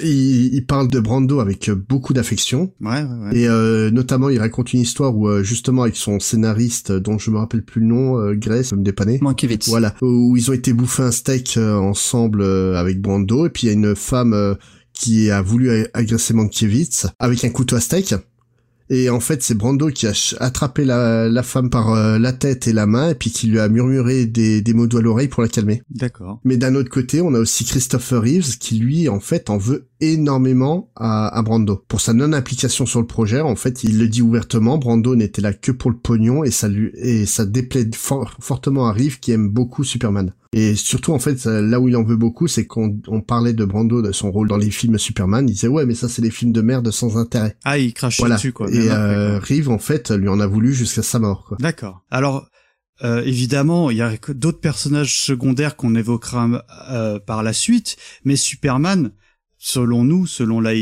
Il, 0.02 0.54
il 0.54 0.66
parle 0.66 0.88
de 0.88 1.02
Brando 1.02 1.42
avec 1.42 1.68
euh, 1.68 1.76
beaucoup 1.76 2.14
d'affection. 2.14 2.72
Ouais, 2.80 3.04
ouais, 3.04 3.04
ouais. 3.04 3.38
Et 3.38 3.50
euh, 3.50 3.92
notamment, 3.92 4.30
il 4.30 4.40
raconte 4.40 4.72
une 4.72 4.80
histoire 4.80 5.14
où, 5.18 5.44
justement, 5.44 5.82
avec 5.82 5.98
son 5.98 6.22
scénariste, 6.22 6.94
dont 6.94 7.18
je 7.18 7.30
me 7.30 7.40
rappelle 7.40 7.64
plus 7.64 7.82
le 7.82 7.88
nom, 7.88 8.20
euh, 8.20 8.36
Grace, 8.36 8.72
me 8.72 8.84
dépanner. 8.84 9.20
Mankiewicz. 9.22 9.68
Voilà, 9.68 9.96
où 10.02 10.38
ils 10.38 10.50
ont 10.50 10.54
été 10.54 10.72
bouffer 10.72 11.04
un 11.04 11.12
steak 11.12 11.58
euh, 11.58 11.76
ensemble 11.76 12.42
euh, 12.42 12.76
avec 12.76 13.02
Brando, 13.02 13.46
et 13.46 13.50
puis 13.50 13.64
il 13.64 13.68
y 13.68 13.70
a 13.70 13.74
une 13.74 13.96
femme 13.98 14.34
euh, 14.34 14.56
qui 14.94 15.30
a 15.30 15.42
voulu 15.42 15.88
agresser 15.94 16.34
Mankiewicz 16.34 17.08
avec 17.20 17.44
un 17.44 17.50
couteau 17.50 17.76
à 17.76 17.82
steak. 17.82 18.16
Et 18.94 19.10
en 19.10 19.22
fait, 19.22 19.42
c'est 19.42 19.56
Brando 19.56 19.88
qui 19.88 20.06
a 20.06 20.12
attrapé 20.42 20.84
la, 20.84 21.30
la 21.30 21.44
femme 21.44 21.70
par 21.70 21.94
euh, 21.94 22.20
la 22.20 22.34
tête 22.34 22.68
et 22.68 22.74
la 22.74 22.86
main, 22.86 23.12
et 23.12 23.16
puis 23.16 23.32
qui 23.32 23.48
lui 23.48 23.58
a 23.58 23.70
murmuré 23.70 24.26
des, 24.26 24.62
des 24.62 24.74
mots 24.74 24.86
doux 24.86 24.98
à 24.98 25.02
l'oreille 25.02 25.30
pour 25.30 25.42
la 25.42 25.48
calmer. 25.48 25.82
D'accord. 25.90 26.42
Mais 26.44 26.58
d'un 26.58 26.76
autre 26.76 26.90
côté, 26.90 27.22
on 27.22 27.34
a 27.34 27.40
aussi 27.40 27.64
Christopher 27.64 28.22
Reeves 28.22 28.58
qui 28.58 28.76
lui, 28.76 29.08
en 29.08 29.22
fait, 29.22 29.50
en 29.50 29.58
veut 29.58 29.88
énormément 30.02 30.92
à, 30.98 31.30
à 31.30 31.42
Brando. 31.42 31.86
Pour 31.88 32.02
sa 32.02 32.12
non-implication 32.12 32.86
sur 32.86 33.00
le 33.00 33.08
projet, 33.08 33.40
en 33.40 33.56
fait, 33.56 33.86
il 33.86 33.98
le 33.98 34.10
dit 34.10 34.22
ouvertement, 34.22 34.78
Brando 34.78 35.16
n'était 35.16 35.42
là 35.42 35.54
que 35.54 35.72
pour 35.72 35.90
le 35.90 35.98
pognon 35.98 36.44
et 36.44 36.52
ça 36.52 36.68
lui, 36.68 36.92
et 36.96 37.26
ça 37.26 37.46
déplaît 37.46 37.90
for- 37.96 38.36
fortement 38.42 38.88
à 38.88 38.92
Reeves 38.92 39.22
qui 39.22 39.32
aime 39.32 39.48
beaucoup 39.48 39.86
Superman. 39.86 40.34
Et 40.54 40.76
surtout, 40.76 41.14
en 41.14 41.20
fait, 41.20 41.46
là 41.46 41.80
où 41.80 41.88
il 41.88 41.96
en 41.96 42.04
veut 42.04 42.18
beaucoup, 42.18 42.48
c'est 42.48 42.66
qu'on 42.66 43.00
on 43.08 43.22
parlait 43.22 43.54
de 43.54 43.64
Brando, 43.64 44.02
de 44.02 44.12
son 44.12 44.32
rôle 44.32 44.50
dans 44.50 44.58
les 44.58 44.70
films 44.70 44.98
Superman, 44.98 45.48
il 45.48 45.54
disait, 45.54 45.70
ouais, 45.70 45.86
mais 45.86 45.96
ça, 45.96 46.10
c'est 46.10 46.22
des 46.22 46.30
films 46.32 46.52
de 46.52 46.62
merde 46.62 46.92
sans 46.92 47.18
intérêt. 47.18 47.56
Ah, 47.64 47.78
il 47.78 47.94
crache 47.94 48.20
Voilà. 48.20 48.36
dessus, 48.36 48.52
quoi. 48.52 48.70
Et 48.70 48.90
euh, 48.90 49.40
quoi. 49.40 49.48
Reeves, 49.48 49.70
en 49.70 49.80
fait, 49.80 50.12
lui 50.12 50.28
en 50.28 50.42
a 50.42 50.48
voulu 50.48 50.74
jusqu'à 50.74 51.04
sa 51.04 51.20
mort, 51.20 51.46
quoi. 51.48 51.58
D'accord. 51.62 52.04
Alors, 52.12 52.50
euh, 53.04 53.24
évidemment, 53.24 53.90
il 53.90 53.98
y 53.98 54.02
a 54.02 54.12
d'autres 54.30 54.60
personnages 54.60 55.20
secondaires 55.20 55.76
qu'on 55.76 55.96
évoquera 55.96 56.66
euh, 56.92 57.20
par 57.20 57.44
la 57.44 57.54
suite, 57.54 57.96
mais 58.26 58.36
Superman, 58.36 59.12
selon 59.58 60.04
nous, 60.04 60.28
selon 60.28 60.60
la 60.60 60.74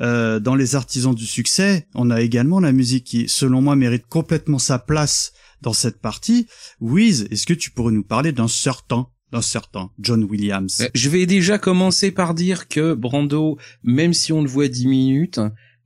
euh, 0.00 0.38
dans 0.38 0.54
les 0.54 0.76
artisans 0.76 1.14
du 1.14 1.26
succès, 1.26 1.88
on 1.94 2.10
a 2.10 2.20
également 2.20 2.60
la 2.60 2.72
musique 2.72 3.04
qui, 3.04 3.28
selon 3.28 3.62
moi, 3.62 3.74
mérite 3.74 4.06
complètement 4.08 4.58
sa 4.58 4.78
place 4.78 5.32
dans 5.66 5.72
cette 5.72 6.00
partie. 6.00 6.46
Wiz, 6.80 7.26
est-ce 7.32 7.44
que 7.44 7.52
tu 7.52 7.72
pourrais 7.72 7.92
nous 7.92 8.04
parler 8.04 8.30
d'un 8.30 8.46
certain, 8.46 9.08
d'un 9.32 9.42
certain 9.42 9.90
John 9.98 10.22
Williams? 10.22 10.80
Euh, 10.80 10.88
Je 10.94 11.08
vais 11.10 11.26
déjà 11.26 11.58
commencer 11.58 12.12
par 12.12 12.34
dire 12.34 12.68
que 12.68 12.94
Brando, 12.94 13.58
même 13.82 14.14
si 14.14 14.32
on 14.32 14.42
le 14.42 14.48
voit 14.48 14.68
10 14.68 14.86
minutes, 14.86 15.40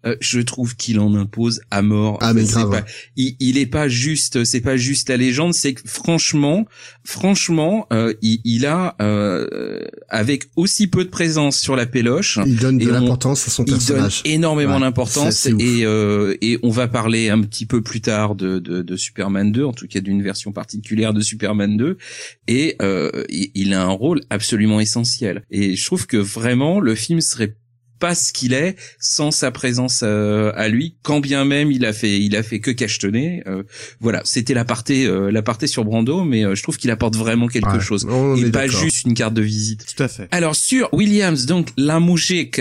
euh, 0.06 0.16
je 0.20 0.40
trouve 0.40 0.76
qu'il 0.76 0.98
en 1.00 1.14
impose 1.14 1.60
à 1.70 1.82
mort. 1.82 2.18
Ah, 2.20 2.32
mais 2.34 2.44
C'est 2.44 2.52
grave. 2.54 2.70
pas- 2.70 2.84
il, 3.16 3.36
il 3.40 3.58
est 3.58 3.66
pas 3.66 3.88
juste, 3.88 4.44
c'est 4.44 4.60
pas 4.60 4.76
juste 4.76 5.08
la 5.08 5.16
légende, 5.16 5.54
c'est 5.54 5.74
que 5.74 5.82
franchement, 5.86 6.66
franchement, 7.04 7.86
euh, 7.92 8.14
il, 8.22 8.40
il 8.44 8.66
a 8.66 8.96
euh, 9.00 9.80
avec 10.08 10.46
aussi 10.56 10.86
peu 10.86 11.04
de 11.04 11.10
présence 11.10 11.58
sur 11.58 11.76
la 11.76 11.86
péloche. 11.86 12.38
Il 12.46 12.56
donne 12.56 12.78
de 12.78 12.88
l'importance 12.88 13.46
à 13.46 13.50
son 13.50 13.64
il 13.64 13.70
donne 13.70 13.78
personnage. 13.78 14.22
énormément 14.24 14.74
Ouais, 14.74 14.80
d'importance 14.80 15.46
et 15.46 15.84
euh, 15.84 16.36
et 16.40 16.58
on 16.62 16.70
va 16.70 16.88
parler 16.88 17.28
un 17.28 17.40
petit 17.42 17.66
peu 17.66 17.82
plus 17.82 18.00
tard 18.00 18.34
de, 18.34 18.58
de, 18.58 18.82
de 18.82 18.96
Superman 18.96 19.50
2 19.52 19.64
en 19.64 19.72
tout 19.72 19.86
cas 19.86 20.00
d'une 20.00 20.22
version 20.22 20.52
particulière 20.52 21.12
de 21.12 21.20
Superman 21.20 21.76
2 21.76 21.96
et 22.46 22.76
euh, 22.82 23.10
il, 23.28 23.50
il 23.54 23.74
a 23.74 23.82
un 23.82 23.88
rôle 23.90 24.20
absolument 24.30 24.80
essentiel 24.80 25.42
et 25.50 25.74
je 25.76 25.84
trouve 25.86 26.06
que 26.06 26.16
vraiment 26.16 26.80
le 26.80 26.94
film 26.94 27.20
serait 27.20 27.56
pas 28.00 28.14
ce 28.16 28.32
qu'il 28.32 28.52
est 28.54 28.74
sans 28.98 29.30
sa 29.30 29.50
présence 29.52 30.00
euh, 30.02 30.50
à 30.56 30.68
lui 30.68 30.94
quand 31.02 31.20
bien 31.20 31.44
même 31.44 31.70
il 31.70 31.84
a 31.84 31.92
fait 31.92 32.18
il 32.18 32.34
a 32.34 32.42
fait 32.42 32.58
que 32.58 32.70
cachetonner 32.72 33.42
euh, 33.46 33.62
voilà 34.00 34.22
c'était 34.24 34.54
la 34.54 34.64
partie 34.64 35.06
euh, 35.06 35.30
la 35.30 35.42
partie 35.42 35.68
sur 35.68 35.84
Brando 35.84 36.24
mais 36.24 36.44
euh, 36.44 36.54
je 36.56 36.62
trouve 36.64 36.76
qu'il 36.78 36.90
apporte 36.90 37.14
vraiment 37.14 37.46
quelque 37.46 37.70
Ouais, 37.70 37.80
chose 37.80 38.06
et 38.38 38.50
pas 38.50 38.66
juste 38.66 39.04
une 39.04 39.14
carte 39.14 39.34
de 39.34 39.42
visite 39.42 39.84
Tout 39.94 40.02
à 40.02 40.08
fait. 40.08 40.26
alors 40.32 40.56
sur 40.56 40.88
Williams, 40.92 41.46
donc 41.46 41.68
la 41.76 42.00
musique, 42.00 42.60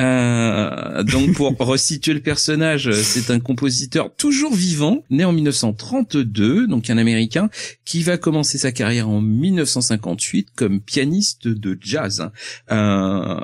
euh, 0.00 1.02
donc 1.02 1.34
pour 1.34 1.54
resituer 1.58 2.14
le 2.14 2.20
personnage, 2.20 2.90
c'est 3.02 3.30
un 3.30 3.40
compositeur 3.40 4.14
toujours 4.16 4.54
vivant, 4.54 5.04
né 5.10 5.24
en 5.24 5.32
1932, 5.32 6.66
donc 6.68 6.90
un 6.90 6.98
Américain, 6.98 7.48
qui 7.84 8.02
va 8.02 8.16
commencer 8.18 8.58
sa 8.58 8.72
carrière 8.72 9.08
en 9.08 9.20
1958 9.20 10.48
comme 10.54 10.80
pianiste 10.80 11.48
de 11.48 11.76
jazz. 11.80 12.30
Euh, 12.70 13.36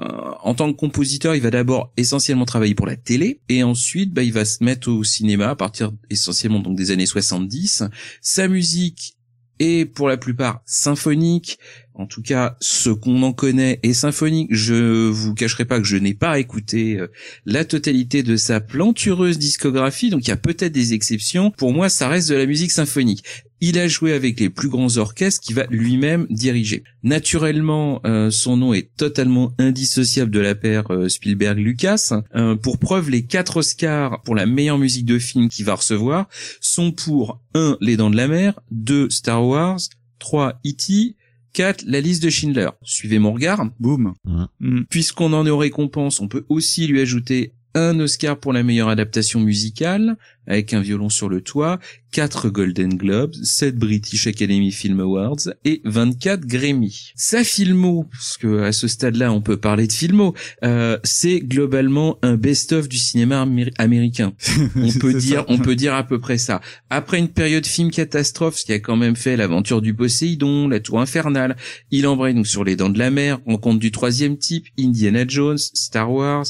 en 0.42 0.54
tant 0.54 0.72
que 0.72 0.78
compositeur, 0.78 1.31
il 1.36 1.42
va 1.42 1.50
d'abord 1.50 1.92
essentiellement 1.96 2.44
travailler 2.44 2.74
pour 2.74 2.86
la 2.86 2.96
télé, 2.96 3.40
et 3.48 3.62
ensuite, 3.62 4.12
bah, 4.12 4.22
il 4.22 4.32
va 4.32 4.44
se 4.44 4.62
mettre 4.62 4.90
au 4.90 5.04
cinéma 5.04 5.50
à 5.50 5.56
partir 5.56 5.92
essentiellement 6.10 6.60
donc 6.60 6.76
des 6.76 6.90
années 6.90 7.06
70. 7.06 7.84
Sa 8.20 8.48
musique 8.48 9.16
est 9.58 9.84
pour 9.84 10.08
la 10.08 10.16
plupart 10.16 10.62
symphonique, 10.66 11.58
en 11.94 12.06
tout 12.06 12.22
cas, 12.22 12.56
ce 12.60 12.90
qu'on 12.90 13.22
en 13.22 13.32
connaît 13.32 13.78
est 13.82 13.92
symphonique. 13.92 14.48
Je 14.50 15.08
vous 15.08 15.34
cacherai 15.34 15.64
pas 15.64 15.78
que 15.78 15.86
je 15.86 15.96
n'ai 15.96 16.14
pas 16.14 16.38
écouté 16.38 16.98
euh, 16.98 17.08
la 17.44 17.64
totalité 17.64 18.22
de 18.22 18.36
sa 18.36 18.60
plantureuse 18.60 19.38
discographie, 19.38 20.08
donc 20.08 20.26
il 20.26 20.28
y 20.28 20.32
a 20.32 20.36
peut-être 20.36 20.72
des 20.72 20.94
exceptions. 20.94 21.50
Pour 21.50 21.72
moi, 21.72 21.88
ça 21.88 22.08
reste 22.08 22.30
de 22.30 22.34
la 22.34 22.46
musique 22.46 22.70
symphonique. 22.70 23.24
Il 23.60 23.78
a 23.78 23.86
joué 23.86 24.12
avec 24.12 24.40
les 24.40 24.50
plus 24.50 24.68
grands 24.68 24.96
orchestres 24.96 25.40
qu'il 25.40 25.54
va 25.54 25.66
lui-même 25.70 26.26
diriger. 26.30 26.82
Naturellement, 27.04 28.00
euh, 28.04 28.30
son 28.30 28.56
nom 28.56 28.74
est 28.74 28.90
totalement 28.96 29.52
indissociable 29.58 30.32
de 30.32 30.40
la 30.40 30.54
paire 30.54 30.92
euh, 30.92 31.08
Spielberg-Lucas. 31.08 32.22
Pour 32.62 32.78
preuve, 32.78 33.10
les 33.10 33.24
quatre 33.24 33.58
Oscars 33.58 34.22
pour 34.22 34.34
la 34.34 34.46
meilleure 34.46 34.78
musique 34.78 35.04
de 35.04 35.18
film 35.18 35.48
qu'il 35.48 35.64
va 35.64 35.74
recevoir 35.74 36.28
sont 36.60 36.90
pour 36.90 37.40
1. 37.54 37.76
Les 37.80 37.96
Dents 37.96 38.10
de 38.10 38.16
la 38.16 38.28
Mer, 38.28 38.58
2. 38.70 39.10
Star 39.10 39.46
Wars, 39.46 39.78
3. 40.18 40.60
E.T., 40.66 41.16
4. 41.52 41.84
La 41.86 42.00
liste 42.00 42.22
de 42.22 42.30
Schindler. 42.30 42.68
Suivez 42.82 43.18
mon 43.18 43.32
regard. 43.32 43.64
Boum. 43.78 44.14
Ouais. 44.24 44.44
Mm. 44.60 44.82
Puisqu'on 44.88 45.32
en 45.32 45.46
est 45.46 45.50
aux 45.50 45.58
récompenses, 45.58 46.20
on 46.20 46.28
peut 46.28 46.44
aussi 46.48 46.86
lui 46.86 47.00
ajouter 47.00 47.52
un 47.74 47.98
Oscar 48.00 48.38
pour 48.38 48.52
la 48.52 48.62
meilleure 48.62 48.88
adaptation 48.88 49.40
musicale, 49.40 50.16
avec 50.46 50.74
un 50.74 50.80
violon 50.80 51.08
sur 51.08 51.28
le 51.28 51.40
toit, 51.40 51.78
4 52.10 52.50
Golden 52.50 52.94
Globes, 52.96 53.32
7 53.42 53.76
British 53.76 54.26
Academy 54.26 54.72
Film 54.72 54.98
Awards 55.00 55.36
et 55.64 55.80
24 55.84 56.44
Grammy. 56.46 57.12
Sa 57.14 57.44
filmo, 57.44 58.06
parce 58.10 58.36
que 58.38 58.62
à 58.62 58.72
ce 58.72 58.88
stade-là 58.88 59.32
on 59.32 59.40
peut 59.40 59.56
parler 59.56 59.86
de 59.86 59.92
filmo, 59.92 60.34
euh, 60.64 60.98
c'est 61.04 61.38
globalement 61.40 62.18
un 62.22 62.36
best-of 62.36 62.88
du 62.88 62.98
cinéma 62.98 63.44
améri- 63.44 63.72
américain. 63.78 64.32
On 64.76 64.90
peut 64.98 65.14
dire, 65.14 65.38
ça. 65.40 65.44
on 65.48 65.58
peut 65.58 65.76
dire 65.76 65.94
à 65.94 66.02
peu 66.04 66.18
près 66.20 66.38
ça. 66.38 66.60
Après 66.90 67.18
une 67.18 67.28
période 67.28 67.64
film 67.66 67.90
catastrophe, 67.90 68.58
ce 68.58 68.64
qui 68.64 68.72
a 68.72 68.80
quand 68.80 68.96
même 68.96 69.16
fait 69.16 69.36
l'aventure 69.36 69.80
du 69.80 69.94
Poséidon, 69.94 70.68
la 70.68 70.80
Tour 70.80 71.00
infernale, 71.00 71.56
il 71.90 72.06
embraye 72.06 72.34
donc 72.34 72.46
sur 72.48 72.64
les 72.64 72.74
dents 72.76 72.90
de 72.90 72.98
la 72.98 73.10
mer, 73.10 73.38
rencontre 73.46 73.78
du 73.78 73.90
troisième 73.92 74.36
type, 74.36 74.66
Indiana 74.78 75.24
Jones, 75.26 75.58
Star 75.58 76.10
Wars, 76.12 76.46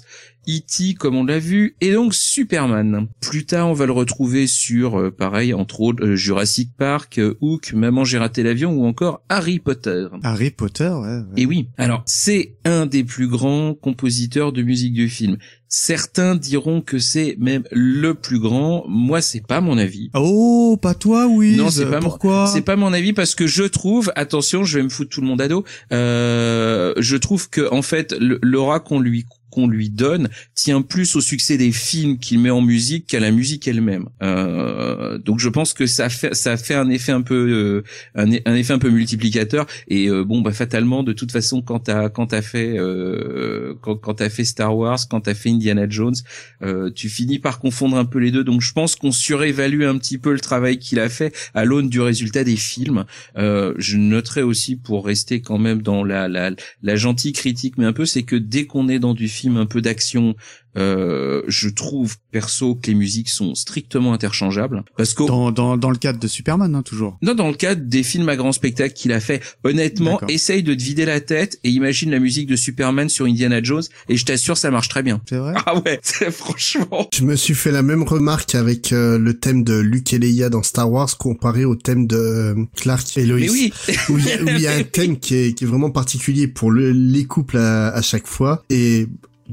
E.T. 0.48 0.94
comme 0.94 1.16
on 1.16 1.24
l'a 1.24 1.38
vu, 1.38 1.76
et 1.80 1.92
donc 1.92 2.14
Superman. 2.14 3.06
Plus 3.20 3.46
tard, 3.46 3.68
on 3.68 3.72
va 3.72 3.86
le 3.86 3.92
retrouver 3.92 4.46
sur, 4.46 4.98
euh, 4.98 5.10
pareil, 5.10 5.54
entre 5.54 5.80
autres, 5.80 6.04
euh, 6.04 6.16
Jurassic 6.16 6.70
Park, 6.76 7.18
euh, 7.18 7.34
Hook, 7.40 7.72
Maman 7.74 8.04
j'ai 8.04 8.18
raté 8.18 8.42
l'avion 8.42 8.72
ou 8.72 8.84
encore 8.86 9.22
Harry 9.28 9.58
Potter. 9.58 10.06
Harry 10.22 10.50
Potter, 10.50 10.88
ouais. 10.88 11.08
ouais. 11.18 11.22
Et 11.36 11.46
oui, 11.46 11.68
alors 11.78 12.02
c'est 12.06 12.54
un 12.64 12.86
des 12.86 13.04
plus 13.04 13.28
grands 13.28 13.74
compositeurs 13.74 14.52
de 14.52 14.62
musique 14.62 14.92
du 14.94 15.08
film. 15.08 15.36
Certains 15.68 16.34
diront 16.34 16.82
que 16.82 16.98
c'est 16.98 17.36
même 17.38 17.62
le 17.72 18.12
plus 18.12 18.38
grand. 18.38 18.84
Moi, 18.88 19.22
c'est 19.22 19.46
pas 19.46 19.62
mon 19.62 19.78
avis. 19.78 20.10
Oh, 20.14 20.76
pas 20.80 20.92
toi, 20.92 21.26
oui. 21.26 21.56
Non, 21.56 21.70
c'est 21.70 21.86
pas 21.86 21.92
mon- 21.96 22.02
Pourquoi? 22.02 22.46
C'est 22.52 22.60
pas 22.60 22.76
mon 22.76 22.92
avis 22.92 23.14
parce 23.14 23.34
que 23.34 23.46
je 23.46 23.62
trouve, 23.62 24.12
attention, 24.14 24.64
je 24.64 24.76
vais 24.78 24.84
me 24.84 24.90
foutre 24.90 25.08
tout 25.10 25.22
le 25.22 25.26
monde 25.28 25.40
à 25.40 25.48
dos. 25.48 25.64
Euh, 25.92 26.92
je 26.98 27.16
trouve 27.16 27.48
que 27.48 27.72
en 27.72 27.80
fait, 27.80 28.14
l'aura 28.20 28.80
qu'on 28.80 29.00
lui 29.00 29.24
qu'on 29.52 29.68
lui 29.68 29.90
donne 29.90 30.30
tient 30.54 30.80
plus 30.80 31.14
au 31.14 31.20
succès 31.20 31.58
des 31.58 31.72
films 31.72 32.18
qu'il 32.18 32.40
met 32.40 32.50
en 32.50 32.62
musique 32.62 33.06
qu'à 33.06 33.20
la 33.20 33.30
musique 33.30 33.68
elle-même. 33.68 34.08
Euh, 34.22 35.18
donc 35.18 35.40
je 35.40 35.48
pense 35.50 35.74
que 35.74 35.86
ça 35.86 36.08
fait 36.08 36.34
ça 36.34 36.56
fait 36.56 36.74
un 36.74 36.88
effet 36.88 37.12
un 37.12 37.20
peu 37.20 37.34
euh, 37.34 37.82
un, 38.14 38.54
effet 38.54 38.72
un 38.72 38.78
peu 38.78 38.88
multiplicateur. 38.88 39.66
Et 39.88 40.08
euh, 40.08 40.24
bon 40.24 40.40
bah 40.40 40.52
fatalement 40.52 41.02
de 41.02 41.12
toute 41.12 41.30
façon 41.30 41.60
quand 41.60 41.80
t'as 41.80 42.08
quand 42.08 42.28
t'as 42.28 42.40
fait 42.40 42.78
euh, 42.78 43.74
quand 43.82 43.96
quand 43.96 44.14
t'as 44.14 44.30
fait 44.30 44.44
Star 44.44 44.76
Wars 44.76 44.98
quand 45.08 45.20
t'as 45.20 45.34
fait 45.34 45.50
Indiana 45.50 45.86
Jones 45.88 46.14
euh, 46.62 46.90
tu 46.90 47.10
finis 47.10 47.38
par 47.38 47.58
confondre 47.58 47.98
un 47.98 48.06
peu 48.06 48.18
les 48.18 48.30
deux. 48.30 48.44
Donc 48.44 48.62
je 48.62 48.72
pense 48.72 48.96
qu'on 48.96 49.12
surévalue 49.12 49.82
un 49.82 49.98
petit 49.98 50.16
peu 50.16 50.32
le 50.32 50.40
travail 50.40 50.78
qu'il 50.78 50.98
a 50.98 51.10
fait 51.10 51.34
à 51.52 51.66
l'aune 51.66 51.90
du 51.90 52.00
résultat 52.00 52.42
des 52.42 52.56
films. 52.56 53.04
Euh, 53.36 53.74
je 53.76 53.98
noterai 53.98 54.42
aussi 54.42 54.76
pour 54.76 55.04
rester 55.04 55.42
quand 55.42 55.58
même 55.58 55.82
dans 55.82 56.04
la 56.04 56.26
la, 56.26 56.52
la 56.82 56.96
gentille 56.96 57.34
critique 57.34 57.76
mais 57.76 57.84
un 57.84 57.92
peu 57.92 58.06
c'est 58.06 58.22
que 58.22 58.36
dès 58.36 58.64
qu'on 58.64 58.88
est 58.88 58.98
dans 58.98 59.12
du 59.12 59.28
film 59.28 59.41
un 59.56 59.66
peu 59.66 59.80
d'action 59.80 60.34
euh, 60.78 61.42
je 61.48 61.68
trouve 61.68 62.16
perso 62.30 62.74
que 62.76 62.86
les 62.86 62.94
musiques 62.94 63.28
sont 63.28 63.54
strictement 63.54 64.14
interchangeables 64.14 64.84
parce 64.96 65.12
que 65.12 65.24
dans, 65.26 65.52
dans, 65.52 65.76
dans 65.76 65.90
le 65.90 65.98
cadre 65.98 66.18
de 66.18 66.26
Superman, 66.26 66.74
hein, 66.74 66.80
toujours. 66.82 67.18
non, 67.20 67.34
dans 67.34 67.48
le 67.48 67.54
cadre 67.54 67.82
des 67.84 68.02
films 68.02 68.30
à 68.30 68.36
grand 68.36 68.52
spectacle 68.52 68.94
qu'il 68.94 69.12
a 69.12 69.20
fait, 69.20 69.42
honnêtement, 69.64 70.18
essaye 70.28 70.62
de 70.62 70.72
te 70.72 70.82
vider 70.82 71.04
la 71.04 71.20
tête 71.20 71.58
et 71.62 71.68
imagine 71.70 72.10
la 72.10 72.20
musique 72.20 72.46
de 72.46 72.56
Superman 72.56 73.10
sur 73.10 73.26
Indiana 73.26 73.62
Jones 73.62 73.82
et 74.08 74.16
je 74.16 74.24
t'assure, 74.24 74.56
ça 74.56 74.70
marche 74.70 74.88
très 74.88 75.02
bien. 75.02 75.20
C'est 75.28 75.36
vrai? 75.36 75.52
Ah 75.66 75.78
ouais, 75.78 76.00
c'est 76.02 76.30
franchement. 76.30 77.06
Je 77.12 77.24
me 77.24 77.36
suis 77.36 77.54
fait 77.54 77.70
la 77.70 77.82
même 77.82 78.02
remarque 78.04 78.54
avec 78.54 78.94
euh, 78.94 79.18
le 79.18 79.38
thème 79.38 79.64
de 79.64 79.74
Luke 79.78 80.14
et 80.14 80.18
Leia 80.18 80.48
dans 80.48 80.62
Star 80.62 80.90
Wars 80.90 81.18
comparé 81.18 81.66
au 81.66 81.74
thème 81.76 82.06
de 82.06 82.16
euh, 82.16 82.54
Clark 82.76 83.14
et 83.18 83.26
Lois. 83.26 83.40
Mais 83.40 83.50
oui. 83.50 83.72
où 84.08 84.16
il 84.16 84.24
y, 84.24 84.30
a- 84.32 84.58
y 84.58 84.80
un 84.80 84.82
thème 84.90 85.18
qui 85.18 85.34
est, 85.34 85.52
qui 85.52 85.64
est 85.64 85.66
vraiment 85.66 85.90
particulier 85.90 86.48
pour 86.48 86.70
le- 86.70 86.92
les 86.92 87.24
couples 87.26 87.58
à, 87.58 87.88
à 87.88 88.00
chaque 88.00 88.26
fois. 88.26 88.64
Et 88.70 89.06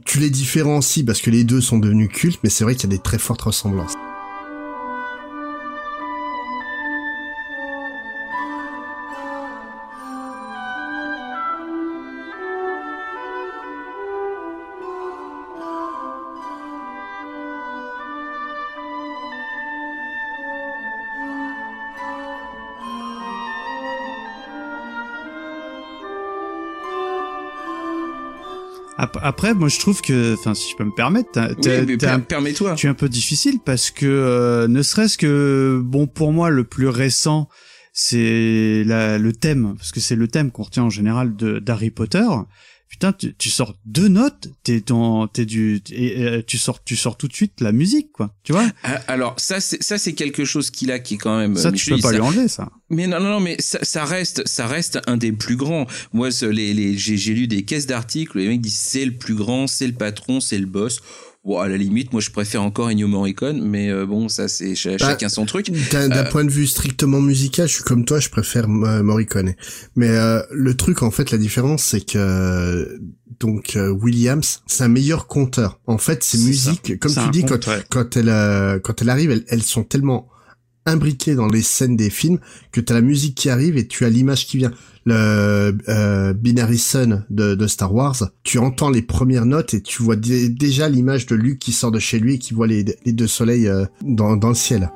tu 0.05 0.19
les 0.19 0.29
différencies 0.29 1.03
parce 1.03 1.21
que 1.21 1.29
les 1.29 1.43
deux 1.43 1.61
sont 1.61 1.77
devenus 1.77 2.09
cultes, 2.09 2.39
mais 2.43 2.49
c'est 2.49 2.63
vrai 2.63 2.75
qu'il 2.75 2.89
y 2.89 2.93
a 2.93 2.97
des 2.97 3.03
très 3.03 3.19
fortes 3.19 3.41
ressemblances. 3.41 3.95
Après, 29.21 29.53
moi, 29.53 29.69
je 29.69 29.79
trouve 29.79 30.01
que, 30.01 30.33
enfin, 30.33 30.53
si 30.53 30.71
je 30.71 30.75
peux 30.75 30.83
me 30.83 30.93
permettre, 30.95 31.29
Oui, 31.63 31.97
permets-toi. 32.27 32.75
tu 32.75 32.87
es 32.87 32.89
un 32.89 32.93
peu 32.93 33.07
difficile 33.09 33.59
parce 33.63 33.91
que, 33.91 34.05
euh, 34.05 34.67
ne 34.67 34.81
serait-ce 34.81 35.17
que, 35.17 35.81
bon, 35.83 36.05
pour 36.07 36.33
moi, 36.33 36.49
le 36.49 36.63
plus 36.65 36.87
récent, 36.89 37.47
c'est 37.93 38.83
le 38.85 39.31
thème, 39.31 39.75
parce 39.77 39.91
que 39.91 39.99
c'est 39.99 40.15
le 40.15 40.27
thème 40.27 40.51
qu'on 40.51 40.63
retient 40.63 40.83
en 40.83 40.89
général 40.89 41.35
de 41.35 41.59
d'Harry 41.59 41.91
Potter. 41.91 42.25
Putain, 42.89 43.13
tu, 43.13 43.35
tu 43.35 43.49
sors 43.51 43.75
deux 43.85 44.07
notes, 44.07 44.47
t'es 44.63 44.81
dans, 44.81 45.27
t'es 45.27 45.45
du, 45.45 45.79
et, 45.91 46.23
euh, 46.23 46.41
tu 46.45 46.57
sors, 46.57 46.83
tu 46.83 46.95
sors 46.95 47.17
tout 47.17 47.27
de 47.27 47.33
suite 47.33 47.61
la 47.61 47.71
musique, 47.71 48.11
quoi. 48.11 48.33
Tu 48.43 48.51
vois 48.51 48.65
Ah, 48.83 48.99
Alors 49.07 49.35
ça, 49.39 49.59
c'est 49.61 49.81
ça, 49.83 49.99
c'est 49.99 50.13
quelque 50.13 50.43
chose 50.43 50.71
qu'il 50.71 50.91
a 50.91 50.97
qui 50.99 51.13
est 51.13 51.17
quand 51.17 51.37
même. 51.37 51.55
Ça, 51.55 51.69
mais 51.69 51.77
tu 51.77 51.91
peux 51.91 51.95
dis 51.97 52.01
pas 52.01 52.09
ça- 52.09 52.15
lui 52.15 52.21
enlever 52.21 52.47
ça. 52.47 52.71
Mais 52.89 53.05
non, 53.05 53.19
non, 53.19 53.29
non, 53.29 53.39
mais 53.39 53.55
ça, 53.59 53.77
ça 53.83 54.05
reste, 54.05 54.45
ça 54.47 54.65
reste 54.65 54.99
un 55.05 55.17
des 55.17 55.31
plus 55.31 55.55
grands. 55.55 55.85
Moi, 56.13 56.29
les, 56.41 56.73
les, 56.73 56.97
j'ai, 56.97 57.33
lu 57.33 57.47
des 57.47 57.63
caisses 57.63 57.85
d'articles 57.85 58.37
les 58.39 58.47
mecs 58.47 58.61
disent 58.61 58.75
c'est 58.75 59.05
le 59.05 59.15
plus 59.15 59.35
grand, 59.35 59.67
c'est 59.67 59.85
le 59.87 59.93
patron, 59.93 60.39
c'est 60.39 60.57
le 60.57 60.65
boss. 60.65 60.99
Bon, 61.49 61.57
à 61.57 61.67
la 61.67 61.77
limite, 61.77 62.11
moi, 62.13 62.21
je 62.21 62.29
préfère 62.29 62.61
encore 62.61 62.89
Ennio 62.89 63.07
Morricone, 63.07 63.59
mais 63.63 63.89
euh, 63.89 64.05
bon, 64.05 64.29
ça, 64.29 64.47
c'est 64.47 64.75
ch- 64.75 64.99
Bah, 64.99 65.07
chacun 65.09 65.29
son 65.29 65.47
truc. 65.47 65.71
D'un 65.91 66.11
Euh, 66.11 66.23
point 66.25 66.45
de 66.45 66.51
vue 66.51 66.67
strictement 66.67 67.21
musical, 67.21 67.67
je 67.67 67.73
suis 67.73 67.83
comme 67.83 68.05
toi, 68.05 68.19
je 68.19 68.29
préfère 68.29 68.65
euh, 68.69 69.01
Morricone. 69.01 69.55
Mais 69.95 70.09
euh, 70.09 70.43
le 70.51 70.75
truc, 70.75 71.01
en 71.01 71.09
fait, 71.09 71.31
la 71.31 71.39
différence, 71.39 71.83
c'est 71.85 72.05
que 72.05 72.99
donc 73.39 73.75
euh, 73.77 73.89
Williams, 73.89 74.61
c'est 74.67 74.83
un 74.83 74.89
meilleur 74.89 75.25
conteur. 75.25 75.79
En 75.87 75.97
fait, 75.97 76.23
ces 76.23 76.37
C'est 76.37 76.45
musiques, 76.45 76.99
comme 76.99 77.15
tu 77.15 77.29
dis, 77.31 77.43
quand, 77.45 77.65
ouais. 77.65 77.81
quand 77.89 78.15
elle 78.15 78.29
euh, 78.29 78.77
quand 78.77 79.01
elle 79.01 79.09
arrive, 79.09 79.31
elles, 79.31 79.45
elles 79.47 79.63
sont 79.63 79.83
tellement 79.83 80.29
imbriquées 80.89 81.35
dans 81.35 81.47
les 81.47 81.61
scènes 81.61 81.95
des 81.95 82.09
films 82.09 82.39
que 82.71 82.81
tu 82.81 82.91
as 82.91 82.95
la 82.95 83.01
musique 83.01 83.35
qui 83.35 83.49
arrive 83.49 83.77
et 83.77 83.87
tu 83.87 84.05
as 84.05 84.09
l'image 84.09 84.45
qui 84.45 84.57
vient. 84.57 84.71
Le 85.05 85.75
euh, 85.87 86.33
Binary 86.33 86.77
Sun 86.77 87.25
de, 87.29 87.67
Star 87.67 87.93
Wars, 87.95 88.29
tu 88.43 88.59
entends 88.59 88.89
les 88.89 89.01
premières 89.01 89.45
notes 89.45 89.73
et 89.73 89.81
tu 89.81 90.03
vois 90.03 90.15
dé- 90.15 90.49
déjà 90.49 90.89
l'image 90.89 91.25
de 91.25 91.35
Luke 91.35 91.59
qui 91.59 91.71
sort 91.71 91.91
de 91.91 91.99
chez 91.99 92.19
lui 92.19 92.35
et 92.35 92.37
qui 92.37 92.53
voit 92.53 92.67
les, 92.67 92.83
deux 93.05 93.27
soleils 93.27 93.67
euh, 93.67 93.85
dans 94.01 94.35
le 94.35 94.53
ciel. 94.55 94.91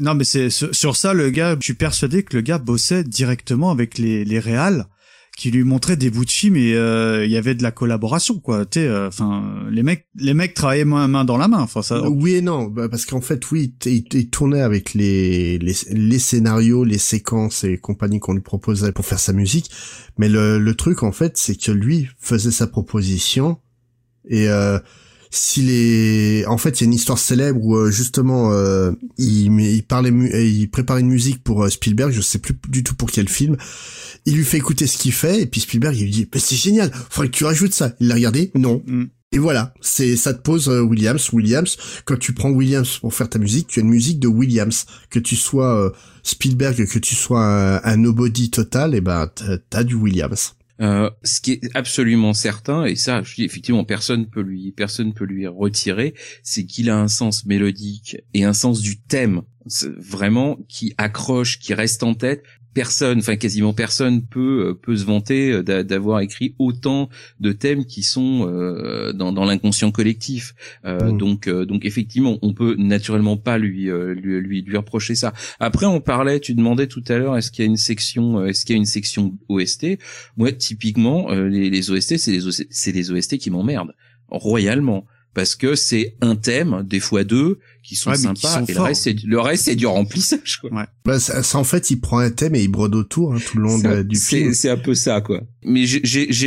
Non, 0.00 0.14
mais 0.14 0.24
c'est 0.24 0.50
sur 0.50 0.96
ça, 0.96 1.12
le 1.12 1.30
gars, 1.30 1.56
je 1.60 1.64
suis 1.64 1.74
persuadé 1.74 2.22
que 2.22 2.36
le 2.36 2.42
gars 2.42 2.58
bossait 2.58 3.04
directement 3.04 3.70
avec 3.70 3.98
les 3.98 4.24
les 4.24 4.38
réals 4.38 4.86
qui 5.36 5.50
lui 5.50 5.64
montraient 5.64 5.96
des 5.96 6.10
bouts 6.10 6.26
de 6.26 6.30
films 6.30 6.56
et 6.56 6.74
euh, 6.74 7.24
il 7.24 7.30
y 7.30 7.36
avait 7.36 7.54
de 7.54 7.62
la 7.62 7.70
collaboration, 7.70 8.38
quoi. 8.38 8.66
Tu 8.66 8.80
euh, 8.80 9.08
enfin, 9.08 9.64
les 9.70 9.82
mecs, 9.82 10.06
les 10.16 10.34
mecs 10.34 10.52
travaillaient 10.52 10.84
main, 10.84 11.24
dans 11.24 11.38
la 11.38 11.48
main. 11.48 11.60
Enfin, 11.60 11.82
ça. 11.82 12.08
Oui 12.08 12.34
et 12.34 12.42
non, 12.42 12.64
bah, 12.64 12.88
parce 12.88 13.06
qu'en 13.06 13.22
fait, 13.22 13.50
oui, 13.50 13.74
il, 13.86 14.30
tournait 14.30 14.60
avec 14.60 14.92
les, 14.92 15.58
les, 15.58 15.74
les 15.90 16.18
scénarios, 16.18 16.84
les 16.84 16.98
séquences 16.98 17.64
et 17.64 17.78
compagnie 17.78 18.20
qu'on 18.20 18.34
lui 18.34 18.42
proposait 18.42 18.92
pour 18.92 19.06
faire 19.06 19.18
sa 19.18 19.32
musique. 19.32 19.70
Mais 20.18 20.28
le, 20.28 20.58
le 20.58 20.74
truc, 20.74 21.02
en 21.02 21.12
fait, 21.12 21.38
c'est 21.38 21.56
que 21.56 21.72
lui 21.72 22.08
faisait 22.18 22.50
sa 22.50 22.66
proposition 22.66 23.58
et 24.28 24.48
euh, 24.48 24.78
s'il 25.34 25.70
est, 25.70 26.44
en 26.46 26.58
fait, 26.58 26.80
il 26.80 26.84
y 26.84 26.84
a 26.84 26.88
une 26.88 26.92
histoire 26.94 27.18
célèbre 27.18 27.58
où 27.60 27.74
euh, 27.74 27.90
justement, 27.90 28.52
euh, 28.52 28.92
il, 29.16 29.50
il 29.60 29.82
parlait, 29.82 30.10
il 30.10 30.68
préparait 30.70 31.00
une 31.00 31.08
musique 31.08 31.42
pour 31.42 31.64
euh, 31.64 31.70
Spielberg, 31.70 32.12
je 32.12 32.20
sais 32.20 32.38
plus 32.38 32.54
du 32.68 32.84
tout 32.84 32.94
pour 32.94 33.10
quel 33.10 33.28
film. 33.30 33.56
Il 34.26 34.36
lui 34.36 34.44
fait 34.44 34.58
écouter 34.58 34.86
ce 34.86 34.98
qu'il 34.98 35.12
fait 35.12 35.40
et 35.40 35.46
puis 35.46 35.62
Spielberg 35.62 35.96
il 35.96 36.04
lui 36.04 36.10
dit, 36.10 36.28
mais 36.32 36.38
c'est 36.38 36.54
génial, 36.54 36.92
faudrait 37.10 37.28
que 37.30 37.36
tu 37.36 37.44
rajoutes 37.44 37.72
ça. 37.72 37.94
Il 37.98 38.08
l'a 38.08 38.14
regardé, 38.14 38.50
non. 38.54 38.82
Mm. 38.86 39.04
Et 39.34 39.38
voilà, 39.38 39.72
c'est 39.80 40.14
ça 40.16 40.34
te 40.34 40.42
pose 40.42 40.68
euh, 40.68 40.82
Williams. 40.82 41.30
Williams, 41.32 41.78
quand 42.04 42.18
tu 42.18 42.34
prends 42.34 42.50
Williams 42.50 42.98
pour 42.98 43.14
faire 43.14 43.30
ta 43.30 43.38
musique, 43.38 43.66
tu 43.68 43.80
as 43.80 43.82
une 43.82 43.88
musique 43.88 44.20
de 44.20 44.28
Williams. 44.28 44.84
Que 45.08 45.18
tu 45.18 45.36
sois 45.36 45.74
euh, 45.86 45.90
Spielberg, 46.22 46.86
que 46.86 46.98
tu 46.98 47.14
sois 47.14 47.42
un, 47.42 47.80
un 47.82 47.96
nobody 47.96 48.50
total, 48.50 48.94
et 48.94 49.00
ben 49.00 49.30
t'as- 49.34 49.56
t'as 49.70 49.84
du 49.84 49.94
Williams. 49.94 50.52
Euh, 50.82 51.10
ce 51.22 51.40
qui 51.40 51.52
est 51.52 51.70
absolument 51.74 52.32
certain, 52.32 52.84
et 52.84 52.96
ça, 52.96 53.22
je 53.22 53.36
dis 53.36 53.44
effectivement, 53.44 53.84
personne 53.84 54.26
peut 54.26 54.40
lui, 54.40 54.72
personne 54.72 55.14
peut 55.14 55.24
lui 55.24 55.46
retirer, 55.46 56.14
c'est 56.42 56.64
qu'il 56.64 56.90
a 56.90 56.98
un 56.98 57.08
sens 57.08 57.46
mélodique 57.46 58.16
et 58.34 58.42
un 58.42 58.52
sens 58.52 58.80
du 58.80 59.00
thème, 59.00 59.42
vraiment 59.96 60.58
qui 60.68 60.92
accroche, 60.98 61.60
qui 61.60 61.72
reste 61.72 62.02
en 62.02 62.14
tête. 62.14 62.42
Personne, 62.74 63.18
enfin 63.18 63.36
quasiment 63.36 63.74
personne 63.74 64.22
peut 64.22 64.68
euh, 64.68 64.74
peut 64.74 64.96
se 64.96 65.04
vanter 65.04 65.52
euh, 65.52 65.62
d'a- 65.62 65.82
d'avoir 65.82 66.20
écrit 66.20 66.54
autant 66.58 67.10
de 67.38 67.52
thèmes 67.52 67.84
qui 67.84 68.02
sont 68.02 68.48
euh, 68.48 69.12
dans, 69.12 69.32
dans 69.32 69.44
l'inconscient 69.44 69.90
collectif. 69.90 70.54
Mm. 70.84 71.18
Donc 71.18 71.48
donc 71.48 71.84
effectivement, 71.84 72.38
on 72.42 72.54
peut 72.54 72.74
naturellement 72.78 73.36
pas 73.36 73.58
lui 73.58 73.90
lui 73.90 74.40
lui, 74.40 74.62
lui 74.62 74.76
reprocher 74.76 75.14
ça. 75.14 75.32
Après, 75.60 75.86
on 75.86 76.00
parlait, 76.00 76.40
tu 76.40 76.54
demandais 76.54 76.86
tout 76.86 77.04
à 77.08 77.18
l'heure, 77.18 77.36
est-ce 77.36 77.50
qu'il 77.50 77.64
y 77.64 77.68
a 77.68 77.70
une 77.70 77.76
section, 77.76 78.44
est-ce 78.44 78.64
qu'il 78.64 78.74
y 78.74 78.76
a 78.76 78.78
une 78.78 78.86
section 78.86 79.36
OST 79.48 79.98
Moi, 80.36 80.52
typiquement, 80.52 81.30
les, 81.30 81.70
les 81.70 81.90
OST, 81.90 82.16
c'est 82.16 82.32
les 82.32 82.46
OST, 82.46 82.66
c'est 82.70 82.92
les 82.92 83.10
OST 83.10 83.38
qui 83.38 83.50
m'emmerdent 83.50 83.94
royalement. 84.28 85.04
Parce 85.34 85.54
que 85.54 85.74
c'est 85.74 86.14
un 86.20 86.36
thème, 86.36 86.82
des 86.86 87.00
fois 87.00 87.24
deux, 87.24 87.58
qui 87.82 87.96
sont 87.96 88.10
Ouais, 88.10 88.16
mais 88.22 88.32
qui 88.34 88.42
sympas, 88.42 88.60
sont 88.60 88.66
et 88.66 88.74
le 88.74 88.80
reste, 88.80 89.02
c'est, 89.02 89.16
le 89.24 89.40
reste, 89.40 89.64
c'est 89.64 89.74
du 89.74 89.86
remplissage, 89.86 90.58
quoi. 90.60 90.70
Bah, 91.04 91.18
ça, 91.18 91.42
ça, 91.42 91.58
en 91.58 91.64
fait, 91.64 91.90
il 91.90 91.96
prend 92.00 92.18
un 92.18 92.30
thème 92.30 92.54
et 92.54 92.62
il 92.62 92.68
brode 92.68 92.94
autour 92.94 93.34
hein, 93.34 93.38
tout 93.44 93.56
le 93.56 93.64
long 93.64 93.78
de- 93.78 94.02
du 94.02 94.16
film. 94.16 94.54
c'est 94.54 94.68
un 94.70 94.76
peu 94.76 94.94
ça, 94.94 95.20
quoi. 95.20 95.40
Mais 95.64 95.84
j'ai, 95.86 96.00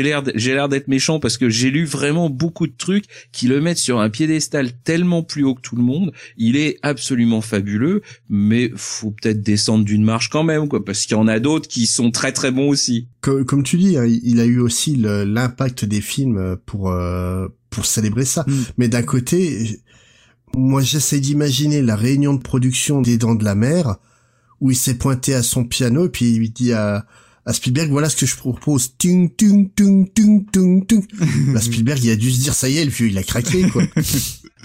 l'air, 0.03 0.23
j'ai 0.35 0.53
l'air 0.53 0.69
d'être 0.69 0.87
méchant 0.87 1.19
parce 1.19 1.37
que 1.37 1.49
j'ai 1.49 1.71
lu 1.71 1.85
vraiment 1.85 2.29
beaucoup 2.29 2.67
de 2.67 2.73
trucs 2.77 3.05
qui 3.33 3.47
le 3.47 3.59
mettent 3.59 3.77
sur 3.79 3.99
un 3.99 4.09
piédestal 4.09 4.71
tellement 4.83 5.23
plus 5.23 5.43
haut 5.43 5.55
que 5.55 5.61
tout 5.61 5.75
le 5.75 5.83
monde. 5.83 6.13
Il 6.37 6.55
est 6.55 6.77
absolument 6.83 7.41
fabuleux, 7.41 8.01
mais 8.29 8.71
faut 8.75 9.11
peut-être 9.11 9.41
descendre 9.41 9.83
d'une 9.83 10.03
marche 10.03 10.29
quand 10.29 10.43
même, 10.43 10.67
quoi, 10.69 10.83
parce 10.85 11.05
qu'il 11.05 11.17
y 11.17 11.19
en 11.19 11.27
a 11.27 11.39
d'autres 11.39 11.67
qui 11.67 11.85
sont 11.85 12.11
très 12.11 12.31
très 12.31 12.51
bons 12.51 12.69
aussi. 12.69 13.07
Comme, 13.21 13.43
comme 13.45 13.63
tu 13.63 13.77
dis, 13.77 13.97
hein, 13.97 14.05
il 14.05 14.39
a 14.39 14.45
eu 14.45 14.59
aussi 14.59 14.95
l'impact 14.97 15.83
des 15.85 16.01
films 16.01 16.57
pour 16.65 16.91
euh, 16.91 17.47
pour 17.75 17.85
célébrer 17.85 18.25
ça. 18.25 18.43
Mm. 18.47 18.53
Mais 18.77 18.87
d'un 18.87 19.03
côté, 19.03 19.81
moi 20.55 20.81
j'essaie 20.81 21.19
d'imaginer 21.19 21.81
la 21.81 21.95
réunion 21.95 22.33
de 22.33 22.41
production 22.41 23.01
des 23.01 23.17
Dents 23.17 23.35
de 23.35 23.43
la 23.43 23.55
Mer 23.55 23.97
où 24.61 24.71
il 24.71 24.77
s'est 24.77 24.95
pointé 24.95 25.33
à 25.33 25.43
son 25.43 25.65
piano 25.65 26.05
et 26.05 26.09
puis 26.09 26.33
il 26.33 26.49
dit 26.49 26.73
à 26.73 27.05
à 27.45 27.53
Spielberg, 27.53 27.91
voilà 27.91 28.09
ce 28.09 28.15
que 28.15 28.25
je 28.25 28.35
propose. 28.35 28.97
Tung, 28.97 29.29
tung, 29.35 29.69
tung, 29.75 30.11
tung, 30.13 30.45
tung, 30.51 30.85
tung. 30.87 31.03
Là, 31.53 31.61
Spielberg, 31.61 32.03
il 32.03 32.09
a 32.09 32.15
dû 32.15 32.31
se 32.31 32.41
dire, 32.41 32.53
ça 32.53 32.67
y 32.69 32.77
est, 32.77 32.85
le 32.85 32.91
vieux, 32.91 33.07
il 33.07 33.17
a 33.17 33.23
craqué, 33.23 33.69
quoi. 33.69 33.83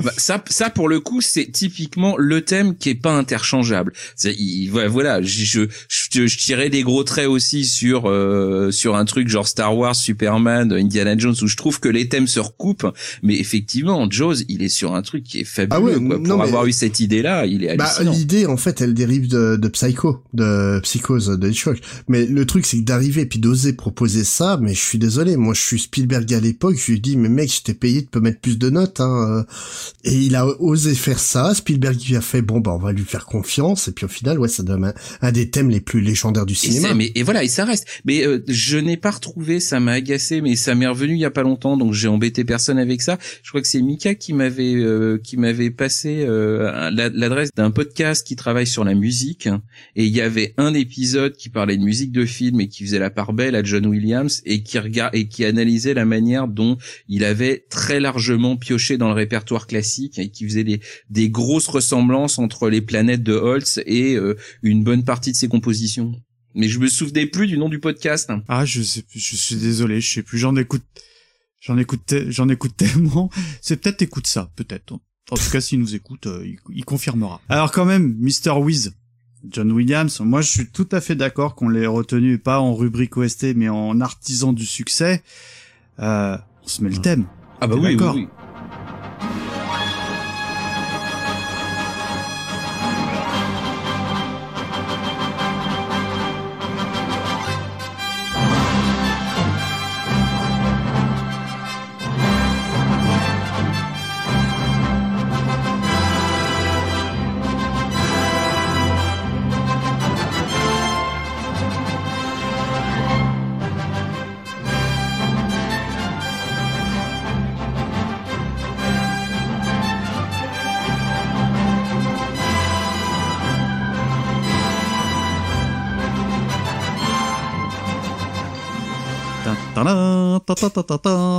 Bah, 0.03 0.12
ça, 0.16 0.42
ça 0.51 0.70
pour 0.70 0.88
le 0.88 1.01
coup, 1.01 1.20
c'est 1.20 1.51
typiquement 1.51 2.16
le 2.16 2.42
thème 2.42 2.76
qui 2.76 2.90
est 2.90 2.94
pas 2.94 3.12
interchangeable. 3.16 3.92
C'est, 4.16 4.34
il- 4.34 4.68
voilà, 4.70 5.22
je, 5.22 5.44
je, 5.88 6.26
je, 6.26 6.36
tirais 6.38 6.70
des 6.70 6.82
gros 6.82 7.05
traits 7.05 7.26
aussi 7.28 7.64
sur 7.64 8.09
euh, 8.09 8.70
sur 8.70 8.96
un 8.96 9.05
truc 9.05 9.28
genre 9.28 9.46
Star 9.48 9.76
Wars, 9.76 9.94
Superman, 9.96 10.72
Indiana 10.72 11.16
Jones, 11.16 11.34
où 11.42 11.46
je 11.46 11.57
trouve 11.57 11.80
que 11.80 11.88
les 11.88 12.09
thèmes 12.09 12.26
se 12.26 12.40
recoupent. 12.40 12.86
Mais 13.22 13.38
effectivement, 13.38 14.09
Jaws, 14.11 14.42
il 14.48 14.62
est 14.62 14.68
sur 14.68 14.94
un 14.94 15.03
truc 15.03 15.24
qui 15.24 15.40
est 15.40 15.44
fabuleux. 15.44 15.76
Ah 15.76 15.80
ouais, 15.80 15.92
quoi. 16.07 16.18
non, 16.18 16.28
Pour 16.28 16.36
mais- 16.38 16.44
avoir 16.44 16.66
eu 16.66 16.72
cette 16.72 17.01
idée-là, 17.01 17.46
il 17.46 17.64
est 17.64 17.76
Bah, 17.76 17.84
hallucinant. 17.86 18.12
l'idée, 18.12 18.46
en 18.46 18.57
fait, 18.57 18.80
elle 18.80 18.94
dérive 18.94 19.28
de, 19.28 19.57
de 19.57 19.68
Psycho, 19.68 20.22
de 20.34 20.80
Psychose 20.82 21.28
de 21.38 21.48
Hitchcock. 21.51 21.78
Mais 22.09 22.26
le 22.26 22.44
truc, 22.46 22.66
c'est 22.66 22.78
que 22.78 22.82
d'arriver 22.84 23.22
et 23.22 23.26
puis 23.26 23.38
d'oser 23.38 23.72
proposer 23.72 24.24
ça, 24.24 24.59
mais 24.61 24.74
je 24.74 24.80
suis 24.80 24.98
désolé, 24.98 25.36
moi, 25.36 25.55
je 25.55 25.61
suis 25.61 25.78
Spielberg 25.80 26.32
à 26.34 26.40
l'époque, 26.40 26.76
je 26.78 26.92
lui 26.92 27.01
dis, 27.01 27.16
mais 27.16 27.28
mec, 27.28 27.53
je 27.53 27.62
t'ai 27.62 27.74
payé, 27.74 28.03
tu 28.03 28.09
peux 28.11 28.20
mettre 28.20 28.40
plus 28.40 28.59
de 28.59 28.70
notes, 28.70 29.01
hein. 29.01 29.44
Et 30.05 30.14
il 30.14 30.34
a 30.36 30.47
osé 30.61 30.95
faire 30.95 31.18
ça, 31.18 31.55
Spielberg 31.55 31.99
lui 32.09 32.16
a 32.16 32.20
fait, 32.20 32.43
bon, 32.43 32.61
bah, 32.61 32.72
on 32.74 32.78
va 32.78 32.93
lui 32.93 33.05
faire 33.05 33.26
confiance, 33.26 33.88
et 33.88 33.93
puis 33.93 34.05
au 34.07 34.09
final, 34.09 34.38
ouais, 34.38 34.49
ça 34.49 34.62
donne 34.62 34.84
un, 34.86 34.95
un 35.20 35.32
des 35.32 35.51
thèmes 35.51 35.70
les 35.70 35.80
plus 35.80 36.01
légendaires 36.01 36.47
du 36.47 36.55
Et, 36.55 36.57
cinéma. 36.57 36.88
c'est- 36.88 36.95
mais, 36.95 37.12
et 37.14 37.22
voilà, 37.22 37.45
et 37.45 37.49
ça 37.49 37.64
reste. 37.64 37.86
Mais 38.05 38.26
euh, 38.26 38.43
je 38.49 38.78
n'ai 38.78 38.97
pas 38.97 39.11
retrouvé, 39.11 39.61
ça 39.61 39.80
m'a 39.80 39.93
agacé, 39.93 40.41
mais 40.41 40.57
ça 40.57 40.74
m'est 40.74 40.86
revenu 40.86 41.14
il 41.14 41.20
y 41.20 41.24
a 41.24 41.30
pas 41.30 41.43
longtemps, 41.43 41.76
donc 41.76 41.93
j'ai 41.93 42.09
embêté 42.09 42.45
personne 42.45 42.78
avec 42.78 43.03
ça. 43.03 43.18
Je 43.43 43.49
crois 43.51 43.61
que 43.61 43.68
c'est 43.68 43.82
Mika 43.82 44.14
qui 44.14 44.32
m'avait 44.32 44.74
euh, 44.74 45.18
qui 45.22 45.36
m'avait 45.36 45.70
passé 45.70 46.24
euh, 46.26 46.91
la- 46.91 47.09
l'adresse 47.11 47.51
d'un 47.57 47.70
podcast 47.70 48.26
qui 48.26 48.36
travaille 48.36 48.66
sur 48.66 48.84
la 48.84 48.95
musique, 48.95 49.49
et 49.97 50.05
il 50.07 50.14
y 50.14 50.20
avait 50.20 50.55
un 50.57 50.74
épisode 50.74 51.36
qui 51.36 51.49
parlait 51.49 51.76
de 51.76 51.82
musique 51.82 52.12
de 52.12 52.24
film 52.24 52.61
et 52.61 52.68
qui 52.68 52.84
faisait 52.84 52.99
la 52.99 53.11
part 53.11 53.32
belle 53.32 53.55
à 53.55 53.62
John 53.62 53.86
Williams 53.86 54.43
et 54.47 54.62
qui 54.62 54.78
regard 54.78 55.11
et 55.12 55.28
qui 55.28 55.45
analysait 55.45 55.95
la 55.95 56.05
manière 56.05 56.49
dont 56.49 56.78
il 57.09 57.24
avait 57.24 57.64
très 57.70 58.01
largement 58.01 58.57
pioché 58.57 58.97
dans 58.99 59.09
le 59.09 59.14
répertoire 59.14 59.66
classique 59.70 60.18
et 60.18 60.30
qui 60.30 60.44
faisait 60.44 60.64
des 60.64 60.80
des 61.08 61.30
grosses 61.30 61.68
ressemblances 61.68 62.38
entre 62.38 62.68
les 62.68 62.80
planètes 62.82 63.22
de 63.22 63.32
Holtz 63.34 63.80
et 63.86 64.14
euh, 64.16 64.36
une 64.62 64.82
bonne 64.84 65.04
partie 65.04 65.30
de 65.32 65.36
ses 65.36 65.48
compositions. 65.48 66.12
Mais 66.54 66.68
je 66.68 66.78
me 66.80 66.88
souvenais 66.88 67.26
plus 67.26 67.46
du 67.46 67.56
nom 67.56 67.68
du 67.68 67.78
podcast. 67.78 68.30
Ah, 68.48 68.64
je 68.64 68.82
sais, 68.82 69.02
plus, 69.02 69.20
je 69.20 69.36
suis 69.36 69.54
désolé, 69.56 70.00
je 70.00 70.12
sais 70.14 70.22
plus. 70.22 70.36
J'en 70.38 70.56
écoute, 70.56 70.82
j'en 71.60 71.78
écoute, 71.78 72.00
te- 72.06 72.30
j'en 72.30 72.48
écoute 72.48 72.74
tellement. 72.76 73.30
C'est 73.62 73.80
peut-être 73.80 74.02
écoute 74.02 74.26
ça, 74.26 74.50
peut-être. 74.56 74.92
En 75.30 75.36
tout 75.36 75.50
cas, 75.52 75.60
s'il 75.60 75.78
nous 75.78 75.94
écoute, 75.94 76.26
euh, 76.26 76.42
il, 76.44 76.58
il 76.74 76.84
confirmera. 76.84 77.40
Alors 77.48 77.70
quand 77.70 77.84
même, 77.84 78.16
Mr. 78.18 78.50
Wiz, 78.60 78.92
John 79.48 79.70
Williams, 79.72 80.20
moi 80.20 80.42
je 80.42 80.50
suis 80.50 80.66
tout 80.66 80.88
à 80.92 81.00
fait 81.00 81.14
d'accord 81.14 81.54
qu'on 81.54 81.68
l'ait 81.68 81.86
retenu 81.86 82.38
pas 82.38 82.58
en 82.60 82.74
rubrique 82.74 83.16
OST, 83.16 83.54
mais 83.54 83.68
en 83.68 84.00
artisan 84.00 84.52
du 84.52 84.66
succès. 84.66 85.22
Euh, 86.00 86.36
on 86.64 86.68
se 86.68 86.82
met 86.82 86.90
le 86.90 86.98
thème. 86.98 87.26
Ah 87.60 87.66
bah 87.68 87.76
oui, 87.76 87.94
oui, 87.96 88.04
oui. 88.14 88.28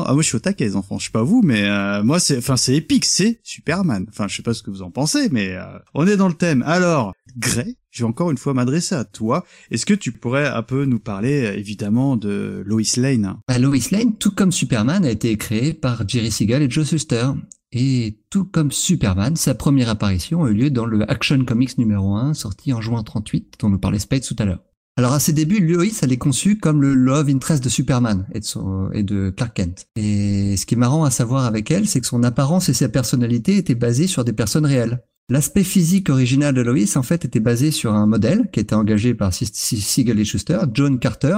Ah 0.08 0.14
moi 0.14 0.22
je 0.22 0.28
suis 0.28 0.36
au 0.36 0.40
taquet 0.40 0.66
les 0.66 0.76
enfants, 0.76 1.00
je 1.00 1.06
sais 1.06 1.12
pas 1.12 1.24
vous, 1.24 1.42
mais 1.44 1.64
euh, 1.64 2.04
moi 2.04 2.20
c'est, 2.20 2.38
enfin 2.38 2.58
c'est 2.58 2.76
épique, 2.76 3.06
c'est 3.06 3.40
Superman. 3.44 4.06
Enfin 4.10 4.28
je 4.28 4.36
sais 4.36 4.44
pas 4.44 4.54
ce 4.54 4.64
que 4.64 4.72
vous 4.72 4.82
en 4.82 4.92
pensez, 4.92 5.30
mais 5.32 5.56
euh, 5.56 5.64
on 5.94 6.08
est 6.08 6.18
dans 6.18 6.28
le 6.28 6.34
thème. 6.34 6.64
Alors 6.66 7.14
Gray, 7.38 7.78
je 7.92 8.04
vais 8.04 8.10
encore 8.10 8.32
une 8.32 8.38
fois 8.38 8.54
m'adresser 8.54 8.96
à 8.96 9.04
toi. 9.04 9.46
Est-ce 9.70 9.86
que 9.86 9.94
tu 9.94 10.12
pourrais 10.12 10.48
un 10.48 10.64
peu 10.64 10.86
nous 10.86 11.00
parler 11.00 11.46
euh, 11.46 11.58
évidemment 11.58 12.18
de 12.18 12.64
Lois 12.66 12.82
Lane? 12.98 13.38
Bah, 13.48 13.60
Lois 13.60 13.78
Lane, 13.92 14.16
tout 14.18 14.32
comme 14.32 14.52
Superman, 14.52 15.06
a 15.06 15.12
été 15.12 15.36
créé 15.38 15.74
par 15.74 16.08
Jerry 16.08 16.32
Siegel 16.32 16.64
et 16.64 16.70
Joe 16.70 16.88
Shuster. 16.88 17.28
Et 17.74 18.20
tout 18.30 18.44
comme 18.44 18.72
Superman, 18.72 19.38
sa 19.38 19.56
première 19.56 19.88
apparition 19.88 20.44
a 20.44 20.50
eu 20.50 20.54
lieu 20.54 20.70
dans 20.70 20.86
le 20.86 21.10
Action 21.10 21.46
Comics 21.46 21.78
numéro 21.78 22.16
1, 22.16 22.34
sorti 22.34 22.74
en 22.74 22.82
juin 22.82 23.02
38, 23.02 23.56
dont 23.60 23.70
nous 23.70 23.80
parlait 23.80 24.00
Spade 24.00 24.24
tout 24.24 24.36
à 24.40 24.46
l'heure. 24.46 24.60
Alors 24.98 25.14
à 25.14 25.20
ses 25.20 25.32
débuts, 25.32 25.66
Lois, 25.66 25.86
elle 26.02 26.12
est 26.12 26.18
conçue 26.18 26.60
comme 26.60 26.82
le 26.82 26.94
love 26.94 27.30
interest 27.30 27.64
de 27.64 27.70
Superman 27.70 28.28
et 28.34 28.40
de, 28.40 28.94
et 28.94 29.04
de 29.04 29.30
Clark 29.30 29.56
Kent. 29.56 29.88
Et 29.96 30.58
ce 30.58 30.66
qui 30.66 30.76
est 30.76 30.78
marrant 30.78 31.06
à 31.06 31.12
savoir 31.12 31.46
avec 31.46 31.72
elle, 31.72 31.88
c'est 31.88 32.02
que 32.02 32.08
son 32.08 32.24
apparence 32.24 32.68
et 32.68 32.74
sa 32.74 32.90
personnalité 32.90 33.56
étaient 33.58 33.76
basées 33.76 34.08
sur 34.08 34.26
des 34.26 34.34
personnes 34.34 34.66
réelles. 34.66 35.02
L'aspect 35.30 35.64
physique 35.64 36.10
original 36.10 36.54
de 36.54 36.62
Lois, 36.62 36.98
en 36.98 37.04
fait, 37.04 37.24
était 37.24 37.40
basé 37.40 37.72
sur 37.72 37.94
un 37.94 38.06
modèle 38.06 38.50
qui 38.52 38.60
était 38.60 38.76
engagé 38.76 39.14
par 39.14 39.34
Si- 39.34 39.50
Si- 39.54 39.80
Siegel 39.80 40.20
et 40.20 40.26
Schuster, 40.26 40.60
John 40.74 41.00
Carter, 41.00 41.38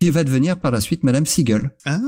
qui 0.00 0.10
va 0.10 0.22
devenir 0.22 0.60
par 0.60 0.70
la 0.70 0.80
suite 0.80 1.02
Madame 1.02 1.26
Siegel. 1.26 1.72
Ah. 1.84 1.98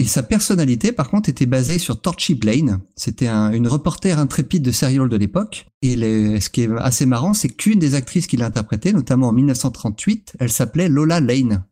Et 0.00 0.04
sa 0.04 0.24
personnalité, 0.24 0.90
par 0.90 1.08
contre, 1.08 1.28
était 1.28 1.46
basée 1.46 1.78
sur 1.78 2.00
Torchy 2.00 2.34
Blaine. 2.34 2.80
C'était 2.96 3.28
un- 3.28 3.52
une 3.52 3.68
reporter 3.68 4.18
intrépide 4.18 4.62
de 4.64 4.72
serial 4.72 5.08
de 5.08 5.16
l'époque. 5.16 5.66
Et 5.82 5.94
ce 6.40 6.48
qui 6.50 6.62
est 6.62 6.70
assez 6.78 7.06
marrant, 7.06 7.32
c'est 7.34 7.48
qu'une 7.48 7.78
des 7.78 7.94
actrices 7.94 8.26
qui 8.26 8.36
l'a 8.36 8.46
interprétée, 8.46 8.92
notamment 8.92 9.28
en 9.28 9.32
1938, 9.32 10.34
elle 10.40 10.50
s'appelait 10.50 10.88
Lola 10.88 11.20
Lane. 11.20 11.62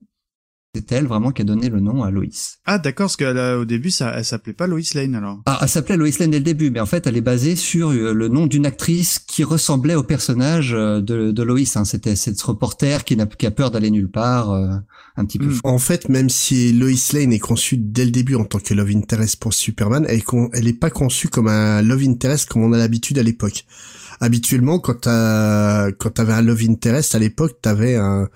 C'est 0.72 0.92
elle 0.92 1.06
vraiment 1.08 1.32
qui 1.32 1.42
a 1.42 1.44
donné 1.44 1.68
le 1.68 1.80
nom 1.80 2.04
à 2.04 2.12
Lois. 2.12 2.26
Ah 2.64 2.78
d'accord, 2.78 3.08
parce 3.08 3.16
qu'au 3.16 3.64
début 3.64 3.90
ça, 3.90 4.12
elle 4.16 4.24
s'appelait 4.24 4.52
pas 4.52 4.68
Lois 4.68 4.78
Lane 4.94 5.16
alors. 5.16 5.40
Ah, 5.46 5.58
elle 5.62 5.68
s'appelait 5.68 5.96
Lois 5.96 6.10
Lane 6.20 6.30
dès 6.30 6.38
le 6.38 6.44
début, 6.44 6.70
mais 6.70 6.78
en 6.78 6.86
fait, 6.86 7.08
elle 7.08 7.16
est 7.16 7.20
basée 7.22 7.56
sur 7.56 7.90
euh, 7.90 8.12
le 8.14 8.28
nom 8.28 8.46
d'une 8.46 8.66
actrice 8.66 9.18
qui 9.18 9.42
ressemblait 9.42 9.96
au 9.96 10.04
personnage 10.04 10.72
euh, 10.72 11.00
de, 11.00 11.32
de 11.32 11.42
Lois. 11.42 11.58
hein. 11.74 11.84
C'était 11.84 12.14
cette 12.14 12.40
reporter 12.40 13.02
qui, 13.04 13.16
n'a, 13.16 13.26
qui 13.26 13.46
a 13.46 13.50
peur 13.50 13.72
d'aller 13.72 13.90
nulle 13.90 14.08
part, 14.12 14.52
euh, 14.52 14.68
un 15.16 15.24
petit 15.24 15.38
peu 15.38 15.46
Mm. 15.46 15.50
fou. 15.54 15.60
En 15.64 15.78
fait, 15.78 16.08
même 16.08 16.28
si 16.30 16.72
Lois 16.72 16.90
Lane 17.14 17.32
est 17.32 17.40
conçue 17.40 17.76
dès 17.76 18.04
le 18.04 18.12
début 18.12 18.36
en 18.36 18.44
tant 18.44 18.60
que 18.60 18.72
love 18.72 18.90
interest 18.94 19.40
pour 19.40 19.52
Superman, 19.52 20.06
elle 20.08 20.18
est, 20.18 20.22
con- 20.22 20.50
elle 20.52 20.68
est 20.68 20.72
pas 20.78 20.90
conçue 20.90 21.26
comme 21.28 21.48
un 21.48 21.82
love 21.82 22.04
interest 22.04 22.48
comme 22.48 22.62
on 22.62 22.72
a 22.72 22.78
l'habitude 22.78 23.18
à 23.18 23.24
l'époque. 23.24 23.64
Habituellement, 24.20 24.78
quand 24.78 25.00
t'as, 25.00 25.90
quand 25.92 26.10
t'avais 26.10 26.32
un 26.34 26.42
love 26.42 26.62
interest 26.68 27.16
à 27.16 27.18
l'époque, 27.18 27.56
t'avais 27.60 27.96
un, 27.96 28.28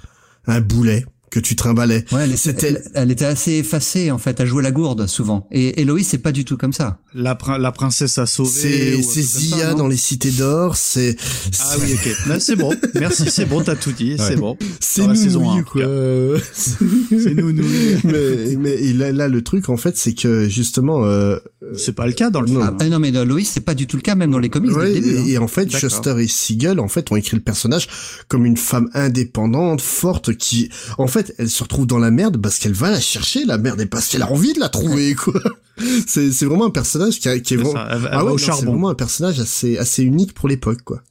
un 0.49 0.61
boulet 0.61 1.05
que 1.35 1.41
tu 1.41 1.57
trimballais. 1.57 2.05
Ouais, 2.13 2.25
elle, 2.25 2.39
C'était- 2.39 2.69
elle, 2.69 2.83
elle 2.95 3.11
était 3.11 3.25
assez 3.25 3.53
effacée 3.55 4.11
en 4.13 4.19
fait, 4.19 4.41
à 4.41 4.47
jouer 4.47 4.63
la 4.63 4.71
gourde 4.71 5.07
souvent. 5.09 5.49
Et 5.51 5.81
Héloïse, 5.81 6.07
c'est 6.07 6.19
pas 6.19 6.31
du 6.31 6.45
tout 6.45 6.57
comme 6.57 6.73
ça. 6.73 6.99
La, 7.13 7.35
prin- 7.35 7.59
la 7.59 7.73
princesse 7.73 8.19
a 8.19 8.27
sauvé. 8.27 9.03
C'est, 9.03 9.23
ça, 9.23 9.39
Zia 9.41 9.75
dans 9.75 9.89
les 9.89 9.97
cités 9.97 10.31
d'or, 10.31 10.77
c'est, 10.77 11.17
Ah 11.61 11.75
oui, 11.81 11.95
ok. 11.95 12.39
C'est 12.39 12.55
bon. 12.57 12.71
Merci, 12.95 13.25
c'est 13.31 13.47
bon, 13.47 13.63
t'as 13.63 13.75
tout 13.75 13.91
dit, 13.93 14.17
c'est 14.19 14.37
bon. 14.37 14.57
c'est 14.81 15.03
Dans 15.03 15.09
la 15.09 15.15
nous, 15.15 15.21
saison 15.21 15.63
quoi. 15.65 15.83
C'est 16.59 17.35
nous, 17.35 17.53
nous. 17.53 17.65
mais, 18.05 18.57
mais 18.59 18.93
là, 18.93 19.13
là, 19.13 19.29
le 19.29 19.43
truc, 19.43 19.69
en 19.69 19.77
fait, 19.77 19.97
c'est 19.97 20.15
que 20.15 20.49
justement, 20.49 21.05
euh, 21.05 21.37
C'est 21.77 21.95
pas 21.95 22.07
le 22.07 22.13
cas 22.13 22.31
dans 22.31 22.41
le 22.43 22.47
film. 22.47 22.77
Ah, 22.79 22.89
non, 22.89 22.99
mais 22.99 23.11
dans 23.11 23.25
Lois, 23.25 23.41
c'est 23.45 23.61
pas 23.61 23.75
du 23.75 23.87
tout 23.87 23.97
le 23.97 24.03
cas, 24.03 24.15
même 24.15 24.31
dans 24.31 24.39
les 24.39 24.51
comics 24.51 24.71
dès 24.71 24.77
Ouais, 24.77 24.89
le 24.95 25.01
début. 25.01 25.19
hein. 25.19 25.25
et, 25.27 25.33
et 25.33 25.39
en 25.39 25.49
fait, 25.49 25.67
D'accord. 25.67 25.81
Shuster 25.91 26.15
et 26.21 26.29
Siegel, 26.29 26.79
en 26.81 26.89
fait, 26.89 27.11
ont 27.11 27.17
écrit 27.17 27.37
le 27.37 27.43
personnage 27.43 27.89
comme 28.29 28.45
une 28.47 28.57
femme 28.57 28.89
indépendante, 28.95 29.81
forte, 29.81 30.37
qui, 30.37 30.69
en 30.99 31.07
fait, 31.07 31.24
elle 31.39 31.49
se 31.51 31.63
retrouve 31.63 31.87
dans 31.87 31.99
la 31.99 32.11
merde 32.11 32.37
parce 32.41 32.59
qu'elle 32.59 32.73
va 32.73 32.91
la 32.91 33.01
chercher, 33.01 33.45
la 33.45 33.59
merde, 33.59 33.81
et 33.81 33.87
parce 33.87 34.09
qu'elle 34.09 34.23
a 34.23 34.31
envie 34.31 34.53
de 34.53 34.61
la 34.61 34.69
trouver, 34.69 35.15
quoi. 35.15 35.41
C'est, 36.07 36.31
c'est 36.31 36.47
vraiment 36.47 36.67
un 36.67 36.71
personnage 36.71 37.19
qui, 37.19 37.29
a- 37.29 37.41
qui 37.41 37.55
est 37.55 37.57
vraiment, 37.57 37.73
ça, 37.73 37.89
elle, 37.91 37.99
elle 38.03 38.09
ah 38.13 38.25
ouais, 38.25 38.39
c'est 38.39 38.53
vraiment 38.65 38.91
un 38.91 38.95
personnage 38.95 39.41
assez, 39.41 39.77
assez 39.77 40.05
unique 40.05 40.33
pour 40.33 40.49
l'époque, 40.49 40.83
quoi. 40.85 41.03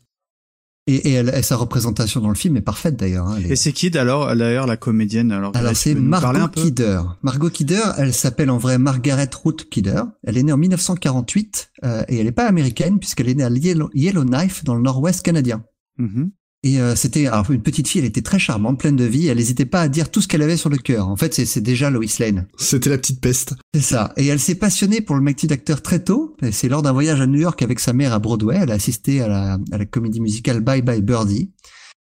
Et, 0.88 0.96
et, 0.96 1.12
elle- 1.14 1.34
et 1.36 1.42
sa 1.42 1.58
représentation 1.58 2.22
dans 2.22 2.30
le 2.30 2.36
film 2.36 2.56
est 2.58 2.62
parfaite 2.62 2.96
d'ailleurs. 2.96 3.28
hein, 3.28 3.38
est- 3.40 3.52
Et 3.52 3.56
c'est 3.58 3.72
qui 3.74 3.98
alors 3.98 4.34
d'ailleurs 4.36 4.66
la 4.68 4.78
comédienne 4.78 5.32
alors 5.34 5.52
Alors 5.56 5.72
tu 5.72 5.78
c'est 5.80 5.96
Margot 5.96 6.48
Kidder. 6.50 7.02
Margot 7.24 7.50
Kidder, 7.50 7.82
elle 7.98 8.14
s'appelle 8.14 8.50
en 8.50 8.58
vrai 8.58 8.78
Margaret 8.78 9.30
Ruth 9.44 9.70
Kidder. 9.70 10.02
Elle 10.26 10.38
est 10.38 10.44
née 10.44 10.52
en 10.54 10.58
1948 10.58 11.72
euh, 11.86 12.04
et 12.08 12.18
elle 12.20 12.26
n'est 12.26 12.32
pas 12.34 12.48
américaine 12.48 13.00
puisqu'elle 13.00 13.28
est 13.30 13.36
née 13.36 13.44
à 13.46 13.50
Yellow- 13.50 13.90
Yellowknife 13.94 14.64
dans 14.64 14.76
le 14.76 14.82
nord-ouest 14.82 15.22
canadien. 15.24 15.64
Mhm. 15.98 16.32
Et 16.64 16.80
euh, 16.80 16.96
c'était 16.96 17.28
une 17.28 17.62
petite 17.62 17.90
fille, 17.90 18.00
elle 18.00 18.08
était 18.08 18.22
très 18.22 18.40
charmante, 18.40 18.80
pleine 18.80 18.96
de 18.96 19.04
vie. 19.04 19.28
Elle 19.28 19.38
n'hésitait 19.38 19.66
pas 19.66 19.82
à 19.82 19.90
dire 19.90 20.10
tout 20.10 20.22
ce 20.22 20.30
qu'elle 20.30 20.42
avait 20.42 20.56
sur 20.56 20.70
le 20.70 20.78
cœur. 20.78 21.10
En 21.10 21.18
fait, 21.18 21.34
c'est 21.34 21.62
déjà 21.62 21.90
Lois 21.90 22.06
Lane. 22.20 22.48
C'était 22.58 22.90
la 22.90 22.98
petite 22.98 23.20
peste. 23.20 23.54
C'est 23.74 23.82
ça. 23.82 24.14
Et 24.16 24.28
elle 24.28 24.40
s'est 24.40 24.56
passionnée 24.56 25.02
pour 25.02 25.16
le 25.16 25.22
métier 25.22 25.48
d'acteur 25.50 25.82
très 25.82 26.00
tôt. 26.00 26.36
C'est 26.52 26.70
lors 26.70 26.82
d'un 26.82 26.94
voyage 26.94 27.20
à 27.20 27.28
New 27.28 27.40
York 27.40 27.62
avec 27.62 27.82
sa 27.82 27.92
mère 27.92 28.14
à 28.14 28.20
Broadway. 28.20 28.58
Elle 28.62 28.72
a 28.72 28.76
assisté 28.76 29.22
à 29.22 29.28
la, 29.28 29.58
à 29.72 29.78
la 29.78 29.86
comédie 29.86 30.22
musicale 30.22 30.62
Bye 30.62 30.82
Bye 30.82 31.02
Birdie. 31.02 31.52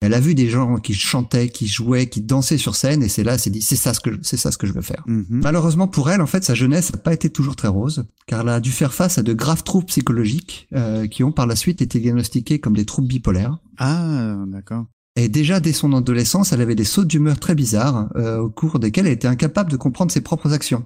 Elle 0.03 0.13
a 0.13 0.19
vu 0.19 0.35
des 0.35 0.49
gens 0.49 0.75
qui 0.75 0.93
chantaient, 0.93 1.47
qui 1.47 1.65
jouaient, 1.65 2.07
qui 2.07 2.19
dansaient 2.19 2.57
sur 2.57 2.75
scène. 2.75 3.01
Et 3.03 3.07
c'est 3.07 3.23
là, 3.23 3.37
s'est 3.37 3.49
dit, 3.49 3.61
c'est 3.61 3.77
ça 3.77 3.93
ce 3.93 4.01
que, 4.01 4.09
c'est 4.21 4.35
ça 4.35 4.51
ce 4.51 4.57
que 4.57 4.67
je 4.67 4.73
veux 4.73 4.81
faire. 4.81 5.01
Mhm. 5.07 5.25
Malheureusement 5.29 5.87
pour 5.87 6.09
elle, 6.09 6.21
en 6.21 6.27
fait, 6.27 6.43
sa 6.43 6.55
jeunesse 6.55 6.91
n'a 6.91 6.99
pas 6.99 7.13
été 7.13 7.29
toujours 7.29 7.55
très 7.55 7.69
rose, 7.69 8.03
car 8.27 8.41
elle 8.41 8.49
a 8.49 8.59
dû 8.59 8.71
faire 8.71 8.93
face 8.93 9.17
à 9.17 9.23
de 9.23 9.31
graves 9.31 9.63
troubles 9.63 9.85
psychologiques 9.85 10.67
euh, 10.75 11.07
qui 11.07 11.23
ont 11.23 11.31
par 11.31 11.47
la 11.47 11.55
suite 11.55 11.81
été 11.81 11.99
diagnostiqués 11.99 12.59
comme 12.59 12.75
des 12.75 12.85
troubles 12.85 13.07
bipolaires. 13.07 13.59
Ah 13.77 14.35
d'accord. 14.47 14.87
Et 15.15 15.29
déjà 15.29 15.61
dès 15.61 15.71
son 15.71 15.93
adolescence, 15.93 16.51
elle 16.51 16.61
avait 16.61 16.75
des 16.75 16.83
sautes 16.83 17.07
d'humeur 17.07 17.39
très 17.39 17.55
bizarres, 17.55 18.09
euh, 18.17 18.39
au 18.39 18.49
cours 18.49 18.79
desquels 18.79 19.07
elle 19.07 19.13
était 19.13 19.27
incapable 19.29 19.71
de 19.71 19.77
comprendre 19.77 20.11
ses 20.11 20.21
propres 20.21 20.51
actions. 20.51 20.85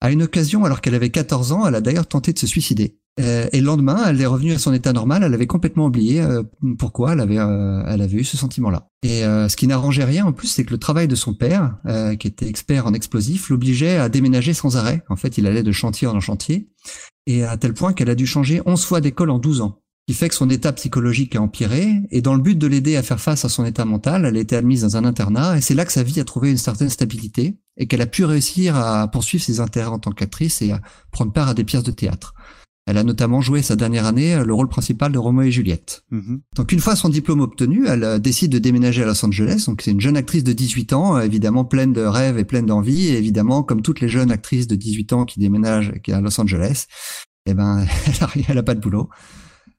À 0.00 0.10
une 0.10 0.22
occasion, 0.22 0.64
alors 0.64 0.80
qu'elle 0.80 0.94
avait 0.94 1.10
14 1.10 1.52
ans, 1.52 1.66
elle 1.66 1.74
a 1.74 1.80
d'ailleurs 1.80 2.08
tenté 2.08 2.32
de 2.32 2.38
se 2.38 2.46
suicider. 2.46 2.98
Euh, 3.18 3.48
et 3.52 3.60
le 3.60 3.66
lendemain, 3.66 4.04
elle 4.06 4.20
est 4.20 4.26
revenue 4.26 4.52
à 4.52 4.58
son 4.58 4.72
état 4.72 4.92
normal. 4.92 5.22
Elle 5.24 5.34
avait 5.34 5.46
complètement 5.46 5.86
oublié 5.86 6.20
euh, 6.20 6.42
pourquoi 6.78 7.12
elle 7.12 7.20
avait, 7.20 7.38
euh, 7.38 7.82
elle 7.86 8.02
avait 8.02 8.18
eu 8.18 8.24
ce 8.24 8.36
sentiment-là. 8.36 8.88
Et 9.02 9.22
ce 9.22 9.56
qui 9.56 9.66
n'arrangeait 9.66 10.04
rien 10.04 10.26
en 10.26 10.32
plus, 10.32 10.46
c'est 10.46 10.64
que 10.64 10.72
le 10.72 10.78
travail 10.78 11.08
de 11.08 11.14
son 11.14 11.32
père, 11.32 11.78
qui 12.18 12.26
était 12.26 12.46
expert 12.46 12.86
en 12.86 12.92
explosifs, 12.92 13.48
l'obligeait 13.48 13.96
à 13.96 14.10
déménager 14.10 14.52
sans 14.52 14.76
arrêt. 14.76 15.02
En 15.08 15.16
fait, 15.16 15.38
il 15.38 15.46
allait 15.46 15.62
de 15.62 15.72
chantier 15.72 16.06
en 16.06 16.20
chantier, 16.20 16.68
et 17.26 17.42
à 17.42 17.56
tel 17.56 17.72
point 17.72 17.94
qu'elle 17.94 18.10
a 18.10 18.14
dû 18.14 18.26
changer 18.26 18.60
11 18.66 18.84
fois 18.84 19.00
d'école 19.00 19.30
en 19.30 19.38
12 19.38 19.62
ans 19.62 19.80
qui 20.10 20.14
fait 20.14 20.28
que 20.28 20.34
son 20.34 20.50
état 20.50 20.72
psychologique 20.72 21.36
a 21.36 21.40
empiré, 21.40 22.00
et 22.10 22.20
dans 22.20 22.34
le 22.34 22.42
but 22.42 22.58
de 22.58 22.66
l'aider 22.66 22.96
à 22.96 23.02
faire 23.04 23.20
face 23.20 23.44
à 23.44 23.48
son 23.48 23.64
état 23.64 23.84
mental, 23.84 24.24
elle 24.24 24.36
a 24.36 24.40
été 24.40 24.56
admise 24.56 24.82
dans 24.82 24.96
un 24.96 25.04
internat, 25.04 25.56
et 25.56 25.60
c'est 25.60 25.74
là 25.74 25.84
que 25.84 25.92
sa 25.92 26.02
vie 26.02 26.18
a 26.18 26.24
trouvé 26.24 26.50
une 26.50 26.58
certaine 26.58 26.88
stabilité, 26.88 27.58
et 27.76 27.86
qu'elle 27.86 28.02
a 28.02 28.06
pu 28.06 28.24
réussir 28.24 28.74
à 28.74 29.06
poursuivre 29.06 29.44
ses 29.44 29.60
intérêts 29.60 29.86
en 29.86 30.00
tant 30.00 30.10
qu'actrice 30.10 30.62
et 30.62 30.72
à 30.72 30.80
prendre 31.12 31.32
part 31.32 31.48
à 31.48 31.54
des 31.54 31.62
pièces 31.62 31.84
de 31.84 31.92
théâtre. 31.92 32.34
Elle 32.86 32.96
a 32.98 33.04
notamment 33.04 33.40
joué 33.40 33.62
sa 33.62 33.76
dernière 33.76 34.04
année 34.06 34.42
le 34.44 34.52
rôle 34.52 34.68
principal 34.68 35.12
de 35.12 35.18
Roméo 35.18 35.46
et 35.46 35.52
Juliette. 35.52 36.02
Mhm. 36.10 36.40
Donc 36.56 36.72
une 36.72 36.80
fois 36.80 36.96
son 36.96 37.08
diplôme 37.08 37.40
obtenu, 37.40 37.86
elle 37.86 38.02
euh, 38.02 38.18
décide 38.18 38.50
de 38.50 38.58
déménager 38.58 39.02
à 39.02 39.06
Los 39.06 39.24
Angeles. 39.24 39.64
Donc 39.66 39.82
c'est 39.82 39.90
une 39.92 40.00
jeune 40.00 40.16
actrice 40.16 40.42
de 40.44 40.52
18 40.52 40.92
ans, 40.94 41.16
euh, 41.16 41.20
évidemment 41.22 41.64
pleine 41.64 41.92
de 41.92 42.00
rêves 42.00 42.38
et 42.38 42.44
pleine 42.44 42.66
d'envie, 42.66 43.08
et 43.08 43.16
évidemment 43.18 43.62
comme 43.62 43.82
toutes 43.82 44.00
les 44.00 44.08
jeunes 44.08 44.32
actrices 44.32 44.66
de 44.66 44.74
18 44.76 45.12
ans 45.12 45.24
qui 45.24 45.38
déménagent 45.38 45.92
à 46.10 46.20
Los 46.20 46.40
Angeles, 46.40 46.86
eh 47.46 47.54
ben 47.54 47.84
elle 48.06 48.22
a, 48.24 48.26
rien- 48.26 48.44
elle 48.48 48.58
a 48.58 48.62
pas 48.62 48.74
de 48.74 48.80
boulot. 48.80 49.08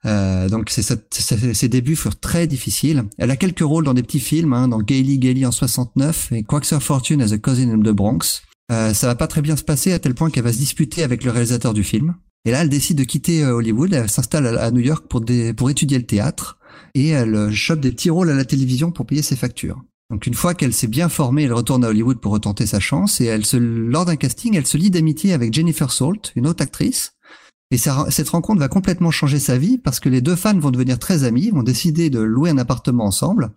Euh, 0.05 0.49
donc 0.49 0.69
ses 0.71 1.67
débuts 1.69 1.95
furent 1.95 2.19
très 2.19 2.47
difficiles. 2.47 3.03
Elle 3.17 3.29
a 3.29 3.35
quelques 3.35 3.59
rôles 3.61 3.83
dans 3.83 3.93
des 3.93 4.03
petits 4.03 4.19
films, 4.19 4.53
hein, 4.53 4.67
dans 4.67 4.79
Gaily 4.81 5.19
Gaily 5.19 5.45
en 5.45 5.51
69 5.51 6.31
et 6.31 6.43
Quaxer 6.43 6.79
Fortune 6.79 7.21
as 7.21 7.33
a 7.33 7.37
Cousin 7.37 7.69
in 7.69 7.79
the 7.79 7.93
Bronx. 7.93 8.41
Euh, 8.71 8.93
ça 8.93 9.05
va 9.07 9.15
pas 9.15 9.27
très 9.27 9.41
bien 9.41 9.55
se 9.57 9.63
passer 9.63 9.91
à 9.91 9.99
tel 9.99 10.15
point 10.15 10.29
qu'elle 10.29 10.43
va 10.45 10.53
se 10.53 10.57
disputer 10.57 11.03
avec 11.03 11.23
le 11.23 11.31
réalisateur 11.31 11.73
du 11.73 11.83
film. 11.83 12.15
Et 12.45 12.51
là, 12.51 12.61
elle 12.61 12.69
décide 12.69 12.97
de 12.97 13.03
quitter 13.03 13.43
euh, 13.43 13.55
Hollywood. 13.55 13.93
Elle 13.93 14.09
s'installe 14.09 14.47
à, 14.47 14.72
New 14.72 14.81
York 14.81 15.05
pour 15.07 15.69
étudier 15.69 15.97
le 15.97 16.05
théâtre 16.05 16.57
et 16.93 17.09
elle 17.09 17.35
euh, 17.35 17.51
chope 17.51 17.80
des 17.80 17.91
petits 17.91 18.09
rôles 18.09 18.30
à 18.30 18.35
la 18.35 18.45
télévision 18.45 18.91
pour 18.91 19.05
payer 19.05 19.22
ses 19.22 19.35
factures. 19.35 19.81
Donc 20.09 20.27
une 20.27 20.34
fois 20.34 20.53
qu'elle 20.53 20.73
s'est 20.73 20.88
bien 20.88 21.07
formée, 21.07 21.43
elle 21.43 21.53
retourne 21.53 21.85
à 21.85 21.89
Hollywood 21.89 22.19
pour 22.19 22.34
retenter 22.34 22.65
sa 22.65 22.81
chance 22.81 23.22
et 23.22 23.26
elle 23.26 23.45
se, 23.45 23.55
lors 23.55 24.05
d'un 24.05 24.18
casting, 24.18 24.57
elle 24.57 24.68
se 24.68 24.77
lie 24.77 24.91
d'amitié 24.91 25.31
avec 25.31 25.53
Jennifer 25.53 25.89
Salt, 25.91 26.34
une 26.35 26.47
autre 26.47 26.63
actrice. 26.63 27.13
Et 27.72 27.77
cette 27.77 28.30
rencontre 28.30 28.60
va 28.60 28.68
complètement 28.68 29.11
changer 29.11 29.39
sa 29.39 29.57
vie 29.57 29.77
parce 29.77 30.02
que 30.02 30.10
les 30.10 30.19
deux 30.19 30.35
fans 30.35 30.60
vont 30.60 30.72
devenir 30.72 30.99
très 30.99 31.23
amis, 31.23 31.49
vont 31.52 31.64
décider 31.64 32.10
de 32.10 32.19
louer 32.19 32.49
un 32.49 32.57
appartement 32.57 33.06
ensemble. 33.06 33.52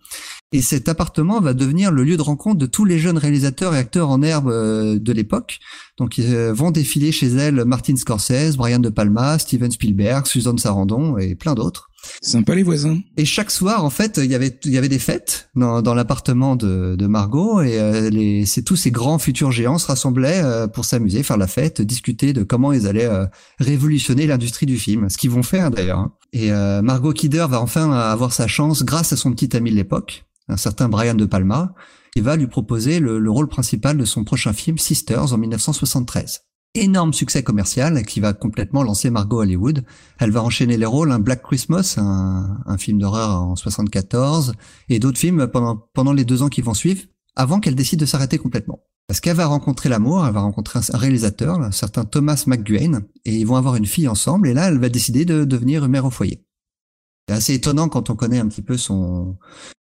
Et 0.53 0.61
cet 0.61 0.87
appartement 0.87 1.41
va 1.41 1.53
devenir 1.53 1.91
le 1.91 2.05
lieu 2.05 2.15
de 2.15 2.21
rencontre 2.21 2.57
de 2.57 2.65
tous 2.65 2.85
les 2.85 2.97
jeunes 2.97 3.17
réalisateurs 3.17 3.75
et 3.75 3.77
acteurs 3.77 4.09
en 4.09 4.21
herbe 4.21 4.47
euh, 4.47 4.97
de 4.97 5.11
l'époque. 5.11 5.59
Donc 5.97 6.17
ils 6.17 6.33
euh, 6.33 6.53
vont 6.53 6.71
défiler 6.71 7.11
chez 7.11 7.27
elle 7.27 7.65
Martin 7.65 7.97
Scorsese, 7.97 8.55
Brian 8.55 8.79
De 8.79 8.89
Palma, 8.89 9.37
Steven 9.37 9.69
Spielberg, 9.69 10.25
Susan 10.27 10.55
Sarandon 10.55 11.17
et 11.17 11.35
plein 11.35 11.53
d'autres. 11.53 11.89
Sympa 12.21 12.55
les 12.55 12.63
voisins. 12.63 12.97
Et 13.17 13.25
chaque 13.25 13.51
soir, 13.51 13.83
en 13.85 13.89
fait, 13.89 14.19
il 14.23 14.29
y 14.31 14.35
avait 14.35 14.57
il 14.65 14.71
y 14.71 14.77
avait 14.77 14.89
des 14.89 14.99
fêtes 14.99 15.49
dans, 15.55 15.81
dans 15.81 15.93
l'appartement 15.93 16.55
de, 16.55 16.95
de 16.95 17.07
Margot 17.07 17.61
et 17.61 17.79
euh, 17.79 18.09
les 18.09 18.45
c'est 18.45 18.61
tous 18.63 18.75
ces 18.75 18.91
grands 18.91 19.19
futurs 19.19 19.51
géants 19.51 19.77
se 19.77 19.87
rassemblaient 19.87 20.41
euh, 20.43 20.67
pour 20.67 20.85
s'amuser, 20.85 21.23
faire 21.23 21.37
la 21.37 21.47
fête, 21.47 21.81
discuter 21.81 22.33
de 22.33 22.43
comment 22.43 22.73
ils 22.73 22.87
allaient 22.87 23.05
euh, 23.05 23.25
révolutionner 23.59 24.27
l'industrie 24.27 24.65
du 24.65 24.77
film, 24.77 25.09
ce 25.09 25.17
qu'ils 25.17 25.31
vont 25.31 25.43
faire 25.43 25.71
d'ailleurs. 25.71 25.99
hein. 25.99 26.13
Et 26.33 26.51
euh, 26.51 26.81
Margot 26.81 27.13
Kidder 27.13 27.45
va 27.49 27.61
enfin 27.61 27.91
avoir 27.91 28.33
sa 28.33 28.47
chance 28.47 28.83
grâce 28.83 29.13
à 29.13 29.17
son 29.17 29.31
petit 29.31 29.55
ami 29.55 29.71
de 29.71 29.75
l'époque, 29.75 30.25
un 30.49 30.57
certain 30.57 30.89
Brian 30.89 31.13
De 31.15 31.25
Palma, 31.25 31.73
qui 32.13 32.21
va 32.21 32.35
lui 32.35 32.47
proposer 32.47 32.99
le, 32.99 33.19
le 33.19 33.31
rôle 33.31 33.47
principal 33.47 33.97
de 33.97 34.05
son 34.05 34.23
prochain 34.23 34.53
film 34.53 34.77
Sisters 34.77 35.33
en 35.33 35.37
1973 35.37 36.41
énorme 36.75 37.13
succès 37.13 37.43
commercial 37.43 38.05
qui 38.05 38.19
va 38.19 38.33
complètement 38.33 38.83
lancer 38.83 39.09
Margot 39.09 39.41
Hollywood. 39.41 39.83
Elle 40.19 40.31
va 40.31 40.43
enchaîner 40.43 40.77
les 40.77 40.85
rôles, 40.85 41.11
un 41.11 41.19
Black 41.19 41.41
Christmas, 41.41 41.95
un, 41.97 42.77
film 42.77 42.99
d'horreur 42.99 43.41
en 43.41 43.55
74, 43.55 44.53
et 44.89 44.99
d'autres 44.99 45.17
films 45.17 45.47
pendant, 45.47 45.77
pendant 45.93 46.13
les 46.13 46.25
deux 46.25 46.43
ans 46.43 46.49
qui 46.49 46.61
vont 46.61 46.73
suivre, 46.73 47.03
avant 47.35 47.59
qu'elle 47.59 47.75
décide 47.75 47.99
de 47.99 48.05
s'arrêter 48.05 48.37
complètement. 48.37 48.83
Parce 49.07 49.19
qu'elle 49.19 49.35
va 49.35 49.45
rencontrer 49.45 49.87
l'amour, 49.87 50.25
elle 50.25 50.33
va 50.33 50.41
rencontrer 50.41 50.79
un 50.91 50.97
réalisateur, 50.97 51.61
un 51.61 51.71
certain 51.71 52.05
Thomas 52.05 52.43
McGuane, 52.47 53.05
et 53.23 53.35
ils 53.35 53.45
vont 53.45 53.55
avoir 53.55 53.75
une 53.75 53.85
fille 53.85 54.07
ensemble, 54.07 54.47
et 54.47 54.53
là, 54.53 54.67
elle 54.67 54.79
va 54.79 54.89
décider 54.89 55.25
de 55.25 55.45
devenir 55.45 55.87
mère 55.87 56.05
au 56.05 56.09
foyer. 56.09 56.43
C'est 57.27 57.35
assez 57.35 57.53
étonnant 57.53 57.87
quand 57.87 58.09
on 58.09 58.15
connaît 58.15 58.39
un 58.39 58.47
petit 58.47 58.61
peu 58.61 58.77
son, 58.77 59.37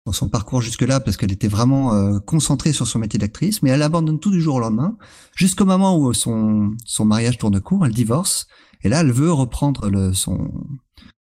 dans 0.07 0.13
son 0.13 0.29
parcours 0.29 0.63
jusque-là 0.63 1.01
parce 1.01 1.17
qu'elle 1.17 1.33
était 1.33 1.49
vraiment 1.49 1.95
euh, 1.95 2.19
concentrée 2.19 2.73
sur 2.73 2.87
son 2.87 2.99
métier 2.99 3.19
d'actrice, 3.19 3.63
mais 3.63 3.71
elle 3.71 3.83
abandonne 3.83 4.19
tout 4.19 4.31
du 4.31 4.41
jour 4.41 4.57
au 4.57 4.61
lendemain, 4.61 4.97
jusqu'au 5.35 5.65
moment 5.65 5.99
où 5.99 6.13
son, 6.15 6.73
son 6.85 7.05
mariage 7.05 7.39
tourne 7.39 7.61
court, 7.61 7.85
elle 7.85 7.93
divorce, 7.93 8.47
et 8.83 8.89
là 8.89 9.01
elle 9.01 9.13
veut 9.13 9.33
reprendre 9.33 9.91
le, 9.91 10.15
son, 10.15 10.51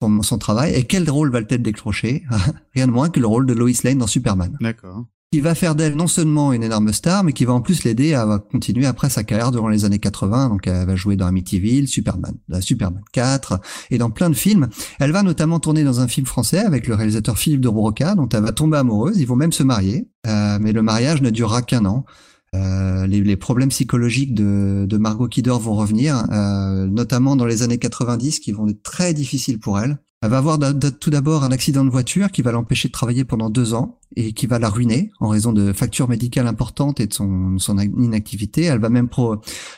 son, 0.02 0.22
son 0.22 0.38
travail, 0.38 0.74
et 0.74 0.86
quel 0.86 1.10
rôle 1.10 1.32
va-t-elle 1.32 1.62
décrocher? 1.62 2.24
Rien 2.74 2.88
de 2.88 2.94
moins 2.94 3.10
que 3.10 3.20
le 3.20 3.28
rôle 3.28 3.46
de 3.46 3.54
Lois 3.54 3.72
Lane 3.84 3.98
dans 3.98 4.08
Superman, 4.08 4.58
D'accord. 4.62 5.06
Qui 5.34 5.42
va 5.42 5.56
faire 5.56 5.74
d'elle 5.74 5.96
non 5.96 6.06
seulement 6.06 6.54
une 6.54 6.62
énorme 6.62 6.94
star, 6.94 7.24
mais 7.24 7.34
qui 7.34 7.44
va 7.44 7.54
en 7.54 7.62
plus 7.62 7.84
l'aider 7.86 8.14
à 8.14 8.38
continuer 8.52 8.86
après 8.86 9.10
sa 9.10 9.24
carrière 9.24 9.52
durant 9.52 9.68
les 9.68 9.84
années 9.84 9.98
80, 9.98 10.50
donc 10.50 10.68
elle 10.68 10.86
va 10.86 10.96
jouer 10.96 11.16
dans 11.16 11.26
Amityville, 11.26 11.88
Superman, 11.88 12.36
Superman 12.60 13.02
4, 13.14 13.60
et 13.90 13.98
dans 13.98 14.12
plein 14.12 14.30
de 14.30 14.36
films. 14.36 14.70
Elle 15.00 15.12
va 15.12 15.24
notamment 15.24 15.60
tourner 15.60 15.84
dans 15.84 16.02
un 16.02 16.08
film 16.08 16.28
français 16.28 16.60
avec 16.60 16.86
le 16.86 16.94
réalisateur 16.94 17.40
Philippe 17.40 17.62
de 17.62 17.70
Broca, 17.70 18.14
dont 18.14 18.30
elle 18.30 18.44
va 18.44 18.52
tomber 18.52 18.78
amoureuse. 18.78 19.18
Ils 19.18 19.26
vont 19.26 19.36
même 19.36 19.52
se 19.52 19.64
marier, 19.64 20.08
euh, 20.28 20.60
mais 20.62 20.72
le 20.72 20.84
mariage 20.84 21.24
ne 21.24 21.32
durera 21.32 21.64
qu'un 21.64 21.86
an. 21.86 22.06
Euh, 22.54 23.08
les, 23.08 23.22
les 23.22 23.36
problèmes 23.36 23.70
psychologiques 23.70 24.36
de, 24.36 24.86
de 24.88 24.98
Margot 25.00 25.28
Kidder 25.28 25.56
vont 25.60 25.74
revenir, 25.74 26.28
euh, 26.32 26.86
notamment 26.86 27.36
dans 27.36 27.48
les 27.48 27.64
années 27.64 27.80
90, 27.80 28.40
qui 28.40 28.52
vont 28.52 28.68
être 28.68 28.84
très 28.84 29.16
difficiles 29.16 29.58
pour 29.58 29.80
elle. 29.80 29.98
Elle 30.24 30.30
va 30.30 30.38
avoir 30.38 30.58
tout 31.02 31.10
d'abord 31.10 31.44
un 31.44 31.52
accident 31.52 31.84
de 31.84 31.90
voiture 31.90 32.32
qui 32.32 32.42
va 32.42 32.54
l'empêcher 32.54 32.88
de 32.88 32.94
travailler 32.94 33.26
pendant 33.26 33.50
deux 33.50 33.74
ans 33.74 34.00
et 34.16 34.32
qui 34.32 34.48
va 34.48 34.58
la 34.58 34.70
ruiner 34.70 35.12
en 35.20 35.28
raison 35.28 35.52
de 35.52 35.74
factures 35.74 36.08
médicales 36.08 36.48
importantes 36.48 37.02
et 37.02 37.08
de 37.08 37.14
son, 37.14 37.58
inactivité. 37.78 38.64
Elle 38.64 38.80
va 38.80 38.88
même 38.88 39.10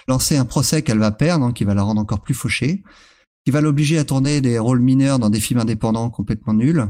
lancer 0.07 0.37
un 0.37 0.45
procès 0.45 0.83
qu'elle 0.83 0.99
va 0.99 1.09
perdre, 1.09 1.47
donc 1.47 1.55
qui 1.55 1.63
va 1.63 1.73
la 1.73 1.81
rendre 1.81 1.99
encore 1.99 2.19
plus 2.19 2.35
fauchée 2.35 2.83
qui 3.45 3.51
va 3.51 3.61
l'obliger 3.61 3.99
à 3.99 4.03
tourner 4.03 4.41
des 4.41 4.57
rôles 4.57 4.79
mineurs 4.81 5.19
dans 5.19 5.29
des 5.29 5.39
films 5.39 5.59
indépendants 5.59 6.09
complètement 6.09 6.53
nuls. 6.55 6.87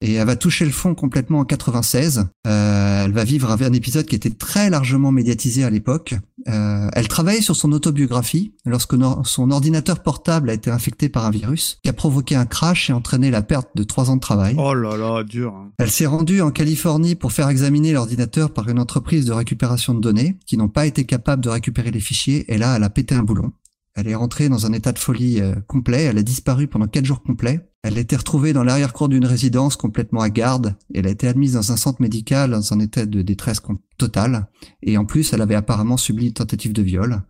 Et 0.00 0.14
elle 0.14 0.26
va 0.26 0.36
toucher 0.36 0.64
le 0.64 0.70
fond 0.70 0.94
complètement 0.94 1.40
en 1.40 1.44
96. 1.44 2.26
Euh, 2.46 3.04
elle 3.04 3.12
va 3.12 3.24
vivre 3.24 3.50
un, 3.50 3.72
épisode 3.72 4.06
qui 4.06 4.14
était 4.14 4.30
très 4.30 4.70
largement 4.70 5.12
médiatisé 5.12 5.64
à 5.64 5.70
l'époque. 5.70 6.14
Euh, 6.48 6.88
elle 6.94 7.08
travaillait 7.08 7.42
sur 7.42 7.56
son 7.56 7.72
autobiographie 7.72 8.54
lorsque 8.64 8.94
no- 8.94 9.22
son 9.24 9.50
ordinateur 9.50 10.02
portable 10.02 10.48
a 10.48 10.54
été 10.54 10.70
infecté 10.70 11.10
par 11.10 11.26
un 11.26 11.30
virus 11.30 11.78
qui 11.82 11.90
a 11.90 11.92
provoqué 11.92 12.36
un 12.36 12.46
crash 12.46 12.88
et 12.88 12.92
entraîné 12.94 13.30
la 13.30 13.42
perte 13.42 13.68
de 13.74 13.82
trois 13.82 14.08
ans 14.08 14.16
de 14.16 14.20
travail. 14.20 14.54
Oh 14.58 14.72
là 14.72 14.96
là, 14.96 15.24
dur. 15.24 15.52
hein. 15.54 15.72
Elle 15.78 15.90
s'est 15.90 16.06
rendue 16.06 16.40
en 16.40 16.50
Californie 16.50 17.16
pour 17.16 17.32
faire 17.32 17.50
examiner 17.50 17.92
l'ordinateur 17.92 18.52
par 18.54 18.68
une 18.70 18.78
entreprise 18.78 19.26
de 19.26 19.32
récupération 19.32 19.92
de 19.92 20.00
données 20.00 20.38
qui 20.46 20.56
n'ont 20.56 20.68
pas 20.68 20.86
été 20.86 21.04
capables 21.04 21.42
de 21.44 21.50
récupérer 21.50 21.90
les 21.90 22.00
fichiers 22.00 22.50
et 22.52 22.56
là 22.56 22.76
elle 22.76 22.84
a 22.84 22.90
pété 22.90 23.14
un 23.14 23.22
boulon. 23.22 23.52
Elle 23.98 24.06
est 24.06 24.14
rentrée 24.14 24.48
dans 24.48 24.64
un 24.64 24.72
état 24.72 24.92
de 24.92 24.98
folie 25.00 25.40
euh, 25.40 25.56
complet. 25.66 26.04
Elle 26.04 26.18
a 26.18 26.22
disparu 26.22 26.68
pendant 26.68 26.86
quatre 26.86 27.04
jours 27.04 27.20
complets. 27.20 27.68
Elle 27.82 27.98
a 27.98 28.00
été 28.00 28.14
retrouvée 28.14 28.52
dans 28.52 28.62
l'arrière-cour 28.62 29.08
d'une 29.08 29.26
résidence 29.26 29.74
complètement 29.74 30.20
à 30.20 30.30
garde. 30.30 30.76
Elle 30.94 31.08
a 31.08 31.10
été 31.10 31.26
admise 31.26 31.54
dans 31.54 31.72
un 31.72 31.76
centre 31.76 32.00
médical 32.00 32.52
dans 32.52 32.72
un 32.72 32.78
état 32.78 33.06
de 33.06 33.22
détresse 33.22 33.60
totale. 33.96 34.46
Et 34.82 34.96
en 34.96 35.04
plus, 35.04 35.32
elle 35.32 35.42
avait 35.42 35.56
apparemment 35.56 35.96
subi 35.96 36.26
une 36.26 36.32
tentative 36.32 36.72
de 36.72 36.82
viol. 36.82 37.22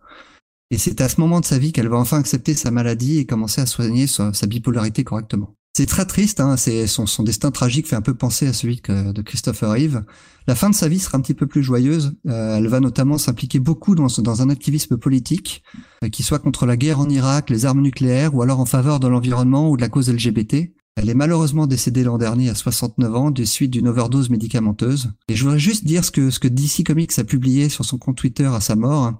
Et 0.69 0.77
c'est 0.77 1.01
à 1.01 1.09
ce 1.09 1.19
moment 1.19 1.39
de 1.39 1.45
sa 1.45 1.57
vie 1.57 1.71
qu'elle 1.71 1.87
va 1.87 1.97
enfin 1.97 2.19
accepter 2.19 2.53
sa 2.53 2.69
maladie 2.69 3.17
et 3.17 3.25
commencer 3.25 3.61
à 3.61 3.65
soigner 3.65 4.05
sa, 4.05 4.31
sa 4.33 4.45
bipolarité 4.45 5.03
correctement. 5.03 5.55
C'est 5.73 5.85
très 5.85 6.05
triste, 6.05 6.39
hein, 6.39 6.55
son, 6.57 7.23
destin 7.23 7.51
tragique 7.51 7.87
fait 7.87 7.95
un 7.95 8.01
peu 8.01 8.13
penser 8.13 8.47
à 8.47 8.53
celui 8.53 8.81
de 8.87 9.21
Christopher 9.21 9.71
Reeve. 9.71 10.01
La 10.47 10.55
fin 10.55 10.69
de 10.69 10.75
sa 10.75 10.87
vie 10.87 10.99
sera 10.99 11.17
un 11.17 11.21
petit 11.21 11.35
peu 11.35 11.45
plus 11.45 11.61
joyeuse. 11.61 12.15
Euh, 12.27 12.57
elle 12.57 12.67
va 12.67 12.79
notamment 12.79 13.19
s'impliquer 13.19 13.59
beaucoup 13.59 13.93
dans, 13.93 14.41
un 14.41 14.49
activisme 14.49 14.97
politique, 14.97 15.63
euh, 16.03 16.09
qui 16.09 16.23
soit 16.23 16.39
contre 16.39 16.65
la 16.65 16.75
guerre 16.75 16.99
en 16.99 17.07
Irak, 17.07 17.51
les 17.51 17.65
armes 17.65 17.81
nucléaires, 17.81 18.33
ou 18.33 18.41
alors 18.41 18.59
en 18.59 18.65
faveur 18.65 18.99
de 18.99 19.07
l'environnement 19.07 19.69
ou 19.69 19.77
de 19.77 19.81
la 19.81 19.89
cause 19.89 20.11
LGBT. 20.11 20.73
Elle 20.95 21.09
est 21.09 21.13
malheureusement 21.13 21.67
décédée 21.67 22.03
l'an 22.03 22.17
dernier 22.17 22.49
à 22.49 22.55
69 22.55 23.15
ans 23.15 23.31
du 23.31 23.45
suite 23.45 23.71
d'une 23.71 23.87
overdose 23.87 24.29
médicamenteuse. 24.29 25.11
Et 25.29 25.35
je 25.35 25.43
voudrais 25.43 25.59
juste 25.59 25.85
dire 25.85 26.03
ce 26.03 26.11
que, 26.11 26.29
ce 26.29 26.39
que 26.39 26.47
DC 26.47 26.83
Comics 26.85 27.17
a 27.19 27.23
publié 27.23 27.69
sur 27.69 27.85
son 27.85 27.97
compte 27.97 28.17
Twitter 28.17 28.47
à 28.47 28.59
sa 28.59 28.75
mort. 28.75 29.13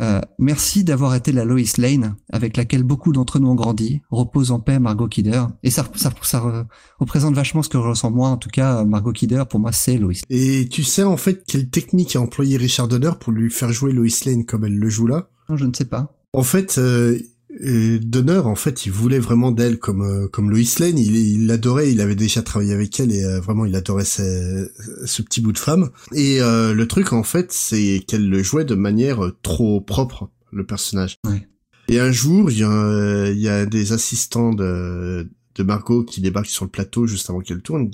Euh, 0.00 0.20
merci 0.38 0.84
d'avoir 0.84 1.14
été 1.14 1.30
la 1.32 1.44
Lois 1.44 1.60
Lane 1.78 2.16
avec 2.32 2.56
laquelle 2.56 2.82
beaucoup 2.82 3.12
d'entre 3.12 3.38
nous 3.38 3.50
ont 3.50 3.54
grandi. 3.54 4.00
Repose 4.10 4.50
en 4.50 4.58
paix, 4.58 4.78
Margot 4.78 5.06
Kidder. 5.06 5.44
Et 5.62 5.70
ça, 5.70 5.86
ça, 5.94 6.10
ça 6.22 6.66
représente 6.98 7.34
vachement 7.34 7.62
ce 7.62 7.68
que 7.68 7.78
je 7.78 7.84
ressens 7.84 8.10
moi. 8.10 8.28
En 8.28 8.36
tout 8.36 8.48
cas, 8.48 8.84
Margot 8.84 9.12
Kidder, 9.12 9.44
pour 9.48 9.60
moi, 9.60 9.70
c'est 9.72 9.98
Lois. 9.98 10.14
Et 10.30 10.68
tu 10.68 10.82
sais 10.82 11.04
en 11.04 11.16
fait 11.16 11.44
quelle 11.46 11.68
technique 11.68 12.16
a 12.16 12.20
employé 12.20 12.56
Richard 12.56 12.88
Donner 12.88 13.12
pour 13.20 13.32
lui 13.32 13.50
faire 13.50 13.72
jouer 13.72 13.92
Lois 13.92 14.06
Lane 14.26 14.44
comme 14.44 14.64
elle 14.64 14.76
le 14.76 14.88
joue 14.88 15.06
là? 15.06 15.28
Non, 15.48 15.56
je 15.56 15.66
ne 15.66 15.74
sais 15.74 15.84
pas. 15.84 16.16
En 16.32 16.42
fait, 16.42 16.78
euh, 16.78 17.18
Donner, 17.60 18.38
en 18.38 18.54
fait, 18.54 18.86
il 18.86 18.92
voulait 18.92 19.18
vraiment 19.18 19.50
d'elle 19.50 19.78
comme 19.78 20.02
euh, 20.02 20.26
comme 20.26 20.50
Lois 20.50 20.60
Lane. 20.80 20.98
Il 20.98 21.46
l'adorait. 21.46 21.92
Il 21.92 22.00
avait 22.00 22.14
déjà 22.14 22.42
travaillé 22.42 22.72
avec 22.72 22.98
elle 22.98 23.12
et 23.12 23.24
euh, 23.24 23.40
vraiment, 23.40 23.66
il 23.66 23.74
adorait 23.76 24.04
ce, 24.04 24.70
ce 25.04 25.22
petit 25.22 25.40
bout 25.40 25.52
de 25.52 25.58
femme. 25.58 25.90
Et 26.12 26.40
euh, 26.40 26.72
le 26.72 26.88
truc, 26.88 27.12
en 27.12 27.22
fait, 27.22 27.52
c'est 27.52 28.02
qu'elle 28.06 28.28
le 28.28 28.42
jouait 28.42 28.64
de 28.64 28.74
manière 28.74 29.20
trop 29.42 29.80
propre, 29.80 30.30
le 30.50 30.64
personnage. 30.64 31.18
Ouais. 31.26 31.46
Et 31.88 32.00
un 32.00 32.10
jour, 32.10 32.50
il 32.50 32.58
y 32.58 32.64
a, 32.64 33.30
il 33.30 33.40
y 33.40 33.48
a 33.48 33.66
des 33.66 33.92
assistants 33.92 34.54
de 34.54 35.28
de 35.54 35.62
Margot 35.62 36.02
qui 36.04 36.20
débarque 36.20 36.46
sur 36.46 36.64
le 36.64 36.70
plateau 36.70 37.06
juste 37.06 37.28
avant 37.30 37.40
qu'elle 37.40 37.60
tourne, 37.60 37.90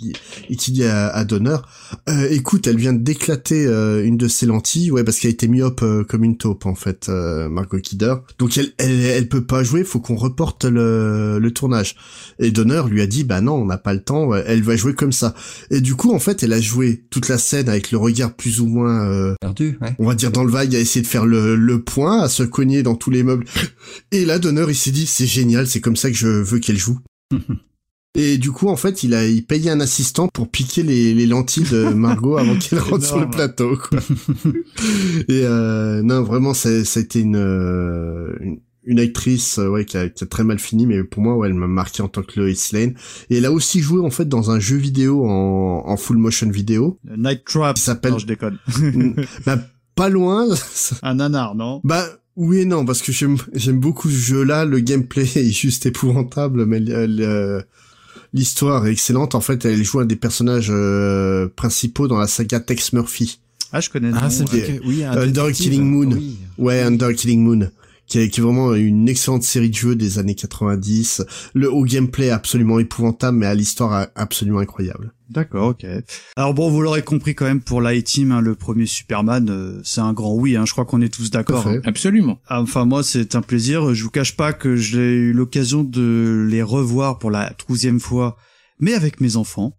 il 0.49 0.57
te 0.57 0.71
dit 0.71 0.85
à, 0.85 1.09
à 1.09 1.25
Donner, 1.25 1.57
euh, 2.09 2.29
écoute, 2.31 2.67
elle 2.67 2.77
vient 2.77 2.93
d'éclater 2.93 3.67
euh, 3.67 4.05
une 4.05 4.17
de 4.17 4.29
ses 4.29 4.47
lentilles, 4.47 4.91
ouais, 4.91 5.05
parce 5.05 5.19
qu'elle 5.19 5.31
a 5.31 5.33
été 5.33 5.49
myope 5.49 5.83
euh, 5.83 6.05
comme 6.05 6.25
une 6.25 6.37
taupe 6.37 6.67
en 6.67 6.75
fait, 6.75 7.09
euh, 7.09 7.49
Margot 7.49 7.79
Kidder. 7.79 8.15
Donc 8.39 8.57
elle, 8.59 8.73
elle, 8.79 9.01
elle 9.01 9.29
peut 9.29 9.45
pas 9.45 9.63
jouer, 9.63 9.85
faut 9.85 10.01
qu'on 10.01 10.17
reporte 10.17 10.65
le, 10.65 11.39
le 11.39 11.51
tournage. 11.51 11.97
Et 12.39 12.51
Donner 12.51 12.83
lui 12.89 13.03
a 13.03 13.07
dit, 13.07 13.25
bah 13.25 13.41
non, 13.41 13.55
on 13.55 13.67
n'a 13.67 13.79
pas 13.79 13.95
le 13.95 14.03
temps, 14.03 14.35
elle 14.35 14.63
va 14.63 14.77
jouer 14.77 14.95
comme 14.95 15.13
ça. 15.13 15.35
Et 15.71 15.81
du 15.81 15.95
coup, 15.95 16.13
en 16.13 16.19
fait, 16.19 16.43
elle 16.43 16.53
a 16.53 16.61
joué 16.61 17.05
toute 17.11 17.29
la 17.29 17.39
scène 17.39 17.69
avec 17.69 17.91
le 17.91 17.99
regard 17.99 18.35
plus 18.35 18.61
ou 18.61 18.67
moins 18.67 19.35
perdu, 19.41 19.79
ouais. 19.81 19.95
on 19.99 20.07
va 20.07 20.15
dire 20.15 20.31
dans 20.31 20.45
le 20.45 20.51
vague, 20.51 20.75
à 20.75 20.79
essayer 20.79 21.03
de 21.03 21.07
faire 21.07 21.27
le, 21.27 21.57
le 21.57 21.83
point, 21.83 22.23
à 22.23 22.29
se 22.29 22.43
cogner 22.43 22.83
dans 22.83 22.95
tous 22.95 23.11
les 23.11 23.23
meubles. 23.23 23.45
Et 24.13 24.25
là, 24.25 24.39
Donner, 24.39 24.67
il 24.69 24.75
s'est 24.75 24.91
dit, 24.91 25.07
c'est 25.07 25.27
génial, 25.27 25.67
c'est 25.67 25.81
comme 25.81 25.97
ça 25.97 26.11
que 26.11 26.17
je 26.17 26.29
veux 26.29 26.59
qu'elle 26.59 26.79
joue. 26.79 26.99
Et 28.15 28.37
du 28.37 28.51
coup, 28.51 28.69
en 28.69 28.77
fait, 28.77 29.05
il 29.05 29.15
a 29.15 29.27
il 29.27 29.45
payé 29.45 29.71
un 29.71 29.81
assistant 29.81 30.29
pour 30.29 30.49
piquer 30.49 30.83
les, 30.83 31.15
les 31.15 31.27
lentilles 31.27 31.69
de 31.71 31.85
Margot 31.95 32.37
avant 32.37 32.57
qu'elle 32.59 32.81
rentre 32.81 33.05
sur 33.05 33.21
le 33.21 33.31
plateau. 33.31 33.77
Quoi. 33.77 34.01
Et 35.29 35.45
euh, 35.45 36.03
non, 36.03 36.23
vraiment, 36.23 36.53
ça, 36.53 36.85
ça 36.85 37.01
a 37.01 37.03
été 37.03 37.21
une, 37.21 37.37
une, 37.37 38.61
une 38.83 38.99
actrice 38.99 39.59
ouais, 39.59 39.85
qui 39.85 39.97
a, 39.97 40.09
qui, 40.09 40.25
a, 40.25 40.27
très 40.27 40.43
mal 40.43 40.59
fini, 40.59 40.87
mais 40.87 41.05
pour 41.05 41.23
moi, 41.23 41.37
ouais, 41.37 41.49
elle 41.49 41.55
m'a 41.55 41.69
marqué 41.69 42.03
en 42.03 42.09
tant 42.09 42.23
que 42.23 42.41
Lois 42.41 42.51
Lane. 42.73 42.95
Et 43.31 43.37
elle 43.39 43.45
a 43.45 43.53
aussi 43.53 43.81
joué 43.81 44.05
en 44.05 44.11
fait 44.11 44.29
dans 44.29 44.51
un 44.51 44.59
jeu 44.59 44.77
vidéo 44.77 45.25
en, 45.29 45.85
en 45.87 45.97
full 45.97 46.17
motion 46.17 46.51
vidéo. 46.51 46.99
Night 47.17 47.45
Trap. 47.45 47.77
Qui 47.77 47.83
s'appelle. 47.83 48.13
Non, 48.13 48.19
je 48.19 48.27
déconne. 48.27 48.59
bah, 49.47 49.59
pas 49.95 50.09
loin. 50.09 50.49
un 51.03 51.15
nanar, 51.15 51.55
non? 51.55 51.81
Bah 51.85 52.05
oui 52.39 52.61
et 52.61 52.65
non, 52.65 52.85
parce 52.87 53.03
que 53.03 53.11
j'aime 53.11 53.37
j'aime 53.53 53.81
beaucoup 53.81 54.09
ce 54.09 54.17
jeu-là. 54.17 54.65
Le 54.65 54.79
gameplay 54.79 55.25
est 55.35 55.51
juste 55.51 55.85
épouvantable, 55.87 56.65
mais 56.67 56.81
l'histoire 58.33 58.87
est 58.87 58.93
excellente. 58.93 59.35
En 59.35 59.41
fait, 59.41 59.65
elle 59.65 59.83
joue 59.83 59.99
un 60.01 60.07
des 60.07 60.17
personnages 60.17 60.71
euh, 60.71 61.49
principaux 61.55 62.07
dans 62.07 62.19
la 62.19 62.29
saga 62.29 62.61
Tex 62.61 62.93
Murphy. 62.93 63.41
Ah, 63.73 63.81
je 63.81 63.91
connais. 63.91 64.13
Ah, 64.15 64.31
c'est 64.31 64.51
ouais. 64.53 64.81
oui, 64.87 65.05
un 65.05 65.13
Under 65.13 65.53
Killing 65.53 65.83
Moon. 65.83 66.13
Oui. 66.13 66.39
Ouais, 66.57 66.81
Under 66.81 67.13
Killing 67.13 67.43
Moon. 67.43 67.71
Qui 68.09 68.21
est, 68.21 68.29
qui 68.31 68.41
est, 68.41 68.43
vraiment 68.43 68.75
une 68.75 69.09
excellente 69.09 69.43
série 69.43 69.69
de 69.69 69.75
jeux 69.75 69.95
des 69.95 70.19
années 70.19 70.35
90. 70.35 71.25
Le 71.55 71.71
haut 71.71 71.85
gameplay 71.85 72.31
absolument 72.31 72.79
épouvantable, 72.79 73.37
mais 73.37 73.47
à 73.47 73.55
l'histoire 73.55 74.09
absolument 74.15 74.61
incroyable. 74.61 75.13
D'accord, 75.31 75.69
ok. 75.69 75.85
Alors 76.37 76.55
bon, 76.55 76.71
vous 76.71 76.81
l'aurez 76.81 77.03
compris 77.03 77.35
quand 77.35 77.45
même 77.45 77.61
pour 77.61 77.83
l'I-Team, 77.83 78.33
hein, 78.33 78.41
le 78.41 78.55
premier 78.55 78.87
Superman, 78.87 79.49
euh, 79.51 79.81
c'est 79.85 80.01
un 80.01 80.15
grand 80.15 80.35
oui. 80.35 80.57
Hein, 80.57 80.65
je 80.65 80.73
crois 80.73 80.87
qu'on 80.87 81.03
est 81.03 81.13
tous 81.13 81.31
d'accord. 81.31 81.67
Hein. 81.67 81.81
Absolument. 81.85 82.41
Enfin 82.49 82.87
moi, 82.87 83.03
c'est 83.03 83.35
un 83.35 83.43
plaisir. 83.43 83.95
Je 83.95 84.05
vous 84.05 84.11
cache 84.11 84.37
pas 84.37 84.55
que 84.55 84.77
j'ai 84.77 85.15
eu 85.15 85.33
l'occasion 85.33 85.85
de 85.85 86.47
les 86.49 86.63
revoir 86.63 87.19
pour 87.19 87.31
la 87.31 87.53
douzième 87.69 88.01
fois, 88.01 88.39
mais 88.81 88.95
avec 88.95 89.21
mes 89.21 89.37
enfants. 89.37 89.78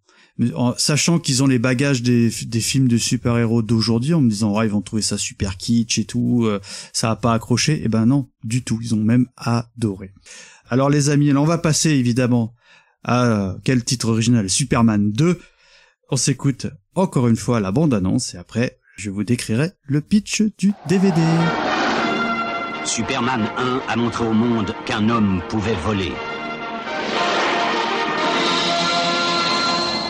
Sachant 0.77 1.19
qu'ils 1.19 1.43
ont 1.43 1.47
les 1.47 1.59
bagages 1.59 2.01
des, 2.01 2.29
films 2.29 2.87
de 2.87 2.97
super-héros 2.97 3.61
d'aujourd'hui, 3.61 4.13
en 4.13 4.21
me 4.21 4.29
disant 4.29 4.53
oh, 4.55 4.61
ils 4.63 4.69
vont 4.69 4.81
trouver 4.81 5.01
ça 5.01 5.17
super 5.17 5.57
kitsch 5.57 5.99
et 5.99 6.05
tout, 6.05 6.45
euh, 6.45 6.59
ça 6.93 7.11
a 7.11 7.15
pas 7.15 7.33
accroché. 7.33 7.81
Eh 7.83 7.89
ben 7.89 8.05
non, 8.05 8.29
du 8.43 8.63
tout. 8.63 8.79
Ils 8.81 8.95
ont 8.95 9.03
même 9.03 9.27
adoré. 9.37 10.13
Alors 10.69 10.89
les 10.89 11.09
amis, 11.09 11.31
là 11.31 11.41
on 11.41 11.45
va 11.45 11.57
passer 11.57 11.89
évidemment 11.89 12.53
à 13.03 13.55
quel 13.63 13.83
titre 13.83 14.09
original? 14.09 14.49
Superman 14.49 15.11
2. 15.11 15.39
On 16.11 16.17
s'écoute 16.17 16.67
encore 16.95 17.27
une 17.27 17.35
fois 17.35 17.59
la 17.59 17.71
bande-annonce 17.71 18.33
et 18.33 18.37
après 18.37 18.79
je 18.97 19.09
vous 19.09 19.23
décrirai 19.23 19.71
le 19.83 20.01
pitch 20.01 20.43
du 20.57 20.73
DVD. 20.87 21.21
Superman 22.85 23.49
1 23.57 23.81
a 23.87 23.95
montré 23.95 24.25
au 24.25 24.33
monde 24.33 24.73
qu'un 24.85 25.09
homme 25.09 25.41
pouvait 25.49 25.75
voler. 25.85 26.11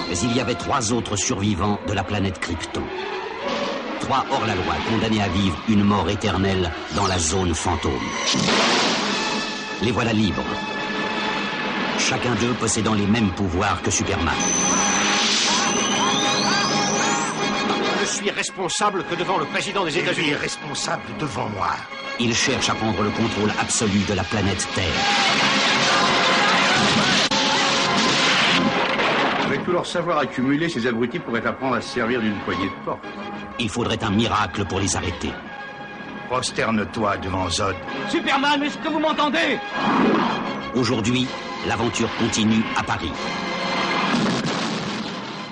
Mais 0.09 0.17
il 0.23 0.35
y 0.35 0.39
avait 0.41 0.55
trois 0.55 0.91
autres 0.91 1.15
survivants 1.15 1.79
de 1.87 1.93
la 1.93 2.03
planète 2.03 2.39
Krypton. 2.39 2.81
Trois 3.99 4.25
hors-la-loi 4.31 4.73
condamnés 4.89 5.21
à 5.21 5.27
vivre 5.27 5.55
une 5.69 5.83
mort 5.83 6.09
éternelle 6.09 6.71
dans 6.95 7.05
la 7.05 7.19
zone 7.19 7.53
fantôme. 7.53 7.91
Les 9.83 9.91
voilà 9.91 10.11
libres, 10.11 10.43
chacun 11.99 12.33
d'eux 12.35 12.53
possédant 12.59 12.95
les 12.95 13.05
mêmes 13.05 13.29
pouvoirs 13.31 13.81
que 13.83 13.91
Superman. 13.91 14.33
Je 18.01 18.05
suis 18.07 18.31
responsable 18.31 19.03
que 19.03 19.13
devant 19.13 19.37
le 19.37 19.45
président 19.45 19.85
des 19.85 19.95
États-Unis. 19.95 20.33
responsable 20.33 21.03
devant 21.19 21.49
moi. 21.49 21.75
Ils 22.19 22.33
cherchent 22.33 22.69
à 22.69 22.73
prendre 22.73 23.03
le 23.03 23.11
contrôle 23.11 23.51
absolu 23.61 23.99
de 24.09 24.13
la 24.15 24.23
planète 24.23 24.67
Terre. 24.73 26.28
Tout 29.69 29.73
leur 29.75 29.85
savoir 29.85 30.17
accumulé, 30.17 30.67
ces 30.67 30.87
abrutis 30.87 31.19
pourraient 31.19 31.45
apprendre 31.45 31.75
à 31.75 31.81
se 31.81 31.93
servir 31.93 32.19
d'une 32.21 32.39
poignée 32.39 32.65
de 32.65 32.85
porte. 32.85 33.03
Il 33.59 33.69
faudrait 33.69 34.03
un 34.03 34.09
miracle 34.09 34.65
pour 34.65 34.79
les 34.79 34.95
arrêter. 34.95 35.29
Prosterne-toi 36.27 37.17
devant 37.17 37.47
Zod. 37.51 37.75
Superman, 38.09 38.63
est-ce 38.63 38.79
que 38.79 38.87
vous 38.87 38.99
m'entendez? 38.99 39.59
Aujourd'hui, 40.75 41.27
l'aventure 41.67 42.09
continue 42.17 42.63
à 42.77 42.83
Paris. 42.83 43.11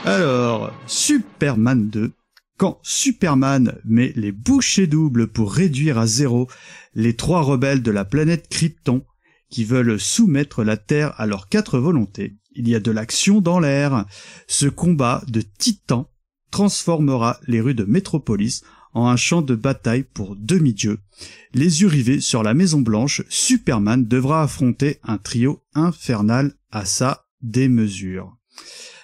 Alors, 0.05 0.71
Superman 0.87 1.87
2. 1.87 2.11
Quand 2.57 2.79
Superman 2.81 3.75
met 3.85 4.13
les 4.15 4.31
bouchées 4.31 4.87
doubles 4.87 5.27
pour 5.27 5.53
réduire 5.53 5.99
à 5.99 6.07
zéro 6.07 6.47
les 6.95 7.15
trois 7.15 7.41
rebelles 7.41 7.83
de 7.83 7.91
la 7.91 8.03
planète 8.03 8.47
Krypton 8.49 9.05
qui 9.51 9.63
veulent 9.63 9.99
soumettre 9.99 10.63
la 10.63 10.75
Terre 10.75 11.13
à 11.17 11.27
leurs 11.27 11.49
quatre 11.49 11.77
volontés, 11.77 12.35
il 12.57 12.67
y 12.67 12.75
a 12.75 12.79
de 12.79 12.91
l'action 12.91 13.39
dans 13.39 13.59
l'air. 13.59 14.05
Ce 14.47 14.65
combat 14.65 15.23
de 15.27 15.41
titans 15.41 16.07
transformera 16.51 17.39
les 17.47 17.61
rues 17.61 17.75
de 17.75 17.83
Métropolis 17.83 18.63
en 18.93 19.07
un 19.07 19.15
champ 19.15 19.41
de 19.41 19.55
bataille 19.55 20.03
pour 20.03 20.35
demi-dieux. 20.35 20.97
Les 21.53 21.81
yeux 21.81 21.87
rivés 21.87 22.19
sur 22.19 22.41
la 22.41 22.53
Maison 22.53 22.81
Blanche, 22.81 23.21
Superman 23.29 24.05
devra 24.05 24.43
affronter 24.43 24.99
un 25.03 25.17
trio 25.17 25.61
infernal 25.75 26.53
à 26.71 26.85
sa 26.85 27.27
démesure. 27.41 28.35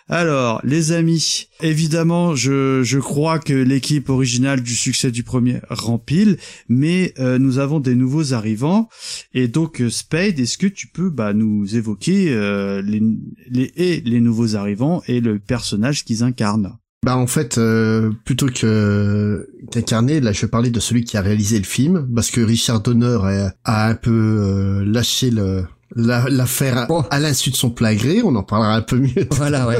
Alors, 0.10 0.60
les 0.66 0.92
amis, 0.92 1.48
évidemment, 1.62 2.36
je, 2.36 3.00
crois 3.00 3.40
que 3.40 3.54
l'équipe 3.54 4.10
originale 4.10 4.62
du 4.62 4.76
succès 4.76 5.12
du 5.12 5.24
premier 5.24 5.62
rempile, 5.70 6.38
mais 6.68 7.14
euh, 7.20 7.40
nous 7.40 7.58
avons 7.58 7.80
des 7.80 7.96
nouveaux 7.96 8.34
arrivants. 8.34 8.90
Et 9.34 9.48
donc, 9.48 9.82
euh, 9.82 9.90
Spade, 9.90 10.40
est-ce 10.40 10.58
que 10.58 10.68
tu 10.68 10.88
peux 10.88 11.10
bah, 11.10 11.34
nous 11.34 11.76
évoquer 11.76 12.34
euh, 12.34 12.82
les, 12.82 14.20
nouveaux 14.20 14.56
arrivants 14.56 15.02
et 15.08 15.22
le 15.22 15.40
personnage 15.40 16.04
qu'ils 16.04 16.24
incarnent? 16.24 16.78
Bah 17.06 17.18
en 17.18 17.28
fait, 17.28 17.58
euh, 17.58 18.12
plutôt 18.24 18.48
que 18.48 19.50
qu'incarner, 19.72 20.22
là 20.22 20.32
je 20.32 20.40
vais 20.40 20.48
parler 20.48 20.70
de 20.70 20.80
celui 20.80 21.04
qui 21.04 21.18
a 21.18 21.22
réalisé 21.22 21.58
le 21.58 21.66
film, 21.66 22.08
parce 22.16 22.32
que 22.32 22.40
Richard 22.40 22.82
Donner 22.82 23.52
a, 23.66 23.90
un 23.90 23.96
peu 23.96 24.82
lâché 24.86 25.30
le 25.30 25.66
la- 25.96 26.30
l'affaire 26.30 26.78
à, 26.92 27.08
à 27.12 27.20
l'insu 27.20 27.50
de 27.52 27.56
son 27.56 27.70
plein 27.70 27.94
gré, 27.96 28.22
on 28.24 28.36
en 28.36 28.44
parlera 28.44 28.76
un 28.76 28.82
peu 28.82 28.98
mieux. 28.98 29.28
Voilà, 29.32 29.68
ouais. 29.68 29.78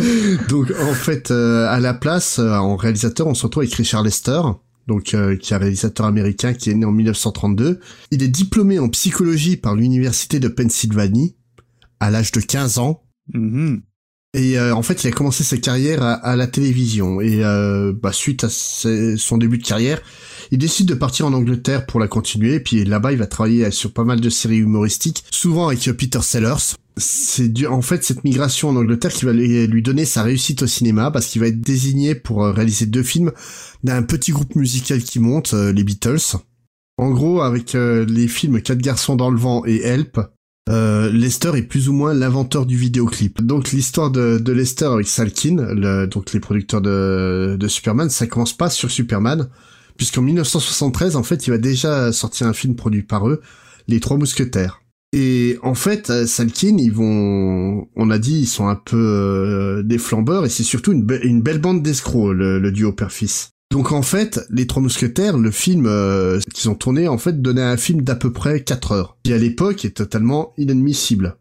donc 0.48 0.72
en 0.80 0.94
fait, 0.94 1.30
euh, 1.30 1.66
à 1.68 1.80
la 1.80 1.94
place, 1.94 2.38
euh, 2.38 2.52
en 2.54 2.76
réalisateur, 2.76 3.26
on 3.26 3.34
se 3.34 3.42
retrouve 3.44 3.62
avec 3.62 3.74
Richard 3.74 4.02
Lester, 4.02 4.40
donc 4.86 5.14
euh, 5.14 5.36
qui 5.36 5.52
est 5.52 5.56
un 5.56 5.60
réalisateur 5.60 6.06
américain 6.06 6.54
qui 6.54 6.70
est 6.70 6.74
né 6.74 6.84
en 6.84 6.92
1932. 6.92 7.80
Il 8.10 8.22
est 8.22 8.28
diplômé 8.28 8.78
en 8.78 8.88
psychologie 8.88 9.56
par 9.56 9.74
l'université 9.74 10.40
de 10.40 10.48
Pennsylvanie 10.48 11.36
à 12.00 12.10
l'âge 12.10 12.32
de 12.32 12.40
15 12.40 12.78
ans. 12.78 13.02
Mhm. 13.34 13.82
Et 14.34 14.58
euh, 14.58 14.74
en 14.74 14.82
fait, 14.82 15.02
il 15.02 15.06
a 15.08 15.12
commencé 15.12 15.44
sa 15.44 15.56
carrière 15.56 16.02
à, 16.02 16.12
à 16.12 16.36
la 16.36 16.46
télévision. 16.46 17.22
Et 17.22 17.42
euh, 17.42 17.94
bah, 18.00 18.12
suite 18.12 18.44
à 18.44 18.50
ses- 18.50 19.16
son 19.16 19.38
début 19.38 19.56
de 19.56 19.64
carrière, 19.66 20.02
il 20.50 20.58
décide 20.58 20.86
de 20.86 20.94
partir 20.94 21.26
en 21.26 21.32
Angleterre 21.32 21.86
pour 21.86 22.00
la 22.00 22.08
continuer. 22.08 22.60
Puis 22.60 22.84
là-bas, 22.84 23.12
il 23.12 23.18
va 23.18 23.26
travailler 23.26 23.70
sur 23.70 23.92
pas 23.92 24.04
mal 24.04 24.20
de 24.20 24.30
séries 24.30 24.58
humoristiques, 24.58 25.24
souvent 25.30 25.68
avec 25.68 25.86
euh, 25.88 25.92
Peter 25.92 26.22
Sellers. 26.22 26.76
C'est 26.98 27.66
en 27.66 27.82
fait 27.82 28.04
cette 28.04 28.24
migration 28.24 28.70
en 28.70 28.76
Angleterre 28.76 29.12
qui 29.12 29.26
va 29.26 29.34
lui 29.34 29.66
lui 29.66 29.82
donner 29.82 30.06
sa 30.06 30.22
réussite 30.22 30.62
au 30.62 30.66
cinéma 30.66 31.10
parce 31.10 31.26
qu'il 31.26 31.42
va 31.42 31.48
être 31.48 31.60
désigné 31.60 32.14
pour 32.14 32.42
euh, 32.42 32.52
réaliser 32.52 32.86
deux 32.86 33.02
films 33.02 33.32
d'un 33.84 34.02
petit 34.02 34.32
groupe 34.32 34.54
musical 34.56 35.02
qui 35.02 35.20
monte, 35.20 35.54
euh, 35.54 35.72
les 35.72 35.84
Beatles. 35.84 36.36
En 36.98 37.10
gros, 37.10 37.40
avec 37.42 37.74
euh, 37.74 38.04
les 38.06 38.28
films 38.28 38.60
Quatre 38.60 38.78
garçons 38.78 39.16
dans 39.16 39.30
le 39.30 39.38
vent 39.38 39.64
et 39.66 39.82
Help, 39.82 40.20
euh, 40.68 41.10
Lester 41.10 41.52
est 41.54 41.62
plus 41.62 41.88
ou 41.88 41.92
moins 41.92 42.14
l'inventeur 42.14 42.66
du 42.66 42.76
vidéoclip. 42.76 43.42
Donc 43.42 43.72
l'histoire 43.72 44.10
de, 44.10 44.42
Lester 44.52 44.86
avec 44.86 45.06
Salkin, 45.06 46.06
donc 46.06 46.32
les 46.32 46.40
producteurs 46.40 46.80
de, 46.80 47.56
de 47.58 47.68
Superman, 47.68 48.10
ça 48.10 48.26
commence 48.26 48.54
pas 48.54 48.70
sur 48.70 48.90
Superman, 48.90 49.48
puisqu'en 49.96 50.22
1973, 50.22 51.16
en 51.16 51.22
fait, 51.22 51.46
il 51.46 51.50
va 51.50 51.58
déjà 51.58 52.12
sortir 52.12 52.46
un 52.46 52.52
film 52.52 52.74
produit 52.76 53.02
par 53.02 53.28
eux, 53.28 53.40
Les 53.88 54.00
Trois 54.00 54.16
Mousquetaires. 54.16 54.80
Et 55.12 55.56
en 55.62 55.74
fait, 55.74 56.10
euh, 56.10 56.26
Salkin, 56.26 56.76
ils 56.78 56.92
vont, 56.92 57.88
on 57.96 58.10
a 58.10 58.18
dit, 58.18 58.40
ils 58.40 58.46
sont 58.46 58.68
un 58.68 58.74
peu 58.74 58.96
euh, 58.98 59.82
des 59.82 59.98
flambeurs, 59.98 60.44
et 60.44 60.48
c'est 60.48 60.64
surtout 60.64 60.92
une, 60.92 61.04
be- 61.04 61.20
une 61.22 61.40
belle 61.42 61.60
bande 61.60 61.82
d'escrocs, 61.82 62.34
le, 62.34 62.58
le 62.58 62.72
duo 62.72 62.92
père-fils. 62.92 63.50
Donc 63.72 63.92
en 63.92 64.02
fait, 64.02 64.40
Les 64.50 64.66
Trois 64.66 64.82
Mousquetaires, 64.82 65.38
le 65.38 65.50
film 65.50 65.86
euh, 65.86 66.38
qu'ils 66.54 66.68
ont 66.70 66.74
tourné, 66.74 67.08
en 67.08 67.18
fait, 67.18 67.40
donnait 67.40 67.62
un 67.62 67.76
film 67.76 68.02
d'à 68.02 68.14
peu 68.14 68.32
près 68.32 68.62
4 68.62 68.92
heures, 68.92 69.16
qui 69.24 69.32
à 69.32 69.38
l'époque 69.38 69.84
est 69.84 69.96
totalement 69.96 70.52
inadmissible. 70.58 71.36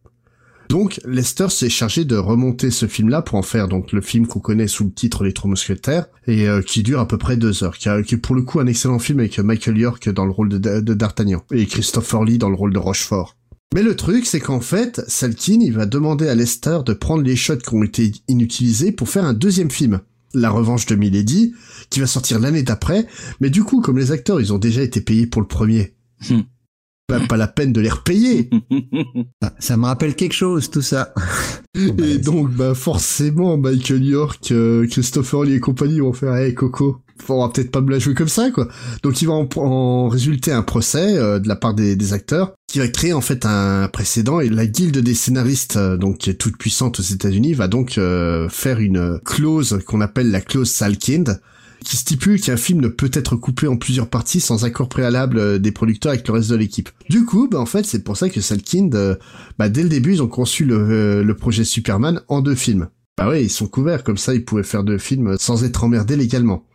Donc 0.70 1.00
Lester 1.06 1.50
s'est 1.50 1.70
chargé 1.70 2.06
de 2.06 2.16
remonter 2.16 2.72
ce 2.72 2.88
film-là 2.88 3.22
pour 3.22 3.38
en 3.38 3.42
faire 3.42 3.68
donc 3.68 3.92
le 3.92 4.02
film 4.02 4.28
qu'on 4.28 4.40
connaît 4.40 4.68
sous 4.68 4.86
le 4.86 4.92
titre 4.92 5.24
Les 5.24 5.34
Trois 5.34 5.50
Mousquetaires 5.50 6.08
et 6.28 6.48
euh, 6.48 6.62
qui 6.62 6.84
dure 6.84 7.00
à 7.00 7.08
peu 7.08 7.18
près 7.18 7.38
deux 7.38 7.64
heures, 7.64 7.78
qui, 7.78 7.88
a- 7.90 8.02
qui 8.02 8.16
est 8.16 8.20
pour 8.20 8.36
le 8.36 8.42
coup 8.42 8.60
un 8.60 8.68
excellent 8.68 9.00
film 9.00 9.20
avec 9.20 9.38
Michael 9.40 9.78
York 9.78 10.10
dans 10.10 10.26
le 10.26 10.32
rôle 10.32 10.50
de, 10.50 10.58
de 10.58 10.94
D'Artagnan 10.94 11.44
et 11.52 11.66
Christopher 11.66 12.24
Lee 12.24 12.38
dans 12.38 12.50
le 12.50 12.56
rôle 12.56 12.74
de 12.74 12.80
Rochefort. 12.80 13.38
Mais 13.74 13.84
le 13.84 13.96
truc, 13.96 14.26
c'est 14.26 14.40
qu'en 14.40 14.62
fait, 14.62 15.02
Salkin, 15.08 15.60
il 15.62 15.74
va 15.74 15.86
demander 15.86 16.28
à 16.30 16.36
Lester 16.36 16.80
de 16.86 16.94
prendre 16.94 17.24
les 17.24 17.36
shots 17.36 17.58
qui 17.58 17.74
ont 17.74 17.84
été 17.84 18.12
inutilisés 18.28 18.92
pour 18.92 19.10
faire 19.10 19.26
un 19.26 19.34
deuxième 19.34 19.72
film. 19.72 20.00
La 20.34 20.50
revanche 20.50 20.86
de 20.86 20.96
Milady, 20.96 21.54
qui 21.90 22.00
va 22.00 22.08
sortir 22.08 22.40
l'année 22.40 22.64
d'après, 22.64 23.08
mais 23.42 23.50
du 23.50 23.64
coup, 23.64 23.82
comme 23.82 23.98
les 23.98 24.12
acteurs, 24.12 24.40
ils 24.40 24.54
ont 24.54 24.58
déjà 24.60 24.82
été 24.82 25.02
payés 25.02 25.28
pour 25.28 25.42
le 25.42 25.48
premier, 25.48 25.94
bah, 26.30 26.38
pas 27.08 27.38
la 27.38 27.48
peine 27.48 27.74
de 27.74 27.82
les 27.82 27.90
repayer. 27.90 28.50
Ah, 29.42 29.54
Ça 29.60 29.78
me 29.78 29.86
rappelle 29.86 30.16
quelque 30.16 30.34
chose, 30.34 30.70
tout 30.70 30.82
ça. 30.82 31.14
Et 31.76 32.18
donc, 32.18 32.52
bah, 32.52 32.74
forcément, 32.74 33.58
Michael 33.58 34.04
York, 34.04 34.52
euh, 34.52 34.88
Christopher 34.88 35.44
Lee 35.44 35.54
et 35.56 35.60
compagnie 35.60 36.00
vont 36.00 36.14
faire, 36.14 36.36
hey, 36.36 36.54
Coco, 36.54 37.02
on 37.30 37.46
va 37.46 37.52
peut-être 37.52 37.72
pas 37.72 37.82
me 37.82 37.92
la 37.92 38.00
jouer 38.00 38.14
comme 38.14 38.28
ça, 38.30 38.50
quoi. 38.52 38.68
Donc, 39.04 39.22
il 39.22 39.28
va 39.28 39.34
en, 39.34 39.48
en 39.58 40.08
résulter 40.08 40.52
un 40.52 40.64
procès 40.64 41.18
euh, 41.18 41.40
de 41.40 41.48
la 41.48 41.56
part 41.56 41.74
des, 41.74 41.96
des 41.96 42.14
acteurs 42.14 42.54
qui 42.68 42.80
va 42.80 42.88
créer 42.88 43.14
en 43.14 43.22
fait 43.22 43.46
un 43.46 43.88
précédent 43.88 44.40
et 44.40 44.50
la 44.50 44.66
guilde 44.66 44.98
des 44.98 45.14
scénaristes, 45.16 45.78
euh, 45.78 45.98
donc 45.98 46.20
qui 46.20 46.30
est 46.30 46.36
toute 46.36 46.58
puissante 46.58 47.00
aux 47.00 47.04
États-Unis, 47.04 47.54
va 47.54 47.68
donc 47.68 48.00
faire 48.50 48.80
une 48.80 49.20
clause 49.24 49.80
qu'on 49.86 50.02
appelle 50.02 50.32
la 50.32 50.42
clause 50.42 50.72
Salkind, 50.72 51.40
qui 51.86 51.96
stipule 51.96 52.42
qu'un 52.42 52.58
film 52.58 52.82
ne 52.82 52.90
peut 52.90 53.12
être 53.14 53.38
coupé 53.38 53.68
en 53.68 53.78
plusieurs 53.78 54.10
parties 54.10 54.42
sans 54.42 54.66
accord 54.66 54.90
préalable 54.90 55.38
euh, 55.38 55.60
des 55.60 55.72
producteurs 55.72 56.12
avec 56.12 56.28
le 56.28 56.34
reste 56.34 56.50
de 56.50 56.56
l'équipe. 56.56 56.90
Du 57.10 57.24
coup, 57.24 57.48
bah, 57.48 57.60
en 57.60 57.66
fait, 57.66 57.86
c'est 57.86 58.04
pour 58.04 58.18
ça 58.18 58.30
que 58.30 58.42
Salkind, 58.42 58.94
euh, 58.96 59.16
bah, 59.58 59.70
dès 59.70 59.84
le 59.84 59.90
début, 59.90 60.14
ils 60.14 60.24
ont 60.24 60.28
conçu 60.28 60.66
le, 60.66 60.76
euh, 60.76 61.24
le 61.24 61.36
projet 61.36 61.64
Superman 61.64 62.22
en 62.28 62.42
deux 62.42 62.56
films. 62.56 62.90
Bah 63.18 63.30
ouais, 63.30 63.46
ils 63.46 63.50
sont 63.50 63.68
couverts, 63.68 64.04
comme 64.04 64.18
ça, 64.18 64.34
ils 64.34 64.44
pouvaient 64.44 64.64
faire 64.64 64.84
deux 64.84 64.98
films 64.98 65.38
sans 65.40 65.64
être 65.64 65.86
emmerdés 65.86 66.18
légalement. 66.18 66.66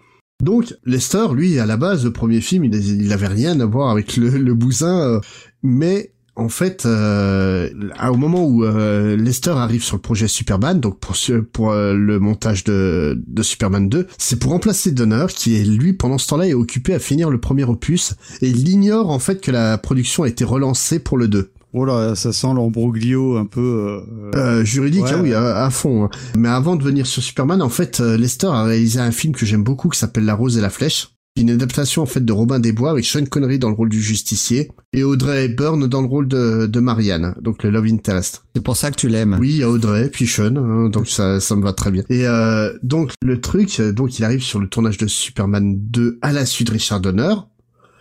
Donc, 0.42 0.74
Lester, 0.86 1.26
lui, 1.34 1.58
à 1.58 1.66
la 1.66 1.76
base, 1.76 2.04
le 2.04 2.12
premier 2.12 2.40
film, 2.40 2.64
il, 2.64 2.74
il 2.74 3.12
avait 3.12 3.26
rien 3.26 3.60
à 3.60 3.66
voir 3.66 3.90
avec 3.90 4.16
le, 4.16 4.54
bousin, 4.54 5.20
mais 5.62 6.14
en 6.40 6.48
fait, 6.48 6.86
euh, 6.86 7.68
au 8.10 8.16
moment 8.16 8.44
où 8.44 8.64
euh, 8.64 9.16
Lester 9.16 9.50
arrive 9.50 9.82
sur 9.84 9.96
le 9.96 10.00
projet 10.02 10.26
Superman, 10.28 10.80
donc 10.80 10.98
pour, 10.98 11.70
euh, 11.70 11.94
le 11.94 12.18
montage 12.18 12.64
de, 12.64 13.22
de 13.26 13.42
Superman 13.42 13.88
2, 13.88 14.06
c'est 14.18 14.38
pour 14.38 14.50
remplacer 14.52 14.92
Donner, 14.92 15.26
qui 15.28 15.56
est 15.60 15.64
lui, 15.64 15.92
pendant 15.92 16.18
ce 16.18 16.28
temps-là, 16.28 16.48
est 16.48 16.54
occupé 16.54 16.94
à 16.94 16.98
finir 16.98 17.30
le 17.30 17.38
premier 17.38 17.64
opus, 17.64 18.14
et 18.42 18.48
il 18.48 18.68
ignore 18.68 19.10
en 19.10 19.18
fait 19.18 19.40
que 19.40 19.50
la 19.50 19.78
production 19.78 20.22
a 20.24 20.28
été 20.28 20.44
relancée 20.44 20.98
pour 20.98 21.18
le 21.18 21.28
2. 21.28 21.50
Oh 21.72 21.84
là, 21.84 22.16
ça 22.16 22.32
sent 22.32 22.48
l'embroglio 22.54 23.36
un 23.36 23.46
peu. 23.46 23.60
euh, 23.60 24.30
Euh, 24.34 24.64
juridique, 24.64 25.04
Ouais, 25.04 25.10
ah 25.14 25.20
oui, 25.22 25.34
à, 25.34 25.64
à 25.64 25.70
fond. 25.70 26.04
hein. 26.04 26.10
Mais 26.36 26.48
avant 26.48 26.74
de 26.74 26.82
venir 26.82 27.06
sur 27.06 27.22
Superman, 27.22 27.62
en 27.62 27.68
fait, 27.68 28.00
Lester 28.00 28.48
a 28.48 28.64
réalisé 28.64 28.98
un 28.98 29.12
film 29.12 29.34
que 29.34 29.46
j'aime 29.46 29.62
beaucoup 29.62 29.88
qui 29.88 29.98
s'appelle 29.98 30.24
La 30.24 30.34
Rose 30.34 30.58
et 30.58 30.60
la 30.60 30.70
Flèche. 30.70 31.10
Une 31.36 31.50
adaptation 31.50 32.02
en 32.02 32.06
fait 32.06 32.24
de 32.24 32.32
Robin 32.32 32.58
des 32.58 32.72
Bois 32.72 32.90
avec 32.90 33.04
Sean 33.04 33.24
Connery 33.24 33.58
dans 33.58 33.68
le 33.68 33.74
rôle 33.74 33.88
du 33.88 34.02
justicier 34.02 34.70
et 34.92 35.04
Audrey 35.04 35.44
Hepburn 35.44 35.86
dans 35.86 36.00
le 36.02 36.08
rôle 36.08 36.28
de, 36.28 36.66
de 36.66 36.80
Marianne, 36.80 37.34
donc 37.40 37.62
le 37.62 37.70
Love 37.70 37.86
Interest. 37.86 38.44
C'est 38.54 38.62
pour 38.62 38.76
ça 38.76 38.90
que 38.90 38.96
tu 38.96 39.08
l'aimes. 39.08 39.36
Oui, 39.40 39.50
il 39.50 39.56
y 39.58 39.62
a 39.62 39.70
Audrey, 39.70 40.10
puis 40.10 40.26
Sean, 40.26 40.56
hein, 40.56 40.88
donc 40.88 41.08
ça, 41.08 41.38
ça 41.40 41.54
me 41.56 41.62
va 41.62 41.72
très 41.72 41.90
bien. 41.90 42.02
Et 42.10 42.26
euh, 42.26 42.76
donc 42.82 43.12
le 43.22 43.40
truc, 43.40 43.78
euh, 43.80 43.92
donc 43.92 44.18
il 44.18 44.24
arrive 44.24 44.42
sur 44.42 44.58
le 44.58 44.68
tournage 44.68 44.98
de 44.98 45.06
Superman 45.06 45.78
2 45.78 46.18
à 46.20 46.32
la 46.32 46.44
suite 46.44 46.66
de 46.66 46.72
Richard 46.72 47.00
Donner. 47.00 47.34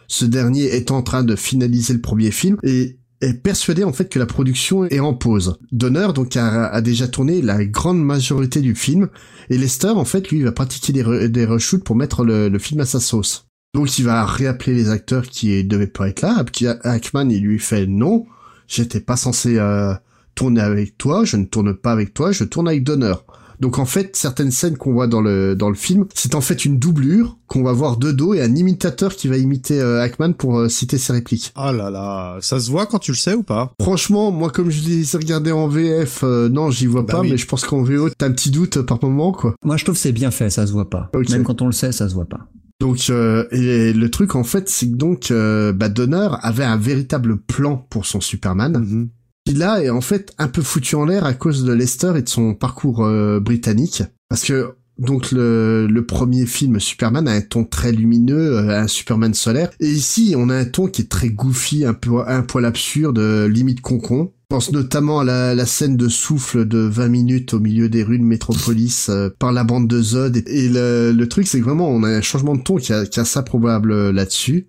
Ce 0.07 0.26
dernier 0.26 0.64
est 0.64 0.89
en 0.89 1.03
train 1.03 1.23
de 1.23 1.35
finaliser 1.35 1.93
le 1.93 2.01
premier 2.01 2.31
film 2.31 2.57
et 2.64 2.98
est 3.22 3.34
persuadé 3.34 3.84
en 3.84 3.94
fait 3.94 4.10
que 4.10 4.20
la 4.20 4.26
production 4.26 4.86
est 4.86 5.00
en 5.00 5.14
pause. 5.14 5.60
Donner 5.72 6.08
donc 6.14 6.36
a, 6.38 6.82
déjà 6.82 7.08
tourné 7.08 7.41
la 7.41 7.66
grande 7.66 8.04
majorité 8.04 8.62
du 8.62 8.76
film 8.76 9.10
et 9.50 9.58
Lester 9.58 9.90
en 9.90 10.06
fait 10.06 10.30
lui 10.32 10.41
va 10.44 10.52
pratiquer 10.52 10.94
des, 10.94 11.04
re- 11.04 11.28
des 11.28 11.46
reshoots 11.46 11.84
pour 11.84 11.96
mettre 11.96 12.24
le, 12.24 12.58
film 12.60 12.80
à 12.82 12.86
sa 12.86 13.00
sauce. 13.00 13.48
Donc 13.74 14.00
il 14.00 14.06
va 14.06 14.26
réappeler 14.26 14.74
les 14.74 14.90
acteurs 14.90 15.28
qui 15.28 15.64
devaient 15.64 15.88
pas 15.88 16.10
être 16.10 16.22
là. 16.22 16.44
Hackman 16.84 17.30
il 17.30 17.44
lui 17.44 17.60
fait 17.60 17.86
non, 17.86 18.26
j'étais 18.68 19.02
pas 19.02 19.18
censé 19.18 19.58
euh, 19.58 19.94
tourner 20.36 20.62
avec 20.62 20.98
toi, 20.98 21.26
je 21.26 21.38
ne 21.38 21.46
tourne 21.46 21.74
pas 21.76 21.91
avec 21.91 22.14
toi, 22.14 22.32
je 22.32 22.44
tourne 22.44 22.68
avec 22.68 22.84
Donner. 22.84 23.16
Donc 23.60 23.77
en 23.77 23.86
fait, 23.86 24.15
certaines 24.15 24.52
scènes 24.52 24.77
qu'on 24.77 24.94
voit 24.94 25.07
dans 25.07 25.22
le 25.22 25.56
dans 25.56 25.69
le 25.69 25.76
film, 25.76 26.06
c'est 26.15 26.36
en 26.36 26.41
fait 26.41 26.64
une 26.65 26.80
doublure 26.80 27.38
qu'on 27.48 27.64
va 27.64 27.73
voir 27.73 27.98
de 27.98 28.11
dos 28.11 28.34
et 28.34 28.41
un 28.41 28.56
imitateur 28.56 29.15
qui 29.15 29.27
va 29.27 29.38
imiter 29.38 29.80
euh, 29.81 30.02
Hackman 30.02 30.34
pour 30.34 30.60
euh, 30.60 30.69
citer 30.69 30.98
ses 30.98 31.14
répliques. 31.14 31.52
Ah 31.56 31.72
là 31.73 31.90
là, 31.90 32.38
ça 32.41 32.60
se 32.60 32.69
voit 32.72 32.86
quand 32.86 32.99
tu 32.99 33.11
le 33.11 33.18
sais 33.18 33.34
ou 33.34 33.44
pas? 33.44 33.72
Franchement, 33.81 34.31
moi 34.31 34.49
comme 34.49 34.69
je 34.69 34.84
les 34.88 35.14
ai 35.15 35.18
regardés 35.18 35.52
en 35.52 35.68
VF, 35.68 36.22
euh, 36.23 36.48
non, 36.49 36.72
j'y 36.72 36.86
vois 36.86 37.02
Bah 37.02 37.15
pas, 37.15 37.22
oui. 37.22 37.31
mais 37.31 37.38
je 37.38 37.48
pense 37.48 37.65
qu'en 37.65 37.81
VO, 37.84 38.10
t'as 38.18 38.27
un 38.27 38.31
petit 38.31 38.52
doute 38.52 38.77
euh, 38.77 38.84
par 38.84 39.03
moment, 39.03 39.31
quoi. 39.31 39.56
Moi, 39.64 39.77
je 39.77 39.84
trouve 39.84 39.95
que 39.95 40.02
c'est 40.02 40.11
bien 40.11 40.31
fait, 40.31 40.49
ça 40.49 40.65
se 40.65 40.72
voit 40.72 40.90
pas. 40.90 41.10
Même 41.30 41.44
quand 41.44 41.61
on 41.61 41.65
le 41.65 41.72
sait, 41.73 41.91
ça 41.91 42.07
se 42.07 42.14
voit 42.14 42.26
pas. 42.26 42.48
Donc 42.80 43.07
euh, 43.10 43.44
et 43.52 43.91
le 43.91 44.10
truc 44.10 44.36
en 44.36 44.45
fait, 44.45 44.69
c'est 44.69 44.88
que 44.90 44.95
donc 44.95 45.31
euh, 45.31 45.73
bah, 45.73 45.90
Donner 45.90 46.30
avait 46.41 46.64
un 46.64 46.77
véritable 46.77 47.38
plan 47.38 47.76
pour 47.90 48.06
son 48.06 48.22
Superman. 48.22 48.77
Mhm. 48.80 49.10
Qui 49.45 49.53
là 49.53 49.82
est 49.82 49.90
en 49.90 50.02
fait 50.02 50.34
un 50.38 50.48
peu 50.48 50.61
foutu 50.61 50.95
en 50.95 51.06
l'air 51.06 51.26
à 51.26 51.34
cause 51.34 51.64
de 51.64 51.74
Lester 51.74 52.14
et 52.16 52.22
de 52.22 52.30
son 52.30 52.53
parcours 52.53 53.03
euh, 53.03 53.40
britannique. 53.40 54.03
Parce 54.30 54.44
que 54.44 54.76
donc 54.98 55.32
le, 55.32 56.03
premier 56.07 56.45
film 56.45 56.80
Superman 56.80 57.28
a 57.28 57.32
un 57.32 57.41
ton 57.41 57.64
très 57.64 57.91
lumineux, 57.91 58.57
euh, 58.57 58.82
un 58.82 58.88
Superman 58.88 59.34
solaire. 59.34 59.70
Et 59.80 59.90
ici 59.90 60.36
on 60.38 60.49
a 60.49 60.56
un 60.56 60.66
ton 60.66 60.88
qui 60.88 61.03
est 61.03 61.10
très 61.10 61.30
goofy, 61.30 61.86
un 61.86 61.94
peu 61.94 62.20
un 62.28 62.41
poil 62.41 62.66
absurde, 62.66 63.20
euh, 63.20 63.48
limite 63.48 63.82
concon. 63.82 64.32
Pense 64.49 64.72
notamment 64.72 65.20
à 65.20 65.24
la, 65.24 65.66
scène 65.68 65.95
de 65.95 66.10
souffle 66.10 66.68
de 66.68 66.80
20 66.80 67.07
minutes 67.07 67.53
au 67.53 67.60
milieu 67.60 67.88
des 67.88 68.02
rues 68.02 68.18
de 68.18 68.24
Métropolis 68.24 69.11
par 69.38 69.52
la 69.52 69.64
bande 69.64 69.88
de 69.88 70.02
Zod. 70.02 70.38
Et, 70.38 70.70
le, 70.70 71.11
le 71.11 71.30
truc 71.30 71.48
c'est 71.48 71.60
que 71.60 71.66
vraiment 71.66 71.88
on 71.88 72.02
a 72.02 72.10
un 72.10 72.22
changement 72.22 72.56
de 72.56 72.64
ton 72.64 72.78
qui 72.78 72.91
a, 72.91 73.06
qui 73.06 73.24
ça 73.24 73.44
probable 73.44 74.10
là-dessus. 74.10 74.68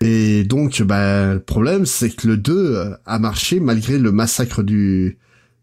Et 0.00 0.44
donc, 0.44 0.82
bah, 0.82 1.34
le 1.34 1.40
problème, 1.40 1.86
c'est 1.86 2.10
que 2.10 2.28
le 2.28 2.36
2 2.36 2.52
euh, 2.76 2.90
a 3.06 3.18
marché 3.18 3.60
malgré 3.60 3.98
le 3.98 4.12
massacre 4.12 4.62
du 4.62 5.18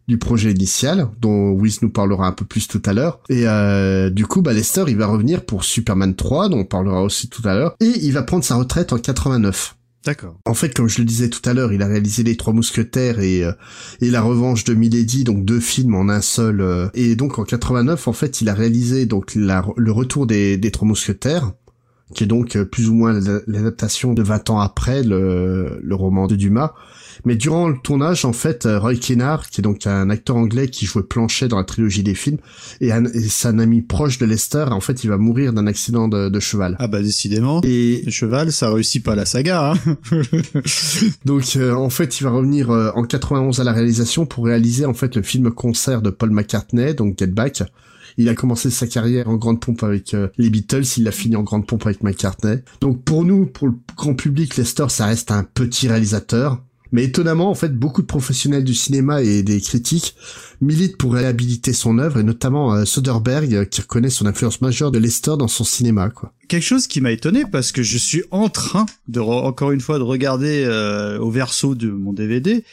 du 0.07 0.19
projet 0.19 0.51
initial, 0.51 1.07
dont 1.19 1.49
Wiz 1.53 1.81
nous 1.81 1.89
parlera 1.89 2.27
un 2.27 2.31
peu 2.31 2.45
plus 2.45 2.67
tout 2.67 2.81
à 2.85 2.93
l'heure. 2.93 3.21
Et 3.27 3.47
euh, 3.47 4.11
du 4.11 4.27
coup, 4.27 4.43
bah, 4.43 4.53
Lester, 4.53 4.83
il 4.87 4.97
va 4.97 5.07
revenir 5.07 5.43
pour 5.43 5.63
Superman 5.63 6.13
3, 6.15 6.49
dont 6.49 6.59
on 6.59 6.63
parlera 6.65 7.01
aussi 7.01 7.27
tout 7.27 7.41
à 7.47 7.55
l'heure, 7.55 7.75
et 7.79 7.91
il 8.03 8.11
va 8.11 8.21
prendre 8.21 8.43
sa 8.43 8.53
retraite 8.55 8.93
en 8.93 8.99
89. 8.99 9.75
D'accord. 10.05 10.37
En 10.45 10.53
fait, 10.53 10.75
comme 10.75 10.87
je 10.87 10.99
le 10.99 11.05
disais 11.05 11.29
tout 11.31 11.41
à 11.49 11.55
l'heure, 11.55 11.73
il 11.73 11.81
a 11.81 11.87
réalisé 11.87 12.21
Les 12.21 12.37
Trois 12.37 12.53
Mousquetaires 12.53 13.19
et 13.19 13.43
euh, 13.43 13.51
et 13.99 14.11
La 14.11 14.21
Revanche 14.21 14.63
de 14.63 14.75
Milady, 14.75 15.23
donc 15.23 15.43
deux 15.43 15.59
films 15.59 15.95
en 15.95 16.07
un 16.09 16.21
seul. 16.21 16.61
euh, 16.61 16.87
et 16.93 17.15
donc 17.15 17.39
en 17.39 17.43
89, 17.43 18.07
en 18.07 18.13
fait, 18.13 18.41
il 18.41 18.49
a 18.49 18.53
réalisé 18.53 19.07
donc 19.07 19.33
la- 19.33 19.65
le 19.75 19.91
retour 19.91 20.27
des, 20.27 20.57
des 20.57 20.69
Trois 20.69 20.87
Mousquetaires, 20.87 21.51
qui 22.13 22.23
est 22.23 22.27
donc 22.27 22.55
euh, 22.55 22.65
plus 22.65 22.87
ou 22.89 22.93
moins 22.93 23.13
la- 23.13 23.39
l'adaptation 23.47 24.13
de 24.13 24.21
20 24.21 24.49
ans 24.51 24.59
après 24.59 25.03
le, 25.03 25.79
le 25.81 25.95
roman 25.95 26.27
de 26.27 26.35
Dumas. 26.35 26.73
Mais 27.23 27.35
durant 27.37 27.69
le 27.69 27.77
tournage, 27.81 28.25
en 28.25 28.33
fait, 28.33 28.65
euh, 28.65 28.77
Roy 28.77 28.95
Kennard, 28.95 29.49
qui 29.49 29.61
est 29.61 29.63
donc 29.63 29.87
un 29.87 30.09
acteur 30.09 30.35
anglais 30.35 30.67
qui 30.67 30.85
jouait 30.85 31.01
Planchet 31.01 31.47
dans 31.47 31.57
la 31.57 31.63
trilogie 31.63 32.03
des 32.03 32.13
films, 32.13 32.37
et, 32.81 32.91
un, 32.91 33.05
et 33.05 33.21
c'est 33.21 33.47
un 33.47 33.57
ami 33.57 33.81
proche 33.81 34.19
de 34.19 34.25
Lester, 34.25 34.65
en 34.69 34.81
fait, 34.81 35.03
il 35.03 35.09
va 35.09 35.17
mourir 35.17 35.53
d'un 35.53 35.65
accident 35.65 36.07
de, 36.09 36.29
de 36.29 36.39
cheval. 36.39 36.75
Ah 36.77 36.87
bah 36.87 37.01
décidément. 37.01 37.61
Et 37.63 38.03
le 38.05 38.11
cheval, 38.11 38.51
ça 38.51 38.69
réussit 38.71 39.03
pas 39.03 39.15
la 39.15 39.25
saga. 39.25 39.71
Hein 39.73 39.95
Donc 41.25 41.55
euh, 41.55 41.73
en 41.73 41.89
fait, 41.89 42.19
il 42.19 42.23
va 42.23 42.31
revenir 42.31 42.69
euh, 42.69 42.91
en 42.95 43.03
91 43.03 43.59
à 43.59 43.63
la 43.63 43.71
réalisation 43.71 44.25
pour 44.25 44.45
réaliser 44.45 44.85
en 44.85 44.93
fait 44.93 45.15
le 45.15 45.21
film 45.21 45.51
concert 45.51 46.01
de 46.01 46.09
Paul 46.09 46.31
McCartney, 46.31 46.93
donc 46.93 47.17
Get 47.17 47.27
Back. 47.27 47.63
Il 48.17 48.29
a 48.29 48.35
commencé 48.35 48.69
sa 48.69 48.87
carrière 48.87 49.29
en 49.29 49.35
grande 49.35 49.59
pompe 49.59 49.83
avec 49.83 50.13
euh, 50.13 50.29
les 50.37 50.49
Beatles, 50.49 50.83
il 50.97 51.03
l'a 51.03 51.11
fini 51.11 51.35
en 51.35 51.43
grande 51.43 51.67
pompe 51.67 51.85
avec 51.85 52.01
McCartney. 52.03 52.59
Donc 52.81 53.03
pour 53.03 53.23
nous, 53.25 53.45
pour 53.45 53.67
le 53.67 53.73
grand 53.97 54.13
public, 54.13 54.55
Lester, 54.57 54.85
ça 54.89 55.05
reste 55.05 55.31
un 55.31 55.43
petit 55.43 55.87
réalisateur. 55.87 56.61
Mais 56.91 57.03
étonnamment, 57.03 57.49
en 57.49 57.55
fait, 57.55 57.75
beaucoup 57.77 58.01
de 58.03 58.07
professionnels 58.07 58.63
du 58.63 58.75
cinéma 58.75 59.21
et 59.21 59.43
des 59.43 59.59
critiques 59.59 60.15
militent 60.61 60.97
pour 60.97 61.13
réhabiliter 61.13 61.73
son 61.73 61.97
œuvre, 61.97 62.19
et 62.19 62.23
notamment 62.23 62.73
euh, 62.73 62.85
Soderbergh, 62.85 63.53
euh, 63.53 63.65
qui 63.65 63.81
reconnaît 63.81 64.11
son 64.11 64.25
influence 64.27 64.61
majeure 64.61 64.91
de 64.91 64.99
Lester 64.99 65.33
dans 65.37 65.49
son 65.49 65.65
cinéma, 65.65 66.09
quoi. 66.09 66.31
Quelque 66.47 66.63
chose 66.63 66.87
qui 66.87 67.01
m'a 67.01 67.11
étonné 67.11 67.43
parce 67.51 67.71
que 67.73 67.83
je 67.83 67.97
suis 67.97 68.23
en 68.31 68.47
train 68.47 68.85
de 69.09 69.19
re- 69.19 69.45
encore 69.45 69.71
une 69.71 69.81
fois 69.81 69.97
de 69.97 70.03
regarder 70.03 70.63
euh, 70.65 71.17
au 71.19 71.31
verso 71.31 71.75
de 71.75 71.89
mon 71.89 72.13
DVD. 72.13 72.63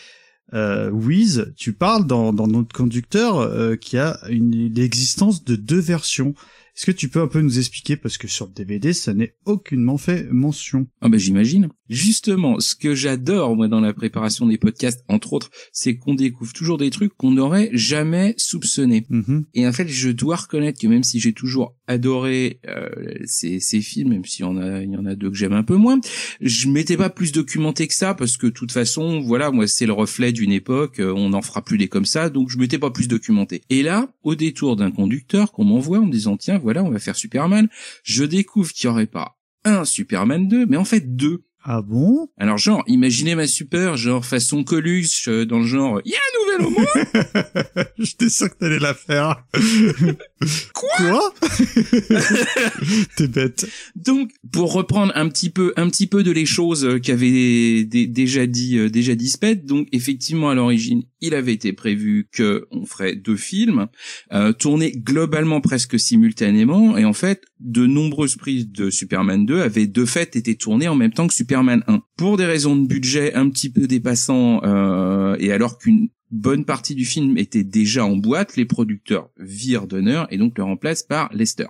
Euh, 0.55 0.91
Wiz, 0.91 1.53
tu 1.57 1.73
parles 1.73 2.07
dans, 2.07 2.33
dans 2.33 2.47
notre 2.47 2.75
conducteur 2.75 3.39
euh, 3.39 3.77
qui 3.77 3.97
a 3.99 4.19
une 4.29 4.73
l'existence 4.75 5.45
de 5.45 5.57
deux 5.57 5.81
versions. 5.81 6.35
Est-ce 6.77 6.87
que 6.87 6.93
tu 6.93 7.09
peux 7.09 7.21
un 7.21 7.27
peu 7.27 7.41
nous 7.41 7.59
expliquer 7.59 7.97
parce 7.97 8.17
que 8.17 8.29
sur 8.29 8.49
DVD 8.49 8.93
ça 8.93 9.13
n'est 9.13 9.35
aucunement 9.45 9.99
fait 9.99 10.27
mention. 10.31 10.87
Ah 11.01 11.09
ben 11.09 11.19
j'imagine. 11.19 11.69
Justement, 11.93 12.59
ce 12.59 12.75
que 12.75 12.95
j'adore 12.95 13.55
moi 13.55 13.69
dans 13.69 13.81
la 13.81 13.93
préparation 13.93 14.47
des 14.47 14.57
podcasts, 14.57 15.05
entre 15.09 15.35
autres, 15.35 15.51
c'est 15.73 15.97
qu'on 15.97 16.15
découvre 16.15 16.55
toujours 16.55 16.79
des 16.79 16.89
trucs 16.89 17.15
qu'on 17.15 17.33
n'aurait 17.33 17.69
jamais 17.75 18.35
soupçonnés. 18.39 19.05
Mhm. 19.11 19.45
Et 19.53 19.67
en 19.67 19.73
fait, 19.73 19.87
je 19.89 20.09
dois 20.09 20.37
reconnaître 20.37 20.81
que 20.81 20.87
même 20.87 21.03
si 21.03 21.21
j'ai 21.21 21.35
toujours 21.35 21.77
adoré 21.87 22.61
euh, 22.67 22.89
ces, 23.27 23.61
ces 23.61 23.83
films, 23.83 24.09
même 24.09 24.25
s'il 24.25 24.47
y 24.47 24.49
en 24.49 24.57
a, 24.57 24.83
il 24.83 24.91
y 24.91 24.97
en 24.97 25.05
a 25.05 25.15
deux 25.15 25.29
que 25.29 25.37
j'aime 25.37 25.53
un 25.53 25.63
peu 25.63 25.77
moins, 25.77 26.01
je 26.41 26.69
m'étais 26.69 26.97
pas 26.97 27.11
plus 27.11 27.31
documenté 27.31 27.87
que 27.87 27.95
ça 27.95 28.15
parce 28.15 28.39
que 28.39 28.47
de 28.47 28.53
toute 28.53 28.73
façon, 28.73 29.21
voilà, 29.21 29.51
moi 29.51 29.67
c'est 29.67 29.85
le 29.85 29.93
reflet 29.93 30.33
d'une 30.33 30.53
époque, 30.53 30.99
euh, 30.99 31.13
on 31.15 31.29
n'en 31.29 31.43
fera 31.43 31.63
plus 31.63 31.77
des 31.77 31.89
comme 31.89 32.07
ça, 32.07 32.31
donc 32.31 32.49
je 32.49 32.57
m'étais 32.57 32.79
pas 32.79 32.91
plus 32.91 33.07
documenté. 33.07 33.65
Et 33.69 33.83
là, 33.83 34.09
au 34.23 34.35
détour 34.35 34.77
d'un 34.77 34.91
conducteur 34.91 35.53
qu'on 35.53 35.65
m'envoie 35.65 35.99
en 35.99 36.07
me 36.07 36.13
disant 36.13 36.39
tiens 36.39 36.57
voilà, 36.57 36.83
on 36.83 36.91
va 36.91 36.99
faire 36.99 37.17
Superman, 37.17 37.69
je 38.03 38.25
découvre 38.25 38.73
qu'il 38.73 38.89
y 38.89 38.91
aurait 38.91 39.07
pas 39.07 39.37
un 39.65 39.85
Superman 39.85 40.49
2, 40.49 40.67
mais 40.67 40.77
en 40.77 40.85
fait 40.85 41.17
deux. 41.17 41.45
Ah 41.65 41.81
bon? 41.81 42.29
Alors 42.39 42.59
genre, 42.59 42.83
imaginez 42.89 43.37
ma 43.37 43.47
super, 43.47 43.97
genre 43.97 44.25
façon 44.25 44.65
Coluche, 44.65 45.29
euh, 45.29 45.47
dans 45.47 45.61
le 45.61 45.65
genre, 45.67 46.01
il 46.05 46.13
monde 46.59 47.87
J'étais 47.99 48.29
sûr 48.29 48.49
que 48.51 48.57
t'allais 48.59 48.79
la 48.79 48.95
faire. 48.95 49.45
Quoi 50.75 51.33
T'es 53.17 53.29
bête. 53.29 53.69
Donc, 53.97 54.31
pour 54.53 54.73
reprendre 54.73 55.13
un 55.15 55.29
petit 55.29 55.51
peu, 55.51 55.73
un 55.77 55.89
petit 55.89 56.07
peu 56.07 56.23
de 56.23 56.31
les 56.31 56.47
choses 56.47 56.85
euh, 56.85 56.99
qu'avait 56.99 57.85
dé- 57.85 58.07
déjà 58.07 58.47
dit, 58.47 58.79
euh, 58.79 58.89
déjà 58.91 59.15
dit 59.15 59.29
Sped, 59.29 59.65
donc 59.67 59.89
effectivement 59.93 60.51
à 60.51 60.55
l'origine, 60.55 61.03
il 61.21 61.35
avait 61.35 61.53
été 61.53 61.73
prévu 61.73 62.29
que 62.33 62.67
on 62.71 62.85
ferait 62.87 63.15
deux 63.15 63.37
films, 63.37 63.87
euh, 64.33 64.53
tournés 64.53 64.93
globalement 64.93 65.61
presque 65.61 65.99
simultanément, 65.99 66.97
et 66.97 67.05
en 67.05 67.13
fait, 67.13 67.43
de 67.61 67.87
nombreuses 67.87 68.37
prises 68.37 68.69
de 68.71 68.91
Superman 68.91 69.47
2 69.47 69.61
avaient 69.61 69.87
de 69.87 70.05
fait 70.05 70.35
été 70.37 70.57
tournées 70.57 70.89
en 70.89 70.97
même 70.97 71.13
temps 71.13 71.27
que 71.29 71.35
Superman 71.35 71.85
1. 71.87 72.01
Pour 72.17 72.37
des 72.37 72.47
raisons 72.47 72.77
de 72.77 72.87
budget 72.87 73.35
un 73.35 73.49
petit 73.49 73.71
peu 73.71 73.87
dépassant, 73.87 74.61
euh, 74.65 75.37
et 75.39 75.53
alors 75.53 75.79
qu'une 75.79 76.09
bonne 76.33 76.65
partie 76.65 76.95
du 76.95 77.05
film 77.05 77.39
était 77.39 77.63
déjà 77.63 78.05
en 78.05 78.17
boîte, 78.17 78.57
les 78.57 78.65
producteurs 78.65 79.31
virent 79.39 79.87
Donner 79.87 80.25
et 80.31 80.39
donc 80.39 80.59
le 80.59 80.65
remplacent 80.65 81.05
par 81.05 81.33
Lester. 81.33 81.69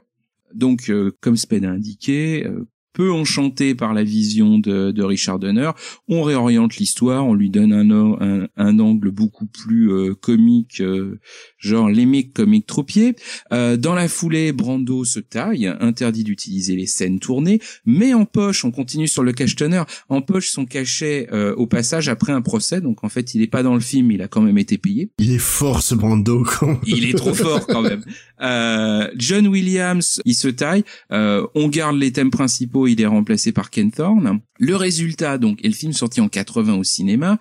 Donc, 0.54 0.88
euh, 0.88 1.12
comme 1.20 1.36
Spade 1.36 1.64
a 1.64 1.70
indiqué, 1.70 2.46
euh, 2.46 2.66
peu 2.92 3.12
enchanté 3.12 3.74
par 3.74 3.94
la 3.94 4.04
vision 4.04 4.58
de, 4.58 4.90
de 4.90 5.02
Richard 5.02 5.38
Donner, 5.38 5.70
on 6.08 6.22
réoriente 6.22 6.76
l'histoire, 6.76 7.26
on 7.26 7.34
lui 7.34 7.50
donne 7.50 7.72
un, 7.72 7.90
un, 7.90 8.48
un 8.56 8.78
angle 8.78 9.10
beaucoup 9.10 9.46
plus 9.46 9.92
euh, 9.92 10.14
comique, 10.14 10.80
euh, 10.80 11.18
genre 11.58 11.88
l'émique 11.88 12.34
comique 12.34 12.66
troupier. 12.66 13.14
Euh, 13.52 13.76
dans 13.76 13.94
la 13.94 14.08
foulée, 14.08 14.52
Brando 14.52 15.04
se 15.04 15.20
taille, 15.20 15.72
interdit 15.80 16.24
d'utiliser 16.24 16.76
les 16.76 16.86
scènes 16.86 17.18
tournées, 17.18 17.60
mais 17.84 18.14
en 18.14 18.24
poche, 18.24 18.64
on 18.64 18.70
continue 18.70 19.08
sur 19.08 19.22
le 19.22 19.32
cache-teneur, 19.32 19.86
en 20.08 20.22
poche 20.22 20.50
son 20.50 20.66
cachet 20.66 21.28
euh, 21.32 21.54
au 21.54 21.66
passage 21.66 22.08
après 22.08 22.32
un 22.32 22.42
procès, 22.42 22.80
donc 22.80 23.04
en 23.04 23.08
fait 23.08 23.34
il 23.34 23.42
est 23.42 23.46
pas 23.46 23.62
dans 23.62 23.74
le 23.74 23.80
film, 23.80 24.10
il 24.10 24.22
a 24.22 24.28
quand 24.28 24.42
même 24.42 24.58
été 24.58 24.78
payé. 24.78 25.10
Il 25.18 25.32
est 25.32 25.38
fort 25.38 25.82
ce 25.82 25.94
Brando, 25.94 26.42
quand 26.44 26.80
Il 26.86 27.08
est 27.08 27.16
trop 27.16 27.34
fort 27.34 27.66
quand 27.66 27.82
même. 27.82 28.04
Euh, 28.42 29.08
John 29.16 29.46
Williams, 29.46 30.20
il 30.24 30.34
se 30.34 30.48
taille. 30.48 30.84
Euh, 31.12 31.46
on 31.54 31.68
garde 31.68 31.96
les 31.96 32.12
thèmes 32.12 32.30
principaux. 32.30 32.86
Il 32.86 33.00
est 33.00 33.06
remplacé 33.06 33.52
par 33.52 33.70
Ken 33.70 33.90
Thorne. 33.90 34.40
Le 34.58 34.76
résultat, 34.76 35.38
donc, 35.38 35.64
est 35.64 35.68
le 35.68 35.74
film 35.74 35.92
sorti 35.92 36.20
en 36.20 36.28
80 36.28 36.74
au 36.74 36.84
cinéma 36.84 37.38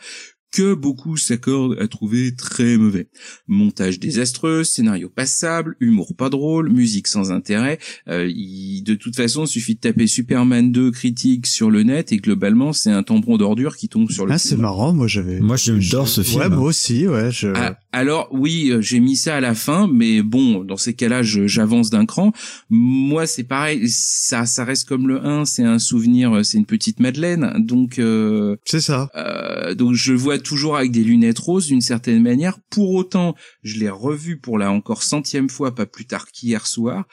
que 0.53 0.73
beaucoup 0.73 1.15
s'accordent 1.15 1.77
à 1.79 1.87
trouver 1.87 2.35
très 2.35 2.75
mauvais. 2.75 3.07
Montage 3.47 3.99
désastreux, 3.99 4.65
scénario 4.65 5.07
passable, 5.07 5.77
humour 5.79 6.13
pas 6.17 6.29
drôle, 6.29 6.69
musique 6.69 7.07
sans 7.07 7.31
intérêt. 7.31 7.79
Euh, 8.09 8.29
il- 8.29 8.83
de 8.83 8.95
toute 8.95 9.15
façon, 9.15 9.45
il 9.45 9.47
suffit 9.47 9.75
de 9.75 9.79
taper 9.79 10.07
Superman 10.07 10.73
2 10.73 10.91
critique 10.91 11.47
sur 11.47 11.71
le 11.71 11.83
net 11.83 12.11
et 12.11 12.17
globalement, 12.17 12.73
c'est 12.73 12.91
un 12.91 13.01
tampon 13.01 13.37
d'ordure 13.37 13.77
qui 13.77 13.87
tombe 13.87 14.11
sur 14.11 14.25
le 14.25 14.33
Ah 14.33 14.37
c'est 14.37 14.57
marrant, 14.57 14.91
moi 14.91 15.07
j'avais. 15.07 15.39
Moi, 15.39 15.55
j'adore 15.55 16.09
ce 16.09 16.21
film. 16.21 16.41
Ouais, 16.41 16.49
moi 16.49 16.65
aussi, 16.65 17.07
ouais. 17.07 17.31
Je... 17.31 17.47
Ah, 17.55 17.79
alors 17.91 18.27
oui, 18.31 18.69
euh, 18.71 18.81
j'ai 18.81 18.99
mis 18.99 19.15
ça 19.15 19.35
à 19.35 19.41
la 19.41 19.53
fin, 19.53 19.87
mais 19.91 20.21
bon, 20.21 20.63
dans 20.63 20.77
ces 20.77 20.93
cas-là, 20.93 21.21
j'avance 21.23 21.89
d'un 21.89 22.05
cran. 22.05 22.31
Moi, 22.69 23.27
c'est 23.27 23.43
pareil, 23.43 23.89
ça, 23.89 24.45
ça 24.45 24.63
reste 24.63 24.87
comme 24.87 25.07
le 25.07 25.25
1, 25.25 25.45
c'est 25.45 25.63
un 25.63 25.79
souvenir, 25.79 26.35
euh, 26.37 26.43
c'est 26.43 26.57
une 26.57 26.65
petite 26.65 26.99
Madeleine, 26.99 27.53
donc 27.57 27.99
euh, 27.99 28.55
C'est 28.65 28.79
ça. 28.81 29.09
euh, 29.15 29.75
donc 29.75 29.93
je 29.93 30.13
le 30.13 30.17
vois 30.17 30.39
toujours 30.39 30.77
avec 30.77 30.91
des 30.91 31.03
lunettes 31.03 31.39
roses 31.39 31.67
d'une 31.67 31.81
certaine 31.81 32.21
manière. 32.21 32.59
Pour 32.69 32.91
autant, 32.91 33.35
je 33.63 33.79
l'ai 33.79 33.89
revu 33.89 34.37
pour 34.37 34.57
la 34.57 34.71
encore 34.71 35.03
centième 35.03 35.49
fois, 35.49 35.75
pas 35.75 35.85
plus 35.85 36.05
tard 36.05 36.27
qu'hier 36.31 36.67
soir, 36.67 37.05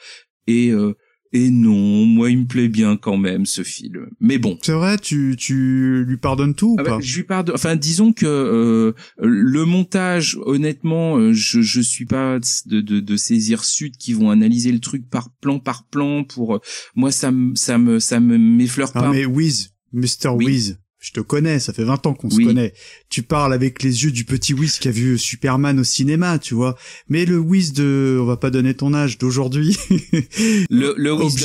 et 0.47 0.69
euh, 0.71 0.95
et 1.31 1.51
non, 1.51 2.05
moi, 2.05 2.31
il 2.31 2.39
me 2.39 2.45
plaît 2.45 2.69
bien 2.69 2.97
quand 2.97 3.17
même 3.17 3.45
ce 3.45 3.63
film. 3.63 4.07
Mais 4.19 4.39
bon, 4.39 4.57
C'est 4.63 4.73
vrai, 4.73 4.97
tu, 4.97 5.35
tu 5.37 6.03
lui 6.07 6.17
pardonnes 6.17 6.55
tout 6.55 6.71
ou 6.71 6.75
ah 6.79 6.83
bah, 6.83 6.89
pas 6.91 6.99
je 7.01 7.17
lui 7.17 7.23
pardonne. 7.23 7.53
Enfin, 7.55 7.75
disons 7.75 8.13
que 8.13 8.25
euh, 8.25 8.93
le 9.19 9.65
montage, 9.65 10.37
honnêtement, 10.45 11.17
euh, 11.17 11.33
je 11.33 11.61
je 11.61 11.81
suis 11.81 12.05
pas 12.05 12.39
de 12.65 12.81
de, 12.81 12.99
de 12.99 13.15
ces 13.15 13.51
hirsutes 13.51 13.97
qui 13.97 14.13
vont 14.13 14.31
analyser 14.31 14.71
le 14.71 14.79
truc 14.79 15.07
par 15.09 15.29
plan 15.41 15.59
par 15.59 15.85
plan. 15.85 16.23
Pour 16.23 16.55
euh, 16.55 16.59
moi, 16.95 17.11
ça 17.11 17.31
me 17.31 17.53
ça 17.55 17.77
me 17.77 17.99
ça 17.99 18.19
me 18.19 18.37
m'effleure 18.37 18.91
Ah 18.95 19.01
pas. 19.01 19.11
mais 19.11 19.25
Wiz, 19.25 19.73
Mr. 19.93 20.29
Oui. 20.33 20.45
Wiz, 20.45 20.79
je 20.99 21.11
te 21.11 21.19
connais, 21.21 21.59
ça 21.59 21.71
fait 21.73 21.83
20 21.85 22.05
ans 22.07 22.13
qu'on 22.13 22.27
Oui. 22.29 22.43
se 22.43 22.47
connaît. 22.49 22.73
Tu 23.09 23.23
parles 23.23 23.53
avec 23.53 23.83
les 23.83 24.03
yeux 24.03 24.11
du 24.11 24.25
petit 24.25 24.53
Wiz 24.53 24.79
qui 24.79 24.87
a 24.89 24.91
vu 24.91 25.17
Superman 25.17 25.79
au 25.79 25.83
cinéma, 25.83 26.39
tu 26.39 26.53
vois. 26.55 26.75
Mais 27.07 27.25
le 27.25 27.37
Wiz 27.37 27.71
de, 27.73 28.17
on 28.21 28.25
va 28.25 28.35
pas 28.37 28.49
donner 28.49 28.73
ton 28.73 28.93
âge, 28.93 29.17
d'aujourd'hui. 29.17 29.77
Le 30.69 30.93
le 30.97 31.13
Wiz 31.13 31.35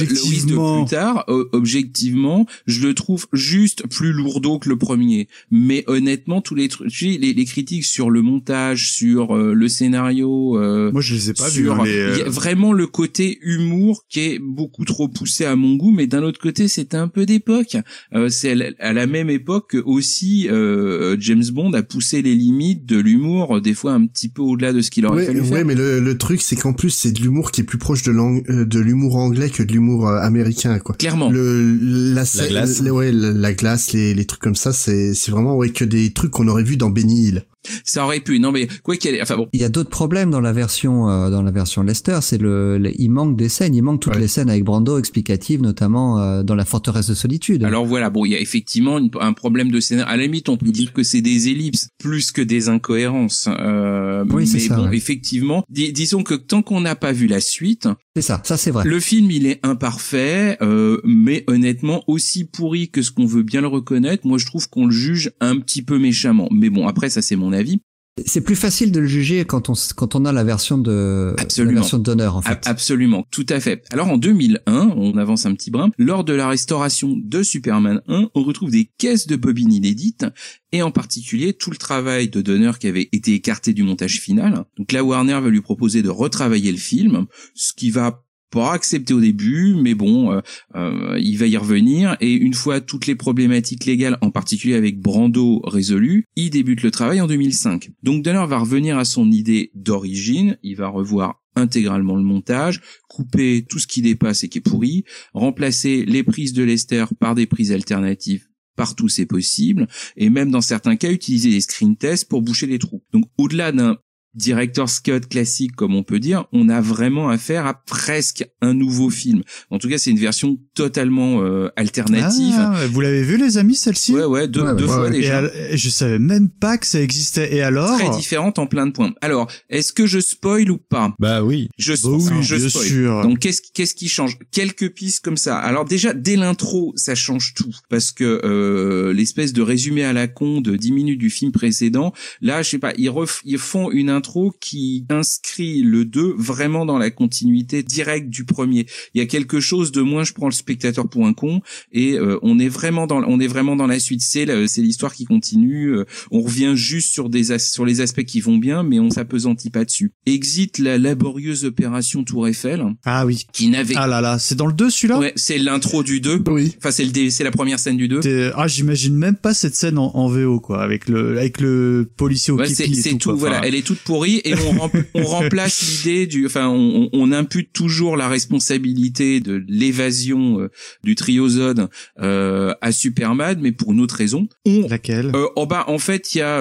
de, 0.46 0.54
plus 0.54 0.90
tard, 0.90 1.24
objectivement, 1.52 2.46
je 2.66 2.86
le 2.86 2.94
trouve 2.94 3.26
juste 3.32 3.86
plus 3.88 4.12
lourdeau 4.12 4.58
que 4.58 4.68
le 4.68 4.76
premier. 4.76 5.28
Mais 5.50 5.84
honnêtement, 5.86 6.40
tous 6.40 6.54
les 6.54 6.68
trucs, 6.68 7.00
les, 7.00 7.18
les 7.18 7.44
critiques 7.44 7.84
sur 7.84 8.10
le 8.10 8.22
montage, 8.22 8.90
sur 8.92 9.36
euh, 9.36 9.52
le 9.54 9.68
scénario. 9.68 10.58
euh, 10.58 10.90
Moi, 10.92 11.00
je 11.00 11.14
les 11.14 11.30
ai 11.30 11.34
pas 11.34 11.48
vus. 11.48 11.70
hein, 11.70 11.82
les, 11.84 11.92
il 11.92 11.96
y 12.18 12.22
a 12.22 12.26
euh, 12.26 12.30
vraiment 12.30 12.72
le 12.72 12.86
côté 12.86 13.38
humour 13.42 14.04
qui 14.08 14.20
est 14.20 14.38
beaucoup 14.38 14.84
trop 14.84 15.08
poussé 15.08 15.44
à 15.44 15.56
mon 15.56 15.76
goût 15.76 15.90
mais 15.92 16.06
d'un 16.06 16.22
autre 16.22 16.40
côté 16.40 16.68
c'était 16.68 16.96
un 16.96 17.08
peu 17.08 17.26
d'époque 17.26 17.76
Euh, 18.12 18.28
c'est 18.28 18.54
à 18.80 18.92
la 18.92 19.06
même 19.06 19.30
époque 19.30 19.43
que 19.68 19.78
aussi 19.78 20.48
euh, 20.50 21.16
James 21.20 21.44
Bond 21.52 21.72
a 21.74 21.82
poussé 21.82 22.22
les 22.22 22.34
limites 22.34 22.86
de 22.86 22.98
l'humour 22.98 23.56
euh, 23.56 23.60
des 23.60 23.74
fois 23.74 23.92
un 23.92 24.06
petit 24.06 24.28
peu 24.28 24.42
au-delà 24.42 24.72
de 24.72 24.80
ce 24.80 24.90
qu'il 24.90 25.06
aurait 25.06 25.16
Ouais, 25.18 25.26
fallu 25.26 25.40
ouais, 25.40 25.46
faire 25.46 25.64
mais 25.66 25.74
le, 25.74 26.00
le 26.00 26.18
truc, 26.18 26.40
c'est 26.42 26.56
qu'en 26.56 26.72
plus, 26.72 26.90
c'est 26.90 27.12
de 27.12 27.20
l'humour 27.20 27.50
qui 27.52 27.60
est 27.60 27.64
plus 27.64 27.78
proche 27.78 28.02
de, 28.02 28.10
l'ang- 28.12 28.40
euh, 28.48 28.64
de 28.64 28.78
l'humour 28.80 29.16
anglais 29.16 29.50
que 29.50 29.62
de 29.62 29.72
l'humour 29.72 30.08
américain, 30.08 30.78
quoi. 30.78 30.94
clairement 30.96 31.30
Le, 31.30 31.76
la, 32.14 32.24
glace. 32.48 32.80
le- 32.82 32.90
ouais, 32.90 33.12
la, 33.12 33.32
la 33.32 33.52
glace, 33.54 33.92
les, 33.92 34.14
les 34.14 34.24
trucs 34.24 34.40
comme 34.40 34.54
ça, 34.56 34.72
c'est, 34.72 35.14
c'est 35.14 35.30
vraiment 35.30 35.56
ouais, 35.56 35.70
que 35.70 35.84
des 35.84 36.12
trucs 36.12 36.30
qu'on 36.30 36.48
aurait 36.48 36.64
vu 36.64 36.76
dans 36.76 36.90
Benny 36.90 37.28
Hill. 37.28 37.44
Ça 37.84 38.04
aurait 38.04 38.20
pu. 38.20 38.38
Non, 38.38 38.52
mais 38.52 38.68
quoi 38.82 38.96
qu'il, 38.96 39.18
enfin 39.22 39.36
bon. 39.36 39.48
Il 39.52 39.60
y 39.60 39.64
a 39.64 39.68
d'autres 39.68 39.90
problèmes 39.90 40.30
dans 40.30 40.40
la 40.40 40.52
version 40.52 41.08
euh, 41.08 41.30
dans 41.30 41.42
la 41.42 41.50
version 41.50 41.82
Lester, 41.82 42.18
c'est 42.22 42.38
le, 42.40 42.78
le- 42.78 42.92
il 43.00 43.08
manque 43.10 43.36
des 43.36 43.48
scènes, 43.48 43.74
il 43.74 43.82
manque 43.82 44.00
toutes 44.00 44.16
les 44.16 44.28
scènes 44.28 44.50
avec 44.50 44.64
Brando 44.64 44.98
explicatives, 44.98 45.62
notamment 45.62 46.18
euh, 46.20 46.42
dans 46.42 46.54
la 46.54 46.64
forteresse 46.64 47.06
de 47.08 47.14
solitude. 47.14 47.64
Alors 47.64 47.86
voilà, 47.86 48.10
bon, 48.10 48.24
il 48.24 48.32
y 48.32 48.34
a 48.34 48.40
effectivement 48.40 48.98
une- 48.98 49.10
un 49.20 49.32
problème 49.32 49.70
de 49.70 49.80
scénario. 49.80 50.12
À 50.12 50.16
la 50.16 50.24
limite, 50.24 50.48
on 50.48 50.56
peut 50.56 50.70
dire 50.70 50.92
que 50.92 51.02
c'est 51.02 51.20
des 51.22 51.48
ellipses 51.48 51.88
plus 51.98 52.32
que 52.32 52.42
des 52.42 52.68
incohérences. 52.68 53.48
Euh, 53.48 54.24
Oui, 54.30 54.46
c'est 54.46 54.54
mais 54.58 54.60
ça, 54.68 54.76
bon, 54.76 54.88
ouais. 54.88 54.96
effectivement, 54.96 55.64
dis- 55.70 55.92
disons 55.92 56.22
que 56.22 56.34
tant 56.34 56.62
qu'on 56.62 56.80
n'a 56.80 56.94
pas 56.96 57.12
vu 57.12 57.26
la 57.26 57.40
suite, 57.40 57.88
c'est 58.16 58.22
ça, 58.22 58.40
ça 58.44 58.56
c'est 58.56 58.70
vrai. 58.70 58.84
Le 58.84 59.00
film, 59.00 59.30
il 59.30 59.46
est 59.46 59.60
imparfait, 59.94 60.56
euh, 60.62 61.00
mais 61.04 61.44
honnêtement 61.46 62.02
aussi 62.06 62.44
pourri 62.44 62.88
que 62.90 63.02
ce 63.02 63.10
qu'on 63.10 63.26
veut 63.26 63.42
bien 63.42 63.60
le 63.60 63.66
reconnaître. 63.68 64.26
Moi, 64.26 64.38
je 64.38 64.46
trouve 64.46 64.68
qu'on 64.68 64.86
le 64.86 64.92
juge 64.92 65.32
un 65.40 65.58
petit 65.58 65.82
peu 65.82 65.98
méchamment. 65.98 66.48
Mais 66.50 66.70
bon, 66.70 66.86
après, 66.88 67.10
ça 67.10 67.22
c'est 67.22 67.36
mon 67.36 67.52
avis. 67.54 67.80
C'est 68.24 68.42
plus 68.42 68.54
facile 68.54 68.92
de 68.92 69.00
le 69.00 69.08
juger 69.08 69.44
quand 69.44 69.68
on 69.68 69.72
s- 69.72 69.92
quand 69.92 70.14
on 70.14 70.24
a 70.24 70.30
la 70.30 70.44
version 70.44 70.78
de 70.78 71.34
Absolument. 71.36 71.72
la 71.74 71.80
version 71.80 71.98
d'honneur 71.98 72.36
en 72.36 72.42
fait. 72.42 72.50
Ab- 72.52 72.58
Absolument, 72.64 73.26
tout 73.32 73.44
à 73.48 73.58
fait. 73.58 73.82
Alors 73.90 74.08
en 74.08 74.18
2001, 74.18 74.92
on 74.96 75.16
avance 75.18 75.46
un 75.46 75.54
petit 75.54 75.72
brin, 75.72 75.90
lors 75.98 76.22
de 76.22 76.32
la 76.32 76.46
restauration 76.48 77.16
de 77.20 77.42
Superman 77.42 78.02
1, 78.06 78.28
on 78.36 78.44
retrouve 78.44 78.70
des 78.70 78.88
caisses 78.98 79.26
de 79.26 79.34
bobines 79.34 79.72
inédites 79.72 80.26
et 80.70 80.80
en 80.82 80.92
particulier 80.92 81.54
tout 81.54 81.72
le 81.72 81.76
travail 81.76 82.28
de 82.28 82.40
Donner 82.40 82.70
qui 82.78 82.86
avait 82.86 83.08
été 83.10 83.34
écarté 83.34 83.72
du 83.72 83.82
montage 83.82 84.20
final. 84.20 84.64
Donc 84.78 84.92
la 84.92 85.02
Warner 85.02 85.40
va 85.42 85.48
lui 85.48 85.60
proposer 85.60 86.02
de 86.02 86.08
retravailler 86.08 86.70
le 86.70 86.78
film, 86.78 87.26
ce 87.56 87.72
qui 87.72 87.90
va 87.90 88.22
pas 88.54 88.72
accepter 88.72 89.12
au 89.12 89.20
début, 89.20 89.74
mais 89.74 89.94
bon, 89.94 90.30
euh, 90.30 90.40
euh, 90.76 91.18
il 91.18 91.36
va 91.38 91.46
y 91.46 91.56
revenir. 91.56 92.16
Et 92.20 92.32
une 92.32 92.54
fois 92.54 92.80
toutes 92.80 93.08
les 93.08 93.16
problématiques 93.16 93.84
légales, 93.84 94.16
en 94.20 94.30
particulier 94.30 94.74
avec 94.74 95.00
Brando 95.00 95.60
résolues, 95.64 96.24
il 96.36 96.50
débute 96.50 96.82
le 96.82 96.92
travail 96.92 97.20
en 97.20 97.26
2005. 97.26 97.90
Donc 98.04 98.22
Donner 98.22 98.46
va 98.46 98.58
revenir 98.58 98.96
à 98.96 99.04
son 99.04 99.32
idée 99.32 99.72
d'origine, 99.74 100.56
il 100.62 100.76
va 100.76 100.86
revoir 100.86 101.42
intégralement 101.56 102.16
le 102.16 102.22
montage, 102.22 102.80
couper 103.08 103.66
tout 103.68 103.80
ce 103.80 103.88
qui 103.88 104.02
dépasse 104.02 104.44
et 104.44 104.48
qui 104.48 104.58
est 104.58 104.60
pourri, 104.60 105.04
remplacer 105.32 106.04
les 106.04 106.22
prises 106.22 106.52
de 106.52 106.62
Lester 106.62 107.06
par 107.18 107.34
des 107.34 107.46
prises 107.46 107.72
alternatives 107.72 108.46
partout 108.76 109.08
c'est 109.08 109.26
possible, 109.26 109.86
et 110.16 110.30
même 110.30 110.50
dans 110.50 110.60
certains 110.60 110.96
cas 110.96 111.12
utiliser 111.12 111.50
des 111.50 111.60
screen 111.60 111.96
tests 111.96 112.28
pour 112.28 112.42
boucher 112.42 112.66
les 112.66 112.80
trous. 112.80 113.04
Donc 113.12 113.24
au-delà 113.38 113.70
d'un 113.70 113.98
director's 114.34 115.00
cut 115.00 115.20
classique 115.28 115.74
comme 115.76 115.94
on 115.94 116.02
peut 116.02 116.18
dire, 116.20 116.44
on 116.52 116.68
a 116.68 116.80
vraiment 116.80 117.28
affaire 117.28 117.66
à 117.66 117.74
presque 117.74 118.44
un 118.60 118.74
nouveau 118.74 119.10
film. 119.10 119.42
En 119.70 119.78
tout 119.78 119.88
cas, 119.88 119.98
c'est 119.98 120.10
une 120.10 120.18
version 120.18 120.58
totalement 120.74 121.42
euh, 121.42 121.68
alternative. 121.76 122.54
Ah, 122.56 122.86
vous 122.90 123.00
l'avez 123.00 123.22
vu 123.22 123.36
les 123.36 123.58
amis 123.58 123.74
celle-ci? 123.76 124.12
Ouais 124.14 124.24
ouais, 124.24 124.48
deux, 124.48 124.74
deux 124.76 124.86
fois 124.86 125.08
Et 125.08 125.12
déjà. 125.12 125.42
et 125.70 125.76
je 125.76 125.88
savais 125.90 126.18
même 126.18 126.48
pas 126.48 126.78
que 126.78 126.86
ça 126.86 127.00
existait. 127.00 127.54
Et 127.54 127.62
alors? 127.62 127.98
Très 127.98 128.10
différente 128.16 128.58
en 128.58 128.66
plein 128.66 128.86
de 128.86 128.92
points. 128.92 129.12
Alors, 129.20 129.50
est-ce 129.70 129.92
que 129.92 130.06
je 130.06 130.18
spoil 130.20 130.70
ou 130.70 130.78
pas? 130.78 131.14
Bah 131.18 131.42
oui. 131.42 131.68
Je, 131.78 131.92
Bah 131.92 131.98
oui, 132.10 132.42
je 132.42 132.56
bien 132.56 132.68
spoil. 132.68 132.86
sûr. 132.86 133.22
Donc 133.22 133.38
qu'est-ce 133.38 133.62
qu'est-ce 133.72 133.94
qui 133.94 134.08
change? 134.08 134.36
Quelques 134.50 134.90
pistes 134.92 135.24
comme 135.24 135.36
ça. 135.36 135.56
Alors 135.58 135.84
déjà 135.84 136.12
dès 136.14 136.36
l'intro, 136.36 136.92
ça 136.96 137.14
change 137.14 137.54
tout 137.54 137.74
parce 137.88 138.12
que 138.12 138.40
euh, 138.44 139.12
l'espèce 139.12 139.52
de 139.52 139.62
résumé 139.62 140.04
à 140.04 140.12
la 140.12 140.26
con 140.28 140.60
de 140.60 140.76
10 140.76 140.92
minutes 140.92 141.18
du 141.20 141.30
film 141.30 141.52
précédent, 141.52 142.12
là, 142.40 142.62
je 142.62 142.70
sais 142.70 142.78
pas, 142.78 142.92
ils, 142.98 143.08
ref- 143.08 143.40
ils 143.44 143.58
font 143.58 143.90
une 143.90 144.10
intro 144.10 144.23
qui 144.60 145.04
inscrit 145.10 145.82
le 145.82 146.04
2 146.04 146.34
vraiment 146.36 146.86
dans 146.86 146.98
la 146.98 147.10
continuité 147.10 147.82
directe 147.82 148.28
du 148.28 148.44
premier. 148.44 148.86
Il 149.14 149.18
y 149.18 149.20
a 149.20 149.26
quelque 149.26 149.60
chose 149.60 149.92
de 149.92 150.00
moins 150.02 150.24
je 150.24 150.32
prends 150.32 150.46
le 150.48 150.52
spectateur 150.52 151.08
pour 151.08 151.26
un 151.26 151.32
con 151.34 151.60
et 151.92 152.14
euh, 152.14 152.38
on 152.42 152.58
est 152.58 152.68
vraiment 152.68 153.06
dans 153.06 153.22
on 153.24 153.40
est 153.40 153.46
vraiment 153.46 153.76
dans 153.76 153.86
la 153.86 153.98
suite, 153.98 154.20
c'est 154.22 154.46
c'est 154.66 154.82
l'histoire 154.82 155.14
qui 155.14 155.24
continue, 155.24 155.88
euh, 155.88 156.04
on 156.30 156.42
revient 156.42 156.72
juste 156.74 157.12
sur 157.12 157.28
des 157.28 157.58
sur 157.58 157.84
les 157.84 158.00
aspects 158.00 158.24
qui 158.24 158.40
vont 158.40 158.58
bien 158.58 158.82
mais 158.82 158.98
on 159.00 159.10
s'apesantit 159.10 159.70
pas 159.70 159.84
dessus. 159.84 160.12
Exit 160.26 160.78
la 160.78 160.98
laborieuse 160.98 161.64
opération 161.64 162.24
Tour 162.24 162.48
Eiffel 162.48 162.84
Ah 163.04 163.26
oui. 163.26 163.46
qui 163.52 163.68
n'avait 163.68 163.94
Ah 163.96 164.06
là 164.06 164.20
là, 164.20 164.38
c'est 164.38 164.54
dans 164.54 164.66
le 164.66 164.72
2 164.72 164.90
celui-là? 164.90 165.18
Ouais, 165.18 165.32
c'est 165.36 165.58
l'intro 165.58 166.02
du 166.02 166.20
2. 166.20 166.42
Oui. 166.48 166.74
Enfin, 166.78 166.90
c'est 166.90 167.04
le 167.04 167.30
c'est 167.30 167.44
la 167.44 167.50
première 167.50 167.78
scène 167.78 167.96
du 167.96 168.08
2. 168.08 168.20
T'es- 168.20 168.50
Ah, 168.56 168.66
j'imagine 168.68 169.14
même 169.14 169.36
pas 169.36 169.54
cette 169.54 169.74
scène 169.74 169.98
en, 169.98 170.10
en 170.14 170.28
VO 170.28 170.60
quoi, 170.60 170.82
avec 170.82 171.08
le 171.08 171.38
avec 171.38 171.60
le 171.60 172.08
policier 172.16 172.52
au 172.52 172.58
Ouais, 172.58 172.66
c'est 172.68 172.84
tout. 172.86 173.18
tout, 173.18 173.28
quoi. 173.30 173.34
voilà. 173.38 173.58
Enfin, 173.58 173.66
Elle 173.66 173.74
est 173.74 173.82
toute 173.86 174.00
et 174.22 174.54
on, 174.54 174.80
rem- 174.80 175.04
on 175.14 175.24
remplace 175.24 175.82
l'idée 176.04 176.26
du, 176.26 176.46
enfin, 176.46 176.68
on, 176.68 177.32
impute 177.32 177.72
toujours 177.72 178.16
la 178.16 178.28
responsabilité 178.28 179.40
de 179.40 179.64
l'évasion 179.66 180.60
euh, 180.60 180.70
du 181.02 181.14
trio 181.16 181.48
Zod 181.48 181.88
euh, 182.20 182.74
à 182.80 182.92
Superman, 182.92 183.58
mais 183.60 183.72
pour 183.72 183.92
une 183.92 184.00
autre 184.00 184.14
raison. 184.14 184.46
On, 184.66 184.86
Laquelle? 184.88 185.32
euh, 185.34 185.48
oh 185.56 185.66
bah, 185.66 185.84
en 185.88 185.98
fait, 185.98 186.34
il 186.34 186.38
y 186.38 186.42
a, 186.42 186.60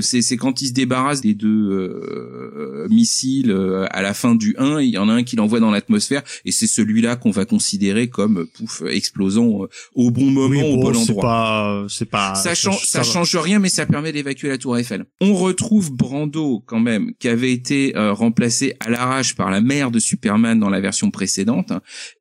c'est 0.00 0.36
quand 0.36 0.62
il 0.62 0.68
se 0.68 0.72
débarrasse 0.72 1.22
des 1.22 1.34
deux 1.34 2.86
missiles 2.90 3.52
à 3.90 4.02
la 4.02 4.14
fin 4.14 4.34
du 4.34 4.54
1, 4.58 4.80
il 4.80 4.90
y 4.90 4.98
en 4.98 5.08
a 5.08 5.12
un 5.12 5.22
qui 5.24 5.36
l'envoie 5.36 5.60
dans 5.60 5.70
l'atmosphère 5.70 6.22
et 6.44 6.52
c'est 6.52 6.66
celui-là 6.66 7.16
qu'on 7.16 7.30
va 7.30 7.44
considérer 7.44 8.08
comme 8.08 8.46
pouf 8.54 8.82
explosant 8.88 9.66
au 9.94 10.10
bon 10.10 10.30
moment, 10.30 10.48
oui, 10.48 10.62
au 10.62 10.76
bon, 10.76 10.94
c'est 10.94 11.10
endroit. 11.10 11.22
pas, 11.22 11.86
c'est 11.88 12.08
pas. 12.08 12.34
ça 12.34 12.54
change, 12.54 12.84
ça, 12.84 13.02
change 13.02 13.34
rien, 13.36 13.58
mais 13.58 13.68
ça 13.68 13.86
permet 13.86 14.12
d'évacuer 14.12 14.48
la 14.48 14.58
tour 14.58 14.76
Eiffel. 14.76 15.04
On 15.20 15.34
retrouve 15.34 15.92
Brando 15.92 16.43
quand 16.66 16.80
même, 16.80 17.12
qui 17.18 17.28
avait 17.28 17.52
été 17.52 17.96
euh, 17.96 18.12
remplacé 18.12 18.74
à 18.80 18.90
l'arrache 18.90 19.34
par 19.34 19.50
la 19.50 19.60
mère 19.60 19.90
de 19.90 19.98
Superman 19.98 20.58
dans 20.58 20.70
la 20.70 20.80
version 20.80 21.10
précédente. 21.10 21.72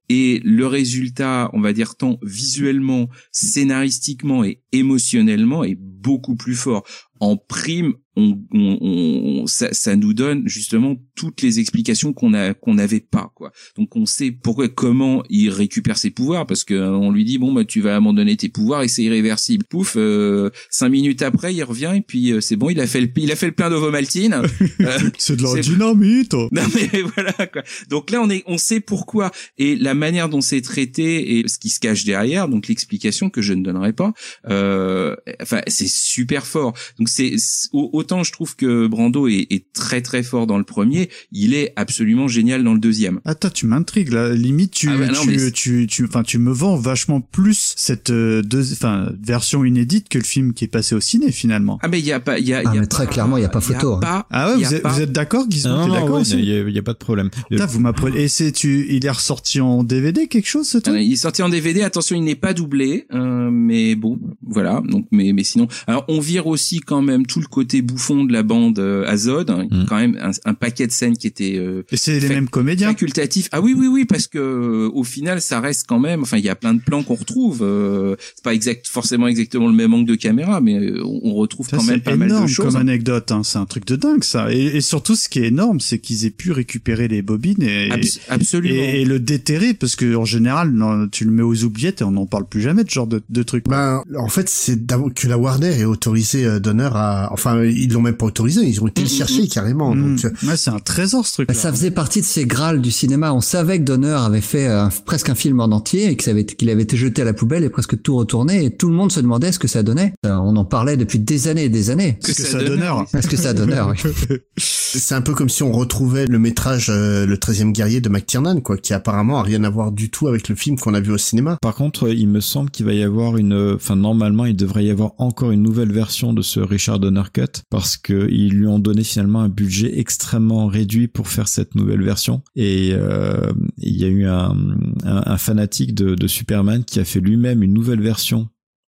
Et 0.10 0.42
le 0.44 0.68
résultat, 0.68 1.50
on 1.54 1.62
va 1.62 1.74
dire 1.74 1.96
tant 1.96 2.20
visuellement, 2.22 3.10
scénaristiquement 3.32 4.44
et 4.44 4.62
émotionnellement, 4.72 5.64
est 5.64 5.78
beaucoup 5.80 6.36
plus 6.36 6.56
fort. 6.56 6.84
En 7.20 7.38
prime, 7.38 7.94
on, 8.16 8.38
on- 8.54 8.78
on- 8.82 9.48
ça, 9.48 9.74
ça 9.74 9.96
nous 9.96 10.14
donne 10.14 10.48
justement 10.48 10.96
toutes 11.16 11.42
les 11.42 11.60
explications 11.60 12.14
qu'on 12.14 12.34
a 12.34 12.54
qu'on 12.54 12.76
n'avait 12.76 13.00
pas 13.00 13.32
quoi. 13.36 13.52
Donc 13.78 13.96
on 13.96 14.06
sait 14.06 14.32
pourquoi 14.32 14.68
comment 14.70 15.24
il 15.30 15.50
récupère 15.50 15.98
ses 15.98 16.12
pouvoirs 16.12 16.46
parce 16.46 16.64
que 16.64 16.76
on 16.76 17.12
lui 17.12 17.26
dit 17.26 17.38
bon 17.40 17.54
bah 17.54 17.66
tu 17.66 17.82
vas 17.82 17.96
abandonner 17.96 18.38
tes 18.38 18.50
pouvoirs 18.50 18.84
et 18.84 18.88
c'est 18.88 19.04
irréversible. 19.04 19.66
Pouf, 19.70 19.94
euh, 19.98 20.50
cinq 20.70 20.90
minutes 20.90 21.22
après 21.24 21.54
il 21.56 21.64
revient 21.64 21.94
et 21.96 22.02
puis 22.02 22.32
euh, 22.32 22.42
c'est 22.42 22.56
bon 22.56 22.70
il 22.70 22.80
a 22.80 22.88
fait 22.88 23.02
le 23.02 23.10
il 23.18 23.32
a 23.32 23.36
fait 23.36 23.48
le 23.48 23.52
plein 23.54 23.70
d'ovomaltine. 23.70 24.42
Euh, 24.82 24.98
C'est 25.18 25.36
de 25.38 25.44
la 25.44 25.62
dynamite. 25.62 26.34
non 26.52 26.62
mais 26.76 27.02
voilà 27.16 27.34
quoi. 27.48 27.64
Donc 27.90 28.12
là 28.12 28.22
on 28.22 28.30
est 28.30 28.44
on 28.48 28.58
sait 28.58 28.80
pourquoi 28.80 29.32
et 29.58 29.76
la 29.76 29.94
manière 29.94 30.30
dont 30.30 30.42
c'est 30.42 30.62
traité 30.62 31.38
et 31.40 31.48
ce 31.48 31.58
qui 31.58 31.70
se 31.70 31.80
cache 31.80 32.04
derrière 32.06 32.48
donc 32.50 32.68
l'explication 32.68 33.30
que 33.30 33.42
je 33.42 33.54
ne 33.54 33.64
donnerai 33.64 33.94
pas 33.94 34.14
euh, 34.50 35.16
enfin 35.42 35.62
c'est 35.68 35.88
super 35.90 36.46
fort. 36.46 36.74
Donc 37.00 37.10
c'est 37.10 37.34
c'est- 37.38 37.70
au- 37.74 37.90
autant 38.04 38.24
je 38.24 38.32
trouve 38.34 38.56
que 38.56 38.88
Brando 38.88 39.28
est, 39.28 39.48
est 39.50 39.64
très 39.74 40.02
très 40.02 40.24
fort 40.24 40.46
dans 40.46 40.58
le 40.58 40.64
premier, 40.66 41.10
il 41.32 41.54
est 41.54 41.72
absolument 41.78 42.28
génial 42.28 42.64
dans 42.64 42.74
le 42.74 42.80
deuxième. 42.80 43.22
Attends, 43.26 43.50
tu 43.50 43.66
m'intrigues 43.66 44.12
là. 44.12 44.34
Limite, 44.34 44.72
tu, 44.72 44.90
Ah 44.90 44.98
bah 44.98 45.08
non, 45.08 45.22
tu, 45.22 45.52
tu, 45.54 45.88
tu, 45.88 46.06
enfin, 46.06 46.24
tu 46.24 46.38
me 46.38 46.52
vends 46.52 46.76
vachement 46.76 47.22
plus 47.22 47.74
cette 47.78 48.10
euh, 48.10 48.42
deux, 48.42 48.74
enfin, 48.74 49.12
version 49.22 49.64
inédite 49.64 50.10
que 50.10 50.18
le 50.18 50.24
film 50.24 50.54
qui 50.54 50.66
est 50.66 50.68
passé 50.68 50.96
au 50.96 51.00
ciné 51.00 51.32
finalement. 51.32 51.80
Ah 51.82 51.88
mais 51.88 52.00
il 52.00 52.06
y 52.06 52.12
a 52.12 52.20
pas 52.20 52.40
il 52.40 52.48
y 52.48 52.54
a, 52.54 52.62
Ah, 52.66 52.74
y 52.76 52.78
a 52.78 52.82
mais 52.82 52.88
très 52.88 53.06
pas- 53.06 53.12
clairement, 53.14 53.38
il 53.38 53.42
y 53.42 53.46
a 53.46 53.50
pas 53.50 53.62
photo, 53.62 53.94
hein. 53.96 54.00
pas- 54.02 54.28
Ah 54.32 54.50
ouais, 54.50 54.56
il 54.58 54.62
y 54.62 54.66
a 54.66 54.68
vous 54.70 54.76
êtes, 54.76 54.82
pas- 54.84 54.90
vous 54.92 55.02
êtes 55.02 55.12
d'accord, 55.12 55.46
Gizmo 55.50 55.72
non, 55.74 55.88
d'accord 55.88 56.18
ouais, 56.18 56.24
il 56.24 56.46
y, 56.46 56.54
a- 56.58 56.68
il 56.68 56.74
y 56.76 56.80
a 56.80 56.84
pas 56.84 56.94
de 56.94 56.98
problème. 56.98 57.30
Putain, 57.50 57.66
vous 57.66 57.80
m'apprenez. 57.80 58.24
Et 58.24 58.28
c'est 58.28 58.52
tu, 58.52 58.86
il 58.90 59.06
est 59.06 59.10
ressorti 59.10 59.62
en 59.62 59.84
DVD 59.84 60.28
quelque 60.28 60.48
chose 60.48 60.68
ce 60.68 60.78
truc? 60.78 60.96
Il 61.00 61.14
est 61.14 61.16
sorti 61.16 61.42
en 61.42 61.50
DVD. 61.50 61.82
Attention, 61.84 62.16
il 62.16 62.24
n'est 62.24 62.36
pas 62.36 62.54
doublé, 62.54 63.06
euh, 63.14 63.50
mais 63.52 63.96
bon, 63.96 64.20
voilà. 64.46 64.82
Donc, 64.88 65.08
mais 65.12 65.32
mais 65.34 65.44
sinon, 65.44 65.68
alors 65.88 66.06
on 66.10 66.20
vire 66.20 66.48
aussi 66.48 66.80
quand 66.80 67.02
même 67.02 67.26
tout 67.26 67.40
le 67.40 67.48
côté 67.48 67.82
bouffon 67.94 68.26
de 68.26 68.34
la 68.34 68.44
bande 68.44 68.80
euh, 68.80 69.06
Azod, 69.08 69.50
hein, 69.50 69.68
Mm. 69.72 69.86
quand 69.88 69.96
même 69.98 70.18
un, 70.22 70.32
un 70.46 70.54
paquet 70.54 70.88
de 70.88 70.92
scènes 70.92 71.16
qui 71.18 71.28
étaient 71.28 71.56
euh, 71.58 71.84
Et 71.92 71.98
c'est 71.98 72.20
les 72.20 72.28
mêmes 72.30 72.50
comédiens. 72.50 72.88
facultatifs. 72.90 73.48
Ah 73.52 73.62
oui, 73.62 73.74
oui, 73.78 73.88
oui, 73.88 74.06
parce 74.06 74.28
que 74.28 74.38
euh, 74.40 74.90
au 74.94 75.04
final, 75.04 75.42
ça 75.42 75.60
reste 75.60 75.86
quand 75.88 76.00
même. 76.00 76.22
Enfin, 76.24 76.38
il 76.38 76.44
y 76.44 76.50
a 76.50 76.56
plein 76.56 76.74
de 76.74 76.82
plans 76.82 77.04
qu'on 77.04 77.16
retrouve. 77.16 77.60
euh, 77.62 78.16
c'est 78.36 78.44
pas 78.44 78.54
exact, 78.54 78.88
forcément 78.88 79.28
exactement 79.28 79.68
le 79.68 79.74
même 79.74 79.94
angle 79.94 80.08
de 80.10 80.16
caméra, 80.16 80.60
mais 80.62 80.76
euh, 80.80 81.02
on, 81.06 81.22
on 81.24 81.34
retrouve 81.36 81.68
Ça, 81.70 81.78
quand 81.78 81.84
même 81.84 82.02
pas 82.02 82.16
mal 82.16 82.30
énorme 82.30 82.46
de 82.46 82.50
choses. 82.50 82.66
comme 82.66 82.76
anecdote. 82.76 83.32
Hein. 83.32 83.42
C'est 83.44 83.58
un 83.60 83.66
truc 83.66 83.86
de 83.86 83.96
dingue 83.96 84.24
ça. 84.24 84.52
Et, 84.54 84.66
et 84.78 84.82
surtout, 84.82 85.16
ce 85.16 85.30
qui 85.30 85.40
est 85.40 85.48
énorme, 85.48 85.80
c'est 85.80 86.00
qu'ils 86.00 86.26
aient 86.26 86.30
pu 86.32 86.52
récupérer 86.52 87.08
les 87.08 87.22
bobines 87.22 87.62
et, 87.62 87.90
Abs- 87.92 88.20
absolument. 88.30 88.74
et, 88.76 89.02
et 89.02 89.06
le 89.06 89.20
déterrer 89.20 89.74
parce 89.74 89.96
que 89.96 90.16
en 90.16 90.26
général, 90.26 90.72
non, 90.72 91.08
tu 91.08 91.26
le 91.26 91.32
mets 91.32 91.44
aux 91.44 91.64
oubliettes 91.64 92.02
et 92.02 92.04
on 92.04 92.12
n'en 92.12 92.26
parle 92.26 92.48
plus 92.48 92.62
jamais 92.62 92.84
de 92.84 92.90
ce 92.90 92.96
genre 92.96 93.08
de, 93.08 93.22
de 93.30 93.44
truc. 93.44 93.66
Ben, 93.68 94.02
en 94.18 94.28
fait, 94.30 94.50
c'est 94.50 94.78
que 95.16 95.28
la 95.28 95.38
Warner 95.38 95.80
ait 95.80 95.86
autorisé 95.86 96.46
euh, 96.46 96.60
Donner 96.60 96.90
à, 96.94 97.30
enfin, 97.32 97.62
ils 97.84 97.92
l'ont 97.94 98.02
même 98.02 98.16
pas 98.16 98.26
autorisé, 98.26 98.62
ils 98.66 98.82
ont 98.82 98.88
été 98.88 99.02
le 99.02 99.08
chercher 99.08 99.48
carrément. 99.48 99.94
Mmh. 99.94 100.16
Donc, 100.16 100.26
euh, 100.26 100.48
Ouais, 100.48 100.58
c'est 100.58 100.70
un 100.72 100.80
trésor 100.80 101.26
ce 101.26 101.34
truc. 101.34 101.52
Ça 101.54 101.72
faisait 101.72 101.92
partie 101.92 102.22
de 102.22 102.26
ces 102.26 102.46
grâles 102.46 102.82
du 102.82 102.92
cinéma. 102.92 103.34
On 103.34 103.42
savait 103.42 103.80
que 103.80 103.84
Donner 103.84 104.16
avait 104.18 104.42
fait 104.42 104.68
euh, 104.68 104.88
presque 105.06 105.30
un 105.30 105.36
film 105.36 105.60
en 105.60 105.66
entier 105.66 106.12
et 106.12 106.30
avait- 106.30 106.46
qu'il 106.46 106.70
avait 106.70 106.84
été 106.84 106.98
jeté 106.98 107.22
à 107.22 107.26
la 107.26 107.34
poubelle 107.34 107.64
et 107.64 107.70
presque 107.70 108.02
tout 108.02 108.16
retourné. 108.16 108.66
Et 108.66 108.76
tout 108.76 108.88
le 108.90 108.94
monde 108.96 109.12
se 109.12 109.20
demandait 109.20 109.52
ce 109.52 109.60
que 109.60 109.68
ça 109.68 109.84
donnait. 109.84 110.14
Euh, 110.26 110.36
on 110.36 110.56
en 110.56 110.66
parlait 110.66 110.98
depuis 110.98 111.20
des 111.20 111.48
années 111.48 111.66
et 111.66 111.70
des 111.70 111.90
années. 111.90 112.18
Parce 112.22 112.34
que 112.34 112.44
ça 112.44 112.64
donneur. 112.64 113.06
Est-ce 113.14 113.28
que 113.28 113.38
ça 113.38 113.54
donnait 113.54 113.80
oui. 113.82 114.38
c'est 114.58 115.16
un 115.16 115.22
peu 115.22 115.34
comme 115.34 115.50
si 115.50 115.64
on 115.64 115.72
retrouvait 115.72 116.26
le 116.28 116.40
métrage 116.40 116.88
euh, 116.90 117.26
Le 117.26 117.38
13e 117.38 117.72
guerrier 117.72 118.02
de 118.02 118.10
McTiernan, 118.10 118.60
quoi, 118.62 118.78
qui 118.78 118.94
apparemment 118.94 119.40
a 119.40 119.44
rien 119.44 119.64
à 119.64 119.70
voir 119.70 119.92
du 119.92 120.10
tout 120.10 120.28
avec 120.28 120.50
le 120.50 120.56
film 120.56 120.78
qu'on 120.78 120.94
a 120.94 121.00
vu 121.00 121.12
au 121.12 121.18
cinéma. 121.18 121.58
Par 121.62 121.76
contre, 121.76 122.10
il 122.10 122.28
me 122.28 122.40
semble 122.40 122.70
qu'il 122.70 122.86
va 122.86 122.94
y 122.94 123.04
avoir 123.04 123.38
une, 123.38 123.74
enfin 123.76 123.96
normalement 123.96 124.46
il 124.46 124.56
devrait 124.56 124.86
y 124.86 124.90
avoir 124.90 125.12
encore 125.18 125.52
une 125.52 125.62
nouvelle 125.62 125.92
version 125.92 126.34
de 126.34 126.42
ce 126.42 126.60
Richard 126.60 127.00
Donner 127.00 127.24
Cut 127.34 127.62
parce 127.74 127.98
que 127.98 128.30
ils 128.30 128.54
lui 128.54 128.68
ont 128.68 128.78
donné 128.78 129.04
finalement 129.04 129.42
un 129.42 129.50
budget 129.50 129.98
extrêmement 129.98 130.68
réduit 130.68 131.08
pour 131.08 131.28
faire 131.28 131.48
cette 131.48 131.74
nouvelle 131.74 132.04
version. 132.04 132.44
Et 132.56 132.92
euh, 132.94 133.52
il 133.80 134.00
y 134.00 134.06
a 134.06 134.10
eu 134.10 134.28
un, 134.28 135.38
fanatique 135.40 135.96
de 135.96 136.28
Superman 136.28 136.84
qui 136.84 137.00
a 137.00 137.04
fait 137.04 137.20
lui-même 137.20 137.64
une 137.64 137.74
nouvelle 137.74 138.00
version 138.00 138.48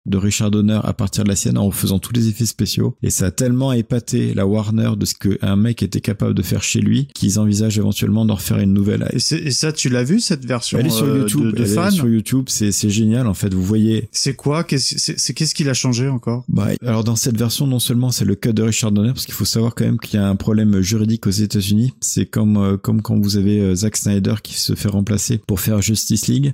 de 0.06 0.16
Richard 0.16 0.50
Donner 0.50 0.80
à 0.82 0.92
partir 0.92 1.24
de 1.24 1.28
la 1.28 1.36
sienne 1.36 1.58
en 1.58 1.70
faisant 1.70 1.98
tous 1.98 2.12
les 2.12 2.28
effets 2.28 2.46
spéciaux 2.46 2.96
et 3.02 3.10
ça 3.10 3.26
a 3.26 3.30
tellement 3.30 3.72
épaté 3.72 4.32
la 4.34 4.46
Warner 4.46 4.92
de 4.98 5.04
ce 5.04 5.14
qu'un 5.14 5.56
mec 5.56 5.82
était 5.82 6.00
capable 6.00 6.34
de 6.34 6.42
faire 6.42 6.62
chez 6.62 6.80
lui 6.80 7.08
qu'ils 7.14 7.38
envisagent 7.38 7.78
éventuellement 7.78 8.24
d'en 8.24 8.34
refaire 8.36 8.58
une 8.58 8.72
nouvelle. 8.72 9.08
Et, 9.12 9.18
ça, 9.50 9.72
tu 9.72 9.88
l'as 9.88 10.02
vu 10.04 10.20
cette 10.20 10.44
version 10.44 10.78
Elle 10.78 10.86
est 10.86 10.90
sur 10.90 11.06
euh, 11.06 11.18
YouTube, 11.20 11.42
de, 11.46 11.50
de 11.50 11.56
elle 11.56 11.70
est 11.70 11.74
fan 11.74 11.90
sur 11.90 12.08
YouTube, 12.08 12.44
c'est 12.48 12.70
génial 12.90 13.26
en 13.26 13.34
fait. 13.34 13.52
Vous 13.52 13.62
voyez. 13.62 14.08
C'est 14.12 14.34
quoi? 14.34 14.64
Qu'est-ce 14.64 14.98
c'est- 14.98 15.18
c'est 15.18 15.34
qu'est-ce 15.34 15.54
qu'il 15.54 15.68
a 15.68 15.74
changé 15.74 16.08
encore? 16.08 16.44
Bah, 16.48 16.68
alors 16.84 17.04
dans 17.04 17.16
cette 17.16 17.36
version, 17.36 17.66
non 17.66 17.78
seulement 17.78 18.10
c'est 18.10 18.24
le 18.24 18.34
cut 18.36 18.52
de 18.54 18.62
Richard 18.62 18.92
Donner, 18.92 19.10
parce 19.12 19.26
qu'il 19.26 19.34
faut 19.34 19.44
savoir 19.44 19.74
quand 19.74 19.84
même 19.84 19.98
qu'il 19.98 20.18
y 20.18 20.22
a 20.22 20.26
un 20.28 20.36
problème 20.36 20.80
juridique 20.80 21.26
aux 21.26 21.30
États-Unis. 21.30 21.92
C'est 22.00 22.26
comme 22.26 22.56
euh, 22.56 22.76
comme 22.76 23.02
quand 23.02 23.18
vous 23.20 23.36
avez 23.36 23.60
euh, 23.60 23.74
Zack 23.74 23.96
Snyder 23.96 24.34
qui 24.42 24.54
se 24.54 24.74
fait 24.74 24.88
remplacer 24.88 25.38
pour 25.46 25.60
faire 25.60 25.82
Justice 25.82 26.26
League. 26.28 26.52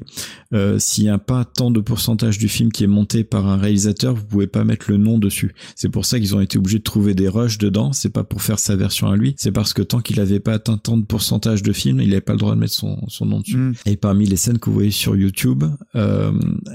Euh, 0.52 0.78
S'il 0.78 1.04
n'y 1.04 1.10
a 1.10 1.18
pas 1.18 1.44
tant 1.44 1.70
de 1.70 1.80
pourcentage 1.80 2.38
du 2.38 2.48
film 2.48 2.72
qui 2.72 2.84
est 2.84 2.88
monté 2.88 3.24
par 3.24 3.35
un 3.44 3.58
réalisateur, 3.58 4.14
vous 4.14 4.24
pouvez 4.24 4.46
pas 4.46 4.64
mettre 4.64 4.90
le 4.90 4.96
nom 4.96 5.18
dessus. 5.18 5.54
C'est 5.74 5.90
pour 5.90 6.06
ça 6.06 6.18
qu'ils 6.18 6.34
ont 6.34 6.40
été 6.40 6.56
obligés 6.56 6.78
de 6.78 6.84
trouver 6.84 7.14
des 7.14 7.28
rushs 7.28 7.58
dedans. 7.58 7.92
C'est 7.92 8.10
pas 8.10 8.24
pour 8.24 8.40
faire 8.40 8.58
sa 8.58 8.76
version 8.76 9.08
à 9.10 9.16
lui, 9.16 9.34
c'est 9.36 9.52
parce 9.52 9.74
que 9.74 9.82
tant 9.82 10.00
qu'il 10.00 10.20
avait 10.20 10.40
pas 10.40 10.54
atteint 10.54 10.78
tant 10.78 10.96
de 10.96 11.04
pourcentage 11.04 11.62
de 11.62 11.72
film, 11.72 12.00
il 12.00 12.12
avait 12.12 12.20
pas 12.20 12.32
le 12.32 12.38
droit 12.38 12.54
de 12.54 12.60
mettre 12.60 12.74
son 12.74 12.98
son 13.08 13.26
nom 13.26 13.40
dessus. 13.40 13.56
Mm. 13.56 13.74
Et 13.86 13.96
parmi 13.96 14.26
les 14.26 14.36
scènes 14.36 14.58
que 14.58 14.70
vous 14.70 14.74
voyez 14.74 14.90
sur 14.90 15.16
YouTube, 15.16 15.64
euh, 15.94 16.32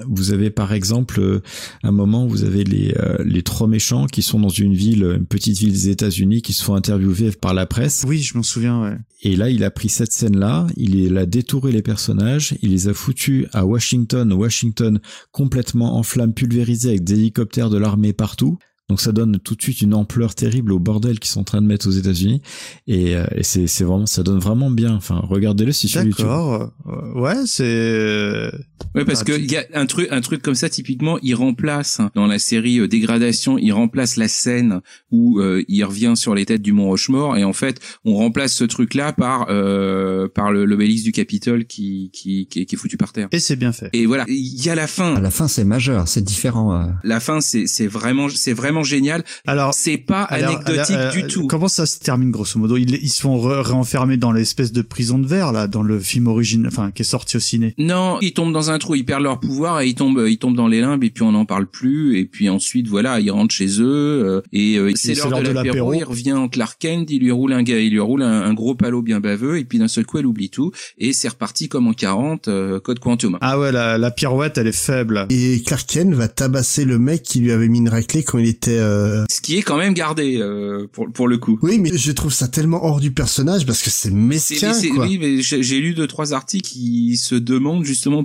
vous 0.08 0.32
avez 0.32 0.50
par 0.50 0.74
exemple 0.74 1.20
euh, 1.20 1.42
un 1.84 1.92
moment 1.92 2.26
où 2.26 2.30
vous 2.30 2.44
avez 2.44 2.64
les 2.64 2.94
euh, 2.98 3.18
les 3.26 3.42
trois 3.42 3.68
méchants 3.68 4.06
qui 4.06 4.22
sont 4.22 4.40
dans 4.40 4.50
une 4.50 4.74
ville, 4.74 5.04
une 5.04 5.26
petite 5.26 5.58
ville 5.58 5.72
des 5.72 5.90
États-Unis, 5.90 6.42
qui 6.42 6.54
se 6.54 6.64
font 6.64 6.76
interviewer 6.76 7.32
par 7.32 7.54
la 7.54 7.66
presse. 7.66 8.04
Oui, 8.08 8.20
je 8.20 8.38
m'en 8.38 8.44
souviens. 8.44 8.82
Ouais. 8.82 8.98
Et 9.24 9.36
là, 9.36 9.50
il 9.50 9.64
a 9.64 9.70
pris 9.70 9.90
cette 9.90 10.12
scène-là, 10.12 10.66
il 10.76 11.16
a 11.18 11.26
détouré 11.28 11.72
les 11.72 11.84
personnages, 11.84 12.56
il 12.64 12.72
les 12.72 12.88
a 12.88 12.94
foutus 12.94 13.46
à 13.54 13.66
Washington, 13.66 14.34
Washington 14.34 15.00
complètement 15.32 15.98
en 15.98 16.04
flammes 16.04 16.34
pulvérisées 16.52 16.90
avec 16.90 17.06
des 17.06 17.14
hélicoptères 17.14 17.70
de 17.70 17.78
l'armée 17.78 18.12
partout. 18.12 18.58
Donc 18.92 19.00
ça 19.00 19.14
donne 19.14 19.40
tout 19.40 19.56
de 19.56 19.62
suite 19.62 19.82
une 19.82 19.94
ampleur 19.94 20.36
terrible 20.36 20.74
au 20.74 20.80
bordel 20.80 21.18
qu'ils 21.18 21.32
sont 21.32 21.40
en 21.40 21.44
train 21.46 21.62
de 21.62 21.66
mettre 21.66 21.88
aux 21.88 21.92
États-Unis. 21.92 22.42
Et, 22.88 23.16
euh, 23.16 23.26
et 23.34 23.44
c'est 23.44 23.66
c'est 23.68 23.86
vraiment, 23.86 24.06
ça 24.06 24.22
donne 24.22 24.40
vraiment 24.40 24.70
bien. 24.70 24.94
Enfin, 24.96 25.22
regardez-le 25.24 25.72
si 25.72 25.88
sur 25.88 26.04
YouTube. 26.04 26.26
D'accord. 26.26 26.74
Euh, 26.88 27.14
ouais, 27.22 27.46
c'est. 27.46 28.52
Ouais, 28.94 29.06
parce 29.06 29.22
Ah, 29.22 29.24
que 29.24 29.40
il 29.40 29.50
y 29.50 29.56
a 29.56 29.64
un 29.76 29.86
truc, 29.86 30.10
un 30.12 30.20
truc 30.20 30.42
comme 30.42 30.56
ça 30.56 30.68
typiquement, 30.70 31.18
il 31.22 31.36
remplace 31.36 32.02
hein, 32.02 32.12
dans 32.16 32.28
la 32.28 32.38
série 32.38 32.80
euh, 32.82 32.88
Dégradation, 32.90 33.58
il 33.58 33.72
remplace 33.72 34.18
la 34.18 34.28
scène 34.28 34.82
où 35.10 35.40
euh, 35.40 35.64
il 35.70 35.86
revient 35.86 36.14
sur 36.18 36.36
les 36.36 36.46
têtes 36.46 36.62
du 36.62 36.74
Mont 36.74 36.88
Rochemort 36.88 37.38
et 37.38 37.46
en 37.46 37.54
fait, 37.54 37.80
on 38.04 38.16
remplace 38.16 38.54
ce 38.54 38.66
truc-là 38.66 39.14
par 39.14 39.46
euh, 39.50 40.28
par 40.28 40.52
le 40.52 40.66
l'obélisque 40.66 41.06
du 41.06 41.14
Capitole 41.14 41.64
qui 41.66 42.10
qui 42.12 42.48
qui 42.48 42.62
est, 42.62 42.66
qui 42.66 42.76
est 42.76 42.78
foutu 42.78 42.98
par 42.98 43.14
terre. 43.14 43.30
Et 43.32 43.40
c'est 43.40 43.56
bien 43.56 43.72
fait. 43.72 43.90
Et 43.94 44.06
voilà, 44.06 44.26
il 44.28 44.62
y 44.66 44.70
a 44.70 44.76
la 44.76 44.88
fin. 44.88 45.16
À 45.16 45.22
la 45.22 45.32
fin, 45.32 45.48
c'est 45.48 45.64
majeur, 45.64 46.10
c'est 46.10 46.24
différent. 46.24 46.74
euh. 46.76 46.88
La 47.06 47.22
fin, 47.22 47.40
c'est 47.40 47.68
c'est 47.68 47.88
vraiment 47.88 48.28
c'est 48.28 48.54
vraiment 48.54 48.81
génial. 48.84 49.24
Alors, 49.48 49.74
c'est 49.74 49.98
pas 49.98 50.24
alors, 50.24 50.50
anecdotique 50.52 50.96
alors, 50.96 51.14
euh, 51.16 51.22
du 51.22 51.28
tout. 51.28 51.48
Comment 51.48 51.68
ça 51.68 51.86
se 51.86 52.00
termine 52.00 52.32
grosso 52.32 52.60
modo? 52.60 52.78
Ils, 52.78 52.96
ils 52.96 53.10
se 53.10 53.22
font 53.22 53.38
re- 53.38 53.62
réenfermer 53.62 54.18
dans 54.18 54.32
l'espèce 54.32 54.72
de 54.72 54.82
prison 54.82 55.20
de 55.20 55.28
verre 55.28 55.52
là, 55.52 55.68
dans 55.68 55.84
le 55.84 56.00
film 56.00 56.28
original, 56.28 56.68
enfin 56.72 56.92
qui 56.92 57.02
est 57.02 57.06
sorti 57.06 57.38
au 57.38 57.40
ciné? 57.40 57.74
Non, 57.78 58.18
ils 58.22 58.34
tombent 58.34 58.54
dans 58.54 58.72
un 58.72 58.80
trou, 58.80 58.96
ils 58.96 59.06
perdent 59.06 59.24
leur 59.24 59.40
pouvoir 59.40 59.82
et 59.82 59.88
ils 59.88 59.96
tombent, 59.96 60.26
ils 60.28 60.38
tombent 60.38 60.56
dans 60.56 60.68
les 60.68 60.82
limbes 60.82 61.04
et 61.04 61.10
puis 61.10 61.24
on 61.24 61.32
n'en 61.32 61.46
parle 61.46 61.68
plus 61.68 62.18
et 62.20 62.26
puis 62.26 62.50
ensuite 62.50 62.88
voilà, 62.88 63.20
ils 63.20 63.32
rentrent 63.32 63.54
chez 63.54 63.82
eux 63.82 63.86
euh, 64.26 64.42
et 64.54 64.78
euh, 64.78 64.92
c'est 64.96 65.16
l'heure 65.16 65.32
de 65.40 65.48
de 65.48 65.52
l'apéro. 65.52 65.94
Il 65.94 66.04
revient 66.04 66.34
en 66.34 66.48
Clark 66.50 66.78
Kent, 66.80 67.10
il 67.10 67.20
lui 67.22 67.32
roule 67.32 67.54
un 67.54 67.64
gars, 67.64 67.80
il 67.80 67.92
lui 67.92 68.00
roule 68.00 68.22
un, 68.24 68.42
un 68.44 68.54
gros 68.54 68.76
palot 68.76 69.02
bien 69.02 69.20
baveux 69.20 69.58
et 69.58 69.64
puis 69.66 69.80
d'un 69.80 69.88
seul 69.88 70.06
coup 70.06 70.18
elle 70.18 70.26
oublie 70.26 70.50
tout 70.50 70.72
et 70.98 71.14
c'est 71.14 71.28
reparti 71.30 71.68
comme 71.70 71.88
en 71.88 71.94
40 71.94 72.48
euh, 72.48 72.80
code 72.80 73.00
quantum. 73.00 73.38
Ah 73.42 73.60
ouais, 73.60 73.72
la, 73.72 73.98
la 73.98 74.12
pirouette, 74.12 74.58
elle 74.58 74.68
est 74.68 74.72
faible. 74.72 75.26
Et 75.30 75.62
Clark 75.66 75.88
Kent 75.88 76.14
va 76.14 76.28
tabasser 76.28 76.86
le 76.86 77.00
mec 77.00 77.24
qui 77.24 77.40
lui 77.40 77.52
avait 77.52 77.68
mis 77.68 77.80
une 77.80 77.90
raclée 77.90 78.24
quand 78.24 78.38
il 78.38 78.48
était... 78.48 78.61
euh, 78.68 79.26
Ce 79.30 79.42
qui 79.42 79.58
est 79.58 79.62
quand 79.62 79.78
même 79.78 79.94
gardé 79.94 80.38
euh, 80.40 80.88
pour 80.92 81.12
pour 81.12 81.28
le 81.28 81.38
coup. 81.38 81.58
Oui, 81.62 81.80
mais 81.80 81.96
je 81.96 82.12
trouve 82.12 82.34
ça 82.34 82.48
tellement 82.48 82.84
hors 82.86 83.00
du 83.00 83.12
personnage 83.12 83.66
parce 83.66 83.82
que 83.82 83.90
c'est 83.90 84.12
mesquin, 84.12 84.68
mais 84.70 84.74
c'est- 84.74 84.90
quoi. 84.90 85.06
oui, 85.06 85.18
mais 85.20 85.42
j'ai 85.42 85.64
j'ai 85.64 85.80
lu 85.80 85.94
deux 85.94 86.08
trois 86.08 86.34
articles 86.34 86.70
qui 86.70 87.18
se 87.18 87.36
demandent 87.36 87.84
justement 87.86 88.24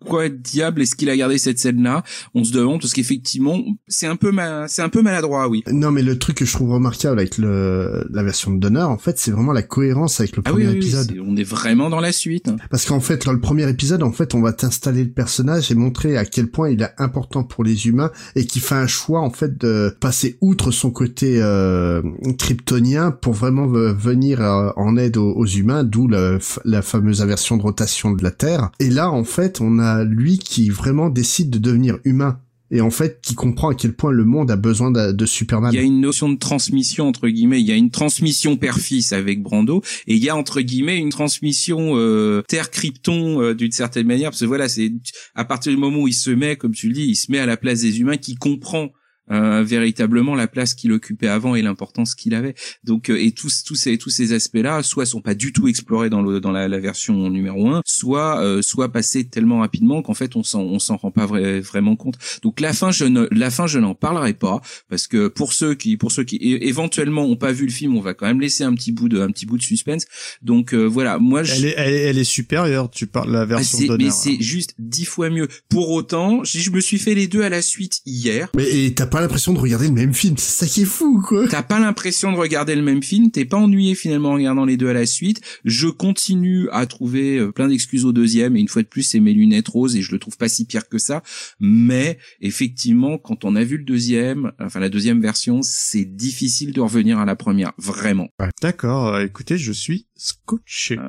pourquoi 0.00 0.28
diable 0.28 0.82
est-ce 0.82 0.94
qu'il 0.96 1.10
a 1.10 1.16
gardé 1.16 1.38
cette 1.38 1.58
scène-là? 1.58 2.04
On 2.34 2.44
se 2.44 2.52
demande 2.52 2.80
parce 2.80 2.92
qu'effectivement 2.92 3.58
c'est 3.88 4.06
un 4.06 4.16
peu 4.16 4.30
ma- 4.32 4.68
c'est 4.68 4.82
un 4.82 4.88
peu 4.88 5.02
maladroit, 5.02 5.48
oui. 5.48 5.62
Non, 5.70 5.90
mais 5.90 6.02
le 6.02 6.18
truc 6.18 6.36
que 6.38 6.44
je 6.44 6.52
trouve 6.52 6.70
remarquable 6.72 7.18
avec 7.18 7.38
le, 7.38 8.06
la 8.10 8.22
version 8.22 8.52
de 8.52 8.58
Donner, 8.58 8.82
en 8.82 8.98
fait, 8.98 9.18
c'est 9.18 9.30
vraiment 9.30 9.52
la 9.52 9.62
cohérence 9.62 10.20
avec 10.20 10.36
le 10.36 10.42
Ah 10.44 10.50
premier 10.50 10.66
oui, 10.66 10.70
oui, 10.72 10.76
épisode. 10.78 11.14
on 11.26 11.36
est 11.36 11.42
vraiment 11.42 11.90
dans 11.90 12.00
la 12.00 12.12
suite. 12.12 12.50
Parce 12.70 12.84
qu'en 12.86 13.00
fait, 13.00 13.24
dans 13.26 13.32
le 13.32 13.40
premier 13.40 13.68
épisode, 13.68 14.02
en 14.02 14.12
fait, 14.12 14.34
on 14.34 14.40
va 14.40 14.52
t'installer 14.52 15.04
le 15.04 15.10
personnage 15.10 15.70
et 15.70 15.74
montrer 15.74 16.16
à 16.16 16.24
quel 16.24 16.48
point 16.48 16.70
il 16.70 16.82
est 16.82 16.90
important 16.98 17.42
pour 17.44 17.64
les 17.64 17.86
humains 17.88 18.10
et 18.36 18.46
qu'il 18.46 18.62
fait 18.62 18.74
un 18.76 18.86
choix, 18.86 19.20
en 19.20 19.30
fait, 19.30 19.58
de 19.58 19.96
passer 20.00 20.38
outre 20.40 20.70
son 20.70 20.90
côté 20.90 21.38
euh, 21.42 22.02
kryptonien 22.38 23.10
pour 23.10 23.32
vraiment 23.34 23.66
ve- 23.66 23.94
venir 23.96 24.40
euh, 24.40 24.70
en 24.76 24.96
aide 24.96 25.16
aux, 25.16 25.32
aux 25.32 25.46
humains, 25.46 25.84
d'où 25.84 26.08
la 26.08 26.82
fameuse 26.82 27.20
inversion 27.22 27.56
de 27.56 27.62
rotation 27.62 28.12
de 28.12 28.22
la 28.22 28.30
Terre. 28.30 28.70
Et 28.80 28.90
là, 28.90 29.10
en 29.10 29.24
fait, 29.24 29.60
on 29.60 29.78
a 29.78 29.87
lui 30.04 30.38
qui 30.38 30.70
vraiment 30.70 31.10
décide 31.10 31.50
de 31.50 31.58
devenir 31.58 31.98
humain. 32.04 32.40
Et 32.70 32.82
en 32.82 32.90
fait, 32.90 33.20
qui 33.22 33.34
comprend 33.34 33.70
à 33.70 33.74
quel 33.74 33.94
point 33.94 34.10
le 34.10 34.26
monde 34.26 34.50
a 34.50 34.56
besoin 34.56 34.90
de, 34.90 35.12
de 35.12 35.26
Superman. 35.26 35.72
Il 35.72 35.76
y 35.76 35.78
a 35.78 35.82
une 35.82 36.02
notion 36.02 36.28
de 36.28 36.36
transmission 36.36 37.08
entre 37.08 37.28
guillemets. 37.28 37.60
Il 37.60 37.66
y 37.66 37.72
a 37.72 37.76
une 37.76 37.90
transmission 37.90 38.56
père-fils 38.56 39.12
avec 39.12 39.42
Brando, 39.42 39.82
et 40.06 40.14
il 40.16 40.22
y 40.22 40.28
a 40.28 40.36
entre 40.36 40.60
guillemets 40.60 40.98
une 40.98 41.08
transmission 41.08 41.92
euh, 41.96 42.42
Terre-Krypton 42.46 43.40
euh, 43.40 43.54
d'une 43.54 43.72
certaine 43.72 44.06
manière. 44.06 44.30
Parce 44.30 44.40
que 44.40 44.46
voilà, 44.46 44.68
c'est 44.68 44.92
à 45.34 45.46
partir 45.46 45.72
du 45.72 45.78
moment 45.78 46.00
où 46.00 46.08
il 46.08 46.14
se 46.14 46.30
met, 46.30 46.56
comme 46.56 46.74
tu 46.74 46.88
le 46.88 46.94
dis, 46.94 47.06
il 47.06 47.16
se 47.16 47.32
met 47.32 47.38
à 47.38 47.46
la 47.46 47.56
place 47.56 47.80
des 47.80 48.00
humains, 48.00 48.18
qui 48.18 48.34
comprend 48.34 48.90
euh, 49.30 49.62
véritablement 49.62 50.34
la 50.34 50.46
place 50.46 50.74
qu'il 50.74 50.92
occupait 50.92 51.28
avant 51.28 51.54
et 51.54 51.62
l'importance 51.62 52.14
qu'il 52.14 52.34
avait. 52.34 52.54
Donc 52.84 53.10
euh, 53.10 53.20
et 53.20 53.32
tous 53.32 53.64
tous 53.64 53.74
ces 53.74 53.98
tous 53.98 54.10
ces 54.10 54.32
aspects-là, 54.32 54.82
soit 54.82 55.06
sont 55.06 55.20
pas 55.20 55.34
du 55.34 55.52
tout 55.52 55.68
explorés 55.68 56.10
dans 56.10 56.22
le 56.22 56.40
dans 56.40 56.52
la, 56.52 56.68
la 56.68 56.78
version 56.78 57.30
numéro 57.30 57.68
1, 57.68 57.82
soit 57.84 58.42
euh, 58.42 58.62
soit 58.62 58.92
passés 58.92 59.28
tellement 59.28 59.60
rapidement 59.60 60.02
qu'en 60.02 60.14
fait 60.14 60.36
on 60.36 60.42
s'en 60.42 60.62
on 60.62 60.78
s'en 60.78 60.96
rend 60.96 61.10
pas 61.10 61.26
vrai- 61.26 61.60
vraiment 61.60 61.96
compte. 61.96 62.18
Donc 62.42 62.60
la 62.60 62.72
fin 62.72 62.90
je 62.90 63.04
ne 63.04 63.26
la 63.30 63.50
fin 63.50 63.66
je 63.66 63.78
n'en 63.78 63.94
parlerai 63.94 64.34
pas 64.34 64.60
parce 64.88 65.06
que 65.06 65.28
pour 65.28 65.52
ceux 65.52 65.74
qui 65.74 65.96
pour 65.96 66.12
ceux 66.12 66.24
qui 66.24 66.38
éventuellement 66.42 67.24
ont 67.24 67.36
pas 67.36 67.52
vu 67.52 67.64
le 67.66 67.72
film, 67.72 67.96
on 67.96 68.00
va 68.00 68.14
quand 68.14 68.26
même 68.26 68.40
laisser 68.40 68.64
un 68.64 68.74
petit 68.74 68.92
bout 68.92 69.08
de 69.08 69.20
un 69.20 69.28
petit 69.30 69.46
bout 69.46 69.58
de 69.58 69.62
suspense. 69.62 70.04
Donc 70.42 70.74
euh, 70.74 70.84
voilà, 70.84 71.18
moi 71.18 71.42
je 71.42 71.54
Elle 71.54 71.64
est, 71.66 71.74
elle 71.76 71.94
est, 71.94 72.02
elle 72.02 72.18
est 72.18 72.24
supérieure. 72.24 72.90
Tu 72.90 73.06
parles 73.06 73.32
la 73.32 73.40
ah, 73.40 73.44
version 73.46 73.86
Donner. 73.86 74.04
mais 74.04 74.10
c'est 74.10 74.40
juste 74.40 74.74
dix 74.78 75.04
fois 75.04 75.30
mieux. 75.30 75.48
Pour 75.68 75.90
autant, 75.90 76.44
je 76.44 76.58
je 76.58 76.70
me 76.70 76.80
suis 76.80 76.98
fait 76.98 77.14
les 77.14 77.28
deux 77.28 77.42
à 77.42 77.48
la 77.48 77.62
suite 77.62 78.00
hier. 78.04 78.50
Mais 78.54 78.68
et 78.68 78.92
t'as 78.94 79.06
pas 79.06 79.17
l'impression 79.20 79.52
de 79.52 79.58
regarder 79.58 79.86
le 79.88 79.94
même 79.94 80.14
film, 80.14 80.36
c'est 80.38 80.64
ça 80.64 80.70
qui 80.70 80.82
est 80.82 80.86
fou, 80.86 81.22
quoi. 81.26 81.46
T'as 81.48 81.62
pas 81.62 81.78
l'impression 81.78 82.32
de 82.32 82.36
regarder 82.36 82.74
le 82.74 82.82
même 82.82 83.02
film, 83.02 83.30
t'es 83.30 83.44
pas 83.44 83.56
ennuyé 83.56 83.94
finalement 83.94 84.30
en 84.30 84.34
regardant 84.34 84.64
les 84.64 84.76
deux 84.76 84.88
à 84.88 84.92
la 84.92 85.06
suite. 85.06 85.40
Je 85.64 85.88
continue 85.88 86.68
à 86.70 86.86
trouver 86.86 87.38
euh, 87.38 87.52
plein 87.52 87.68
d'excuses 87.68 88.04
au 88.04 88.12
deuxième, 88.12 88.56
et 88.56 88.60
une 88.60 88.68
fois 88.68 88.82
de 88.82 88.88
plus, 88.88 89.02
c'est 89.02 89.20
mes 89.20 89.32
lunettes 89.32 89.68
roses, 89.68 89.96
et 89.96 90.02
je 90.02 90.12
le 90.12 90.18
trouve 90.18 90.36
pas 90.36 90.48
si 90.48 90.64
pire 90.66 90.88
que 90.88 90.98
ça. 90.98 91.22
Mais 91.60 92.18
effectivement, 92.40 93.18
quand 93.18 93.44
on 93.44 93.56
a 93.56 93.64
vu 93.64 93.76
le 93.78 93.84
deuxième, 93.84 94.52
enfin 94.60 94.80
la 94.80 94.88
deuxième 94.88 95.20
version, 95.20 95.60
c'est 95.62 96.04
difficile 96.04 96.72
de 96.72 96.80
revenir 96.80 97.18
à 97.18 97.24
la 97.24 97.36
première, 97.36 97.72
vraiment. 97.78 98.28
D'accord. 98.62 99.14
euh, 99.14 99.24
Écoutez, 99.24 99.58
je 99.58 99.72
suis 99.72 100.06
scotché. 100.16 100.98
Euh, 100.98 101.02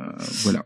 voilà. 0.44 0.65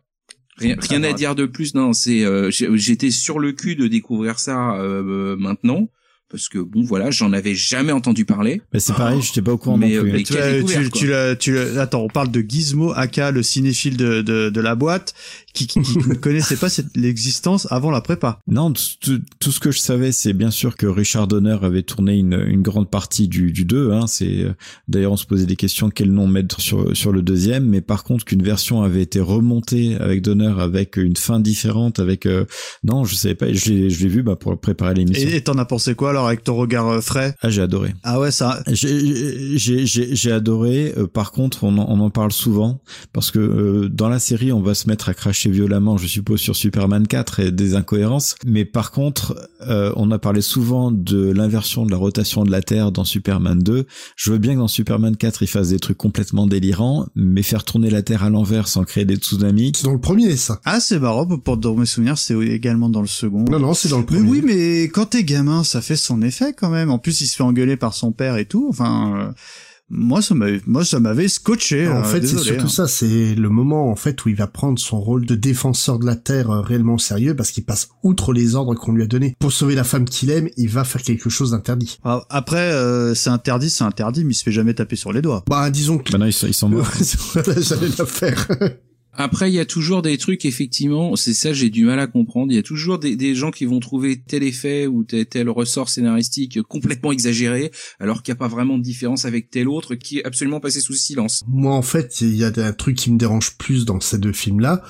Rien, 0.58 0.76
rien 0.80 1.04
à 1.04 1.14
dire 1.14 1.34
de 1.34 1.46
plus. 1.48 1.74
Non, 1.74 1.94
c'est 1.94 2.24
euh, 2.24 2.52
j'ai- 2.52 2.70
j'étais 2.78 3.10
sur 3.10 3.40
le 3.40 3.54
cul 3.54 3.76
de 3.76 3.88
découvrir 3.88 4.38
ça 4.38 4.76
euh, 4.76 5.36
maintenant 5.36 5.90
parce 6.34 6.50
que 6.50 6.58
bon 6.58 6.82
voilà, 6.82 7.12
j'en 7.12 7.32
avais 7.32 7.54
jamais 7.54 7.92
entendu 7.92 8.26
parler. 8.26 8.60
Mais 8.74 8.80
c'est 8.80 8.94
pareil, 8.94 9.22
j'étais 9.22 9.44
pas 9.44 9.52
au 9.54 9.58
courant 9.60 9.78
Mais, 9.78 9.94
non 9.96 10.02
plus. 10.02 10.10
euh, 10.10 10.14
mais 10.14 10.24
Tu, 10.24 10.34
tu, 10.66 10.90
tu 10.92 11.08
l'as- 11.08 11.36
tu 11.36 11.54
l'as- 11.54 11.80
attends, 11.80 12.02
on 12.02 12.08
parle 12.08 12.32
de 12.32 12.42
Gizmo, 12.42 12.92
aka 12.96 13.30
le 13.30 13.44
cinéphile 13.44 13.98
de, 13.98 14.24
de, 14.24 14.50
de 14.50 14.62
la 14.62 14.74
boîte, 14.74 15.14
qui, 15.54 15.68
qui, 15.68 15.80
qui 15.84 15.98
ne 16.10 16.16
connaissait 16.16 16.56
pas 16.58 16.70
l'existence 16.96 17.68
avant 17.72 17.92
la 17.92 18.02
prépa. 18.02 18.40
Non, 18.48 18.74
tout, 18.74 19.20
tout 19.40 19.52
ce 19.52 19.60
que 19.60 19.70
je 19.70 19.78
savais, 19.80 20.12
c'est 20.12 20.34
bien 20.34 20.50
sûr 20.50 20.76
que 20.76 20.88
Richard 20.88 21.28
Donner 21.28 21.58
avait 21.62 21.84
tourné 21.84 22.18
une, 22.18 22.44
une 22.48 22.64
grande 22.64 22.90
partie 22.90 23.28
du, 23.28 23.52
du 23.52 23.64
2. 23.66 23.92
Hein, 23.92 24.08
c'est 24.08 24.40
euh, 24.44 24.54
d'ailleurs 24.88 25.12
on 25.12 25.18
se 25.18 25.28
posait 25.28 25.46
des 25.46 25.56
questions 25.56 25.92
quel 25.92 26.12
nom 26.12 26.26
mettre 26.28 26.60
sur 26.62 26.98
sur 26.98 27.12
le 27.12 27.22
deuxième, 27.22 27.66
mais 27.68 27.82
par 27.82 28.04
contre 28.04 28.26
qu'une 28.26 28.42
version 28.42 28.82
avait 28.82 29.04
été 29.04 29.20
remontée 29.20 29.96
avec 30.00 30.24
Donner 30.24 30.52
avec 30.58 30.98
une 30.98 31.16
fin 31.16 31.40
différente, 31.40 32.00
avec 32.00 32.26
euh, 32.26 32.46
non, 32.84 33.04
je 33.04 33.14
savais 33.16 33.36
pas, 33.36 33.54
je 33.54 33.70
l'ai 33.70 33.90
je 33.92 34.02
l'ai 34.02 34.10
vu 34.10 34.24
bah, 34.24 34.36
pour 34.36 34.60
préparer 34.60 34.96
l'émission. 34.96 35.30
Et 35.30 35.42
t'en 35.42 35.58
as 35.60 35.66
pensé 35.66 35.94
quoi 35.94 36.10
alors? 36.10 36.23
Alors 36.24 36.30
avec 36.30 36.44
ton 36.44 36.56
regard 36.56 36.88
euh, 36.88 37.02
frais 37.02 37.36
Ah, 37.42 37.50
j'ai 37.50 37.62
adoré. 37.62 37.94
Ah 38.04 38.20
ouais, 38.20 38.32
ça. 38.32 38.64
J'ai 38.68 39.58
j'ai 39.58 39.86
j'ai 39.86 40.16
j'ai 40.16 40.32
adoré. 40.32 40.94
Euh, 40.98 41.08
par 41.08 41.32
contre, 41.32 41.64
on 41.64 41.78
en, 41.78 41.86
on 41.90 42.00
en 42.00 42.10
parle 42.10 42.32
souvent 42.32 42.80
parce 43.12 43.32
que 43.32 43.40
euh, 43.40 43.90
dans 43.90 44.10
la 44.10 44.20
série, 44.20 44.52
on 44.52 44.62
va 44.62 44.74
se 44.74 44.88
mettre 44.88 45.10
à 45.10 45.14
cracher 45.14 45.50
violemment, 45.50 45.98
je 45.98 46.08
suppose, 46.08 46.40
sur 46.40 46.56
Superman 46.56 47.08
4 47.08 47.40
et 47.42 47.52
des 47.52 47.76
incohérences. 47.76 48.36
Mais 48.46 48.66
par 48.66 48.92
contre, 48.92 49.36
euh, 49.68 49.92
on 49.96 50.12
a 50.12 50.20
parlé 50.20 50.42
souvent 50.42 50.92
de 50.92 51.32
l'inversion 51.32 51.86
de 51.86 51.92
la 51.92 51.98
rotation 51.98 52.44
de 52.46 52.52
la 52.52 52.62
Terre 52.62 52.92
dans 52.92 53.04
Superman 53.04 53.60
2. 53.60 53.86
Je 54.16 54.32
veux 54.32 54.38
bien 54.38 54.54
que 54.54 54.60
dans 54.60 54.68
Superman 54.68 55.16
4, 55.16 55.44
il 55.44 55.48
fasse 55.48 55.70
des 55.70 55.80
trucs 55.80 55.98
complètement 55.98 56.48
délirants, 56.48 57.08
mais 57.16 57.44
faire 57.44 57.64
tourner 57.64 57.90
la 57.90 58.02
Terre 58.02 58.24
à 58.24 58.30
l'envers 58.30 58.68
sans 58.68 58.84
créer 58.84 59.06
des 59.06 59.16
tsunamis. 59.16 59.74
C'est 59.76 59.84
dans 59.86 59.94
le 59.94 60.00
premier, 60.00 60.36
ça. 60.38 60.60
Ah, 60.66 60.80
c'est 60.80 61.00
marrant, 61.00 61.26
pour 61.26 61.58
dans 61.58 61.76
mes 61.76 61.86
souvenirs, 61.86 62.18
c'est 62.18 62.36
également 62.40 62.90
dans 62.90 63.02
le 63.02 63.08
second. 63.08 63.46
Non, 63.50 63.60
non, 63.60 63.74
c'est 63.74 63.90
dans 63.90 64.00
le 64.00 64.06
Mais 64.10 64.18
premier. 64.18 64.30
oui, 64.30 64.42
mais 64.46 64.84
quand 64.84 65.06
t'es 65.08 65.24
gamin, 65.24 65.64
ça 65.64 65.82
fait 65.82 65.96
son 65.96 66.13
effet 66.22 66.54
quand 66.54 66.70
même. 66.70 66.92
En 66.92 67.00
plus, 67.00 67.22
il 67.22 67.28
se 67.28 67.36
fait 67.36 67.44
engueuler 67.44 67.78
par 67.78 67.94
son 67.94 68.12
père 68.12 68.38
et 68.38 68.46
tout. 68.46 68.68
Enfin, 68.70 69.14
euh, 69.18 69.32
moi, 69.90 70.22
ça 70.22 70.34
m'avait, 70.34 70.62
moi, 70.66 70.84
ça 70.84 71.00
m'avait 71.00 71.28
scotché. 71.28 71.88
En 71.88 72.00
euh, 72.00 72.04
fait, 72.04 72.26
c'est 72.26 72.40
surtout 72.40 72.66
hein. 72.66 72.70
ça, 72.70 72.88
c'est 72.88 73.36
le 73.36 73.50
moment 73.50 73.92
en 73.92 73.96
fait 73.96 74.26
où 74.26 74.30
il 74.30 74.36
va 74.36 74.48
prendre 74.48 74.80
son 74.80 75.00
rôle 75.00 75.26
de 75.26 75.36
défenseur 75.36 76.00
de 76.00 76.06
la 76.06 76.16
Terre 76.16 76.50
euh, 76.50 76.62
réellement 76.62 76.96
au 76.96 77.00
sérieux 77.00 77.36
parce 77.36 77.52
qu'il 77.52 77.64
passe 77.64 77.90
outre 78.02 78.34
les 78.34 78.56
ordres 78.56 78.76
qu'on 78.76 78.94
lui 78.94 79.04
a 79.04 79.08
donnés. 79.08 79.36
Pour 79.40 79.52
sauver 79.52 79.76
la 79.76 79.84
femme 79.84 80.06
qu'il 80.06 80.32
aime, 80.32 80.50
il 80.58 80.70
va 80.70 80.84
faire 80.84 81.02
quelque 81.02 81.30
chose 81.30 81.52
d'interdit. 81.52 82.00
Ah, 82.04 82.24
Après, 82.30 82.72
euh, 82.72 83.14
c'est 83.14 83.30
interdit, 83.30 83.70
c'est 83.70 83.84
interdit, 83.84 84.24
mais 84.24 84.32
il 84.32 84.36
se 84.36 84.44
fait 84.44 84.52
jamais 84.52 84.74
taper 84.74 84.96
sur 84.96 85.14
les 85.14 85.22
doigts. 85.22 85.44
Bah, 85.48 85.70
disons 85.70 86.00
que... 86.00 86.16
Ils 86.26 86.34
sont, 86.34 86.48
ils 86.48 86.54
sont 86.54 86.70
morts. 86.70 86.90
Voilà, 87.34 87.62
J'allais 87.62 87.90
la 87.98 88.06
faire. 88.06 88.48
Après, 89.16 89.52
il 89.52 89.54
y 89.54 89.60
a 89.60 89.66
toujours 89.66 90.02
des 90.02 90.18
trucs, 90.18 90.44
effectivement, 90.46 91.16
c'est 91.16 91.34
ça, 91.34 91.54
j'ai 91.54 91.70
du 91.70 91.86
mal 91.86 92.00
à 92.00 92.08
comprendre. 92.08 92.52
Il 92.52 92.56
y 92.56 92.60
a 92.60 92.64
toujours 92.64 92.98
des, 92.98 93.16
des 93.16 93.36
gens 93.36 93.52
qui 93.52 93.66
vont 93.66 93.80
trouver 93.80 94.20
tel 94.20 94.42
effet 94.44 94.88
ou 94.88 95.04
tel, 95.04 95.26
tel 95.28 95.50
ressort 95.50 95.90
scénaristique 95.90 96.62
complètement 96.64 97.12
exagéré, 97.12 97.72
alors 98.00 98.24
qu'il 98.24 98.34
n'y 98.34 98.38
a 98.38 98.40
pas 98.40 98.48
vraiment 98.48 98.78
de 98.78 98.84
différence 98.84 99.26
avec 99.26 99.52
tel 99.52 99.68
autre 99.68 99.96
qui 99.96 100.20
est 100.20 100.26
absolument 100.26 100.60
passé 100.60 100.82
sous 100.82 100.94
silence. 100.94 101.44
Moi, 101.48 101.74
en 101.74 101.84
fait, 101.84 102.22
il 102.22 102.36
y 102.36 102.44
a 102.44 102.52
un 102.56 102.74
truc 102.74 102.98
qui 102.98 103.12
me 103.12 103.18
dérange 103.18 103.56
plus 103.58 103.86
dans 103.86 104.00
ces 104.00 104.18
deux 104.18 104.34
films-là. 104.34 104.84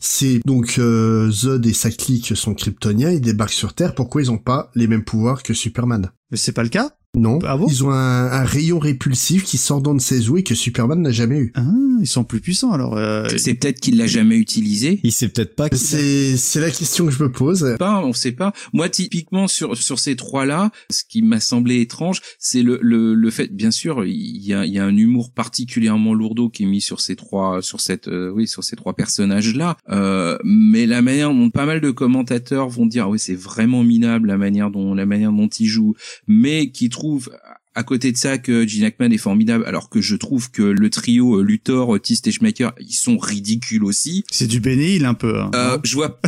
C'est 0.00 0.40
donc 0.44 0.78
euh, 0.78 1.30
Zod 1.30 1.64
et 1.64 1.72
sa 1.72 1.90
clique 1.90 2.36
sont 2.36 2.54
kryptoniens, 2.54 3.12
ils 3.12 3.20
débarquent 3.20 3.52
sur 3.52 3.72
Terre. 3.72 3.94
Pourquoi 3.94 4.20
ils 4.20 4.32
ont 4.32 4.38
pas 4.38 4.70
les 4.74 4.88
mêmes 4.88 5.04
pouvoirs 5.04 5.44
que 5.44 5.54
Superman? 5.54 6.10
Mais 6.32 6.36
c'est 6.36 6.52
pas 6.52 6.64
le 6.64 6.70
cas 6.70 6.96
Non. 7.14 7.38
Ah 7.44 7.58
bon? 7.58 7.66
Ils 7.68 7.84
ont 7.84 7.90
un, 7.90 8.26
un 8.32 8.44
rayon 8.44 8.78
répulsif 8.78 9.44
qui 9.44 9.58
sort 9.58 9.82
ne 9.92 9.98
sait 9.98 10.28
où 10.30 10.38
et 10.38 10.42
que 10.42 10.54
Superman 10.54 11.02
n'a 11.02 11.10
jamais 11.10 11.38
eu. 11.38 11.52
Ah, 11.54 11.62
ils 12.00 12.06
sont 12.06 12.24
plus 12.24 12.40
puissants 12.40 12.72
alors. 12.72 12.96
euh, 12.96 13.28
C'est 13.36 13.52
peut-être 13.54 13.80
qu'il 13.80 13.98
l'a 13.98 14.06
jamais 14.06 14.36
utilisé. 14.36 14.98
Il 15.02 15.12
sait 15.12 15.28
peut-être 15.28 15.54
pas. 15.54 15.68
C'est 15.72 16.38
c'est 16.38 16.60
la 16.60 16.70
question 16.70 17.04
que 17.04 17.12
je 17.12 17.22
me 17.22 17.30
pose. 17.30 17.76
Pas, 17.78 18.02
on 18.02 18.14
sait 18.14 18.32
pas. 18.32 18.54
Moi, 18.72 18.88
typiquement 18.88 19.46
sur 19.46 19.76
sur 19.76 19.98
ces 19.98 20.16
trois-là, 20.16 20.70
ce 20.88 21.02
qui 21.06 21.20
m'a 21.20 21.38
semblé 21.38 21.82
étrange, 21.82 22.22
c'est 22.38 22.62
le, 22.62 22.78
le 22.80 23.12
le 23.14 23.30
fait, 23.30 23.54
bien 23.54 23.70
sûr, 23.70 24.06
il 24.06 24.42
y 24.42 24.54
a 24.54 24.64
il 24.64 24.72
y 24.72 24.78
a 24.78 24.84
un 24.86 24.96
humour 24.96 25.32
particulièrement 25.32 26.14
lourdeau 26.14 26.48
qui 26.48 26.62
est 26.62 26.66
mis 26.66 26.80
sur 26.80 27.02
ces 27.02 27.14
trois 27.14 27.60
sur 27.60 27.82
cette 27.82 28.08
euh, 28.08 28.32
oui 28.34 28.48
sur 28.48 28.64
ces 28.64 28.74
trois 28.74 28.94
personnages-là. 28.94 29.76
Euh, 29.90 30.38
mais 30.44 30.86
la 30.86 31.02
manière 31.02 31.28
dont 31.30 31.50
pas 31.50 31.66
mal 31.66 31.82
de 31.82 31.90
commentateurs 31.90 32.70
vont 32.70 32.86
dire, 32.86 33.04
ah 33.04 33.10
oui, 33.10 33.18
c'est 33.18 33.34
vraiment 33.34 33.84
minable 33.84 34.28
la 34.28 34.38
manière 34.38 34.70
dont 34.70 34.94
la 34.94 35.04
manière 35.04 35.32
dont 35.32 35.48
il 35.48 35.66
joue, 35.66 35.94
mais 36.26 36.70
qui 36.70 36.88
trouvent 37.02 37.30
à 37.74 37.82
côté 37.82 38.12
de 38.12 38.16
ça 38.16 38.38
que 38.38 38.64
Gene 38.66 38.84
Hackman 38.84 39.10
est 39.10 39.18
formidable, 39.18 39.64
alors 39.66 39.88
que 39.88 40.00
je 40.00 40.14
trouve 40.14 40.50
que 40.52 40.62
le 40.62 40.88
trio 40.88 41.38
euh, 41.40 41.42
Luthor, 41.42 41.88
Otis 41.88 42.20
et 42.26 42.30
Schmaker, 42.30 42.72
ils 42.78 42.92
sont 42.94 43.18
ridicules 43.18 43.82
aussi. 43.82 44.22
C'est 44.30 44.46
du 44.46 44.60
bénil 44.60 45.04
un 45.04 45.14
peu. 45.14 45.40
hein. 45.40 45.50
Euh, 45.54 45.78
je 45.82 45.94
vois. 45.96 46.20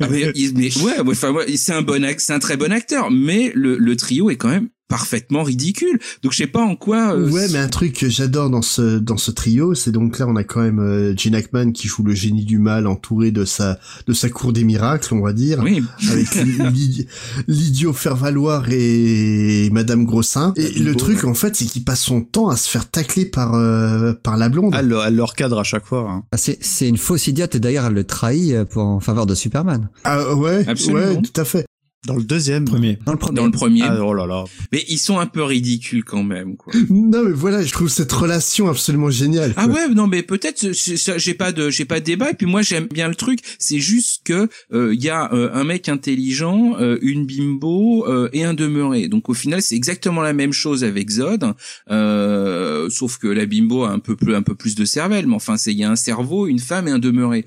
Ah, 0.00 0.08
mais, 0.10 0.32
il- 0.34 0.54
mais 0.56 0.74
ouais, 0.82 0.94
enfin, 1.06 1.30
ouais, 1.32 1.54
c'est 1.58 1.72
un 1.72 1.82
bon, 1.82 2.02
c'est 2.16 2.32
un 2.32 2.38
très 2.38 2.56
bon 2.56 2.72
acteur, 2.72 3.10
mais 3.10 3.52
le, 3.54 3.76
le 3.76 3.96
trio 3.96 4.30
est 4.30 4.36
quand 4.36 4.48
même 4.48 4.68
parfaitement 4.98 5.42
ridicule. 5.42 5.98
Donc 6.22 6.32
je 6.32 6.38
sais 6.38 6.46
pas 6.46 6.62
en 6.62 6.76
quoi. 6.76 7.14
euh, 7.14 7.30
Ouais, 7.30 7.46
mais 7.52 7.58
un 7.58 7.68
truc 7.68 7.94
que 7.98 8.08
j'adore 8.08 8.50
dans 8.50 8.62
ce 8.62 8.98
dans 8.98 9.16
ce 9.16 9.30
trio, 9.30 9.74
c'est 9.74 9.90
donc 9.92 10.18
là 10.18 10.26
on 10.28 10.36
a 10.36 10.44
quand 10.44 10.60
même 10.62 10.78
euh, 10.78 11.14
Gene 11.16 11.34
Hackman 11.34 11.72
qui 11.72 11.88
joue 11.88 12.02
le 12.04 12.14
génie 12.14 12.44
du 12.44 12.58
mal 12.58 12.86
entouré 12.86 13.30
de 13.32 13.44
sa 13.44 13.78
de 14.06 14.12
sa 14.12 14.28
cour 14.28 14.52
des 14.52 14.64
miracles, 14.64 15.12
on 15.14 15.20
va 15.20 15.32
dire, 15.32 15.60
Oui. 15.62 15.82
avec 16.10 16.34
l'i- 16.72 17.06
l'idiot 17.48 17.92
faire 17.92 18.16
valoir 18.16 18.66
et 18.70 19.68
Madame 19.72 20.04
Grossin. 20.04 20.52
Et 20.56 20.78
le 20.78 20.94
truc 20.94 21.24
en 21.24 21.34
fait, 21.34 21.56
c'est 21.56 21.64
qu'il 21.64 21.84
passe 21.84 22.00
son 22.02 22.20
temps 22.22 22.48
à 22.48 22.56
se 22.56 22.68
faire 22.68 22.88
tacler 22.90 23.24
par 23.26 23.54
euh, 23.54 24.12
par 24.12 24.36
la 24.36 24.48
blonde. 24.48 24.74
Elle, 24.78 24.94
elle 25.06 25.16
leur 25.16 25.34
cadre 25.34 25.58
à 25.58 25.64
chaque 25.64 25.86
fois. 25.86 26.08
hein. 26.10 26.22
Ah, 26.32 26.36
C'est 26.36 26.58
c'est 26.62 26.88
une 26.88 26.98
fausse 26.98 27.26
idiote 27.26 27.54
et 27.54 27.60
d'ailleurs 27.60 27.86
elle 27.86 27.94
le 27.94 28.04
trahit 28.04 28.52
euh, 28.52 28.64
pour 28.64 28.82
en 28.84 29.00
faveur 29.00 29.26
de 29.26 29.34
Superman. 29.34 29.88
Ah 30.04 30.34
ouais, 30.34 30.64
Absolument. 30.68 31.00
ouais, 31.00 31.20
tout 31.22 31.40
à 31.40 31.44
fait. 31.44 31.64
Dans 32.06 32.16
le 32.16 32.22
deuxième. 32.22 32.64
Premier. 32.64 32.98
Dans 33.04 33.12
le 33.12 33.18
premier. 33.18 33.36
dans 33.36 33.46
le 33.46 33.50
premier. 33.50 33.82
Ah, 33.82 33.98
oh 34.04 34.12
là 34.12 34.26
là. 34.26 34.44
Mais 34.72 34.84
ils 34.88 34.98
sont 34.98 35.18
un 35.18 35.26
peu 35.26 35.42
ridicules 35.42 36.04
quand 36.04 36.22
même. 36.22 36.56
Quoi. 36.56 36.72
Non 36.90 37.22
mais 37.22 37.32
voilà, 37.32 37.62
je 37.62 37.72
trouve 37.72 37.88
cette 37.88 38.12
relation 38.12 38.68
absolument 38.68 39.10
géniale. 39.10 39.52
Ah 39.56 39.66
ouais, 39.66 39.88
non 39.88 40.06
mais 40.06 40.22
peut-être 40.22 40.68
j'ai 40.72 41.34
pas 41.34 41.52
de 41.52 41.70
j'ai 41.70 41.84
pas 41.84 42.00
de 42.00 42.04
débat 42.04 42.30
et 42.30 42.34
puis 42.34 42.46
moi 42.46 42.62
j'aime 42.62 42.86
bien 42.86 43.08
le 43.08 43.14
truc, 43.14 43.40
c'est 43.58 43.78
juste 43.78 44.22
que 44.24 44.48
euh, 44.72 44.94
il 44.94 45.02
y 45.02 45.10
a 45.10 45.32
euh, 45.32 45.50
un 45.52 45.64
mec 45.64 45.88
intelligent, 45.88 46.76
euh, 46.78 46.98
une 47.02 47.26
bimbo 47.26 48.06
euh, 48.06 48.28
et 48.32 48.44
un 48.44 48.54
demeuré. 48.54 49.08
Donc 49.08 49.28
au 49.28 49.34
final, 49.34 49.62
c'est 49.62 49.76
exactement 49.76 50.22
la 50.22 50.32
même 50.32 50.52
chose 50.52 50.84
avec 50.84 51.10
Zod, 51.10 51.54
euh, 51.90 52.88
sauf 52.90 53.18
que 53.18 53.28
la 53.28 53.46
bimbo 53.46 53.84
a 53.84 53.90
un 53.90 53.98
peu 53.98 54.16
plus 54.16 54.34
un 54.34 54.42
peu 54.42 54.54
plus 54.54 54.74
de 54.74 54.84
cervelle, 54.84 55.26
mais 55.26 55.34
enfin 55.34 55.56
c'est 55.56 55.72
il 55.72 55.78
y 55.78 55.84
a 55.84 55.90
un 55.90 55.96
cerveau, 55.96 56.46
une 56.46 56.58
femme 56.58 56.88
et 56.88 56.90
un 56.90 56.98
demeuré. 56.98 57.44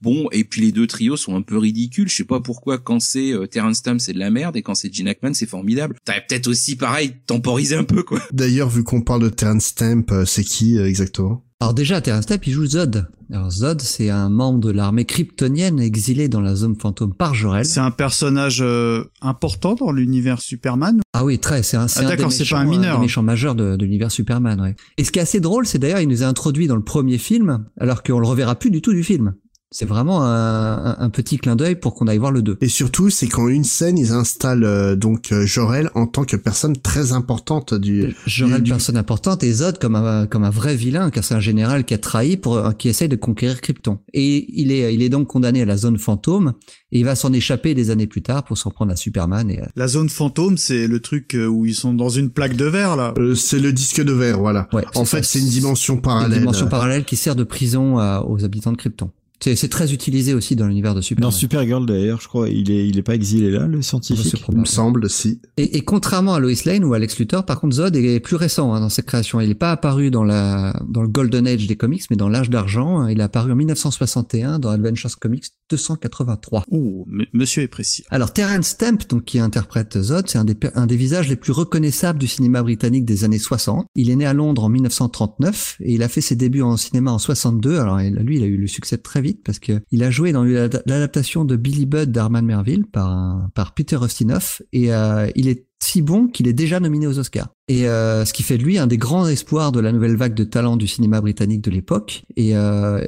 Bon, 0.00 0.28
et 0.30 0.44
puis 0.44 0.60
les 0.60 0.72
deux 0.72 0.86
trios 0.86 1.16
sont 1.16 1.34
un 1.34 1.42
peu 1.42 1.58
ridicules. 1.58 2.08
Je 2.08 2.14
sais 2.16 2.24
pas 2.24 2.40
pourquoi 2.40 2.78
quand 2.78 3.00
c'est 3.00 3.32
euh, 3.32 3.46
Terrence 3.46 3.78
Stamp 3.78 3.98
c'est 3.98 4.12
de 4.12 4.18
la 4.18 4.30
merde 4.30 4.56
et 4.56 4.62
quand 4.62 4.74
c'est 4.74 4.92
Gene 4.94 5.08
Hackman 5.08 5.34
c'est 5.34 5.46
formidable. 5.48 5.96
T'aurais 6.04 6.24
peut-être 6.28 6.46
aussi 6.46 6.76
pareil 6.76 7.14
temporisé 7.26 7.74
un 7.76 7.84
peu 7.84 8.02
quoi. 8.02 8.20
D'ailleurs, 8.32 8.68
vu 8.68 8.84
qu'on 8.84 9.00
parle 9.02 9.22
de 9.22 9.28
Terrence 9.28 9.64
Stamp, 9.64 10.04
euh, 10.12 10.24
c'est 10.24 10.44
qui 10.44 10.78
euh, 10.78 10.86
exactement? 10.88 11.44
Alors 11.60 11.74
déjà, 11.74 12.00
Terrence 12.00 12.22
Stamp, 12.24 12.38
il 12.46 12.52
joue 12.52 12.66
Zod. 12.66 13.08
Alors 13.32 13.50
Zod, 13.50 13.80
c'est 13.82 14.08
un 14.10 14.28
membre 14.30 14.60
de 14.60 14.70
l'armée 14.70 15.04
kryptonienne 15.04 15.80
exilé 15.80 16.28
dans 16.28 16.40
la 16.40 16.54
zone 16.54 16.76
fantôme 16.76 17.12
par 17.12 17.34
Jor-El. 17.34 17.66
C'est 17.66 17.80
un 17.80 17.90
personnage 17.90 18.60
euh, 18.62 19.04
important 19.20 19.74
dans 19.74 19.90
l'univers 19.90 20.40
Superman. 20.40 21.00
Ah 21.12 21.24
oui, 21.24 21.40
très. 21.40 21.64
C'est 21.64 21.76
un, 21.76 21.88
c'est 21.88 22.00
Ah, 22.00 22.06
un 22.06 22.10
des 22.10 22.16
d'accord, 22.16 22.30
c'est 22.32 22.40
méchants, 22.44 22.56
pas 22.56 22.62
un 22.62 22.66
mineur. 22.66 22.96
des 22.98 23.02
méchants 23.02 23.22
majeurs 23.24 23.56
de, 23.56 23.74
de 23.76 23.84
l'univers 23.84 24.12
Superman. 24.12 24.60
Ouais. 24.60 24.76
Et 24.96 25.04
ce 25.04 25.10
qui 25.10 25.18
est 25.18 25.22
assez 25.22 25.40
drôle, 25.40 25.66
c'est 25.66 25.80
d'ailleurs, 25.80 26.00
il 26.00 26.08
nous 26.08 26.22
a 26.22 26.26
introduit 26.26 26.68
dans 26.68 26.76
le 26.76 26.84
premier 26.84 27.18
film, 27.18 27.66
alors 27.80 28.04
qu'on 28.04 28.20
le 28.20 28.26
reverra 28.26 28.54
plus 28.54 28.70
du 28.70 28.80
tout 28.80 28.92
du 28.92 29.02
film. 29.02 29.34
C'est 29.70 29.84
vraiment 29.84 30.22
un, 30.24 31.10
petit 31.10 31.36
clin 31.36 31.54
d'œil 31.54 31.74
pour 31.76 31.94
qu'on 31.94 32.06
aille 32.06 32.16
voir 32.18 32.32
le 32.32 32.40
2. 32.40 32.56
Et 32.62 32.68
surtout, 32.68 33.10
c'est 33.10 33.28
qu'en 33.28 33.48
une 33.48 33.64
scène, 33.64 33.98
ils 33.98 34.12
installent 34.12 34.64
euh, 34.64 34.96
donc 34.96 35.30
euh, 35.30 35.44
Jor-El 35.44 35.90
en 35.94 36.06
tant 36.06 36.24
que 36.24 36.36
personne 36.36 36.76
très 36.76 37.12
importante 37.12 37.74
du. 37.74 38.14
Jor-El, 38.26 38.62
du- 38.62 38.70
personne 38.70 38.96
importante, 38.96 39.42
et 39.42 39.52
Zod 39.52 39.78
comme 39.78 39.94
un, 39.94 40.26
comme 40.26 40.44
un 40.44 40.50
vrai 40.50 40.74
vilain, 40.74 41.10
car 41.10 41.22
c'est 41.22 41.34
un 41.34 41.40
général 41.40 41.84
qui 41.84 41.92
a 41.92 41.98
trahi 41.98 42.38
pour, 42.38 42.56
euh, 42.56 42.72
qui 42.72 42.88
essaye 42.88 43.08
de 43.10 43.16
conquérir 43.16 43.60
Krypton. 43.60 43.98
Et 44.14 44.46
il 44.60 44.72
est, 44.72 44.94
il 44.94 45.02
est 45.02 45.10
donc 45.10 45.28
condamné 45.28 45.60
à 45.60 45.66
la 45.66 45.76
zone 45.76 45.98
fantôme, 45.98 46.54
et 46.92 47.00
il 47.00 47.04
va 47.04 47.14
s'en 47.14 47.32
échapper 47.34 47.74
des 47.74 47.90
années 47.90 48.06
plus 48.06 48.22
tard 48.22 48.44
pour 48.44 48.56
s'en 48.56 48.70
prendre 48.70 48.92
à 48.92 48.96
Superman 48.96 49.50
et, 49.50 49.60
euh, 49.60 49.66
La 49.76 49.86
zone 49.88 50.08
fantôme, 50.08 50.56
c'est 50.56 50.86
le 50.86 51.00
truc 51.00 51.34
euh, 51.34 51.46
où 51.46 51.66
ils 51.66 51.74
sont 51.74 51.92
dans 51.92 52.08
une 52.08 52.30
plaque 52.30 52.56
de 52.56 52.64
verre 52.64 52.96
là. 52.96 53.12
Euh, 53.18 53.34
c'est 53.34 53.58
le 53.60 53.74
disque 53.74 54.02
de 54.02 54.12
verre, 54.12 54.38
voilà. 54.38 54.66
Ouais, 54.72 54.84
en 54.94 55.04
fait, 55.04 55.24
c'est 55.24 55.40
une 55.40 55.48
dimension 55.48 55.96
une 55.96 56.00
parallèle. 56.02 56.38
dimension 56.38 56.68
parallèle 56.68 57.04
qui 57.04 57.16
sert 57.16 57.36
de 57.36 57.44
prison 57.44 57.98
à- 57.98 58.22
aux 58.26 58.44
habitants 58.44 58.72
de 58.72 58.78
Krypton. 58.78 59.10
C'est, 59.40 59.54
c'est 59.54 59.68
très 59.68 59.92
utilisé 59.92 60.34
aussi 60.34 60.56
dans 60.56 60.66
l'univers 60.66 60.94
de 60.94 61.00
Superman. 61.00 61.30
Dans 61.30 61.36
Supergirl 61.36 61.86
d'ailleurs, 61.86 62.20
je 62.20 62.28
crois, 62.28 62.48
il 62.48 62.70
est, 62.70 62.88
il 62.88 62.98
est 62.98 63.02
pas 63.02 63.14
exilé 63.14 63.50
là, 63.50 63.66
le 63.66 63.82
scientifique. 63.82 64.44
Il 64.50 64.58
me 64.58 64.64
semble, 64.64 65.08
si. 65.08 65.40
Et, 65.56 65.76
et 65.76 65.82
contrairement 65.82 66.34
à 66.34 66.40
Lois 66.40 66.52
Lane 66.64 66.84
ou 66.84 66.94
Alex 66.94 67.18
Luthor, 67.18 67.44
par 67.44 67.60
contre, 67.60 67.76
Zod 67.76 67.94
est 67.94 68.20
plus 68.20 68.36
récent 68.36 68.74
hein, 68.74 68.80
dans 68.80 68.88
ses 68.88 69.02
créations. 69.02 69.40
Il 69.40 69.48
n'est 69.48 69.54
pas 69.54 69.72
apparu 69.72 70.10
dans 70.10 70.24
la 70.24 70.80
dans 70.88 71.02
le 71.02 71.08
Golden 71.08 71.46
Age 71.46 71.66
des 71.66 71.76
comics, 71.76 72.02
mais 72.10 72.16
dans 72.16 72.28
l'âge 72.28 72.50
d'argent. 72.50 73.06
Il 73.06 73.20
est 73.20 73.22
apparu 73.22 73.52
en 73.52 73.56
1961 73.56 74.58
dans 74.58 74.70
Adventures 74.70 75.18
Comics 75.18 75.44
283. 75.70 76.64
Oh, 76.70 77.06
monsieur 77.32 77.62
est 77.62 77.68
précis. 77.68 78.04
Alors 78.10 78.32
Terrence 78.32 78.66
Stamp, 78.68 78.98
donc 79.08 79.24
qui 79.24 79.38
interprète 79.38 80.00
Zod, 80.00 80.28
c'est 80.28 80.38
un 80.38 80.44
des 80.44 80.56
un 80.74 80.86
des 80.86 80.96
visages 80.96 81.28
les 81.28 81.36
plus 81.36 81.52
reconnaissables 81.52 82.18
du 82.18 82.26
cinéma 82.26 82.62
britannique 82.62 83.04
des 83.04 83.24
années 83.24 83.38
60. 83.38 83.86
Il 83.94 84.10
est 84.10 84.16
né 84.16 84.26
à 84.26 84.32
Londres 84.32 84.64
en 84.64 84.68
1939 84.68 85.76
et 85.80 85.94
il 85.94 86.02
a 86.02 86.08
fait 86.08 86.20
ses 86.20 86.34
débuts 86.34 86.62
en 86.62 86.76
cinéma 86.76 87.12
en 87.12 87.18
62. 87.18 87.78
Alors 87.78 87.98
lui, 87.98 88.36
il 88.36 88.42
a 88.42 88.46
eu 88.46 88.56
le 88.56 88.66
succès 88.66 88.98
très 88.98 89.20
vite 89.20 89.27
parce 89.34 89.58
que 89.58 89.80
il 89.90 90.02
a 90.02 90.10
joué 90.10 90.32
dans 90.32 90.44
l'ad- 90.44 90.82
l'adaptation 90.86 91.44
de 91.44 91.56
Billy 91.56 91.86
Budd 91.86 92.10
d'Armand 92.12 92.42
Merville 92.42 92.84
par 92.86 93.48
par 93.54 93.74
Peter 93.74 93.98
Ustinov 94.04 94.60
et 94.72 94.92
euh, 94.92 95.28
il 95.36 95.48
est 95.48 95.66
si 95.80 96.02
bon 96.02 96.26
qu'il 96.26 96.48
est 96.48 96.52
déjà 96.52 96.80
nominé 96.80 97.06
aux 97.06 97.18
Oscars. 97.18 97.48
Et 97.68 97.88
euh, 97.88 98.24
ce 98.24 98.32
qui 98.32 98.42
fait 98.42 98.58
de 98.58 98.64
lui 98.64 98.78
un 98.78 98.86
des 98.88 98.98
grands 98.98 99.26
espoirs 99.28 99.70
de 99.72 99.78
la 99.80 99.92
nouvelle 99.92 100.16
vague 100.16 100.34
de 100.34 100.42
talent 100.44 100.76
du 100.76 100.88
cinéma 100.88 101.20
britannique 101.20 101.62
de 101.62 101.70
l'époque. 101.70 102.24
Et 102.36 102.56
euh, 102.56 103.04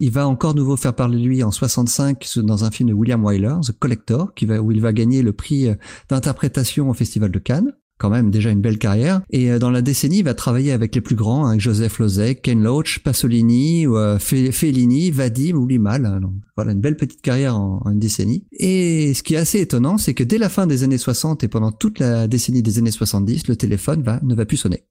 il 0.00 0.10
va 0.12 0.26
encore 0.28 0.54
nouveau 0.54 0.76
faire 0.76 0.94
parler 0.94 1.18
de 1.18 1.24
lui 1.24 1.42
en 1.42 1.50
65 1.50 2.24
dans 2.36 2.64
un 2.64 2.70
film 2.70 2.88
de 2.90 2.94
William 2.94 3.24
Wyler, 3.24 3.54
The 3.66 3.72
Collector, 3.78 4.32
où 4.62 4.70
il 4.72 4.80
va 4.80 4.92
gagner 4.92 5.22
le 5.22 5.32
prix 5.32 5.68
d'interprétation 6.08 6.88
au 6.88 6.94
Festival 6.94 7.30
de 7.30 7.38
Cannes. 7.38 7.72
Quand 8.04 8.10
même 8.10 8.30
déjà 8.30 8.50
une 8.50 8.60
belle 8.60 8.76
carrière. 8.76 9.22
Et 9.30 9.50
euh, 9.50 9.58
dans 9.58 9.70
la 9.70 9.80
décennie, 9.80 10.18
il 10.18 10.24
va 10.24 10.34
travailler 10.34 10.72
avec 10.72 10.94
les 10.94 11.00
plus 11.00 11.16
grands, 11.16 11.46
avec 11.46 11.58
Joseph 11.62 11.98
Losek, 12.00 12.42
Ken 12.42 12.62
Loach, 12.62 12.98
Pasolini, 12.98 13.86
euh, 13.86 14.18
Fe- 14.18 14.52
Fellini, 14.52 15.10
Vadim 15.10 15.54
ou 15.56 15.66
Limal. 15.66 16.18
Donc, 16.20 16.32
voilà, 16.54 16.72
une 16.72 16.80
belle 16.80 16.98
petite 16.98 17.22
carrière 17.22 17.56
en, 17.56 17.80
en 17.82 17.90
une 17.90 17.98
décennie. 17.98 18.44
Et 18.52 19.14
ce 19.14 19.22
qui 19.22 19.34
est 19.34 19.38
assez 19.38 19.60
étonnant, 19.60 19.96
c'est 19.96 20.12
que 20.12 20.22
dès 20.22 20.36
la 20.36 20.50
fin 20.50 20.66
des 20.66 20.82
années 20.82 20.98
60 20.98 21.44
et 21.44 21.48
pendant 21.48 21.72
toute 21.72 21.98
la 21.98 22.28
décennie 22.28 22.62
des 22.62 22.78
années 22.78 22.90
70, 22.90 23.48
le 23.48 23.56
téléphone 23.56 24.02
va, 24.02 24.20
ne 24.22 24.34
va 24.34 24.44
plus 24.44 24.58
sonner. 24.58 24.84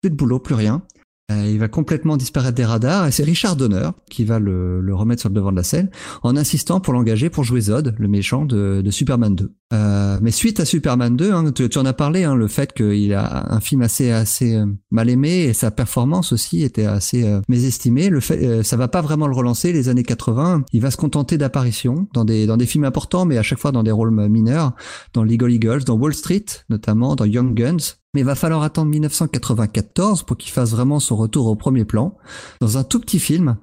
Plus 0.00 0.10
de 0.10 0.14
boulot, 0.16 0.38
plus 0.38 0.54
rien. 0.54 0.82
Euh, 1.30 1.46
il 1.50 1.58
va 1.58 1.68
complètement 1.68 2.18
disparaître 2.18 2.54
des 2.54 2.66
radars 2.66 3.06
et 3.06 3.10
c'est 3.10 3.24
Richard 3.24 3.56
Donner 3.56 3.88
qui 4.10 4.24
va 4.24 4.38
le, 4.38 4.82
le 4.82 4.94
remettre 4.94 5.22
sur 5.22 5.30
le 5.30 5.34
devant 5.34 5.52
de 5.52 5.56
la 5.56 5.62
scène 5.62 5.90
en 6.22 6.36
insistant 6.36 6.80
pour 6.80 6.92
l'engager 6.92 7.30
pour 7.30 7.44
jouer 7.44 7.62
Zod, 7.62 7.94
le 7.98 8.08
méchant 8.08 8.44
de, 8.44 8.82
de 8.84 8.90
Superman 8.90 9.34
2. 9.34 9.50
Euh, 9.72 10.18
mais 10.20 10.30
suite 10.30 10.60
à 10.60 10.64
Superman 10.64 11.16
2, 11.16 11.32
hein, 11.32 11.50
tu, 11.52 11.68
tu 11.68 11.78
en 11.78 11.86
as 11.86 11.94
parlé, 11.94 12.24
hein, 12.24 12.34
le 12.34 12.46
fait 12.46 12.72
qu'il 12.72 13.12
a 13.14 13.52
un 13.52 13.60
film 13.60 13.82
assez 13.82 14.10
assez 14.10 14.54
euh, 14.54 14.66
mal 14.90 15.08
aimé 15.08 15.44
et 15.44 15.52
sa 15.52 15.70
performance 15.70 16.32
aussi 16.32 16.62
était 16.62 16.84
assez 16.84 17.24
euh, 17.24 17.40
mésestimée. 17.48 18.10
Le 18.10 18.20
fait, 18.20 18.44
euh, 18.44 18.62
ça 18.62 18.76
va 18.76 18.88
pas 18.88 19.00
vraiment 19.00 19.26
le 19.26 19.34
relancer. 19.34 19.72
Les 19.72 19.88
années 19.88 20.02
80, 20.02 20.64
il 20.72 20.80
va 20.80 20.90
se 20.90 20.96
contenter 20.96 21.38
d'apparitions 21.38 22.06
dans 22.12 22.24
des 22.24 22.46
dans 22.46 22.58
des 22.58 22.66
films 22.66 22.84
importants, 22.84 23.24
mais 23.24 23.38
à 23.38 23.42
chaque 23.42 23.58
fois 23.58 23.72
dans 23.72 23.82
des 23.82 23.90
rôles 23.90 24.12
mineurs, 24.28 24.74
dans 25.14 25.24
Legal 25.24 25.50
Eagles, 25.50 25.84
dans 25.84 25.96
Wall 25.96 26.14
Street 26.14 26.44
notamment, 26.68 27.16
dans 27.16 27.24
Young 27.24 27.54
Guns. 27.54 27.96
Mais 28.14 28.20
il 28.20 28.24
va 28.26 28.34
falloir 28.36 28.62
attendre 28.62 28.90
1994 28.90 30.22
pour 30.22 30.36
qu'il 30.36 30.52
fasse 30.52 30.70
vraiment 30.70 31.00
son 31.00 31.16
retour 31.16 31.46
au 31.46 31.56
premier 31.56 31.84
plan. 31.84 32.16
Dans 32.60 32.78
un 32.78 32.84
tout 32.84 33.00
petit 33.00 33.18
film, 33.18 33.56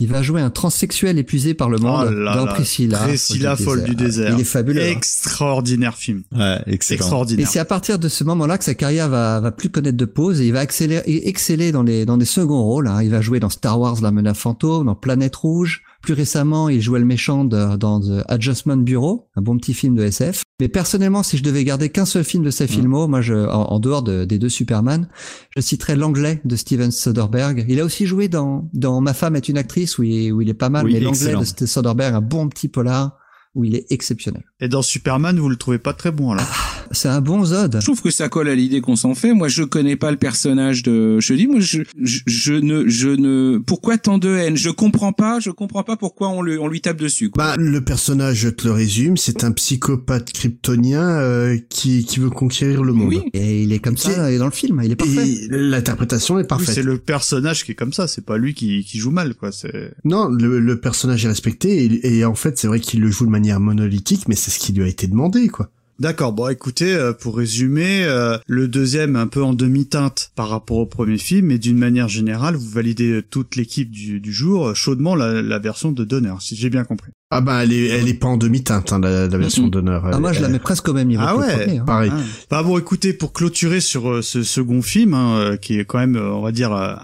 il 0.00 0.08
va 0.08 0.22
jouer 0.22 0.40
un 0.40 0.50
transsexuel 0.50 1.18
épuisé 1.18 1.54
par 1.54 1.68
le 1.68 1.78
monde 1.78 2.08
Oh 2.10 2.12
là 2.14 2.34
dans 2.36 2.44
là, 2.46 2.52
Priscilla. 2.54 2.98
Priscilla, 2.98 3.56
folle 3.56 3.84
du 3.84 3.94
désert. 3.94 4.34
Il 4.34 4.40
est 4.40 4.44
fabuleux. 4.44 4.82
hein. 4.82 4.86
Extraordinaire 4.90 5.94
film. 5.96 6.22
Ouais, 6.34 6.60
excellent. 6.66 6.98
Et 7.42 7.46
c'est 7.46 7.58
à 7.58 7.64
partir 7.64 7.98
de 7.98 8.08
ce 8.08 8.24
moment-là 8.24 8.58
que 8.58 8.64
sa 8.64 8.74
carrière 8.74 9.08
va, 9.08 9.40
va 9.40 9.50
plus 9.52 9.68
connaître 9.70 9.96
de 9.96 10.04
pause 10.04 10.40
et 10.40 10.46
il 10.46 10.52
va 10.52 10.60
accélérer, 10.60 11.02
et 11.10 11.28
exceller 11.28 11.72
dans 11.72 11.82
les, 11.82 12.06
dans 12.06 12.16
des 12.16 12.24
seconds 12.24 12.62
rôles. 12.62 12.88
hein. 12.88 13.02
Il 13.02 13.10
va 13.10 13.20
jouer 13.20 13.40
dans 13.40 13.50
Star 13.50 13.78
Wars, 13.78 13.96
La 14.02 14.10
menace 14.10 14.38
fantôme, 14.38 14.86
dans 14.86 14.94
Planète 14.94 15.36
Rouge. 15.36 15.82
Plus 16.02 16.14
récemment, 16.14 16.68
il 16.68 16.80
jouait 16.80 17.00
le 17.00 17.04
méchant 17.04 17.44
de- 17.44 17.76
dans 17.76 18.00
The 18.00 18.24
Adjustment 18.28 18.76
Bureau, 18.78 19.28
un 19.36 19.42
bon 19.42 19.56
petit 19.58 19.74
film 19.74 19.94
de 19.96 20.04
SF. 20.04 20.42
Mais 20.60 20.68
personnellement, 20.68 21.22
si 21.22 21.36
je 21.36 21.42
devais 21.42 21.64
garder 21.64 21.88
qu'un 21.90 22.04
seul 22.06 22.24
film 22.24 22.44
de 22.44 22.50
sa 22.50 22.66
filmo, 22.66 23.08
moi, 23.08 23.20
je, 23.20 23.34
en, 23.34 23.64
en 23.64 23.78
dehors 23.80 24.02
de- 24.02 24.24
des 24.24 24.38
deux 24.38 24.48
Superman, 24.48 25.08
je 25.56 25.60
citerais 25.60 25.96
l'anglais 25.96 26.40
de 26.44 26.56
Steven 26.56 26.90
Soderbergh. 26.92 27.64
Il 27.68 27.80
a 27.80 27.84
aussi 27.84 28.06
joué 28.06 28.28
dans, 28.28 28.68
dans 28.74 29.00
Ma 29.00 29.12
femme 29.12 29.36
est 29.36 29.48
une 29.48 29.58
actrice 29.58 29.98
où 29.98 30.04
il 30.04 30.26
est, 30.26 30.32
où 30.32 30.40
il 30.40 30.48
est 30.48 30.54
pas 30.54 30.70
mal, 30.70 30.84
Oui, 30.86 30.92
mais 30.94 31.00
l'anglais 31.00 31.34
de 31.40 31.44
Steven 31.44 31.66
Soderbergh, 31.68 32.14
un 32.14 32.20
bon 32.20 32.48
petit 32.48 32.68
polar 32.68 33.16
où 33.54 33.64
il 33.64 33.74
est 33.74 33.86
exceptionnel. 33.90 34.44
Et 34.60 34.68
dans 34.68 34.82
Superman, 34.82 35.38
vous 35.38 35.48
le 35.48 35.56
trouvez 35.56 35.78
pas 35.78 35.94
très 35.94 36.12
bon 36.12 36.30
alors? 36.32 36.46
C'est 36.92 37.08
un 37.08 37.20
bon 37.20 37.44
Zod. 37.44 37.76
Je 37.80 37.84
trouve 37.84 38.00
que 38.02 38.10
ça 38.10 38.28
colle 38.28 38.48
à 38.48 38.54
l'idée 38.54 38.80
qu'on 38.80 38.96
s'en 38.96 39.14
fait. 39.14 39.32
Moi, 39.34 39.48
je 39.48 39.62
connais 39.62 39.96
pas 39.96 40.10
le 40.10 40.16
personnage 40.16 40.82
de. 40.82 41.20
Je 41.20 41.34
dis, 41.34 41.46
moi, 41.46 41.60
je, 41.60 41.82
je, 42.00 42.20
je 42.26 42.54
ne, 42.54 42.88
je 42.88 43.08
ne. 43.08 43.58
Pourquoi 43.58 43.98
tant 43.98 44.18
de 44.18 44.28
haine? 44.30 44.56
Je 44.56 44.70
comprends 44.70 45.12
pas. 45.12 45.40
Je 45.40 45.50
comprends 45.50 45.82
pas 45.82 45.96
pourquoi 45.96 46.28
on, 46.28 46.42
le, 46.42 46.60
on 46.60 46.68
lui 46.68 46.80
tape 46.80 46.98
dessus. 46.98 47.30
Quoi. 47.30 47.44
Bah, 47.44 47.54
le 47.58 47.80
personnage, 47.80 48.36
je 48.38 48.48
te 48.48 48.66
le 48.66 48.72
résume, 48.72 49.16
c'est 49.16 49.44
un 49.44 49.52
psychopathe 49.52 50.32
kryptonien 50.32 51.02
euh, 51.20 51.58
qui, 51.68 52.04
qui 52.04 52.20
veut 52.20 52.30
conquérir 52.30 52.82
le 52.84 52.92
monde. 52.92 53.14
Et 53.34 53.62
il 53.62 53.72
est 53.72 53.78
comme 53.78 53.96
ça 53.96 54.36
dans 54.38 54.44
le 54.46 54.50
film. 54.50 54.80
Il 54.84 54.92
est 54.92 54.96
parfait. 54.96 55.28
Et 55.28 55.48
l'interprétation 55.50 56.38
est 56.38 56.42
Oui, 56.42 56.46
parfaite. 56.48 56.74
c'est 56.74 56.82
le 56.82 56.98
personnage 56.98 57.64
qui 57.64 57.72
est 57.72 57.74
comme 57.74 57.92
ça, 57.92 58.06
c'est 58.08 58.24
pas 58.24 58.38
lui 58.38 58.54
qui, 58.54 58.84
qui 58.84 58.98
joue 58.98 59.10
mal, 59.10 59.34
quoi. 59.34 59.52
C'est 59.52 59.92
Non, 60.04 60.28
le, 60.28 60.58
le 60.60 60.80
personnage 60.80 61.24
est 61.24 61.28
respecté 61.28 61.84
et, 61.84 62.18
et 62.18 62.24
en 62.24 62.34
fait, 62.34 62.58
c'est 62.58 62.66
vrai 62.66 62.80
qu'il 62.80 63.00
le 63.00 63.10
joue 63.10 63.24
de 63.26 63.30
manière 63.30 63.60
monolithique, 63.60 64.28
mais 64.28 64.34
c'est 64.34 64.50
ce 64.50 64.58
qui 64.58 64.72
lui 64.72 64.82
a 64.84 64.86
été 64.86 65.06
demandé, 65.06 65.48
quoi. 65.48 65.70
D'accord, 66.00 66.32
bon 66.32 66.48
écoutez, 66.48 66.94
euh, 66.94 67.12
pour 67.12 67.36
résumer, 67.36 68.04
euh, 68.04 68.38
le 68.46 68.68
deuxième 68.68 69.16
un 69.16 69.26
peu 69.26 69.42
en 69.42 69.52
demi-teinte 69.52 70.30
par 70.36 70.48
rapport 70.48 70.76
au 70.76 70.86
premier 70.86 71.18
film, 71.18 71.46
mais 71.46 71.58
d'une 71.58 71.76
manière 71.76 72.06
générale, 72.06 72.54
vous 72.54 72.68
validez 72.68 73.10
euh, 73.14 73.22
toute 73.28 73.56
l'équipe 73.56 73.90
du, 73.90 74.20
du 74.20 74.32
jour, 74.32 74.68
euh, 74.68 74.74
chaudement 74.74 75.16
la, 75.16 75.42
la 75.42 75.58
version 75.58 75.90
de 75.90 76.04
Donner, 76.04 76.34
si 76.38 76.54
j'ai 76.54 76.70
bien 76.70 76.84
compris. 76.84 77.10
Ah 77.30 77.40
bah, 77.40 77.64
elle 77.64 77.72
est, 77.72 77.88
elle 77.88 78.08
est 78.08 78.14
pas 78.14 78.28
en 78.28 78.36
demi-teinte, 78.36 78.92
hein, 78.92 79.00
la, 79.00 79.26
la 79.26 79.38
version 79.38 79.66
d'honneur. 79.66 80.06
Ah, 80.10 80.20
moi, 80.20 80.32
je 80.32 80.40
la 80.40 80.48
mets 80.48 80.60
presque 80.60 80.88
au 80.88 80.94
même 80.94 81.08
niveau 81.08 81.24
Ah 81.26 81.34
que 81.34 81.40
le 81.40 81.46
ouais, 81.46 81.64
premier. 81.64 81.78
hein. 81.80 81.84
Pareil. 81.84 82.10
Ah. 82.14 82.20
Bah 82.48 82.62
bon, 82.62 82.78
écoutez, 82.78 83.12
pour 83.12 83.32
clôturer 83.32 83.80
sur 83.80 84.08
euh, 84.08 84.22
ce 84.22 84.44
second 84.44 84.80
film, 84.82 85.14
hein, 85.14 85.36
euh, 85.36 85.56
qui 85.56 85.80
est 85.80 85.84
quand 85.84 85.98
même, 85.98 86.16
on 86.16 86.40
va 86.42 86.52
dire, 86.52 86.72
un, 86.72 86.96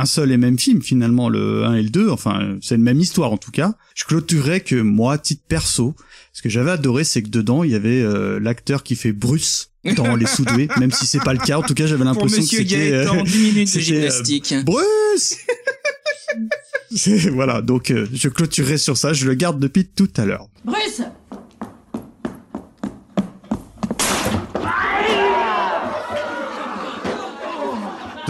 un 0.00 0.04
seul 0.04 0.30
et 0.30 0.36
même 0.36 0.58
film 0.58 0.82
finalement, 0.82 1.30
le 1.30 1.64
1 1.64 1.74
et 1.76 1.82
le 1.82 1.88
2, 1.90 2.10
enfin, 2.10 2.56
c'est 2.60 2.74
une 2.74 2.82
même 2.82 3.00
histoire 3.00 3.32
en 3.32 3.38
tout 3.38 3.50
cas, 3.50 3.74
je 3.96 4.04
clôturerais 4.04 4.60
que 4.60 4.76
moi, 4.76 5.16
titre 5.18 5.42
perso, 5.48 5.96
ce 6.32 6.42
que 6.42 6.48
j'avais 6.48 6.70
adoré, 6.70 7.04
c'est 7.04 7.22
que 7.22 7.28
dedans, 7.28 7.62
il 7.64 7.70
y 7.70 7.74
avait 7.74 8.00
euh, 8.02 8.40
l'acteur 8.40 8.82
qui 8.82 8.96
fait 8.96 9.12
Bruce 9.12 9.70
dans 9.96 10.16
Les 10.16 10.26
Soudoués, 10.26 10.68
même 10.80 10.90
si 10.92 11.06
c'est 11.06 11.22
pas 11.22 11.32
le 11.32 11.38
cas, 11.38 11.58
en 11.58 11.62
tout 11.62 11.74
cas, 11.74 11.86
j'avais 11.86 12.04
l'impression 12.04 12.38
que 12.38 12.42
Monsieur 12.42 12.58
c'était... 12.58 12.90
Gaëtan, 12.90 13.18
euh, 13.18 13.22
10 13.22 13.38
minutes 13.38 13.74
de 13.74 13.78
euh, 13.78 13.82
gymnastique. 13.82 14.54
Bruce 14.64 15.36
C'est- 16.94 17.28
Voilà, 17.30 17.62
donc 17.62 17.90
euh, 17.90 18.06
je 18.12 18.28
clôturerai 18.28 18.78
sur 18.78 18.96
ça, 18.96 19.12
je 19.12 19.26
le 19.26 19.34
garde 19.34 19.58
depuis 19.60 19.86
tout 19.86 20.10
à 20.16 20.24
l'heure. 20.24 20.48
Bruce 20.64 21.02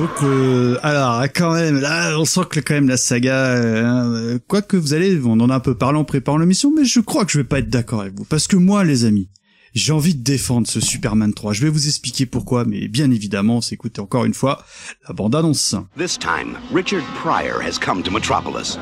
Donc, 0.02 0.24
euh, 0.24 0.80
alors, 0.82 1.22
quand 1.32 1.54
même, 1.54 1.80
là, 1.80 2.18
on 2.18 2.24
sent 2.24 2.40
que 2.50 2.58
quand 2.58 2.74
même 2.74 2.88
la 2.88 2.96
saga, 2.96 3.36
euh, 3.36 3.84
hein, 3.84 4.38
quoi 4.48 4.60
que 4.60 4.76
vous 4.76 4.94
allez, 4.94 5.20
on 5.24 5.38
en 5.38 5.48
a 5.48 5.54
un 5.54 5.60
peu 5.60 5.76
parlé 5.76 5.96
en 5.96 6.02
préparant 6.02 6.38
l'émission, 6.38 6.72
mais 6.76 6.84
je 6.84 6.98
crois 6.98 7.24
que 7.24 7.30
je 7.30 7.38
vais 7.38 7.44
pas 7.44 7.60
être 7.60 7.68
d'accord 7.68 8.00
avec 8.00 8.14
vous. 8.18 8.24
Parce 8.24 8.48
que 8.48 8.56
moi, 8.56 8.82
les 8.82 9.04
amis, 9.04 9.28
j'ai 9.74 9.92
envie 9.92 10.16
de 10.16 10.22
défendre 10.24 10.66
ce 10.66 10.80
Superman 10.80 11.32
3. 11.32 11.52
Je 11.52 11.62
vais 11.62 11.68
vous 11.68 11.86
expliquer 11.86 12.26
pourquoi, 12.26 12.64
mais 12.64 12.88
bien 12.88 13.12
évidemment, 13.12 13.60
c'est 13.60 13.76
écoutez 13.76 14.00
encore 14.00 14.24
une 14.24 14.34
fois 14.34 14.64
la 15.06 15.14
bande-annonce. 15.14 15.76
This 15.96 16.18
time, 16.18 16.58
Richard 16.74 17.04
Pryor 17.22 17.62
has 17.62 17.78
come 17.78 18.02
to 18.02 18.10
Metropolis. 18.10 18.78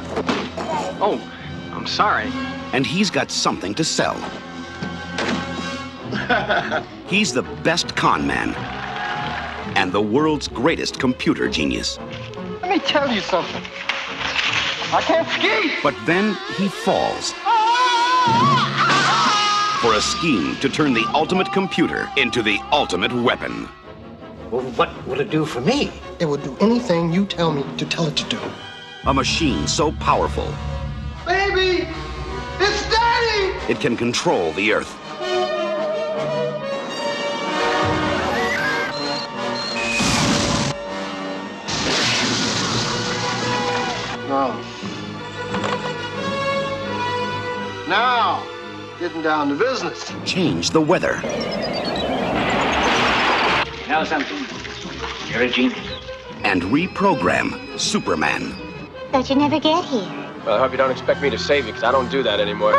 Oh, 1.03 1.19
I'm 1.77 1.87
sorry. 1.87 2.33
And 2.73 2.87
he's 2.87 3.11
got 3.11 3.31
something 3.31 3.75
to 3.75 3.85
sell. 3.85 4.17
He's 7.11 7.35
the 7.35 7.45
best 7.63 7.95
con 7.95 8.27
man 8.27 8.55
and 9.81 9.91
the 9.91 10.01
world's 10.01 10.47
greatest 10.47 11.01
computer 11.01 11.49
genius. 11.49 11.99
Let 12.61 12.71
me 12.71 12.79
tell 12.81 13.11
you 13.11 13.23
something. 13.23 13.63
I 14.93 15.01
can't 15.01 15.27
ski. 15.27 15.73
But 15.83 15.95
then 16.05 16.37
he 16.59 16.69
falls 16.69 17.33
for 19.81 19.95
a 19.95 20.01
scheme 20.03 20.55
to 20.57 20.69
turn 20.69 20.93
the 20.93 21.07
ultimate 21.15 21.51
computer 21.51 22.11
into 22.19 22.43
the 22.43 22.59
ultimate 22.71 23.11
weapon. 23.11 23.67
Well, 24.51 24.65
what 24.73 24.91
will 25.07 25.19
it 25.19 25.31
do 25.31 25.47
for 25.47 25.63
me? 25.63 25.91
It 26.19 26.27
will 26.27 26.37
do 26.37 26.55
anything 26.61 27.11
you 27.11 27.25
tell 27.25 27.51
me 27.51 27.65
to 27.79 27.87
tell 27.87 28.07
it 28.07 28.17
to 28.17 28.29
do. 28.29 28.41
A 29.07 29.15
machine 29.15 29.67
so 29.67 29.93
powerful 29.93 30.53
Baby! 31.25 31.89
It's 32.59 32.83
Daddy! 32.91 33.73
it 33.73 33.81
can 33.81 33.97
control 33.97 34.53
the 34.53 34.75
Earth. 34.75 35.00
Oh. 44.33 44.55
Now, 47.89 48.47
getting 49.01 49.23
down 49.23 49.49
to 49.49 49.57
business. 49.57 50.13
Change 50.25 50.71
the 50.71 50.81
weather. 50.81 51.21
Know 53.89 54.05
something? 54.05 54.39
You're 55.29 55.43
a 55.43 55.51
genius. 55.51 55.79
And 56.45 56.63
reprogram 56.63 57.77
Superman. 57.77 58.55
Thought 59.11 59.29
you'd 59.29 59.39
never 59.39 59.59
get 59.59 59.85
here. 59.87 60.09
Well, 60.47 60.55
I 60.55 60.59
hope 60.61 60.71
you 60.71 60.79
don't 60.79 60.93
expect 60.93 61.21
me 61.21 61.31
to 61.31 61.39
save 61.39 61.67
you, 61.67 61.73
because 61.73 61.83
I 61.83 61.91
don't 61.91 62.09
do 62.09 62.23
that 62.23 62.39
anymore. 62.39 62.75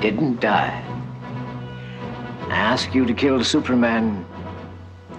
Didn't 0.00 0.40
die. 0.40 0.82
I 2.48 2.52
asked 2.52 2.94
you 2.94 3.04
to 3.06 3.14
kill 3.14 3.42
Superman, 3.42 4.24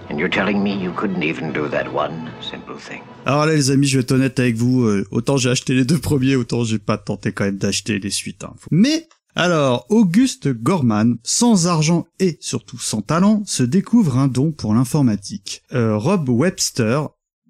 and 0.08 0.18
you're 0.18 0.30
telling 0.30 0.62
me 0.62 0.72
you 0.74 0.92
couldn't 0.92 1.22
even 1.22 1.52
do 1.52 1.68
that 1.68 1.92
one 1.92 2.30
simple 2.40 2.76
thing. 2.78 3.02
Alors 3.26 3.44
là, 3.46 3.52
les 3.54 3.70
amis, 3.70 3.86
je 3.86 3.98
vais 3.98 4.02
être 4.02 4.12
honnête 4.12 4.38
avec 4.38 4.56
vous. 4.56 4.84
euh, 4.84 5.06
autant 5.10 5.36
j'ai 5.36 5.50
acheté 5.50 5.74
les 5.74 5.84
deux 5.84 5.98
premiers, 5.98 6.36
autant 6.36 6.64
j'ai 6.64 6.78
pas 6.78 6.96
tenté 6.96 7.32
quand 7.32 7.44
même 7.44 7.58
d'acheter 7.58 7.98
les 7.98 8.10
suites. 8.10 8.44
hein. 8.44 8.54
Mais 8.70 9.06
alors, 9.34 9.84
Auguste 9.90 10.48
Gorman, 10.48 11.18
sans 11.22 11.66
argent 11.66 12.06
et 12.18 12.38
surtout 12.40 12.78
sans 12.78 13.02
talent, 13.02 13.42
se 13.46 13.62
découvre 13.62 14.16
un 14.16 14.28
don 14.28 14.52
pour 14.52 14.74
l'informatique. 14.74 15.62
Euh, 15.74 15.96
Rob 15.96 16.28
Webster 16.28 17.02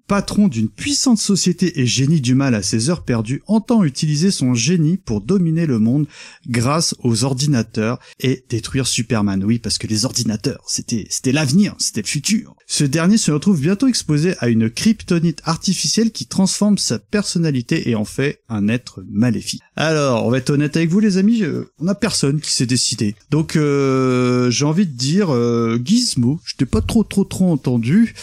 patron 0.09 0.47
d'une 0.47 0.69
puissante 0.69 1.19
société 1.19 1.79
et 1.79 1.85
génie 1.85 2.19
du 2.19 2.33
mal 2.33 2.55
à 2.55 2.63
ses 2.63 2.89
heures 2.89 3.03
perdues, 3.03 3.43
entend 3.45 3.83
utiliser 3.83 4.31
son 4.31 4.55
génie 4.55 4.97
pour 4.97 5.21
dominer 5.21 5.67
le 5.67 5.77
monde 5.77 6.07
grâce 6.47 6.95
aux 7.03 7.25
ordinateurs 7.25 7.99
et 8.19 8.43
détruire 8.49 8.87
Superman. 8.87 9.43
Oui, 9.43 9.59
parce 9.59 9.77
que 9.77 9.85
les 9.85 10.05
ordinateurs, 10.05 10.63
c'était, 10.65 11.05
c'était 11.11 11.31
l'avenir, 11.31 11.75
c'était 11.77 12.01
le 12.01 12.07
futur. 12.07 12.55
Ce 12.65 12.83
dernier 12.83 13.17
se 13.17 13.29
retrouve 13.29 13.61
bientôt 13.61 13.85
exposé 13.85 14.33
à 14.39 14.49
une 14.49 14.71
kryptonite 14.71 15.43
artificielle 15.45 16.09
qui 16.11 16.25
transforme 16.25 16.79
sa 16.79 16.97
personnalité 16.97 17.87
et 17.87 17.93
en 17.93 18.05
fait 18.05 18.41
un 18.49 18.67
être 18.67 19.03
maléfique. 19.11 19.61
Alors, 19.75 20.25
on 20.25 20.31
va 20.31 20.39
être 20.39 20.49
honnête 20.49 20.75
avec 20.75 20.89
vous 20.89 20.99
les 20.99 21.17
amis, 21.17 21.43
euh, 21.43 21.71
on 21.77 21.87
a 21.87 21.93
personne 21.93 22.41
qui 22.41 22.51
s'est 22.51 22.65
décidé. 22.65 23.13
Donc, 23.29 23.55
euh, 23.55 24.49
j'ai 24.49 24.65
envie 24.65 24.87
de 24.87 24.97
dire, 24.97 25.31
euh, 25.31 25.79
Gizmo, 25.85 26.39
je 26.45 26.55
t'ai 26.55 26.65
pas 26.65 26.81
trop 26.81 27.03
trop 27.03 27.25
trop 27.25 27.51
entendu. 27.51 28.15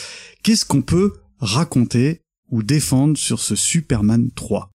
Qu'est-ce 0.43 0.65
qu'on 0.65 0.83
peut 0.83 1.13
raconter 1.41 2.23
ou 2.51 2.63
défendre 2.63 3.17
sur 3.19 3.41
ce 3.41 3.55
Superman 3.57 4.29
3 4.35 4.71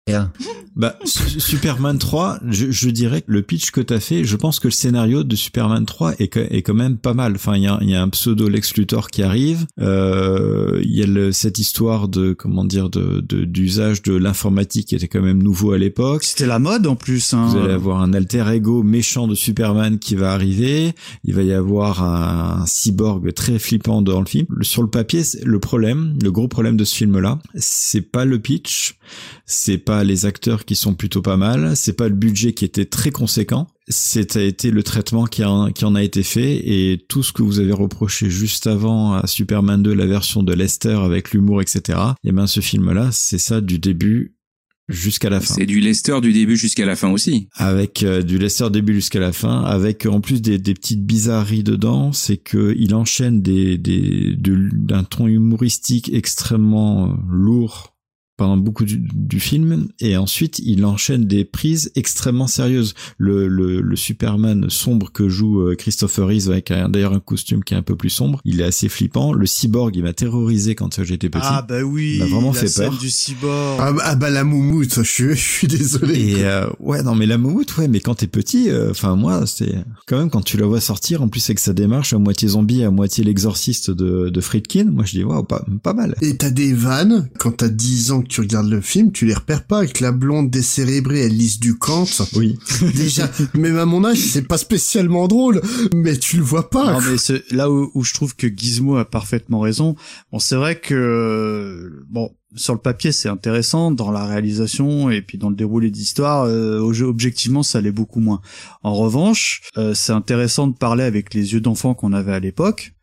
Bah, 0.75 0.97
Su- 1.05 1.39
Superman 1.41 1.97
3, 1.97 2.39
je, 2.49 2.71
je 2.71 2.89
dirais 2.89 3.21
que 3.21 3.31
le 3.31 3.41
pitch 3.41 3.71
que 3.71 3.81
t'as 3.81 3.99
fait, 3.99 4.23
je 4.23 4.35
pense 4.37 4.59
que 4.59 4.67
le 4.69 4.71
scénario 4.71 5.23
de 5.23 5.35
Superman 5.35 5.85
3 5.85 6.13
est, 6.19 6.29
que- 6.29 6.39
est 6.39 6.61
quand 6.61 6.73
même 6.73 6.97
pas 6.97 7.13
mal. 7.13 7.33
Enfin, 7.35 7.55
il 7.57 7.63
y 7.63 7.67
a, 7.67 7.77
il 7.81 7.89
y 7.89 7.95
a 7.95 8.01
un 8.01 8.07
pseudo 8.09 8.47
Lex 8.47 8.75
Luthor 8.75 9.09
qui 9.09 9.21
arrive. 9.23 9.65
Euh, 9.79 10.79
Il 10.83 10.95
y 10.95 11.03
a 11.03 11.07
le- 11.07 11.31
cette 11.31 11.59
histoire 11.59 12.07
de 12.07 12.33
comment 12.33 12.63
dire 12.65 12.89
de 12.89 13.21
de- 13.21 13.43
d'usage 13.45 14.01
de, 14.01 14.13
l'informatique 14.15 14.87
qui 14.87 14.95
était 14.95 15.07
quand 15.07 15.21
même 15.21 15.41
nouveau 15.43 15.71
à 15.73 15.77
l'époque. 15.77 16.23
C'était 16.23 16.45
la 16.47 16.59
mode 16.59 16.87
en 16.87 16.95
plus. 16.95 17.33
Hein. 17.33 17.47
Vous 17.49 17.57
allez 17.57 17.73
avoir 17.73 18.01
un 18.01 18.13
alter 18.13 18.45
ego 18.53 18.83
méchant 18.83 19.27
de 19.27 19.35
Superman 19.35 19.99
qui 19.99 20.15
va 20.15 20.31
arriver. 20.33 20.93
Il 21.23 21.33
va 21.35 21.43
y 21.43 21.51
avoir 21.53 22.03
un, 22.03 22.65
cyborg 22.65 23.33
très 23.33 23.59
flippant 23.59 24.01
dans 24.01 24.19
le 24.19 24.25
film. 24.25 24.47
Sur 24.61 24.81
le 24.83 24.89
papier, 24.89 25.21
le 25.43 25.59
problème, 25.59 26.17
le 26.21 26.31
gros 26.31 26.47
problème 26.47 26.77
de 26.77 26.83
ce 26.83 26.95
film-là, 26.95 27.39
c'est 27.61 28.01
pas 28.01 28.25
le 28.25 28.39
pitch, 28.39 28.95
c'est 29.45 29.77
pas 29.77 30.03
les 30.03 30.25
acteurs 30.25 30.65
qui 30.65 30.75
sont 30.75 30.93
plutôt 30.93 31.21
pas 31.21 31.37
mal, 31.37 31.75
c'est 31.77 31.93
pas 31.93 32.09
le 32.09 32.15
budget 32.15 32.53
qui 32.53 32.65
était 32.65 32.85
très 32.85 33.11
conséquent. 33.11 33.67
C'est 33.87 34.35
a 34.35 34.41
été 34.43 34.71
le 34.71 34.83
traitement 34.83 35.25
qui, 35.25 35.43
en- 35.43 35.71
a 35.95 36.03
été 36.03 36.23
fait 36.23 36.55
et 36.65 37.05
tout 37.09 37.23
ce 37.23 37.31
que 37.33 37.43
vous 37.43 37.59
avez 37.59 37.73
reproché 37.73 38.29
juste 38.29 38.67
avant 38.67 39.13
à 39.13 39.27
Superman 39.27 39.81
2, 39.83 39.93
la 39.93 40.05
version 40.05 40.43
de 40.43 40.53
Lester 40.53 40.97
avec 41.03 41.31
l'humour, 41.31 41.61
etc. 41.61 41.99
Et 42.23 42.31
ben 42.31 42.47
ce 42.47 42.59
film-là, 42.59 43.09
c'est 43.11 43.37
ça 43.37 43.61
du 43.61 43.79
début 43.79 44.35
jusqu'à 44.91 45.29
la 45.29 45.39
fin 45.39 45.53
C'est 45.55 45.65
du 45.65 45.79
Lester 45.79 46.19
du 46.21 46.33
début 46.33 46.55
jusqu'à 46.57 46.85
la 46.85 46.95
fin 46.95 47.09
aussi. 47.09 47.47
avec 47.55 48.03
euh, 48.03 48.21
du 48.21 48.37
Lester 48.37 48.69
début 48.69 48.93
jusqu'à 48.93 49.19
la 49.19 49.31
fin, 49.31 49.61
avec 49.63 50.05
euh, 50.05 50.09
en 50.11 50.21
plus 50.21 50.41
des, 50.41 50.57
des 50.57 50.73
petites 50.73 51.03
bizarreries 51.05 51.63
dedans, 51.63 52.11
c'est 52.11 52.37
que 52.37 52.75
il 52.77 52.93
enchaîne 52.93 53.41
des 53.41 53.77
des 53.77 54.35
de- 54.35 54.69
d'un 54.73 55.03
ton 55.03 55.27
humoristique 55.27 56.11
extrêmement 56.13 57.09
euh, 57.09 57.13
lourd 57.29 57.90
pendant 58.41 58.57
beaucoup 58.57 58.85
du, 58.85 58.97
du 58.97 59.39
film 59.39 59.87
et 59.99 60.17
ensuite 60.17 60.59
il 60.59 60.83
enchaîne 60.85 61.25
des 61.25 61.45
prises 61.45 61.91
extrêmement 61.95 62.47
sérieuses 62.47 62.95
le, 63.19 63.47
le, 63.47 63.81
le 63.81 63.95
Superman 63.95 64.67
sombre 64.69 65.11
que 65.11 65.29
joue 65.29 65.61
euh, 65.61 65.75
Christopher 65.75 66.27
Reeve 66.27 66.49
avec 66.49 66.73
d'ailleurs 66.89 67.13
un 67.13 67.19
costume 67.19 67.63
qui 67.63 67.73
est 67.75 67.77
un 67.77 67.83
peu 67.83 67.95
plus 67.95 68.09
sombre 68.09 68.41
il 68.45 68.61
est 68.61 68.63
assez 68.63 68.89
flippant 68.89 69.31
le 69.33 69.45
cyborg 69.45 69.95
il 69.95 70.01
m'a 70.03 70.13
terrorisé 70.13 70.73
quand 70.73 71.03
j'étais 71.03 71.29
petit 71.29 71.45
Ah 71.47 71.61
bah 71.67 71.81
oui, 71.83 72.13
il 72.15 72.19
m'a 72.19 72.25
vraiment 72.25 72.51
la 72.53 72.59
fait 72.59 72.67
scène 72.67 72.89
peur 72.89 72.97
du 72.99 73.09
cyborg. 73.09 73.77
Ah, 73.79 73.91
bah- 73.93 74.01
ah 74.05 74.15
bah 74.15 74.29
la 74.29 74.43
moumoute, 74.43 74.95
je 74.95 75.01
suis, 75.03 75.29
je 75.29 75.33
suis 75.35 75.67
désolé. 75.67 76.19
Et 76.19 76.45
euh, 76.45 76.67
ouais, 76.79 77.03
non, 77.03 77.13
mais 77.15 77.25
la 77.25 77.37
moumoute, 77.37 77.77
ouais, 77.77 77.87
mais 77.87 77.99
quand 77.99 78.15
t'es 78.15 78.27
petit, 78.27 78.69
euh, 78.69 78.91
enfin 78.91 79.15
moi, 79.15 79.45
c'est 79.45 79.75
quand 80.07 80.17
même 80.17 80.29
quand 80.29 80.41
tu 80.41 80.57
la 80.57 80.65
vois 80.65 80.81
sortir, 80.81 81.21
en 81.21 81.27
plus 81.27 81.43
avec 81.49 81.59
sa 81.59 81.73
démarche 81.73 82.13
à 82.13 82.17
moitié 82.17 82.47
zombie, 82.49 82.83
à 82.83 82.91
moitié 82.91 83.23
l'exorciste 83.23 83.91
de, 83.91 84.29
de 84.29 84.41
Friedkin, 84.41 84.85
moi 84.85 85.03
je 85.05 85.11
dis 85.11 85.23
waouh, 85.23 85.43
pas, 85.43 85.63
pas 85.83 85.93
mal. 85.93 86.15
Et 86.21 86.37
t'as 86.37 86.49
des 86.49 86.73
vannes, 86.73 87.29
quand 87.39 87.57
t'as 87.57 87.69
10 87.69 88.11
ans 88.11 88.21
tu 88.31 88.41
regardes 88.41 88.69
le 88.69 88.79
film, 88.79 89.11
tu 89.11 89.25
les 89.25 89.33
repères 89.33 89.65
pas 89.65 89.79
avec 89.79 89.99
la 89.99 90.13
blonde 90.13 90.49
décérébrée, 90.49 91.19
elle 91.19 91.35
lise 91.35 91.59
du 91.59 91.77
Kant. 91.77 92.05
Oui. 92.35 92.57
Déjà, 92.95 93.29
même 93.53 93.77
à 93.77 93.85
mon 93.85 94.05
âge, 94.05 94.19
c'est 94.19 94.47
pas 94.47 94.57
spécialement 94.57 95.27
drôle, 95.27 95.61
mais 95.93 96.17
tu 96.17 96.37
le 96.37 96.43
vois 96.43 96.69
pas. 96.69 96.93
Non 96.93 97.01
mais 97.01 97.17
c'est 97.17 97.43
là 97.51 97.69
où, 97.69 97.91
où 97.93 98.03
je 98.03 98.13
trouve 98.13 98.35
que 98.35 98.47
Gizmo 98.47 98.95
a 98.95 99.05
parfaitement 99.05 99.59
raison. 99.59 99.95
Bon 100.31 100.39
c'est 100.39 100.55
vrai 100.55 100.79
que 100.79 102.03
bon 102.09 102.31
sur 102.55 102.73
le 102.73 102.79
papier 102.79 103.11
c'est 103.11 103.29
intéressant 103.29 103.91
dans 103.91 104.11
la 104.11 104.25
réalisation 104.25 105.09
et 105.09 105.21
puis 105.21 105.37
dans 105.37 105.49
le 105.49 105.55
déroulé 105.55 105.89
d'histoire 105.89 106.45
euh, 106.45 106.79
objectivement 106.79 107.63
ça 107.63 107.81
l'est 107.81 107.91
beaucoup 107.91 108.19
moins. 108.19 108.41
En 108.83 108.93
revanche 108.93 109.61
euh, 109.77 109.93
c'est 109.93 110.13
intéressant 110.13 110.67
de 110.67 110.75
parler 110.75 111.03
avec 111.03 111.33
les 111.33 111.53
yeux 111.53 111.61
d'enfant 111.61 111.93
qu'on 111.93 112.13
avait 112.13 112.33
à 112.33 112.39
l'époque. 112.39 112.93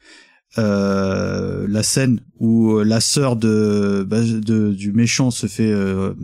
Euh, 0.56 1.66
la 1.68 1.82
scène 1.82 2.20
où 2.38 2.78
la 2.78 3.00
sœur 3.00 3.36
de, 3.36 4.06
bah, 4.08 4.22
de 4.22 4.72
du 4.72 4.92
méchant 4.92 5.30
se 5.30 5.46
fait 5.46 5.70
euh, 5.70 6.14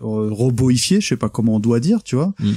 roboifier, 0.00 1.00
je 1.00 1.08
sais 1.08 1.16
pas 1.16 1.30
comment 1.30 1.56
on 1.56 1.60
doit 1.60 1.80
dire, 1.80 2.02
tu 2.02 2.16
vois. 2.16 2.34
Mm. 2.38 2.52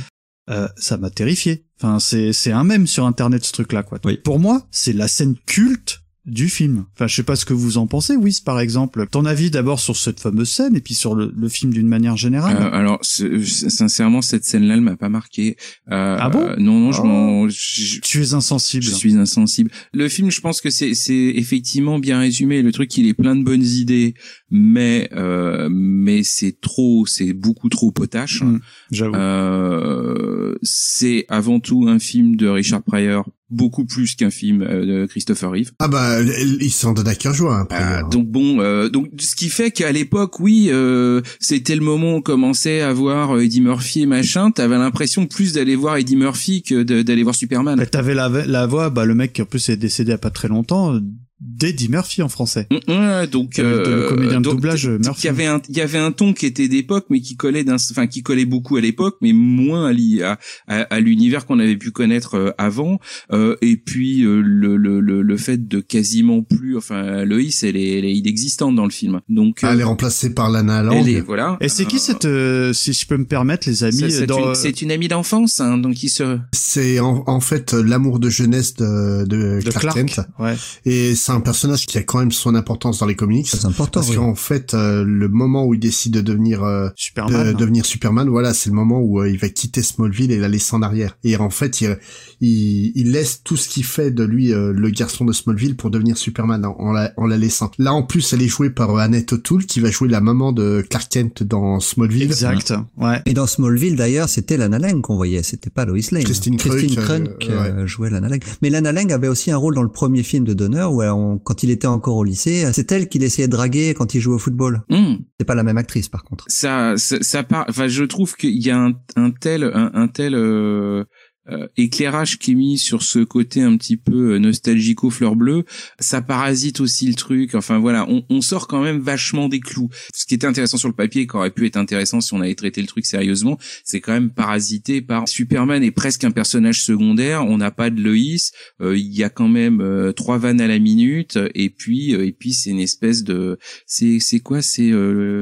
Euh, 0.50 0.68
ça 0.78 0.98
m'a 0.98 1.10
terrifié. 1.10 1.66
Enfin, 1.78 2.00
c'est 2.00 2.34
c'est 2.34 2.52
un 2.52 2.64
même 2.64 2.88
sur 2.88 3.06
internet 3.06 3.46
ce 3.46 3.52
truc-là, 3.52 3.84
quoi. 3.84 4.00
Pour 4.24 4.40
moi, 4.40 4.66
c'est 4.72 4.94
la 4.94 5.08
scène 5.08 5.36
culte 5.46 6.02
du 6.28 6.50
film. 6.50 6.86
Enfin, 6.94 7.08
je 7.08 7.16
sais 7.16 7.24
pas 7.24 7.36
ce 7.38 7.46
que 7.46 7.54
vous 7.54 7.78
en 7.78 7.88
pensez, 7.88 8.16
Wiss, 8.18 8.42
par 8.42 8.60
exemple. 8.60 9.08
Ton 9.10 9.26
avis 9.26 9.50
d'abord 9.50 9.80
sur 9.80 9.96
cette 9.96 10.20
fameuse 10.20 10.50
scène 10.50 10.76
et 10.76 10.82
puis 10.82 10.94
sur 10.94 11.16
le, 11.16 11.34
le 11.36 11.48
film 11.50 11.74
d'une 11.74 11.88
manière 11.88 12.18
générale. 12.18 12.58
Euh, 12.60 12.70
alors, 12.72 13.00
ce- 13.02 13.42
sincèrement, 13.46 14.22
cette 14.22 14.44
scène-là, 14.44 14.74
elle 14.76 14.82
m'a 14.82 14.98
pas 14.98 15.08
marqué. 15.10 15.56
Euh, 15.90 16.18
Ah 16.20 16.30
bon 16.30 16.42
euh, 16.42 16.56
Non, 16.58 16.80
non, 16.80 16.92
je 16.92 17.00
Oh. 17.02 17.06
m'en. 17.06 17.48
je- 17.50 18.02
tu 18.02 18.22
es 18.22 18.34
insensible. 18.34 18.84
Je 18.84 18.92
suis 18.92 19.16
insensible. 19.16 19.72
Le 19.94 20.10
film, 20.10 20.30
je 20.30 20.42
pense 20.42 20.60
que 20.60 20.70
c'est 20.70 20.94
c'est 20.94 21.14
effectivement 21.36 21.98
bien 21.98 22.20
résumé. 22.20 22.62
Le 22.62 22.72
truc, 22.74 22.96
il 22.98 23.08
est 23.08 23.14
plein 23.14 23.36
de 23.38 23.44
bonnes 23.44 23.64
idées, 23.66 24.14
mais 24.52 25.10
euh, 25.14 25.70
mais 25.72 26.24
c'est 26.24 26.60
trop, 26.60 27.06
c'est 27.06 27.32
beaucoup 27.34 27.70
trop 27.70 27.92
potache. 27.92 28.42
Mm, 28.42 28.60
J'avoue. 28.92 29.16
Euh, 29.16 30.56
c'est 30.62 31.26
avant 31.30 31.60
tout 31.60 31.86
un 31.88 32.00
film 32.00 32.36
de 32.36 32.48
Richard 32.48 32.84
Pryor, 32.84 33.30
beaucoup 33.50 33.86
plus 33.86 34.16
qu'un 34.16 34.30
film 34.30 34.62
euh, 34.62 34.86
de 34.86 35.06
Christopher 35.06 35.52
Reeve. 35.52 35.72
Ah 35.80 35.88
bah, 35.88 36.22
il 36.22 36.72
s'en 36.72 36.94
donne 36.94 37.08
à 37.08 37.16
cœur 37.16 37.34
joie, 37.34 37.60
après. 37.60 37.78
Ah, 37.80 38.04
donc 38.04 38.28
bon, 38.28 38.60
euh, 38.60 38.90
donc 38.90 39.10
ce 39.20 39.36
qui 39.36 39.50
fait 39.50 39.72
qu'à 39.72 39.92
l'époque, 39.92 40.40
oui, 40.40 40.70
euh, 40.70 41.22
c'était 41.40 41.76
le 41.76 41.82
moment 41.82 42.14
où 42.14 42.18
on 42.18 42.22
commençait 42.22 42.82
à 42.82 42.92
voir 42.94 43.40
Eddie 43.40 43.62
Murphy 43.62 44.02
et 44.02 44.06
machin. 44.06 44.52
T'avais 44.52 44.78
l'impression 44.78 45.26
plus 45.28 45.54
d'aller 45.54 45.76
voir 45.76 45.98
Eddie 45.98 46.16
Murphy 46.16 46.64
que 46.64 46.84
d'aller 46.84 47.24
voir 47.24 47.36
Superman. 47.36 47.86
T'avais 47.92 48.14
la, 48.14 48.30
la 48.30 48.66
voix, 48.66 48.90
bah 48.90 49.06
le 49.06 49.16
mec 49.16 49.34
qui 49.34 49.42
en 49.42 49.46
plus 49.46 49.70
est 49.70 49.78
décédé 49.78 50.08
il 50.08 50.12
y 50.12 50.14
a 50.14 50.18
pas 50.18 50.30
très 50.30 50.48
longtemps, 50.48 50.98
d'Eddie 51.40 51.90
Murphy 51.90 52.22
en 52.24 52.30
français. 52.30 52.68
Ouais, 52.88 53.28
donc 53.28 53.58
Le- 53.58 53.64
le 53.64 53.88
euh, 53.88 54.10
comédien 54.10 54.42
de 54.42 54.50
doublage, 54.50 54.86
donc, 54.86 55.04
Murphy. 55.06 55.22
Il 55.24 55.26
y 55.26 55.30
avait 55.30 55.46
un, 55.46 55.62
il 55.70 55.78
y 55.78 55.82
avait 55.82 55.98
un 56.00 56.12
ton 56.12 56.34
qui 56.34 56.46
était 56.46 56.68
d'époque, 56.68 57.06
mais 57.10 57.22
qui 57.22 57.36
collait 57.36 57.64
d'un, 57.64 57.76
enfin 57.76 58.08
qui 58.08 58.24
collait 58.24 58.46
beaucoup 58.46 58.76
à 58.78 58.82
l'époque, 58.82 59.18
mais 59.22 59.34
moins 59.34 59.86
à, 59.92 59.94
à, 60.32 60.38
à, 60.68 60.82
à 60.82 61.00
l'univers 61.00 61.46
qu'on 61.46 61.60
avait 61.60 61.78
pu 61.78 61.92
connaître 61.92 62.36
euh, 62.36 62.52
avant. 62.58 63.00
Euh, 63.32 63.56
et 63.62 63.78
puis 63.78 64.24
euh, 64.24 64.42
le, 64.44 64.78
le, 64.78 65.00
le, 65.00 65.22
le 65.22 65.38
fait 65.38 65.68
de 65.68 65.80
quasiment 65.80 66.42
plus, 66.42 66.76
enfin 66.78 67.24
Loïs, 67.24 67.64
elle 67.64 67.78
est, 67.78 68.00
elle 68.00 68.06
est 68.06 68.14
inexistante 68.16 68.76
dans 68.76 68.86
le 68.86 68.90
film. 68.92 69.22
Donc 69.30 69.60
Ah, 69.62 69.74
elle 69.74 69.80
est 69.80 69.84
euh, 69.84 69.88
remplacée 69.88 70.34
par 70.34 70.50
Lana 70.50 70.82
Lang. 70.82 70.98
elle 70.98 71.10
est, 71.10 71.22
voilà. 71.22 71.58
Et 71.62 71.70
c'est 71.70 71.86
qui 71.86 72.00
cette, 72.00 72.26
euh, 72.26 72.74
si 72.74 72.94
je 72.94 73.06
peux 73.06 73.18
me 73.18 73.26
permettre, 73.26 73.68
les 73.70 73.84
amis, 73.84 74.06
c'est 74.12 74.26
dans, 74.26 74.50
une, 74.50 74.56
c'est 74.56 74.82
une 74.82 74.92
amie 74.92 75.08
d'enfance, 75.08 75.60
hein, 75.60 75.78
donc 75.78 76.02
il 76.02 76.10
se. 76.10 76.40
C'est 76.52 77.00
en, 77.00 77.24
en 77.28 77.40
fait 77.40 77.74
l'amour 77.74 78.20
de 78.20 78.30
jeunesse 78.30 78.74
de, 78.76 79.26
de, 79.26 79.60
de 79.64 79.70
Clark, 79.70 79.82
Clark. 79.82 79.98
Kent. 79.98 80.22
Ouais. 80.40 80.56
Et 80.86 81.16
c'est 81.28 81.34
un 81.34 81.42
personnage 81.42 81.86
qui 81.86 81.98
a 81.98 82.04
quand 82.04 82.20
même 82.20 82.32
son 82.32 82.56
importance 82.56 83.00
dans 83.00 83.06
les 83.06 83.16
comics. 83.16 83.48
C'est 83.48 83.66
important, 83.66 84.00
Parce 84.00 84.12
oui. 84.12 84.16
qu'en 84.16 84.36
fait, 84.36 84.74
euh, 84.74 85.04
le 85.04 85.28
moment 85.28 85.66
où 85.66 85.74
il 85.74 85.80
décide 85.80 86.14
de 86.14 86.22
devenir 86.22 86.64
euh, 86.64 86.88
Superman. 86.96 87.48
de 87.48 87.52
devenir 87.52 87.86
Superman, 87.86 88.30
voilà, 88.30 88.54
c'est 88.54 88.70
le 88.70 88.76
moment 88.76 89.00
où 89.00 89.20
euh, 89.20 89.30
il 89.30 89.38
va 89.38 89.50
quitter 89.50 89.82
Smallville 89.82 90.32
et 90.32 90.38
la 90.38 90.48
laisser 90.48 90.74
en 90.74 90.82
arrière. 90.82 91.18
Et 91.26 91.36
en 91.36 91.50
fait, 91.50 91.82
il, 91.82 91.98
il, 92.40 92.94
il 92.96 93.12
laisse 93.12 93.42
tout 93.44 93.58
ce 93.58 93.68
qui 93.68 93.84
fait 93.84 94.10
de 94.10 94.24
lui 94.24 94.54
euh, 94.54 94.72
le 94.72 94.90
garçon 94.90 95.26
de 95.26 95.34
Smallville 95.34 95.76
pour 95.76 95.90
devenir 95.90 96.18
Superman 96.18 96.66
en, 96.66 96.76
en 96.80 96.92
la, 96.94 97.12
en 97.18 97.26
la 97.26 97.38
laissant. 97.38 97.72
Là, 97.78 97.94
en 97.94 98.04
plus, 98.04 98.32
elle 98.32 98.42
est 98.42 98.48
jouée 98.48 98.70
par 98.70 98.96
euh, 98.96 99.00
Annette 99.00 99.34
O'Toole 99.34 99.66
qui 99.66 99.82
va 99.82 99.92
jouer 99.92 100.08
la 100.08 100.22
maman 100.22 100.54
de 100.54 100.86
Clark 100.90 101.10
Kent 101.10 101.44
dans 101.44 101.82
Smallville. 101.82 102.24
Exact. 102.24 102.74
Ouais. 102.98 103.22
Et 103.26 103.34
dans 103.34 103.48
Smallville, 103.48 103.98
d'ailleurs, 103.98 104.30
c'était 104.30 104.56
Lana 104.56 104.80
Lang 104.80 105.02
qu'on 105.02 105.18
voyait, 105.18 105.44
c'était 105.44 105.70
pas 105.70 105.84
Lois 105.86 105.98
Lane. 106.12 106.24
Christine 106.24 106.56
Christine 106.56 106.98
euh, 106.98 107.04
Kruk 107.04 107.50
euh, 107.50 107.86
jouait 107.86 108.10
Lana 108.10 108.30
Lang. 108.30 108.42
Mais 108.62 108.70
Lana 108.70 108.92
Lang 108.94 109.12
avait 109.12 109.28
aussi 109.28 109.52
un 109.52 109.58
rôle 109.58 109.76
dans 109.76 109.84
le 109.84 109.90
premier 109.90 110.24
film 110.24 110.46
de 110.46 110.54
Donner 110.54 110.84
où 110.84 111.02
elle, 111.02 111.17
on- 111.18 111.38
quand 111.40 111.64
il 111.64 111.70
était 111.72 111.88
encore 111.88 112.16
au 112.18 112.24
lycée, 112.24 112.70
c'est 112.74 112.92
elle 112.92 113.10
qu'il 113.10 113.24
essayait 113.24 113.48
de 113.48 113.52
draguer 113.52 113.94
quand 113.94 114.14
il 114.14 114.22
jouait 114.22 114.36
au 114.36 114.40
football. 114.40 114.84
Hmm. 114.90 115.16
C'est 115.40 115.46
pas 115.46 115.56
la 115.56 115.64
même 115.64 115.78
actrice, 115.78 116.08
par 116.10 116.24
contre. 116.24 116.46
ça, 116.48 116.94
ça, 116.98 117.18
ça 117.22 117.44
part. 117.44 117.66
Enfin, 117.70 117.88
je 117.88 118.04
trouve 118.04 118.36
qu'il 118.36 118.62
y 118.66 118.70
a 118.70 118.78
un, 118.80 118.94
un 119.16 119.32
tel, 119.32 119.64
un, 119.64 119.92
un 119.94 120.08
tel, 120.08 120.34
euh, 120.36 121.04
euh, 121.50 121.68
éclairage 121.78 122.40
qui 122.40 122.52
est 122.52 122.56
mis 122.56 122.78
sur 122.78 123.04
ce 123.04 123.20
côté 123.20 123.62
un 123.62 123.78
petit 123.78 123.98
peu 123.98 124.34
euh, 124.34 124.40
nostalgico 124.40 125.10
fleur 125.10 125.36
bleue, 125.36 125.64
ça 126.00 126.22
parasite 126.22 126.80
aussi 126.82 127.08
le 127.08 127.14
truc. 127.16 127.56
Enfin 127.56 127.80
voilà, 127.80 128.06
on, 128.10 128.24
on 128.30 128.42
sort 128.42 128.68
quand 128.68 128.82
même 128.82 129.00
vachement 129.00 129.48
des 129.50 129.60
clous. 129.60 129.90
Ce 130.14 130.26
qui 130.26 130.34
était 130.36 130.48
intéressant 130.48 130.78
sur 130.78 130.90
le 130.90 130.94
papier, 130.96 131.28
qui 131.28 131.36
aurait 131.36 131.52
pu 131.52 131.66
être 131.66 131.78
intéressant 131.78 132.22
si 132.22 132.34
on 132.34 132.42
avait 132.42 132.56
traité 132.56 132.82
le 132.82 132.88
truc 132.88 133.06
sérieusement, 133.06 133.58
c'est 133.84 134.02
quand 134.02 134.14
même 134.14 134.30
parasité 134.32 135.02
par 135.02 135.28
Superman 135.28 135.84
est 135.84 135.92
presque 135.92 136.24
un 136.24 136.32
personnage 136.32 136.82
secondaire. 136.84 137.46
On 137.46 137.58
n'a 137.58 137.72
pas 137.72 137.90
de 137.90 138.02
Loïs. 138.02 138.52
euh, 138.82 138.98
Il 138.98 139.14
y 139.16 139.24
a 139.24 139.30
quand 139.30 139.48
même 139.48 139.82
euh, 139.82 140.12
trois 140.12 140.38
vannes 140.38 140.62
à 140.62 140.68
la 140.68 140.80
minute, 140.80 141.38
et 141.56 141.70
puis 141.70 142.14
euh, 142.16 142.26
et 142.26 142.32
puis 142.32 142.54
c'est 142.54 142.70
une 142.72 142.80
espèce 142.80 143.24
de 143.24 143.58
c'est 143.86 144.20
c'est 144.20 144.40
quoi? 144.40 144.62
C'est 144.62 144.92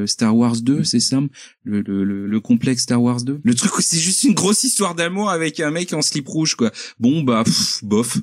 Star 0.06 0.36
Wars 0.36 0.62
2, 0.62 0.84
c'est 0.84 1.00
ça? 1.00 1.20
Le, 1.64 1.82
le, 1.82 2.04
le, 2.04 2.28
le 2.28 2.40
complexe 2.40 2.84
Star 2.84 3.02
Wars 3.02 3.22
2 3.24 3.40
Le 3.44 3.54
truc 3.56 3.72
c'est 3.80 3.98
juste 3.98 4.24
une 4.24 4.34
grosse 4.36 4.64
histoire 4.64 4.94
d'amour 4.94 5.30
avec 5.32 5.60
un 5.60 5.72
mec 5.72 5.94
en 5.96 6.02
slip 6.02 6.28
rouge 6.28 6.56
quoi. 6.56 6.72
Bon 7.00 7.24
bah 7.24 7.44
pff, 7.46 7.80
bof. 7.84 8.18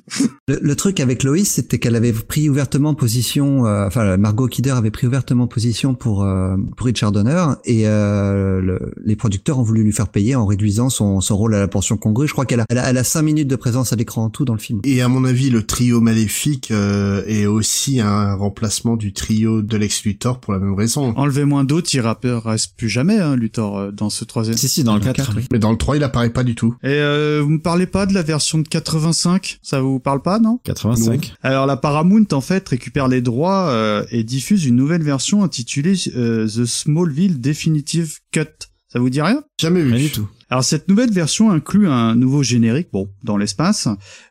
Le, 0.47 0.59
le 0.61 0.75
truc 0.75 0.99
avec 0.99 1.23
Loïs, 1.23 1.49
c'était 1.51 1.79
qu'elle 1.79 1.95
avait 1.95 2.13
pris 2.13 2.49
ouvertement 2.49 2.93
position, 2.93 3.65
euh, 3.65 3.87
enfin 3.87 4.17
Margot 4.17 4.47
Kidder 4.47 4.71
avait 4.71 4.91
pris 4.91 5.07
ouvertement 5.07 5.47
position 5.47 5.95
pour 5.95 6.23
euh, 6.23 6.55
pour 6.77 6.85
Richard 6.87 7.11
Donner 7.11 7.45
et 7.65 7.87
euh, 7.87 8.61
le- 8.61 8.93
les 9.05 9.15
producteurs 9.15 9.59
ont 9.59 9.63
voulu 9.63 9.83
lui 9.83 9.91
faire 9.91 10.07
payer 10.09 10.35
en 10.35 10.45
réduisant 10.45 10.89
son, 10.89 11.21
son 11.21 11.37
rôle 11.37 11.55
à 11.55 11.59
la 11.59 11.67
portion 11.67 11.97
congrue. 11.97 12.27
Je 12.27 12.33
crois 12.33 12.45
qu'elle 12.45 12.59
a, 12.61 12.65
elle 12.69 12.77
a, 12.77 12.89
elle 12.89 12.97
a 12.97 13.03
cinq 13.03 13.23
minutes 13.23 13.47
de 13.47 13.55
présence 13.55 13.93
à 13.93 13.95
l'écran 13.95 14.25
en 14.25 14.29
tout 14.29 14.45
dans 14.45 14.53
le 14.53 14.59
film. 14.59 14.79
Et 14.83 15.01
à 15.01 15.07
mon 15.07 15.23
avis, 15.25 15.49
le 15.49 15.63
trio 15.63 16.01
maléfique 16.01 16.71
euh, 16.71 17.23
est 17.27 17.45
aussi 17.45 17.99
un 17.99 18.33
remplacement 18.35 18.95
du 18.95 19.13
trio 19.13 19.61
de 19.61 19.77
Lex 19.77 20.03
Luthor 20.03 20.39
pour 20.39 20.53
la 20.53 20.59
même 20.59 20.73
raison. 20.75 21.13
Enlevez 21.15 21.45
moins 21.45 21.63
d'autres, 21.63 21.89
il 21.93 22.01
reste 22.01 22.75
plus 22.77 22.89
jamais, 22.89 23.17
hein, 23.19 23.35
Luthor, 23.35 23.77
euh, 23.77 23.91
dans 23.91 24.09
ce 24.09 24.25
troisième. 24.25 24.57
Si, 24.57 24.67
si, 24.69 24.83
dans 24.83 24.95
le 24.95 25.01
4. 25.01 25.31
Mais 25.51 25.59
dans 25.59 25.71
le 25.71 25.77
3, 25.77 25.97
il 25.97 26.03
apparaît 26.03 26.29
pas 26.31 26.43
du 26.43 26.55
tout. 26.55 26.75
Et 26.83 26.87
euh, 26.89 27.43
parlez 27.63 27.87
pas 27.87 28.05
de 28.05 28.13
la 28.13 28.21
version 28.21 28.59
de 28.59 28.67
85 28.67 29.59
Ça 29.61 29.81
vous 29.81 29.99
parle 29.99 30.21
pas, 30.21 30.39
non? 30.39 30.59
85. 30.63 31.33
Alors 31.41 31.65
la 31.65 31.77
Paramount 31.77 32.25
en 32.31 32.41
fait 32.41 32.67
récupère 32.69 33.07
les 33.07 33.21
droits 33.21 33.69
euh, 33.69 34.05
et 34.11 34.23
diffuse 34.23 34.65
une 34.65 34.75
nouvelle 34.75 35.03
version 35.03 35.43
intitulée 35.43 35.95
euh, 36.15 36.47
The 36.47 36.65
Smallville 36.65 37.41
Definitive 37.41 38.19
Cut. 38.31 38.45
Ça 38.89 38.99
vous 38.99 39.09
dit 39.09 39.21
rien? 39.21 39.43
Jamais 39.59 39.81
vu. 39.81 39.91
Pas 39.91 39.97
du 39.97 40.11
tout. 40.11 40.29
Alors 40.53 40.63
cette 40.63 40.87
nouvelle 40.87 41.11
version 41.11 41.49
inclut 41.49 41.87
un 41.87 42.13
nouveau 42.13 42.43
générique, 42.43 42.89
bon, 42.93 43.09
dans 43.23 43.37
l'espace, 43.37 43.87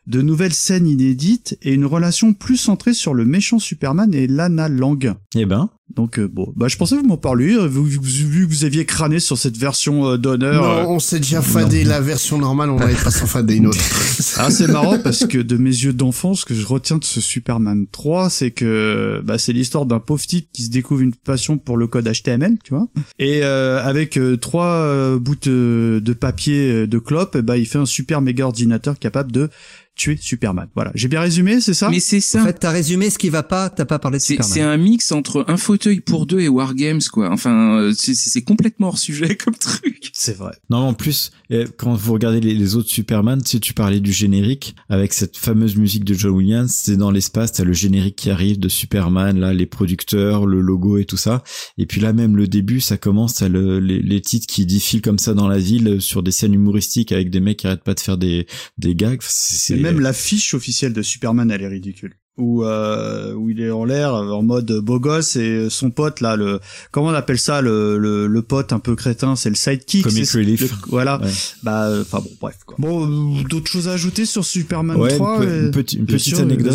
de 0.07 0.21
nouvelles 0.21 0.53
scènes 0.53 0.87
inédites 0.87 1.57
et 1.61 1.73
une 1.73 1.85
relation 1.85 2.31
plus 2.31 2.55
centrée 2.55 2.93
sur 2.93 3.13
le 3.13 3.25
méchant 3.25 3.59
Superman 3.59 4.13
et 4.13 4.25
Lana 4.27 4.69
Lang. 4.69 5.15
Eh 5.35 5.45
ben. 5.45 5.69
Donc 5.97 6.17
euh, 6.17 6.29
bon, 6.31 6.51
bah 6.55 6.69
je 6.69 6.77
pensais 6.77 6.95
que 6.95 7.01
vous 7.01 7.07
m'en 7.07 7.17
parliez, 7.17 7.53
euh, 7.55 7.67
vu, 7.67 7.83
vu- 7.83 7.99
vu 8.25 8.47
que 8.47 8.51
vous 8.53 8.63
aviez 8.65 8.85
crâné 8.85 9.19
sur 9.19 9.37
cette 9.37 9.57
version 9.57 10.07
euh, 10.07 10.17
d'honneur. 10.17 10.63
euh, 10.63 10.83
Non, 10.83 10.91
on 10.91 10.99
s'est 10.99 11.19
déjà 11.19 11.41
fadé 11.41 11.83
la 11.83 11.99
version 11.99 12.39
normale, 12.39 12.69
on 12.69 12.77
n'avait 12.79 12.95
pas 12.95 13.11
s'en 13.11 13.27
fader 13.27 13.55
une 13.55 13.67
autre. 13.67 13.77
Ah, 14.37 14.49
c'est 14.49 14.67
marrant 14.67 14.97
parce 15.03 15.25
que 15.27 15.37
de 15.37 15.57
mes 15.57 15.69
yeux 15.69 15.93
d'enfant, 15.93 16.33
ce 16.33 16.45
que 16.45 16.53
je 16.55 16.65
retiens 16.65 16.97
de 16.97 17.03
ce 17.03 17.19
Superman 17.21 17.85
3, 17.91 18.29
c'est 18.29 18.51
que 18.51 19.21
bah, 19.23 19.37
c'est 19.37 19.53
l'histoire 19.53 19.85
d'un 19.85 19.99
pauvre 19.99 20.25
type 20.25 20.47
qui 20.53 20.63
se 20.63 20.69
découvre 20.69 21.01
une 21.01 21.13
passion 21.13 21.57
pour 21.57 21.77
le 21.77 21.85
code 21.87 22.09
HTML, 22.11 22.57
tu 22.63 22.73
vois. 22.73 22.87
Et 23.19 23.41
euh, 23.43 23.83
avec 23.83 24.17
euh, 24.17 24.37
trois 24.37 24.65
euh, 24.67 25.19
bouts 25.19 25.35
de, 25.43 26.01
papier 26.15 26.71
euh, 26.71 26.87
de 26.87 26.97
clope, 26.99 27.37
bah, 27.37 27.57
il 27.57 27.65
fait 27.65 27.79
un 27.79 27.85
super 27.85 28.21
méga 28.21 28.45
ordinateur 28.45 28.97
capable 28.99 29.31
de 29.31 29.49
tuer 29.95 30.17
Superman. 30.19 30.67
Voilà, 30.75 30.91
j'ai 30.95 31.07
bien 31.07 31.21
résumé, 31.21 31.61
c'est 31.61 31.73
ça? 31.73 31.89
Mais 31.89 31.99
c'est 31.99 32.19
ça. 32.19 32.41
En 32.41 32.45
fait, 32.45 32.53
t'as 32.53 32.71
résumé 32.71 33.09
ce 33.09 33.17
qui 33.17 33.29
va 33.29 33.43
pas, 33.43 33.69
t'as 33.69 33.85
pas 33.85 33.99
parlé 33.99 34.17
de 34.17 34.23
Superman. 34.23 34.53
c'est 34.53 34.61
un 34.61 34.77
mix 34.77 35.11
entre 35.11 35.45
un 35.47 35.57
fauteuil 35.57 36.01
pour 36.01 36.25
deux 36.25 36.39
et 36.39 36.47
Wargames 36.47 37.01
quoi. 37.11 37.29
Enfin 37.31 37.77
euh, 37.77 37.93
c'est 37.95 38.41
complètement 38.41 38.87
hors 38.87 38.97
sujet 38.97 39.35
comme 39.43 39.55
truc. 39.55 40.11
C'est 40.13 40.37
vrai. 40.37 40.53
Non, 40.69 40.77
en 40.77 40.93
plus, 40.93 41.31
eh, 41.49 41.65
quand 41.77 41.93
vous 41.93 42.13
regardez 42.13 42.39
les, 42.39 42.53
les 42.53 42.75
autres 42.75 42.89
Superman, 42.89 43.41
si 43.43 43.59
tu 43.59 43.73
parlais 43.73 43.99
du 43.99 44.11
générique, 44.11 44.75
avec 44.89 45.13
cette 45.13 45.37
fameuse 45.37 45.75
musique 45.75 46.03
de 46.03 46.13
John 46.13 46.31
Williams, 46.31 46.71
c'est 46.73 46.97
dans 46.97 47.11
l'espace, 47.11 47.53
t'as 47.53 47.63
le 47.63 47.73
générique 47.73 48.15
qui 48.15 48.29
arrive 48.29 48.59
de 48.59 48.69
Superman, 48.69 49.39
là, 49.39 49.53
les 49.53 49.65
producteurs, 49.65 50.45
le 50.45 50.61
logo 50.61 50.97
et 50.97 51.05
tout 51.05 51.17
ça. 51.17 51.43
Et 51.77 51.85
puis 51.85 52.01
là, 52.01 52.13
même 52.13 52.35
le 52.37 52.47
début, 52.47 52.79
ça 52.79 52.97
commence, 52.97 53.35
t'as 53.35 53.49
le, 53.49 53.79
les, 53.79 54.01
les 54.01 54.21
titres 54.21 54.47
qui 54.47 54.65
défilent 54.65 55.01
comme 55.01 55.19
ça 55.19 55.33
dans 55.33 55.47
la 55.47 55.57
ville, 55.57 55.87
euh, 55.87 55.99
sur 55.99 56.23
des 56.23 56.31
scènes 56.31 56.53
humoristiques 56.53 57.11
avec 57.11 57.29
des 57.29 57.39
mecs 57.39 57.57
qui 57.57 57.67
arrêtent 57.67 57.83
pas 57.83 57.93
de 57.93 57.99
faire 57.99 58.17
des, 58.17 58.47
des 58.77 58.95
gags. 58.95 59.19
C'est 59.21 59.75
même 59.83 59.99
l'affiche 59.99 60.53
officielle 60.53 60.93
de 60.93 61.01
Superman, 61.01 61.51
elle 61.51 61.61
est 61.61 61.67
ridicule. 61.67 62.15
Où, 62.35 62.63
euh, 62.63 63.31
où 63.35 63.51
il 63.51 63.61
est 63.61 63.69
en 63.69 63.85
l'air 63.85 64.15
en 64.15 64.41
mode 64.41 64.71
beau 64.79 64.99
gosse 64.99 65.35
et 65.35 65.67
son 65.69 65.91
pote 65.91 66.19
là 66.19 66.35
le 66.35 66.59
comment 66.89 67.09
on 67.09 67.13
appelle 67.13 67.37
ça 67.37 67.61
le 67.61 67.99
le, 67.99 68.25
le 68.25 68.41
pote 68.41 68.73
un 68.73 68.79
peu 68.79 68.95
crétin 68.95 69.35
c'est 69.35 69.49
le 69.49 69.55
sidekick 69.55 70.03
Comic 70.05 70.25
c'est- 70.25 70.39
relief. 70.39 70.61
le- 70.61 70.67
voilà 70.89 71.21
Ouais. 71.21 71.29
bah 71.61 71.83
euh, 71.89 72.01
enfin 72.01 72.21
bon 72.21 72.31
bref 72.41 72.57
quoi. 72.65 72.75
bon 72.79 73.37
euh, 73.37 73.43
d'autres 73.47 73.69
choses 73.69 73.87
à 73.87 73.91
ajouter 73.91 74.25
sur 74.25 74.43
Superman 74.43 74.97
Ouais, 74.97 75.09
3 75.15 75.35
une, 75.35 75.41
pe- 75.43 75.47
euh, 75.47 75.65
une 75.65 75.71
petite, 75.71 75.99
une 75.99 76.05
bien 76.05 76.15
petite 76.17 76.33
sûr, 76.35 76.43
anecdote, 76.43 76.73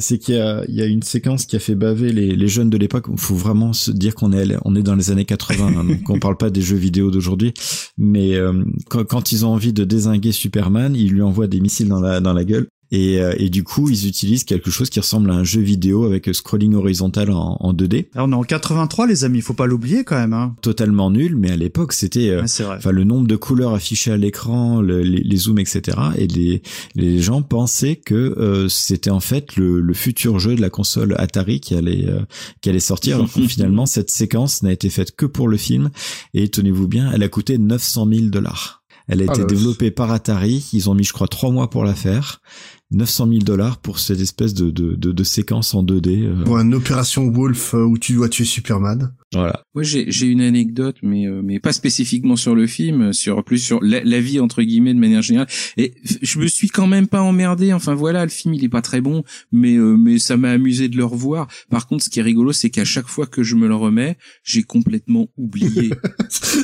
c'est 0.00 0.16
qu'il 0.18 0.36
y 0.36 0.38
a, 0.40 0.64
il 0.68 0.74
y 0.74 0.80
a 0.80 0.86
une 0.86 1.02
séquence 1.02 1.44
qui 1.44 1.56
a 1.56 1.58
fait 1.58 1.74
baver 1.74 2.10
les, 2.10 2.34
les 2.34 2.48
jeunes 2.48 2.70
de 2.70 2.78
l'époque. 2.78 3.04
Il 3.12 3.18
faut 3.20 3.34
vraiment 3.34 3.74
se 3.74 3.90
dire 3.90 4.14
qu'on 4.14 4.32
est, 4.32 4.56
on 4.64 4.74
est 4.74 4.82
dans 4.82 4.94
les 4.94 5.10
années 5.10 5.26
80, 5.26 5.66
hein, 5.76 5.84
donc 5.84 6.08
on 6.08 6.18
parle 6.18 6.38
pas 6.38 6.48
des 6.48 6.62
jeux 6.62 6.76
vidéo 6.76 7.10
d'aujourd'hui. 7.10 7.52
Mais 7.98 8.36
euh, 8.36 8.64
quand, 8.88 9.04
quand 9.04 9.32
ils 9.32 9.44
ont 9.44 9.50
envie 9.50 9.74
de 9.74 9.84
désinguer 9.84 10.32
Superman, 10.32 10.96
ils 10.96 11.10
lui 11.12 11.20
envoient 11.20 11.46
des 11.46 11.60
missiles 11.60 11.88
dans 11.88 12.00
la, 12.00 12.20
dans 12.20 12.32
la 12.32 12.44
gueule. 12.44 12.68
Et, 12.94 13.20
euh, 13.20 13.34
et 13.38 13.50
du 13.50 13.64
coup, 13.64 13.88
ils 13.90 14.06
utilisent 14.06 14.44
quelque 14.44 14.70
chose 14.70 14.88
qui 14.88 15.00
ressemble 15.00 15.30
à 15.30 15.34
un 15.34 15.42
jeu 15.44 15.60
vidéo 15.60 16.04
avec 16.04 16.32
scrolling 16.32 16.74
horizontal 16.74 17.30
en, 17.32 17.56
en 17.58 17.72
2D. 17.74 18.06
Alors, 18.14 18.28
on 18.28 18.32
est 18.32 18.36
en 18.36 18.42
83 18.42 19.06
les 19.06 19.24
amis 19.24 19.40
faut 19.40 19.52
pas 19.54 19.66
l'oublier 19.66 20.04
quand 20.04 20.16
même 20.16 20.32
hein. 20.32 20.54
Totalement 20.62 21.10
nul, 21.10 21.34
mais 21.36 21.50
à 21.50 21.56
l'époque, 21.56 21.92
c'était 21.92 22.28
euh, 22.30 22.42
enfin 22.76 22.92
le 22.92 23.04
nombre 23.04 23.26
de 23.26 23.36
couleurs 23.36 23.74
affichées 23.74 24.12
à 24.12 24.16
l'écran, 24.16 24.80
le- 24.80 25.02
les, 25.02 25.22
les 25.22 25.36
zooms, 25.36 25.58
etc. 25.58 25.98
Et 26.16 26.26
les, 26.28 26.62
les 26.94 27.18
gens 27.20 27.42
pensaient 27.42 27.96
que 27.96 28.14
euh, 28.14 28.68
c'était 28.68 29.10
en 29.10 29.20
fait 29.20 29.56
le, 29.56 29.80
le 29.80 29.94
futur 29.94 30.38
jeu 30.38 30.54
de 30.54 30.60
la 30.60 30.70
console 30.70 31.14
Atari 31.18 31.60
qui 31.60 31.74
allait 31.74 32.06
euh, 32.08 32.20
qui 32.60 32.70
allait 32.70 32.80
sortir. 32.80 33.16
Alors 33.16 33.32
que 33.32 33.42
finalement, 33.46 33.86
cette 33.86 34.10
séquence 34.10 34.62
n'a 34.62 34.72
été 34.72 34.88
faite 34.88 35.16
que 35.16 35.26
pour 35.26 35.48
le 35.48 35.56
film. 35.56 35.90
Et 36.32 36.48
tenez-vous 36.48 36.86
bien, 36.86 37.10
elle 37.12 37.22
a 37.24 37.28
coûté 37.28 37.58
900 37.58 38.06
000 38.08 38.26
dollars. 38.28 38.82
Elle 39.08 39.20
a 39.20 39.26
Ah, 39.28 39.32
été 39.34 39.44
développée 39.44 39.90
par 39.90 40.12
Atari. 40.12 40.64
Ils 40.72 40.88
ont 40.88 40.94
mis, 40.94 41.04
je 41.04 41.12
crois, 41.12 41.28
trois 41.28 41.50
mois 41.50 41.68
pour 41.68 41.84
la 41.84 41.94
faire. 41.94 42.40
900 42.90 43.28
000 43.28 43.38
dollars 43.40 43.78
pour 43.78 43.98
cette 43.98 44.20
espèce 44.20 44.54
de, 44.54 44.70
de, 44.70 44.94
de, 44.94 45.10
de 45.12 45.24
séquence 45.24 45.74
en 45.74 45.82
2D. 45.82 46.22
euh, 46.24 46.44
Pour 46.44 46.58
une 46.58 46.74
opération 46.74 47.28
Wolf 47.30 47.74
euh, 47.74 47.82
où 47.84 47.98
tu 47.98 48.12
dois 48.14 48.28
tuer 48.28 48.44
Superman. 48.44 49.12
voilà. 49.32 49.64
Moi 49.74 49.82
j'ai 49.82 50.04
j'ai 50.12 50.26
une 50.26 50.40
anecdote 50.42 50.96
mais 51.02 51.26
euh, 51.26 51.40
mais 51.42 51.58
pas 51.58 51.72
spécifiquement 51.72 52.36
sur 52.36 52.54
le 52.54 52.66
film, 52.68 53.12
sur 53.12 53.42
plus 53.42 53.58
sur 53.58 53.82
la, 53.82 54.04
la 54.04 54.20
vie 54.20 54.38
entre 54.38 54.62
guillemets 54.62 54.94
de 54.94 54.98
manière 55.00 55.22
générale. 55.22 55.48
Et 55.76 55.94
je 56.22 56.38
me 56.38 56.46
suis 56.46 56.68
quand 56.68 56.86
même 56.86 57.08
pas 57.08 57.20
emmerdé. 57.22 57.72
Enfin 57.72 57.94
voilà, 57.94 58.22
le 58.24 58.30
film 58.30 58.54
il 58.54 58.62
est 58.64 58.68
pas 58.68 58.82
très 58.82 59.00
bon, 59.00 59.24
mais 59.50 59.74
euh, 59.76 59.96
mais 59.96 60.18
ça 60.18 60.36
m'a 60.36 60.50
amusé 60.50 60.88
de 60.88 60.96
le 60.96 61.04
revoir. 61.04 61.48
Par 61.70 61.86
contre, 61.88 62.04
ce 62.04 62.10
qui 62.10 62.20
est 62.20 62.22
rigolo, 62.22 62.52
c'est 62.52 62.70
qu'à 62.70 62.84
chaque 62.84 63.08
fois 63.08 63.26
que 63.26 63.42
je 63.42 63.56
me 63.56 63.66
le 63.66 63.74
remets, 63.74 64.18
j'ai 64.44 64.62
complètement 64.62 65.28
oublié. 65.36 65.90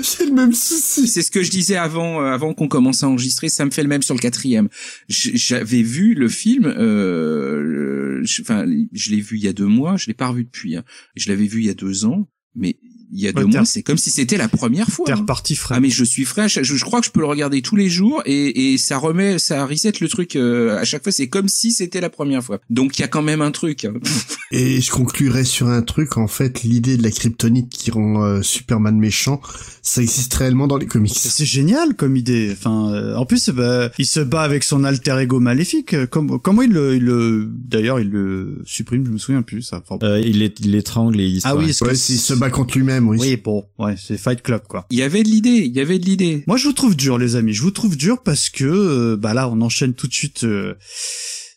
J'ai 0.02 0.26
le 0.26 0.32
même 0.34 0.52
souci. 0.52 1.09
C'est 1.09 1.22
ce 1.22 1.30
que 1.30 1.42
je 1.42 1.51
disais 1.51 1.76
avant, 1.76 2.20
euh, 2.20 2.26
avant 2.32 2.55
qu'on 2.55 2.68
commence 2.68 3.02
à 3.02 3.09
enregistrer. 3.09 3.48
Ça 3.48 3.64
me 3.64 3.70
fait 3.70 3.82
le 3.82 3.88
même 3.88 4.02
sur 4.02 4.14
le 4.14 4.20
quatrième. 4.20 4.68
J'avais 5.09 5.82
vu 5.82 6.10
le 6.15 6.28
film, 6.28 6.66
euh, 6.66 8.20
je- 8.23 8.43
enfin, 8.43 8.65
je 8.93 9.11
l'ai 9.11 9.20
vu 9.20 9.37
il 9.37 9.43
y 9.45 9.49
a 9.49 9.53
deux 9.53 9.66
mois. 9.66 9.97
Je 9.97 10.07
l'ai 10.07 10.15
pas 10.15 10.28
revu 10.28 10.45
depuis. 10.45 10.77
hein. 10.77 10.85
Je 11.16 11.28
l'avais 11.28 11.47
vu 11.47 11.61
il 11.61 11.66
y 11.66 11.70
a 11.70 11.74
deux 11.74 12.05
ans, 12.05 12.28
mais 12.55 12.77
il 13.12 13.20
y 13.20 13.27
a 13.27 13.32
Ouais, 13.32 13.43
deux 13.43 13.47
mois, 13.49 13.65
c'est 13.65 13.82
comme 13.82 13.99
si 13.99 14.09
c'était 14.11 14.37
la 14.37 14.47
première 14.49 14.87
fois. 14.87 15.05
t'es 15.07 15.11
hein. 15.12 15.16
reparti 15.16 15.57
frais 15.57 15.74
Ah 15.77 15.81
mais 15.81 15.91
je 15.91 16.05
suis 16.05 16.24
frais. 16.24 16.49
Je, 16.49 16.62
je 16.62 16.85
crois 16.85 17.01
que 17.01 17.07
je 17.07 17.11
peux 17.11 17.19
le 17.19 17.27
regarder 17.27 17.61
tous 17.61 17.74
les 17.74 17.89
jours 17.89 18.23
et, 18.24 18.73
et 18.73 18.78
ça 18.78 18.99
remet, 18.99 19.41
ça 19.41 19.66
reset 19.66 19.93
le 20.01 20.09
truc 20.09 20.37
euh, 20.37 20.78
à 20.78 20.85
chaque 20.85 21.03
fois. 21.03 21.11
C'est 21.11 21.28
comme 21.28 21.49
si 21.49 21.73
c'était 21.73 22.01
la 22.01 22.09
première 22.11 22.45
fois. 22.45 22.61
Donc 22.70 22.99
il 22.99 23.03
y 23.03 23.05
a 23.05 23.09
quand 23.09 23.23
même 23.23 23.41
un 23.43 23.51
truc. 23.51 23.85
hein. 23.85 23.95
Et 24.53 24.81
je 24.81 24.91
conclurai 24.91 25.45
sur 25.45 25.69
un 25.69 25.81
truc, 25.82 26.16
en 26.16 26.27
fait, 26.27 26.62
l'idée 26.65 26.97
de 26.97 27.05
la 27.05 27.11
kryptonite 27.12 27.69
qui 27.69 27.93
rend 27.93 28.24
euh, 28.24 28.43
Superman 28.43 28.99
méchant, 28.99 29.41
ça 29.82 30.02
existe 30.02 30.32
réellement 30.35 30.66
dans 30.66 30.77
les 30.77 30.86
comics. 30.86 31.12
c'est 31.16 31.44
génial 31.44 31.94
comme 31.94 32.16
idée. 32.16 32.51
Enfin, 32.52 32.93
euh, 32.93 33.15
en 33.16 33.24
plus, 33.27 33.48
bah, 33.51 33.90
il 33.98 34.07
se 34.07 34.20
bat 34.20 34.43
avec 34.43 34.62
son 34.65 34.85
alter 34.85 35.16
ego 35.20 35.40
maléfique. 35.40 36.07
Comme, 36.07 36.39
comment 36.40 36.62
il 36.62 36.70
le, 36.73 36.97
il 36.97 37.05
le- 37.05 37.48
d'ailleurs, 37.51 37.98
il 38.01 38.11
le 38.11 38.62
supprime, 38.65 39.07
je 39.07 39.11
me 39.11 39.19
souviens 39.19 39.43
plus. 39.43 39.62
Ça. 39.62 39.82
Enfin, 39.89 40.05
Euh, 40.07 40.20
il 40.20 40.43
est- 40.43 40.61
il 40.61 40.73
l'étrangle 40.73 41.20
et 41.20 41.27
il 41.27 41.40
ah 41.44 41.57
oui, 41.57 41.73
Ouais, 41.82 41.94
s'il 41.94 42.19
se 42.19 42.35
bat 42.35 42.51
contre 42.51 42.77
lui-même, 42.77 43.09
oui. 43.09 43.16
oui, 43.20 43.36
bon, 43.36 43.65
ouais, 43.78 43.94
c'est 43.98 44.16
Fight 44.19 44.43
Club 44.43 44.62
quoi. 44.69 44.86
Il 44.90 44.98
y 44.98 45.02
avait 45.02 45.23
de 45.23 45.28
l'idée. 45.28 45.62
Il 45.66 45.73
y 45.74 45.81
avait 45.81 45.98
de 45.98 46.05
l'idée. 46.05 46.44
Moi, 46.47 46.57
je 46.57 46.66
vous 46.66 46.73
trouve 46.73 46.97
dur, 46.97 47.19
les 47.19 47.36
amis. 47.36 47.52
Je 47.55 47.62
vous 47.62 47.70
trouve 47.70 47.97
dur 47.97 48.23
parce 48.23 48.48
que, 48.51 48.65
euh, 48.65 49.16
bah 49.16 49.35
là, 49.35 49.48
on 49.48 49.61
enchaîne 49.61 49.94
tout 49.94 50.07
de 50.09 50.12
suite 50.15 50.44
euh, 50.44 50.74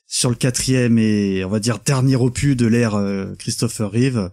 sur 0.08 0.30
le 0.30 0.36
quatrième 0.36 0.98
et 1.00 1.44
on 1.44 1.50
va 1.50 1.60
dire 1.60 1.80
dernier 1.84 2.16
opus 2.16 2.56
de 2.56 2.68
l'ère 2.68 2.96
euh, 2.96 3.34
Christopher 3.40 3.92
Reeve, 3.92 4.30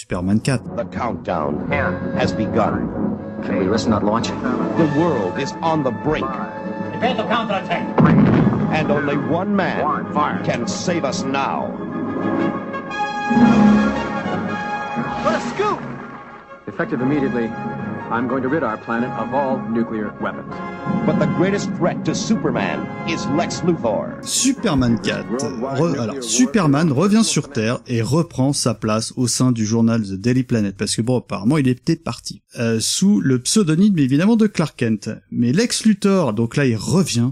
Superman 0.00 0.40
4. 0.40 0.56
The 0.76 0.84
countdown 0.86 1.70
has 2.16 2.32
begun. 2.32 2.88
Can 3.44 3.58
we 3.58 3.66
risk 3.66 3.86
not 3.86 4.02
launching? 4.02 4.40
The 4.40 4.90
world 4.98 5.38
is 5.38 5.52
on 5.60 5.82
the 5.82 5.90
brink. 5.90 6.26
Prepare 6.26 7.16
to 7.16 7.24
counterattack. 7.24 8.00
And 8.72 8.90
only 8.90 9.18
one 9.18 9.54
man 9.54 9.84
can 10.42 10.66
save 10.66 11.04
us 11.04 11.22
now. 11.22 11.66
What 15.22 15.34
a 15.34 15.40
scoop! 15.50 15.80
Effective 16.66 17.02
immediately. 17.02 17.48
I'm 18.12 18.26
going 18.26 18.42
to 18.42 18.48
rid 18.48 18.64
our 18.64 18.76
planet 18.76 19.08
of 19.10 19.32
all 19.32 19.60
nuclear 19.70 20.12
weapons. 20.20 20.52
But 21.06 21.20
the 21.20 21.28
greatest 21.36 21.70
threat 21.76 22.04
to 22.06 22.14
Superman 22.14 22.84
is 23.08 23.24
Lex 23.36 23.62
Luthor. 23.62 24.18
Superman 24.22 24.98
4. 25.00 25.24
Re- 25.78 25.96
alors, 25.96 26.20
Superman 26.20 26.90
revient 26.90 27.22
sur 27.22 27.50
Terre 27.50 27.80
et 27.86 28.02
reprend 28.02 28.52
sa 28.52 28.74
place 28.74 29.12
au 29.16 29.28
sein 29.28 29.52
du 29.52 29.64
journal 29.64 30.02
The 30.02 30.14
Daily 30.14 30.42
Planet, 30.42 30.76
parce 30.76 30.96
que 30.96 31.02
bon, 31.02 31.18
apparemment, 31.18 31.56
il 31.56 31.68
était 31.68 31.94
parti. 31.94 32.42
Euh, 32.58 32.80
sous 32.80 33.20
le 33.20 33.40
pseudonyme, 33.40 33.96
évidemment, 33.96 34.34
de 34.34 34.48
Clark 34.48 34.76
Kent. 34.76 35.10
Mais 35.30 35.52
Lex 35.52 35.84
Luthor, 35.84 36.32
donc 36.32 36.56
là, 36.56 36.66
il 36.66 36.76
revient. 36.76 37.30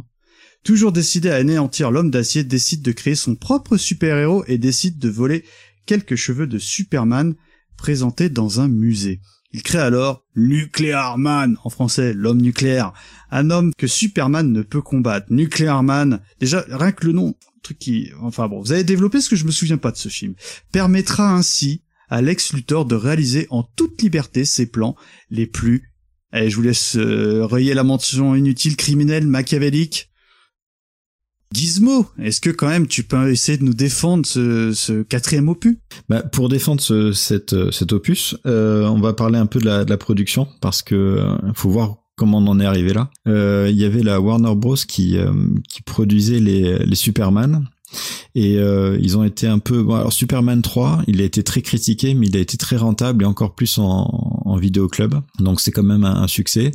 Toujours 0.62 0.92
décidé 0.92 1.28
à 1.30 1.36
anéantir 1.36 1.90
l'homme 1.90 2.12
d'acier, 2.12 2.44
décide 2.44 2.82
de 2.82 2.92
créer 2.92 3.16
son 3.16 3.34
propre 3.34 3.76
super-héros 3.76 4.44
et 4.46 4.58
décide 4.58 5.00
de 5.00 5.08
voler 5.08 5.44
quelques 5.86 6.14
cheveux 6.14 6.46
de 6.46 6.58
Superman 6.58 7.34
présentés 7.76 8.28
dans 8.28 8.60
un 8.60 8.68
musée. 8.68 9.20
Il 9.52 9.62
crée 9.62 9.78
alors 9.78 10.24
Nuclear 10.36 11.16
Man, 11.16 11.56
en 11.64 11.70
français 11.70 12.12
l'homme 12.12 12.40
nucléaire, 12.40 12.92
un 13.30 13.50
homme 13.50 13.72
que 13.76 13.86
Superman 13.86 14.52
ne 14.52 14.62
peut 14.62 14.82
combattre. 14.82 15.26
Nuclear 15.30 15.82
Man, 15.82 16.20
déjà 16.38 16.64
rien 16.68 16.92
que 16.92 17.06
le 17.06 17.12
nom, 17.12 17.34
truc 17.62 17.78
qui, 17.78 18.10
enfin 18.20 18.46
bon, 18.48 18.60
vous 18.60 18.72
avez 18.72 18.84
développé 18.84 19.20
ce 19.20 19.30
que 19.30 19.36
je 19.36 19.46
me 19.46 19.50
souviens 19.50 19.78
pas 19.78 19.90
de 19.90 19.96
ce 19.96 20.08
film, 20.08 20.34
permettra 20.70 21.32
ainsi 21.32 21.82
à 22.10 22.20
Lex 22.20 22.52
Luthor 22.52 22.84
de 22.84 22.94
réaliser 22.94 23.46
en 23.50 23.62
toute 23.62 24.00
liberté 24.02 24.44
ses 24.44 24.66
plans 24.66 24.96
les 25.30 25.46
plus, 25.46 25.92
allez, 26.30 26.50
je 26.50 26.56
vous 26.56 26.62
laisse 26.62 26.96
euh, 26.96 27.46
rayer 27.46 27.74
la 27.74 27.84
mention 27.84 28.34
inutile, 28.34 28.76
criminelle, 28.76 29.26
machiavélique. 29.26 30.07
Gizmo, 31.54 32.06
est-ce 32.18 32.40
que 32.40 32.50
quand 32.50 32.68
même 32.68 32.86
tu 32.86 33.02
peux 33.04 33.30
essayer 33.30 33.56
de 33.58 33.64
nous 33.64 33.74
défendre 33.74 34.26
ce, 34.26 34.72
ce 34.72 35.02
quatrième 35.02 35.48
opus? 35.48 35.78
Bah, 36.08 36.22
pour 36.22 36.48
défendre 36.48 36.80
ce, 36.80 37.12
euh, 37.54 37.70
cet 37.70 37.92
opus, 37.92 38.36
euh, 38.46 38.86
on 38.86 39.00
va 39.00 39.12
parler 39.14 39.38
un 39.38 39.46
peu 39.46 39.58
de 39.58 39.64
la, 39.64 39.84
de 39.84 39.90
la 39.90 39.96
production 39.96 40.46
parce 40.60 40.82
que 40.82 40.94
euh, 40.94 41.52
faut 41.54 41.70
voir 41.70 41.96
comment 42.16 42.38
on 42.38 42.46
en 42.48 42.60
est 42.60 42.66
arrivé 42.66 42.92
là. 42.92 43.10
Euh, 43.28 43.68
Il 43.70 43.78
y 43.78 43.84
avait 43.84 44.02
la 44.02 44.20
Warner 44.20 44.54
Bros 44.56 44.74
qui, 44.76 45.16
qui 45.68 45.82
produisait 45.82 46.40
les, 46.40 46.78
les 46.78 46.96
Superman. 46.96 47.66
Et 48.34 48.58
euh, 48.58 48.98
ils 49.00 49.16
ont 49.16 49.24
été 49.24 49.46
un 49.46 49.58
peu... 49.58 49.82
Bon, 49.82 49.94
alors 49.94 50.12
Superman 50.12 50.60
3, 50.60 51.04
il 51.06 51.20
a 51.22 51.24
été 51.24 51.42
très 51.42 51.62
critiqué, 51.62 52.14
mais 52.14 52.26
il 52.26 52.36
a 52.36 52.40
été 52.40 52.56
très 52.58 52.76
rentable 52.76 53.24
et 53.24 53.26
encore 53.26 53.54
plus 53.54 53.78
en, 53.78 54.42
en 54.44 54.56
vidéoclub. 54.56 55.14
Donc 55.38 55.60
c'est 55.60 55.70
quand 55.72 55.82
même 55.82 56.04
un, 56.04 56.22
un 56.22 56.26
succès. 56.28 56.72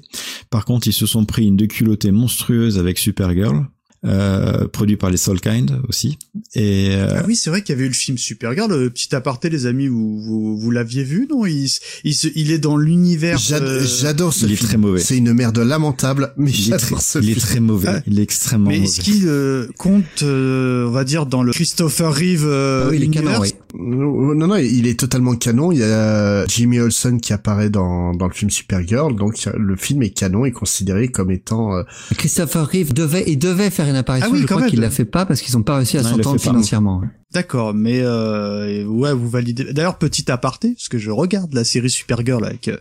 Par 0.50 0.66
contre, 0.66 0.88
ils 0.88 0.94
se 0.94 1.06
sont 1.06 1.26
pris 1.26 1.46
une 1.46 1.58
déculottée 1.58 2.12
monstrueuse 2.12 2.80
avec 2.80 2.98
Supergirl. 2.98 3.68
Euh, 4.06 4.68
produit 4.68 4.98
par 4.98 5.10
les 5.10 5.16
Soulkind 5.16 5.80
aussi. 5.88 6.18
Et 6.56 6.90
euh, 6.92 7.20
Ah 7.20 7.24
oui, 7.26 7.38
c'est 7.38 7.50
vrai 7.50 7.62
qu'il 7.62 7.74
y 7.74 7.78
avait 7.78 7.86
eu 7.86 7.90
le 7.90 7.94
film 7.94 8.18
Supergirl. 8.18 8.70
Le 8.70 8.90
petit 8.90 9.16
aparté, 9.16 9.50
les 9.50 9.66
amis, 9.66 9.88
vous, 9.88 10.20
vous, 10.22 10.58
vous 10.58 10.72
l'aviez 10.72 11.06
vu, 11.06 11.26
non? 11.32 11.46
Il, 11.46 11.70
il, 12.04 12.14
se- 12.14 12.28
il 12.36 12.52
est 12.52 12.58
dans 12.58 12.76
l'univers. 12.76 13.38
J'ad- 13.38 13.64
euh, 13.64 13.82
J'adore 13.86 14.34
ce 14.34 14.46
il 14.46 14.52
est 14.52 14.56
film. 14.58 14.68
très 14.68 14.78
mauvais. 14.78 15.00
C'est 15.00 15.16
une 15.18 15.32
merde 15.34 15.58
lamentable, 15.60 16.34
mais 16.36 16.52
il 16.52 16.74
est, 16.74 16.78
très, 16.78 16.88
j'adore 16.90 17.02
ce 17.02 17.20
il 17.20 17.30
est 17.30 17.40
très 17.40 17.60
mauvais. 17.62 17.88
Ah. 17.92 18.02
Il 18.06 18.20
est 18.20 18.24
extrêmement 18.24 18.72
Mais 18.72 18.80
mauvais. 18.80 18.90
est-ce 18.90 19.00
qu'il 19.00 19.24
euh, 19.28 19.68
compte, 19.78 20.04
euh, 20.24 20.86
on 20.88 20.92
va 20.92 21.06
dire, 21.06 21.26
dans 21.26 21.42
le 21.44 21.54
Christopher 21.54 22.14
Reeve 22.14 22.46
euh, 22.46 22.84
Ah 22.86 22.90
oui, 22.90 22.98
il 22.98 23.04
est 23.04 23.08
canon, 23.08 23.40
oui. 23.40 23.54
Non, 23.80 24.36
non, 24.36 24.48
non, 24.48 24.56
il 24.58 24.86
est 24.86 25.00
totalement 25.00 25.36
canon. 25.36 25.72
Il 25.72 25.80
y 25.80 25.84
a 25.84 26.46
Jimmy 26.48 26.80
Olsen 26.82 27.22
qui 27.22 27.32
apparaît 27.32 27.70
dans, 27.70 28.12
dans 28.14 28.28
le 28.28 28.34
film 28.34 28.52
Supergirl, 28.52 29.16
donc 29.16 29.36
le 29.58 29.76
film 29.78 30.04
est 30.04 30.10
canon 30.10 30.44
et 30.44 30.52
considéré 30.52 31.08
comme 31.08 31.32
étant. 31.32 31.74
euh, 31.78 31.84
Christopher 32.18 32.68
Reeve 32.70 32.94
devait, 32.94 33.24
il 33.28 33.40
devait 33.40 33.70
faire 33.70 33.88
une 33.94 34.00
apparition, 34.00 34.30
Ah 34.30 34.34
oui, 34.34 34.42
je 34.42 34.46
quand 34.46 34.56
crois 34.56 34.62
même. 34.62 34.70
qu'il 34.70 34.80
l'a 34.82 34.90
fait 34.90 35.06
pas 35.06 35.26
parce 35.26 35.42
qu'ils 35.42 35.56
ont 35.58 35.64
pas 35.64 35.78
réussi 35.78 35.98
à 35.98 36.04
s'entendre 36.04 36.34
pas. 36.34 36.38
financièrement. 36.38 37.02
D'accord, 37.32 37.74
mais 37.74 38.02
euh, 38.02 38.86
ouais, 38.86 39.14
vous 39.14 39.28
validez. 39.30 39.72
D'ailleurs, 39.74 39.98
petit 39.98 40.30
aparté, 40.32 40.74
parce 40.74 40.88
que 40.90 40.98
je 41.00 41.10
regarde 41.10 41.54
la 41.54 41.64
série 41.64 41.90
Supergirl 41.90 42.46
avec 42.46 42.68
euh, 42.68 42.78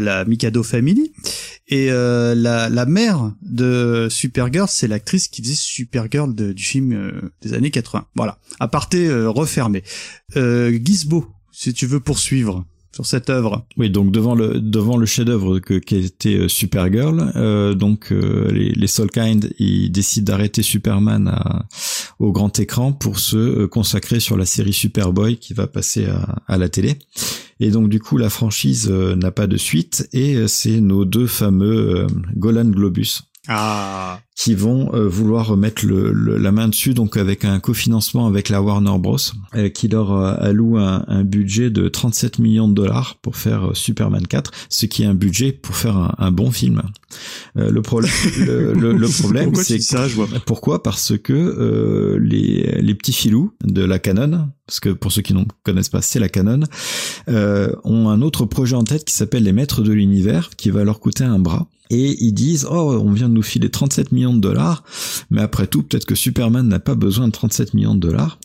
la 0.00 0.24
Mikado 0.24 0.62
Family, 0.64 1.12
et 1.68 1.88
euh, 1.90 2.34
la, 2.34 2.68
la 2.68 2.86
mère 2.86 3.32
de 3.42 4.08
Supergirl, 4.10 4.66
c'est 4.68 4.88
l'actrice 4.88 5.28
qui 5.28 5.42
faisait 5.42 5.54
Supergirl 5.54 6.34
de- 6.34 6.52
du 6.52 6.64
film 6.64 6.92
euh, 6.92 7.12
des 7.42 7.54
années 7.54 7.70
80. 7.70 8.06
Voilà, 8.16 8.38
aparté 8.58 9.06
euh, 9.06 9.28
refermé. 9.28 9.84
Euh, 10.36 10.76
Gizbo, 10.84 11.26
si 11.52 11.72
tu 11.72 11.86
veux 11.86 12.00
poursuivre 12.00 12.64
sur 12.96 13.04
cette 13.04 13.28
œuvre. 13.28 13.66
Oui, 13.76 13.90
donc 13.90 14.10
devant 14.10 14.34
le 14.34 14.58
devant 14.58 14.96
le 14.96 15.04
chef-d'œuvre 15.04 15.58
que 15.58 15.74
qui 15.74 15.96
était 15.96 16.36
euh, 16.36 16.48
Supergirl, 16.48 17.32
euh, 17.36 17.74
donc 17.74 18.10
euh, 18.10 18.50
les, 18.50 18.70
les 18.70 18.86
Soulkind 18.86 19.50
ils 19.58 19.90
décident 19.92 20.32
d'arrêter 20.32 20.62
Superman 20.62 21.28
à, 21.28 21.66
au 22.18 22.32
grand 22.32 22.58
écran 22.58 22.94
pour 22.94 23.18
se 23.18 23.36
euh, 23.36 23.68
consacrer 23.68 24.18
sur 24.18 24.38
la 24.38 24.46
série 24.46 24.72
Superboy 24.72 25.36
qui 25.36 25.52
va 25.52 25.66
passer 25.66 26.06
à, 26.06 26.36
à 26.48 26.56
la 26.56 26.70
télé. 26.70 26.94
Et 27.60 27.70
donc 27.70 27.90
du 27.90 28.00
coup 28.00 28.16
la 28.16 28.30
franchise 28.30 28.88
euh, 28.90 29.14
n'a 29.14 29.30
pas 29.30 29.46
de 29.46 29.58
suite 29.58 30.08
et 30.14 30.34
euh, 30.34 30.46
c'est 30.46 30.80
nos 30.80 31.04
deux 31.04 31.26
fameux 31.26 32.06
Golan 32.34 32.70
Globus 32.70 33.20
Ah, 33.48 34.20
qui 34.34 34.54
vont 34.54 34.92
euh, 34.94 35.08
vouloir 35.08 35.46
remettre 35.46 35.86
le, 35.86 36.12
le- 36.12 36.36
la 36.36 36.52
main 36.52 36.68
dessus, 36.68 36.92
donc 36.94 37.16
avec 37.16 37.44
un 37.44 37.58
cofinancement 37.60 38.26
avec 38.26 38.48
la 38.48 38.60
Warner 38.60 38.98
Bros, 38.98 39.16
euh, 39.54 39.68
qui 39.68 39.88
leur 39.88 40.12
euh, 40.12 40.34
alloue 40.38 40.76
un, 40.78 41.04
un 41.08 41.24
budget 41.24 41.70
de 41.70 41.88
37 41.88 42.38
millions 42.40 42.68
de 42.68 42.74
dollars 42.74 43.16
pour 43.22 43.36
faire 43.36 43.68
euh, 43.68 43.74
Superman 43.74 44.26
4, 44.26 44.50
ce 44.68 44.86
qui 44.86 45.04
est 45.04 45.06
un 45.06 45.14
budget 45.14 45.52
pour 45.52 45.74
faire 45.76 45.96
un, 45.96 46.14
un 46.18 46.30
bon 46.32 46.50
film. 46.50 46.82
Euh, 47.56 47.70
le, 47.70 47.82
problème, 47.82 48.10
le, 48.38 48.72
le- 48.74 48.92
le 48.92 49.08
problème, 49.08 49.54
c'est 49.54 49.80
ça, 49.80 50.06
je 50.08 50.14
vois 50.16 50.28
pourquoi? 50.44 50.82
Parce 50.82 51.16
que 51.16 51.32
euh, 51.32 52.18
les, 52.20 52.80
les 52.82 52.94
petits 52.94 53.12
filous 53.12 53.52
de 53.64 53.82
la 53.84 53.98
Canon, 53.98 54.48
parce 54.66 54.80
que 54.80 54.90
pour 54.90 55.12
ceux 55.12 55.22
qui 55.22 55.32
ne 55.34 55.44
connaissent 55.62 55.88
pas, 55.88 56.02
c'est 56.02 56.18
la 56.18 56.28
Canon, 56.28 56.60
euh, 57.28 57.72
ont 57.84 58.08
un 58.08 58.20
autre 58.22 58.44
projet 58.44 58.74
en 58.76 58.84
tête 58.84 59.04
qui 59.04 59.14
s'appelle 59.14 59.44
les 59.44 59.52
Maîtres 59.52 59.82
de 59.82 59.92
l'Univers, 59.92 60.50
qui 60.56 60.70
va 60.70 60.84
leur 60.84 61.00
coûter 61.00 61.24
un 61.24 61.38
bras. 61.38 61.66
Et 61.90 62.16
ils 62.24 62.32
disent, 62.32 62.66
oh, 62.70 63.00
on 63.02 63.12
vient 63.12 63.28
de 63.28 63.34
nous 63.34 63.42
filer 63.42 63.70
37 63.70 64.12
millions 64.12 64.34
de 64.34 64.40
dollars, 64.40 64.84
mais 65.30 65.40
après 65.40 65.66
tout, 65.66 65.82
peut-être 65.82 66.06
que 66.06 66.14
Superman 66.14 66.66
n'a 66.66 66.80
pas 66.80 66.94
besoin 66.94 67.26
de 67.26 67.32
37 67.32 67.74
millions 67.74 67.94
de 67.94 68.00
dollars. 68.00 68.38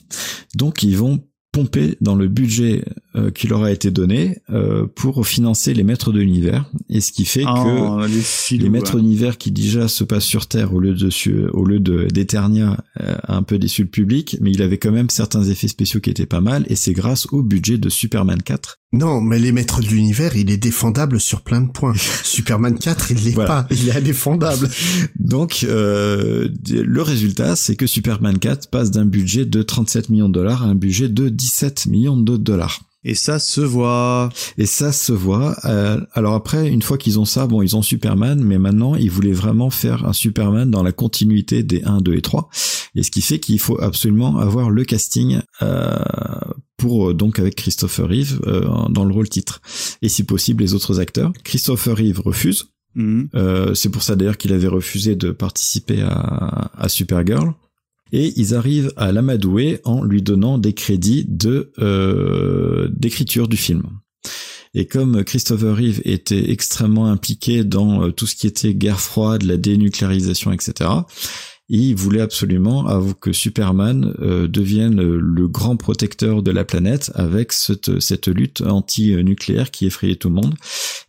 Donc 0.55 0.84
ils 0.84 0.97
vont 0.97 1.23
pomper 1.51 1.97
dans 1.99 2.15
le 2.15 2.27
budget 2.27 2.85
euh, 3.15 3.30
qui 3.30 3.47
leur 3.47 3.63
a 3.63 3.72
été 3.72 3.91
donné 3.91 4.38
euh, 4.49 4.88
pour 4.88 5.26
financer 5.27 5.73
les 5.73 5.84
Maîtres 5.84 6.13
de 6.13 6.19
l'Univers. 6.19 6.69
Et 6.89 7.01
ce 7.01 7.11
qui 7.11 7.26
fait 7.26 7.43
que 7.43 7.47
Oh, 7.47 8.05
les, 8.05 8.22
filous, 8.22 8.63
les 8.63 8.69
maîtres 8.69 8.95
ouais. 8.95 9.01
d'univers 9.01 9.38
qui 9.38 9.51
déjà 9.51 9.88
se 9.88 10.03
passent 10.03 10.26
sur 10.26 10.47
Terre 10.47 10.73
au 10.73 10.80
lieu 10.80 10.93
de 10.93 11.09
au 11.51 11.65
lieu 11.65 11.80
de 11.80 12.05
d'Eternia 12.05 12.77
euh, 13.01 13.15
a 13.23 13.35
un 13.35 13.43
peu 13.43 13.59
déçu 13.59 13.84
le 13.84 13.89
public, 13.89 14.38
mais 14.39 14.51
il 14.51 14.61
avait 14.61 14.77
quand 14.77 14.91
même 14.91 15.09
certains 15.09 15.43
effets 15.43 15.68
spéciaux 15.68 15.99
qui 15.99 16.09
étaient 16.09 16.26
pas 16.26 16.41
mal 16.41 16.65
et 16.69 16.76
c'est 16.76 16.93
grâce 16.93 17.27
au 17.31 17.43
budget 17.43 17.77
de 17.77 17.89
Superman 17.89 18.41
4. 18.41 18.81
Non, 18.93 19.22
mais 19.22 19.39
les 19.39 19.53
maîtres 19.53 19.81
de 19.81 19.88
l'univers, 19.88 20.35
il 20.35 20.51
est 20.51 20.57
défendable 20.57 21.19
sur 21.22 21.41
plein 21.41 21.61
de 21.61 21.72
points. 21.72 21.93
Superman 22.23 22.77
4, 22.77 23.11
il 23.11 23.23
l'est 23.23 23.31
Voilà. 23.31 23.63
pas. 23.63 23.68
Il 23.72 23.88
est 23.88 23.95
indéfendable. 23.95 24.69
Donc 25.18 25.65
euh, 25.68 26.49
le 26.69 27.01
résultat, 27.01 27.55
c'est 27.55 27.76
que 27.77 27.88
Superman 27.88 28.38
4 28.38 28.69
passe 28.69 28.91
d'un 28.91 29.05
budget 29.05 29.45
de 29.45 29.61
37 29.61 30.09
millions 30.09 30.27
de 30.27 30.34
dollars 30.34 30.63
à 30.63 30.65
un 30.65 30.76
budget 30.76 31.07
de 31.07 31.30
17 31.30 31.85
millions 31.85 32.18
de 32.18 32.35
dollars. 32.35 32.81
Et 33.03 33.15
ça 33.15 33.39
se 33.39 33.61
voit. 33.61 34.30
Et 34.59 34.68
ça 34.68 34.91
se 34.91 35.11
voit. 35.11 35.55
Euh, 35.65 35.99
alors 36.13 36.35
après, 36.35 36.68
une 36.69 36.84
fois 36.84 36.99
qu'ils 36.99 37.18
ont 37.19 37.26
ça, 37.26 37.47
bon, 37.47 37.61
ils 37.63 37.76
ont 37.76 37.81
Superman, 37.81 38.43
mais 38.43 38.59
maintenant, 38.59 38.93
ils 38.95 39.09
voulaient 39.09 39.31
vraiment 39.31 39.72
faire 39.72 40.05
un 40.05 40.13
Superman 40.13 40.69
dans 40.69 40.84
la 40.84 40.91
continuité 40.91 41.63
des 41.63 41.81
1, 41.84 42.01
2 42.01 42.13
et 42.13 42.22
3. 42.22 42.49
Et 42.93 43.01
ce 43.01 43.09
qui 43.09 43.22
fait 43.22 43.39
qu'il 43.39 43.57
faut 43.57 43.81
absolument 43.81 44.38
avoir 44.38 44.69
le 44.69 44.84
casting 44.84 45.39
euh, 45.63 45.95
pour 46.82 47.10
euh, 47.10 47.14
donc 47.14 47.38
avec 47.38 47.56
Christopher 47.56 48.10
Reeve 48.10 48.41
euh, 48.48 48.68
dans 48.90 49.06
le 49.06 49.14
rôle 49.14 49.30
titre. 49.30 49.62
Et 50.02 50.10
si 50.10 50.24
possible, 50.24 50.64
les 50.64 50.74
autres 50.74 50.99
acteurs. 50.99 51.32
Christopher 51.44 51.95
Reeve 51.95 52.20
refuse. 52.20 52.66
Mhm. 52.95 53.30
Euh, 53.36 53.74
c'est 53.76 53.90
pour 53.90 54.02
ça 54.02 54.16
d'ailleurs 54.16 54.38
qu'il 54.38 54.52
avait 54.52 54.68
refusé 54.68 55.16
de 55.16 55.30
participer 55.32 56.02
à, 56.02 56.72
à 56.76 56.90
Supergirl. 56.90 57.53
Et 58.12 58.34
ils 58.36 58.56
arrivent 58.56 58.91
à 58.98 59.12
l'amadouer 59.12 59.80
en 59.86 60.03
lui 60.03 60.22
donnant 60.22 60.58
des 60.58 60.74
crédits 60.74 61.24
de 61.30 61.72
euh, 61.80 62.90
d'écriture 62.91 63.48
du 63.48 63.58
film. 63.58 63.84
Et 64.74 64.86
comme 64.86 65.24
Christopher 65.24 65.76
Reeve 65.76 66.02
était 66.03 66.52
extrêmement 66.52 67.06
impliqué 67.06 67.64
dans 67.64 68.10
tout 68.12 68.26
ce 68.26 68.36
qui 68.36 68.48
était 68.48 68.74
guerre 68.74 69.02
froide, 69.02 69.44
la 69.44 69.58
dénucléarisation, 69.58 70.52
etc., 70.52 70.90
il 71.80 71.95
voulait 71.95 72.22
absolument 72.22 72.85
que 73.19 73.31
Superman 73.31 74.14
euh, 74.19 74.48
devienne 74.48 75.02
le 75.02 75.48
grand 75.48 75.77
protecteur 75.77 76.43
de 76.43 76.52
la 76.52 76.65
planète 76.65 77.11
avec 77.15 77.53
cette, 77.53 77.99
cette 77.99 78.27
lutte 78.27 78.61
anti-nucléaire 78.61 79.72
qui 79.72 79.85
effrayait 79.85 80.15
tout 80.15 80.30
le 80.30 80.35
monde. 80.35 80.56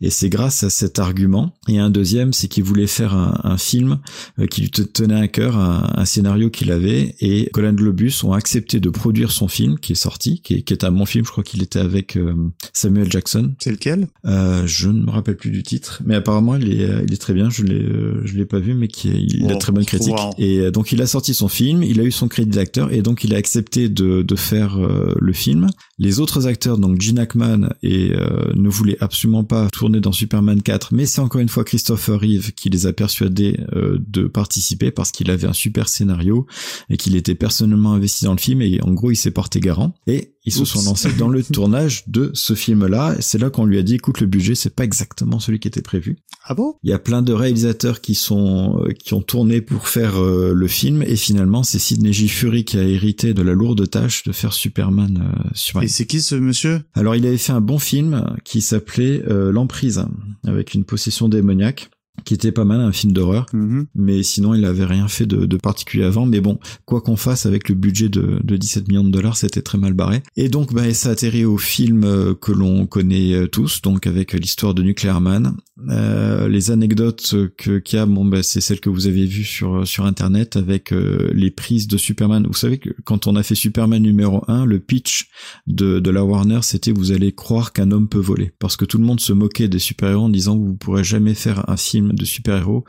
Et 0.00 0.10
c'est 0.10 0.28
grâce 0.28 0.62
à 0.62 0.70
cet 0.70 0.98
argument. 0.98 1.54
Et 1.68 1.78
un 1.78 1.90
deuxième, 1.90 2.32
c'est 2.32 2.48
qu'il 2.48 2.64
voulait 2.64 2.86
faire 2.86 3.14
un, 3.14 3.40
un 3.44 3.56
film 3.56 3.98
euh, 4.38 4.46
qui 4.46 4.62
lui 4.62 4.70
te- 4.70 4.82
tenait 4.82 5.20
à 5.20 5.28
cœur, 5.28 5.56
un, 5.56 5.92
un 5.94 6.04
scénario 6.04 6.50
qu'il 6.50 6.70
avait. 6.70 7.14
Et 7.20 7.50
Golan 7.52 7.72
Globus 7.72 8.24
ont 8.24 8.32
accepté 8.32 8.80
de 8.80 8.90
produire 8.90 9.30
son 9.30 9.48
film 9.48 9.78
qui 9.78 9.92
est 9.92 9.96
sorti, 9.96 10.40
qui 10.40 10.54
est, 10.54 10.62
qui 10.62 10.72
est 10.72 10.84
un 10.84 10.92
bon 10.92 11.06
film. 11.06 11.24
Je 11.24 11.30
crois 11.30 11.44
qu'il 11.44 11.62
était 11.62 11.78
avec 11.78 12.16
euh, 12.16 12.34
Samuel 12.72 13.10
Jackson. 13.10 13.54
C'est 13.58 13.70
lequel? 13.70 14.08
Euh, 14.26 14.66
je 14.66 14.88
ne 14.88 15.04
me 15.04 15.10
rappelle 15.10 15.36
plus 15.36 15.50
du 15.50 15.62
titre, 15.62 16.02
mais 16.04 16.14
apparemment 16.14 16.56
il 16.56 16.80
est, 16.80 16.88
il 17.06 17.12
est 17.12 17.20
très 17.20 17.34
bien. 17.34 17.50
Je 17.50 17.62
l'ai, 17.62 17.82
euh, 17.82 18.20
je 18.24 18.36
l'ai 18.36 18.46
pas 18.46 18.58
vu, 18.58 18.74
mais 18.74 18.88
qui 18.88 19.08
est, 19.08 19.20
il 19.20 19.50
a 19.50 19.56
très 19.56 19.72
bonne 19.72 19.82
on 19.82 19.86
critique. 19.86 20.14
Et 20.38 20.51
Et 20.52 20.58
euh, 20.60 20.70
donc 20.70 20.92
il 20.92 21.00
a 21.00 21.06
sorti 21.06 21.34
son 21.34 21.48
film, 21.48 21.82
il 21.82 22.00
a 22.00 22.04
eu 22.04 22.10
son 22.10 22.28
crédit 22.28 22.56
d'acteur 22.56 22.92
et 22.92 23.02
donc 23.02 23.24
il 23.24 23.34
a 23.34 23.38
accepté 23.38 23.88
de, 23.88 24.24
faire 24.36 24.78
euh, 24.78 25.14
le 25.20 25.32
film. 25.32 25.68
Les 25.98 26.20
autres 26.20 26.46
acteurs, 26.46 26.78
donc 26.78 27.00
Gene 27.00 27.18
Hackman, 27.18 27.68
euh, 27.84 28.52
ne 28.54 28.68
voulaient 28.68 28.96
absolument 29.00 29.44
pas 29.44 29.68
tourner 29.70 30.00
dans 30.00 30.12
Superman 30.12 30.60
4, 30.60 30.94
mais 30.94 31.06
c'est 31.06 31.20
encore 31.20 31.40
une 31.40 31.48
fois 31.48 31.64
Christopher 31.64 32.20
Reeve 32.20 32.52
qui 32.52 32.70
les 32.70 32.86
a 32.86 32.92
persuadés 32.92 33.58
de 33.72 34.24
participer 34.26 34.90
parce 34.90 35.12
qu'il 35.12 35.30
avait 35.30 35.46
un 35.46 35.52
super 35.52 35.88
scénario 35.88 36.46
et 36.88 36.96
qu'il 36.96 37.14
était 37.14 37.34
personnellement 37.34 37.92
investi 37.92 38.24
dans 38.24 38.32
le 38.32 38.38
film 38.38 38.62
et 38.62 38.80
en 38.82 38.92
gros 38.92 39.10
il 39.10 39.16
s'est 39.16 39.30
porté 39.30 39.60
garant. 39.60 39.94
Et 40.06 40.31
ils 40.44 40.52
se 40.52 40.64
sont 40.64 40.82
lancés 40.82 41.12
dans 41.12 41.28
le 41.28 41.42
tournage 41.52 42.04
de 42.08 42.30
ce 42.34 42.54
film-là. 42.54 43.16
C'est 43.20 43.38
là, 43.38 43.50
qu'on 43.50 43.64
lui 43.64 43.78
a 43.78 43.82
dit, 43.82 43.94
écoute, 43.94 44.20
le 44.20 44.26
budget, 44.26 44.54
c'est 44.54 44.74
pas 44.74 44.84
exactement 44.84 45.38
celui 45.38 45.60
qui 45.60 45.68
était 45.68 45.82
prévu. 45.82 46.18
Ah 46.44 46.54
bon? 46.54 46.74
Il 46.82 46.90
y 46.90 46.92
a 46.92 46.98
plein 46.98 47.22
de 47.22 47.32
réalisateurs 47.32 48.00
qui 48.00 48.14
sont 48.14 48.82
euh, 48.84 48.92
qui 48.92 49.14
ont 49.14 49.22
tourné 49.22 49.60
pour 49.60 49.86
faire 49.86 50.20
euh, 50.20 50.52
le 50.54 50.66
film 50.66 51.02
et 51.02 51.16
finalement, 51.16 51.62
c'est 51.62 51.78
Sidney 51.78 52.12
J. 52.12 52.28
Fury 52.28 52.64
qui 52.64 52.78
a 52.78 52.82
hérité 52.82 53.34
de 53.34 53.42
la 53.42 53.52
lourde 53.52 53.88
tâche 53.88 54.24
de 54.24 54.32
faire 54.32 54.52
Superman. 54.52 55.22
Euh, 55.22 55.48
sur 55.54 55.82
et 55.82 55.88
c'est 55.88 56.06
qui 56.06 56.20
ce 56.20 56.34
monsieur? 56.34 56.82
Alors, 56.94 57.14
il 57.14 57.26
avait 57.26 57.38
fait 57.38 57.52
un 57.52 57.60
bon 57.60 57.78
film 57.78 58.36
qui 58.44 58.60
s'appelait 58.60 59.22
L'emprise, 59.52 60.04
avec 60.46 60.74
une 60.74 60.84
possession 60.84 61.28
démoniaque 61.28 61.90
qui 62.24 62.34
était 62.34 62.52
pas 62.52 62.64
mal, 62.64 62.80
un 62.80 62.92
film 62.92 63.12
d'horreur. 63.12 63.46
Mhm. 63.52 63.86
Mais 63.94 64.22
sinon, 64.22 64.54
il 64.54 64.64
avait 64.64 64.84
rien 64.84 65.08
fait 65.08 65.26
de, 65.26 65.46
de 65.46 65.56
particulier 65.56 66.04
avant. 66.04 66.26
Mais 66.26 66.40
bon, 66.40 66.58
quoi 66.84 67.00
qu'on 67.00 67.16
fasse 67.16 67.46
avec 67.46 67.68
le 67.68 67.74
budget 67.74 68.08
de, 68.08 68.38
de 68.42 68.56
17 68.56 68.88
millions 68.88 69.04
de 69.04 69.10
dollars, 69.10 69.36
c'était 69.36 69.62
très 69.62 69.78
mal 69.78 69.94
barré. 69.94 70.22
Et 70.36 70.48
donc, 70.48 70.72
bah, 70.72 70.92
ça 70.94 71.10
atterrit 71.10 71.44
au 71.44 71.58
film 71.58 72.04
euh, 72.04 72.34
que 72.34 72.52
l'on 72.52 72.86
connaît 72.86 73.34
euh, 73.34 73.46
tous, 73.48 73.82
donc 73.82 74.06
avec 74.06 74.32
l'histoire 74.32 74.74
de 74.74 74.82
Nuclear 74.82 75.20
Man. 75.20 75.56
Euh, 75.88 76.48
les 76.48 76.70
anecdotes 76.70 77.34
que 77.56 77.78
qu'il 77.78 77.98
y 77.98 78.02
a, 78.02 78.06
bon, 78.06 78.24
bah, 78.24 78.42
c'est 78.42 78.60
celles 78.60 78.80
que 78.80 78.90
vous 78.90 79.06
avez 79.06 79.24
vues 79.24 79.44
sur 79.44 79.86
sur 79.86 80.04
internet 80.04 80.56
avec 80.56 80.92
euh, 80.92 81.30
les 81.32 81.50
prises 81.50 81.88
de 81.88 81.96
Superman. 81.96 82.46
Vous 82.46 82.54
savez 82.54 82.78
que 82.78 82.90
quand 83.04 83.26
on 83.26 83.36
a 83.36 83.42
fait 83.42 83.54
Superman 83.54 84.02
numéro 84.02 84.44
1, 84.48 84.66
le 84.66 84.78
pitch 84.78 85.28
de, 85.66 85.98
de 85.98 86.10
la 86.10 86.24
Warner, 86.24 86.60
c'était 86.62 86.92
vous 86.92 87.12
allez 87.12 87.32
croire 87.32 87.72
qu'un 87.72 87.90
homme 87.90 88.08
peut 88.08 88.18
voler, 88.18 88.52
parce 88.58 88.76
que 88.76 88.84
tout 88.84 88.98
le 88.98 89.04
monde 89.04 89.20
se 89.20 89.32
moquait 89.32 89.68
des 89.68 89.78
super-héros 89.78 90.24
en 90.24 90.28
disant 90.28 90.56
vous 90.56 90.74
pourrez 90.74 91.04
jamais 91.04 91.34
faire 91.34 91.68
un 91.68 91.76
film 91.76 92.01
de 92.12 92.24
super-héros 92.24 92.84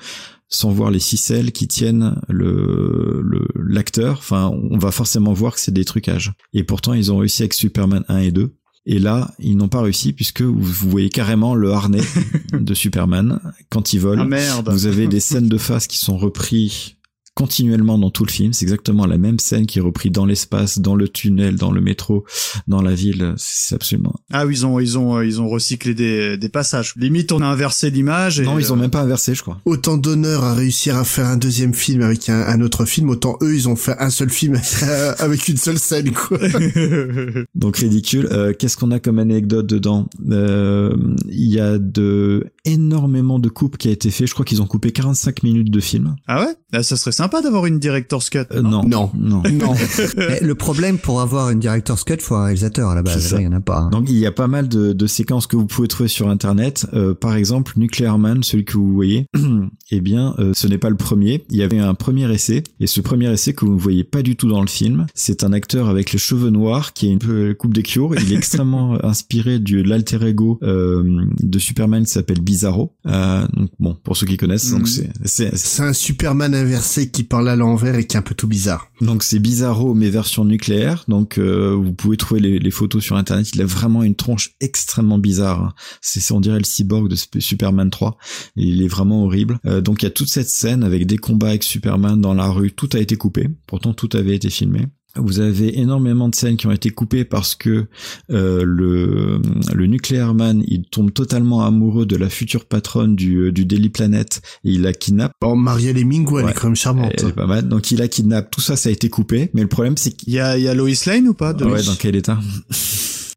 sans 0.50 0.72
voir 0.72 0.92
les 0.92 1.00
ficelles 1.00 1.52
qui 1.52 1.68
tiennent 1.68 2.22
le 2.30 3.24
l'acteur. 3.56 4.20
enfin, 4.20 4.52
on 4.70 4.78
va 4.78 4.92
forcément 4.92 5.34
voir 5.34 5.56
que 5.56 5.60
c'est 5.60 5.74
des 5.74 5.86
trucages. 5.86 6.32
Et 6.54 6.64
pourtant, 6.64 6.94
ils 6.94 7.12
ont 7.12 7.18
réussi 7.18 7.42
avec 7.42 7.54
Superman 7.54 8.04
1 8.08 8.18
et 8.20 8.32
2. 8.32 8.56
Et 8.86 9.00
là, 9.00 9.32
ils 9.40 9.56
n'ont 9.58 9.70
pas 9.70 9.82
réussi 9.82 10.14
puisque 10.14 10.42
vous 10.42 10.90
voyez 10.90 11.10
carrément 11.10 11.56
le 11.56 11.72
harnais 11.72 12.04
de 12.54 12.74
Superman 12.74 13.40
quand 13.70 13.94
il 13.94 14.00
vole. 14.00 14.20
Ah 14.20 14.26
merde. 14.26 14.70
Vous 14.70 14.86
avez 14.86 15.08
des 15.08 15.22
scènes 15.22 15.50
de 15.50 15.58
face 15.58 15.88
qui 15.88 15.98
sont 15.98 16.18
reprises 16.18 16.96
continuellement 17.36 17.98
dans 17.98 18.12
tout 18.12 18.26
le 18.26 18.32
film. 18.32 18.54
C'est 18.54 18.66
exactement 18.66 19.06
la 19.06 19.18
même 19.18 19.40
scène 19.40 19.66
qui 19.66 19.80
est 19.80 19.82
reprise 19.82 20.12
dans 20.12 20.26
l'espace, 20.26 20.80
dans 20.80 20.96
le 20.96 21.08
tunnel, 21.08 21.56
dans 21.56 21.72
le 21.72 21.82
métro, 21.82 22.26
dans 22.68 22.82
la 22.82 22.94
ville. 22.94 23.34
C'est 23.38 23.76
absolument. 23.76 24.16
Ah 24.32 24.46
oui, 24.46 24.54
ils 24.54 24.66
ont 24.66 24.80
ils 24.80 24.98
ont 24.98 25.22
ils 25.22 25.42
ont 25.42 25.50
recyclé 25.50 25.94
des, 25.94 26.38
des 26.38 26.50
passages. 26.50 26.94
Limite, 26.96 27.32
on 27.32 27.42
a 27.42 27.46
inversé 27.46 27.90
l'image. 27.90 28.40
Non, 28.42 28.60
ils 28.60 28.72
ont 28.72 28.78
euh, 28.78 28.82
même 28.82 28.92
pas 28.92 29.02
inversé, 29.02 29.36
je 29.36 29.42
crois. 29.42 29.60
Autant 29.66 29.98
d'honneur 29.98 30.44
à 30.44 30.54
réussir 30.54 30.98
à 30.98 31.04
faire 31.04 31.28
un 31.28 31.38
deuxième 31.38 31.74
film 31.74 32.02
avec 32.02 32.30
un, 32.30 32.42
un, 32.42 32.62
autre 32.62 32.86
film, 32.86 33.10
autant 33.10 33.38
eux 33.42 33.56
ils 33.56 33.68
ont 33.68 33.76
fait 33.76 33.96
un 34.00 34.10
seul 34.10 34.30
film 34.30 34.60
avec 35.20 35.48
une 35.48 35.58
seule 35.58 35.80
scène, 35.80 36.12
quoi. 36.12 36.38
Donc 37.56 37.78
ridicule. 37.78 38.28
Euh, 38.32 38.54
Qu'est-ce 38.58 38.78
qu'on 38.78 38.92
a 38.92 39.00
comme 39.00 39.20
anecdote 39.20 39.66
dedans? 39.66 40.08
Euh, 40.30 40.96
Il 41.30 41.52
y 41.52 41.60
a 41.60 41.78
de 41.78 42.46
énormément 42.66 43.40
de 43.40 43.50
coupes 43.50 43.78
qui 43.78 43.90
a 43.90 43.92
été 43.92 44.12
fait. 44.12 44.28
Je 44.28 44.34
crois 44.34 44.46
qu'ils 44.46 44.62
ont 44.62 44.68
coupé 44.68 44.92
45 44.92 45.44
minutes 45.44 45.72
de 45.72 45.80
film. 45.80 46.16
Ah 46.28 46.46
ouais? 46.46 46.84
Ça 46.84 46.96
serait 46.96 47.12
sympa 47.24 47.42
d'avoir 47.42 47.66
une 47.66 47.80
director's 47.80 48.30
cut. 48.30 48.40
Euh, 48.52 48.62
non, 48.62 48.84
non, 48.86 49.10
non. 49.16 49.44
non. 49.52 49.74
le 50.42 50.56
problème 50.56 50.98
pour 50.98 51.22
avoir 51.22 51.50
une 51.52 51.60
director's 51.60 52.04
cut, 52.04 52.18
faut 52.20 52.36
un 52.36 52.46
réalisateur 52.46 52.90
à 52.90 52.96
la 52.96 53.02
base. 53.02 53.34
il 53.38 53.44
y 53.44 53.48
en 53.48 53.54
a 53.54 53.62
pas. 53.62 53.80
Hein. 53.80 53.90
Donc 53.92 54.10
il 54.10 54.18
y 54.18 54.26
a 54.26 54.32
pas 54.32 54.48
mal 54.48 54.68
de, 54.68 54.92
de, 54.94 55.08
séquences 55.08 55.48
que 55.48 55.56
vous 55.56 55.66
pouvez 55.66 55.88
trouver 55.88 56.10
sur 56.10 56.28
internet. 56.28 56.86
Euh, 56.94 57.14
par 57.14 57.36
exemple, 57.36 57.74
Nuclear 57.78 58.18
Man, 58.20 58.44
celui 58.44 58.66
que 58.66 58.74
vous 58.74 58.94
voyez, 58.94 59.28
eh 59.92 60.02
bien, 60.02 60.36
euh, 60.40 60.52
ce 60.54 60.68
n'est 60.68 60.78
pas 60.78 60.90
le 60.90 60.98
premier. 60.98 61.46
Il 61.50 61.56
y 61.56 61.64
avait 61.64 61.80
un 61.80 61.94
premier 61.94 62.30
essai, 62.34 62.64
et 62.82 62.88
ce 62.88 63.00
premier 63.00 63.32
essai 63.32 63.54
que 63.54 63.64
vous 63.64 63.76
ne 63.76 63.80
voyez 63.80 64.04
pas 64.04 64.22
du 64.22 64.36
tout 64.36 64.50
dans 64.50 64.62
le 64.62 64.68
film, 64.68 65.06
c'est 65.14 65.44
un 65.46 65.54
acteur 65.54 65.88
avec 65.88 66.12
les 66.12 66.20
cheveux 66.20 66.50
noirs 66.50 66.92
qui 66.92 67.08
a 67.08 67.12
une 67.12 67.20
peu 67.20 67.54
coupe 67.54 67.74
de 67.74 67.82
cure. 67.82 68.16
Il 68.16 68.34
est 68.34 68.36
extrêmement 68.36 68.98
inspiré 69.06 69.60
de 69.60 69.82
l'alter 69.82 70.22
ego 70.26 70.60
euh, 70.64 71.26
de 71.42 71.60
Superman 71.60 72.04
qui 72.04 72.12
s'appelle 72.12 72.42
Bizarro. 72.42 72.94
donc 73.06 73.70
bon, 73.80 73.96
pour 74.04 74.18
ceux 74.18 74.26
qui 74.26 74.36
connaissent, 74.36 74.72
donc 74.72 74.88
Mhm. 74.88 75.08
c'est 75.24 75.56
c'est 75.56 75.84
un 75.84 75.94
Superman 75.94 76.54
inversé 76.54 77.10
qui 77.14 77.24
parle 77.24 77.48
à 77.48 77.56
l'envers 77.56 77.96
et 77.96 78.06
qui 78.06 78.18
est 78.18 78.20
un 78.20 78.24
peu 78.24 78.36
tout 78.36 78.48
bizarre. 78.48 78.90
Donc 79.00 79.24
c'est 79.24 79.40
Bizarro 79.40 79.94
mais 79.94 80.10
version 80.10 80.44
nucléaire. 80.44 81.06
Donc 81.08 81.38
euh, 81.38 81.74
vous 81.74 81.94
pouvez 81.94 82.18
trouver 82.18 82.42
les, 82.42 82.72
photos 82.72 83.04
sur 83.04 83.16
internet. 83.16 83.52
Il 83.54 83.62
a 83.62 83.66
vraiment 83.66 84.04
une 84.04 84.16
tronche 84.16 84.52
extrêmement 84.60 85.20
bizarre. 85.20 85.62
hein. 85.62 85.74
C'est 86.02 86.32
on 86.34 86.42
dirait 86.42 86.58
le 86.58 86.64
cyborg 86.66 87.08
de 87.08 87.16
Superman 87.40 87.90
3. 87.90 88.18
Il 88.56 88.82
est 88.82 88.88
vraiment 88.88 89.24
horrible. 89.24 89.60
Euh, 89.66 89.80
donc 89.80 90.02
il 90.02 90.06
y 90.06 90.08
a 90.08 90.12
toute 90.12 90.30
cette 90.30 90.50
scène 90.50 90.84
avec 90.84 91.06
des 91.06 91.18
combats 91.18 91.50
avec 91.50 91.64
Superman 91.64 92.20
dans 92.20 92.34
la 92.34 92.50
rue. 92.50 92.72
Tout 92.72 92.90
a 92.94 93.00
été 93.00 93.16
coupé. 93.16 93.48
Pourtant 93.68 93.94
tout 93.94 94.10
avait 94.14 94.36
été 94.36 94.50
filmé. 94.50 94.88
Vous 95.16 95.40
avez 95.40 95.80
énormément 95.80 96.28
de 96.28 96.34
scènes 96.34 96.58
qui 96.58 96.66
ont 96.66 96.72
été 96.72 96.90
coupées 96.90 97.24
parce 97.24 97.54
que 97.54 97.86
euh, 98.32 98.64
le, 98.66 99.40
le 99.74 99.86
Nuclear 99.86 100.34
Man, 100.34 100.64
il 100.68 100.86
tombe 100.86 101.14
totalement 101.14 101.64
amoureux 101.64 102.08
de 102.08 102.16
la 102.16 102.30
future 102.30 102.66
patronne 102.66 103.16
du, 103.16 103.52
du 103.52 103.66
Daily 103.66 103.90
Planet 103.90 104.42
et 104.64 104.72
il 104.72 104.82
la 104.82 104.92
kidnappe. 104.94 105.34
Bon, 105.40 105.56
Marielle 105.56 106.04
Mingo, 106.04 106.40
elle 106.40 106.46
Ouais. 106.46 106.52
est 106.52 106.54
quand 106.56 106.68
même 106.68 106.76
charmante. 106.76 107.14
Elle 107.20 107.28
est 107.30 107.34
pas 107.34 107.46
mal. 107.46 107.68
Donc 107.68 107.92
il 107.92 108.00
la 108.00 108.08
kidnappe. 108.08 108.50
Tout 108.50 108.62
ça, 108.62 108.76
ça 108.76 108.90
a 108.90 108.92
été 108.92 109.10
coupé. 109.10 109.52
Mais 109.54 109.62
le 109.62 109.68
problème, 109.68 109.98
c'est 109.98 110.12
qu'il 110.14 110.30
Il 110.30 110.36
y 110.36 110.40
a, 110.40 110.58
il 110.58 110.64
y 110.64 110.68
a 110.68 110.74
Lois 110.74 110.90
Lane 111.06 111.28
ou 111.28 111.34
pas 111.36 111.54
de 111.54 111.64
Ouais, 111.66 111.84
dans 111.84 111.96
quel 111.96 112.16
état? 112.16 112.40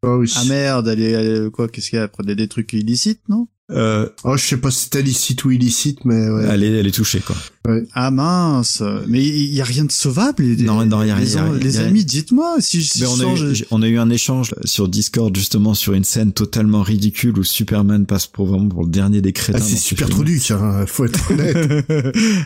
Oh, 0.02 0.18
oui. 0.20 0.32
Ah 0.36 0.44
merde, 0.44 0.88
elle 0.88 1.00
est, 1.00 1.10
elle 1.10 1.46
est- 1.46 1.50
quoi? 1.50 1.68
Qu'est-ce 1.68 1.90
qu'il 1.90 1.96
y 1.96 2.00
a? 2.00 2.04
Elle 2.04 2.10
prenait 2.10 2.34
des 2.36 2.48
trucs 2.48 2.72
illicites, 2.72 3.20
non? 3.28 3.48
Euh, 3.70 4.08
Oh, 4.24 4.36
je 4.36 4.44
sais 4.46 4.56
pas 4.58 4.70
si 4.70 4.88
c'est 4.92 5.00
illicite 5.00 5.44
ou 5.44 5.50
illicite, 5.50 6.04
mais 6.04 6.28
ouais. 6.28 6.44
elle, 6.48 6.62
est, 6.62 6.70
elle 6.78 6.86
est 6.86 6.92
touchée, 6.94 7.20
quoi. 7.20 7.34
Ah 7.94 8.12
mince, 8.12 8.80
mais 9.08 9.24
il 9.26 9.52
y 9.52 9.60
a 9.60 9.64
rien 9.64 9.84
de 9.84 9.90
sauvable. 9.90 10.44
les- 10.44 10.62
Non, 10.64 10.84
non, 10.86 11.02
il 11.02 11.08
y 11.08 11.10
a 11.10 11.18
les, 11.18 11.24
rien, 11.24 11.46
y 11.48 11.50
a- 11.50 11.58
les 11.58 11.74
il 11.76 11.80
y 11.80 11.84
a- 11.84 11.86
amis, 11.88 12.04
dites-moi 12.04 12.56
si 12.60 12.80
je 12.80 12.92
Mais 13.00 13.06
on, 13.06 13.18
a 13.20 13.34
eu, 13.34 13.64
on 13.72 13.82
a 13.82 13.88
eu 13.88 13.98
un 13.98 14.08
échange 14.08 14.54
sur 14.64 14.88
Discord 14.88 15.34
justement 15.36 15.74
sur 15.74 15.94
une 15.94 16.04
scène 16.04 16.32
totalement 16.32 16.82
ridicule 16.82 17.36
où 17.38 17.42
Superman 17.42 18.06
passe 18.06 18.28
pour 18.28 18.46
vraiment 18.46 18.68
pour 18.68 18.84
le 18.84 18.90
dernier 18.90 19.20
des 19.20 19.32
crétins. 19.32 19.58
Ah, 19.60 19.64
c'est 19.66 19.74
ce 19.76 19.82
super 19.82 20.06
film. 20.06 20.24
truc, 20.24 20.50
hein, 20.52 20.84
faut 20.86 21.04
être 21.06 21.30
honnête. 21.32 21.84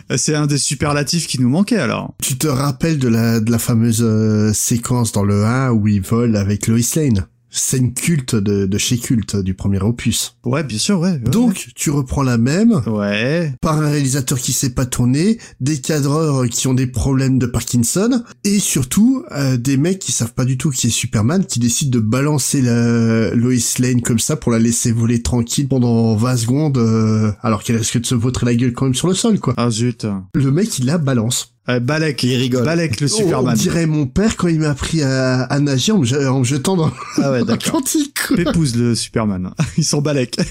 c'est 0.17 0.33
un 0.33 0.47
des 0.47 0.57
superlatifs 0.57 1.27
qui 1.27 1.39
nous 1.39 1.49
manquait 1.49 1.77
alors. 1.77 2.15
tu 2.23 2.37
te 2.39 2.47
rappelles 2.47 2.97
de 2.97 3.07
la, 3.09 3.39
de 3.39 3.51
la 3.51 3.59
fameuse 3.59 4.01
euh, 4.01 4.51
séquence 4.53 5.11
dans 5.11 5.23
le 5.23 5.45
1 5.45 5.69
où 5.71 5.87
il 5.87 6.01
vole 6.01 6.35
avec 6.35 6.65
Lois 6.67 6.79
Lane? 6.95 7.27
Scène 7.53 7.93
culte 7.93 8.35
de, 8.35 8.65
de 8.65 8.77
chez 8.77 8.97
culte 8.97 9.35
du 9.35 9.53
premier 9.53 9.79
opus. 9.81 10.37
Ouais, 10.45 10.63
bien 10.63 10.77
sûr, 10.77 10.99
ouais. 10.99 11.11
ouais, 11.11 11.19
Donc, 11.19 11.69
tu 11.75 11.89
reprends 11.89 12.23
la 12.23 12.37
même, 12.37 12.81
ouais. 12.87 13.53
par 13.61 13.77
un 13.81 13.89
réalisateur 13.89 14.39
qui 14.39 14.53
sait 14.53 14.69
pas 14.71 14.85
tourner, 14.85 15.37
des 15.59 15.79
cadreurs 15.81 16.47
qui 16.47 16.67
ont 16.67 16.73
des 16.73 16.87
problèmes 16.87 17.39
de 17.39 17.45
Parkinson, 17.45 18.23
et 18.45 18.59
surtout 18.59 19.25
euh, 19.31 19.57
des 19.57 19.77
mecs 19.77 19.99
qui 19.99 20.11
savent 20.13 20.33
pas 20.33 20.45
du 20.45 20.57
tout 20.57 20.69
qui 20.69 20.87
est 20.87 20.91
Superman, 20.91 21.45
qui 21.45 21.59
décident 21.59 21.91
de 21.91 21.99
balancer 22.03 22.61
la 22.61 23.33
Lois 23.35 23.53
Lane 23.79 24.01
comme 24.01 24.19
ça 24.19 24.35
pour 24.37 24.51
la 24.51 24.59
laisser 24.59 24.91
voler 24.91 25.21
tranquille 25.21 25.67
pendant 25.67 26.15
20 26.15 26.37
secondes, 26.37 26.77
euh, 26.77 27.31
alors 27.41 27.63
qu'elle 27.63 27.77
risque 27.77 27.99
de 27.99 28.05
se 28.05 28.15
vautrer 28.15 28.45
la 28.45 28.55
gueule 28.55 28.73
quand 28.73 28.85
même 28.85 28.95
sur 28.95 29.07
le 29.07 29.13
sol, 29.13 29.39
quoi. 29.39 29.53
Ah 29.57 29.69
zut. 29.69 30.07
Le 30.33 30.51
mec, 30.51 30.79
il 30.79 30.85
la 30.85 30.97
balance. 30.97 31.50
Euh, 31.69 31.79
Balek, 31.79 32.23
il 32.23 32.35
rigole. 32.37 32.65
Balek 32.65 32.99
le 33.01 33.07
Superman. 33.07 33.53
on 33.53 33.57
dirait 33.57 33.85
mon 33.85 34.07
père 34.07 34.35
quand 34.35 34.47
il 34.47 34.59
m'a 34.59 34.69
appris 34.71 35.03
à, 35.03 35.43
à 35.43 35.59
nager 35.59 35.91
en 35.91 35.99
me, 35.99 36.05
je- 36.05 36.15
en 36.27 36.39
me 36.39 36.43
jetant 36.43 36.75
dans 36.75 36.91
Ah 37.17 37.31
ouais, 37.31 37.43
l'Atlantique. 37.47 38.17
Pépouze 38.35 38.75
le 38.75 38.95
Superman. 38.95 39.51
Ils 39.77 39.83
sont 39.85 40.01
Balek. 40.01 40.37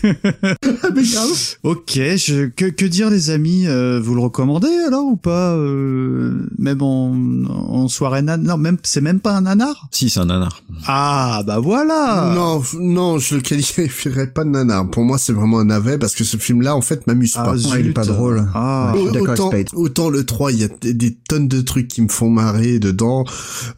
Ah, 0.82 0.88
mais 0.94 1.02
grave. 1.02 1.28
ok, 1.62 1.92
je, 1.94 2.46
que, 2.46 2.64
que 2.66 2.84
dire 2.86 3.10
les 3.10 3.30
amis? 3.30 3.66
Euh, 3.66 4.00
Vous 4.02 4.14
le 4.14 4.20
recommandez 4.20 4.68
alors 4.86 5.04
ou 5.04 5.16
pas? 5.16 5.52
Euh, 5.54 6.46
Même 6.58 6.80
en, 6.80 7.12
en 7.48 7.88
soirée 7.88 8.22
nan... 8.22 8.42
Non, 8.42 8.56
même 8.56 8.78
c'est 8.82 9.00
même 9.00 9.20
pas 9.20 9.32
un 9.36 9.42
nanar? 9.42 9.88
Si, 9.90 10.08
c'est 10.08 10.20
un 10.20 10.26
nanar. 10.26 10.62
Ah 10.86 11.42
bah 11.46 11.58
voilà 11.58 12.32
Non, 12.34 12.62
non, 12.78 13.18
je 13.18 13.34
le 13.36 13.40
qualifierais 13.42 14.28
pas 14.28 14.44
de 14.44 14.50
nanar. 14.50 14.88
Pour 14.90 15.04
moi, 15.04 15.18
c'est 15.18 15.32
vraiment 15.32 15.58
un 15.60 15.64
navet 15.66 15.98
parce 15.98 16.14
que 16.14 16.24
ce 16.24 16.36
film-là, 16.36 16.74
en 16.76 16.80
fait, 16.80 17.06
m'amuse 17.06 17.34
Ah, 17.36 17.44
pas. 17.44 17.56
zut. 17.56 17.70
il 17.78 17.88
est 17.88 17.92
pas 17.92 18.04
drôle. 18.06 18.46
Ah. 18.54 18.92
Ouais, 18.94 19.00
je 19.00 19.04
suis 19.04 19.12
d'accord 19.12 19.28
avec 19.28 19.38
autant, 19.40 19.48
Spade. 19.50 19.66
autant 19.74 20.08
le 20.08 20.24
3, 20.24 20.52
il 20.52 20.58
y 20.60 20.64
a 20.64 20.68
des, 20.80 20.94
des 21.10 21.16
tonnes 21.28 21.48
de 21.48 21.60
trucs 21.60 21.88
qui 21.88 22.02
me 22.02 22.08
font 22.08 22.30
marrer 22.30 22.78
dedans. 22.78 23.24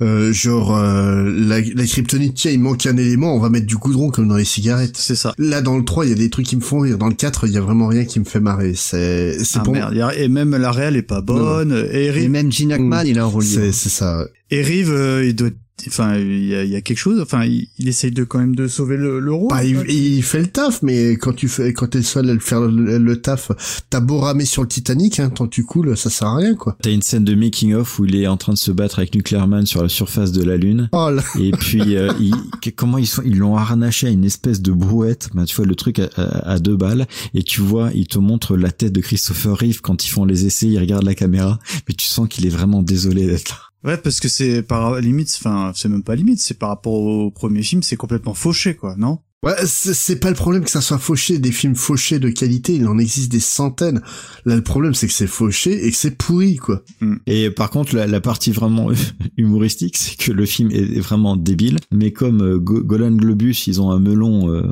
Euh, 0.01 0.33
genre, 0.33 0.77
euh, 0.77 1.25
la, 1.25 1.61
la 1.61 1.87
kryptonite, 1.87 2.35
tiens, 2.35 2.51
il 2.51 2.61
manque 2.61 2.85
un 2.87 2.97
élément, 2.97 3.35
on 3.35 3.41
va 3.41 3.49
mettre 3.51 3.67
du 3.67 3.77
goudron 3.77 4.11
comme 4.11 4.29
dans 4.29 4.37
les 4.37 4.45
cigarettes. 4.45 4.97
C'est 4.97 5.15
ça. 5.17 5.35
Là, 5.39 5.61
dans 5.63 5.77
le 5.77 5.85
3, 5.85 6.07
il 6.07 6.11
y 6.11 6.13
a 6.13 6.17
des 6.17 6.31
trucs 6.31 6.47
qui 6.47 6.57
me 6.57 6.61
font 6.61 6.81
rire. 6.81 6.99
Dans 6.99 7.09
le 7.09 7.15
4, 7.15 7.47
il 7.47 7.53
y 7.53 7.57
a 7.59 7.61
vraiment 7.61 7.89
rien 7.89 8.05
qui 8.05 8.21
me 8.21 8.25
fait 8.25 8.41
marrer. 8.41 8.75
C'est, 8.75 9.43
c'est 9.45 9.59
Ah 9.61 9.63
pour 9.63 9.73
merde, 9.75 9.95
y 9.95 10.01
a- 10.03 10.15
et 10.17 10.29
même 10.29 10.57
la 10.57 10.71
réelle 10.73 10.97
est 10.97 11.03
pas 11.03 11.21
bonne. 11.21 11.73
Et 11.93 12.03
Et 12.03 12.07
Eric, 12.07 12.29
même 12.31 12.51
Gene 12.53 12.73
Hackman, 12.73 13.03
il 13.07 13.19
a 13.19 13.23
un 13.23 13.27
rôle 13.27 13.45
c'est 13.73 13.89
ça. 13.89 14.27
Et 14.53 14.63
Reeve, 14.63 14.91
euh, 14.93 15.25
il 15.27 15.35
doit, 15.35 15.49
enfin, 15.89 16.19
il 16.19 16.45
y 16.47 16.55
a, 16.55 16.63
il 16.63 16.71
y 16.71 16.77
a 16.77 16.83
quelque 16.83 16.99
chose. 16.99 17.19
Enfin, 17.23 17.47
il, 17.47 17.69
il 17.79 17.89
essaye 17.89 18.11
de 18.11 18.23
quand 18.23 18.39
même 18.39 18.55
de 18.55 18.69
sauver 18.69 18.99
le, 18.99 19.19
le 19.19 19.33
rôle. 19.33 19.49
Bah, 19.49 19.65
il, 19.65 19.81
il 19.91 20.23
fait 20.23 20.41
le 20.41 20.47
taf, 20.49 20.83
mais 20.83 21.13
quand 21.17 21.33
tu 21.33 21.49
fais, 21.49 21.73
quand 21.73 21.87
t'es 21.87 22.03
seul 22.03 22.29
à 22.29 22.35
le 22.35 22.39
faire 22.39 22.61
le, 22.61 22.99
le 22.99 23.23
taf, 23.23 23.51
t'as 23.89 24.01
beau 24.01 24.19
ramer 24.19 24.45
sur 24.45 24.61
le 24.61 24.69
Titanic, 24.69 25.21
hein, 25.21 25.31
tant 25.31 25.47
tu 25.49 25.65
coules, 25.65 25.97
ça 25.97 26.11
sert 26.11 26.29
à 26.29 26.37
rien, 26.37 26.55
quoi. 26.55 26.77
T'as 26.83 26.91
une 26.91 27.01
scène 27.01 27.25
de 27.25 27.35
making 27.35 27.73
of 27.73 27.99
où 27.99 28.05
il 28.05 28.15
est 28.15 28.27
en 28.27 28.37
train 28.37 28.53
de 28.53 28.59
se 28.59 28.71
battre 28.71 28.99
avec 28.99 29.15
Nuclear 29.15 29.49
Man 29.49 29.65
sur 29.65 29.83
la 29.83 29.89
surface 29.89 30.33
de 30.33 30.45
la 30.45 30.59
lune. 30.59 30.91
Oh 30.93 31.09
là. 31.11 31.23
Et 31.41 31.51
puis 31.53 31.97
euh, 31.97 32.13
comment 32.77 32.99
ils 32.99 33.07
sont, 33.07 33.23
ils 33.25 33.39
l'ont 33.39 33.57
harnaché 33.57 34.07
à 34.07 34.11
une 34.11 34.25
espèce 34.27 34.61
de 34.61 34.71
brouette. 34.73 35.31
Ben, 35.33 35.47
tu 35.47 35.57
vois 35.57 35.65
le 35.65 35.75
truc 35.75 35.99
à, 35.99 36.11
à- 36.17 36.51
à 36.53 36.59
deux 36.59 36.77
balles 36.77 37.07
et 37.33 37.43
tu 37.43 37.63
vois, 37.63 37.91
il 37.95 38.07
te 38.07 38.19
montre 38.19 38.59
la 38.59 38.71
tête 38.71 38.93
de 38.93 39.01
Christopher 39.01 39.57
Reeve 39.57 39.81
quand 39.81 40.05
ils 40.05 40.11
font 40.11 40.27
les 40.27 40.45
essais, 40.45 40.67
il 40.67 40.79
regarde 40.79 41.05
la 41.05 41.15
caméra, 41.15 41.59
mais 41.89 41.95
tu 41.95 42.07
sens 42.07 42.29
qu'il 42.29 42.45
est 42.45 42.51
vraiment 42.51 42.83
désolé 42.83 43.27
d'être 43.27 43.49
là. 43.49 43.57
Ouais, 43.85 43.97
parce 43.97 44.21
que 44.21 44.29
c'est 44.29 44.63
par 44.63 45.01
limite, 45.01 45.37
enfin, 45.41 45.73
c'est 45.75 45.89
même 45.89 46.05
pas 46.05 46.15
limite, 46.15 46.41
c'est 46.41 46.59
par 46.59 46.69
rapport 46.69 46.93
au 46.95 47.31
premier 47.31 47.63
film, 47.63 47.83
c'est 47.83 47.97
complètement 47.97 48.35
fauché, 48.35 48.75
quoi, 48.77 48.95
non? 48.97 49.19
Ouais, 49.45 49.57
c'est 49.67 50.21
pas 50.21 50.29
le 50.31 50.37
problème 50.37 50.63
que 50.63 50.71
ça 50.71 50.81
soit 50.81 50.99
fauché, 50.99 51.41
des 51.41 51.51
films 51.51 51.75
fauchés 51.75 52.21
de 52.21 52.29
qualité, 52.29 52.77
il 52.77 52.87
en 52.87 52.97
existe 52.97 53.33
des 53.33 53.41
centaines. 53.41 54.01
Là, 54.45 54.55
le 54.55 54.63
problème, 54.63 54.95
c'est 54.95 55.09
que 55.09 55.13
c'est 55.13 55.27
fauché 55.27 55.85
et 55.85 55.91
que 55.91 55.97
c'est 55.97 56.17
pourri, 56.17 56.55
quoi. 56.59 56.85
Et 57.27 57.51
par 57.51 57.71
contre, 57.71 57.97
la, 57.97 58.07
la 58.07 58.21
partie 58.21 58.53
vraiment 58.53 58.91
humoristique, 59.37 59.97
c'est 59.97 60.17
que 60.17 60.31
le 60.31 60.47
film 60.47 60.71
est 60.71 61.01
vraiment 61.01 61.37
débile. 61.37 61.79
Mais 61.91 62.13
comme 62.13 62.41
euh, 62.41 62.59
Go- 62.61 62.85
Golan 62.85 63.11
Globus, 63.17 63.67
ils 63.67 63.81
ont 63.83 63.91
un 63.91 63.99
melon 63.99 64.49
euh, 64.49 64.63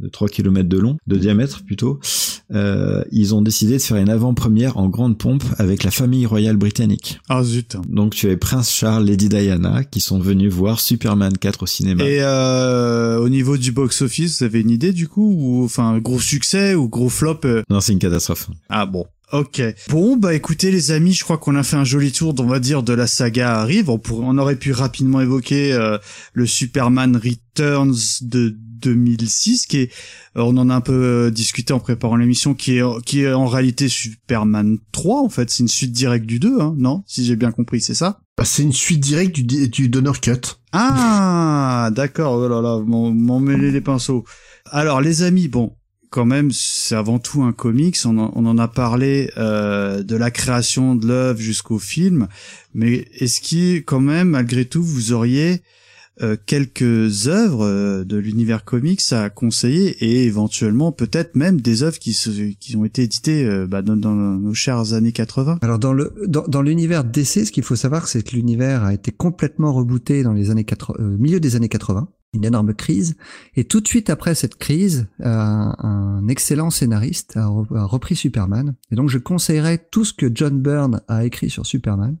de 0.00 0.08
3 0.08 0.28
km 0.28 0.68
de 0.68 0.78
long, 0.78 0.96
de 1.06 1.16
diamètre 1.16 1.64
plutôt, 1.64 2.00
euh, 2.54 3.02
ils 3.10 3.34
ont 3.34 3.42
décidé 3.42 3.74
de 3.74 3.82
faire 3.82 3.96
une 3.96 4.08
avant-première 4.08 4.76
en 4.76 4.88
grande 4.88 5.18
pompe 5.18 5.44
avec 5.58 5.84
la 5.84 5.90
famille 5.90 6.26
royale 6.26 6.56
britannique. 6.56 7.18
Ah 7.28 7.42
zut. 7.42 7.76
Donc 7.88 8.14
tu 8.14 8.26
avais 8.26 8.36
Prince 8.36 8.70
Charles, 8.70 9.04
Lady 9.04 9.28
Diana 9.28 9.84
qui 9.84 10.00
sont 10.00 10.18
venus 10.18 10.52
voir 10.52 10.80
Superman 10.80 11.36
4 11.36 11.62
au 11.62 11.66
cinéma. 11.66 12.04
Et 12.04 12.18
euh, 12.20 13.18
au 13.18 13.28
niveau 13.28 13.56
du 13.56 13.72
box-office, 13.72 14.38
vous 14.38 14.44
avez 14.44 14.60
une 14.60 14.70
idée 14.70 14.92
du 14.92 15.08
coup 15.08 15.34
ou 15.36 15.64
enfin 15.64 15.98
gros 15.98 16.20
succès 16.20 16.74
ou 16.74 16.88
gros 16.88 17.08
flop 17.08 17.40
euh? 17.44 17.62
Non, 17.70 17.80
c'est 17.80 17.92
une 17.92 17.98
catastrophe. 17.98 18.48
Ah 18.68 18.86
bon. 18.86 19.06
Ok. 19.32 19.60
Bon, 19.88 20.16
bah 20.16 20.34
écoutez 20.34 20.70
les 20.70 20.92
amis, 20.92 21.12
je 21.12 21.24
crois 21.24 21.36
qu'on 21.36 21.56
a 21.56 21.64
fait 21.64 21.74
un 21.74 21.84
joli 21.84 22.12
tour, 22.12 22.32
on 22.38 22.46
va 22.46 22.60
dire, 22.60 22.84
de 22.84 22.92
la 22.92 23.08
saga 23.08 23.58
Arrive. 23.58 23.90
On, 23.90 23.98
pourrait, 23.98 24.24
on 24.24 24.38
aurait 24.38 24.56
pu 24.56 24.70
rapidement 24.70 25.20
évoquer 25.20 25.72
euh, 25.72 25.98
le 26.32 26.46
Superman 26.46 27.16
Returns 27.16 27.96
de 28.20 28.56
2006, 28.80 29.66
qui 29.66 29.78
est, 29.78 29.92
on 30.34 30.56
en 30.56 30.70
a 30.70 30.74
un 30.74 30.80
peu 30.80 30.92
euh, 30.92 31.30
discuté 31.30 31.72
en 31.72 31.80
préparant 31.80 32.16
l'émission, 32.16 32.54
qui 32.54 32.78
est, 32.78 32.82
qui 33.04 33.22
est 33.22 33.32
en 33.32 33.46
réalité 33.46 33.88
Superman 33.88 34.78
3, 34.92 35.22
en 35.22 35.28
fait. 35.28 35.50
C'est 35.50 35.62
une 35.62 35.68
suite 35.68 35.92
directe 35.92 36.26
du 36.26 36.38
2, 36.38 36.60
hein, 36.60 36.74
non 36.78 37.02
Si 37.06 37.24
j'ai 37.24 37.36
bien 37.36 37.52
compris, 37.52 37.80
c'est 37.80 37.94
ça? 37.94 38.20
Bah, 38.36 38.44
c'est 38.44 38.62
une 38.62 38.72
suite 38.72 39.00
directe 39.00 39.34
du, 39.34 39.68
du 39.68 39.88
Donner 39.88 40.12
Cut. 40.20 40.58
Ah, 40.72 41.90
d'accord. 41.92 42.34
Oh 42.34 42.48
là 42.48 42.60
là, 42.60 42.78
m'en 42.84 43.40
mêler 43.40 43.70
les 43.70 43.80
pinceaux. 43.80 44.24
Alors, 44.66 45.00
les 45.00 45.22
amis, 45.22 45.48
bon, 45.48 45.72
quand 46.10 46.26
même, 46.26 46.50
c'est 46.50 46.94
avant 46.94 47.18
tout 47.18 47.42
un 47.42 47.52
comics. 47.52 47.96
On 48.04 48.18
en, 48.18 48.32
on 48.34 48.46
en 48.46 48.58
a 48.58 48.68
parlé 48.68 49.30
euh, 49.36 50.02
de 50.02 50.16
la 50.16 50.30
création 50.30 50.94
de 50.94 51.06
l'œuvre 51.06 51.40
jusqu'au 51.40 51.78
film. 51.78 52.28
Mais 52.74 53.08
est-ce 53.14 53.40
qu'il, 53.40 53.84
quand 53.84 54.00
même, 54.00 54.30
malgré 54.30 54.64
tout, 54.64 54.82
vous 54.82 55.12
auriez 55.12 55.62
euh, 56.22 56.36
quelques 56.46 57.28
œuvres 57.28 57.66
euh, 57.66 58.04
de 58.04 58.16
l'univers 58.16 58.64
comics 58.64 59.02
à 59.12 59.28
conseiller 59.28 59.88
et 60.02 60.24
éventuellement 60.24 60.90
peut-être 60.90 61.36
même 61.36 61.60
des 61.60 61.82
œuvres 61.82 61.98
qui, 61.98 62.14
se, 62.14 62.30
qui 62.54 62.74
ont 62.76 62.86
été 62.86 63.02
éditées 63.02 63.44
euh, 63.44 63.66
bah, 63.66 63.82
dans, 63.82 63.96
nos 63.96 64.54
chères 64.54 64.94
années 64.94 65.12
80 65.12 65.58
Alors 65.60 65.78
dans 65.78 65.92
le 65.92 66.14
dans, 66.26 66.62
l'univers 66.62 67.04
DC, 67.04 67.44
ce 67.44 67.52
qu'il 67.52 67.64
faut 67.64 67.76
savoir, 67.76 68.08
c'est 68.08 68.22
que 68.22 68.34
l'univers 68.34 68.82
a 68.82 68.94
été 68.94 69.12
complètement 69.12 69.74
rebooté 69.74 70.22
dans 70.22 70.32
les 70.32 70.50
années 70.50 70.64
80, 70.64 70.96
euh, 71.00 71.16
milieu 71.18 71.38
des 71.38 71.54
années 71.54 71.68
80, 71.68 72.08
une 72.32 72.44
énorme 72.46 72.72
crise. 72.72 73.16
Et 73.54 73.64
tout 73.64 73.82
de 73.82 73.88
suite 73.88 74.08
après 74.08 74.34
cette 74.34 74.56
crise, 74.56 75.08
un 75.20 76.26
excellent 76.28 76.70
scénariste 76.70 77.36
a 77.36 77.46
repris 77.46 78.16
Superman. 78.16 78.74
Et 78.90 78.94
donc 78.94 79.10
je 79.10 79.18
conseillerais 79.18 79.86
tout 79.90 80.04
ce 80.04 80.12
que 80.12 80.30
John 80.34 80.60
Byrne 80.60 81.02
a 81.08 81.24
écrit 81.24 81.50
sur 81.50 81.66
Superman. 81.66 82.16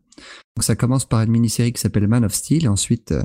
Donc 0.56 0.64
ça 0.64 0.74
commence 0.74 1.04
par 1.04 1.20
une 1.22 1.30
mini-série 1.30 1.72
qui 1.72 1.80
s'appelle 1.80 2.08
Man 2.08 2.24
of 2.24 2.32
Steel, 2.32 2.64
et 2.64 2.68
ensuite 2.68 3.12
euh, 3.12 3.22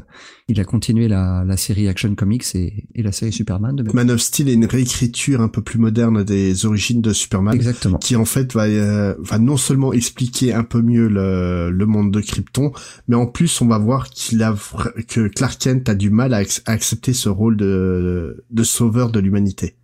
il 0.49 0.59
a 0.59 0.65
continué 0.65 1.07
la, 1.07 1.45
la 1.45 1.55
série 1.55 1.87
Action 1.87 2.13
Comics 2.15 2.43
et, 2.55 2.87
et 2.93 3.03
la 3.03 3.13
série 3.13 3.31
Superman. 3.31 3.75
De. 3.77 3.83
Man 3.93 4.11
of 4.11 4.19
Steel 4.19 4.49
est 4.49 4.53
une 4.53 4.65
réécriture 4.65 5.39
un 5.39 5.47
peu 5.47 5.61
plus 5.61 5.79
moderne 5.79 6.23
des 6.25 6.65
origines 6.65 7.01
de 7.01 7.13
Superman. 7.13 7.55
Exactement. 7.55 7.97
Qui 7.99 8.17
en 8.17 8.25
fait 8.25 8.53
va, 8.53 8.65
euh, 8.65 9.15
va 9.19 9.39
non 9.39 9.55
seulement 9.55 9.93
expliquer 9.93 10.53
un 10.53 10.63
peu 10.63 10.81
mieux 10.81 11.07
le, 11.07 11.71
le 11.71 11.85
monde 11.85 12.11
de 12.11 12.19
Krypton, 12.19 12.73
mais 13.07 13.15
en 13.15 13.27
plus 13.27 13.61
on 13.61 13.67
va 13.67 13.77
voir 13.77 14.09
qu'il 14.09 14.43
a 14.43 14.53
que 15.07 15.27
Clark 15.29 15.57
Kent 15.57 15.87
a 15.87 15.95
du 15.95 16.09
mal 16.09 16.33
à, 16.33 16.43
ac- 16.43 16.61
à 16.65 16.71
accepter 16.71 17.13
ce 17.13 17.29
rôle 17.29 17.55
de, 17.55 18.43
de 18.49 18.63
sauveur 18.63 19.11
de 19.11 19.19
l'humanité. 19.21 19.75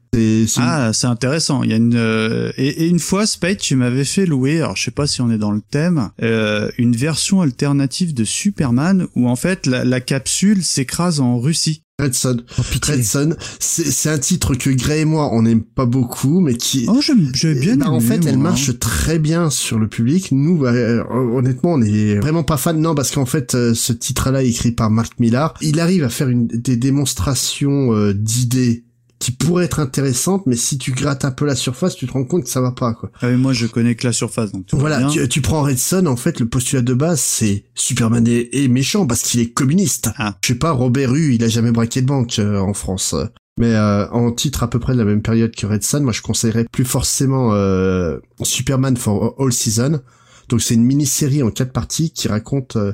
Ah, 0.57 0.91
c'est 0.93 1.07
intéressant. 1.07 1.63
Il 1.63 1.69
y 1.69 1.73
a 1.73 1.77
une 1.77 1.95
euh, 1.95 2.51
et, 2.57 2.83
et 2.83 2.87
une 2.87 2.99
fois, 2.99 3.25
Spade, 3.25 3.57
tu 3.57 3.75
m'avais 3.75 4.05
fait 4.05 4.25
louer. 4.25 4.57
Alors, 4.61 4.75
je 4.75 4.83
sais 4.83 4.91
pas 4.91 5.07
si 5.07 5.21
on 5.21 5.29
est 5.31 5.37
dans 5.37 5.51
le 5.51 5.61
thème, 5.61 6.09
euh, 6.21 6.69
une 6.77 6.95
version 6.95 7.41
alternative 7.41 8.13
de 8.13 8.23
Superman 8.23 9.07
où 9.15 9.27
en 9.27 9.35
fait 9.35 9.65
la, 9.65 9.83
la 9.83 10.01
capsule 10.01 10.63
s'écrase 10.63 11.19
en 11.19 11.39
Russie. 11.39 11.83
Red 11.99 12.13
Son. 12.13 12.37
Oh, 12.59 12.61
Red 12.87 13.03
Son, 13.03 13.35
c'est 13.59 13.85
c'est 13.89 14.09
un 14.09 14.19
titre 14.19 14.53
que 14.53 14.69
Gray 14.69 14.99
et 15.01 15.05
moi 15.05 15.33
on 15.33 15.41
n'aime 15.41 15.63
pas 15.63 15.87
beaucoup, 15.87 16.41
mais 16.41 16.53
qui. 16.53 16.85
Oh, 16.87 16.99
j'aime 17.01 17.31
bien 17.59 17.77
Bah, 17.77 17.89
en 17.89 17.99
fait, 17.99 18.23
elle 18.27 18.37
moi, 18.37 18.49
hein. 18.49 18.51
marche 18.51 18.77
très 18.77 19.17
bien 19.17 19.49
sur 19.49 19.79
le 19.79 19.87
public. 19.87 20.31
Nous, 20.31 20.57
bah, 20.59 20.73
euh, 20.73 21.03
honnêtement, 21.09 21.73
on 21.73 21.81
est 21.81 22.19
vraiment 22.19 22.43
pas 22.43 22.57
fan. 22.57 22.79
Non, 22.79 22.93
parce 22.93 23.09
qu'en 23.09 23.25
fait, 23.25 23.55
euh, 23.55 23.73
ce 23.73 23.93
titre-là, 23.93 24.43
écrit 24.43 24.73
par 24.73 24.91
Mark 24.91 25.13
Millar, 25.19 25.55
il 25.59 25.79
arrive 25.79 26.03
à 26.03 26.09
faire 26.09 26.29
une, 26.29 26.45
des 26.45 26.77
démonstrations 26.77 27.93
euh, 27.95 28.13
d'idées 28.13 28.83
qui 29.27 29.33
pourraient 29.33 29.65
être 29.65 29.81
intéressantes, 29.81 30.43
mais 30.45 30.55
si 30.55 30.77
tu 30.77 30.93
grattes 30.93 31.25
un 31.25 31.31
peu 31.31 31.43
la 31.43 31.57
surface, 31.57 31.97
tu 31.97 32.07
te 32.07 32.13
rends 32.13 32.23
compte 32.23 32.45
que 32.45 32.49
ça 32.49 32.61
va 32.61 32.71
pas, 32.71 32.93
quoi. 32.93 33.11
Ah, 33.19 33.27
mais 33.27 33.35
moi, 33.35 33.51
je 33.51 33.67
connais 33.67 33.93
que 33.93 34.07
la 34.07 34.13
surface, 34.13 34.53
donc 34.53 34.67
tout 34.67 34.77
Voilà, 34.77 35.05
tu, 35.09 35.27
tu 35.27 35.41
prends 35.41 35.63
Red 35.63 35.77
Son, 35.77 36.05
en 36.05 36.15
fait, 36.15 36.39
le 36.39 36.47
postulat 36.47 36.81
de 36.81 36.93
base, 36.93 37.19
c'est 37.19 37.65
Superman 37.75 38.25
est, 38.25 38.47
est 38.53 38.69
méchant 38.69 39.05
parce 39.05 39.23
qu'il 39.23 39.41
est 39.41 39.49
communiste. 39.49 40.11
Ah. 40.17 40.37
Je 40.41 40.47
sais 40.47 40.55
pas, 40.55 40.71
Robert 40.71 41.13
Hue, 41.13 41.35
il 41.35 41.43
a 41.43 41.49
jamais 41.49 41.71
braqué 41.71 41.99
de 42.01 42.05
banque 42.05 42.39
euh, 42.39 42.57
en 42.57 42.73
France. 42.73 43.15
Mais 43.59 43.75
euh, 43.75 44.07
en 44.11 44.31
titre 44.31 44.63
à 44.63 44.69
peu 44.69 44.79
près 44.79 44.93
de 44.93 44.99
la 44.99 45.03
même 45.03 45.21
période 45.21 45.53
que 45.53 45.67
Red 45.67 45.83
Son, 45.83 46.03
moi 46.03 46.13
je 46.13 46.21
conseillerais 46.21 46.63
plus 46.71 46.85
forcément 46.85 47.49
euh, 47.51 48.19
Superman 48.43 48.95
for 48.95 49.35
All 49.39 49.51
Season. 49.51 49.99
Donc 50.47 50.61
c'est 50.61 50.75
une 50.75 50.85
mini-série 50.85 51.43
en 51.43 51.51
quatre 51.51 51.73
parties 51.73 52.11
qui 52.11 52.29
raconte 52.29 52.77
euh, 52.77 52.93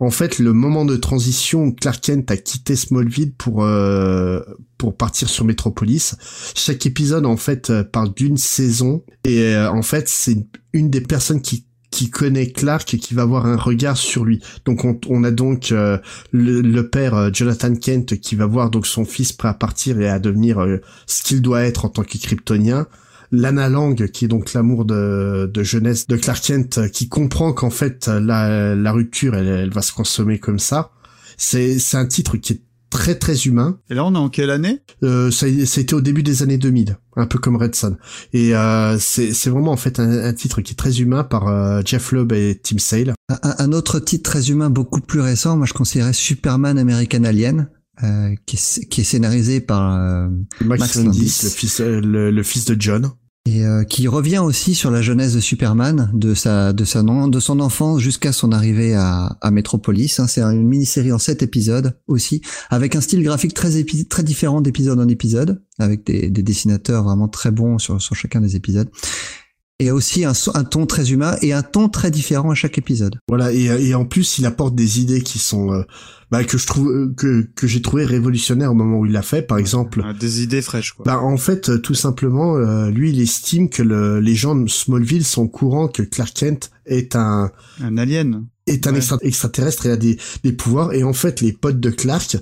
en 0.00 0.10
fait 0.10 0.38
le 0.38 0.52
moment 0.52 0.84
de 0.84 0.96
transition 0.96 1.64
où 1.64 1.72
Clark 1.72 2.00
Kent 2.02 2.30
a 2.30 2.36
quitté 2.36 2.76
Smallville 2.76 3.32
pour 3.32 3.64
euh, 3.64 4.40
pour 4.76 4.96
partir 4.96 5.28
sur 5.28 5.44
Metropolis. 5.44 6.16
Chaque 6.54 6.86
épisode 6.86 7.26
en 7.26 7.36
fait 7.36 7.70
euh, 7.70 7.84
parle 7.84 8.14
d'une 8.14 8.36
saison 8.36 9.02
et 9.24 9.40
euh, 9.40 9.70
en 9.70 9.82
fait 9.82 10.08
c'est 10.08 10.46
une, 10.72 10.90
des 10.90 11.00
personnes 11.00 11.42
qui 11.42 11.66
qui 11.90 12.10
connaît 12.10 12.48
Clark 12.48 12.92
et 12.94 12.98
qui 12.98 13.14
va 13.14 13.22
avoir 13.22 13.46
un 13.46 13.56
regard 13.56 13.96
sur 13.96 14.24
lui. 14.24 14.42
Donc 14.64 14.84
on, 14.84 15.00
on 15.08 15.24
a 15.24 15.30
donc 15.30 15.72
euh, 15.72 15.98
le, 16.32 16.60
le 16.60 16.88
père 16.88 17.14
euh, 17.14 17.30
Jonathan 17.32 17.74
Kent 17.74 18.20
qui 18.20 18.36
va 18.36 18.46
voir 18.46 18.70
donc 18.70 18.86
son 18.86 19.04
fils 19.04 19.32
prêt 19.32 19.48
à 19.48 19.54
partir 19.54 20.00
et 20.00 20.08
à 20.08 20.18
devenir 20.18 20.58
euh, 20.58 20.80
ce 21.06 21.22
qu'il 21.22 21.42
doit 21.42 21.62
être 21.62 21.86
en 21.86 21.88
tant 21.88 22.04
que 22.04 22.18
Kryptonien. 22.18 22.86
Lana 23.30 23.68
Lang, 23.68 24.08
qui 24.10 24.24
est 24.24 24.28
donc 24.28 24.52
l'amour 24.52 24.84
de, 24.84 25.50
de 25.52 25.62
jeunesse 25.62 26.06
de 26.06 26.16
Clark 26.16 26.42
Kent, 26.42 26.78
euh, 26.78 26.88
qui 26.88 27.08
comprend 27.08 27.52
qu'en 27.52 27.70
fait 27.70 28.08
la, 28.08 28.74
la 28.74 28.92
rupture, 28.92 29.34
elle, 29.34 29.48
elle 29.48 29.70
va 29.70 29.82
se 29.82 29.92
consommer 29.92 30.38
comme 30.38 30.58
ça. 30.58 30.90
C'est 31.36 31.78
c'est 31.78 31.96
un 31.96 32.06
titre 32.06 32.36
qui 32.36 32.54
est 32.54 32.60
très 32.90 33.14
très 33.14 33.34
humain. 33.42 33.78
Et 33.90 33.94
là, 33.94 34.04
on 34.04 34.14
est 34.14 34.18
en 34.18 34.28
quelle 34.28 34.50
année? 34.50 34.80
Euh, 35.02 35.30
ça, 35.30 35.46
ça 35.66 35.80
a 35.80 35.82
été 35.82 35.94
au 35.94 36.00
début 36.00 36.22
des 36.22 36.42
années 36.42 36.58
2000, 36.58 36.96
un 37.16 37.26
peu 37.26 37.38
comme 37.38 37.56
Red 37.56 37.74
Son. 37.74 37.96
Et 38.32 38.54
euh, 38.56 38.98
c'est 38.98 39.32
c'est 39.32 39.50
vraiment 39.50 39.72
en 39.72 39.76
fait 39.76 40.00
un, 40.00 40.24
un 40.24 40.32
titre 40.32 40.60
qui 40.60 40.72
est 40.72 40.76
très 40.76 41.00
humain 41.00 41.24
par 41.24 41.48
euh, 41.48 41.82
Jeff 41.84 42.12
Lubb 42.12 42.32
et 42.32 42.60
Tim 42.62 42.78
Sale. 42.78 43.14
Un, 43.28 43.54
un 43.58 43.72
autre 43.72 44.00
titre 44.00 44.30
très 44.30 44.50
humain 44.50 44.70
beaucoup 44.70 45.00
plus 45.00 45.20
récent, 45.20 45.56
moi 45.56 45.66
je 45.66 45.74
conseillerais 45.74 46.12
Superman 46.12 46.78
American 46.78 47.24
Alien, 47.24 47.68
euh, 48.04 48.34
qui, 48.46 48.56
est, 48.56 48.88
qui 48.88 49.00
est 49.00 49.04
scénarisé 49.04 49.60
par 49.60 49.94
euh, 49.94 50.28
Max, 50.64 50.80
Max 50.80 50.96
Landis, 50.96 51.06
Landis. 51.18 51.40
le 51.44 51.50
fils 51.50 51.80
euh, 51.80 52.00
le, 52.00 52.30
le 52.30 52.42
fils 52.42 52.64
de 52.64 52.76
John. 52.78 53.10
et 53.46 53.64
euh, 53.64 53.82
qui 53.84 54.06
revient 54.08 54.38
aussi 54.38 54.74
sur 54.74 54.90
la 54.90 55.00
jeunesse 55.02 55.32
de 55.34 55.40
Superman, 55.40 56.10
de 56.14 56.34
sa 56.34 56.72
de 56.72 56.84
sa 56.84 57.02
non- 57.02 57.28
de 57.28 57.40
son 57.40 57.60
enfance 57.60 58.00
jusqu'à 58.00 58.32
son 58.32 58.52
arrivée 58.52 58.94
à, 58.94 59.38
à 59.40 59.50
Metropolis. 59.50 60.20
hein. 60.20 60.26
C'est 60.26 60.42
une 60.42 60.66
mini-série 60.68 61.12
en 61.12 61.18
sept 61.18 61.42
épisodes 61.42 61.96
aussi, 62.06 62.42
avec 62.70 62.94
un 62.94 63.00
style 63.00 63.22
graphique 63.22 63.54
très 63.54 63.70
très 64.08 64.22
différent 64.22 64.60
d'épisode 64.60 65.00
en 65.00 65.08
épisode, 65.08 65.62
avec 65.78 66.04
des, 66.04 66.30
des 66.30 66.42
dessinateurs 66.42 67.04
vraiment 67.04 67.28
très 67.28 67.50
bons 67.50 67.78
sur 67.78 68.00
sur 68.02 68.14
chacun 68.14 68.40
des 68.42 68.54
épisodes. 68.54 68.90
Et 69.80 69.92
aussi 69.92 70.24
un, 70.24 70.32
un 70.54 70.64
ton 70.64 70.86
très 70.86 71.12
humain 71.12 71.36
et 71.40 71.52
un 71.52 71.62
ton 71.62 71.88
très 71.88 72.10
différent 72.10 72.50
à 72.50 72.54
chaque 72.54 72.78
épisode. 72.78 73.16
Voilà 73.28 73.52
et, 73.52 73.66
et 73.66 73.94
en 73.94 74.04
plus 74.04 74.38
il 74.38 74.46
apporte 74.46 74.74
des 74.74 75.00
idées 75.00 75.20
qui 75.22 75.38
sont 75.38 75.72
euh, 75.72 75.82
bah, 76.32 76.42
que 76.42 76.58
je 76.58 76.66
trouve 76.66 76.88
euh, 76.88 77.14
que 77.16 77.48
que 77.54 77.68
j'ai 77.68 77.80
trouvé 77.80 78.04
révolutionnaires 78.04 78.72
au 78.72 78.74
moment 78.74 78.98
où 78.98 79.06
il 79.06 79.12
l'a 79.12 79.22
fait. 79.22 79.40
Par 79.42 79.56
exemple, 79.56 80.02
Ah, 80.04 80.12
Des 80.12 80.42
idées 80.42 80.62
fraîches, 80.62 80.92
quoi. 80.94 81.04
Bah 81.06 81.20
en 81.20 81.36
fait, 81.36 81.68
euh, 81.68 81.78
tout 81.78 81.94
simplement, 81.94 82.56
euh, 82.56 82.90
lui, 82.90 83.10
il 83.10 83.20
estime 83.20 83.68
que 83.70 83.84
le, 83.84 84.18
les 84.18 84.34
gens 84.34 84.56
de 84.56 84.68
Smallville 84.68 85.24
sont 85.24 85.42
au 85.42 85.48
courant 85.48 85.86
que 85.86 86.02
Clark 86.02 86.34
Kent 86.34 86.70
est 86.86 87.14
un 87.14 87.50
un 87.80 87.98
alien 87.98 88.46
est 88.66 88.86
un 88.86 88.94
extra- 88.94 89.18
extraterrestre 89.22 89.86
et 89.86 89.92
a 89.92 89.96
des, 89.96 90.18
des 90.44 90.52
pouvoirs 90.52 90.92
et 90.92 91.02
en 91.04 91.12
fait 91.14 91.40
les 91.40 91.52
potes 91.52 91.80
de 91.80 91.88
Clark 91.90 92.36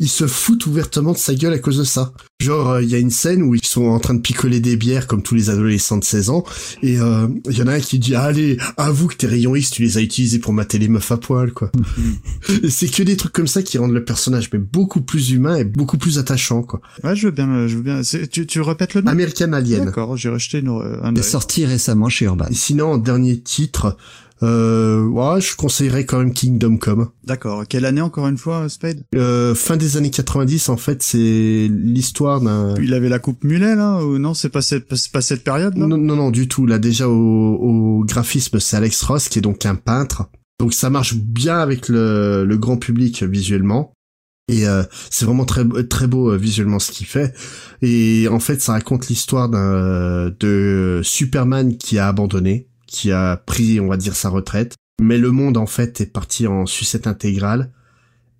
ils 0.00 0.08
se 0.08 0.26
foutent 0.26 0.66
ouvertement 0.66 1.12
de 1.12 1.18
sa 1.18 1.34
gueule 1.34 1.52
à 1.52 1.58
cause 1.58 1.78
de 1.78 1.84
ça. 1.84 2.12
Genre 2.40 2.80
il 2.80 2.88
y 2.88 2.94
a 2.94 2.98
une 2.98 3.10
scène 3.10 3.42
où 3.42 3.54
ils 3.54 3.64
sont 3.64 3.84
en 3.84 3.98
train 4.00 4.14
de 4.14 4.20
picoler 4.20 4.60
des 4.60 4.76
bières 4.76 5.06
comme 5.06 5.22
tous 5.22 5.34
les 5.34 5.50
adolescents 5.50 5.98
de 5.98 6.04
16 6.04 6.30
ans 6.30 6.44
et 6.82 6.98
euh, 6.98 7.28
il 7.48 7.56
y 7.56 7.62
en 7.62 7.66
a 7.68 7.74
un 7.74 7.80
qui 7.80 7.98
dit 7.98 8.14
allez 8.14 8.58
avoue 8.76 9.08
que 9.08 9.16
tes 9.16 9.26
rayons 9.26 9.54
X 9.54 9.70
tu 9.70 9.82
les 9.82 9.98
as 9.98 10.00
utilisés 10.00 10.38
pour 10.38 10.52
mater 10.52 10.78
les 10.78 10.88
meufs 10.88 11.12
à 11.12 11.16
poil 11.16 11.52
quoi. 11.52 11.70
et 12.62 12.70
c'est 12.70 12.88
que 12.88 13.02
des 13.02 13.16
trucs 13.16 13.32
comme 13.32 13.46
ça 13.46 13.62
qui 13.62 13.78
rendent 13.78 13.92
le 13.92 14.04
personnage 14.04 14.50
mais 14.52 14.58
beaucoup 14.58 15.02
plus 15.02 15.30
humain 15.30 15.56
et 15.56 15.64
beaucoup 15.64 15.98
plus 15.98 16.18
attachant 16.18 16.62
quoi. 16.62 16.80
Ouais, 17.04 17.14
je 17.14 17.26
veux 17.26 17.32
bien, 17.32 17.66
je 17.66 17.76
veux 17.76 17.82
bien. 17.82 18.00
Tu, 18.02 18.46
tu 18.46 18.60
répètes 18.60 18.94
le 18.94 19.02
nom? 19.02 19.10
American 19.10 19.52
Alien. 19.52 19.84
D'accord, 19.84 20.16
j'ai 20.16 20.28
rejeté 20.28 20.58
une, 20.58 20.68
un 20.68 21.12
Il 21.12 21.18
est 21.18 21.22
sorti 21.22 21.64
récemment 21.64 22.08
chez 22.08 22.24
Urban. 22.24 22.46
Et 22.50 22.54
sinon 22.54 22.92
en 22.92 22.98
dernier 22.98 23.40
titre 23.40 23.96
euh, 24.42 25.06
ouais, 25.06 25.40
je 25.40 25.54
conseillerais 25.56 26.04
quand 26.04 26.18
même 26.18 26.32
Kingdom 26.32 26.76
Come. 26.76 27.08
D'accord. 27.24 27.64
Quelle 27.68 27.84
année 27.84 28.00
encore 28.00 28.26
une 28.26 28.38
fois, 28.38 28.68
Spade? 28.68 29.04
Euh, 29.14 29.54
fin 29.54 29.76
des 29.76 29.96
années 29.96 30.10
90, 30.10 30.68
en 30.68 30.76
fait, 30.76 31.02
c'est 31.02 31.68
l'histoire 31.70 32.40
d'un... 32.40 32.74
Il 32.76 32.94
avait 32.94 33.08
la 33.08 33.18
coupe 33.18 33.44
mulet 33.44 33.76
là 33.76 34.04
ou 34.04 34.18
non 34.18 34.34
C'est 34.34 34.48
pas 34.48 34.62
cette, 34.62 34.88
pas 34.88 35.20
cette 35.20 35.44
période 35.44 35.76
là 35.76 35.86
Non, 35.86 35.96
non, 35.96 36.16
non, 36.16 36.30
du 36.30 36.48
tout. 36.48 36.66
Là, 36.66 36.78
déjà, 36.78 37.08
au, 37.08 37.12
au 37.12 38.04
graphisme, 38.04 38.58
c'est 38.58 38.76
Alex 38.76 39.02
Ross, 39.02 39.28
qui 39.28 39.38
est 39.38 39.42
donc 39.42 39.64
un 39.64 39.76
peintre. 39.76 40.28
Donc, 40.58 40.74
ça 40.74 40.90
marche 40.90 41.14
bien 41.14 41.58
avec 41.58 41.88
le, 41.88 42.44
le 42.44 42.58
grand 42.58 42.76
public 42.76 43.22
visuellement. 43.22 43.92
Et 44.48 44.66
euh, 44.66 44.82
c'est 45.08 45.24
vraiment 45.24 45.44
très 45.44 45.64
très 45.88 46.06
beau 46.06 46.32
euh, 46.32 46.36
visuellement 46.36 46.78
ce 46.78 46.90
qu'il 46.90 47.06
fait. 47.06 47.32
Et 47.80 48.26
en 48.28 48.40
fait, 48.40 48.60
ça 48.60 48.72
raconte 48.72 49.08
l'histoire 49.08 49.48
d'un 49.48 50.30
de 50.40 51.00
Superman 51.04 51.76
qui 51.76 51.98
a 51.98 52.08
abandonné, 52.08 52.68
qui 52.92 53.10
a 53.10 53.36
pris, 53.36 53.80
on 53.80 53.88
va 53.88 53.96
dire, 53.96 54.14
sa 54.14 54.28
retraite. 54.28 54.76
Mais 55.00 55.18
le 55.18 55.32
monde, 55.32 55.56
en 55.56 55.66
fait, 55.66 56.00
est 56.00 56.12
parti 56.12 56.46
en 56.46 56.66
sucette 56.66 57.08
intégrale. 57.08 57.72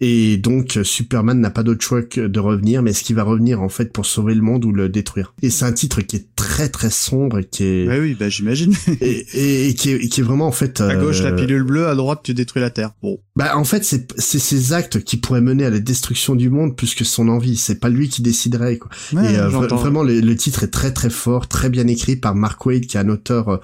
Et 0.01 0.37
donc, 0.37 0.79
Superman 0.83 1.41
n'a 1.41 1.51
pas 1.51 1.63
d'autre 1.63 1.83
choix 1.83 2.03
que 2.03 2.21
de 2.27 2.41
revenir, 2.41 2.83
mais 2.83 2.91
est-ce 2.91 3.05
qu'il 3.05 3.17
va 3.17 3.23
revenir, 3.23 3.63
en 3.63 3.69
fait, 3.69 3.93
pour 3.93 4.07
sauver 4.07 4.35
le 4.35 4.43
monde 4.43 4.65
ou 4.65 4.73
le 4.73 4.89
détruire? 4.89 5.33
Et 5.43 5.51
c'est 5.51 5.65
un 5.65 5.73
titre 5.73 6.01
qui 6.03 6.17
est 6.17 6.27
très, 6.35 6.69
très 6.69 6.91
sombre 6.91 7.39
et 7.39 7.45
qui 7.45 7.65
est... 7.65 7.89
Ouais, 7.89 8.01
oui, 8.01 8.17
bah 8.19 8.29
j'imagine. 8.29 8.75
et, 9.01 9.27
et, 9.35 9.69
et 9.69 9.75
qui, 9.75 9.91
est, 9.91 9.97
et 9.97 10.09
qui 10.09 10.21
est 10.21 10.25
vraiment, 10.25 10.47
en 10.47 10.53
fait... 10.53 10.81
à 10.81 10.97
gauche 10.97 11.23
la 11.23 11.31
euh, 11.31 11.37
pilule 11.37 11.63
bleue, 11.63 11.87
à 11.87 11.95
droite 11.95 12.21
tu 12.23 12.35
détruis 12.35 12.61
la 12.61 12.71
Terre. 12.71 12.91
Bon. 13.03 13.19
bah 13.37 13.57
en 13.57 13.65
fait 13.65 13.85
c'est 13.85 14.13
c'est 14.19 14.39
ces 14.39 14.73
actes 14.73 15.03
qui 15.03 15.17
pourraient 15.17 15.41
mener 15.41 15.65
à 15.65 15.71
la 15.71 15.81
destruction 15.81 16.35
du 16.35 16.51
monde 16.51 16.77
plus 16.77 16.95
que 16.95 17.05
son 17.05 17.29
envie. 17.29 17.57
C'est 17.57 17.81
pas 17.81 17.89
lui 17.89 18.09
qui 18.09 18.23
déciderait 18.23 18.79
quoi. 18.79 18.91
Ouais, 19.13 19.35
et 19.35 19.39
euh, 19.39 19.49
vraiment 19.49 20.03
le, 20.03 20.21
le 20.21 20.37
titre 20.37 20.65
est 20.65 20.69
très 20.71 20.93
très 20.93 21.11
fort, 21.11 21.49
très 21.49 21.71
bien 21.71 21.87
écrit 21.87 22.17
par 22.17 22.35
Mark 22.35 22.65
Wade 22.67 22.87
qui 22.87 22.97
est 22.97 23.01
un 23.01 23.09
auteur 23.09 23.49
euh, 23.49 23.57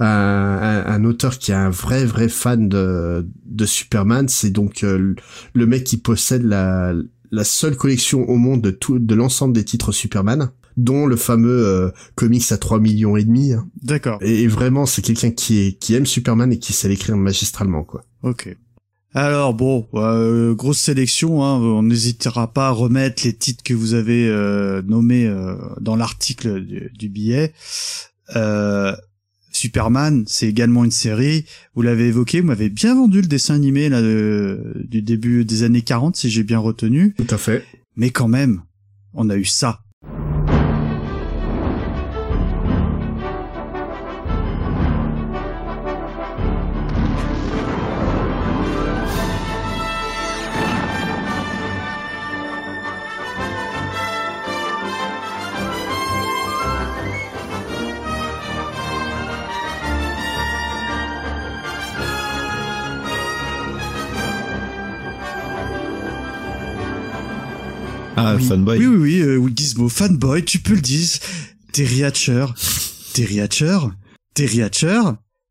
un, 0.00 0.06
un, 0.06 0.86
un 0.86 1.04
auteur 1.04 1.38
qui 1.38 1.50
est 1.50 1.54
un 1.54 1.70
vrai 1.70 2.04
vrai 2.04 2.28
fan 2.28 2.68
de 2.68 3.26
de 3.46 3.66
Superman. 3.66 4.28
C'est 4.28 4.50
donc 4.50 4.82
le 4.82 5.66
mec 5.66 5.77
qui 5.84 5.96
possède 5.96 6.42
la 6.42 6.92
la 7.30 7.44
seule 7.44 7.76
collection 7.76 8.26
au 8.28 8.36
monde 8.36 8.62
de 8.62 8.70
tout 8.70 8.98
de 8.98 9.14
l'ensemble 9.14 9.52
des 9.52 9.64
titres 9.64 9.92
Superman 9.92 10.50
dont 10.78 11.06
le 11.06 11.16
fameux 11.16 11.66
euh, 11.66 11.90
comics 12.14 12.52
à 12.52 12.56
3 12.56 12.78
millions 12.78 13.16
et 13.16 13.24
demi. 13.24 13.52
hein. 13.52 13.68
D'accord. 13.82 14.18
Et, 14.22 14.42
et 14.42 14.46
vraiment, 14.46 14.86
c'est 14.86 15.02
quelqu'un 15.02 15.32
qui 15.32 15.58
est 15.58 15.72
qui 15.72 15.94
aime 15.94 16.06
Superman 16.06 16.52
et 16.52 16.58
qui 16.58 16.72
sait 16.72 16.88
l'écrire 16.88 17.16
magistralement, 17.16 17.82
quoi. 17.82 18.04
Ok. 18.22 18.56
Alors 19.12 19.54
bon, 19.54 19.88
euh, 19.94 20.54
grosse 20.54 20.78
sélection. 20.78 21.42
Hein, 21.42 21.58
on 21.58 21.82
n'hésitera 21.82 22.52
pas 22.52 22.68
à 22.68 22.70
remettre 22.70 23.24
les 23.24 23.32
titres 23.34 23.64
que 23.64 23.74
vous 23.74 23.94
avez 23.94 24.28
euh, 24.28 24.80
nommés 24.82 25.26
euh, 25.26 25.56
dans 25.80 25.96
l'article 25.96 26.64
du, 26.64 26.90
du 26.96 27.08
billet. 27.08 27.52
Superman, 29.58 30.24
c'est 30.26 30.46
également 30.48 30.84
une 30.84 30.90
série. 30.90 31.44
Vous 31.74 31.82
l'avez 31.82 32.06
évoqué, 32.08 32.40
vous 32.40 32.46
m'avez 32.46 32.68
bien 32.70 32.94
vendu 32.94 33.20
le 33.20 33.26
dessin 33.26 33.54
animé 33.54 33.88
là 33.88 34.00
de- 34.00 34.84
du 34.88 35.02
début 35.02 35.44
des 35.44 35.64
années 35.64 35.82
40, 35.82 36.16
si 36.16 36.30
j'ai 36.30 36.44
bien 36.44 36.58
retenu. 36.60 37.14
Tout 37.18 37.26
à 37.34 37.38
fait. 37.38 37.64
Mais 37.96 38.10
quand 38.10 38.28
même, 38.28 38.62
on 39.14 39.28
a 39.30 39.36
eu 39.36 39.44
ça. 39.44 39.80
Ah, 68.26 68.36
oui. 68.36 68.44
fanboy. 68.44 68.78
Oui, 68.78 68.86
oui, 68.86 68.96
oui, 68.96 69.20
euh, 69.20 69.36
oui, 69.36 69.52
Gizmo, 69.56 69.88
fanboy, 69.88 70.44
tu 70.44 70.58
peux 70.60 70.74
le 70.74 70.80
dire. 70.80 71.08
Terry 71.72 72.04
Hatcher. 72.04 72.46
Terry 73.14 73.40
Hatcher. 73.40 73.78
Terry 74.34 74.62
Hatcher. 74.62 75.00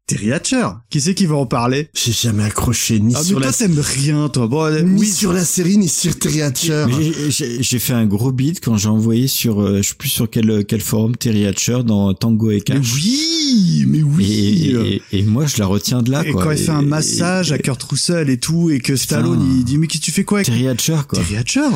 Terry 0.07 0.31
Hatcher. 0.31 0.67
Qui 0.89 1.01
c'est 1.01 1.13
qui 1.13 1.25
va 1.25 1.35
en 1.35 1.45
parler? 1.45 1.89
J'ai 1.93 2.13
jamais 2.13 2.45
accroché 2.45 2.97
ni 3.01 3.13
Ah, 3.13 3.19
mais 3.19 3.25
sur 3.25 3.37
toi, 3.39 3.47
la 3.47 3.51
t'aimes 3.51 3.77
rien, 3.81 4.29
toi. 4.29 4.47
Bon, 4.47 4.71
ni 4.85 5.01
oui. 5.01 5.05
sur 5.07 5.33
la 5.33 5.43
série 5.43 5.77
ni 5.77 5.89
sur 5.89 6.17
Terry 6.17 6.41
Hatcher. 6.41 6.85
Mais 6.87 6.93
j'ai- 7.03 7.29
J'ai 7.31 7.61
j'ai 7.63 7.79
fait 7.79 7.91
un 7.91 8.05
gros 8.05 8.31
beat 8.31 8.63
quand 8.63 8.77
j'ai 8.77 8.87
envoyé 8.87 9.27
sur, 9.27 9.61
euh, 9.61 9.81
je 9.81 9.89
sais 9.89 9.95
plus 9.95 10.07
sur 10.07 10.29
quel, 10.29 10.63
quel 10.65 10.79
forum, 10.79 11.17
Terry 11.17 11.45
Hatcher 11.45 11.79
dans 11.85 12.13
Tango 12.13 12.51
et 12.51 12.61
Cash. 12.61 12.93
Oui, 12.95 13.83
mais 13.85 14.01
oui. 14.01 14.31
Et, 14.31 15.01
et, 15.11 15.19
et 15.19 15.23
moi, 15.23 15.45
je 15.45 15.57
la 15.59 15.65
retiens 15.65 16.01
de 16.01 16.09
là, 16.09 16.25
Et 16.25 16.31
quoi. 16.31 16.41
quand 16.45 16.51
il 16.51 16.57
fait 16.57 16.69
un 16.71 16.83
massage 16.83 17.51
et- 17.51 17.55
à 17.55 17.57
Kurt 17.57 17.83
Russell 17.83 18.29
et 18.29 18.37
tout, 18.37 18.69
et 18.69 18.79
que 18.79 18.95
Stallone, 18.95 19.45
il 19.57 19.65
dit, 19.65 19.77
mais 19.77 19.87
qui 19.87 19.99
tu 19.99 20.11
fais 20.13 20.23
quoi 20.23 20.37
avec 20.37 20.45
Terry 20.47 20.69
Hatcher, 20.69 20.99
quoi. 21.05 21.19
Terry 21.19 21.35
Hatcher? 21.35 21.67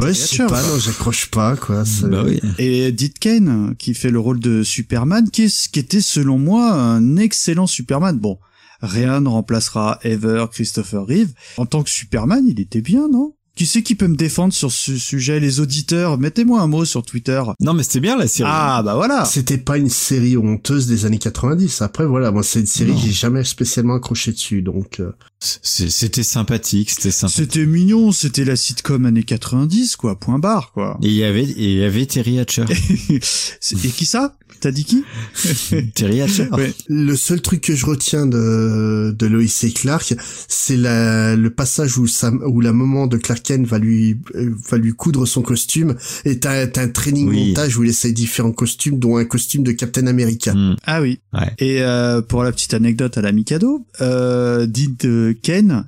Ouais, 0.00 0.14
je 0.14 0.18
sais 0.20 0.46
pas, 0.46 0.62
non, 0.62 0.78
j'accroche 0.78 1.26
pas, 1.30 1.56
quoi. 1.56 1.84
c'est- 1.84 2.06
Bah 2.06 2.22
oui. 2.24 2.40
Et 2.58 2.92
Ditken, 2.92 3.74
qui 3.78 3.94
fait 3.94 4.10
le 4.10 4.20
rôle 4.20 4.38
de 4.38 4.62
Superman, 4.62 5.28
qui, 5.30 5.44
est, 5.44 5.70
qui 5.72 5.78
était 5.80 6.00
selon 6.00 6.38
moi 6.38 6.72
un 6.72 7.16
excellent 7.16 7.66
Superman. 7.66 8.16
Bon, 8.18 8.38
rien 8.80 9.20
ne 9.20 9.28
remplacera 9.28 9.98
Ever 10.04 10.46
Christopher 10.52 11.04
Reeve. 11.04 11.32
En 11.56 11.66
tant 11.66 11.82
que 11.82 11.90
Superman, 11.90 12.44
il 12.46 12.60
était 12.60 12.80
bien, 12.80 13.08
non? 13.08 13.34
Qui 13.58 13.66
c'est 13.66 13.82
qui 13.82 13.96
peut 13.96 14.06
me 14.06 14.14
défendre 14.14 14.54
sur 14.54 14.70
ce 14.70 14.96
sujet 14.96 15.40
Les 15.40 15.58
auditeurs, 15.58 16.16
mettez-moi 16.16 16.60
un 16.60 16.68
mot 16.68 16.84
sur 16.84 17.02
Twitter. 17.02 17.42
Non, 17.58 17.74
mais 17.74 17.82
c'était 17.82 17.98
bien 17.98 18.16
la 18.16 18.28
série. 18.28 18.48
Ah, 18.52 18.84
bah 18.84 18.94
voilà 18.94 19.24
C'était 19.24 19.58
pas 19.58 19.78
une 19.78 19.90
série 19.90 20.36
honteuse 20.36 20.86
des 20.86 21.06
années 21.06 21.18
90. 21.18 21.82
Après, 21.82 22.06
voilà, 22.06 22.30
moi, 22.30 22.44
c'est 22.44 22.60
une 22.60 22.66
série 22.66 22.94
j'ai 23.04 23.10
jamais 23.10 23.42
spécialement 23.42 23.94
accroché 23.96 24.30
dessus, 24.30 24.62
donc... 24.62 25.00
euh, 25.00 25.10
C'était 25.40 26.22
sympathique, 26.22 26.90
c'était 26.90 27.10
sympa. 27.10 27.32
C'était 27.32 27.66
mignon, 27.66 28.12
c'était 28.12 28.44
la 28.44 28.54
sitcom 28.54 29.04
années 29.06 29.24
90, 29.24 29.96
quoi, 29.96 30.14
point 30.14 30.38
barre, 30.38 30.70
quoi. 30.70 30.96
Et 31.02 31.08
il 31.08 31.14
y 31.14 31.24
avait, 31.24 31.42
et 31.42 31.72
il 31.72 31.78
y 31.78 31.84
avait 31.84 32.06
Terry 32.06 32.38
Hatcher. 32.38 32.64
Et 33.10 33.88
qui 33.88 34.06
ça? 34.06 34.36
T'as 34.60 34.70
dit 34.70 34.84
qui? 34.84 35.04
Terry 35.94 36.20
Hatcher. 36.20 36.48
Ouais. 36.52 36.72
Le 36.88 37.14
seul 37.16 37.40
truc 37.40 37.60
que 37.60 37.74
je 37.74 37.86
retiens 37.86 38.26
de, 38.26 39.14
de 39.16 39.26
Lois 39.26 39.42
et 39.62 39.70
Clark, 39.70 40.14
c'est 40.48 40.76
la, 40.76 41.36
le 41.36 41.50
passage 41.50 41.96
où, 41.98 42.06
où 42.46 42.60
la 42.60 42.72
maman 42.72 43.06
de 43.06 43.16
Clark 43.16 43.42
Kent 43.42 43.66
va 43.66 43.78
lui, 43.78 44.18
va 44.34 44.78
lui 44.78 44.92
coudre 44.92 45.26
son 45.26 45.42
costume, 45.42 45.96
et 46.24 46.38
t'as 46.38 46.66
t'as 46.66 46.82
un 46.82 46.88
training 46.88 47.28
Oui. 47.28 47.48
montage 47.48 47.76
où 47.76 47.84
il 47.84 47.90
essaye 47.90 48.12
différents 48.12 48.52
costumes, 48.52 48.98
dont 48.98 49.16
un 49.16 49.24
costume 49.24 49.62
de 49.62 49.72
Captain 49.72 50.06
America. 50.06 50.54
Hmm. 50.54 50.76
Ah 50.84 51.00
oui. 51.00 51.20
Ouais. 51.32 51.54
Et 51.58 51.82
euh, 51.82 52.20
pour 52.22 52.42
la 52.42 52.52
petite 52.52 52.74
anecdote 52.74 53.16
à 53.18 53.22
la 53.22 53.32
Mikado, 53.32 53.86
euh, 54.00 54.66
Dean 54.66 54.94
euh, 55.04 55.34
Ken 55.42 55.84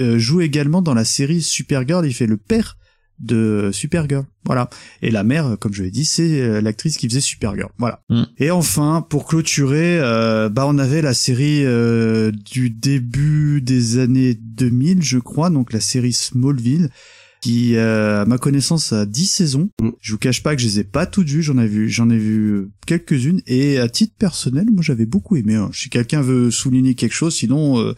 euh, 0.00 0.18
joue 0.18 0.40
également 0.40 0.82
dans 0.82 0.94
la 0.94 1.04
série 1.04 1.42
Supergirl. 1.42 2.06
Il 2.06 2.14
fait 2.14 2.26
le 2.26 2.36
père 2.36 2.76
de 3.18 3.70
Supergirl. 3.72 4.24
Voilà. 4.44 4.68
Et 5.02 5.10
la 5.10 5.24
mère, 5.24 5.46
euh, 5.46 5.56
comme 5.56 5.72
je 5.72 5.82
l'ai 5.82 5.90
dit, 5.90 6.04
c'est 6.04 6.40
euh, 6.40 6.60
l'actrice 6.60 6.96
qui 6.96 7.08
faisait 7.08 7.20
Supergirl. 7.20 7.70
Voilà. 7.78 8.02
Mm. 8.10 8.22
Et 8.38 8.50
enfin, 8.50 9.06
pour 9.08 9.26
clôturer, 9.26 9.98
euh, 10.00 10.48
bah 10.48 10.64
on 10.66 10.78
avait 10.78 11.02
la 11.02 11.14
série 11.14 11.64
euh, 11.64 12.30
du 12.30 12.70
début 12.70 13.60
des 13.62 13.98
années 13.98 14.34
2000, 14.34 15.02
je 15.02 15.18
crois, 15.18 15.50
donc 15.50 15.72
la 15.72 15.80
série 15.80 16.12
Smallville 16.12 16.90
qui, 17.40 17.76
euh, 17.76 18.22
à 18.22 18.24
ma 18.24 18.38
connaissance, 18.38 18.94
a 18.94 19.04
10 19.04 19.26
saisons. 19.26 19.68
Mm. 19.78 19.90
Je 20.00 20.12
vous 20.12 20.18
cache 20.18 20.42
pas 20.42 20.56
que 20.56 20.62
je 20.62 20.66
les 20.66 20.78
ai 20.80 20.84
pas 20.84 21.04
toutes 21.04 21.28
vues, 21.28 21.42
j'en 21.42 21.58
ai 21.58 21.66
vu, 21.66 21.90
j'en 21.90 22.08
ai 22.08 22.16
vu 22.16 22.70
quelques-unes, 22.86 23.42
et 23.46 23.78
à 23.78 23.88
titre 23.90 24.14
personnel, 24.18 24.66
moi 24.72 24.82
j'avais 24.82 25.04
beaucoup 25.04 25.36
aimé. 25.36 25.54
hein. 25.56 25.70
Si 25.74 25.90
quelqu'un 25.90 26.22
veut 26.22 26.50
souligner 26.50 26.94
quelque 26.94 27.12
chose, 27.12 27.34
sinon 27.34 27.94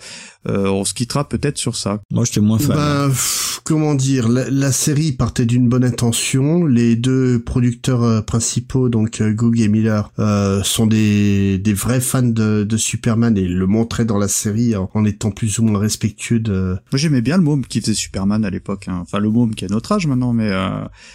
euh, 0.48 0.68
on 0.68 0.84
se 0.84 0.94
quittera 0.94 1.28
peut-être 1.28 1.58
sur 1.58 1.76
ça. 1.76 2.00
Moi, 2.12 2.24
j'étais 2.24 2.40
moins 2.40 2.58
fan. 2.58 2.76
Ben, 2.76 3.08
pff, 3.08 3.60
comment 3.64 3.94
dire, 3.94 4.28
la, 4.28 4.48
la 4.50 4.72
série 4.72 5.12
partait 5.12 5.46
d'une 5.46 5.68
bonne 5.68 5.84
intention. 5.84 6.64
Les 6.66 6.96
deux 6.96 7.40
producteurs 7.42 8.02
euh, 8.02 8.20
principaux, 8.22 8.88
donc 8.88 9.20
euh, 9.20 9.32
Goog 9.32 9.60
et 9.60 9.68
Miller, 9.68 10.10
euh, 10.18 10.62
sont 10.62 10.86
des, 10.86 11.58
des 11.58 11.72
vrais 11.74 12.00
fans 12.00 12.22
de, 12.22 12.64
de 12.64 12.76
Superman 12.76 13.36
et 13.36 13.48
le 13.48 13.66
montraient 13.66 14.04
dans 14.04 14.18
la 14.18 14.28
série 14.28 14.76
en, 14.76 14.90
en 14.94 15.04
étant 15.04 15.30
plus 15.30 15.58
ou 15.58 15.64
moins 15.64 15.80
respectueux 15.80 16.40
de. 16.40 16.76
Moi 16.92 16.98
j'aimais 16.98 17.22
bien 17.22 17.36
le 17.36 17.42
môme 17.42 17.64
qui 17.66 17.80
faisait 17.80 17.94
Superman 17.94 18.44
à 18.44 18.50
l'époque. 18.50 18.86
hein. 18.88 18.98
Enfin 19.02 19.18
le 19.18 19.30
môme 19.30 19.54
qui 19.54 19.64
a 19.64 19.68
notre 19.68 19.92
âge 19.92 20.06
maintenant, 20.06 20.32
mais 20.32 20.48
euh, 20.50 20.68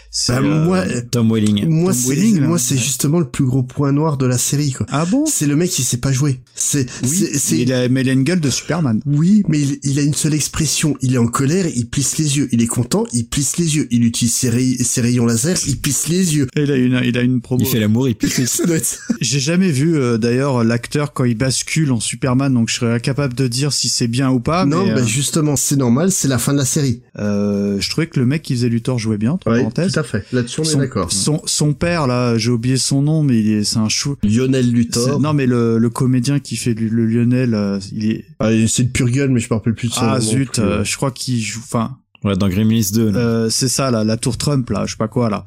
c'est 0.10 0.34
Ben, 0.34 0.45
euh, 0.45 0.66
moi, 0.66 0.84
Tom 1.12 1.32
Welling. 1.32 1.68
moi, 1.70 1.91
Tom 1.94 2.02
c'est, 2.02 2.10
Welling, 2.10 2.40
là. 2.41 2.48
moi, 2.48 2.58
c'est 2.60 2.76
Ouais. 2.76 2.80
justement 2.82 3.20
le 3.20 3.30
plus 3.30 3.45
gros 3.45 3.64
point 3.64 3.91
noir 3.91 4.18
de 4.18 4.26
la 4.26 4.38
série, 4.38 4.72
quoi. 4.74 4.86
Ah 4.90 5.06
bon? 5.06 5.26
C'est 5.28 5.45
le 5.48 5.56
mec 5.56 5.70
qui 5.70 5.84
sait 5.84 5.98
pas 5.98 6.12
jouer. 6.12 6.41
C'est, 6.56 6.86
Oui, 7.03 7.10
c'est, 7.10 7.38
c'est- 7.38 7.58
il 7.60 7.72
a, 7.74 7.88
mais 7.90 8.02
il 8.02 8.10
a 8.10 8.14
une 8.14 8.24
gueule 8.24 8.40
de 8.41 8.49
Superman. 8.49 8.99
Oui, 9.06 9.20
mais 9.48 9.60
il, 9.61 9.80
il 9.84 9.99
a 9.99 10.02
une 10.02 10.14
seule 10.14 10.34
expression. 10.34 10.95
Il 11.02 11.14
est 11.14 11.18
en 11.18 11.27
colère, 11.27 11.65
il 11.76 11.88
plisse 11.88 12.18
les 12.18 12.38
yeux. 12.38 12.49
Il 12.52 12.61
est 12.61 12.68
content, 12.68 13.06
il 13.14 13.26
plisse 13.26 13.57
les 13.57 13.76
yeux. 13.76 13.88
Il 13.91 14.03
utilise 14.06 14.34
ses, 14.34 14.49
ray- 14.49 14.77
ses 14.84 15.02
rayons 15.02 15.26
laser, 15.26 15.57
il 15.68 15.77
plisse 15.80 16.07
les 16.07 16.35
yeux. 16.35 16.48
Il 16.56 16.72
a 16.72 16.76
une, 16.76 17.02
il 17.03 17.18
a 17.18 17.22
une 17.22 17.41
promo. 17.41 17.64
Il 17.64 17.68
fait 17.68 17.80
l'amour, 17.80 18.07
il 18.07 18.15
pisse. 18.15 18.45
Ça 18.45 18.65
doit 18.65 18.77
être- 18.77 18.99
J'ai 19.22 19.39
jamais 19.39 19.72
vu 19.72 19.95
euh, 19.98 20.18
d'ailleurs 20.18 20.64
l'acteur 20.64 21.14
quand 21.14 21.23
il 21.26 21.35
bascule 21.38 21.91
en 21.91 21.99
Superman, 21.99 22.53
donc 22.53 22.69
je 22.69 22.76
serais 22.76 22.93
incapable 22.93 23.34
de 23.34 23.48
dire 23.48 23.73
si 23.73 23.89
c'est 23.89 24.07
bien 24.07 24.30
ou 24.31 24.39
pas. 24.39 24.65
non, 24.65 24.85
mais, 24.85 24.93
bah 24.95 25.02
euh, 25.02 25.06
justement, 25.06 25.56
c'est 25.56 25.76
normal, 25.77 26.11
c'est 26.11 26.27
la 26.27 26.38
fin 26.38 26.53
de 26.53 26.57
la 26.57 26.65
série. 26.65 27.02
euh, 27.19 27.80
je 27.80 27.89
trouvais 27.89 28.07
que 28.07 28.19
le 28.19 28.26
mec 28.26 28.41
qui 28.41 28.53
faisait 28.56 28.69
Luthor 28.69 28.99
jouait 28.99 29.18
bien. 29.18 29.31
Entre 29.34 29.49
Ouais, 29.52 29.60
parenthèses. 29.60 29.93
tout 29.93 29.99
à 29.99 30.03
fait. 30.03 30.26
Là-dessus, 30.34 30.61
on 30.61 30.64
est 30.64 30.76
d'accord. 30.76 31.11
son, 31.11 31.41
son 31.45 31.73
père 31.73 32.07
là, 32.07 32.38
j'ai 32.38 32.49
oublié 32.52 32.77
son 32.77 33.02
nom, 33.02 33.23
mais 33.23 33.39
il 33.39 33.49
est, 33.52 33.64
c'est 33.64 33.77
un 33.77 33.89
chou. 33.89 34.15
Lionel 34.23 34.72
Luthor. 34.72 35.19
Non, 35.19 35.33
mais 35.33 35.45
le, 35.45 35.77
le 35.77 35.90
comédien 35.90 36.40
qui 36.40 36.56
fait 36.56 36.74
le, 36.74 36.88
le 36.88 37.06
Lionel, 37.06 37.53
euh, 37.53 37.80
il 37.93 38.11
est. 38.11 38.25
Ah, 38.40 38.50
c'est 38.67 38.83
de 38.83 38.90
pure 38.90 39.09
gueule, 39.11 39.30
mais 39.30 39.40
je 39.40 39.48
me 39.49 39.56
rappelle 39.56 39.75
plus 39.75 39.90
de 39.90 39.93
ça. 39.93 40.14
Ah 40.14 40.19
zut, 40.19 40.59
euh, 40.59 40.83
je 40.83 40.95
crois 40.98 41.11
qu'il 41.11 41.40
joue. 41.40 41.61
Enfin, 41.64 41.98
Ouais, 42.24 42.35
dans 42.38 42.50
Gremlins 42.50 42.82
2. 42.93 43.09
là. 43.11 43.19
Euh, 43.19 43.50
c'est 43.50 43.67
ça 43.67 43.90
là, 43.90 44.03
la 44.03 44.16
tour 44.16 44.38
Trump 44.38 44.69
là, 44.69 44.85
je 44.85 44.91
sais 44.91 44.98
pas 44.98 45.08
quoi 45.08 45.30
là. 45.30 45.45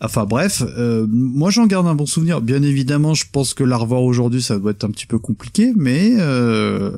Enfin 0.00 0.24
bref, 0.24 0.62
euh, 0.78 1.06
moi 1.10 1.50
j'en 1.50 1.66
garde 1.66 1.86
un 1.86 1.94
bon 1.94 2.06
souvenir. 2.06 2.40
Bien 2.40 2.62
évidemment, 2.62 3.12
je 3.14 3.24
pense 3.30 3.52
que 3.52 3.62
la 3.62 3.76
revoir 3.76 4.02
aujourd'hui, 4.02 4.40
ça 4.40 4.58
doit 4.58 4.70
être 4.70 4.84
un 4.84 4.90
petit 4.90 5.06
peu 5.06 5.18
compliqué, 5.18 5.72
mais 5.76 6.14
euh, 6.18 6.92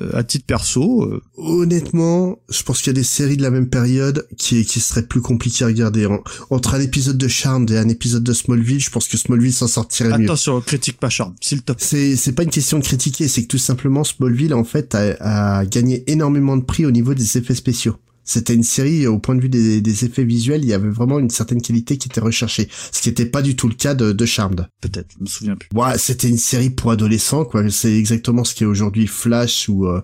euh, 0.00 0.10
à 0.14 0.22
titre 0.24 0.46
perso, 0.46 1.02
euh, 1.04 1.20
Honnêtement, 1.36 2.38
je 2.50 2.62
pense 2.62 2.78
qu'il 2.78 2.88
y 2.88 2.90
a 2.90 2.98
des 2.98 3.02
séries 3.04 3.36
de 3.36 3.42
la 3.42 3.50
même 3.50 3.68
période 3.68 4.26
qui, 4.38 4.64
qui 4.64 4.80
seraient 4.80 5.06
plus 5.06 5.20
compliquées 5.20 5.64
à 5.64 5.68
regarder. 5.68 6.06
En- 6.06 6.22
Entre 6.50 6.74
un 6.74 6.80
épisode 6.80 7.18
de 7.18 7.28
Charmed 7.28 7.70
et 7.70 7.76
un 7.78 7.88
épisode 7.88 8.22
de 8.24 8.32
Smallville, 8.32 8.80
je 8.80 8.90
pense 8.90 9.08
que 9.08 9.16
Smallville 9.16 9.52
s'en 9.52 9.66
sortirait 9.68 10.16
mieux. 10.18 10.24
attention, 10.24 10.60
critique 10.60 10.98
pas 10.98 11.10
Charme, 11.10 11.34
s'il 11.40 11.62
te 11.62 11.72
plaît. 11.72 11.84
C'est, 11.86 12.16
c'est 12.16 12.32
pas 12.32 12.42
une 12.44 12.50
question 12.50 12.78
de 12.78 12.84
critiquer, 12.84 13.28
c'est 13.28 13.42
que 13.42 13.48
tout 13.48 13.58
simplement 13.58 14.04
Smallville, 14.04 14.54
en 14.54 14.64
fait, 14.64 14.94
a, 14.94 15.58
a 15.60 15.66
gagné 15.66 16.02
énormément 16.10 16.56
de 16.56 16.64
prix 16.64 16.86
au 16.86 16.90
niveau 16.90 17.14
des 17.14 17.36
effets 17.38 17.54
spéciaux. 17.54 17.96
C'était 18.24 18.54
une 18.54 18.62
série, 18.62 19.06
au 19.06 19.18
point 19.18 19.34
de 19.34 19.40
vue 19.40 19.48
des, 19.48 19.80
des 19.80 20.04
effets 20.04 20.24
visuels, 20.24 20.62
il 20.62 20.68
y 20.68 20.72
avait 20.72 20.88
vraiment 20.88 21.18
une 21.18 21.30
certaine 21.30 21.60
qualité 21.60 21.98
qui 21.98 22.08
était 22.08 22.20
recherchée. 22.20 22.68
Ce 22.92 23.02
qui 23.02 23.08
n'était 23.08 23.26
pas 23.26 23.42
du 23.42 23.54
tout 23.56 23.68
le 23.68 23.74
cas 23.74 23.94
de, 23.94 24.12
de 24.12 24.26
Charmed. 24.26 24.66
Peut-être, 24.80 25.12
je 25.18 25.22
me 25.22 25.26
souviens 25.26 25.56
plus. 25.56 25.68
Ouais, 25.74 25.98
c'était 25.98 26.28
une 26.28 26.38
série 26.38 26.70
pour 26.70 26.90
adolescents, 26.90 27.44
quoi. 27.44 27.68
C'est 27.70 27.96
exactement 27.96 28.44
ce 28.44 28.54
qui 28.54 28.64
est 28.64 28.66
aujourd'hui 28.66 29.06
Flash 29.06 29.68
ou, 29.68 29.86
euh, 29.86 30.02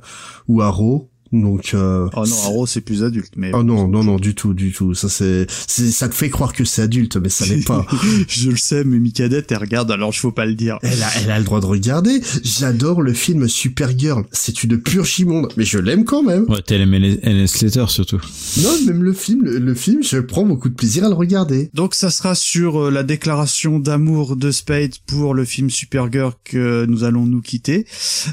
ou 0.49 0.62
Arrow. 0.62 1.09
Donc, 1.33 1.73
euh, 1.75 2.09
Oh 2.17 2.25
non, 2.26 2.36
Arrow 2.44 2.67
c'est 2.67 2.81
plus 2.81 3.05
adulte, 3.05 3.33
mais. 3.36 3.50
Oh 3.55 3.62
non, 3.62 3.86
non, 3.89 4.02
non, 4.05 4.17
du 4.17 4.34
tout, 4.34 4.55
du 4.55 4.73
tout. 4.73 4.94
Ça, 4.94 5.09
c'est, 5.09 5.47
c'est, 5.67 5.91
ça 5.91 6.09
te 6.09 6.15
fait 6.15 6.31
croire 6.31 6.52
que 6.52 6.65
c'est 6.65 6.83
adulte, 6.83 7.17
mais 7.17 7.28
ça 7.28 7.47
l'est 7.47 7.65
pas. 7.65 7.86
je 8.28 8.50
le 8.50 8.57
sais, 8.57 8.84
mais 8.84 8.99
Micadette, 8.99 9.50
elle 9.52 9.59
regarde, 9.59 9.91
alors 9.91 10.10
il 10.12 10.18
faut 10.18 10.33
pas 10.33 10.47
le 10.47 10.55
dire. 10.55 10.78
Elle 10.83 11.02
a, 11.02 11.09
elle 11.23 11.31
a 11.31 11.39
le 11.39 11.44
droit 11.44 11.60
de 11.60 11.67
regarder. 11.67 12.20
J'adore 12.42 13.02
le 13.02 13.12
film 13.12 13.49
Supergirl. 13.49 14.25
C'est 14.33 14.65
une 14.65 14.78
pure 14.81 15.07
chimonde, 15.07 15.52
mais 15.57 15.65
je 15.65 15.78
l'aime 15.78 16.05
quand 16.05 16.23
même. 16.23 16.44
Ouais, 16.49 16.62
t'as 16.65 16.76
aimé 16.76 17.20
NS 17.23 17.47
Slater 17.47 17.86
surtout. 17.89 18.20
Non, 18.62 18.70
même 18.86 19.02
le 19.02 19.12
film, 19.12 19.44
le, 19.44 19.59
le 19.59 19.75
film, 19.75 20.02
je 20.02 20.18
prends 20.18 20.44
beaucoup 20.44 20.68
de 20.68 20.75
plaisir 20.75 21.05
à 21.05 21.09
le 21.09 21.15
regarder. 21.15 21.70
Donc 21.75 21.94
ça 21.94 22.10
sera 22.10 22.34
sur 22.34 22.86
euh, 22.86 22.91
la 22.91 23.02
déclaration 23.02 23.78
d'amour 23.78 24.36
de 24.36 24.50
Spade 24.50 24.94
pour 25.07 25.34
le 25.34 25.44
film 25.44 25.70
Supergirl 25.70 26.33
que 26.44 26.86
nous 26.86 27.05
allons 27.05 27.26
nous 27.26 27.41
quitter. 27.41 27.86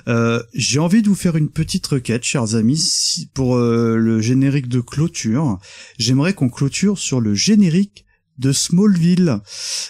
Euh, 0.08 0.42
J'ai 0.54 0.80
envie 0.80 1.02
de 1.02 1.08
vous 1.10 1.16
faire 1.16 1.36
une 1.36 1.50
petite 1.50 1.86
requête, 1.88 2.24
chers 2.24 2.56
amis, 2.56 2.78
pour 3.34 3.56
euh, 3.56 3.98
le 3.98 4.22
générique 4.22 4.68
de 4.68 4.82
clôture. 4.82 5.60
J'aimerais 5.98 6.34
qu'on 6.34 6.50
clôture 6.50 6.98
sur 6.98 7.22
le 7.22 7.34
générique 7.34 8.06
de 8.38 8.52
Smallville. 8.52 9.40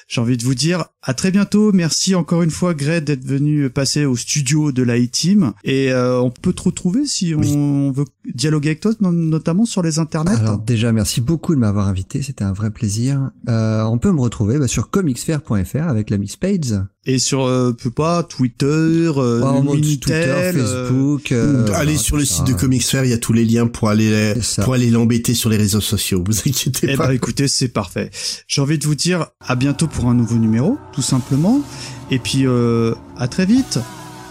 J'ai 0.07 0.21
envie 0.21 0.37
de 0.37 0.43
vous 0.43 0.55
dire 0.55 0.85
à 1.07 1.13
très 1.15 1.31
bientôt. 1.31 1.71
Merci 1.71 2.13
encore 2.13 2.43
une 2.43 2.51
fois 2.51 2.73
Greg 2.75 3.03
d'être 3.05 3.25
venu 3.25 3.69
passer 3.69 4.05
au 4.05 4.15
studio 4.15 4.71
de 4.71 4.83
la 4.83 4.95
team 5.07 5.53
et 5.63 5.91
euh, 5.91 6.19
on 6.21 6.29
peut 6.29 6.53
te 6.53 6.63
retrouver 6.63 7.05
si 7.05 7.33
on 7.33 7.91
veut 7.91 8.05
dialoguer 8.33 8.69
avec 8.69 8.81
toi, 8.81 8.91
no- 8.99 9.11
notamment 9.11 9.65
sur 9.65 9.81
les 9.81 9.99
internets. 9.99 10.35
Alors 10.37 10.57
déjà, 10.59 10.91
merci 10.91 11.21
beaucoup 11.21 11.55
de 11.55 11.59
m'avoir 11.59 11.87
invité, 11.87 12.21
c'était 12.21 12.43
un 12.43 12.53
vrai 12.53 12.71
plaisir. 12.71 13.31
Euh, 13.49 13.83
on 13.83 13.97
peut 13.97 14.11
me 14.11 14.19
retrouver 14.19 14.59
bah, 14.59 14.67
sur 14.67 14.89
comicsfair.fr 14.89 15.87
avec 15.87 16.09
l'ami 16.09 16.27
Spades. 16.27 16.85
Et 17.09 17.19
sur, 17.19 17.45
euh, 17.45 17.71
peut 17.71 17.89
pas, 17.89 18.21
Twitter, 18.23 18.65
euh, 18.65 19.61
Minitel, 19.63 19.97
Twitter, 19.97 20.59
euh, 20.59 20.85
Facebook. 20.87 21.31
euh, 21.31 21.63
allez 21.67 21.93
voilà, 21.93 21.97
sur 21.97 22.17
le 22.17 22.25
site 22.25 22.37
ça. 22.47 22.51
de 22.51 22.51
Comics 22.51 22.83
Fair, 22.83 23.05
il 23.05 23.11
y 23.11 23.13
a 23.13 23.17
tous 23.17 23.31
les 23.31 23.45
liens 23.45 23.67
pour 23.67 23.87
aller, 23.87 24.33
pour 24.61 24.73
aller 24.73 24.89
l'embêter 24.89 25.33
sur 25.33 25.49
les 25.49 25.55
réseaux 25.55 25.79
sociaux. 25.79 26.21
Vous 26.27 26.37
inquiétez 26.39 26.87
Eh 26.91 26.95
pas. 26.97 27.07
ben 27.07 27.13
écoutez, 27.13 27.47
c'est 27.47 27.69
parfait. 27.69 28.11
J'ai 28.49 28.59
envie 28.59 28.77
de 28.77 28.85
vous 28.85 28.95
dire 28.95 29.27
à 29.39 29.55
bientôt 29.55 29.87
pour 29.87 30.07
un 30.09 30.15
nouveau 30.15 30.35
numéro, 30.35 30.77
tout 30.97 31.03
simplement. 31.03 31.61
Et 32.09 32.17
puis 32.17 32.47
euh, 32.47 32.95
à 33.19 33.27
très 33.27 33.45
vite. 33.45 33.77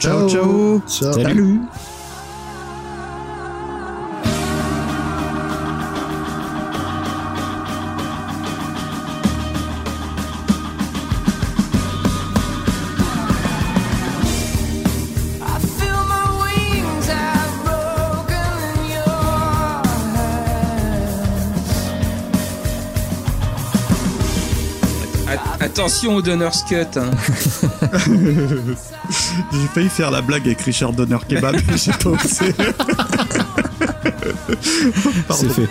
Ciao 0.01 0.29
ciao. 0.29 0.83
Ciao. 0.89 1.13
Salut. 1.13 1.61
Attention 25.87 26.17
au 26.17 26.23
Donner's 26.23 26.65
Cut. 26.65 26.97
Hein. 26.97 27.13
J'ai 29.53 29.69
failli 29.73 29.89
faire 29.89 30.11
la 30.11 30.21
blague 30.21 30.45
avec 30.47 30.61
Richard 30.63 30.93
Donner 30.93 31.19
Kebab, 31.29 31.55
mais 31.55 31.77
j'ai 31.77 31.93
pas 31.93 32.11
osé. 32.11 32.53
C'est 35.31 35.49
fait. 35.49 35.69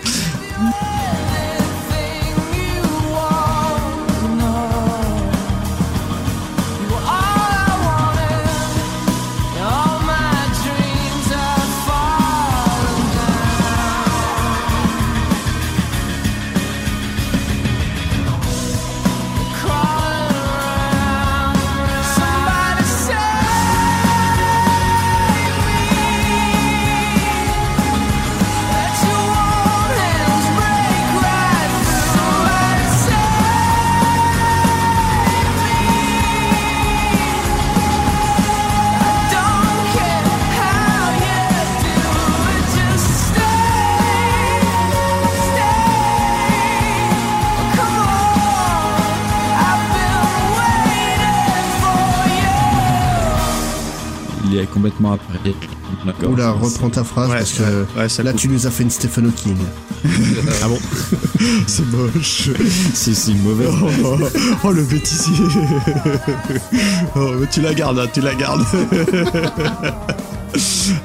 Oula, 56.27 56.51
reprends 56.51 56.89
ta 56.89 57.03
phrase 57.03 57.29
Ouais, 57.29 57.37
parce 57.37 57.53
que 57.53 57.63
ouais, 57.63 58.23
là 58.23 58.31
coupe. 58.31 58.41
tu 58.41 58.47
nous 58.49 58.67
as 58.67 58.71
fait 58.71 58.83
une 58.83 58.89
Stephen 58.89 59.27
Hawking. 59.27 59.57
Ah 60.63 60.67
bon 60.67 60.77
c'est 61.67 61.85
moche. 61.87 62.49
C'est 62.93 63.15
si 63.15 63.33
mauvais. 63.35 63.65
Oh, 63.67 63.87
oh, 64.03 64.17
oh, 64.63 64.71
le 64.71 64.83
bêtisier. 64.83 65.35
oh, 67.15 67.31
mais 67.39 67.47
tu 67.47 67.61
la 67.61 67.73
gardes, 67.73 67.97
hein, 67.99 68.07
tu 68.13 68.21
la 68.21 68.35
gardes. 68.35 68.63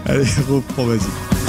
Allez, 0.07 0.27
reprends, 0.51 0.85
vas-y. 0.85 1.40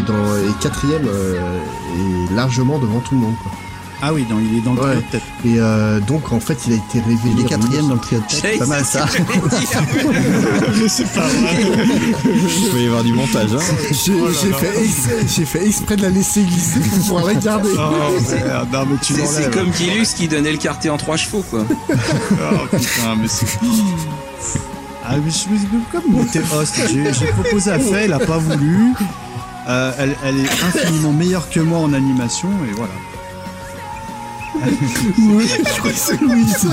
Est 0.00 0.06
dans 0.06 0.36
est 0.36 0.58
quatrième 0.60 1.06
euh, 1.06 1.58
et 1.96 2.34
largement 2.34 2.78
devant 2.78 3.00
tout 3.00 3.14
le 3.14 3.20
monde. 3.20 3.34
Quoi. 3.42 3.52
Ah 4.02 4.14
oui, 4.14 4.24
non, 4.30 4.38
il 4.40 4.56
est 4.56 4.60
dans 4.62 4.72
le 4.72 4.80
Ouais. 4.80 4.86
trio 4.92 5.00
de 5.02 5.06
tête. 5.12 5.22
Et 5.44 5.56
euh, 5.58 6.00
donc 6.00 6.32
en 6.32 6.40
fait, 6.40 6.56
il 6.66 6.72
a 6.72 6.76
été 6.76 7.00
révélé. 7.00 7.34
Il 7.36 7.40
est 7.40 7.48
quatrième 7.48 7.86
dans 7.88 7.94
le 7.94 8.00
trio 8.00 8.20
de 8.20 8.24
tête. 8.24 8.52
J'ai- 8.54 8.58
Pas 8.58 8.64
mal 8.66 8.82
ça. 8.82 9.06
c'est 10.88 11.04
pas 11.14 11.20
vrai. 11.20 11.56
Il 12.24 12.68
peut 12.70 12.80
y 12.80 12.86
avoir 12.86 13.04
du 13.04 13.12
montage. 13.12 13.50
Hein. 13.54 13.58
J'ai 13.90 14.14
j'ai 15.28 15.44
fait, 15.44 15.66
exprès 15.66 15.96
de 15.96 16.02
la 16.02 16.08
laisser 16.08 16.42
glisser 16.44 16.80
pour 17.08 17.18
la 17.20 17.26
regarder. 17.26 17.68
Oh, 17.76 18.14
mais 18.18 18.96
tu 19.02 19.12
C'est- 19.14 19.26
C'est 19.26 19.50
comme 19.52 19.70
Gilus 19.74 20.14
qui 20.16 20.28
donnait 20.28 20.52
le 20.52 20.58
quartier 20.58 20.88
en 20.88 20.96
trois 20.96 21.16
chevaux, 21.18 21.44
quoi. 21.50 21.66
Oh 21.90 22.66
putain, 22.70 23.16
mais 23.20 23.28
c'est. 23.28 23.46
Ah, 25.04 25.16
mais 25.22 25.30
je 25.30 25.48
me 25.48 25.80
comme 25.90 26.14
on 26.14 26.22
était 26.24 26.40
host, 26.54 26.80
j'ai 26.90 27.12
j'ai 27.12 27.26
proposé 27.32 27.70
à 27.72 27.78
Faye, 27.78 28.04
elle 28.04 28.12
a 28.12 28.18
pas 28.18 28.38
voulu. 28.38 28.92
Euh, 29.70 29.92
elle, 29.98 30.16
elle 30.24 30.40
est 30.40 30.64
infiniment 30.64 31.12
meilleure 31.12 31.48
que 31.48 31.60
moi 31.60 31.78
en 31.78 31.92
animation, 31.92 32.48
et 32.68 32.72
voilà. 32.72 32.92
Oui, 35.18 35.46
je 35.48 35.78
crois 35.78 35.92
que 35.92 35.96
c'est 35.96 36.20
Louise. 36.20 36.68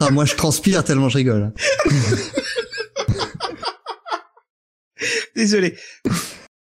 Ah, 0.00 0.10
moi, 0.10 0.24
je 0.24 0.34
transpire 0.34 0.82
tellement 0.82 1.08
je 1.08 1.16
rigole. 1.16 1.52
Désolé. 5.36 5.76